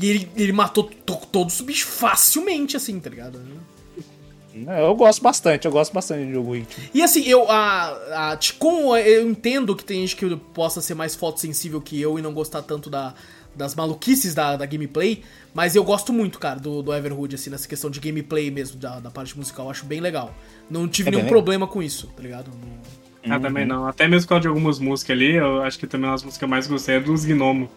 E 0.00 0.08
ele, 0.10 0.30
ele 0.36 0.52
matou 0.52 0.84
to- 0.84 1.20
todos 1.32 1.54
os 1.58 1.60
bichos 1.62 1.90
facilmente, 1.98 2.76
assim, 2.76 3.00
tá 3.00 3.10
ligado? 3.10 3.40
É, 4.68 4.82
Eu 4.82 4.94
gosto 4.94 5.20
bastante, 5.22 5.66
eu 5.66 5.72
gosto 5.72 5.92
bastante 5.92 6.26
de 6.26 6.32
jogo 6.32 6.54
ritmo. 6.54 6.82
E 6.94 7.02
assim, 7.02 7.24
eu, 7.26 7.50
a, 7.50 8.30
a, 8.32 8.36
t- 8.36 8.54
como 8.54 8.96
eu 8.96 9.28
entendo 9.28 9.74
que 9.76 9.84
tem 9.84 10.00
gente 10.06 10.16
que 10.16 10.34
possa 10.54 10.80
ser 10.80 10.94
mais 10.94 11.14
fotossensível 11.14 11.80
que 11.80 12.00
eu 12.00 12.18
e 12.18 12.22
não 12.22 12.32
gostar 12.32 12.62
tanto 12.62 12.88
da, 12.88 13.12
das 13.56 13.74
maluquices 13.74 14.34
da, 14.34 14.56
da 14.56 14.66
gameplay, 14.66 15.22
mas 15.54 15.74
eu 15.74 15.82
gosto 15.82 16.12
muito, 16.12 16.38
cara, 16.38 16.60
do, 16.60 16.82
do 16.82 16.92
Everhood, 16.94 17.34
assim, 17.34 17.50
nessa 17.50 17.66
questão 17.66 17.88
de 17.90 17.98
gameplay 18.00 18.50
mesmo, 18.50 18.78
da, 18.78 19.00
da 19.00 19.10
parte 19.10 19.36
musical, 19.36 19.66
eu 19.66 19.70
acho 19.70 19.86
bem 19.86 20.00
legal. 20.00 20.34
Não 20.70 20.86
tive 20.86 21.08
É 21.08 21.10
bem 21.10 21.18
nenhum 21.20 21.26
legal. 21.28 21.42
problema 21.42 21.66
com 21.66 21.82
isso, 21.82 22.08
tá 22.16 22.22
ligado? 22.22 22.50
Não- 23.24 23.34
Ah, 23.34 23.40
também 23.40 23.66
não. 23.66 23.86
Até 23.88 24.06
mesmo 24.06 24.26
por 24.26 24.28
causa 24.30 24.42
de 24.42 24.48
algumas 24.48 24.78
músicas 24.78 25.16
ali, 25.16 25.32
eu 25.34 25.62
acho 25.62 25.78
que 25.78 25.86
também 25.86 26.06
uma 26.08 26.14
das 26.14 26.22
músicas 26.22 26.38
que 26.38 26.44
eu 26.44 26.48
mais 26.48 26.66
gostei 26.68 26.94
é 26.96 27.00
dos 27.00 27.24
Gnomo. 27.24 27.68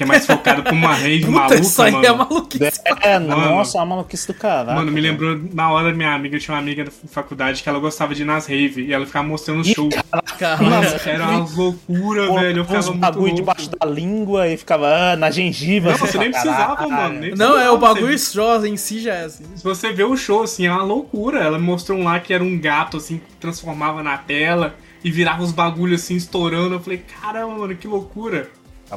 Que 0.00 0.04
é 0.04 0.06
mais 0.06 0.24
focado 0.24 0.62
pra 0.62 0.72
uma 0.72 0.94
rave 0.94 1.26
Puta, 1.26 1.30
maluca, 1.30 1.60
isso 1.60 1.82
aí 1.82 1.92
mano. 1.92 2.06
é 2.06 2.12
maluquice. 2.14 2.80
É, 3.02 3.18
Mano. 3.18 3.36
nossa, 3.36 3.76
é 3.76 3.80
uma 3.82 3.86
maluquice 3.96 4.26
do 4.28 4.32
caralho. 4.32 4.78
Mano, 4.78 4.90
me 4.90 4.98
lembrou 4.98 5.38
na 5.52 5.70
hora 5.70 5.92
minha 5.92 6.14
amiga, 6.14 6.38
tinha 6.38 6.54
uma 6.54 6.58
amiga 6.58 6.84
da 6.84 6.90
faculdade 6.90 7.62
que 7.62 7.68
ela 7.68 7.78
gostava 7.78 8.14
de 8.14 8.22
ir 8.22 8.24
nas 8.24 8.46
rave 8.46 8.86
e 8.86 8.94
ela 8.94 9.04
ficava 9.04 9.28
mostrando 9.28 9.60
Ih, 9.60 9.74
show. 9.74 9.90
Cara, 10.38 10.58
Era 11.04 11.28
umas 11.28 11.54
loucuras, 11.54 12.28
Pô, 12.28 12.40
velho. 12.40 12.56
Eu 12.60 12.62
uns 12.62 12.66
ficava 12.68 12.86
muito 12.86 13.00
bagulho 13.00 13.20
louco. 13.26 13.36
debaixo 13.36 13.70
da 13.78 13.86
língua 13.86 14.48
e 14.48 14.56
ficava 14.56 14.86
ah, 14.88 15.16
na 15.16 15.30
gengiva. 15.30 15.88
Não, 15.90 15.96
assim, 15.96 16.06
você 16.06 16.16
nem 16.18 16.30
precisava, 16.30 16.76
caralho. 16.76 16.90
mano. 16.96 17.20
nem 17.20 17.34
Não, 17.34 17.60
é 17.60 17.70
o 17.70 17.76
precisava, 17.78 17.78
bagulho 17.78 18.18
só 18.18 18.64
em 18.64 18.76
si 18.78 19.00
já 19.02 19.12
é 19.16 19.24
assim. 19.26 19.44
Se 19.54 19.62
você 19.62 19.92
vê 19.92 20.04
o 20.04 20.16
show, 20.16 20.44
assim, 20.44 20.64
é 20.66 20.72
uma 20.72 20.82
loucura. 20.82 21.40
Ela 21.40 21.58
mostrou 21.58 21.98
um 21.98 22.04
lá 22.04 22.18
que 22.18 22.32
era 22.32 22.42
um 22.42 22.58
gato, 22.58 22.96
assim, 22.96 23.18
que 23.18 23.34
transformava 23.38 24.02
na 24.02 24.16
tela 24.16 24.74
e 25.04 25.10
virava 25.10 25.42
os 25.42 25.52
bagulhos 25.52 26.00
assim, 26.04 26.16
estourando. 26.16 26.76
Eu 26.76 26.80
falei, 26.80 27.04
caramba, 27.20 27.54
mano, 27.58 27.76
que 27.76 27.86
loucura. 27.86 28.48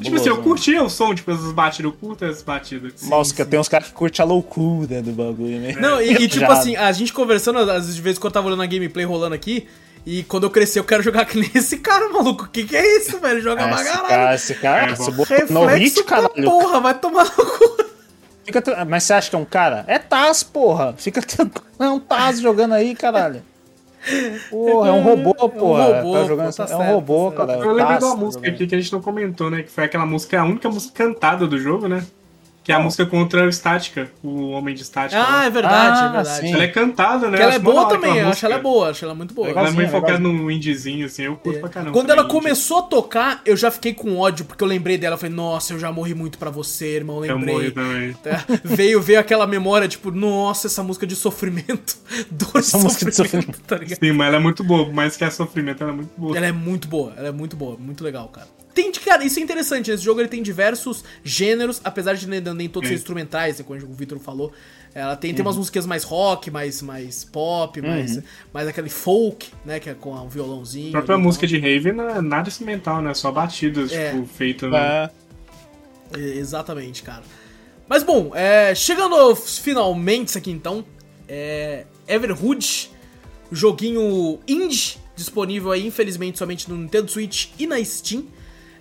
Tipo 0.01 0.15
assim, 0.15 0.29
eu 0.29 0.35
mano. 0.35 0.43
curtia 0.47 0.83
o 0.83 0.89
som, 0.89 1.13
tipo, 1.13 1.29
essas 1.31 1.51
batidas, 1.51 1.91
eu 1.91 1.97
curto 1.97 2.25
essas 2.25 2.41
batidas. 2.41 2.93
Nossa, 3.07 3.33
que 3.33 3.43
tem 3.45 3.59
uns 3.59 3.67
caras 3.67 3.87
que 3.87 3.93
curtem 3.93 4.23
a 4.23 4.27
loucura 4.27 5.01
do 5.01 5.11
bagulho, 5.11 5.59
né? 5.59 5.73
Não, 5.79 6.01
e, 6.01 6.13
e, 6.23 6.27
tipo 6.27 6.51
assim, 6.51 6.75
a 6.75 6.91
gente 6.91 7.13
conversando, 7.13 7.59
às 7.59 7.67
vezes 7.85 7.95
de 7.95 8.01
vez 8.01 8.17
em 8.17 8.19
quando 8.19 8.31
eu 8.31 8.33
tava 8.33 8.47
olhando 8.47 8.63
a 8.63 8.65
gameplay 8.65 9.05
rolando 9.05 9.35
aqui, 9.35 9.67
e 10.05 10.23
quando 10.23 10.43
eu 10.43 10.49
crescer 10.49 10.79
eu 10.79 10.83
quero 10.83 11.01
jogar 11.01 11.25
que 11.25 11.37
nem 11.39 11.49
esse 11.55 11.77
cara, 11.77 12.09
maluco. 12.09 12.43
O 12.43 12.47
que 12.49 12.63
que 12.65 12.75
é 12.75 12.97
isso, 12.97 13.17
velho? 13.19 13.41
Joga 13.41 13.63
pra 13.67 13.75
esse 13.75 13.83
caralho. 13.85 14.07
cara, 14.09 14.35
esse 14.35 14.53
cara, 14.55 14.91
É, 14.91 14.95
botou 15.11 15.47
no 15.49 15.65
hit, 15.67 16.03
caralho. 16.03 16.43
porra, 16.43 16.79
vai 16.81 16.93
tomar 16.93 17.23
no 17.25 17.31
cu. 17.45 17.83
Fica 18.43 18.61
tra- 18.61 18.83
Mas 18.83 19.03
você 19.05 19.13
acha 19.13 19.29
que 19.29 19.35
é 19.37 19.39
um 19.39 19.45
cara? 19.45 19.85
É 19.87 19.97
Taz, 19.97 20.43
porra. 20.43 20.93
Fica 20.97 21.21
tranquilo. 21.21 21.65
É 21.79 21.87
um 21.87 21.99
Taz 22.01 22.41
jogando 22.41 22.73
aí, 22.73 22.93
caralho. 22.93 23.41
Porra, 24.49 24.89
é 24.89 24.91
um 24.91 25.01
robô, 25.01 25.33
porra. 25.49 26.01
robô, 26.01 26.13
tá 26.13 26.25
jogando 26.25 26.51
pô, 26.51 26.53
tá 26.53 26.63
assim. 26.63 26.73
É 26.73 26.75
um 26.75 26.79
certo, 26.79 26.93
robô, 26.93 27.31
tá 27.31 27.37
cara. 27.47 27.59
Eu 27.59 27.73
lembrei 27.73 27.85
Taz, 27.85 27.99
de 27.99 28.05
uma 28.05 28.15
tá 28.15 28.21
música 28.21 28.39
jogando. 28.45 28.55
aqui 28.55 28.67
que 28.67 28.75
a 28.75 28.79
gente 28.81 28.93
não 28.93 29.01
comentou, 29.01 29.49
né? 29.49 29.63
Que 29.63 29.69
foi 29.71 29.83
aquela 29.85 30.05
música, 30.05 30.41
a 30.41 30.45
única 30.45 30.69
música 30.69 30.93
cantada 31.05 31.47
do 31.47 31.57
jogo, 31.57 31.87
né? 31.87 32.05
Que 32.63 32.71
é 32.71 32.75
a 32.75 32.79
música 32.79 33.05
contra 33.05 33.43
o 33.45 33.49
Estática, 33.49 34.09
o 34.23 34.51
Homem 34.51 34.73
de 34.73 34.83
Estática. 34.83 35.21
Ah, 35.21 35.29
lá. 35.31 35.45
é 35.45 35.49
verdade, 35.49 35.99
Ah, 35.99 36.05
é 36.05 36.11
verdade. 36.13 36.39
sim. 36.47 36.53
Ela 36.53 36.63
é 36.63 36.67
cantada, 36.69 37.29
né? 37.29 37.35
Que 37.37 37.43
ela 37.43 37.53
é 37.55 37.59
boa 37.59 37.89
também, 37.89 38.17
eu 38.19 38.29
acho 38.29 38.45
ela 38.45 38.55
música. 38.55 38.69
boa, 38.69 38.89
acho 38.89 39.03
ela 39.05 39.13
muito 39.15 39.33
boa. 39.33 39.49
Ela 39.49 39.67
é 39.67 39.71
muito 39.71 39.91
focada 39.91 40.17
no 40.17 40.49
indiezinho, 40.49 41.05
assim, 41.05 41.23
eu 41.23 41.35
curto 41.35 41.59
pra 41.59 41.67
caramba. 41.67 41.91
Quando 41.91 42.09
ela 42.09 42.23
também, 42.23 42.37
indie. 42.37 42.43
começou 42.47 42.77
a 42.79 42.81
tocar, 42.83 43.41
eu 43.45 43.57
já 43.57 43.69
fiquei 43.69 43.93
com 43.93 44.17
ódio, 44.17 44.45
porque 44.45 44.63
eu 44.63 44.67
lembrei 44.67 44.97
dela. 44.97 45.15
Eu 45.15 45.19
falei, 45.19 45.35
nossa, 45.35 45.73
eu 45.73 45.79
já 45.79 45.91
morri 45.91 46.13
muito 46.15 46.37
pra 46.37 46.49
você, 46.49 46.95
irmão. 46.95 47.23
Eu 47.25 47.35
Lembrei. 47.35 47.53
morri 47.53 47.71
também. 47.71 48.13
Tá? 48.13 48.45
veio, 48.63 49.01
veio 49.01 49.19
aquela 49.19 49.45
memória, 49.45 49.87
tipo, 49.87 50.09
nossa, 50.09 50.67
essa 50.67 50.81
música 50.81 51.05
de 51.05 51.15
sofrimento. 51.17 51.97
Dor 52.31 52.59
Essa 52.59 52.77
de 52.77 52.83
música 52.85 53.05
de 53.11 53.15
sofrimento, 53.17 53.59
tá 53.67 53.75
ligado? 53.75 53.99
Sim, 53.99 54.13
mas 54.13 54.27
ela 54.27 54.37
é 54.37 54.39
muito 54.39 54.63
boa, 54.63 54.89
mas 54.91 55.17
que 55.17 55.25
é 55.25 55.29
sofrimento, 55.29 55.83
ela 55.83 55.91
é 55.91 55.95
muito 55.95 56.11
boa. 56.17 56.37
Ela 56.37 56.45
é 56.47 56.51
muito 56.53 56.87
boa, 56.87 57.13
ela 57.17 57.27
é 57.27 57.31
muito 57.31 57.57
boa, 57.57 57.75
muito 57.77 58.03
legal, 58.05 58.29
cara. 58.29 58.47
Tem, 58.73 58.91
cara, 58.91 59.23
isso 59.23 59.39
é 59.39 59.41
interessante. 59.41 59.91
Esse 59.91 60.03
jogo 60.03 60.19
ele 60.19 60.27
tem 60.29 60.41
diversos 60.41 61.03
gêneros, 61.23 61.79
apesar 61.83 62.15
de 62.15 62.27
nem, 62.27 62.41
nem 62.41 62.67
todos 62.67 62.89
ser 62.89 62.95
instrumentais, 62.95 63.59
né, 63.59 63.65
como 63.67 63.79
o 63.79 63.93
Victor 63.93 64.17
falou. 64.19 64.51
Ela 64.95 65.15
tem, 65.15 65.33
tem 65.33 65.43
umas 65.43 65.57
músicas 65.57 65.85
mais 65.87 66.03
rock, 66.03 66.51
mais, 66.51 66.81
mais 66.81 67.23
pop, 67.23 67.81
mais, 67.81 68.19
mais 68.53 68.67
aquele 68.67 68.89
folk, 68.89 69.49
né? 69.65 69.79
Que 69.79 69.89
é 69.89 69.93
com 69.95 70.13
um 70.13 70.29
violãozinho. 70.29 70.89
A 70.89 71.01
própria 71.01 71.17
música 71.17 71.47
tal. 71.47 71.49
de 71.49 71.59
Rave 71.59 71.91
não 71.91 72.09
é 72.09 72.21
nada 72.21 72.47
instrumental, 72.47 73.01
né? 73.01 73.11
Só 73.15 73.31
batidas, 73.31 73.91
É. 73.91 74.11
tipo, 74.11 74.25
feitas. 74.27 74.71
né? 74.71 75.09
É, 76.15 76.19
Exatamente, 76.19 77.01
cara. 77.01 77.23
Mas 77.87 78.03
bom, 78.03 78.31
é, 78.35 78.73
chegando 78.75 79.35
finalmente 79.35 80.37
aqui 80.37 80.51
então, 80.51 80.85
é, 81.27 81.85
Everhood, 82.07 82.91
joguinho 83.51 84.39
indie, 84.47 84.97
disponível 85.15 85.71
aí, 85.71 85.87
infelizmente, 85.87 86.37
somente 86.37 86.69
no 86.69 86.77
Nintendo 86.77 87.09
Switch 87.09 87.49
e 87.57 87.65
na 87.65 87.83
Steam. 87.83 88.25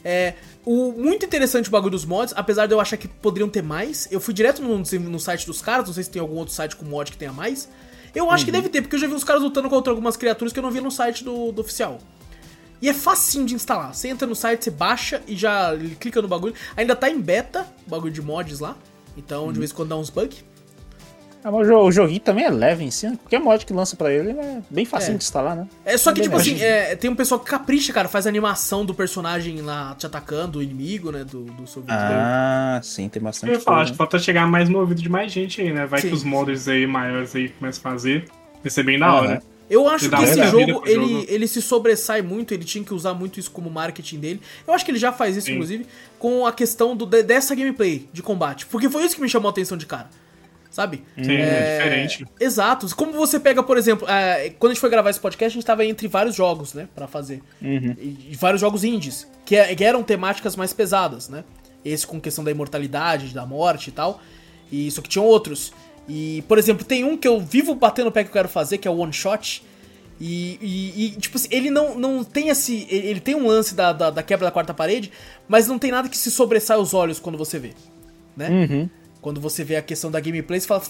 É, 0.04 0.34
o, 0.64 0.92
muito 0.92 1.24
interessante 1.24 1.68
o 1.68 1.70
bagulho 1.70 1.92
dos 1.92 2.04
mods, 2.04 2.34
apesar 2.36 2.66
de 2.66 2.74
eu 2.74 2.80
achar 2.80 2.96
que 2.96 3.08
poderiam 3.08 3.48
ter 3.48 3.62
mais. 3.62 4.08
Eu 4.10 4.20
fui 4.20 4.34
direto 4.34 4.62
no, 4.62 4.78
no 4.78 5.20
site 5.20 5.46
dos 5.46 5.60
caras, 5.60 5.86
não 5.86 5.94
sei 5.94 6.04
se 6.04 6.10
tem 6.10 6.20
algum 6.20 6.36
outro 6.36 6.54
site 6.54 6.76
com 6.76 6.84
mod 6.84 7.10
que 7.10 7.16
tenha 7.16 7.32
mais. 7.32 7.68
Eu 8.14 8.30
acho 8.30 8.44
que 8.44 8.52
deve 8.52 8.68
ter, 8.68 8.82
porque 8.82 8.96
eu 8.96 9.00
já 9.00 9.06
vi 9.06 9.14
uns 9.14 9.24
caras 9.24 9.42
lutando 9.42 9.70
contra 9.70 9.90
algumas 9.90 10.16
criaturas 10.16 10.52
que 10.52 10.58
eu 10.58 10.62
não 10.62 10.70
vi 10.70 10.80
no 10.80 10.90
site 10.90 11.24
do, 11.24 11.50
do 11.50 11.62
oficial. 11.62 11.98
E 12.80 12.88
é 12.88 12.92
facinho 12.92 13.46
de 13.46 13.54
instalar. 13.54 13.94
Você 13.94 14.08
entra 14.08 14.26
no 14.26 14.34
site, 14.34 14.64
você 14.64 14.70
baixa 14.70 15.22
e 15.26 15.36
já 15.36 15.70
clica 16.00 16.20
no 16.20 16.28
bagulho. 16.28 16.54
Ainda 16.76 16.96
tá 16.96 17.08
em 17.08 17.20
beta, 17.20 17.66
o 17.86 17.90
bagulho 17.90 18.12
de 18.12 18.20
mods 18.20 18.58
lá. 18.58 18.76
Então, 19.16 19.52
de 19.52 19.58
vez 19.58 19.70
em 19.70 19.74
quando 19.74 19.90
dá 19.90 19.96
uns 19.96 20.10
bugs. 20.10 20.44
Ah, 21.44 21.50
o 21.50 21.64
jo- 21.64 21.76
o 21.78 21.90
joguinho 21.90 22.20
também 22.20 22.44
é 22.44 22.50
leve 22.50 22.84
em 22.84 22.90
si, 22.90 23.06
né? 23.08 23.16
Qualquer 23.22 23.40
mod 23.40 23.66
que 23.66 23.72
lança 23.72 23.96
pra 23.96 24.12
ele 24.12 24.30
é 24.30 24.60
bem 24.70 24.84
facinho 24.84 25.14
É. 25.14 25.18
de 25.18 25.24
instalar, 25.24 25.56
né? 25.56 25.66
É 25.84 25.96
só 25.96 26.12
que, 26.12 26.20
É 26.20 26.22
tipo 26.24 26.36
bem 26.36 26.54
assim, 26.54 26.62
é, 26.62 26.94
tem 26.94 27.10
um 27.10 27.16
pessoal 27.16 27.40
que 27.40 27.50
capricha, 27.50 27.92
cara, 27.92 28.06
faz 28.08 28.26
a 28.26 28.28
animação 28.28 28.84
do 28.84 28.94
personagem 28.94 29.60
lá 29.60 29.94
te 29.98 30.06
atacando, 30.06 30.60
o 30.60 30.62
inimigo, 30.62 31.10
né? 31.10 31.24
Do, 31.24 31.42
do 31.44 31.66
seu 31.66 31.82
Ah, 31.88 32.78
sim, 32.82 33.08
tem 33.08 33.20
bastante 33.20 33.50
Eu 33.50 33.54
ia 33.58 33.60
falar, 33.60 33.82
acho 33.82 33.92
que 33.92 33.98
falta 33.98 34.18
chegar 34.18 34.46
mais 34.46 34.68
no 34.68 34.78
ouvido 34.78 35.02
de 35.02 35.08
mais 35.08 35.32
gente 35.32 35.60
aí, 35.60 35.72
né? 35.72 35.84
Vai 35.86 36.00
Sim. 36.00 36.08
que 36.08 36.14
os 36.14 36.22
modders 36.22 36.68
aí 36.68 36.86
maiores 36.86 37.34
aí 37.34 37.48
começam 37.48 37.80
a 37.80 37.92
fazer. 37.92 38.28
Vai 38.62 38.70
ser 38.70 38.82
bem 38.84 38.98
da 38.98 39.06
Ah, 39.06 39.14
hora. 39.14 39.28
né? 39.28 39.42
Eu 39.70 39.88
acho 39.88 40.08
que 40.10 40.22
esse 40.22 40.44
jogo 40.48 40.82
ele, 40.86 40.94
jogo. 41.08 41.24
ele 41.28 41.48
se 41.48 41.62
sobressai 41.62 42.20
muito, 42.20 42.52
ele 42.52 42.62
tinha 42.64 42.84
que 42.84 42.92
usar 42.92 43.14
muito 43.14 43.40
isso 43.40 43.50
como 43.50 43.70
marketing 43.70 44.18
dele. 44.20 44.40
Eu 44.66 44.74
acho 44.74 44.84
que 44.84 44.90
ele 44.90 44.98
já 44.98 45.10
faz 45.12 45.36
isso, 45.36 45.46
Sim. 45.46 45.54
inclusive, 45.54 45.86
com 46.18 46.46
a 46.46 46.52
questão 46.52 46.94
do, 46.94 47.06
de- 47.06 47.22
dessa 47.22 47.54
gameplay 47.54 48.06
de 48.12 48.22
combate. 48.22 48.66
Porque 48.66 48.88
foi 48.90 49.04
isso 49.04 49.16
que 49.16 49.22
me 49.22 49.28
chamou 49.30 49.48
a 49.48 49.50
atenção 49.50 49.78
de 49.78 49.86
cara. 49.86 50.08
Sabe? 50.72 51.04
Sim, 51.22 51.32
é 51.34 51.76
diferente. 51.78 52.26
Exato. 52.40 52.96
Como 52.96 53.12
você 53.12 53.38
pega, 53.38 53.62
por 53.62 53.76
exemplo, 53.76 54.08
é, 54.08 54.48
quando 54.58 54.70
a 54.70 54.74
gente 54.74 54.80
foi 54.80 54.88
gravar 54.88 55.10
esse 55.10 55.20
podcast, 55.20 55.52
a 55.56 55.60
gente 55.60 55.66
tava 55.66 55.84
entre 55.84 56.08
vários 56.08 56.34
jogos, 56.34 56.72
né, 56.72 56.88
Pra 56.94 57.06
fazer. 57.06 57.42
Uhum. 57.60 57.94
E, 58.00 58.28
e 58.30 58.36
vários 58.40 58.58
jogos 58.60 58.82
indies, 58.82 59.28
que, 59.44 59.54
é- 59.54 59.74
que 59.74 59.84
eram 59.84 60.02
temáticas 60.02 60.56
mais 60.56 60.72
pesadas, 60.72 61.28
né? 61.28 61.44
Esse 61.84 62.06
com 62.06 62.18
questão 62.18 62.42
da 62.42 62.50
imortalidade, 62.50 63.34
da 63.34 63.44
morte 63.44 63.88
e 63.88 63.92
tal. 63.92 64.20
E 64.70 64.86
isso 64.86 65.02
que 65.02 65.10
tinham 65.10 65.26
outros. 65.26 65.74
E, 66.08 66.42
por 66.48 66.56
exemplo, 66.58 66.84
tem 66.86 67.04
um 67.04 67.18
que 67.18 67.28
eu 67.28 67.38
vivo 67.38 67.74
batendo 67.74 68.06
o 68.06 68.12
pé 68.12 68.22
que 68.24 68.30
eu 68.30 68.32
quero 68.32 68.48
fazer, 68.48 68.78
que 68.78 68.88
é 68.88 68.90
o 68.90 68.96
One 68.96 69.12
Shot. 69.12 69.62
E, 70.18 70.58
e- 70.62 71.04
e, 71.06 71.10
tipo 71.20 71.36
assim, 71.36 71.48
ele 71.50 71.68
não, 71.70 71.98
não 71.98 72.24
tem 72.24 72.48
esse. 72.48 72.86
Ele, 72.88 73.08
ele 73.08 73.20
tem 73.20 73.34
um 73.34 73.46
lance 73.46 73.74
da, 73.74 73.92
da, 73.92 74.08
da 74.08 74.22
quebra 74.22 74.46
da 74.46 74.50
quarta 74.50 74.72
parede, 74.72 75.12
mas 75.46 75.66
não 75.68 75.78
tem 75.78 75.90
nada 75.90 76.08
que 76.08 76.16
se 76.16 76.30
sobressai 76.30 76.78
os 76.78 76.94
olhos 76.94 77.20
quando 77.20 77.36
você 77.36 77.58
vê. 77.58 77.72
Né? 78.34 78.48
Uhum. 78.48 78.90
Quando 79.22 79.40
você 79.40 79.62
vê 79.64 79.76
a 79.76 79.82
questão 79.82 80.10
da 80.10 80.18
gameplay, 80.20 80.60
você, 80.60 80.66
fala, 80.66 80.82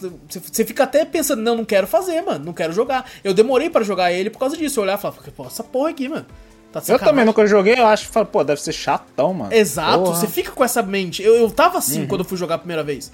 você, 0.50 0.64
fica 0.64 0.82
até 0.84 1.04
pensando, 1.04 1.40
não, 1.42 1.54
não 1.58 1.64
quero 1.64 1.86
fazer, 1.86 2.20
mano, 2.22 2.44
não 2.46 2.52
quero 2.54 2.72
jogar. 2.72 3.08
Eu 3.22 3.32
demorei 3.34 3.68
pra 3.70 3.84
jogar 3.84 4.10
ele 4.10 4.30
por 4.30 4.38
causa 4.38 4.56
disso. 4.56 4.80
Eu 4.80 4.84
olhar 4.84 4.98
e 4.98 5.00
falar, 5.02 5.14
pô, 5.36 5.46
essa 5.46 5.62
porra 5.62 5.90
aqui, 5.90 6.08
mano. 6.08 6.26
Tá 6.72 6.82
Eu 6.88 6.98
também 6.98 7.26
nunca 7.26 7.46
joguei, 7.46 7.74
eu 7.78 7.86
acho 7.86 8.06
que 8.06 8.12
falo, 8.12 8.24
pô, 8.24 8.42
deve 8.42 8.58
ser 8.62 8.72
chatão, 8.72 9.34
mano. 9.34 9.52
Exato, 9.52 10.04
Porra. 10.04 10.16
você 10.16 10.26
fica 10.26 10.50
com 10.50 10.64
essa 10.64 10.82
mente. 10.82 11.22
Eu, 11.22 11.34
eu 11.36 11.50
tava 11.50 11.76
assim 11.76 12.06
quando 12.06 12.22
eu 12.22 12.24
fui 12.24 12.38
jogar 12.38 12.54
a 12.54 12.58
primeira 12.58 12.82
vez. 12.82 13.12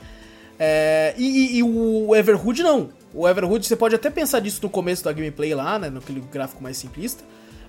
É, 0.56 1.12
e, 1.18 1.24
e- 1.24 1.58
e 1.58 1.62
o 1.64 2.14
Everhood 2.14 2.62
não. 2.62 2.90
O 3.12 3.28
Everhood, 3.28 3.66
você 3.66 3.74
pode 3.74 3.96
até 3.96 4.10
pensar 4.10 4.40
nisso 4.40 4.60
no 4.62 4.70
começo 4.70 5.02
da 5.04 5.12
gameplay 5.12 5.52
lá, 5.54 5.78
né? 5.78 5.90
Naquele 5.90 6.20
gráfico 6.20 6.62
mais 6.62 6.76
simplista. 6.76 7.24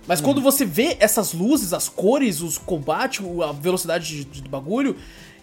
Mas 0.08 0.22
quando 0.22 0.42
você 0.42 0.66
vê 0.66 0.98
essas 1.00 1.34
luzes, 1.34 1.72
as 1.74 1.88
cores, 1.90 2.42
os 2.42 2.58
combates, 2.58 3.24
a 3.48 3.52
velocidade 3.52 4.08
de- 4.08 4.26
de- 4.26 4.42
do 4.42 4.50
bagulho, 4.50 4.96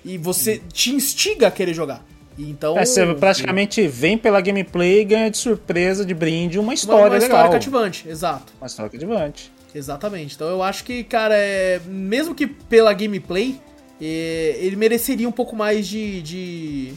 e 0.06 0.16
você 0.16 0.62
te 0.72 0.94
instiga 0.94 1.48
a 1.48 1.50
querer 1.50 1.74
jogar. 1.74 2.02
Então. 2.38 2.78
É, 2.78 2.84
você 2.84 3.14
praticamente 3.14 3.86
vem 3.88 4.16
pela 4.16 4.40
gameplay 4.40 5.00
e 5.00 5.04
ganha 5.04 5.30
de 5.30 5.36
surpresa, 5.36 6.04
de 6.04 6.14
brinde, 6.14 6.58
uma 6.58 6.68
uma, 6.68 6.74
história 6.74 7.04
uma 7.04 7.10
legal. 7.10 7.28
história 7.28 7.50
cativante, 7.50 8.08
exato. 8.08 8.52
Uma 8.60 8.66
história 8.66 8.90
cativante. 8.90 9.52
Exatamente. 9.74 10.34
Então 10.34 10.48
eu 10.48 10.62
acho 10.62 10.84
que, 10.84 11.02
cara, 11.02 11.34
é... 11.36 11.80
mesmo 11.86 12.34
que 12.34 12.46
pela 12.46 12.92
gameplay, 12.92 13.60
E 14.00 14.54
ele 14.58 14.76
mereceria 14.76 15.28
um 15.28 15.32
pouco 15.32 15.56
mais 15.56 15.88
de, 15.88 16.22
de, 16.22 16.92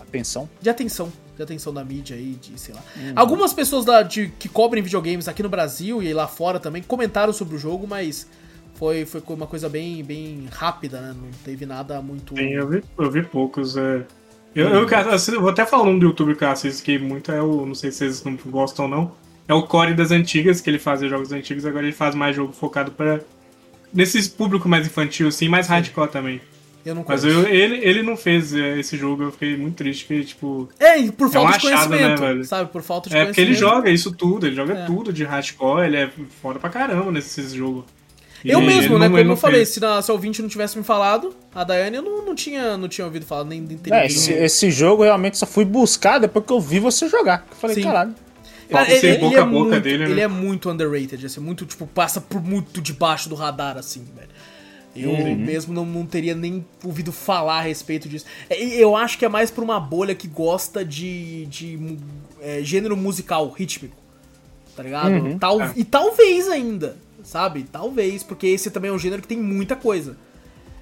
Atenção. 0.00 0.48
de 0.60 0.68
atenção. 0.68 1.12
De 1.36 1.42
atenção 1.42 1.72
da 1.72 1.84
mídia 1.84 2.16
aí, 2.16 2.36
de 2.40 2.58
sei 2.58 2.74
lá. 2.74 2.82
Algumas 3.14 3.52
pessoas 3.52 3.84
da, 3.84 4.02
de, 4.02 4.28
que 4.38 4.48
cobrem 4.48 4.82
videogames 4.82 5.28
aqui 5.28 5.42
no 5.42 5.48
Brasil 5.48 6.02
e 6.02 6.12
lá 6.12 6.26
fora 6.26 6.58
também 6.58 6.82
comentaram 6.82 7.32
sobre 7.32 7.56
o 7.56 7.58
jogo, 7.58 7.86
mas 7.86 8.26
foi, 8.80 9.04
foi 9.04 9.22
uma 9.28 9.46
coisa 9.46 9.68
bem, 9.68 10.02
bem 10.02 10.48
rápida, 10.50 11.02
né? 11.02 11.14
Não 11.14 11.30
teve 11.44 11.66
nada 11.66 12.00
muito. 12.00 12.34
Sim, 12.34 12.48
eu 12.54 12.66
vi, 12.66 12.82
eu 12.98 13.10
vi 13.10 13.22
poucos. 13.22 13.76
É. 13.76 14.06
Eu, 14.54 14.68
eu, 14.68 14.88
eu, 14.88 15.40
vou 15.40 15.50
até 15.50 15.66
falar 15.66 15.84
nome 15.84 16.00
do 16.00 16.06
youtuber 16.06 16.34
que 16.34 16.42
eu 16.42 16.48
assisto, 16.48 16.82
que 16.82 16.98
muito 16.98 17.30
é 17.30 17.42
o. 17.42 17.66
Não 17.66 17.74
sei 17.74 17.92
se 17.92 17.98
vocês 17.98 18.24
não 18.24 18.36
gostam 18.46 18.86
ou 18.86 18.90
não. 18.90 19.12
É 19.46 19.52
o 19.52 19.62
Core 19.64 19.92
das 19.92 20.10
antigas, 20.10 20.62
que 20.62 20.70
ele 20.70 20.78
fazia 20.78 21.10
jogos 21.10 21.30
antigos, 21.30 21.66
agora 21.66 21.84
ele 21.84 21.92
faz 21.92 22.14
mais 22.14 22.34
jogo 22.34 22.52
focado 22.54 22.90
para 22.92 23.20
Nesse 23.92 24.30
público 24.30 24.68
mais 24.68 24.86
infantil, 24.86 25.28
assim, 25.28 25.48
mais 25.48 25.66
hardcore 25.66 26.08
também. 26.08 26.40
Eu 26.86 26.94
não 26.94 27.04
Mas 27.06 27.20
conheço. 27.20 27.40
eu- 27.40 27.48
ele, 27.48 27.76
ele 27.84 28.02
não 28.02 28.16
fez 28.16 28.54
é, 28.54 28.78
esse 28.78 28.96
jogo, 28.96 29.24
eu 29.24 29.32
fiquei 29.32 29.56
muito 29.58 29.74
triste, 29.76 30.06
que, 30.06 30.24
tipo. 30.24 30.70
É, 30.78 31.02
por 31.10 31.26
É 31.28 31.30
falta 31.32 31.38
um 31.38 31.50
de 31.50 31.56
achado, 31.66 31.88
conhecimento, 31.88 32.20
né, 32.22 32.28
velho? 32.28 32.44
sabe? 32.46 32.70
Por 32.72 32.80
falta 32.82 33.10
de 33.10 33.16
É 33.16 33.26
porque 33.26 33.40
ele 33.42 33.48
conhecimento. 33.48 33.74
joga 33.76 33.90
isso 33.90 34.12
tudo, 34.12 34.46
ele 34.46 34.56
joga 34.56 34.72
É. 34.72 34.86
tudo 34.86 35.12
de 35.12 35.22
hardcore, 35.24 35.86
ele 35.86 35.96
é 35.98 36.10
foda 36.40 36.58
pra 36.58 36.70
caramba 36.70 37.12
nesses 37.12 37.52
jogos. 37.52 37.84
E 38.44 38.50
Eu 38.50 38.60
mesmo, 38.60 38.94
ele 38.94 38.98
né? 38.98 38.98
não- 38.98 39.06
Como 39.06 39.18
ele 39.18 39.24
eu 39.24 39.28
não 39.28 39.36
falei, 39.36 39.66
se, 39.66 39.84
a, 39.84 40.00
se 40.00 40.10
a 40.10 40.14
ouvinte 40.14 40.40
não 40.40 40.48
tivesse 40.48 40.76
me 40.78 40.84
falado, 40.84 41.34
a 41.54 41.62
Daiane 41.62 41.96
eu 41.96 42.02
não, 42.02 42.24
não, 42.24 42.34
tinha, 42.34 42.76
não 42.76 42.88
tinha 42.88 43.04
ouvido 43.04 43.26
falar, 43.26 43.44
nem, 43.44 43.60
nem 43.60 43.76
teria 43.76 44.00
É, 44.00 44.06
esse, 44.06 44.32
esse 44.32 44.70
jogo 44.70 45.02
eu 45.02 45.06
realmente 45.08 45.36
só 45.36 45.46
fui 45.46 45.64
buscar 45.64 46.18
depois 46.18 46.44
que 46.46 46.52
eu 46.52 46.60
vi 46.60 46.78
você 46.78 47.08
jogar. 47.08 47.46
Eu 47.50 47.56
falei, 47.56 47.76
Sim. 47.76 47.82
caralho. 47.82 48.14
Cara, 48.70 48.84
boca 48.84 48.96
é 49.36 49.40
a 49.40 49.44
boca 49.44 49.44
muito, 49.46 49.80
dele, 49.80 50.04
né? 50.04 50.10
ele 50.12 50.20
é 50.20 50.28
muito 50.28 50.70
underrated, 50.70 51.26
assim, 51.26 51.40
muito, 51.40 51.66
tipo, 51.66 51.86
passa 51.88 52.20
por 52.20 52.40
muito 52.40 52.80
debaixo 52.80 53.28
do 53.28 53.34
radar, 53.34 53.76
assim, 53.76 54.06
velho. 54.16 54.28
Eu 54.94 55.10
Uhum. 55.10 55.36
mesmo 55.36 55.72
não, 55.74 55.84
não 55.84 56.04
teria 56.06 56.34
nem 56.34 56.64
ouvido 56.84 57.12
falar 57.12 57.58
a 57.58 57.62
respeito 57.62 58.08
disso. 58.08 58.24
É, 58.48 58.60
Eu 58.60 58.96
acho 58.96 59.18
que 59.18 59.24
é 59.24 59.28
mais 59.28 59.50
por 59.50 59.62
uma 59.62 59.78
bolha 59.78 60.14
que 60.14 60.26
gosta 60.26 60.84
de, 60.84 61.46
de 61.46 61.98
é, 62.40 62.60
gênero 62.62 62.96
musical, 62.96 63.48
rítmico. 63.50 63.96
Tá 64.76 64.82
ligado? 64.82 65.12
Uhum. 65.12 65.38
Tal, 65.38 65.60
É. 65.60 65.72
E 65.76 65.84
talvez 65.84 66.48
ainda, 66.48 66.96
sabe? 67.22 67.64
Talvez, 67.64 68.22
porque 68.22 68.46
esse 68.46 68.70
também 68.70 68.90
é 68.90 68.94
um 68.94 68.98
gênero 68.98 69.22
que 69.22 69.28
tem 69.28 69.38
muita 69.38 69.76
coisa. 69.76 70.16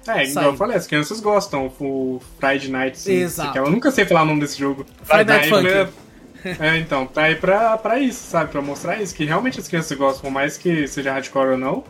É, 0.07 0.23
igual 0.23 0.45
eu 0.45 0.57
falei, 0.57 0.77
as 0.77 0.87
crianças 0.87 1.19
gostam, 1.19 1.71
o 1.79 2.21
Friday 2.39 2.69
Night, 2.69 2.97
assim, 2.97 3.13
Exato. 3.13 3.51
que 3.51 3.59
eu 3.59 3.69
nunca 3.69 3.91
sei 3.91 4.05
falar 4.05 4.23
o 4.23 4.25
nome 4.25 4.41
desse 4.41 4.57
jogo. 4.57 4.85
Friday 5.03 5.25
Night 5.25 5.49
Funkin'. 5.49 5.67
É, 5.67 6.67
é, 6.67 6.77
então, 6.77 7.05
tá 7.05 7.23
aí 7.23 7.35
pra, 7.35 7.77
pra 7.77 7.99
isso, 7.99 8.23
sabe? 8.29 8.51
Pra 8.51 8.61
mostrar 8.61 9.01
isso, 9.01 9.13
que 9.13 9.25
realmente 9.25 9.59
as 9.59 9.67
crianças 9.67 9.97
gostam, 9.97 10.21
por 10.21 10.31
mais 10.31 10.57
que 10.57 10.87
seja 10.87 11.11
hardcore 11.11 11.51
ou 11.51 11.57
não. 11.57 11.83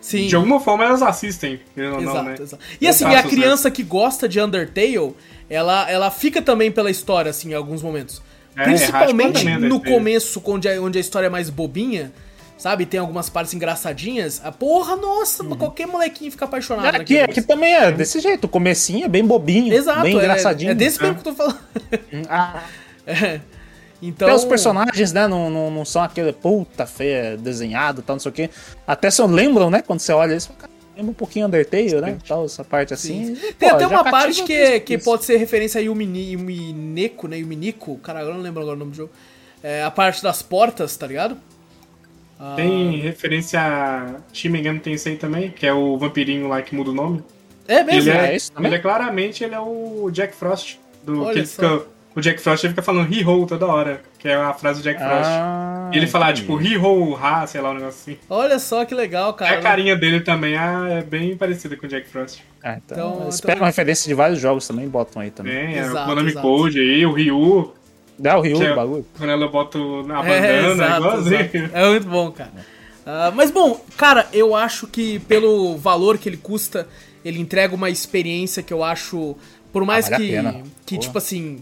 Sim. 0.00 0.28
De 0.28 0.36
alguma 0.36 0.60
forma 0.60 0.84
elas 0.84 1.02
assistem, 1.02 1.60
Exato, 1.76 2.02
não, 2.02 2.22
né? 2.22 2.36
exato. 2.38 2.62
E 2.80 2.86
assim, 2.86 3.08
e 3.08 3.14
a 3.14 3.22
criança 3.24 3.70
que 3.70 3.82
gosta 3.82 4.28
de 4.28 4.40
Undertale, 4.40 5.14
ela, 5.50 5.90
ela 5.90 6.10
fica 6.10 6.40
também 6.40 6.70
pela 6.70 6.90
história, 6.90 7.30
assim, 7.30 7.50
em 7.50 7.54
alguns 7.54 7.82
momentos. 7.82 8.22
É, 8.56 8.64
Principalmente 8.64 9.38
hardcore 9.38 9.54
também, 9.54 9.68
no 9.68 9.82
começo, 9.82 10.40
onde 10.46 10.68
a, 10.68 10.80
onde 10.80 10.98
a 10.98 11.00
história 11.00 11.26
é 11.26 11.30
mais 11.30 11.50
bobinha, 11.50 12.12
sabe? 12.56 12.86
Tem 12.86 12.98
algumas 13.00 13.28
partes 13.28 13.52
engraçadinhas. 13.54 14.40
A 14.44 14.50
porra, 14.52 14.96
nossa, 14.96 15.42
Uhum. 15.42 15.56
qualquer 15.56 15.86
molequinho 15.86 16.30
fica 16.30 16.44
apaixonado 16.44 16.86
Aqui, 16.88 16.98
naquilo. 16.98 17.24
aqui 17.24 17.42
também 17.42 17.74
é 17.74 17.92
desse 17.92 18.20
jeito. 18.20 18.44
O 18.44 18.48
comecinho 18.48 19.04
é 19.04 19.08
bem 19.08 19.24
bobinho, 19.24 19.72
Exato, 19.74 20.02
bem 20.02 20.14
é- 20.14 20.18
engraçadinho. 20.18 20.70
É, 20.70 20.74
desse 20.74 21.00
mesmo 21.00 21.16
que 21.22 21.28
eu 21.28 21.34
tô 21.34 21.34
falando. 21.34 21.58
Ah, 22.28 22.62
É. 23.06 23.40
Então. 24.02 24.28
Até 24.28 24.36
os 24.36 24.44
personagens, 24.44 25.10
né, 25.12 25.26
não, 25.26 25.48
não, 25.48 25.70
não 25.70 25.84
são 25.84 26.02
aquele 26.02 26.30
puta 26.30 26.86
feia, 26.86 27.34
desenhado 27.36 28.00
e 28.00 28.02
tal, 28.02 28.16
não 28.16 28.20
sei 28.20 28.30
o 28.30 28.32
quê. 28.32 28.50
Até 28.86 29.10
se 29.10 29.22
lembram, 29.22 29.70
né, 29.70 29.80
quando 29.80 30.00
você 30.00 30.12
olha 30.12 30.34
isso, 30.34 30.52
"Cara, 30.52 30.70
lembra 30.94 31.12
um 31.12 31.14
pouquinho 31.14 31.46
Undertale, 31.46 31.98
né, 32.02 32.18
tal, 32.28 32.44
essa 32.44 32.62
parte 32.62 32.92
assim. 32.92 33.34
Sim. 33.36 33.52
Tem 33.58 33.70
até 33.70 33.86
uma 33.86 34.04
parte 34.04 34.42
que, 34.42 34.80
que 34.80 34.98
pode 34.98 35.24
ser 35.24 35.38
referência 35.38 35.78
a 35.80 35.82
Yumini, 35.82 36.32
Yumineko, 36.32 37.26
né? 37.26 37.38
Yuminiko. 37.38 37.96
Caralho, 37.98 38.28
eu 38.28 38.34
não 38.34 38.42
lembro 38.42 38.60
agora 38.60 38.76
o 38.76 38.78
nome 38.78 38.90
do 38.90 38.96
jogo. 38.98 39.10
É 39.62 39.82
a 39.82 39.90
parte 39.90 40.22
das 40.22 40.42
portas, 40.42 40.94
tá 40.96 41.06
ligado? 41.06 41.38
Ah, 42.38 42.54
Tem 42.56 42.96
referência 43.00 43.60
a 43.60 44.16
Shin 44.32 44.50
Megami 44.50 44.78
Tensei 44.80 45.16
também, 45.16 45.50
que 45.50 45.66
é 45.66 45.72
o 45.72 45.96
vampirinho 45.96 46.48
lá 46.48 46.60
que 46.62 46.74
muda 46.74 46.90
o 46.90 46.94
nome. 46.94 47.22
É 47.66 47.82
mesmo? 47.82 48.10
Ele 48.10 48.18
é 48.18 48.30
é, 48.32 48.36
esse 48.36 48.52
também? 48.52 48.68
ele 48.70 48.76
é 48.76 48.78
claramente 48.78 49.42
ele 49.42 49.54
é 49.54 49.60
o 49.60 50.08
Jack 50.12 50.34
Frost. 50.34 50.76
Do, 51.02 51.22
Olha 51.24 51.40
que 51.40 51.46
fica, 51.48 51.82
o 52.14 52.20
Jack 52.20 52.40
Frost 52.40 52.64
ele 52.64 52.72
fica 52.72 52.82
falando 52.82 53.12
he-ho 53.12 53.46
toda 53.46 53.66
hora, 53.66 54.02
que 54.18 54.28
é 54.28 54.34
a 54.34 54.52
frase 54.52 54.80
do 54.80 54.84
Jack 54.84 54.98
Frost. 54.98 55.24
Ah, 55.24 55.90
e 55.92 55.96
ele 55.96 56.06
fala, 56.06 56.32
tipo, 56.32 56.60
he-ho, 56.60 57.16
ha, 57.16 57.46
sei 57.46 57.60
lá, 57.60 57.70
um 57.70 57.74
negócio 57.74 58.00
assim. 58.12 58.18
Olha 58.28 58.58
só 58.58 58.84
que 58.84 58.94
legal, 58.94 59.32
cara. 59.34 59.58
a 59.58 59.60
carinha 59.62 59.96
dele 59.96 60.20
também 60.20 60.56
ah, 60.56 60.86
é 60.90 61.02
bem 61.02 61.36
parecida 61.36 61.76
com 61.76 61.86
o 61.86 61.88
Jack 61.88 62.08
Frost. 62.08 62.40
Ah, 62.62 62.78
então, 62.84 62.96
Então, 62.98 63.22
eles 63.22 63.38
então- 63.38 63.48
pegam 63.48 63.64
referência 63.66 64.08
de 64.08 64.14
vários 64.14 64.40
jogos 64.40 64.66
também 64.66 64.84
e 64.84 64.88
botam 64.88 65.22
aí 65.22 65.30
também. 65.30 65.52
Tem, 65.54 65.76
é 65.76 65.78
Exato, 65.78 66.02
o 66.02 66.14
Konami. 66.14 66.32
Code 66.34 66.80
aí, 66.80 67.06
o 67.06 67.12
Ryu, 67.12 67.72
Dá 68.18 68.38
o 68.38 68.40
Ryu 68.40 68.62
é- 68.62 68.74
bagulho. 68.74 69.06
quando 69.16 69.30
ela 69.30 69.48
bota 69.48 69.78
na 70.04 70.24
É, 70.26 70.62
bandana, 70.62 70.72
exato, 70.84 71.00
igualzinho. 71.00 71.40
exato. 71.40 71.70
É 71.76 71.90
muito 71.90 72.08
bom, 72.08 72.30
cara. 72.32 72.50
Ah, 73.04 73.32
mas 73.34 73.50
bom, 73.50 73.80
cara, 73.96 74.26
eu 74.32 74.54
acho 74.56 74.86
que 74.86 75.18
pelo 75.20 75.76
valor 75.76 76.18
que 76.18 76.28
ele 76.28 76.36
custa, 76.38 76.88
ele 77.24 77.38
entrega 77.38 77.74
uma 77.74 77.88
experiência 77.90 78.62
que 78.62 78.72
eu 78.72 78.82
acho, 78.82 79.36
por 79.72 79.84
mais 79.84 80.06
Ah, 80.06 80.10
vale 80.12 80.36
a 80.36 80.42
que, 80.52 80.62
que 80.86 80.94
Porra. 80.96 81.00
tipo 81.00 81.18
assim, 81.18 81.58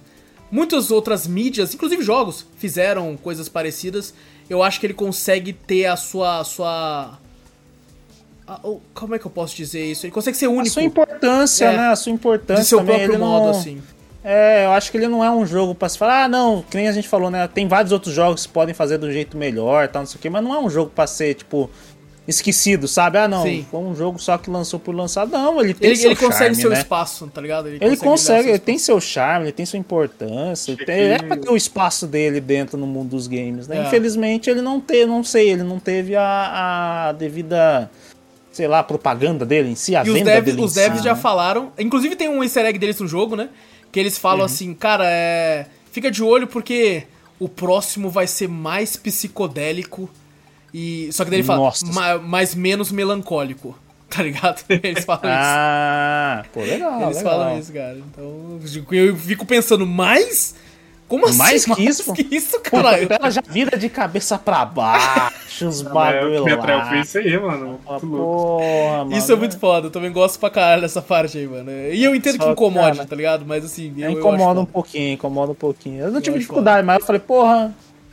muitas 0.51 0.91
outras 0.91 1.27
mídias, 1.27 1.75
inclusive 1.75 2.03
jogos, 2.03 2.47
fizeram 2.57 3.17
coisas 3.17 3.49
parecidas, 3.49 4.15
eu 4.49 4.63
acho 4.63 4.79
que 4.81 4.87
ele 4.87 4.95
consegue 4.95 5.53
ter 5.53 5.87
a 5.87 5.97
sua, 5.97 6.39
a 6.41 6.45
sua 6.45 7.19
a- 8.47 8.61
o- 8.63 8.81
como 8.95 9.15
é 9.15 9.19
que 9.19 9.27
eu 9.27 9.31
posso 9.31 9.57
dizer 9.57 9.85
isso? 9.85 10.05
Ele 10.07 10.13
consegue 10.13 10.37
ser 10.37 10.47
A 10.47 10.51
único 10.51 10.69
sua 10.71 10.83
importância, 10.83 11.65
É. 11.65 11.77
né, 11.77 11.89
a 11.89 11.97
sua 11.97 12.13
importância 12.13 12.63
de 12.63 12.69
seu 12.69 12.79
também, 12.79 12.97
próprio 12.97 13.15
ele 13.15 13.19
modo, 13.25 13.45
não... 13.45 13.51
assim. 13.51 13.83
É, 14.25 14.65
eu 14.65 14.71
acho 14.73 14.91
que 14.91 14.97
ele 14.97 15.07
não 15.07 15.23
é 15.23 15.31
um 15.31 15.45
jogo 15.45 15.75
pra 15.75 15.87
se 15.87 15.99
falar, 15.99 16.25
ah, 16.25 16.29
não, 16.29 16.63
que 16.63 16.77
nem 16.79 16.89
a 16.89 16.93
gente 16.93 17.07
falou, 17.07 17.31
né? 17.31 17.47
Tem 17.47 17.69
vários 17.69 17.93
outros 17.93 18.15
jogos 18.15 18.47
que 18.47 18.53
podem 18.53 18.75
fazer 18.75 18.97
do 18.97 19.13
jeito 19.13 19.37
melhor, 19.37 19.87
tal, 19.89 20.01
não 20.01 20.07
sei 20.07 20.19
o 20.19 20.23
quê, 20.23 20.31
mas 20.31 20.43
não 20.43 20.55
é 20.55 20.59
um 20.59 20.71
jogo 20.71 20.91
pra 20.95 21.07
ser, 21.07 21.35
tipo, 21.35 21.69
esquecido, 22.27 22.89
sabe? 22.89 23.19
Ah, 23.19 23.29
não, 23.29 23.43
Sim. 23.43 23.67
foi 23.71 23.81
um 23.81 23.95
jogo 23.95 24.19
só 24.19 24.39
que 24.39 24.49
lançou 24.49 24.81
por 24.81 24.95
lançar. 24.95 25.27
Não, 25.27 25.61
ele 25.61 25.75
tem 25.75 25.91
Ele, 25.91 25.97
seu 25.99 26.11
ele 26.13 26.17
consegue 26.19 26.39
charme, 26.39 26.55
seu 26.57 26.71
né? 26.71 26.79
espaço, 26.79 27.27
tá 27.27 27.39
ligado? 27.39 27.69
Ele 27.69 27.79
dar 27.79 27.97
consegue, 27.99 28.43
seu 28.45 28.51
ele 28.53 28.59
tem 28.59 28.79
seu 28.79 28.99
charme, 28.99 29.45
ele 29.45 29.53
tem 29.53 29.67
sua 29.67 29.79
importância. 29.79 30.73
Acho 30.75 30.87
tem- 30.87 31.19
que- 31.19 31.23
É 31.25 31.29
pra 31.29 31.37
ter 31.37 31.51
o 31.51 31.57
espaço 31.57 32.07
dele 32.07 32.41
dentro 32.41 32.79
no 32.79 32.87
mundo 32.87 33.11
dos 33.11 33.27
games, 33.27 33.69
né? 33.69 33.77
É. 33.77 33.83
Infelizmente 33.87 34.49
ele 34.49 34.63
não 34.63 34.81
teve, 34.81 35.05
não 35.05 35.23
sei, 35.23 35.51
ele 35.51 35.63
não 35.63 35.79
teve 35.79 36.17
a, 36.17 37.09
a 37.09 37.13
devida, 37.13 37.91
sei 38.51 38.69
lá, 38.69 38.83
propaganda 38.83 39.45
dele 39.45 39.69
em 39.69 39.75
si, 39.75 39.95
a 39.95 40.03
E 40.03 40.09
os 40.09 40.15
venda 40.15 40.31
devs, 40.31 40.45
dele 40.47 40.63
os 40.65 40.73
si, 40.73 40.79
devs 40.81 41.03
já 41.03 41.15
né? 41.15 41.21
falaram. 41.21 41.73
Inclusive 41.79 42.17
tem 42.17 42.31
um 42.31 42.43
easter 42.43 42.65
egg 42.65 42.79
deles 42.79 42.99
no 42.99 43.07
jogo, 43.07 43.37
né? 43.37 43.51
Que 43.95 44.01
eles 44.01 44.19
falam 44.19 44.41
Uhum. 44.41 44.45
assim, 44.47 44.75
cara, 44.75 45.05
é. 45.09 45.67
Fica 45.93 46.11
de 46.11 46.21
olho 46.21 46.49
porque 46.49 47.05
o 47.39 47.49
próximo 47.49 48.11
vai 48.11 48.27
ser 48.27 48.49
mais 48.49 48.97
psicodélico. 48.97 50.11
E. 50.73 51.09
Só 51.13 51.25
que 51.25 51.31
daí 51.31 51.39
ele 51.39 51.47
fala, 51.47 51.61
Nossa. 51.61 51.87
"Ma- 51.87 52.19
mas 52.19 52.55
menos 52.57 52.91
melancólico. 52.91 53.79
Tá 54.11 54.23
ligado? 54.23 54.63
Eles 54.69 55.05
falam 55.05 55.23
Ah, 55.27 56.45
pô, 56.53 56.61
legal, 56.61 56.93
isso. 56.99 57.05
Eles 57.05 57.17
legal. 57.19 57.33
falam 57.33 57.59
isso, 57.59 57.73
cara. 57.73 57.97
Então, 57.99 58.61
eu 58.93 59.17
fico 59.17 59.45
pensando, 59.47 59.85
mais? 59.87 60.55
Como 61.15 61.27
assim? 61.27 61.39
Mais 61.39 61.65
que 61.65 61.83
isso, 61.85 62.13
que 62.13 62.27
isso, 62.35 62.61
Pô, 62.61 62.71
caralho? 62.83 63.07
ela 63.11 63.31
já 63.31 63.43
vira 63.47 63.77
de 63.77 63.89
cabeça 63.89 64.37
pra 64.39 64.65
baixo, 64.65 65.67
os 65.69 65.81
É, 65.81 65.85
bagulho 65.89 66.45
que 66.45 66.51
atraiu 66.51 66.79
lá. 66.79 66.89
foi 66.89 67.01
isso 67.01 67.19
aí, 67.19 67.39
mano. 67.39 67.81
Ah, 67.87 67.93
Muito 67.93 68.07
louco. 68.07 68.59
Porra, 68.63 68.97
mano. 69.05 69.17
Isso 69.17 69.33
é 69.33 69.37
muito 69.37 69.59
foda, 69.59 69.87
eu 69.87 69.91
também 69.91 70.11
gosto 70.13 70.39
pra 70.39 70.51
caralho 70.51 70.83
dessa 70.83 71.01
parte 71.03 71.39
aí, 71.39 71.47
mano. 71.47 71.71
E 71.71 72.03
eu 72.03 72.15
entendo 72.15 72.39
que 72.39 72.45
Só, 72.45 72.53
incomode, 72.53 72.97
cara, 72.97 73.09
tá 73.09 73.15
ligado? 73.17 73.45
Mas 73.47 73.65
assim, 73.65 73.93
eu, 73.97 74.03
eu 74.03 74.09
acho 74.11 74.19
incomoda 74.19 74.61
um 74.61 74.63
foda. 74.65 74.73
pouquinho, 74.73 75.13
incomoda 75.15 75.53
um 75.53 75.55
pouquinho. 75.55 76.01
Eu 76.05 76.11
não 76.11 76.21
tive 76.21 76.39
dificuldade, 76.39 76.87
mas 76.87 76.99
eu 77.01 77.07
falei, 77.07 77.21
porra. 77.21 77.73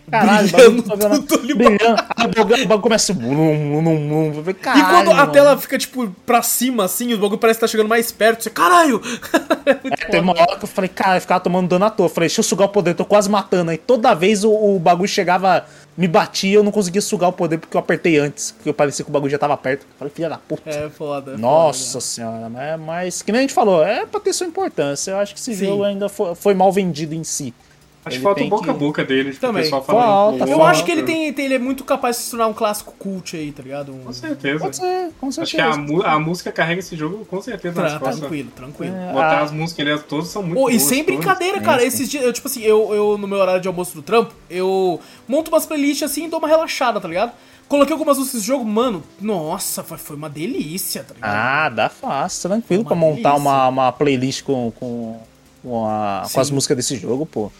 Caralho, 0.09 0.49
Brilhando 0.49 0.81
o 0.81 0.97
bagulho 0.97 1.23
tudo 1.23 1.43
ali. 1.43 1.53
Brilhando. 1.53 2.03
Aí 2.15 2.25
o 2.25 2.29
bagulho, 2.67 2.81
começa. 2.81 3.13
Falei, 3.13 4.41
E 4.49 4.53
Caralho, 4.55 4.87
quando 4.89 5.11
a 5.11 5.15
mano. 5.15 5.31
tela 5.31 5.57
fica, 5.57 5.77
tipo, 5.77 6.09
pra 6.25 6.41
cima, 6.41 6.85
assim, 6.85 7.13
o 7.13 7.17
bagulho 7.17 7.39
parece 7.39 7.59
que 7.59 7.61
tá 7.61 7.67
chegando 7.67 7.87
mais 7.87 8.11
perto, 8.11 8.43
você, 8.43 8.49
caralho! 8.49 9.01
é 9.65 9.73
Tem 10.09 10.19
uma 10.21 10.33
hora 10.33 10.57
que 10.57 10.63
eu 10.63 10.67
falei, 10.67 10.89
cara, 10.89 11.17
eu 11.17 11.21
ficava 11.21 11.39
tomando 11.39 11.67
dano 11.67 11.85
à 11.85 11.89
toa. 11.89 12.05
Eu 12.05 12.09
falei, 12.09 12.27
deixa 12.27 12.39
eu 12.39 12.43
sugar 12.43 12.65
o 12.65 12.69
poder, 12.69 12.93
tô 12.93 13.05
quase 13.05 13.29
matando. 13.29 13.71
Aí 13.71 13.77
toda 13.77 14.13
vez 14.13 14.43
o, 14.43 14.51
o 14.51 14.79
bagulho 14.79 15.07
chegava, 15.07 15.65
me 15.95 16.07
batia, 16.07 16.55
eu 16.55 16.63
não 16.63 16.71
conseguia 16.71 17.01
sugar 17.01 17.29
o 17.29 17.33
poder 17.33 17.57
porque 17.57 17.75
eu 17.75 17.79
apertei 17.79 18.17
antes. 18.17 18.51
Porque 18.51 18.69
eu 18.69 18.73
parecia 18.73 19.05
que 19.05 19.09
o 19.11 19.13
bagulho 19.13 19.31
já 19.31 19.37
tava 19.37 19.55
perto. 19.55 19.83
Eu 19.83 19.97
falei, 19.97 20.13
filha 20.13 20.29
da 20.29 20.37
puta. 20.37 20.69
É 20.69 20.89
foda. 20.89 21.33
é 21.33 21.37
Nossa 21.37 21.93
foda, 21.93 22.01
senhora, 22.01 22.49
né? 22.49 22.77
Mas, 22.77 23.21
que 23.21 23.31
nem 23.31 23.39
a 23.39 23.41
gente 23.43 23.53
falou, 23.53 23.83
é 23.83 24.05
pra 24.05 24.19
ter 24.19 24.33
sua 24.33 24.47
importância. 24.47 25.11
Eu 25.11 25.17
acho 25.17 25.33
que 25.33 25.39
esse 25.39 25.55
Sim. 25.55 25.65
jogo 25.67 25.83
ainda 25.83 26.09
foi, 26.09 26.35
foi 26.35 26.53
mal 26.53 26.71
vendido 26.71 27.15
em 27.15 27.23
si. 27.23 27.53
Acho 28.03 28.17
que 28.17 28.23
falta 28.23 28.41
um 28.43 28.49
boca 28.49 28.71
a 28.71 28.73
que- 28.73 28.79
boca 28.79 29.05
dele, 29.05 29.29
tipo, 29.29 29.41
Também. 29.41 29.61
o 29.61 29.63
pessoal 29.65 29.83
Falta, 29.83 30.01
falando. 30.01 30.37
falta. 30.39 30.51
Eu 30.53 30.63
acho 30.65 30.83
que 30.83 30.91
ele 30.91 31.03
tem, 31.03 31.31
tem- 31.31 31.45
ele 31.45 31.53
é 31.53 31.59
muito 31.59 31.83
capaz 31.83 32.17
de 32.17 32.23
se 32.23 32.31
tornar 32.31 32.47
um 32.47 32.53
clássico 32.53 32.93
cult 32.97 33.35
aí, 33.37 33.51
tá 33.51 33.61
ligado? 33.61 33.93
Um... 33.93 33.99
Com 34.05 34.11
certeza. 34.13 34.59
Pode 34.59 34.75
ser, 34.77 35.11
com 35.19 35.27
Acho 35.27 35.35
certeza. 35.45 35.55
que 35.55 35.61
a, 35.61 35.77
mu- 35.77 36.03
a 36.03 36.19
música 36.19 36.51
carrega 36.51 36.79
esse 36.79 36.95
jogo 36.95 37.23
com 37.25 37.39
certeza 37.43 37.79
nas 37.79 37.91
Tra- 37.91 37.99
costas. 37.99 38.19
tranquilo, 38.19 38.49
tranquilo. 38.55 38.95
É. 38.95 39.13
Botar 39.13 39.39
Ah. 39.39 39.43
as 39.43 39.51
músicas 39.51 39.87
ali, 39.87 39.99
todas 39.99 40.27
são 40.29 40.41
muito 40.41 40.55
Pô, 40.55 40.69
e 40.69 40.73
boas, 40.77 40.81
sem 40.83 41.03
todas. 41.03 41.15
brincadeira, 41.19 41.59
Sim, 41.59 41.63
cara. 41.63 41.81
sim. 41.81 41.87
Esses 41.87 42.09
dias, 42.09 42.23
eu, 42.23 42.33
tipo 42.33 42.47
assim, 42.47 42.61
eu, 42.63 42.91
eu 42.93 43.17
no 43.19 43.27
meu 43.27 43.37
horário 43.37 43.61
de 43.61 43.67
almoço 43.67 43.93
do 43.93 44.01
trampo, 44.01 44.33
eu 44.49 44.99
monto 45.27 45.51
umas 45.51 45.67
playlists 45.67 46.01
assim 46.09 46.25
e 46.25 46.27
dou 46.27 46.39
uma 46.39 46.47
relaxada, 46.47 46.99
tá 46.99 47.07
ligado? 47.07 47.33
Coloquei 47.67 47.93
algumas 47.93 48.17
músicas 48.17 48.41
do 48.41 48.45
jogo, 48.45 48.65
mano, 48.65 49.03
nossa, 49.21 49.83
foi, 49.83 49.97
foi 49.99 50.15
uma 50.15 50.27
delícia, 50.29 51.03
tá 51.03 51.13
ligado? 51.13 51.31
Ah, 51.31 51.69
dá 51.69 51.87
fácil, 51.87 52.49
tranquilo 52.49 52.81
Uma 52.81 52.87
pra 52.89 52.95
montar 52.97 53.15
delícia. 53.29 53.33
uma, 53.37 53.67
uma 53.67 53.91
playlist 53.91 54.43
com, 54.43 54.73
com, 54.77 55.19
com, 55.63 55.85
a- 55.87 56.23
com 56.33 56.39
as 56.41 56.49
músicas 56.49 56.75
desse 56.77 56.97
jogo, 56.97 57.25
pô. 57.27 57.51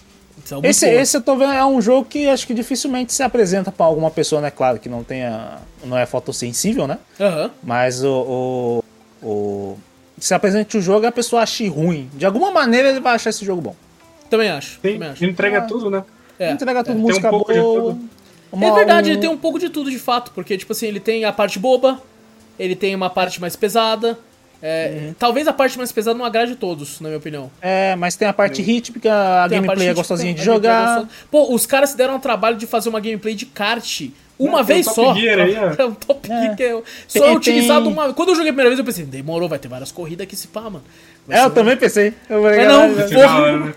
Isso 0.43 0.55
é 0.55 0.59
Esse, 0.69 0.85
esse 0.89 1.17
eu 1.17 1.21
tô 1.21 1.35
vendo, 1.35 1.53
é 1.53 1.65
um 1.65 1.81
jogo 1.81 2.05
que 2.07 2.27
acho 2.27 2.45
que 2.47 2.53
dificilmente 2.53 3.13
se 3.13 3.23
apresenta 3.23 3.71
pra 3.71 3.85
alguma 3.85 4.09
pessoa, 4.11 4.41
né? 4.41 4.49
Claro 4.51 4.79
que 4.79 4.89
não 4.89 5.03
tenha. 5.03 5.57
não 5.83 5.97
é 5.97 6.05
fotossensível, 6.05 6.87
né? 6.87 6.97
Aham. 7.19 7.51
Mas 7.63 8.03
o. 8.03 8.83
o, 9.21 9.27
o 9.27 9.77
se 10.19 10.33
apresente 10.35 10.77
o 10.77 10.81
jogo 10.81 11.03
e 11.05 11.07
a 11.07 11.11
pessoa 11.11 11.41
ache 11.41 11.67
ruim. 11.67 12.09
De 12.13 12.25
alguma 12.25 12.51
maneira 12.51 12.89
ele 12.89 12.99
vai 12.99 13.15
achar 13.15 13.31
esse 13.31 13.43
jogo 13.43 13.61
bom. 13.61 13.75
Também 14.29 14.49
acho, 14.49 14.79
Tem, 14.79 14.93
também 14.93 15.09
acho. 15.09 15.25
entrega 15.25 15.61
tudo, 15.61 15.89
né? 15.89 16.03
É. 16.37 16.51
Entrega 16.51 16.83
tudo, 16.83 16.95
um 16.95 16.99
música 16.99 17.29
pouco 17.29 17.51
de 17.51 17.59
boa. 17.59 17.93
tudo. 17.93 18.09
uma- 18.51 18.65
É 18.67 18.71
verdade, 18.73 19.09
um- 19.09 19.13
ele 19.13 19.21
tem 19.21 19.29
um 19.29 19.37
pouco 19.37 19.57
de 19.59 19.69
tudo 19.69 19.89
de 19.89 19.97
fato, 19.99 20.31
porque, 20.35 20.57
tipo 20.57 20.71
assim, 20.73 20.85
ele 20.87 20.99
tem 20.99 21.25
a 21.25 21.31
parte 21.33 21.57
boba, 21.57 21.99
ele 22.59 22.75
tem 22.75 22.93
uma 22.95 23.09
parte 23.09 23.41
mais 23.41 23.55
pesada. 23.55 24.17
É, 24.61 24.91
Uhum. 25.07 25.15
Talvez 25.17 25.47
a 25.47 25.53
parte 25.53 25.77
mais 25.77 25.91
pesada 25.91 26.17
não 26.17 26.25
agrade 26.25 26.55
todos, 26.55 26.99
na 27.01 27.09
minha 27.09 27.17
opinião. 27.17 27.49
É, 27.61 27.95
mas 27.95 28.15
tem 28.15 28.27
a 28.27 28.33
parte 28.33 28.61
rítmica, 28.61 29.09
a 29.11 29.49
Tem 29.49 29.57
a 29.57 29.61
gameplay 29.61 29.87
é 29.87 29.89
tipo, 29.91 29.99
gostosinha 30.01 30.33
de 30.33 30.39
a 30.39 30.43
é 30.43 30.45
jogar. 30.45 30.85
gostosa. 30.99 31.09
Pô, 31.31 31.53
os 31.53 31.65
caras 31.65 31.89
se 31.91 31.97
deram 31.97 32.13
ao 32.15 32.19
trabalho 32.19 32.57
de 32.57 32.67
fazer 32.67 32.89
uma 32.89 32.99
gameplay 32.99 33.33
de 33.35 33.45
kart 33.45 34.01
uma 34.39 34.57
Não, 34.59 34.63
vez 34.63 34.87
o 34.87 34.93
Top 34.95 35.07
só. 35.09 35.15
Gear 35.15 35.39
aí, 35.39 35.55
ó. 35.57 35.73
é 35.81 35.85
um 35.85 35.93
Top 35.93 36.31
É. 36.31 36.41
Gear 36.41 36.55
que 36.55 36.63
é 36.63 36.81
só 37.07 37.19
Tem- 37.19 37.29
é 37.29 37.35
utilizado 37.35 37.83
tem- 37.85 37.93
uma. 37.93 38.13
Quando 38.13 38.29
eu 38.29 38.35
joguei 38.35 38.49
a 38.49 38.53
primeira 38.53 38.69
vez, 38.69 38.79
eu 38.79 38.85
pensei, 38.85 39.05
demorou, 39.05 39.47
vai 39.47 39.59
ter 39.59 39.67
várias 39.67 39.91
corridas 39.91 40.25
aqui 40.25 40.35
se 40.35 40.47
pá, 40.47 40.61
mano. 40.61 40.83
Vai 41.27 41.37
É, 41.39 41.43
eu 41.43 41.47
um- 41.47 41.51
também 41.51 41.77
pensei. 41.77 42.13
Eu 42.29 42.41
falei, 42.41 42.65
não, 42.65 42.95
ser 43.07 43.13
Porra. 43.15 43.57
né? 43.57 43.73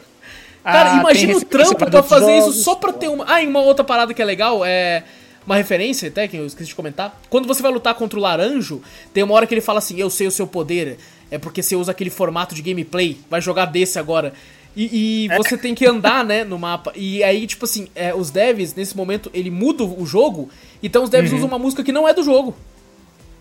Cara, 0.64 0.92
Ah, 0.94 1.00
imagina 1.00 1.36
o 1.36 1.44
trampo 1.44 1.74
pra 1.90 2.02
fazer 2.02 2.32
isso 2.38 2.46
jogos, 2.46 2.64
só 2.64 2.74
pra 2.76 2.90
ter 2.94 3.08
uma. 3.08 3.26
Ah, 3.28 3.42
e 3.42 3.46
uma 3.46 3.60
outra 3.60 3.84
parada 3.84 4.14
que 4.14 4.22
é 4.22 4.24
legal 4.24 4.62
é. 4.64 5.02
Uma 5.46 5.56
referência, 5.56 6.08
até 6.08 6.26
que 6.26 6.36
eu 6.36 6.46
esqueci 6.46 6.68
de 6.68 6.74
comentar. 6.74 7.20
Quando 7.28 7.46
você 7.46 7.62
vai 7.62 7.70
lutar 7.70 7.94
contra 7.94 8.18
o 8.18 8.22
Laranjo, 8.22 8.80
tem 9.12 9.22
uma 9.22 9.34
hora 9.34 9.46
que 9.46 9.54
ele 9.54 9.60
fala 9.60 9.78
assim: 9.78 10.00
Eu 10.00 10.08
sei 10.08 10.26
o 10.26 10.30
seu 10.30 10.46
poder. 10.46 10.98
É 11.30 11.38
porque 11.38 11.62
você 11.62 11.74
usa 11.74 11.90
aquele 11.90 12.10
formato 12.10 12.54
de 12.54 12.62
gameplay. 12.62 13.18
Vai 13.28 13.40
jogar 13.40 13.66
desse 13.66 13.98
agora. 13.98 14.32
E, 14.76 15.26
e 15.26 15.36
você 15.36 15.56
tem 15.56 15.74
que 15.74 15.86
andar, 15.86 16.24
né, 16.24 16.44
no 16.44 16.58
mapa. 16.58 16.92
E 16.96 17.22
aí, 17.22 17.46
tipo 17.46 17.64
assim, 17.64 17.88
é, 17.94 18.14
os 18.14 18.30
devs, 18.30 18.74
nesse 18.74 18.96
momento, 18.96 19.30
ele 19.32 19.50
muda 19.50 19.84
o 19.84 20.04
jogo. 20.04 20.48
Então 20.82 21.04
os 21.04 21.10
devs 21.10 21.32
usam 21.32 21.46
uma 21.46 21.58
música 21.58 21.82
que 21.82 21.92
não 21.92 22.08
é 22.08 22.12
do 22.12 22.22
jogo. 22.22 22.54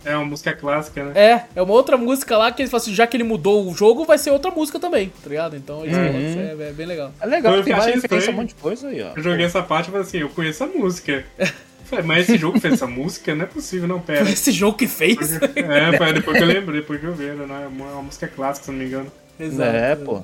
É 0.06 0.16
uma 0.16 0.26
música 0.26 0.54
clássica, 0.54 1.04
né? 1.06 1.12
É, 1.16 1.46
é 1.56 1.62
uma 1.62 1.74
outra 1.74 1.98
música 1.98 2.38
lá 2.38 2.52
que 2.52 2.62
eles 2.62 2.70
falam 2.70 2.84
assim, 2.84 2.94
já 2.94 3.08
que 3.08 3.16
ele 3.16 3.24
mudou 3.24 3.70
o 3.70 3.74
jogo, 3.74 4.04
vai 4.04 4.18
ser 4.18 4.32
outra 4.32 4.52
música 4.52 4.78
também, 4.78 5.12
tá 5.24 5.30
ligado? 5.30 5.56
Então 5.56 5.86
eles 5.86 5.96
isso, 5.96 6.40
é, 6.40 6.70
é 6.70 6.72
bem 6.74 6.86
legal. 6.86 7.14
É 7.22 7.26
legal, 7.26 7.56
Eu 7.56 7.64
tem 7.64 7.72
achei 7.72 7.86
várias 7.86 8.02
referências, 8.02 8.34
um 8.34 8.38
monte 8.38 8.50
de 8.50 8.56
coisa 8.56 8.90
aí, 8.90 9.02
ó. 9.02 9.12
Eu 9.16 9.24
joguei 9.24 9.46
essa 9.46 9.64
parte 9.64 9.88
e 9.88 9.92
falei 9.92 10.06
assim, 10.06 10.18
eu 10.18 10.30
conheço 10.30 10.64
a 10.64 10.68
música. 10.68 11.26
Falei, 11.96 12.06
mas 12.08 12.30
esse 12.30 12.38
jogo 12.38 12.60
fez 12.60 12.74
essa 12.76 12.88
música? 12.88 13.34
Não 13.36 13.44
é 13.44 13.48
possível, 13.48 13.88
não, 13.88 14.00
pera. 14.00 14.24
Foi 14.26 14.34
esse 14.34 14.52
jogo 14.52 14.78
que 14.78 14.88
fez. 14.88 15.34
É, 15.56 15.98
foi 15.98 16.14
depois 16.14 16.38
que 16.38 16.44
eu 16.44 16.48
lembrei, 16.48 16.82
depois 16.82 17.00
que 17.00 17.06
eu 17.06 17.14
vi, 17.14 17.26
não 17.32 17.56
é 17.56 17.68
uma, 17.68 17.86
uma 17.92 18.02
música 18.04 18.28
clássica, 18.28 18.66
se 18.66 18.72
não 18.72 18.80
me 18.80 18.86
engano. 18.86 19.12
Exato. 19.40 19.76
É, 19.76 19.96
pô. 19.96 20.16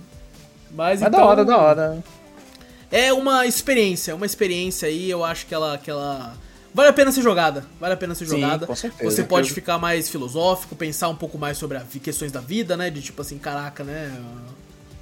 Mas, 0.72 1.00
Mas 1.00 1.02
então, 1.02 1.12
da 1.20 1.26
hora, 1.26 1.46
da 1.46 1.58
hora. 1.58 2.04
É 2.92 3.14
uma 3.14 3.46
experiência, 3.46 4.16
uma 4.16 4.26
experiência 4.26 4.88
aí, 4.88 5.10
eu 5.10 5.24
acho 5.24 5.46
que 5.46 5.54
ela, 5.54 5.78
que 5.78 5.90
ela 5.92 6.34
vale 6.74 6.90
a 6.90 6.94
pena 6.94 7.12
ser 7.12 7.22
jogada, 7.22 7.66
vale 7.80 7.94
a 7.94 7.98
pena 7.98 8.16
ser 8.16 8.26
Sim, 8.26 8.40
jogada. 8.42 8.66
com 8.66 8.76
certeza. 8.76 9.10
Você 9.10 9.24
pode 9.24 9.52
ficar 9.52 9.78
mais 9.78 10.10
filosófico, 10.10 10.76
pensar 10.76 11.10
um 11.10 11.16
pouco 11.16 11.38
mais 11.38 11.58
sobre 11.58 11.78
as 11.78 11.84
questões 12.02 12.32
da 12.32 12.40
vida, 12.40 12.76
né, 12.76 12.90
de 12.90 13.02
tipo 13.02 13.22
assim, 13.22 13.38
caraca, 13.38 13.84
né, 13.84 14.12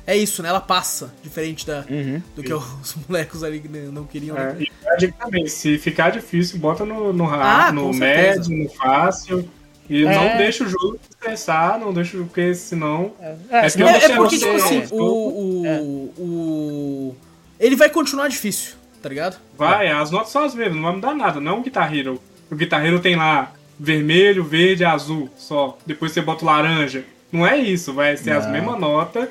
é 0.06 0.16
isso, 0.18 0.42
né, 0.44 0.50
ela 0.50 0.60
passa, 0.62 1.14
diferente 1.24 1.66
da, 1.66 1.86
Uhum. 1.90 2.22
do 2.36 2.44
que 2.44 2.54
os 2.54 2.96
molecos 3.08 3.44
ali 3.44 3.62
não 3.92 4.04
queriam, 4.06 4.36
né? 4.36 4.56
É, 4.60 4.64
e 4.64 4.67
a 4.67 4.67
dica 4.98 5.14
também, 5.20 5.48
se 5.48 5.78
ficar 5.78 6.10
difícil, 6.12 6.60
bota 6.60 6.84
no, 6.86 7.14
no, 7.14 7.26
Ah, 7.34 7.72
no 7.72 7.94
certeza. 7.94 8.50
médio, 8.50 8.58
no 8.64 8.70
fácil. 8.70 9.50
E 9.90 10.06
É. 10.06 10.14
não 10.14 10.38
deixa 10.38 10.66
o 10.66 10.68
jogo 10.68 11.00
estressar, 11.10 11.80
não 11.80 11.94
deixa, 11.94 12.18
porque 12.18 12.54
senão. 12.54 13.14
É, 13.22 13.36
É 13.50 13.58
É, 13.66 14.06
é 14.12 14.16
porque, 14.18 14.38
tipo 14.38 14.52
assim, 14.56 14.84
o, 14.92 15.02
o, 15.02 16.14
o. 16.18 17.16
Ele 17.60 17.76
vai 17.76 17.90
continuar 17.90 18.28
difícil, 18.28 18.74
tá 19.02 19.10
ligado? 19.10 19.38
Vai, 19.58 19.88
as 19.90 20.12
notas 20.12 20.30
são 20.30 20.44
as 20.44 20.54
mesmas, 20.54 20.76
não 20.76 20.84
vai 20.84 20.94
mudar 20.94 21.14
nada, 21.14 21.40
não 21.40 21.54
é 21.54 21.56
um 21.56 21.62
Guitar 21.64 21.94
Hero. 21.96 22.22
O 22.52 22.56
Guitar 22.56 22.86
Hero 22.86 23.00
tem 23.00 23.16
lá 23.16 23.52
vermelho, 23.80 24.44
verde, 24.44 24.84
azul 24.86 25.30
só. 25.38 25.78
Depois 25.86 26.12
você 26.12 26.22
bota 26.22 26.44
o 26.44 26.48
laranja. 26.48 27.04
Não 27.32 27.46
é 27.46 27.58
isso, 27.58 27.94
vai 27.94 28.16
ser 28.18 28.32
as 28.32 28.46
Não. 28.46 28.52
mesmas 28.54 28.80
notas, 28.80 29.28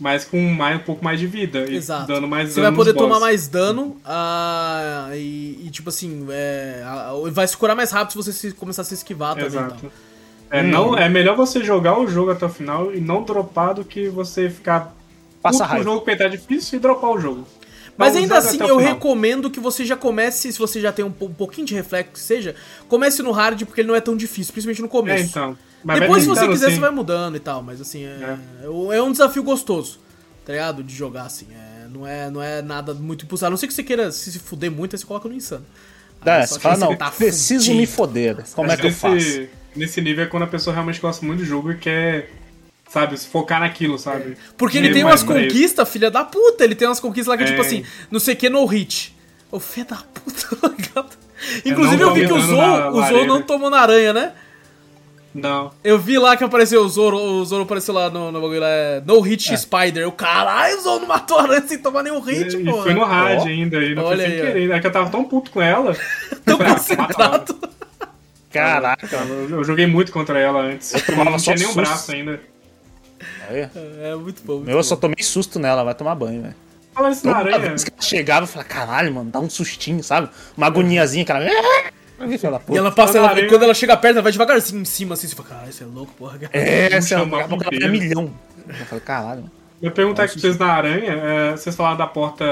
mas 0.00 0.24
com 0.24 0.40
mais, 0.52 0.76
um 0.80 0.82
pouco 0.84 1.04
mais 1.04 1.20
de 1.20 1.26
vida. 1.26 1.66
E 1.70 1.76
Exato. 1.76 2.06
dando 2.06 2.26
mais 2.26 2.48
Você 2.48 2.60
dano 2.60 2.74
vai 2.74 2.84
poder 2.84 2.98
tomar 2.98 3.20
mais 3.20 3.46
dano 3.46 3.96
ah, 4.04 5.10
e, 5.14 5.60
e, 5.66 5.70
tipo 5.70 5.88
assim, 5.90 6.26
é, 6.30 6.82
vai 7.30 7.46
se 7.46 7.56
curar 7.56 7.76
mais 7.76 7.90
rápido 7.90 8.10
se 8.12 8.16
você 8.16 8.32
se- 8.32 8.52
começar 8.54 8.82
a 8.82 8.84
se 8.84 8.94
esquivar 8.94 9.34
também. 9.34 9.46
Exato. 9.48 9.74
Então. 9.76 9.90
É, 10.50 10.62
não, 10.62 10.98
é 10.98 11.08
melhor 11.08 11.36
você 11.36 11.62
jogar 11.62 11.98
o 11.98 12.08
jogo 12.08 12.30
até 12.32 12.44
o 12.44 12.48
final 12.48 12.92
e 12.92 13.00
não 13.00 13.22
dropar 13.22 13.74
do 13.74 13.84
que 13.84 14.08
você 14.08 14.50
ficar 14.50 14.92
Passa 15.40 15.58
puto 15.58 15.58
com 15.58 15.64
o 15.64 15.76
raiva. 15.76 15.84
jogo 15.84 16.00
porque 16.04 16.16
tá 16.16 16.28
difícil 16.28 16.78
e 16.78 16.80
dropar 16.82 17.10
o 17.10 17.20
jogo. 17.20 17.46
Mas 17.96 18.16
ainda 18.16 18.38
assim, 18.38 18.58
eu 18.62 18.78
recomendo 18.78 19.50
que 19.50 19.60
você 19.60 19.84
já 19.84 19.94
comece, 19.94 20.50
se 20.52 20.58
você 20.58 20.80
já 20.80 20.90
tem 20.90 21.04
um, 21.04 21.10
po- 21.12 21.26
um 21.26 21.34
pouquinho 21.34 21.66
de 21.66 21.74
reflexo 21.74 22.12
que 22.14 22.18
seja, 22.20 22.54
comece 22.88 23.22
no 23.22 23.30
hard 23.30 23.62
porque 23.66 23.82
ele 23.82 23.88
não 23.88 23.94
é 23.94 24.00
tão 24.00 24.16
difícil, 24.16 24.52
principalmente 24.54 24.80
no 24.80 24.86
É, 24.86 24.90
começo. 24.90 25.24
então. 25.28 25.58
Mas 25.82 26.00
Depois, 26.00 26.22
se 26.22 26.28
você 26.28 26.46
quiser, 26.48 26.66
assim. 26.66 26.74
você 26.76 26.80
vai 26.80 26.90
mudando 26.90 27.36
e 27.36 27.40
tal, 27.40 27.62
mas 27.62 27.80
assim, 27.80 28.04
é, 28.04 28.38
é 28.94 29.02
um 29.02 29.10
desafio 29.12 29.42
gostoso, 29.42 29.98
tá 30.44 30.52
ligado? 30.52 30.82
De 30.82 30.94
jogar, 30.94 31.22
assim. 31.24 31.46
é, 31.52 31.86
não, 31.88 32.06
é, 32.06 32.30
não 32.30 32.42
é 32.42 32.60
nada 32.62 32.92
muito 32.94 33.24
impulsado. 33.24 33.48
A 33.48 33.50
não 33.50 33.56
ser 33.56 33.66
que 33.66 33.74
você 33.74 33.82
queira 33.82 34.12
se, 34.12 34.38
fuder 34.38 34.70
muito, 34.70 34.94
aí 34.94 34.98
você 35.00 35.06
coloca 35.06 35.28
no 35.28 35.34
insano. 35.34 35.64
Aí 36.20 36.42
É, 36.42 36.46
só 36.46 36.54
você 36.54 36.54
que 36.56 36.62
fala, 36.62 36.76
não, 36.76 36.94
tá 36.96 37.10
preciso 37.10 37.64
fudido. 37.64 37.80
me 37.80 37.86
foder. 37.86 38.44
Como 38.54 38.70
é 38.70 38.76
que 38.76 38.86
eu 38.86 38.92
faço? 38.92 39.46
Nesse 39.74 40.00
nível 40.00 40.24
é 40.24 40.26
quando 40.26 40.42
a 40.42 40.46
pessoa 40.48 40.74
realmente 40.74 41.00
gosta 41.00 41.24
muito 41.24 41.38
do 41.40 41.44
jogo 41.46 41.70
e 41.72 41.76
quer, 41.78 42.30
sabe, 42.88 43.16
se 43.16 43.26
focar 43.28 43.60
naquilo, 43.60 43.98
sabe? 43.98 44.36
Porque 44.58 44.76
ele 44.76 44.92
tem 44.92 45.04
umas 45.04 45.22
conquistas, 45.22 45.88
filha 45.88 46.10
da 46.10 46.24
puta. 46.24 46.62
Ele 46.64 46.74
tem 46.74 46.86
umas 46.88 47.00
conquistas 47.00 47.28
lá 47.28 47.36
que 47.38 47.44
é 47.44 47.46
tipo 47.46 47.62
É. 47.62 47.64
assim, 47.66 47.84
não 48.10 48.20
sei 48.20 48.34
o 48.34 48.36
que, 48.36 48.48
no 48.50 48.64
hit. 48.66 49.16
Ô, 49.50 49.58
filha 49.58 49.86
da 49.86 49.96
puta, 49.96 50.56
tá 50.60 50.68
ligado? 50.76 51.16
Inclusive 51.64 52.02
eu 52.02 52.12
vi 52.12 52.26
que 52.26 52.32
o 52.32 52.40
Zoro, 52.40 52.94
o 52.94 52.98
lareira. 52.98 53.26
não 53.26 53.40
tomou 53.42 53.70
na 53.70 53.78
aranha, 53.80 54.12
né? 54.12 54.32
Não. 55.32 55.70
Eu 55.84 55.98
vi 55.98 56.18
lá 56.18 56.36
que 56.36 56.42
apareceu 56.42 56.82
o 56.82 56.88
Zoro, 56.88 57.16
o 57.16 57.44
Zoro 57.44 57.62
apareceu 57.62 57.94
lá 57.94 58.10
no, 58.10 58.32
no 58.32 58.40
bagulho 58.40 58.60
lá, 58.60 58.68
é, 58.68 59.02
No 59.04 59.20
Hit 59.20 59.56
Spider. 59.56 60.02
Eu, 60.02 60.10
caralho, 60.10 60.76
o 60.78 60.80
Zoro 60.80 61.00
não 61.00 61.08
matou 61.08 61.38
a 61.38 61.42
aranha 61.42 61.62
sem 61.66 61.78
tomar 61.78 62.02
nenhum 62.02 62.20
hit, 62.20 62.56
e 62.56 62.64
pô. 62.64 62.82
foi 62.82 62.92
no 62.94 63.04
hard 63.04 63.40
Ó. 63.40 63.46
ainda, 63.46 63.76
e 63.78 63.94
não 63.94 64.04
Olha 64.04 64.16
foi 64.16 64.26
sem 64.26 64.34
aí, 64.34 64.40
ó. 64.40 64.46
querer. 64.52 64.70
É 64.72 64.80
que 64.80 64.86
eu 64.88 64.92
tava 64.92 65.10
tão 65.10 65.24
puto 65.24 65.50
com 65.52 65.62
ela. 65.62 65.96
Tão 66.44 66.58
ah, 66.60 66.64
ela. 66.64 66.74
concentrado. 66.74 67.58
Caraca. 68.50 69.16
Eu, 69.16 69.50
eu 69.50 69.64
joguei 69.64 69.86
muito 69.86 70.10
contra 70.10 70.38
ela 70.38 70.62
antes. 70.62 70.92
Eu 70.94 71.06
tomava 71.06 71.30
não 71.30 71.38
tinha 71.38 71.54
nem 71.54 71.66
um 71.66 71.72
susto. 71.72 71.80
braço 71.86 72.12
ainda. 72.12 72.40
Olha. 73.48 73.70
É 74.02 74.14
muito 74.16 74.42
bom. 74.42 74.54
Muito 74.54 74.66
Meu, 74.66 74.74
eu 74.74 74.78
bom. 74.78 74.82
só 74.82 74.96
tomei 74.96 75.22
susto 75.22 75.60
nela, 75.60 75.84
vai 75.84 75.94
tomar 75.94 76.14
banho, 76.16 76.42
velho. 76.42 76.54
Falando 76.92 77.12
isso 77.12 77.26
na 77.26 77.36
aranha. 77.36 77.58
vez 77.60 77.84
que 77.84 77.92
ela 77.92 78.02
chegava, 78.02 78.42
eu 78.44 78.48
falava, 78.48 78.68
caralho, 78.68 79.14
mano, 79.14 79.30
dá 79.30 79.38
um 79.38 79.48
sustinho, 79.48 80.02
sabe? 80.02 80.28
Uma 80.56 80.66
agoniazinha, 80.66 81.24
cara. 81.24 81.44
Da 82.20 82.26
E 82.68 82.76
ela 82.76 82.90
passa, 82.92 83.18
ela, 83.18 83.34
quando 83.48 83.62
ela 83.62 83.74
chega 83.74 83.96
perto, 83.96 84.16
ela 84.16 84.22
vai 84.22 84.32
devagarzinho 84.32 84.82
em 84.82 84.84
cima, 84.84 85.14
assim, 85.14 85.26
você 85.26 85.34
fala, 85.34 85.48
caralho, 85.48 85.72
você 85.72 85.84
é 85.84 85.86
louco, 85.86 86.12
porra. 86.18 86.38
É, 86.52 87.00
você 87.00 87.14
é 87.14 87.18
mapa 87.18 87.38
ela 87.44 87.46
vai 87.48 87.56
inteiro. 87.68 87.90
milhão. 87.90 88.30
Eu 88.68 88.74
falei, 88.86 89.04
caralho. 89.04 89.50
Eu 89.82 89.90
perguntar 89.90 90.24
aqui 90.24 90.34
pra 90.34 90.42
vocês 90.42 90.58
na 90.58 90.66
aranha, 90.72 91.12
é, 91.12 91.50
vocês 91.52 91.74
falaram 91.74 91.96
da 91.96 92.06
porta. 92.06 92.44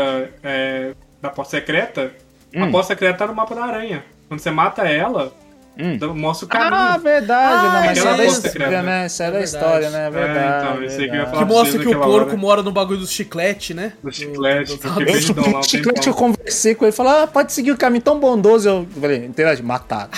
é, 0.42 0.92
da 1.20 1.28
porta 1.28 1.50
secreta. 1.50 2.12
A 2.56 2.64
Hum. 2.64 2.70
porta 2.70 2.88
secreta 2.88 3.18
tá 3.18 3.26
no 3.26 3.34
mapa 3.34 3.54
da 3.54 3.64
aranha. 3.64 4.02
Quando 4.28 4.40
você 4.40 4.50
mata 4.50 4.82
ela, 4.88 5.32
Hum. 5.80 5.96
dá- 5.96 6.08
mostra 6.08 6.46
o 6.46 6.48
caminho. 6.48 6.74
Ah, 6.74 6.96
verdade, 6.96 7.54
Ah, 7.54 7.62
não, 7.62 7.72
mas 7.86 7.98
isso 7.98 8.08
é 8.08 8.16
da 8.16 8.24
história, 8.24 8.50
secreta. 8.50 8.82
né? 8.82 9.06
Isso 9.06 9.22
é 9.22 9.30
da 9.30 9.38
É 9.38 9.44
história, 9.44 9.90
verdade. 9.90 9.92
né? 9.92 10.06
É 10.06 10.10
verdade. 10.10 10.66
então, 10.72 10.82
esse 10.84 10.96
aqui 10.96 11.08
eu 11.10 11.14
ia 11.14 11.26
falar 11.26 11.38
Que 11.38 11.44
mostra 11.52 11.78
que 11.78 11.88
o 11.88 12.00
porco 12.00 12.28
hora. 12.30 12.36
mora 12.36 12.62
no 12.64 12.72
bagulho 12.72 12.98
dos 12.98 13.10
chiclete, 13.12 13.74
né? 13.74 13.92
Do 14.02 14.12
chiclete, 14.12 14.76
Do- 14.76 14.76
do- 14.78 14.94
do- 14.94 15.00
Eu 15.02 15.06
Perdidão 15.06 15.20
subi 15.44 15.52
lá, 15.52 15.56
o 15.56 15.60
um 15.60 15.62
chiclete, 15.62 16.08
eu 16.08 16.14
conversei 16.14 16.74
com 16.74 16.84
ele, 16.84 16.90
falei, 16.92 17.12
ah, 17.22 17.26
pode 17.28 17.52
seguir 17.52 17.70
o 17.70 17.76
caminho 17.76 18.02
tão 18.02 18.18
bondoso. 18.18 18.68
Eu 18.68 18.88
falei, 19.00 19.24
interage, 19.24 19.62
matado. 19.62 20.10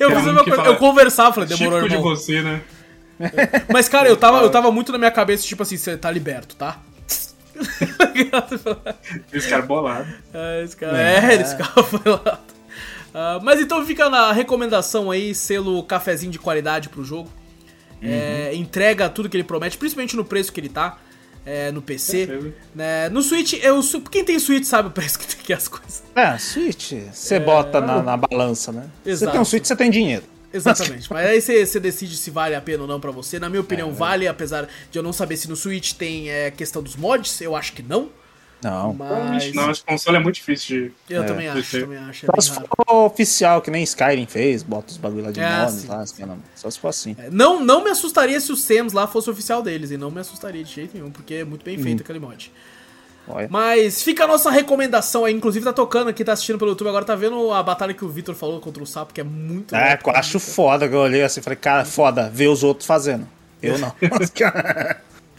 Eu 0.00 0.10
fiz 0.10 0.26
uma 0.26 0.42
que 0.44 0.50
coisa, 0.50 0.64
eu 0.70 0.76
conversava, 0.76 1.32
falei, 1.32 1.48
demorou, 1.48 1.88
de 1.88 1.94
irmão. 1.94 2.02
você, 2.02 2.42
né? 2.42 2.60
Mas, 3.72 3.88
cara, 3.88 4.08
eu 4.08 4.16
tava, 4.16 4.38
eu 4.42 4.50
tava 4.50 4.72
muito 4.72 4.90
na 4.90 4.98
minha 4.98 5.10
cabeça, 5.12 5.44
tipo 5.46 5.62
assim, 5.62 5.76
você 5.76 5.96
tá 5.96 6.10
liberto, 6.10 6.56
tá? 6.56 6.78
Esse 9.32 9.48
cara 9.48 9.62
bolado. 9.62 10.06
é, 10.34 10.64
esse 10.64 10.76
cara, 10.76 10.98
é, 11.00 11.34
esse 11.34 11.56
cara 11.56 11.82
foi 11.84 12.00
lá. 12.12 12.38
Ah, 13.14 13.40
mas 13.42 13.60
então 13.60 13.84
fica 13.84 14.08
na 14.08 14.32
recomendação 14.32 15.10
aí, 15.10 15.34
selo 15.34 15.82
cafezinho 15.82 16.32
de 16.32 16.38
qualidade 16.38 16.88
pro 16.88 17.04
jogo. 17.04 17.28
É, 18.02 18.50
entrega 18.54 19.08
tudo 19.08 19.28
que 19.28 19.36
ele 19.36 19.44
promete, 19.44 19.78
principalmente 19.78 20.16
no 20.16 20.24
preço 20.24 20.52
que 20.52 20.58
ele 20.58 20.68
tá. 20.68 20.98
é, 21.44 21.70
no 21.70 21.82
PC. 21.82 22.52
Né? 22.74 23.08
no 23.08 23.22
Switch, 23.22 23.54
eu, 23.62 23.80
quem 24.10 24.24
tem 24.24 24.38
Switch 24.38 24.64
sabe 24.64 24.88
o 24.88 24.90
preço 24.90 25.18
que 25.18 25.26
tem 25.26 25.40
aqui 25.40 25.52
as 25.52 25.68
coisas. 25.68 26.02
É, 26.14 26.36
Switch, 26.38 26.92
você 27.12 27.38
bota 27.38 27.80
na, 27.80 28.02
na 28.02 28.16
balança, 28.16 28.72
né? 28.72 28.88
Você 29.02 29.10
Exato. 29.10 29.32
tem 29.32 29.40
um 29.40 29.44
Switch, 29.44 29.64
você 29.64 29.76
tem 29.76 29.90
dinheiro. 29.90 30.24
Exatamente. 30.52 31.10
Mas 31.12 31.26
aí 31.26 31.40
você, 31.40 31.64
você 31.64 31.80
decide 31.80 32.16
se 32.16 32.30
vale 32.30 32.54
a 32.54 32.60
pena 32.60 32.82
ou 32.82 32.88
não 32.88 33.00
pra 33.00 33.10
você. 33.10 33.38
Na 33.38 33.48
minha 33.48 33.60
opinião, 33.60 33.92
vale, 33.92 34.28
apesar 34.28 34.68
de 34.90 34.98
eu 34.98 35.02
não 35.02 35.12
saber 35.12 35.36
se 35.36 35.48
no 35.48 35.56
Switch 35.56 35.94
tem 35.94 36.30
é, 36.30 36.50
questão 36.50 36.82
dos 36.82 36.94
mods, 36.94 37.40
eu 37.40 37.56
acho 37.56 37.72
que 37.72 37.82
não. 37.82 38.10
Não. 38.62 38.92
Mas. 38.94 39.52
Não, 39.52 39.70
esse 39.70 39.82
console 39.84 40.16
é 40.16 40.20
muito 40.20 40.36
difícil 40.36 40.92
de. 41.08 41.14
Eu 41.14 41.22
É, 41.22 41.26
também 41.26 41.48
acho, 41.48 41.56
PC. 41.62 41.80
também 41.80 41.98
acho. 41.98 42.26
É 42.26 42.28
Só 42.34 42.40
se 42.40 42.50
raro. 42.50 42.68
for 42.86 42.94
oficial, 43.06 43.60
que 43.60 43.70
nem 43.70 43.82
Skyrim 43.82 44.26
fez, 44.26 44.62
bota 44.62 44.90
os 44.92 44.96
bagulho 44.96 45.24
lá 45.24 45.30
de 45.32 45.40
É, 45.40 45.58
nome 45.58 45.70
sim, 45.80 45.86
lá, 45.88 46.00
assim, 46.02 46.24
não. 46.24 46.38
só 46.54 46.70
se 46.70 46.78
for 46.78 46.88
assim. 46.88 47.16
É, 47.18 47.28
Não, 47.30 47.64
não 47.64 47.82
me 47.82 47.90
assustaria 47.90 48.40
se 48.40 48.52
o 48.52 48.56
Samus 48.56 48.92
lá 48.92 49.06
fosse 49.06 49.28
oficial 49.28 49.62
deles, 49.62 49.90
e 49.90 49.96
não 49.96 50.10
me 50.10 50.20
assustaria 50.20 50.62
de 50.62 50.72
jeito 50.72 50.94
nenhum, 50.94 51.10
porque 51.10 51.34
é 51.34 51.44
muito 51.44 51.64
bem 51.64 51.76
Uhum. 51.76 51.82
feito 51.82 52.02
aquele 52.02 52.18
mod. 52.20 52.52
Olha. 53.28 53.46
Mas 53.50 54.02
fica 54.02 54.24
a 54.24 54.26
nossa 54.26 54.50
recomendação 54.50 55.24
aí, 55.24 55.32
inclusive 55.32 55.64
tá 55.64 55.72
tocando 55.72 56.08
aqui, 56.10 56.24
tá 56.24 56.32
assistindo 56.32 56.58
pelo 56.58 56.72
YouTube, 56.72 56.88
agora 56.88 57.04
tá 57.04 57.14
vendo 57.14 57.52
a 57.52 57.62
batalha 57.62 57.94
que 57.94 58.04
o 58.04 58.08
Victor 58.08 58.34
falou 58.34 58.60
contra 58.60 58.82
o 58.82 58.86
sapo, 58.86 59.14
que 59.14 59.20
é 59.20 59.24
muito 59.24 59.74
É, 59.76 59.96
eu 60.04 60.12
acho 60.12 60.40
foda 60.40 60.88
que 60.88 60.94
eu 60.94 60.98
olhei 60.98 61.22
assim, 61.22 61.40
falei, 61.40 61.56
cara, 61.56 61.84
foda, 61.84 62.28
ver 62.28 62.48
os 62.48 62.64
outros 62.64 62.86
fazendo. 62.86 63.26
Eu 63.62 63.78
não. 63.78 63.92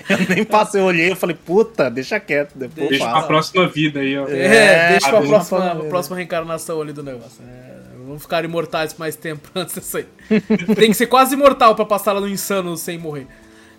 eu 0.10 0.36
nem 0.36 0.44
passei, 0.46 0.82
eu 0.82 0.86
olhei 0.86 1.12
e 1.12 1.16
falei, 1.16 1.36
puta, 1.36 1.90
deixa 1.90 2.20
quieto, 2.20 2.54
depois 2.56 2.90
Deixa 2.90 3.06
pra 3.06 3.14
faço. 3.16 3.28
próxima 3.28 3.68
vida 3.68 4.00
aí, 4.00 4.18
ó. 4.18 4.28
É, 4.28 4.46
É, 4.46 4.90
deixa 4.92 5.10
pra 5.10 5.22
próxima, 5.22 5.60
pra 5.62 5.70
pra 5.72 5.82
ver. 5.84 5.90
próxima 5.90 6.16
reencarnação 6.18 6.82
ali 6.82 6.94
do 6.94 7.04
negócio. 7.04 7.44
É, 7.48 7.74
vamos 8.06 8.22
ficar 8.22 8.44
imortais 8.46 8.94
por 8.94 9.00
mais 9.00 9.16
tempo 9.16 9.50
antes 9.56 9.76
disso 9.76 9.98
aí. 9.98 10.06
Tem 10.76 10.90
que 10.90 10.94
ser 10.96 11.08
quase 11.08 11.34
imortal 11.36 11.76
pra 11.76 11.86
passar 11.86 12.14
lá 12.14 12.22
no 12.22 12.30
insano 12.30 12.76
sem 12.78 12.98
morrer. 12.98 13.28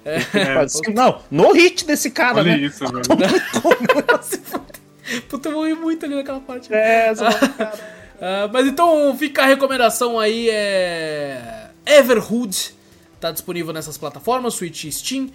É. 0.05 0.21
Ser- 0.69 0.93
Não, 0.93 1.21
no 1.31 1.53
hit 1.53 1.87
desse 1.87 2.11
cara, 2.11 2.39
Olha 2.39 2.57
né? 2.57 2.65
isso, 2.65 2.85
velho. 2.87 3.03
Puta, 5.29 5.49
eu 5.49 5.53
morri 5.53 5.75
muito 5.75 6.05
ali 6.07 6.15
naquela 6.15 6.41
parte. 6.41 6.73
É, 6.73 7.09
essa- 7.09 7.29
Ah, 8.21 8.49
mas 8.53 8.67
então 8.67 9.15
fica 9.19 9.43
a 9.43 9.47
recomendação 9.47 10.19
aí, 10.19 10.49
é. 10.51 11.69
Everhood. 11.85 12.75
Tá 13.21 13.31
disponível 13.31 13.73
nessas 13.73 13.99
plataformas, 13.99 14.55
Switch 14.55 14.85
e 14.85 14.93
Steam. 14.93 15.31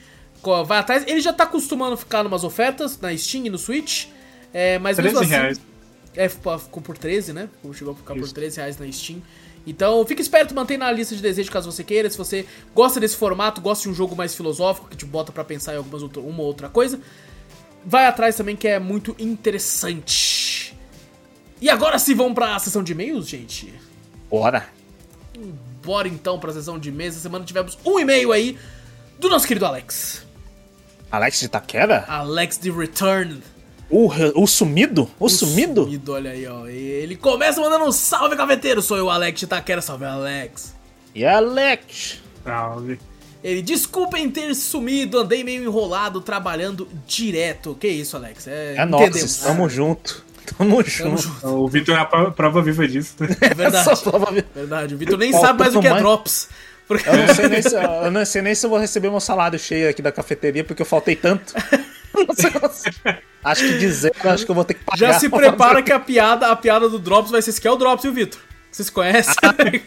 Vai 0.66 0.80
atrás. 0.80 1.03
Ele 1.07 1.22
já 1.22 1.34
tá 1.34 1.44
acostumando 1.44 1.98
ficar 1.98 2.24
numas 2.24 2.44
ofertas 2.44 2.99
na 2.99 3.16
Steam 3.18 3.45
e 3.45 3.49
no 3.49 3.57
Switch. 3.57 4.07
É, 4.53 4.80
mas 4.80 4.98
13 4.98 5.14
mesmo 5.14 5.24
assim. 5.24 5.41
reais. 5.41 5.61
É, 6.16 6.28
ficou 6.28 6.82
por 6.82 6.98
13, 6.98 7.34
né? 7.34 7.49
Chegou 7.74 7.94
a 7.94 7.98
ficar 7.98 8.14
por 8.14 8.24
Isso. 8.24 8.34
13 8.34 8.57
reais 8.57 8.78
na 8.78 8.91
Steam. 8.91 9.22
Então, 9.66 10.03
fica 10.06 10.22
esperto, 10.22 10.56
mantém 10.56 10.78
na 10.78 10.91
lista 10.91 11.16
de 11.16 11.22
desejo 11.22 11.52
caso 11.52 11.72
você 11.72 11.84
queira. 11.84 12.10
Se 12.10 12.18
você 12.18 12.45
gosta 12.74 12.99
desse 12.99 13.16
formato, 13.16 13.61
gosta 13.61 13.84
de 13.84 13.90
um 13.90 13.94
jogo 13.94 14.16
mais 14.16 14.34
filosófico, 14.34 14.88
que 14.90 14.98
te 14.98 15.06
bota 15.06 15.32
pra 15.32 15.44
pensar 15.44 15.74
em 15.74 15.78
algumas 15.78 16.02
outra, 16.02 16.22
uma 16.22 16.41
ou 16.41 16.48
outra 16.48 16.70
coisa, 16.70 16.99
vai 17.86 18.06
atrás 18.06 18.36
também, 18.36 18.56
que 18.56 18.68
é 18.68 18.80
muito 18.80 19.16
interessante. 19.20 20.76
E 21.61 21.70
agora 21.70 21.99
sim, 21.99 22.16
vamos 22.16 22.34
pra 22.34 22.57
sessão 22.57 22.82
de 22.82 22.94
e-mails, 22.94 23.28
gente? 23.28 23.74
Bora. 24.30 24.68
Bora 25.84 26.07
então 26.07 26.40
pra 26.40 26.52
sessão 26.53 26.80
de 26.80 26.90
e-mails. 26.90 27.16
Essa 27.16 27.24
semana 27.24 27.45
tivemos 27.45 27.78
um 27.86 27.99
e-mail 27.99 28.32
aí 28.32 28.57
do 29.20 29.30
nosso 29.30 29.45
querido 29.45 29.66
Alex. 29.66 30.26
Alex 31.11 31.40
de 31.40 31.48
Taquera? 31.48 32.06
Alex 32.07 32.57
The 32.57 32.69
Return. 32.69 33.41
O, 33.90 34.11
o 34.36 34.45
sumido? 34.45 35.10
O, 35.19 35.27
sumido? 35.27 35.84
Sumido, 35.86 36.14
olha 36.14 36.31
aí, 36.31 36.45
ó. 36.48 36.68
E 36.68 36.76
ele 36.77 37.15
começa 37.15 37.60
mandando 37.60 37.86
um 37.86 37.91
salve, 37.91 38.36
cafeteiro. 38.36 38.81
Sou 38.84 38.98
eu, 38.98 39.06
o 39.06 39.10
Alex 39.10 39.40
de 39.40 39.45
Itaquera. 39.45 39.81
Salve, 39.81 40.06
Alex. 40.06 40.76
E 41.15 41.26
Alex? 41.26 42.19
Salve. 42.44 42.99
Ele, 43.44 43.61
desculpem 43.64 44.30
ter 44.30 44.53
sumido, 44.53 45.18
andei 45.19 45.44
meio 45.44 45.64
enrolado 45.64 46.22
trabalhando 46.22 46.88
direto. 47.07 47.76
Que 47.80 47.88
isso, 47.88 48.15
Alex? 48.15 48.48
É, 48.48 48.76
É 48.77 48.86
nós, 48.86 49.38
tamo 49.38 49.68
junto. 49.68 50.23
Tamo 50.57 50.84
junto. 50.84 51.22
junto. 51.22 51.48
O 51.48 51.68
Vitor 51.68 51.95
é 51.95 51.99
a 52.02 52.06
prova, 52.31 52.61
viva 52.61 52.88
disso. 52.88 53.15
né? 53.19 53.30
É 53.41 53.53
verdade. 53.53 53.90
Prova- 54.03 54.31
Verdade. 54.53 54.94
O 54.95 54.98
Vitor 54.98 55.18
nem 55.18 55.31
sabe 55.31 55.60
mais 55.60 55.76
o 55.76 55.80
que 55.80 55.88
é 55.88 55.91
mais. 55.91 56.03
drops. 56.03 56.49
Porque... 56.90 57.07
Eu 57.07 57.16
não, 57.16 57.36
sei 57.36 57.48
nem 57.48 57.61
se, 57.61 57.76
eu 57.76 58.11
não 58.11 58.26
sei 58.26 58.41
nem 58.41 58.56
se 58.56 58.66
eu 58.66 58.70
vou 58.72 58.80
receber 58.80 59.11
meu 59.11 59.20
salário 59.20 59.60
cheio 59.60 59.88
aqui 59.88 60.02
da 60.02 60.11
cafeteria, 60.11 60.64
porque 60.64 60.82
eu 60.82 60.86
faltei 60.88 61.16
tanto. 61.16 61.53
Acho 63.44 63.61
que 63.61 63.78
dizer, 63.78 64.11
acho 64.26 64.44
que 64.44 64.52
eu 64.52 64.56
vou 64.56 64.66
ter 64.66 64.74
que 64.74 64.84
pagar. 64.84 64.98
Já 64.98 65.20
se 65.20 65.30
prepara 65.32 65.76
fazer. 65.76 65.84
que 65.84 65.91
a 65.94 65.99
piada, 65.99 66.48
a 66.48 66.56
piada 66.56 66.90
do 66.90 66.99
drops 66.99 67.32
vai 67.32 67.41
ser 67.41 67.52
esse 67.52 67.61
que 67.61 67.68
é 67.68 67.72
o 67.72 67.76
drops, 67.78 68.03
viu, 68.03 68.11
Vitor? 68.11 68.41
Vocês 68.72 68.90
conhecem? 68.90 69.34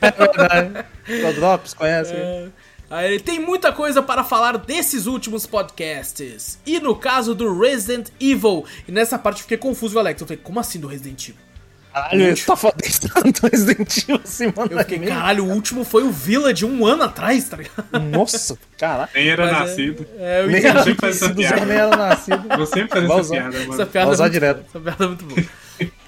É 0.00 1.28
O 1.28 1.32
Drops, 1.34 1.74
conhece? 1.74 2.12
É. 2.14 2.48
Aí 2.88 3.14
ele 3.14 3.20
tem 3.20 3.38
muita 3.38 3.72
coisa 3.72 4.02
para 4.02 4.24
falar 4.24 4.56
desses 4.58 5.06
últimos 5.06 5.46
podcasts. 5.46 6.58
E 6.64 6.80
no 6.80 6.94
caso 6.96 7.34
do 7.34 7.58
Resident 7.58 8.08
Evil. 8.20 8.64
E 8.86 8.92
nessa 8.92 9.18
parte 9.18 9.38
eu 9.38 9.42
fiquei 9.42 9.58
confuso, 9.58 9.98
Alex. 9.98 10.20
Eu 10.20 10.26
falei, 10.26 10.40
como 10.42 10.60
assim 10.60 10.80
do 10.80 10.86
Resident 10.88 11.28
Evil? 11.28 11.51
Caralho, 11.92 12.22
ele 12.22 12.36
tá 12.36 12.56
fodendo 12.56 13.08
tanto 13.14 13.46
Resident 13.46 13.98
Evil 13.98 14.20
assim, 14.24 14.46
mano. 14.56 14.70
Eu 14.72 14.78
fiquei, 14.78 14.98
caralho, 15.00 15.44
o 15.44 15.50
último 15.52 15.84
foi 15.84 16.02
o 16.04 16.10
Village 16.10 16.64
um 16.64 16.86
ano 16.86 17.02
atrás, 17.02 17.44
tá 17.48 17.56
ligado? 17.58 17.84
Nossa, 18.10 18.56
caralho. 18.78 19.08
Nem 19.14 19.28
era 19.28 19.44
Mas 19.44 19.54
é- 19.54 19.60
nascido. 19.60 20.06
É, 20.18 20.40
eu 20.42 20.46
Nem 20.46 20.64
era 20.64 20.82
sempre 20.84 21.00
faz 21.00 21.16
essa 21.16 21.28
nascido, 21.34 21.66
nem 21.66 21.76
era 21.76 21.96
nascido. 21.96 22.56
Vou 22.56 22.66
sempre 22.66 22.88
fazer 22.88 23.06
Vai 23.06 23.18
essa 23.18 23.20
usar. 23.20 23.34
piada, 23.36 23.58
mano. 23.58 23.74
Essa 23.74 23.86
piada, 23.86 24.04
Vou 24.06 24.14
usar 24.14 24.24
é 24.24 24.26
muito 24.28 24.32
direto. 24.32 24.56
boa. 24.56 24.66
Essa 24.68 24.80
piada 24.80 25.04
é 25.04 25.06
muito 25.08 25.24
boa. 25.26 25.42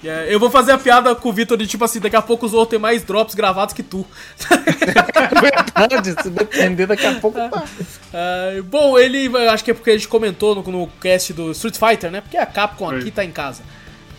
É, 0.05 0.33
eu 0.33 0.39
vou 0.39 0.49
fazer 0.49 0.71
a 0.71 0.77
piada 0.77 1.13
com 1.15 1.27
o 1.27 1.33
Vitor 1.33 1.57
de 1.57 1.67
tipo 1.67 1.83
assim, 1.83 1.99
daqui 1.99 2.15
a 2.15 2.21
pouco 2.21 2.45
os 2.45 2.53
outros 2.53 2.69
têm 2.69 2.79
mais 2.79 3.03
drops 3.03 3.35
gravados 3.35 3.73
que 3.73 3.83
tu. 3.83 4.05
É 4.49 5.41
verdade, 5.41 6.15
se 6.21 6.29
depender 6.29 6.85
daqui 6.85 7.05
a 7.05 7.15
pouco. 7.15 7.37
Tá. 7.37 7.63
Ah, 8.13 8.61
bom, 8.63 8.97
ele, 8.97 9.25
eu 9.25 9.49
acho 9.49 9.65
que 9.65 9.71
é 9.71 9.73
porque 9.73 9.89
a 9.89 9.93
gente 9.97 10.07
comentou 10.07 10.55
no, 10.55 10.63
no 10.63 10.87
cast 11.01 11.33
do 11.33 11.51
Street 11.51 11.75
Fighter, 11.77 12.09
né? 12.09 12.21
Porque 12.21 12.37
a 12.37 12.45
Capcom 12.45 12.89
aqui 12.89 13.11
tá 13.11 13.25
em 13.25 13.31
casa. 13.31 13.63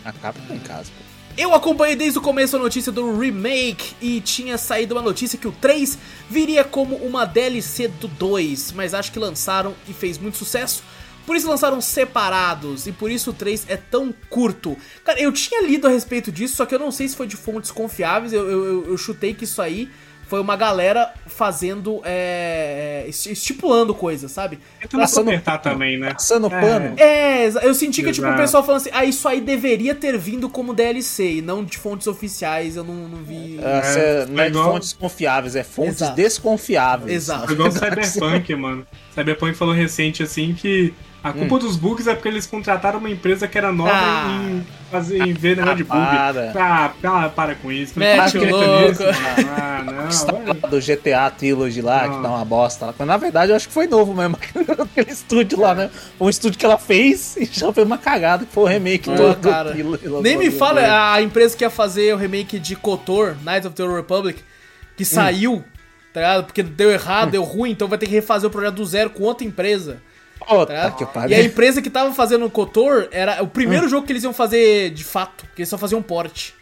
Acaba 0.05 0.37
em 0.51 0.59
casa, 0.59 0.91
pô. 0.95 1.06
Eu 1.37 1.53
acompanhei 1.53 1.95
desde 1.95 2.17
o 2.17 2.21
começo 2.21 2.55
a 2.55 2.59
notícia 2.59 2.91
do 2.91 3.15
remake 3.19 3.93
e 4.01 4.19
tinha 4.21 4.57
saído 4.57 4.95
uma 4.95 5.03
notícia 5.03 5.37
que 5.37 5.47
o 5.47 5.51
3 5.51 5.97
viria 6.27 6.63
como 6.63 6.95
uma 6.95 7.25
DLC 7.25 7.87
do 7.87 8.07
2, 8.07 8.71
mas 8.71 8.93
acho 8.95 9.11
que 9.11 9.19
lançaram 9.19 9.75
e 9.87 9.93
fez 9.93 10.17
muito 10.17 10.35
sucesso. 10.37 10.81
Por 11.27 11.35
isso 11.35 11.47
lançaram 11.47 11.79
separados 11.79 12.87
e 12.87 12.91
por 12.91 13.11
isso 13.11 13.29
o 13.29 13.33
3 13.33 13.65
é 13.67 13.77
tão 13.77 14.11
curto. 14.29 14.75
Cara, 15.03 15.21
eu 15.21 15.31
tinha 15.31 15.61
lido 15.61 15.85
a 15.85 15.91
respeito 15.91 16.31
disso, 16.31 16.55
só 16.55 16.65
que 16.65 16.73
eu 16.73 16.79
não 16.79 16.89
sei 16.91 17.07
se 17.07 17.15
foi 17.15 17.27
de 17.27 17.35
fontes 17.35 17.69
confiáveis. 17.69 18.33
Eu, 18.33 18.49
eu, 18.49 18.87
eu- 18.87 18.97
chutei 18.97 19.33
que 19.35 19.43
isso 19.43 19.61
aí 19.61 19.89
foi 20.27 20.39
uma 20.39 20.55
galera 20.55 21.11
fazendo. 21.25 22.01
É, 22.05 23.05
é, 23.05 23.09
estipulando 23.09 23.93
coisas, 23.95 24.31
sabe? 24.31 24.59
Tentando 24.81 25.01
Passando- 25.01 25.27
apertar 25.29 25.57
também, 25.59 25.97
né? 25.99 26.11
Passando 26.13 26.47
É. 26.47 26.61
pano. 26.61 26.95
É, 26.99 27.47
eu 27.65 27.73
senti 27.73 28.03
que 28.03 28.11
tipo, 28.11 28.27
o 28.27 28.35
pessoal 28.35 28.63
falando 28.63 28.81
assim, 28.81 28.89
ah, 28.93 29.05
isso 29.05 29.27
aí 29.27 29.39
deveria 29.41 29.95
ter 29.95 30.17
vindo 30.17 30.49
como 30.49 30.73
DLC 30.73 31.35
e 31.37 31.41
não 31.41 31.63
de 31.63 31.77
fontes 31.77 32.07
oficiais, 32.07 32.75
eu 32.75 32.83
não, 32.83 32.93
não 33.07 33.23
vi. 33.23 33.57
Essa 33.61 33.99
É, 33.99 34.25
não 34.25 34.39
é 34.43 34.45
de 34.49 34.51
igual- 34.57 34.71
fontes 34.73 34.93
confiáveis, 34.93 35.55
é 35.55 35.63
fontes 35.63 36.01
Exato. 36.01 36.15
desconfiáveis. 36.15 37.11
Exato. 37.15 37.45
Foi 37.45 37.53
igual 37.53 37.69
o 37.69 37.71
Cyberpunk, 37.71 38.55
mano. 38.55 38.87
Cyberpunk 39.13 39.53
falou 39.55 39.73
recente 39.73 40.23
assim 40.23 40.53
que 40.53 40.93
a 41.23 41.33
culpa 41.33 41.59
dos 41.59 41.75
bugs 41.75 42.07
é 42.07 42.13
porque 42.13 42.27
eles 42.29 42.45
contrataram 42.45 42.99
uma 42.99 43.09
empresa 43.09 43.47
que 43.47 43.57
era 43.57 43.71
nova 43.71 43.91
Ah. 43.93 44.39
em, 44.43 44.65
fazer, 44.89 45.21
em 45.27 45.33
ver 45.33 45.57
negócio 45.57 45.77
de 45.77 45.83
bug. 45.83 45.99
para. 45.99 46.53
Ah, 46.55 46.89
para, 47.01 47.29
para 47.29 47.55
com 47.55 47.71
isso. 47.71 47.93
Não 47.99 48.05
Mete 48.05 48.19
acredita 48.37 48.55
o 48.55 48.59
louco. 48.59 48.87
nisso, 48.89 49.03
mano. 49.03 49.49
Ah, 49.57 49.83
não. 50.63 50.69
do 50.69 50.79
GTA 50.79 51.29
Trilogy 51.31 51.81
lá, 51.81 52.01
que 52.03 52.15
Não. 52.15 52.21
tá 52.21 52.29
uma 52.29 52.45
bosta 52.45 52.85
lá. 52.85 52.93
Mas 52.97 53.07
na 53.07 53.17
verdade 53.17 53.51
eu 53.51 53.55
acho 53.55 53.67
que 53.67 53.73
foi 53.73 53.87
novo 53.87 54.13
mesmo. 54.13 54.37
Aquele 54.79 55.11
estúdio 55.11 55.59
lá, 55.59 55.75
né? 55.75 55.89
Foi 56.17 56.27
um 56.27 56.29
estúdio 56.29 56.57
que 56.57 56.65
ela 56.65 56.77
fez 56.77 57.35
e 57.37 57.45
já 57.45 57.73
foi 57.73 57.83
uma 57.83 57.97
cagada, 57.97 58.45
que 58.45 58.53
foi 58.53 58.63
o 58.63 58.67
remake 58.67 59.09
Pô, 59.09 59.15
do, 59.15 59.35
do 59.35 59.49
cara, 59.49 59.71
Trilogy. 59.71 60.07
Nem 60.21 60.37
me 60.37 60.49
fala 60.51 61.13
a 61.13 61.21
empresa 61.21 61.57
que 61.57 61.63
ia 61.63 61.69
fazer 61.69 62.13
o 62.13 62.17
remake 62.17 62.57
de 62.59 62.75
KOTOR, 62.75 63.35
Knights 63.43 63.65
of 63.65 63.75
the 63.75 63.83
Old 63.83 63.95
Republic, 63.95 64.41
que 64.95 65.03
saiu, 65.03 65.63
tá 66.13 66.21
ligado? 66.21 66.45
Porque 66.45 66.63
deu 66.63 66.89
errado, 66.89 67.31
deu 67.31 67.43
ruim, 67.43 67.71
então 67.71 67.87
vai 67.87 67.97
ter 67.97 68.05
que 68.05 68.13
refazer 68.13 68.47
o 68.47 68.51
projeto 68.51 68.75
do 68.75 68.85
zero 68.85 69.09
com 69.09 69.23
outra 69.23 69.45
empresa. 69.45 70.01
Puta 70.47 70.73
Tá? 70.73 70.91
que 70.91 71.03
E 71.29 71.35
a 71.35 71.41
empresa 71.43 71.81
que 71.81 71.89
tava 71.89 72.13
fazendo 72.13 72.45
o 72.45 72.49
KOTOR 72.49 73.07
era 73.11 73.43
o 73.43 73.47
primeiro 73.47 73.87
jogo 73.89 74.05
que 74.05 74.13
eles 74.13 74.23
iam 74.23 74.33
fazer 74.33 74.91
de 74.91 75.03
fato, 75.03 75.45
que 75.55 75.61
eles 75.61 75.69
só 75.69 75.77
faziam 75.77 76.01
porte. 76.01 76.53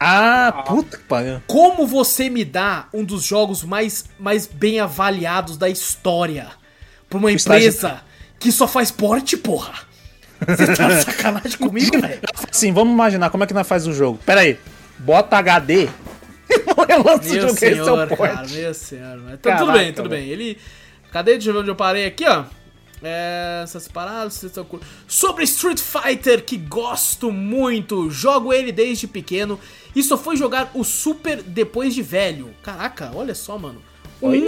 Ah, 0.00 0.62
puta 0.66 0.96
que 0.96 1.02
pariu. 1.04 1.42
Como 1.46 1.86
você 1.86 2.30
me 2.30 2.44
dá 2.44 2.86
um 2.94 3.02
dos 3.02 3.24
jogos 3.24 3.64
mais, 3.64 4.04
mais 4.18 4.46
bem 4.46 4.78
avaliados 4.78 5.56
da 5.56 5.68
história 5.68 6.48
pra 7.08 7.18
uma 7.18 7.32
estágio- 7.32 7.68
empresa 7.68 8.00
que 8.38 8.52
só 8.52 8.68
faz 8.68 8.90
porte, 8.92 9.36
porra? 9.36 9.72
Você 10.46 10.66
tá 10.76 10.86
de 10.88 11.02
sacanagem 11.04 11.58
comigo, 11.58 11.98
velho? 12.00 12.20
Sim, 12.52 12.72
vamos 12.72 12.92
imaginar 12.94 13.28
como 13.30 13.42
é 13.42 13.46
que 13.46 13.54
nós 13.54 13.66
faz 13.66 13.88
o 13.88 13.92
jogo. 13.92 14.20
Pera 14.24 14.42
aí, 14.42 14.56
bota 15.00 15.36
HD 15.36 15.88
e 16.48 17.02
lança 17.04 17.28
o 17.28 17.32
Meu 17.32 17.40
jogo, 17.40 17.54
esse 17.54 17.66
é 17.66 17.74
senhor, 17.74 18.12
o 18.12 18.16
cara, 18.16 18.46
meu 18.48 18.74
senhor. 18.74 19.16
Mas 19.24 19.40
tá, 19.40 19.56
tudo 19.56 19.66
Caraca, 19.66 19.72
bem, 19.78 19.92
tudo 19.92 20.08
bem. 20.08 20.28
Ele. 20.28 20.58
Cadê? 21.10 21.32
Deixa 21.32 21.48
eu 21.48 21.54
ver 21.54 21.60
onde 21.60 21.70
eu 21.70 21.74
parei 21.76 22.06
aqui, 22.06 22.24
ó. 22.24 22.44
É, 23.02 23.60
essas 23.62 23.86
paradas, 23.86 24.34
vocês 24.34 24.50
estão 24.50 24.64
cur- 24.64 24.80
Sobre 25.06 25.44
Street 25.44 25.78
Fighter, 25.80 26.44
que 26.44 26.56
gosto 26.56 27.30
muito, 27.30 28.10
jogo 28.10 28.52
ele 28.52 28.72
desde 28.72 29.06
pequeno 29.06 29.58
e 29.94 30.02
só 30.02 30.16
foi 30.18 30.36
jogar 30.36 30.70
o 30.74 30.82
Super 30.82 31.42
depois 31.42 31.94
de 31.94 32.02
velho. 32.02 32.54
Caraca, 32.62 33.10
olha 33.14 33.34
só, 33.34 33.56
mano. 33.58 33.80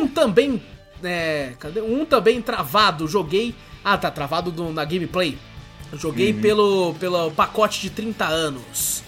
Um 0.02 0.08
também. 0.08 0.60
É, 1.02 1.54
cadê? 1.60 1.80
Um 1.80 2.04
também 2.04 2.42
travado, 2.42 3.06
joguei. 3.06 3.54
Ah, 3.84 3.96
tá 3.96 4.10
travado 4.10 4.50
no- 4.52 4.72
na 4.72 4.84
gameplay. 4.84 5.38
Joguei 5.94 6.32
pelo, 6.32 6.94
pelo 6.94 7.30
pacote 7.30 7.80
de 7.80 7.90
30 7.90 8.26
anos. 8.26 9.02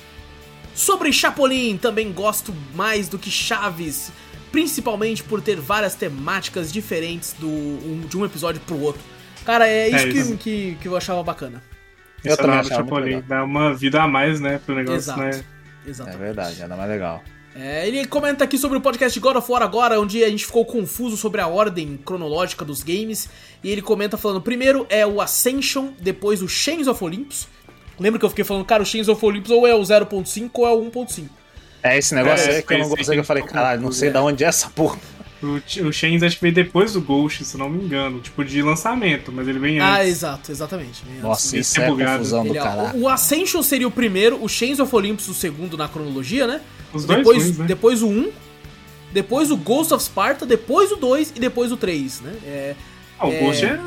Sobre 0.74 1.12
Chapolin, 1.12 1.76
também 1.76 2.10
gosto 2.12 2.54
mais 2.74 3.08
do 3.08 3.18
que 3.18 3.30
Chaves, 3.30 4.10
principalmente 4.50 5.22
por 5.22 5.40
ter 5.42 5.60
várias 5.60 5.94
temáticas 5.94 6.72
diferentes 6.72 7.34
do, 7.38 7.46
um- 7.48 8.04
de 8.08 8.16
um 8.16 8.24
episódio 8.24 8.60
pro 8.62 8.80
outro. 8.80 9.02
Cara, 9.44 9.68
é 9.68 9.88
isso, 9.88 9.96
É 9.96 10.08
que, 10.10 10.18
isso. 10.18 10.36
Que, 10.36 10.78
que 10.80 10.88
eu 10.88 10.96
achava 10.96 11.22
bacana. 11.22 11.62
Eu 12.24 12.36
também 12.36 12.54
Adicionar 12.54 12.54
no 12.54 12.60
achava 12.60 12.80
muito 12.82 12.94
Chapolin. 12.94 13.14
legal. 13.16 13.28
Dá 13.28 13.44
uma 13.44 13.74
vida 13.74 14.02
a 14.02 14.08
mais, 14.08 14.40
né, 14.40 14.60
pro 14.64 14.74
negócio, 14.74 14.98
Exato. 14.98 15.20
né? 15.20 15.44
É 15.84 15.90
Exatamente. 15.90 16.20
verdade, 16.20 16.62
era 16.62 16.76
mais 16.76 16.88
legal. 16.88 17.22
É, 17.54 17.86
ele 17.86 18.06
comenta 18.06 18.44
aqui 18.44 18.56
sobre 18.56 18.78
o 18.78 18.80
podcast 18.80 19.18
God 19.20 19.36
of 19.36 19.50
War 19.52 19.60
agora, 19.62 20.00
onde 20.00 20.22
a 20.24 20.30
gente 20.30 20.46
ficou 20.46 20.64
confuso 20.64 21.16
sobre 21.18 21.40
a 21.40 21.46
ordem 21.48 21.98
cronológica 22.02 22.64
dos 22.64 22.82
games. 22.82 23.28
E 23.62 23.70
ele 23.70 23.82
comenta 23.82 24.16
falando: 24.16 24.40
primeiro 24.40 24.86
é 24.88 25.06
o 25.06 25.20
Ascension, 25.20 25.88
depois 26.00 26.40
o 26.40 26.48
Chains 26.48 26.86
of 26.86 27.02
Olympus. 27.04 27.46
Lembra 28.00 28.18
que 28.18 28.24
eu 28.24 28.30
fiquei 28.30 28.44
falando, 28.44 28.64
cara, 28.64 28.82
o 28.82 28.86
Chains 28.86 29.06
of 29.08 29.22
Olympus 29.24 29.50
ou 29.50 29.66
é 29.66 29.74
o 29.74 29.80
0.5 29.80 30.50
ou 30.54 30.66
é 30.66 30.70
o 30.72 30.90
1.5. 30.90 31.24
É 31.82 31.98
esse 31.98 32.14
negócio 32.14 32.50
É, 32.50 32.56
aí 32.56 32.62
que 32.62 32.72
eu 32.72 32.78
não 32.78 32.88
gostei, 32.88 33.16
que 33.16 33.20
eu 33.20 33.24
falei, 33.24 33.42
que 33.42 33.50
caralho, 33.50 33.82
não 33.82 33.92
sei 33.92 34.08
é. 34.08 34.12
de 34.12 34.18
onde 34.18 34.44
é 34.44 34.46
essa 34.46 34.70
porra. 34.70 34.98
O, 35.42 35.88
o 35.88 35.92
Chains 35.92 36.22
acho 36.22 36.36
que 36.36 36.42
veio 36.42 36.54
depois 36.54 36.92
do 36.92 37.00
Ghost, 37.00 37.44
se 37.44 37.56
não 37.58 37.68
me 37.68 37.84
engano. 37.84 38.20
Tipo, 38.20 38.44
de 38.44 38.62
lançamento, 38.62 39.32
mas 39.32 39.48
ele 39.48 39.58
vem 39.58 39.80
Ah, 39.80 39.96
antes. 39.96 40.08
exato, 40.08 40.52
exatamente. 40.52 41.02
Nossa, 41.20 41.48
antes. 41.56 41.66
isso 41.68 41.80
é 41.80 41.84
é 41.84 41.88
bugado. 41.88 42.12
confusão 42.18 42.42
do 42.44 42.48
Ele 42.50 42.58
é- 42.58 42.62
caralho. 42.62 42.98
o, 42.98 43.02
o 43.02 43.08
Ascension 43.08 43.62
seria 43.62 43.88
o 43.88 43.90
primeiro, 43.90 44.42
o 44.42 44.48
Chains 44.48 44.78
of 44.78 44.94
Olympus 44.94 45.26
o 45.28 45.34
segundo 45.34 45.76
na 45.76 45.88
cronologia, 45.88 46.46
né? 46.46 46.60
Os 46.92 47.04
dois 47.04 47.18
depois, 47.18 47.42
ruins, 47.44 47.58
né? 47.58 47.64
depois 47.66 48.02
o 48.02 48.08
1, 48.08 48.30
depois 49.12 49.50
o 49.50 49.56
Ghost 49.56 49.92
of 49.92 50.02
Sparta, 50.04 50.46
depois 50.46 50.92
o 50.92 50.96
2 50.96 51.32
e 51.34 51.40
depois 51.40 51.72
o 51.72 51.76
3, 51.76 52.20
né? 52.20 52.34
É, 52.44 52.74
Ah, 53.18 53.26
o 53.26 53.32
é- 53.32 53.38
Ghost 53.40 53.64
é, 53.64 53.78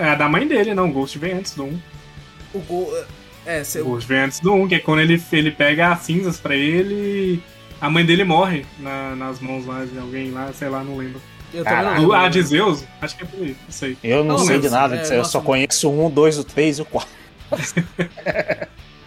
é 0.00 0.08
a 0.10 0.14
da 0.14 0.28
mãe 0.28 0.46
dele, 0.46 0.74
não. 0.74 0.88
O 0.88 0.92
Ghost 0.92 1.18
vem 1.18 1.32
antes 1.34 1.54
do 1.54 1.64
1. 1.64 1.78
o 2.54 2.58
Go... 2.60 2.92
É, 3.46 3.60
O 3.60 3.64
cê- 3.64 3.82
Ghost 3.82 4.08
vem 4.08 4.18
antes 4.20 4.40
do 4.40 4.52
1, 4.54 4.66
que 4.68 4.76
é 4.76 4.78
quando 4.78 5.00
ele, 5.00 5.22
ele 5.32 5.50
pega 5.50 5.92
as 5.92 6.00
cinzas 6.00 6.38
pra 6.40 6.56
ele 6.56 6.94
e 6.94 7.40
a 7.80 7.90
mãe 7.90 8.04
dele 8.04 8.24
morre 8.24 8.64
na- 8.78 9.14
nas 9.16 9.40
mãos 9.40 9.66
lá 9.66 9.84
de 9.84 9.98
alguém 9.98 10.30
lá, 10.30 10.52
sei 10.52 10.68
lá, 10.68 10.82
não 10.82 10.96
lembro. 10.96 11.20
eu 11.52 11.62
Caralho. 11.64 12.00
lembro. 12.00 12.12
Ah, 12.14 12.28
de 12.28 12.42
Zeus? 12.42 12.84
Acho 13.00 13.16
que 13.16 13.22
é 13.22 13.26
por 13.26 13.40
aí, 13.42 13.56
não 13.64 13.70
sei. 13.72 13.96
Eu 14.02 14.24
não, 14.24 14.36
Não, 14.38 14.44
sei 14.44 14.58
de 14.58 14.68
nada 14.68 14.96
é, 14.96 15.06
eu 15.12 15.18
nossa, 15.18 15.30
só 15.30 15.40
conheço 15.40 15.88
o 15.88 16.06
1, 16.06 16.10
2, 16.10 16.38
o 16.38 16.44
3 16.44 16.78
e 16.78 16.82
o 16.82 16.84
4. 16.84 17.08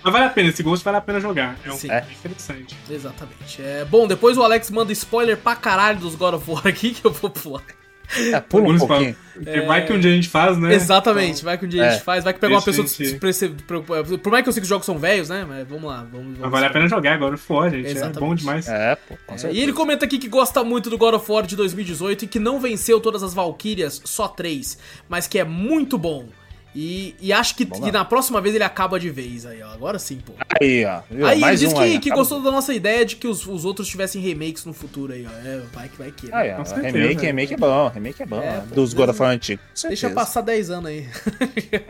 Mas 0.04 0.14
vale 0.14 0.26
a 0.26 0.30
pena, 0.30 0.50
esse 0.50 0.64
Ghost 0.64 0.86
vale 0.86 0.98
a 0.98 1.02
pena 1.02 1.20
jogar. 1.20 1.58
É 1.66 1.72
um 1.72 1.76
Sim. 1.78 1.92
é 1.92 2.06
interessante. 2.18 2.78
Exatamente. 2.90 3.62
É, 3.62 3.84
bom, 3.84 4.08
depois 4.08 4.38
o 4.38 4.44
Alex 4.44 4.70
manda 4.72 4.92
spoiler 4.94 5.36
pra 5.38 5.56
caralho 5.56 6.00
dos 6.00 6.16
God 6.16 6.36
of 6.36 6.50
War 6.50 6.66
aqui, 6.68 6.92
que 6.96 7.04
eu 7.06 7.12
vou 7.12 7.30
pular. 7.30 7.64
É, 8.34 8.40
pula 8.40 8.70
um 8.70 8.78
pouquinho. 8.78 9.16
Porque 9.34 9.62
vai 9.62 9.86
que 9.86 9.94
um 9.94 10.00
dia 10.00 10.12
a 10.12 10.16
gente 10.16 10.30
faz, 10.30 10.58
né? 10.58 10.74
Exatamente, 10.74 11.44
vai 11.44 11.58
que 11.58 11.66
um 11.66 11.70
dia 11.70 11.84
a 11.84 11.86
É. 11.88 11.92
gente 11.92 12.04
faz, 12.04 12.24
vai 12.24 12.34
que 12.34 12.40
pegar 12.40 12.56
uma 12.56 12.62
pessoa. 12.62 12.88
Por, 14.22 14.32
mais 14.32 14.44
que 14.44 14.50
eu 14.50 14.54
sei 14.54 14.62
que 14.62 14.64
os 14.64 14.70
jogos 14.70 14.86
são 14.86 14.98
velhos, 14.98 15.30
né? 15.30 15.46
Mas 15.48 15.68
vamos 15.68 15.84
lá, 15.86 16.06
vamos. 16.12 16.38
Vale 16.40 16.66
a 16.66 16.70
pena 16.70 16.88
jogar 16.88 17.14
agora, 17.14 17.38
for, 17.38 17.70
gente. 17.70 17.88
É 17.88 17.92
Exatamente. 17.92 18.20
bom 18.20 18.34
demais. 18.36 18.68
É, 18.68 18.96
pô, 18.96 19.16
com 19.28 19.36
É, 19.36 19.38
certeza. 19.38 19.60
e 19.60 19.64
ele 19.64 19.74
comenta 19.74 20.06
aqui 20.06 20.18
que 20.18 20.28
gosta 20.28 20.64
muito 20.64 20.90
do 20.90 20.98
God 20.98 21.16
of 21.16 21.32
War 21.32 21.46
de 21.46 21.56
2018 21.56 22.26
e 22.26 22.28
que 22.28 22.40
não 22.40 22.60
venceu 22.60 23.00
todas 23.00 23.22
as 23.24 23.34
Valkyrias, 23.34 24.02
só 24.06 24.28
três, 24.28 24.78
mas 25.08 25.28
que 25.28 25.38
é 25.38 25.44
muito 25.44 25.98
bom. 25.98 26.26
E, 26.80 27.16
e 27.20 27.34
acho 27.34 27.56
que, 27.56 27.66
que 27.66 27.92
na 27.92 28.06
próxima 28.06 28.40
vez 28.40 28.54
ele 28.54 28.64
acaba 28.64 29.00
de 29.00 29.10
vez 29.10 29.48
aí, 29.48 29.64
ó. 29.64 29.72
Agora 29.74 29.98
sim, 29.98 30.20
pô. 30.24 30.34
Aí, 30.62 30.86
ó. 30.86 31.00
viu? 31.10 31.26
Aí 31.26 31.34
ele 31.34 31.42
Mais 31.42 31.60
disse 31.60 31.74
um 31.74 31.78
que, 31.78 31.84
aí, 31.84 31.98
que 31.98 32.12
gostou 32.12 32.40
da 32.40 32.52
nossa 32.52 32.72
ideia 32.72 33.04
de 33.04 33.16
que 33.16 33.28
os, 33.28 33.48
os 33.48 33.66
outros 33.66 33.88
tivessem 33.88 34.22
remakes 34.22 34.64
no 34.64 34.74
futuro 34.74 35.12
aí, 35.12 35.26
ó. 35.26 35.48
É, 35.48 35.62
vai 35.74 35.90
que 35.90 35.98
vai 35.98 36.12
que. 36.12 36.28
né? 36.28 36.32
Aí, 36.36 36.54
ó. 36.54 36.58
Com 36.58 36.66
certeza, 36.66 36.96
Remake, 36.96 37.24
é. 37.24 37.26
remake 37.26 37.54
é 37.56 37.58
bom, 37.58 37.88
remake 37.88 38.22
é 38.22 38.26
bom. 38.28 38.40
É, 38.40 38.46
né? 38.46 38.64
pô, 38.70 38.76
Dos 38.76 38.94
God 38.94 39.10
of 39.10 39.20
War 39.20 39.32
antigos. 39.32 39.66
Com 39.82 39.88
Deixa 39.88 40.12
passar 40.12 40.42
10 40.42 40.70
anos 40.70 40.92
aí. 40.92 41.08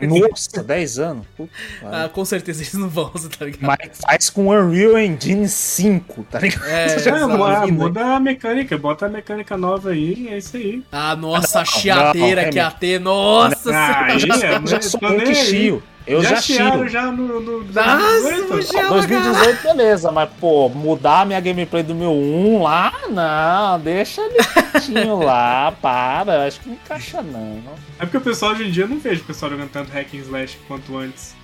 Nossa, 0.00 0.62
10 0.62 0.98
anos. 1.00 1.26
Puta, 1.36 1.52
ah, 1.84 2.08
com 2.08 2.24
certeza 2.24 2.62
eles 2.62 2.72
não 2.72 2.88
vão, 2.88 3.10
tá 3.10 3.44
ligado? 3.44 3.66
Mas 3.66 3.98
faz 4.00 4.30
com 4.30 4.48
Unreal 4.48 4.98
Engine 4.98 5.46
5, 5.46 6.24
tá 6.30 6.38
ligado? 6.38 6.64
É, 6.64 6.86
É, 7.68 7.70
muda, 7.70 8.04
né? 8.04 8.14
a 8.14 8.20
mecânica, 8.20 8.78
bota 8.78 9.04
a 9.06 9.08
mecânica 9.08 9.56
nova 9.56 9.90
aí, 9.90 10.28
é 10.30 10.38
isso 10.38 10.56
aí. 10.56 10.82
Ah, 10.90 11.14
nossa, 11.14 11.58
a 11.60 11.64
Não, 11.64 11.66
chiadeira 11.66 12.44
não, 12.44 12.50
que 12.50 12.56
ia 12.56 12.70
ter, 12.70 12.98
nossa 13.00 13.56
senhora. 13.70 14.12
aí 14.12 14.77
já, 14.80 14.88
já 14.88 14.98
sou 14.98 15.00
um 15.02 15.34
chio. 15.34 15.82
Eu 16.06 16.22
já, 16.22 16.40
chiaram 16.40 16.78
chiro. 16.78 16.88
já 16.88 17.12
no, 17.12 17.40
no 17.40 17.64
Nossa, 17.64 18.20
2018. 18.22 18.48
vou 18.48 18.62
chiar. 18.62 18.88
2018, 18.88 19.62
beleza, 19.62 20.10
mas 20.10 20.30
pô, 20.40 20.70
mudar 20.70 21.20
a 21.20 21.24
minha 21.26 21.38
gameplay 21.38 21.82
do 21.82 21.94
meu 21.94 22.12
1 22.12 22.62
lá, 22.62 22.92
não, 23.10 23.78
deixa 23.78 24.22
ele 24.22 24.38
quietinho 24.42 25.18
lá, 25.20 25.70
para, 25.82 26.46
acho 26.46 26.60
que 26.60 26.68
não 26.70 26.76
encaixa 26.76 27.20
não. 27.20 27.60
É 27.98 28.06
porque 28.06 28.16
o 28.16 28.22
pessoal 28.22 28.52
hoje 28.52 28.64
em 28.68 28.70
dia 28.70 28.86
não 28.86 28.98
vejo 28.98 29.20
o 29.20 29.24
pessoal 29.26 29.50
jogando 29.50 29.70
tanto 29.70 29.92
hack 29.92 30.14
and 30.14 30.18
slash 30.18 30.56
quanto 30.66 30.96
antes. 30.96 31.36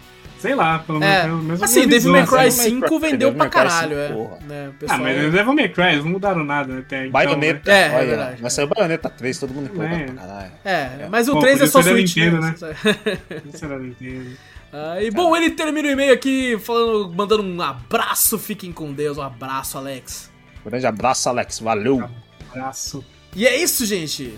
Sei 0.45 0.55
lá, 0.55 0.79
pelo 0.81 1.01
menos. 1.01 1.15
É, 1.15 1.27
menos 1.27 1.63
assim, 1.63 1.75
minha 1.81 1.89
Devil 1.89 2.13
May 2.13 2.27
Cry 2.27 2.37
assim. 2.47 2.59
Devil 2.65 2.81
May 2.81 2.89
5 2.91 3.01
Cry- 3.01 3.11
vendeu 3.11 3.29
Devil 3.31 3.35
pra 3.39 3.49
caralho, 3.49 3.97
5, 4.09 4.39
é. 4.43 4.45
Né, 4.47 4.67
o 4.67 4.71
Ah, 4.71 4.75
pessoal- 4.79 5.01
mas 5.01 5.33
Devil 5.33 5.55
May 5.55 5.69
Cry, 5.71 5.85
eles 5.85 6.05
não 6.05 6.13
mudaram 6.13 6.45
nada 6.45 6.79
até 6.81 6.99
então, 7.01 7.13
Baioneta, 7.13 7.73
É, 7.73 7.87
é 7.89 7.97
olha, 7.97 8.07
verdade. 8.07 8.43
vai 8.43 8.51
sair 8.51 8.65
o 8.65 8.69
Baioneta 8.69 9.09
3, 9.09 9.39
todo 9.39 9.55
mundo 9.55 9.71
empolgado 9.73 9.95
É. 10.03 10.05
pra 10.05 10.15
caralho. 10.15 10.53
É, 10.65 11.09
mas 11.11 11.29
o 11.29 11.33
Pô, 11.33 11.41
3 11.41 11.61
é 11.63 11.67
só 11.67 11.81
Switch, 11.81 12.17
Nintendo, 12.17 12.41
né? 12.43 12.55
né? 12.61 12.75
Não 13.45 13.53
será 13.53 13.79
Nintendo. 13.79 14.31
Ah, 14.73 15.01
e 15.01 15.11
bom, 15.11 15.35
ele 15.37 15.51
termina 15.51 15.89
o 15.89 15.91
e-mail 15.93 16.13
aqui 16.13 16.59
falando, 16.59 17.15
mandando 17.15 17.43
um 17.43 17.63
abraço, 17.63 18.39
fiquem 18.39 18.71
com 18.73 18.93
Deus, 18.93 19.17
um 19.17 19.23
abraço, 19.23 19.79
Alex. 19.79 20.31
Grande 20.67 20.87
abraço, 20.87 21.29
Alex, 21.29 21.59
valeu. 21.61 22.03
Abraço. 22.51 23.05
E 23.35 23.47
é 23.47 23.57
isso, 23.57 23.87
gente. 23.87 24.35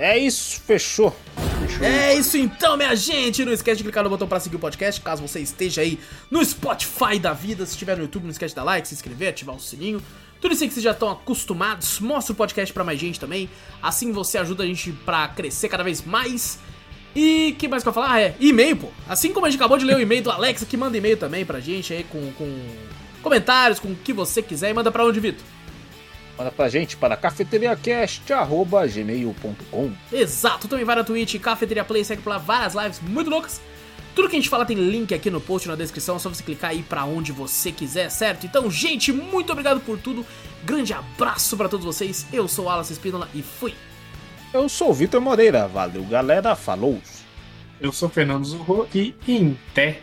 É 0.00 0.16
isso, 0.16 0.60
fechou. 0.60 1.14
É 1.82 2.14
isso 2.14 2.36
então, 2.38 2.76
minha 2.76 2.94
gente. 2.94 3.44
Não 3.44 3.52
esquece 3.52 3.78
de 3.78 3.82
clicar 3.82 4.04
no 4.04 4.10
botão 4.10 4.28
pra 4.28 4.38
seguir 4.38 4.54
o 4.54 4.60
podcast, 4.60 5.00
caso 5.00 5.20
você 5.20 5.40
esteja 5.40 5.80
aí 5.80 5.98
no 6.30 6.44
Spotify 6.44 7.18
da 7.20 7.32
vida. 7.32 7.66
Se 7.66 7.72
estiver 7.72 7.96
no 7.96 8.04
YouTube, 8.04 8.22
não 8.22 8.30
esquece 8.30 8.52
de 8.52 8.56
dar 8.56 8.62
like, 8.62 8.86
se 8.86 8.94
inscrever, 8.94 9.30
ativar 9.30 9.56
o 9.56 9.60
sininho. 9.60 10.00
Tudo 10.40 10.54
isso 10.54 10.62
aí 10.62 10.68
que 10.68 10.74
vocês 10.74 10.84
já 10.84 10.92
estão 10.92 11.10
acostumados. 11.10 11.98
Mostra 11.98 12.32
o 12.32 12.36
podcast 12.36 12.72
pra 12.72 12.84
mais 12.84 13.00
gente 13.00 13.18
também. 13.18 13.50
Assim 13.82 14.12
você 14.12 14.38
ajuda 14.38 14.62
a 14.62 14.66
gente 14.66 14.92
pra 14.92 15.26
crescer 15.26 15.68
cada 15.68 15.82
vez 15.82 16.04
mais. 16.04 16.60
E 17.16 17.56
que 17.58 17.66
mais 17.66 17.82
que 17.82 17.88
eu 17.88 17.92
falar? 17.92 18.12
Ah, 18.12 18.20
é, 18.20 18.36
e-mail, 18.38 18.76
pô. 18.76 18.88
Assim 19.08 19.32
como 19.32 19.46
a 19.46 19.50
gente 19.50 19.58
acabou 19.58 19.78
de 19.78 19.84
ler 19.84 19.96
o 19.96 20.00
e-mail 20.00 20.22
do 20.22 20.30
Alex, 20.30 20.62
que 20.62 20.76
manda 20.76 20.96
e-mail 20.96 21.16
também 21.16 21.44
pra 21.44 21.58
gente 21.58 21.92
aí 21.92 22.04
com, 22.04 22.32
com 22.34 22.48
comentários, 23.20 23.80
com 23.80 23.88
o 23.88 23.96
que 23.96 24.12
você 24.12 24.42
quiser. 24.42 24.70
E 24.70 24.74
manda 24.74 24.92
pra 24.92 25.04
onde, 25.04 25.18
Vitor? 25.18 25.57
Manda 26.38 26.52
pra 26.52 26.68
gente 26.68 26.96
para 26.96 27.16
cafeteriacast.gmail.com 27.16 29.92
Exato, 30.12 30.68
também 30.68 30.84
vai 30.84 30.94
na 30.94 31.02
Twitch, 31.02 31.40
Cafeteria 31.40 31.84
Play, 31.84 32.04
segue 32.04 32.22
por 32.22 32.30
lá 32.30 32.38
várias 32.38 32.74
lives 32.74 33.00
muito 33.00 33.28
loucas. 33.28 33.60
Tudo 34.14 34.28
que 34.28 34.36
a 34.36 34.38
gente 34.38 34.48
fala 34.48 34.64
tem 34.64 34.76
link 34.76 35.12
aqui 35.12 35.30
no 35.30 35.40
post, 35.40 35.68
na 35.68 35.74
descrição, 35.74 36.16
é 36.16 36.18
só 36.18 36.28
você 36.28 36.42
clicar 36.42 36.70
aí 36.70 36.82
pra 36.82 37.04
onde 37.04 37.32
você 37.32 37.72
quiser, 37.72 38.08
certo? 38.08 38.46
Então, 38.46 38.70
gente, 38.70 39.12
muito 39.12 39.50
obrigado 39.50 39.80
por 39.80 39.98
tudo. 39.98 40.24
Grande 40.64 40.92
abraço 40.92 41.56
pra 41.56 41.68
todos 41.68 41.84
vocês. 41.84 42.26
Eu 42.32 42.48
sou 42.48 42.66
o 42.66 42.68
Alas 42.68 42.90
Espínola 42.90 43.28
e 43.34 43.42
fui. 43.42 43.74
Eu 44.52 44.68
sou 44.68 44.90
o 44.90 44.94
Vitor 44.94 45.20
Moreira, 45.20 45.68
valeu 45.68 46.02
galera, 46.04 46.56
falou. 46.56 47.00
Eu 47.80 47.92
sou 47.92 48.08
Fernando 48.08 48.44
Zorro 48.44 48.88
e 48.94 49.14
em 49.26 49.58
té. 49.74 50.02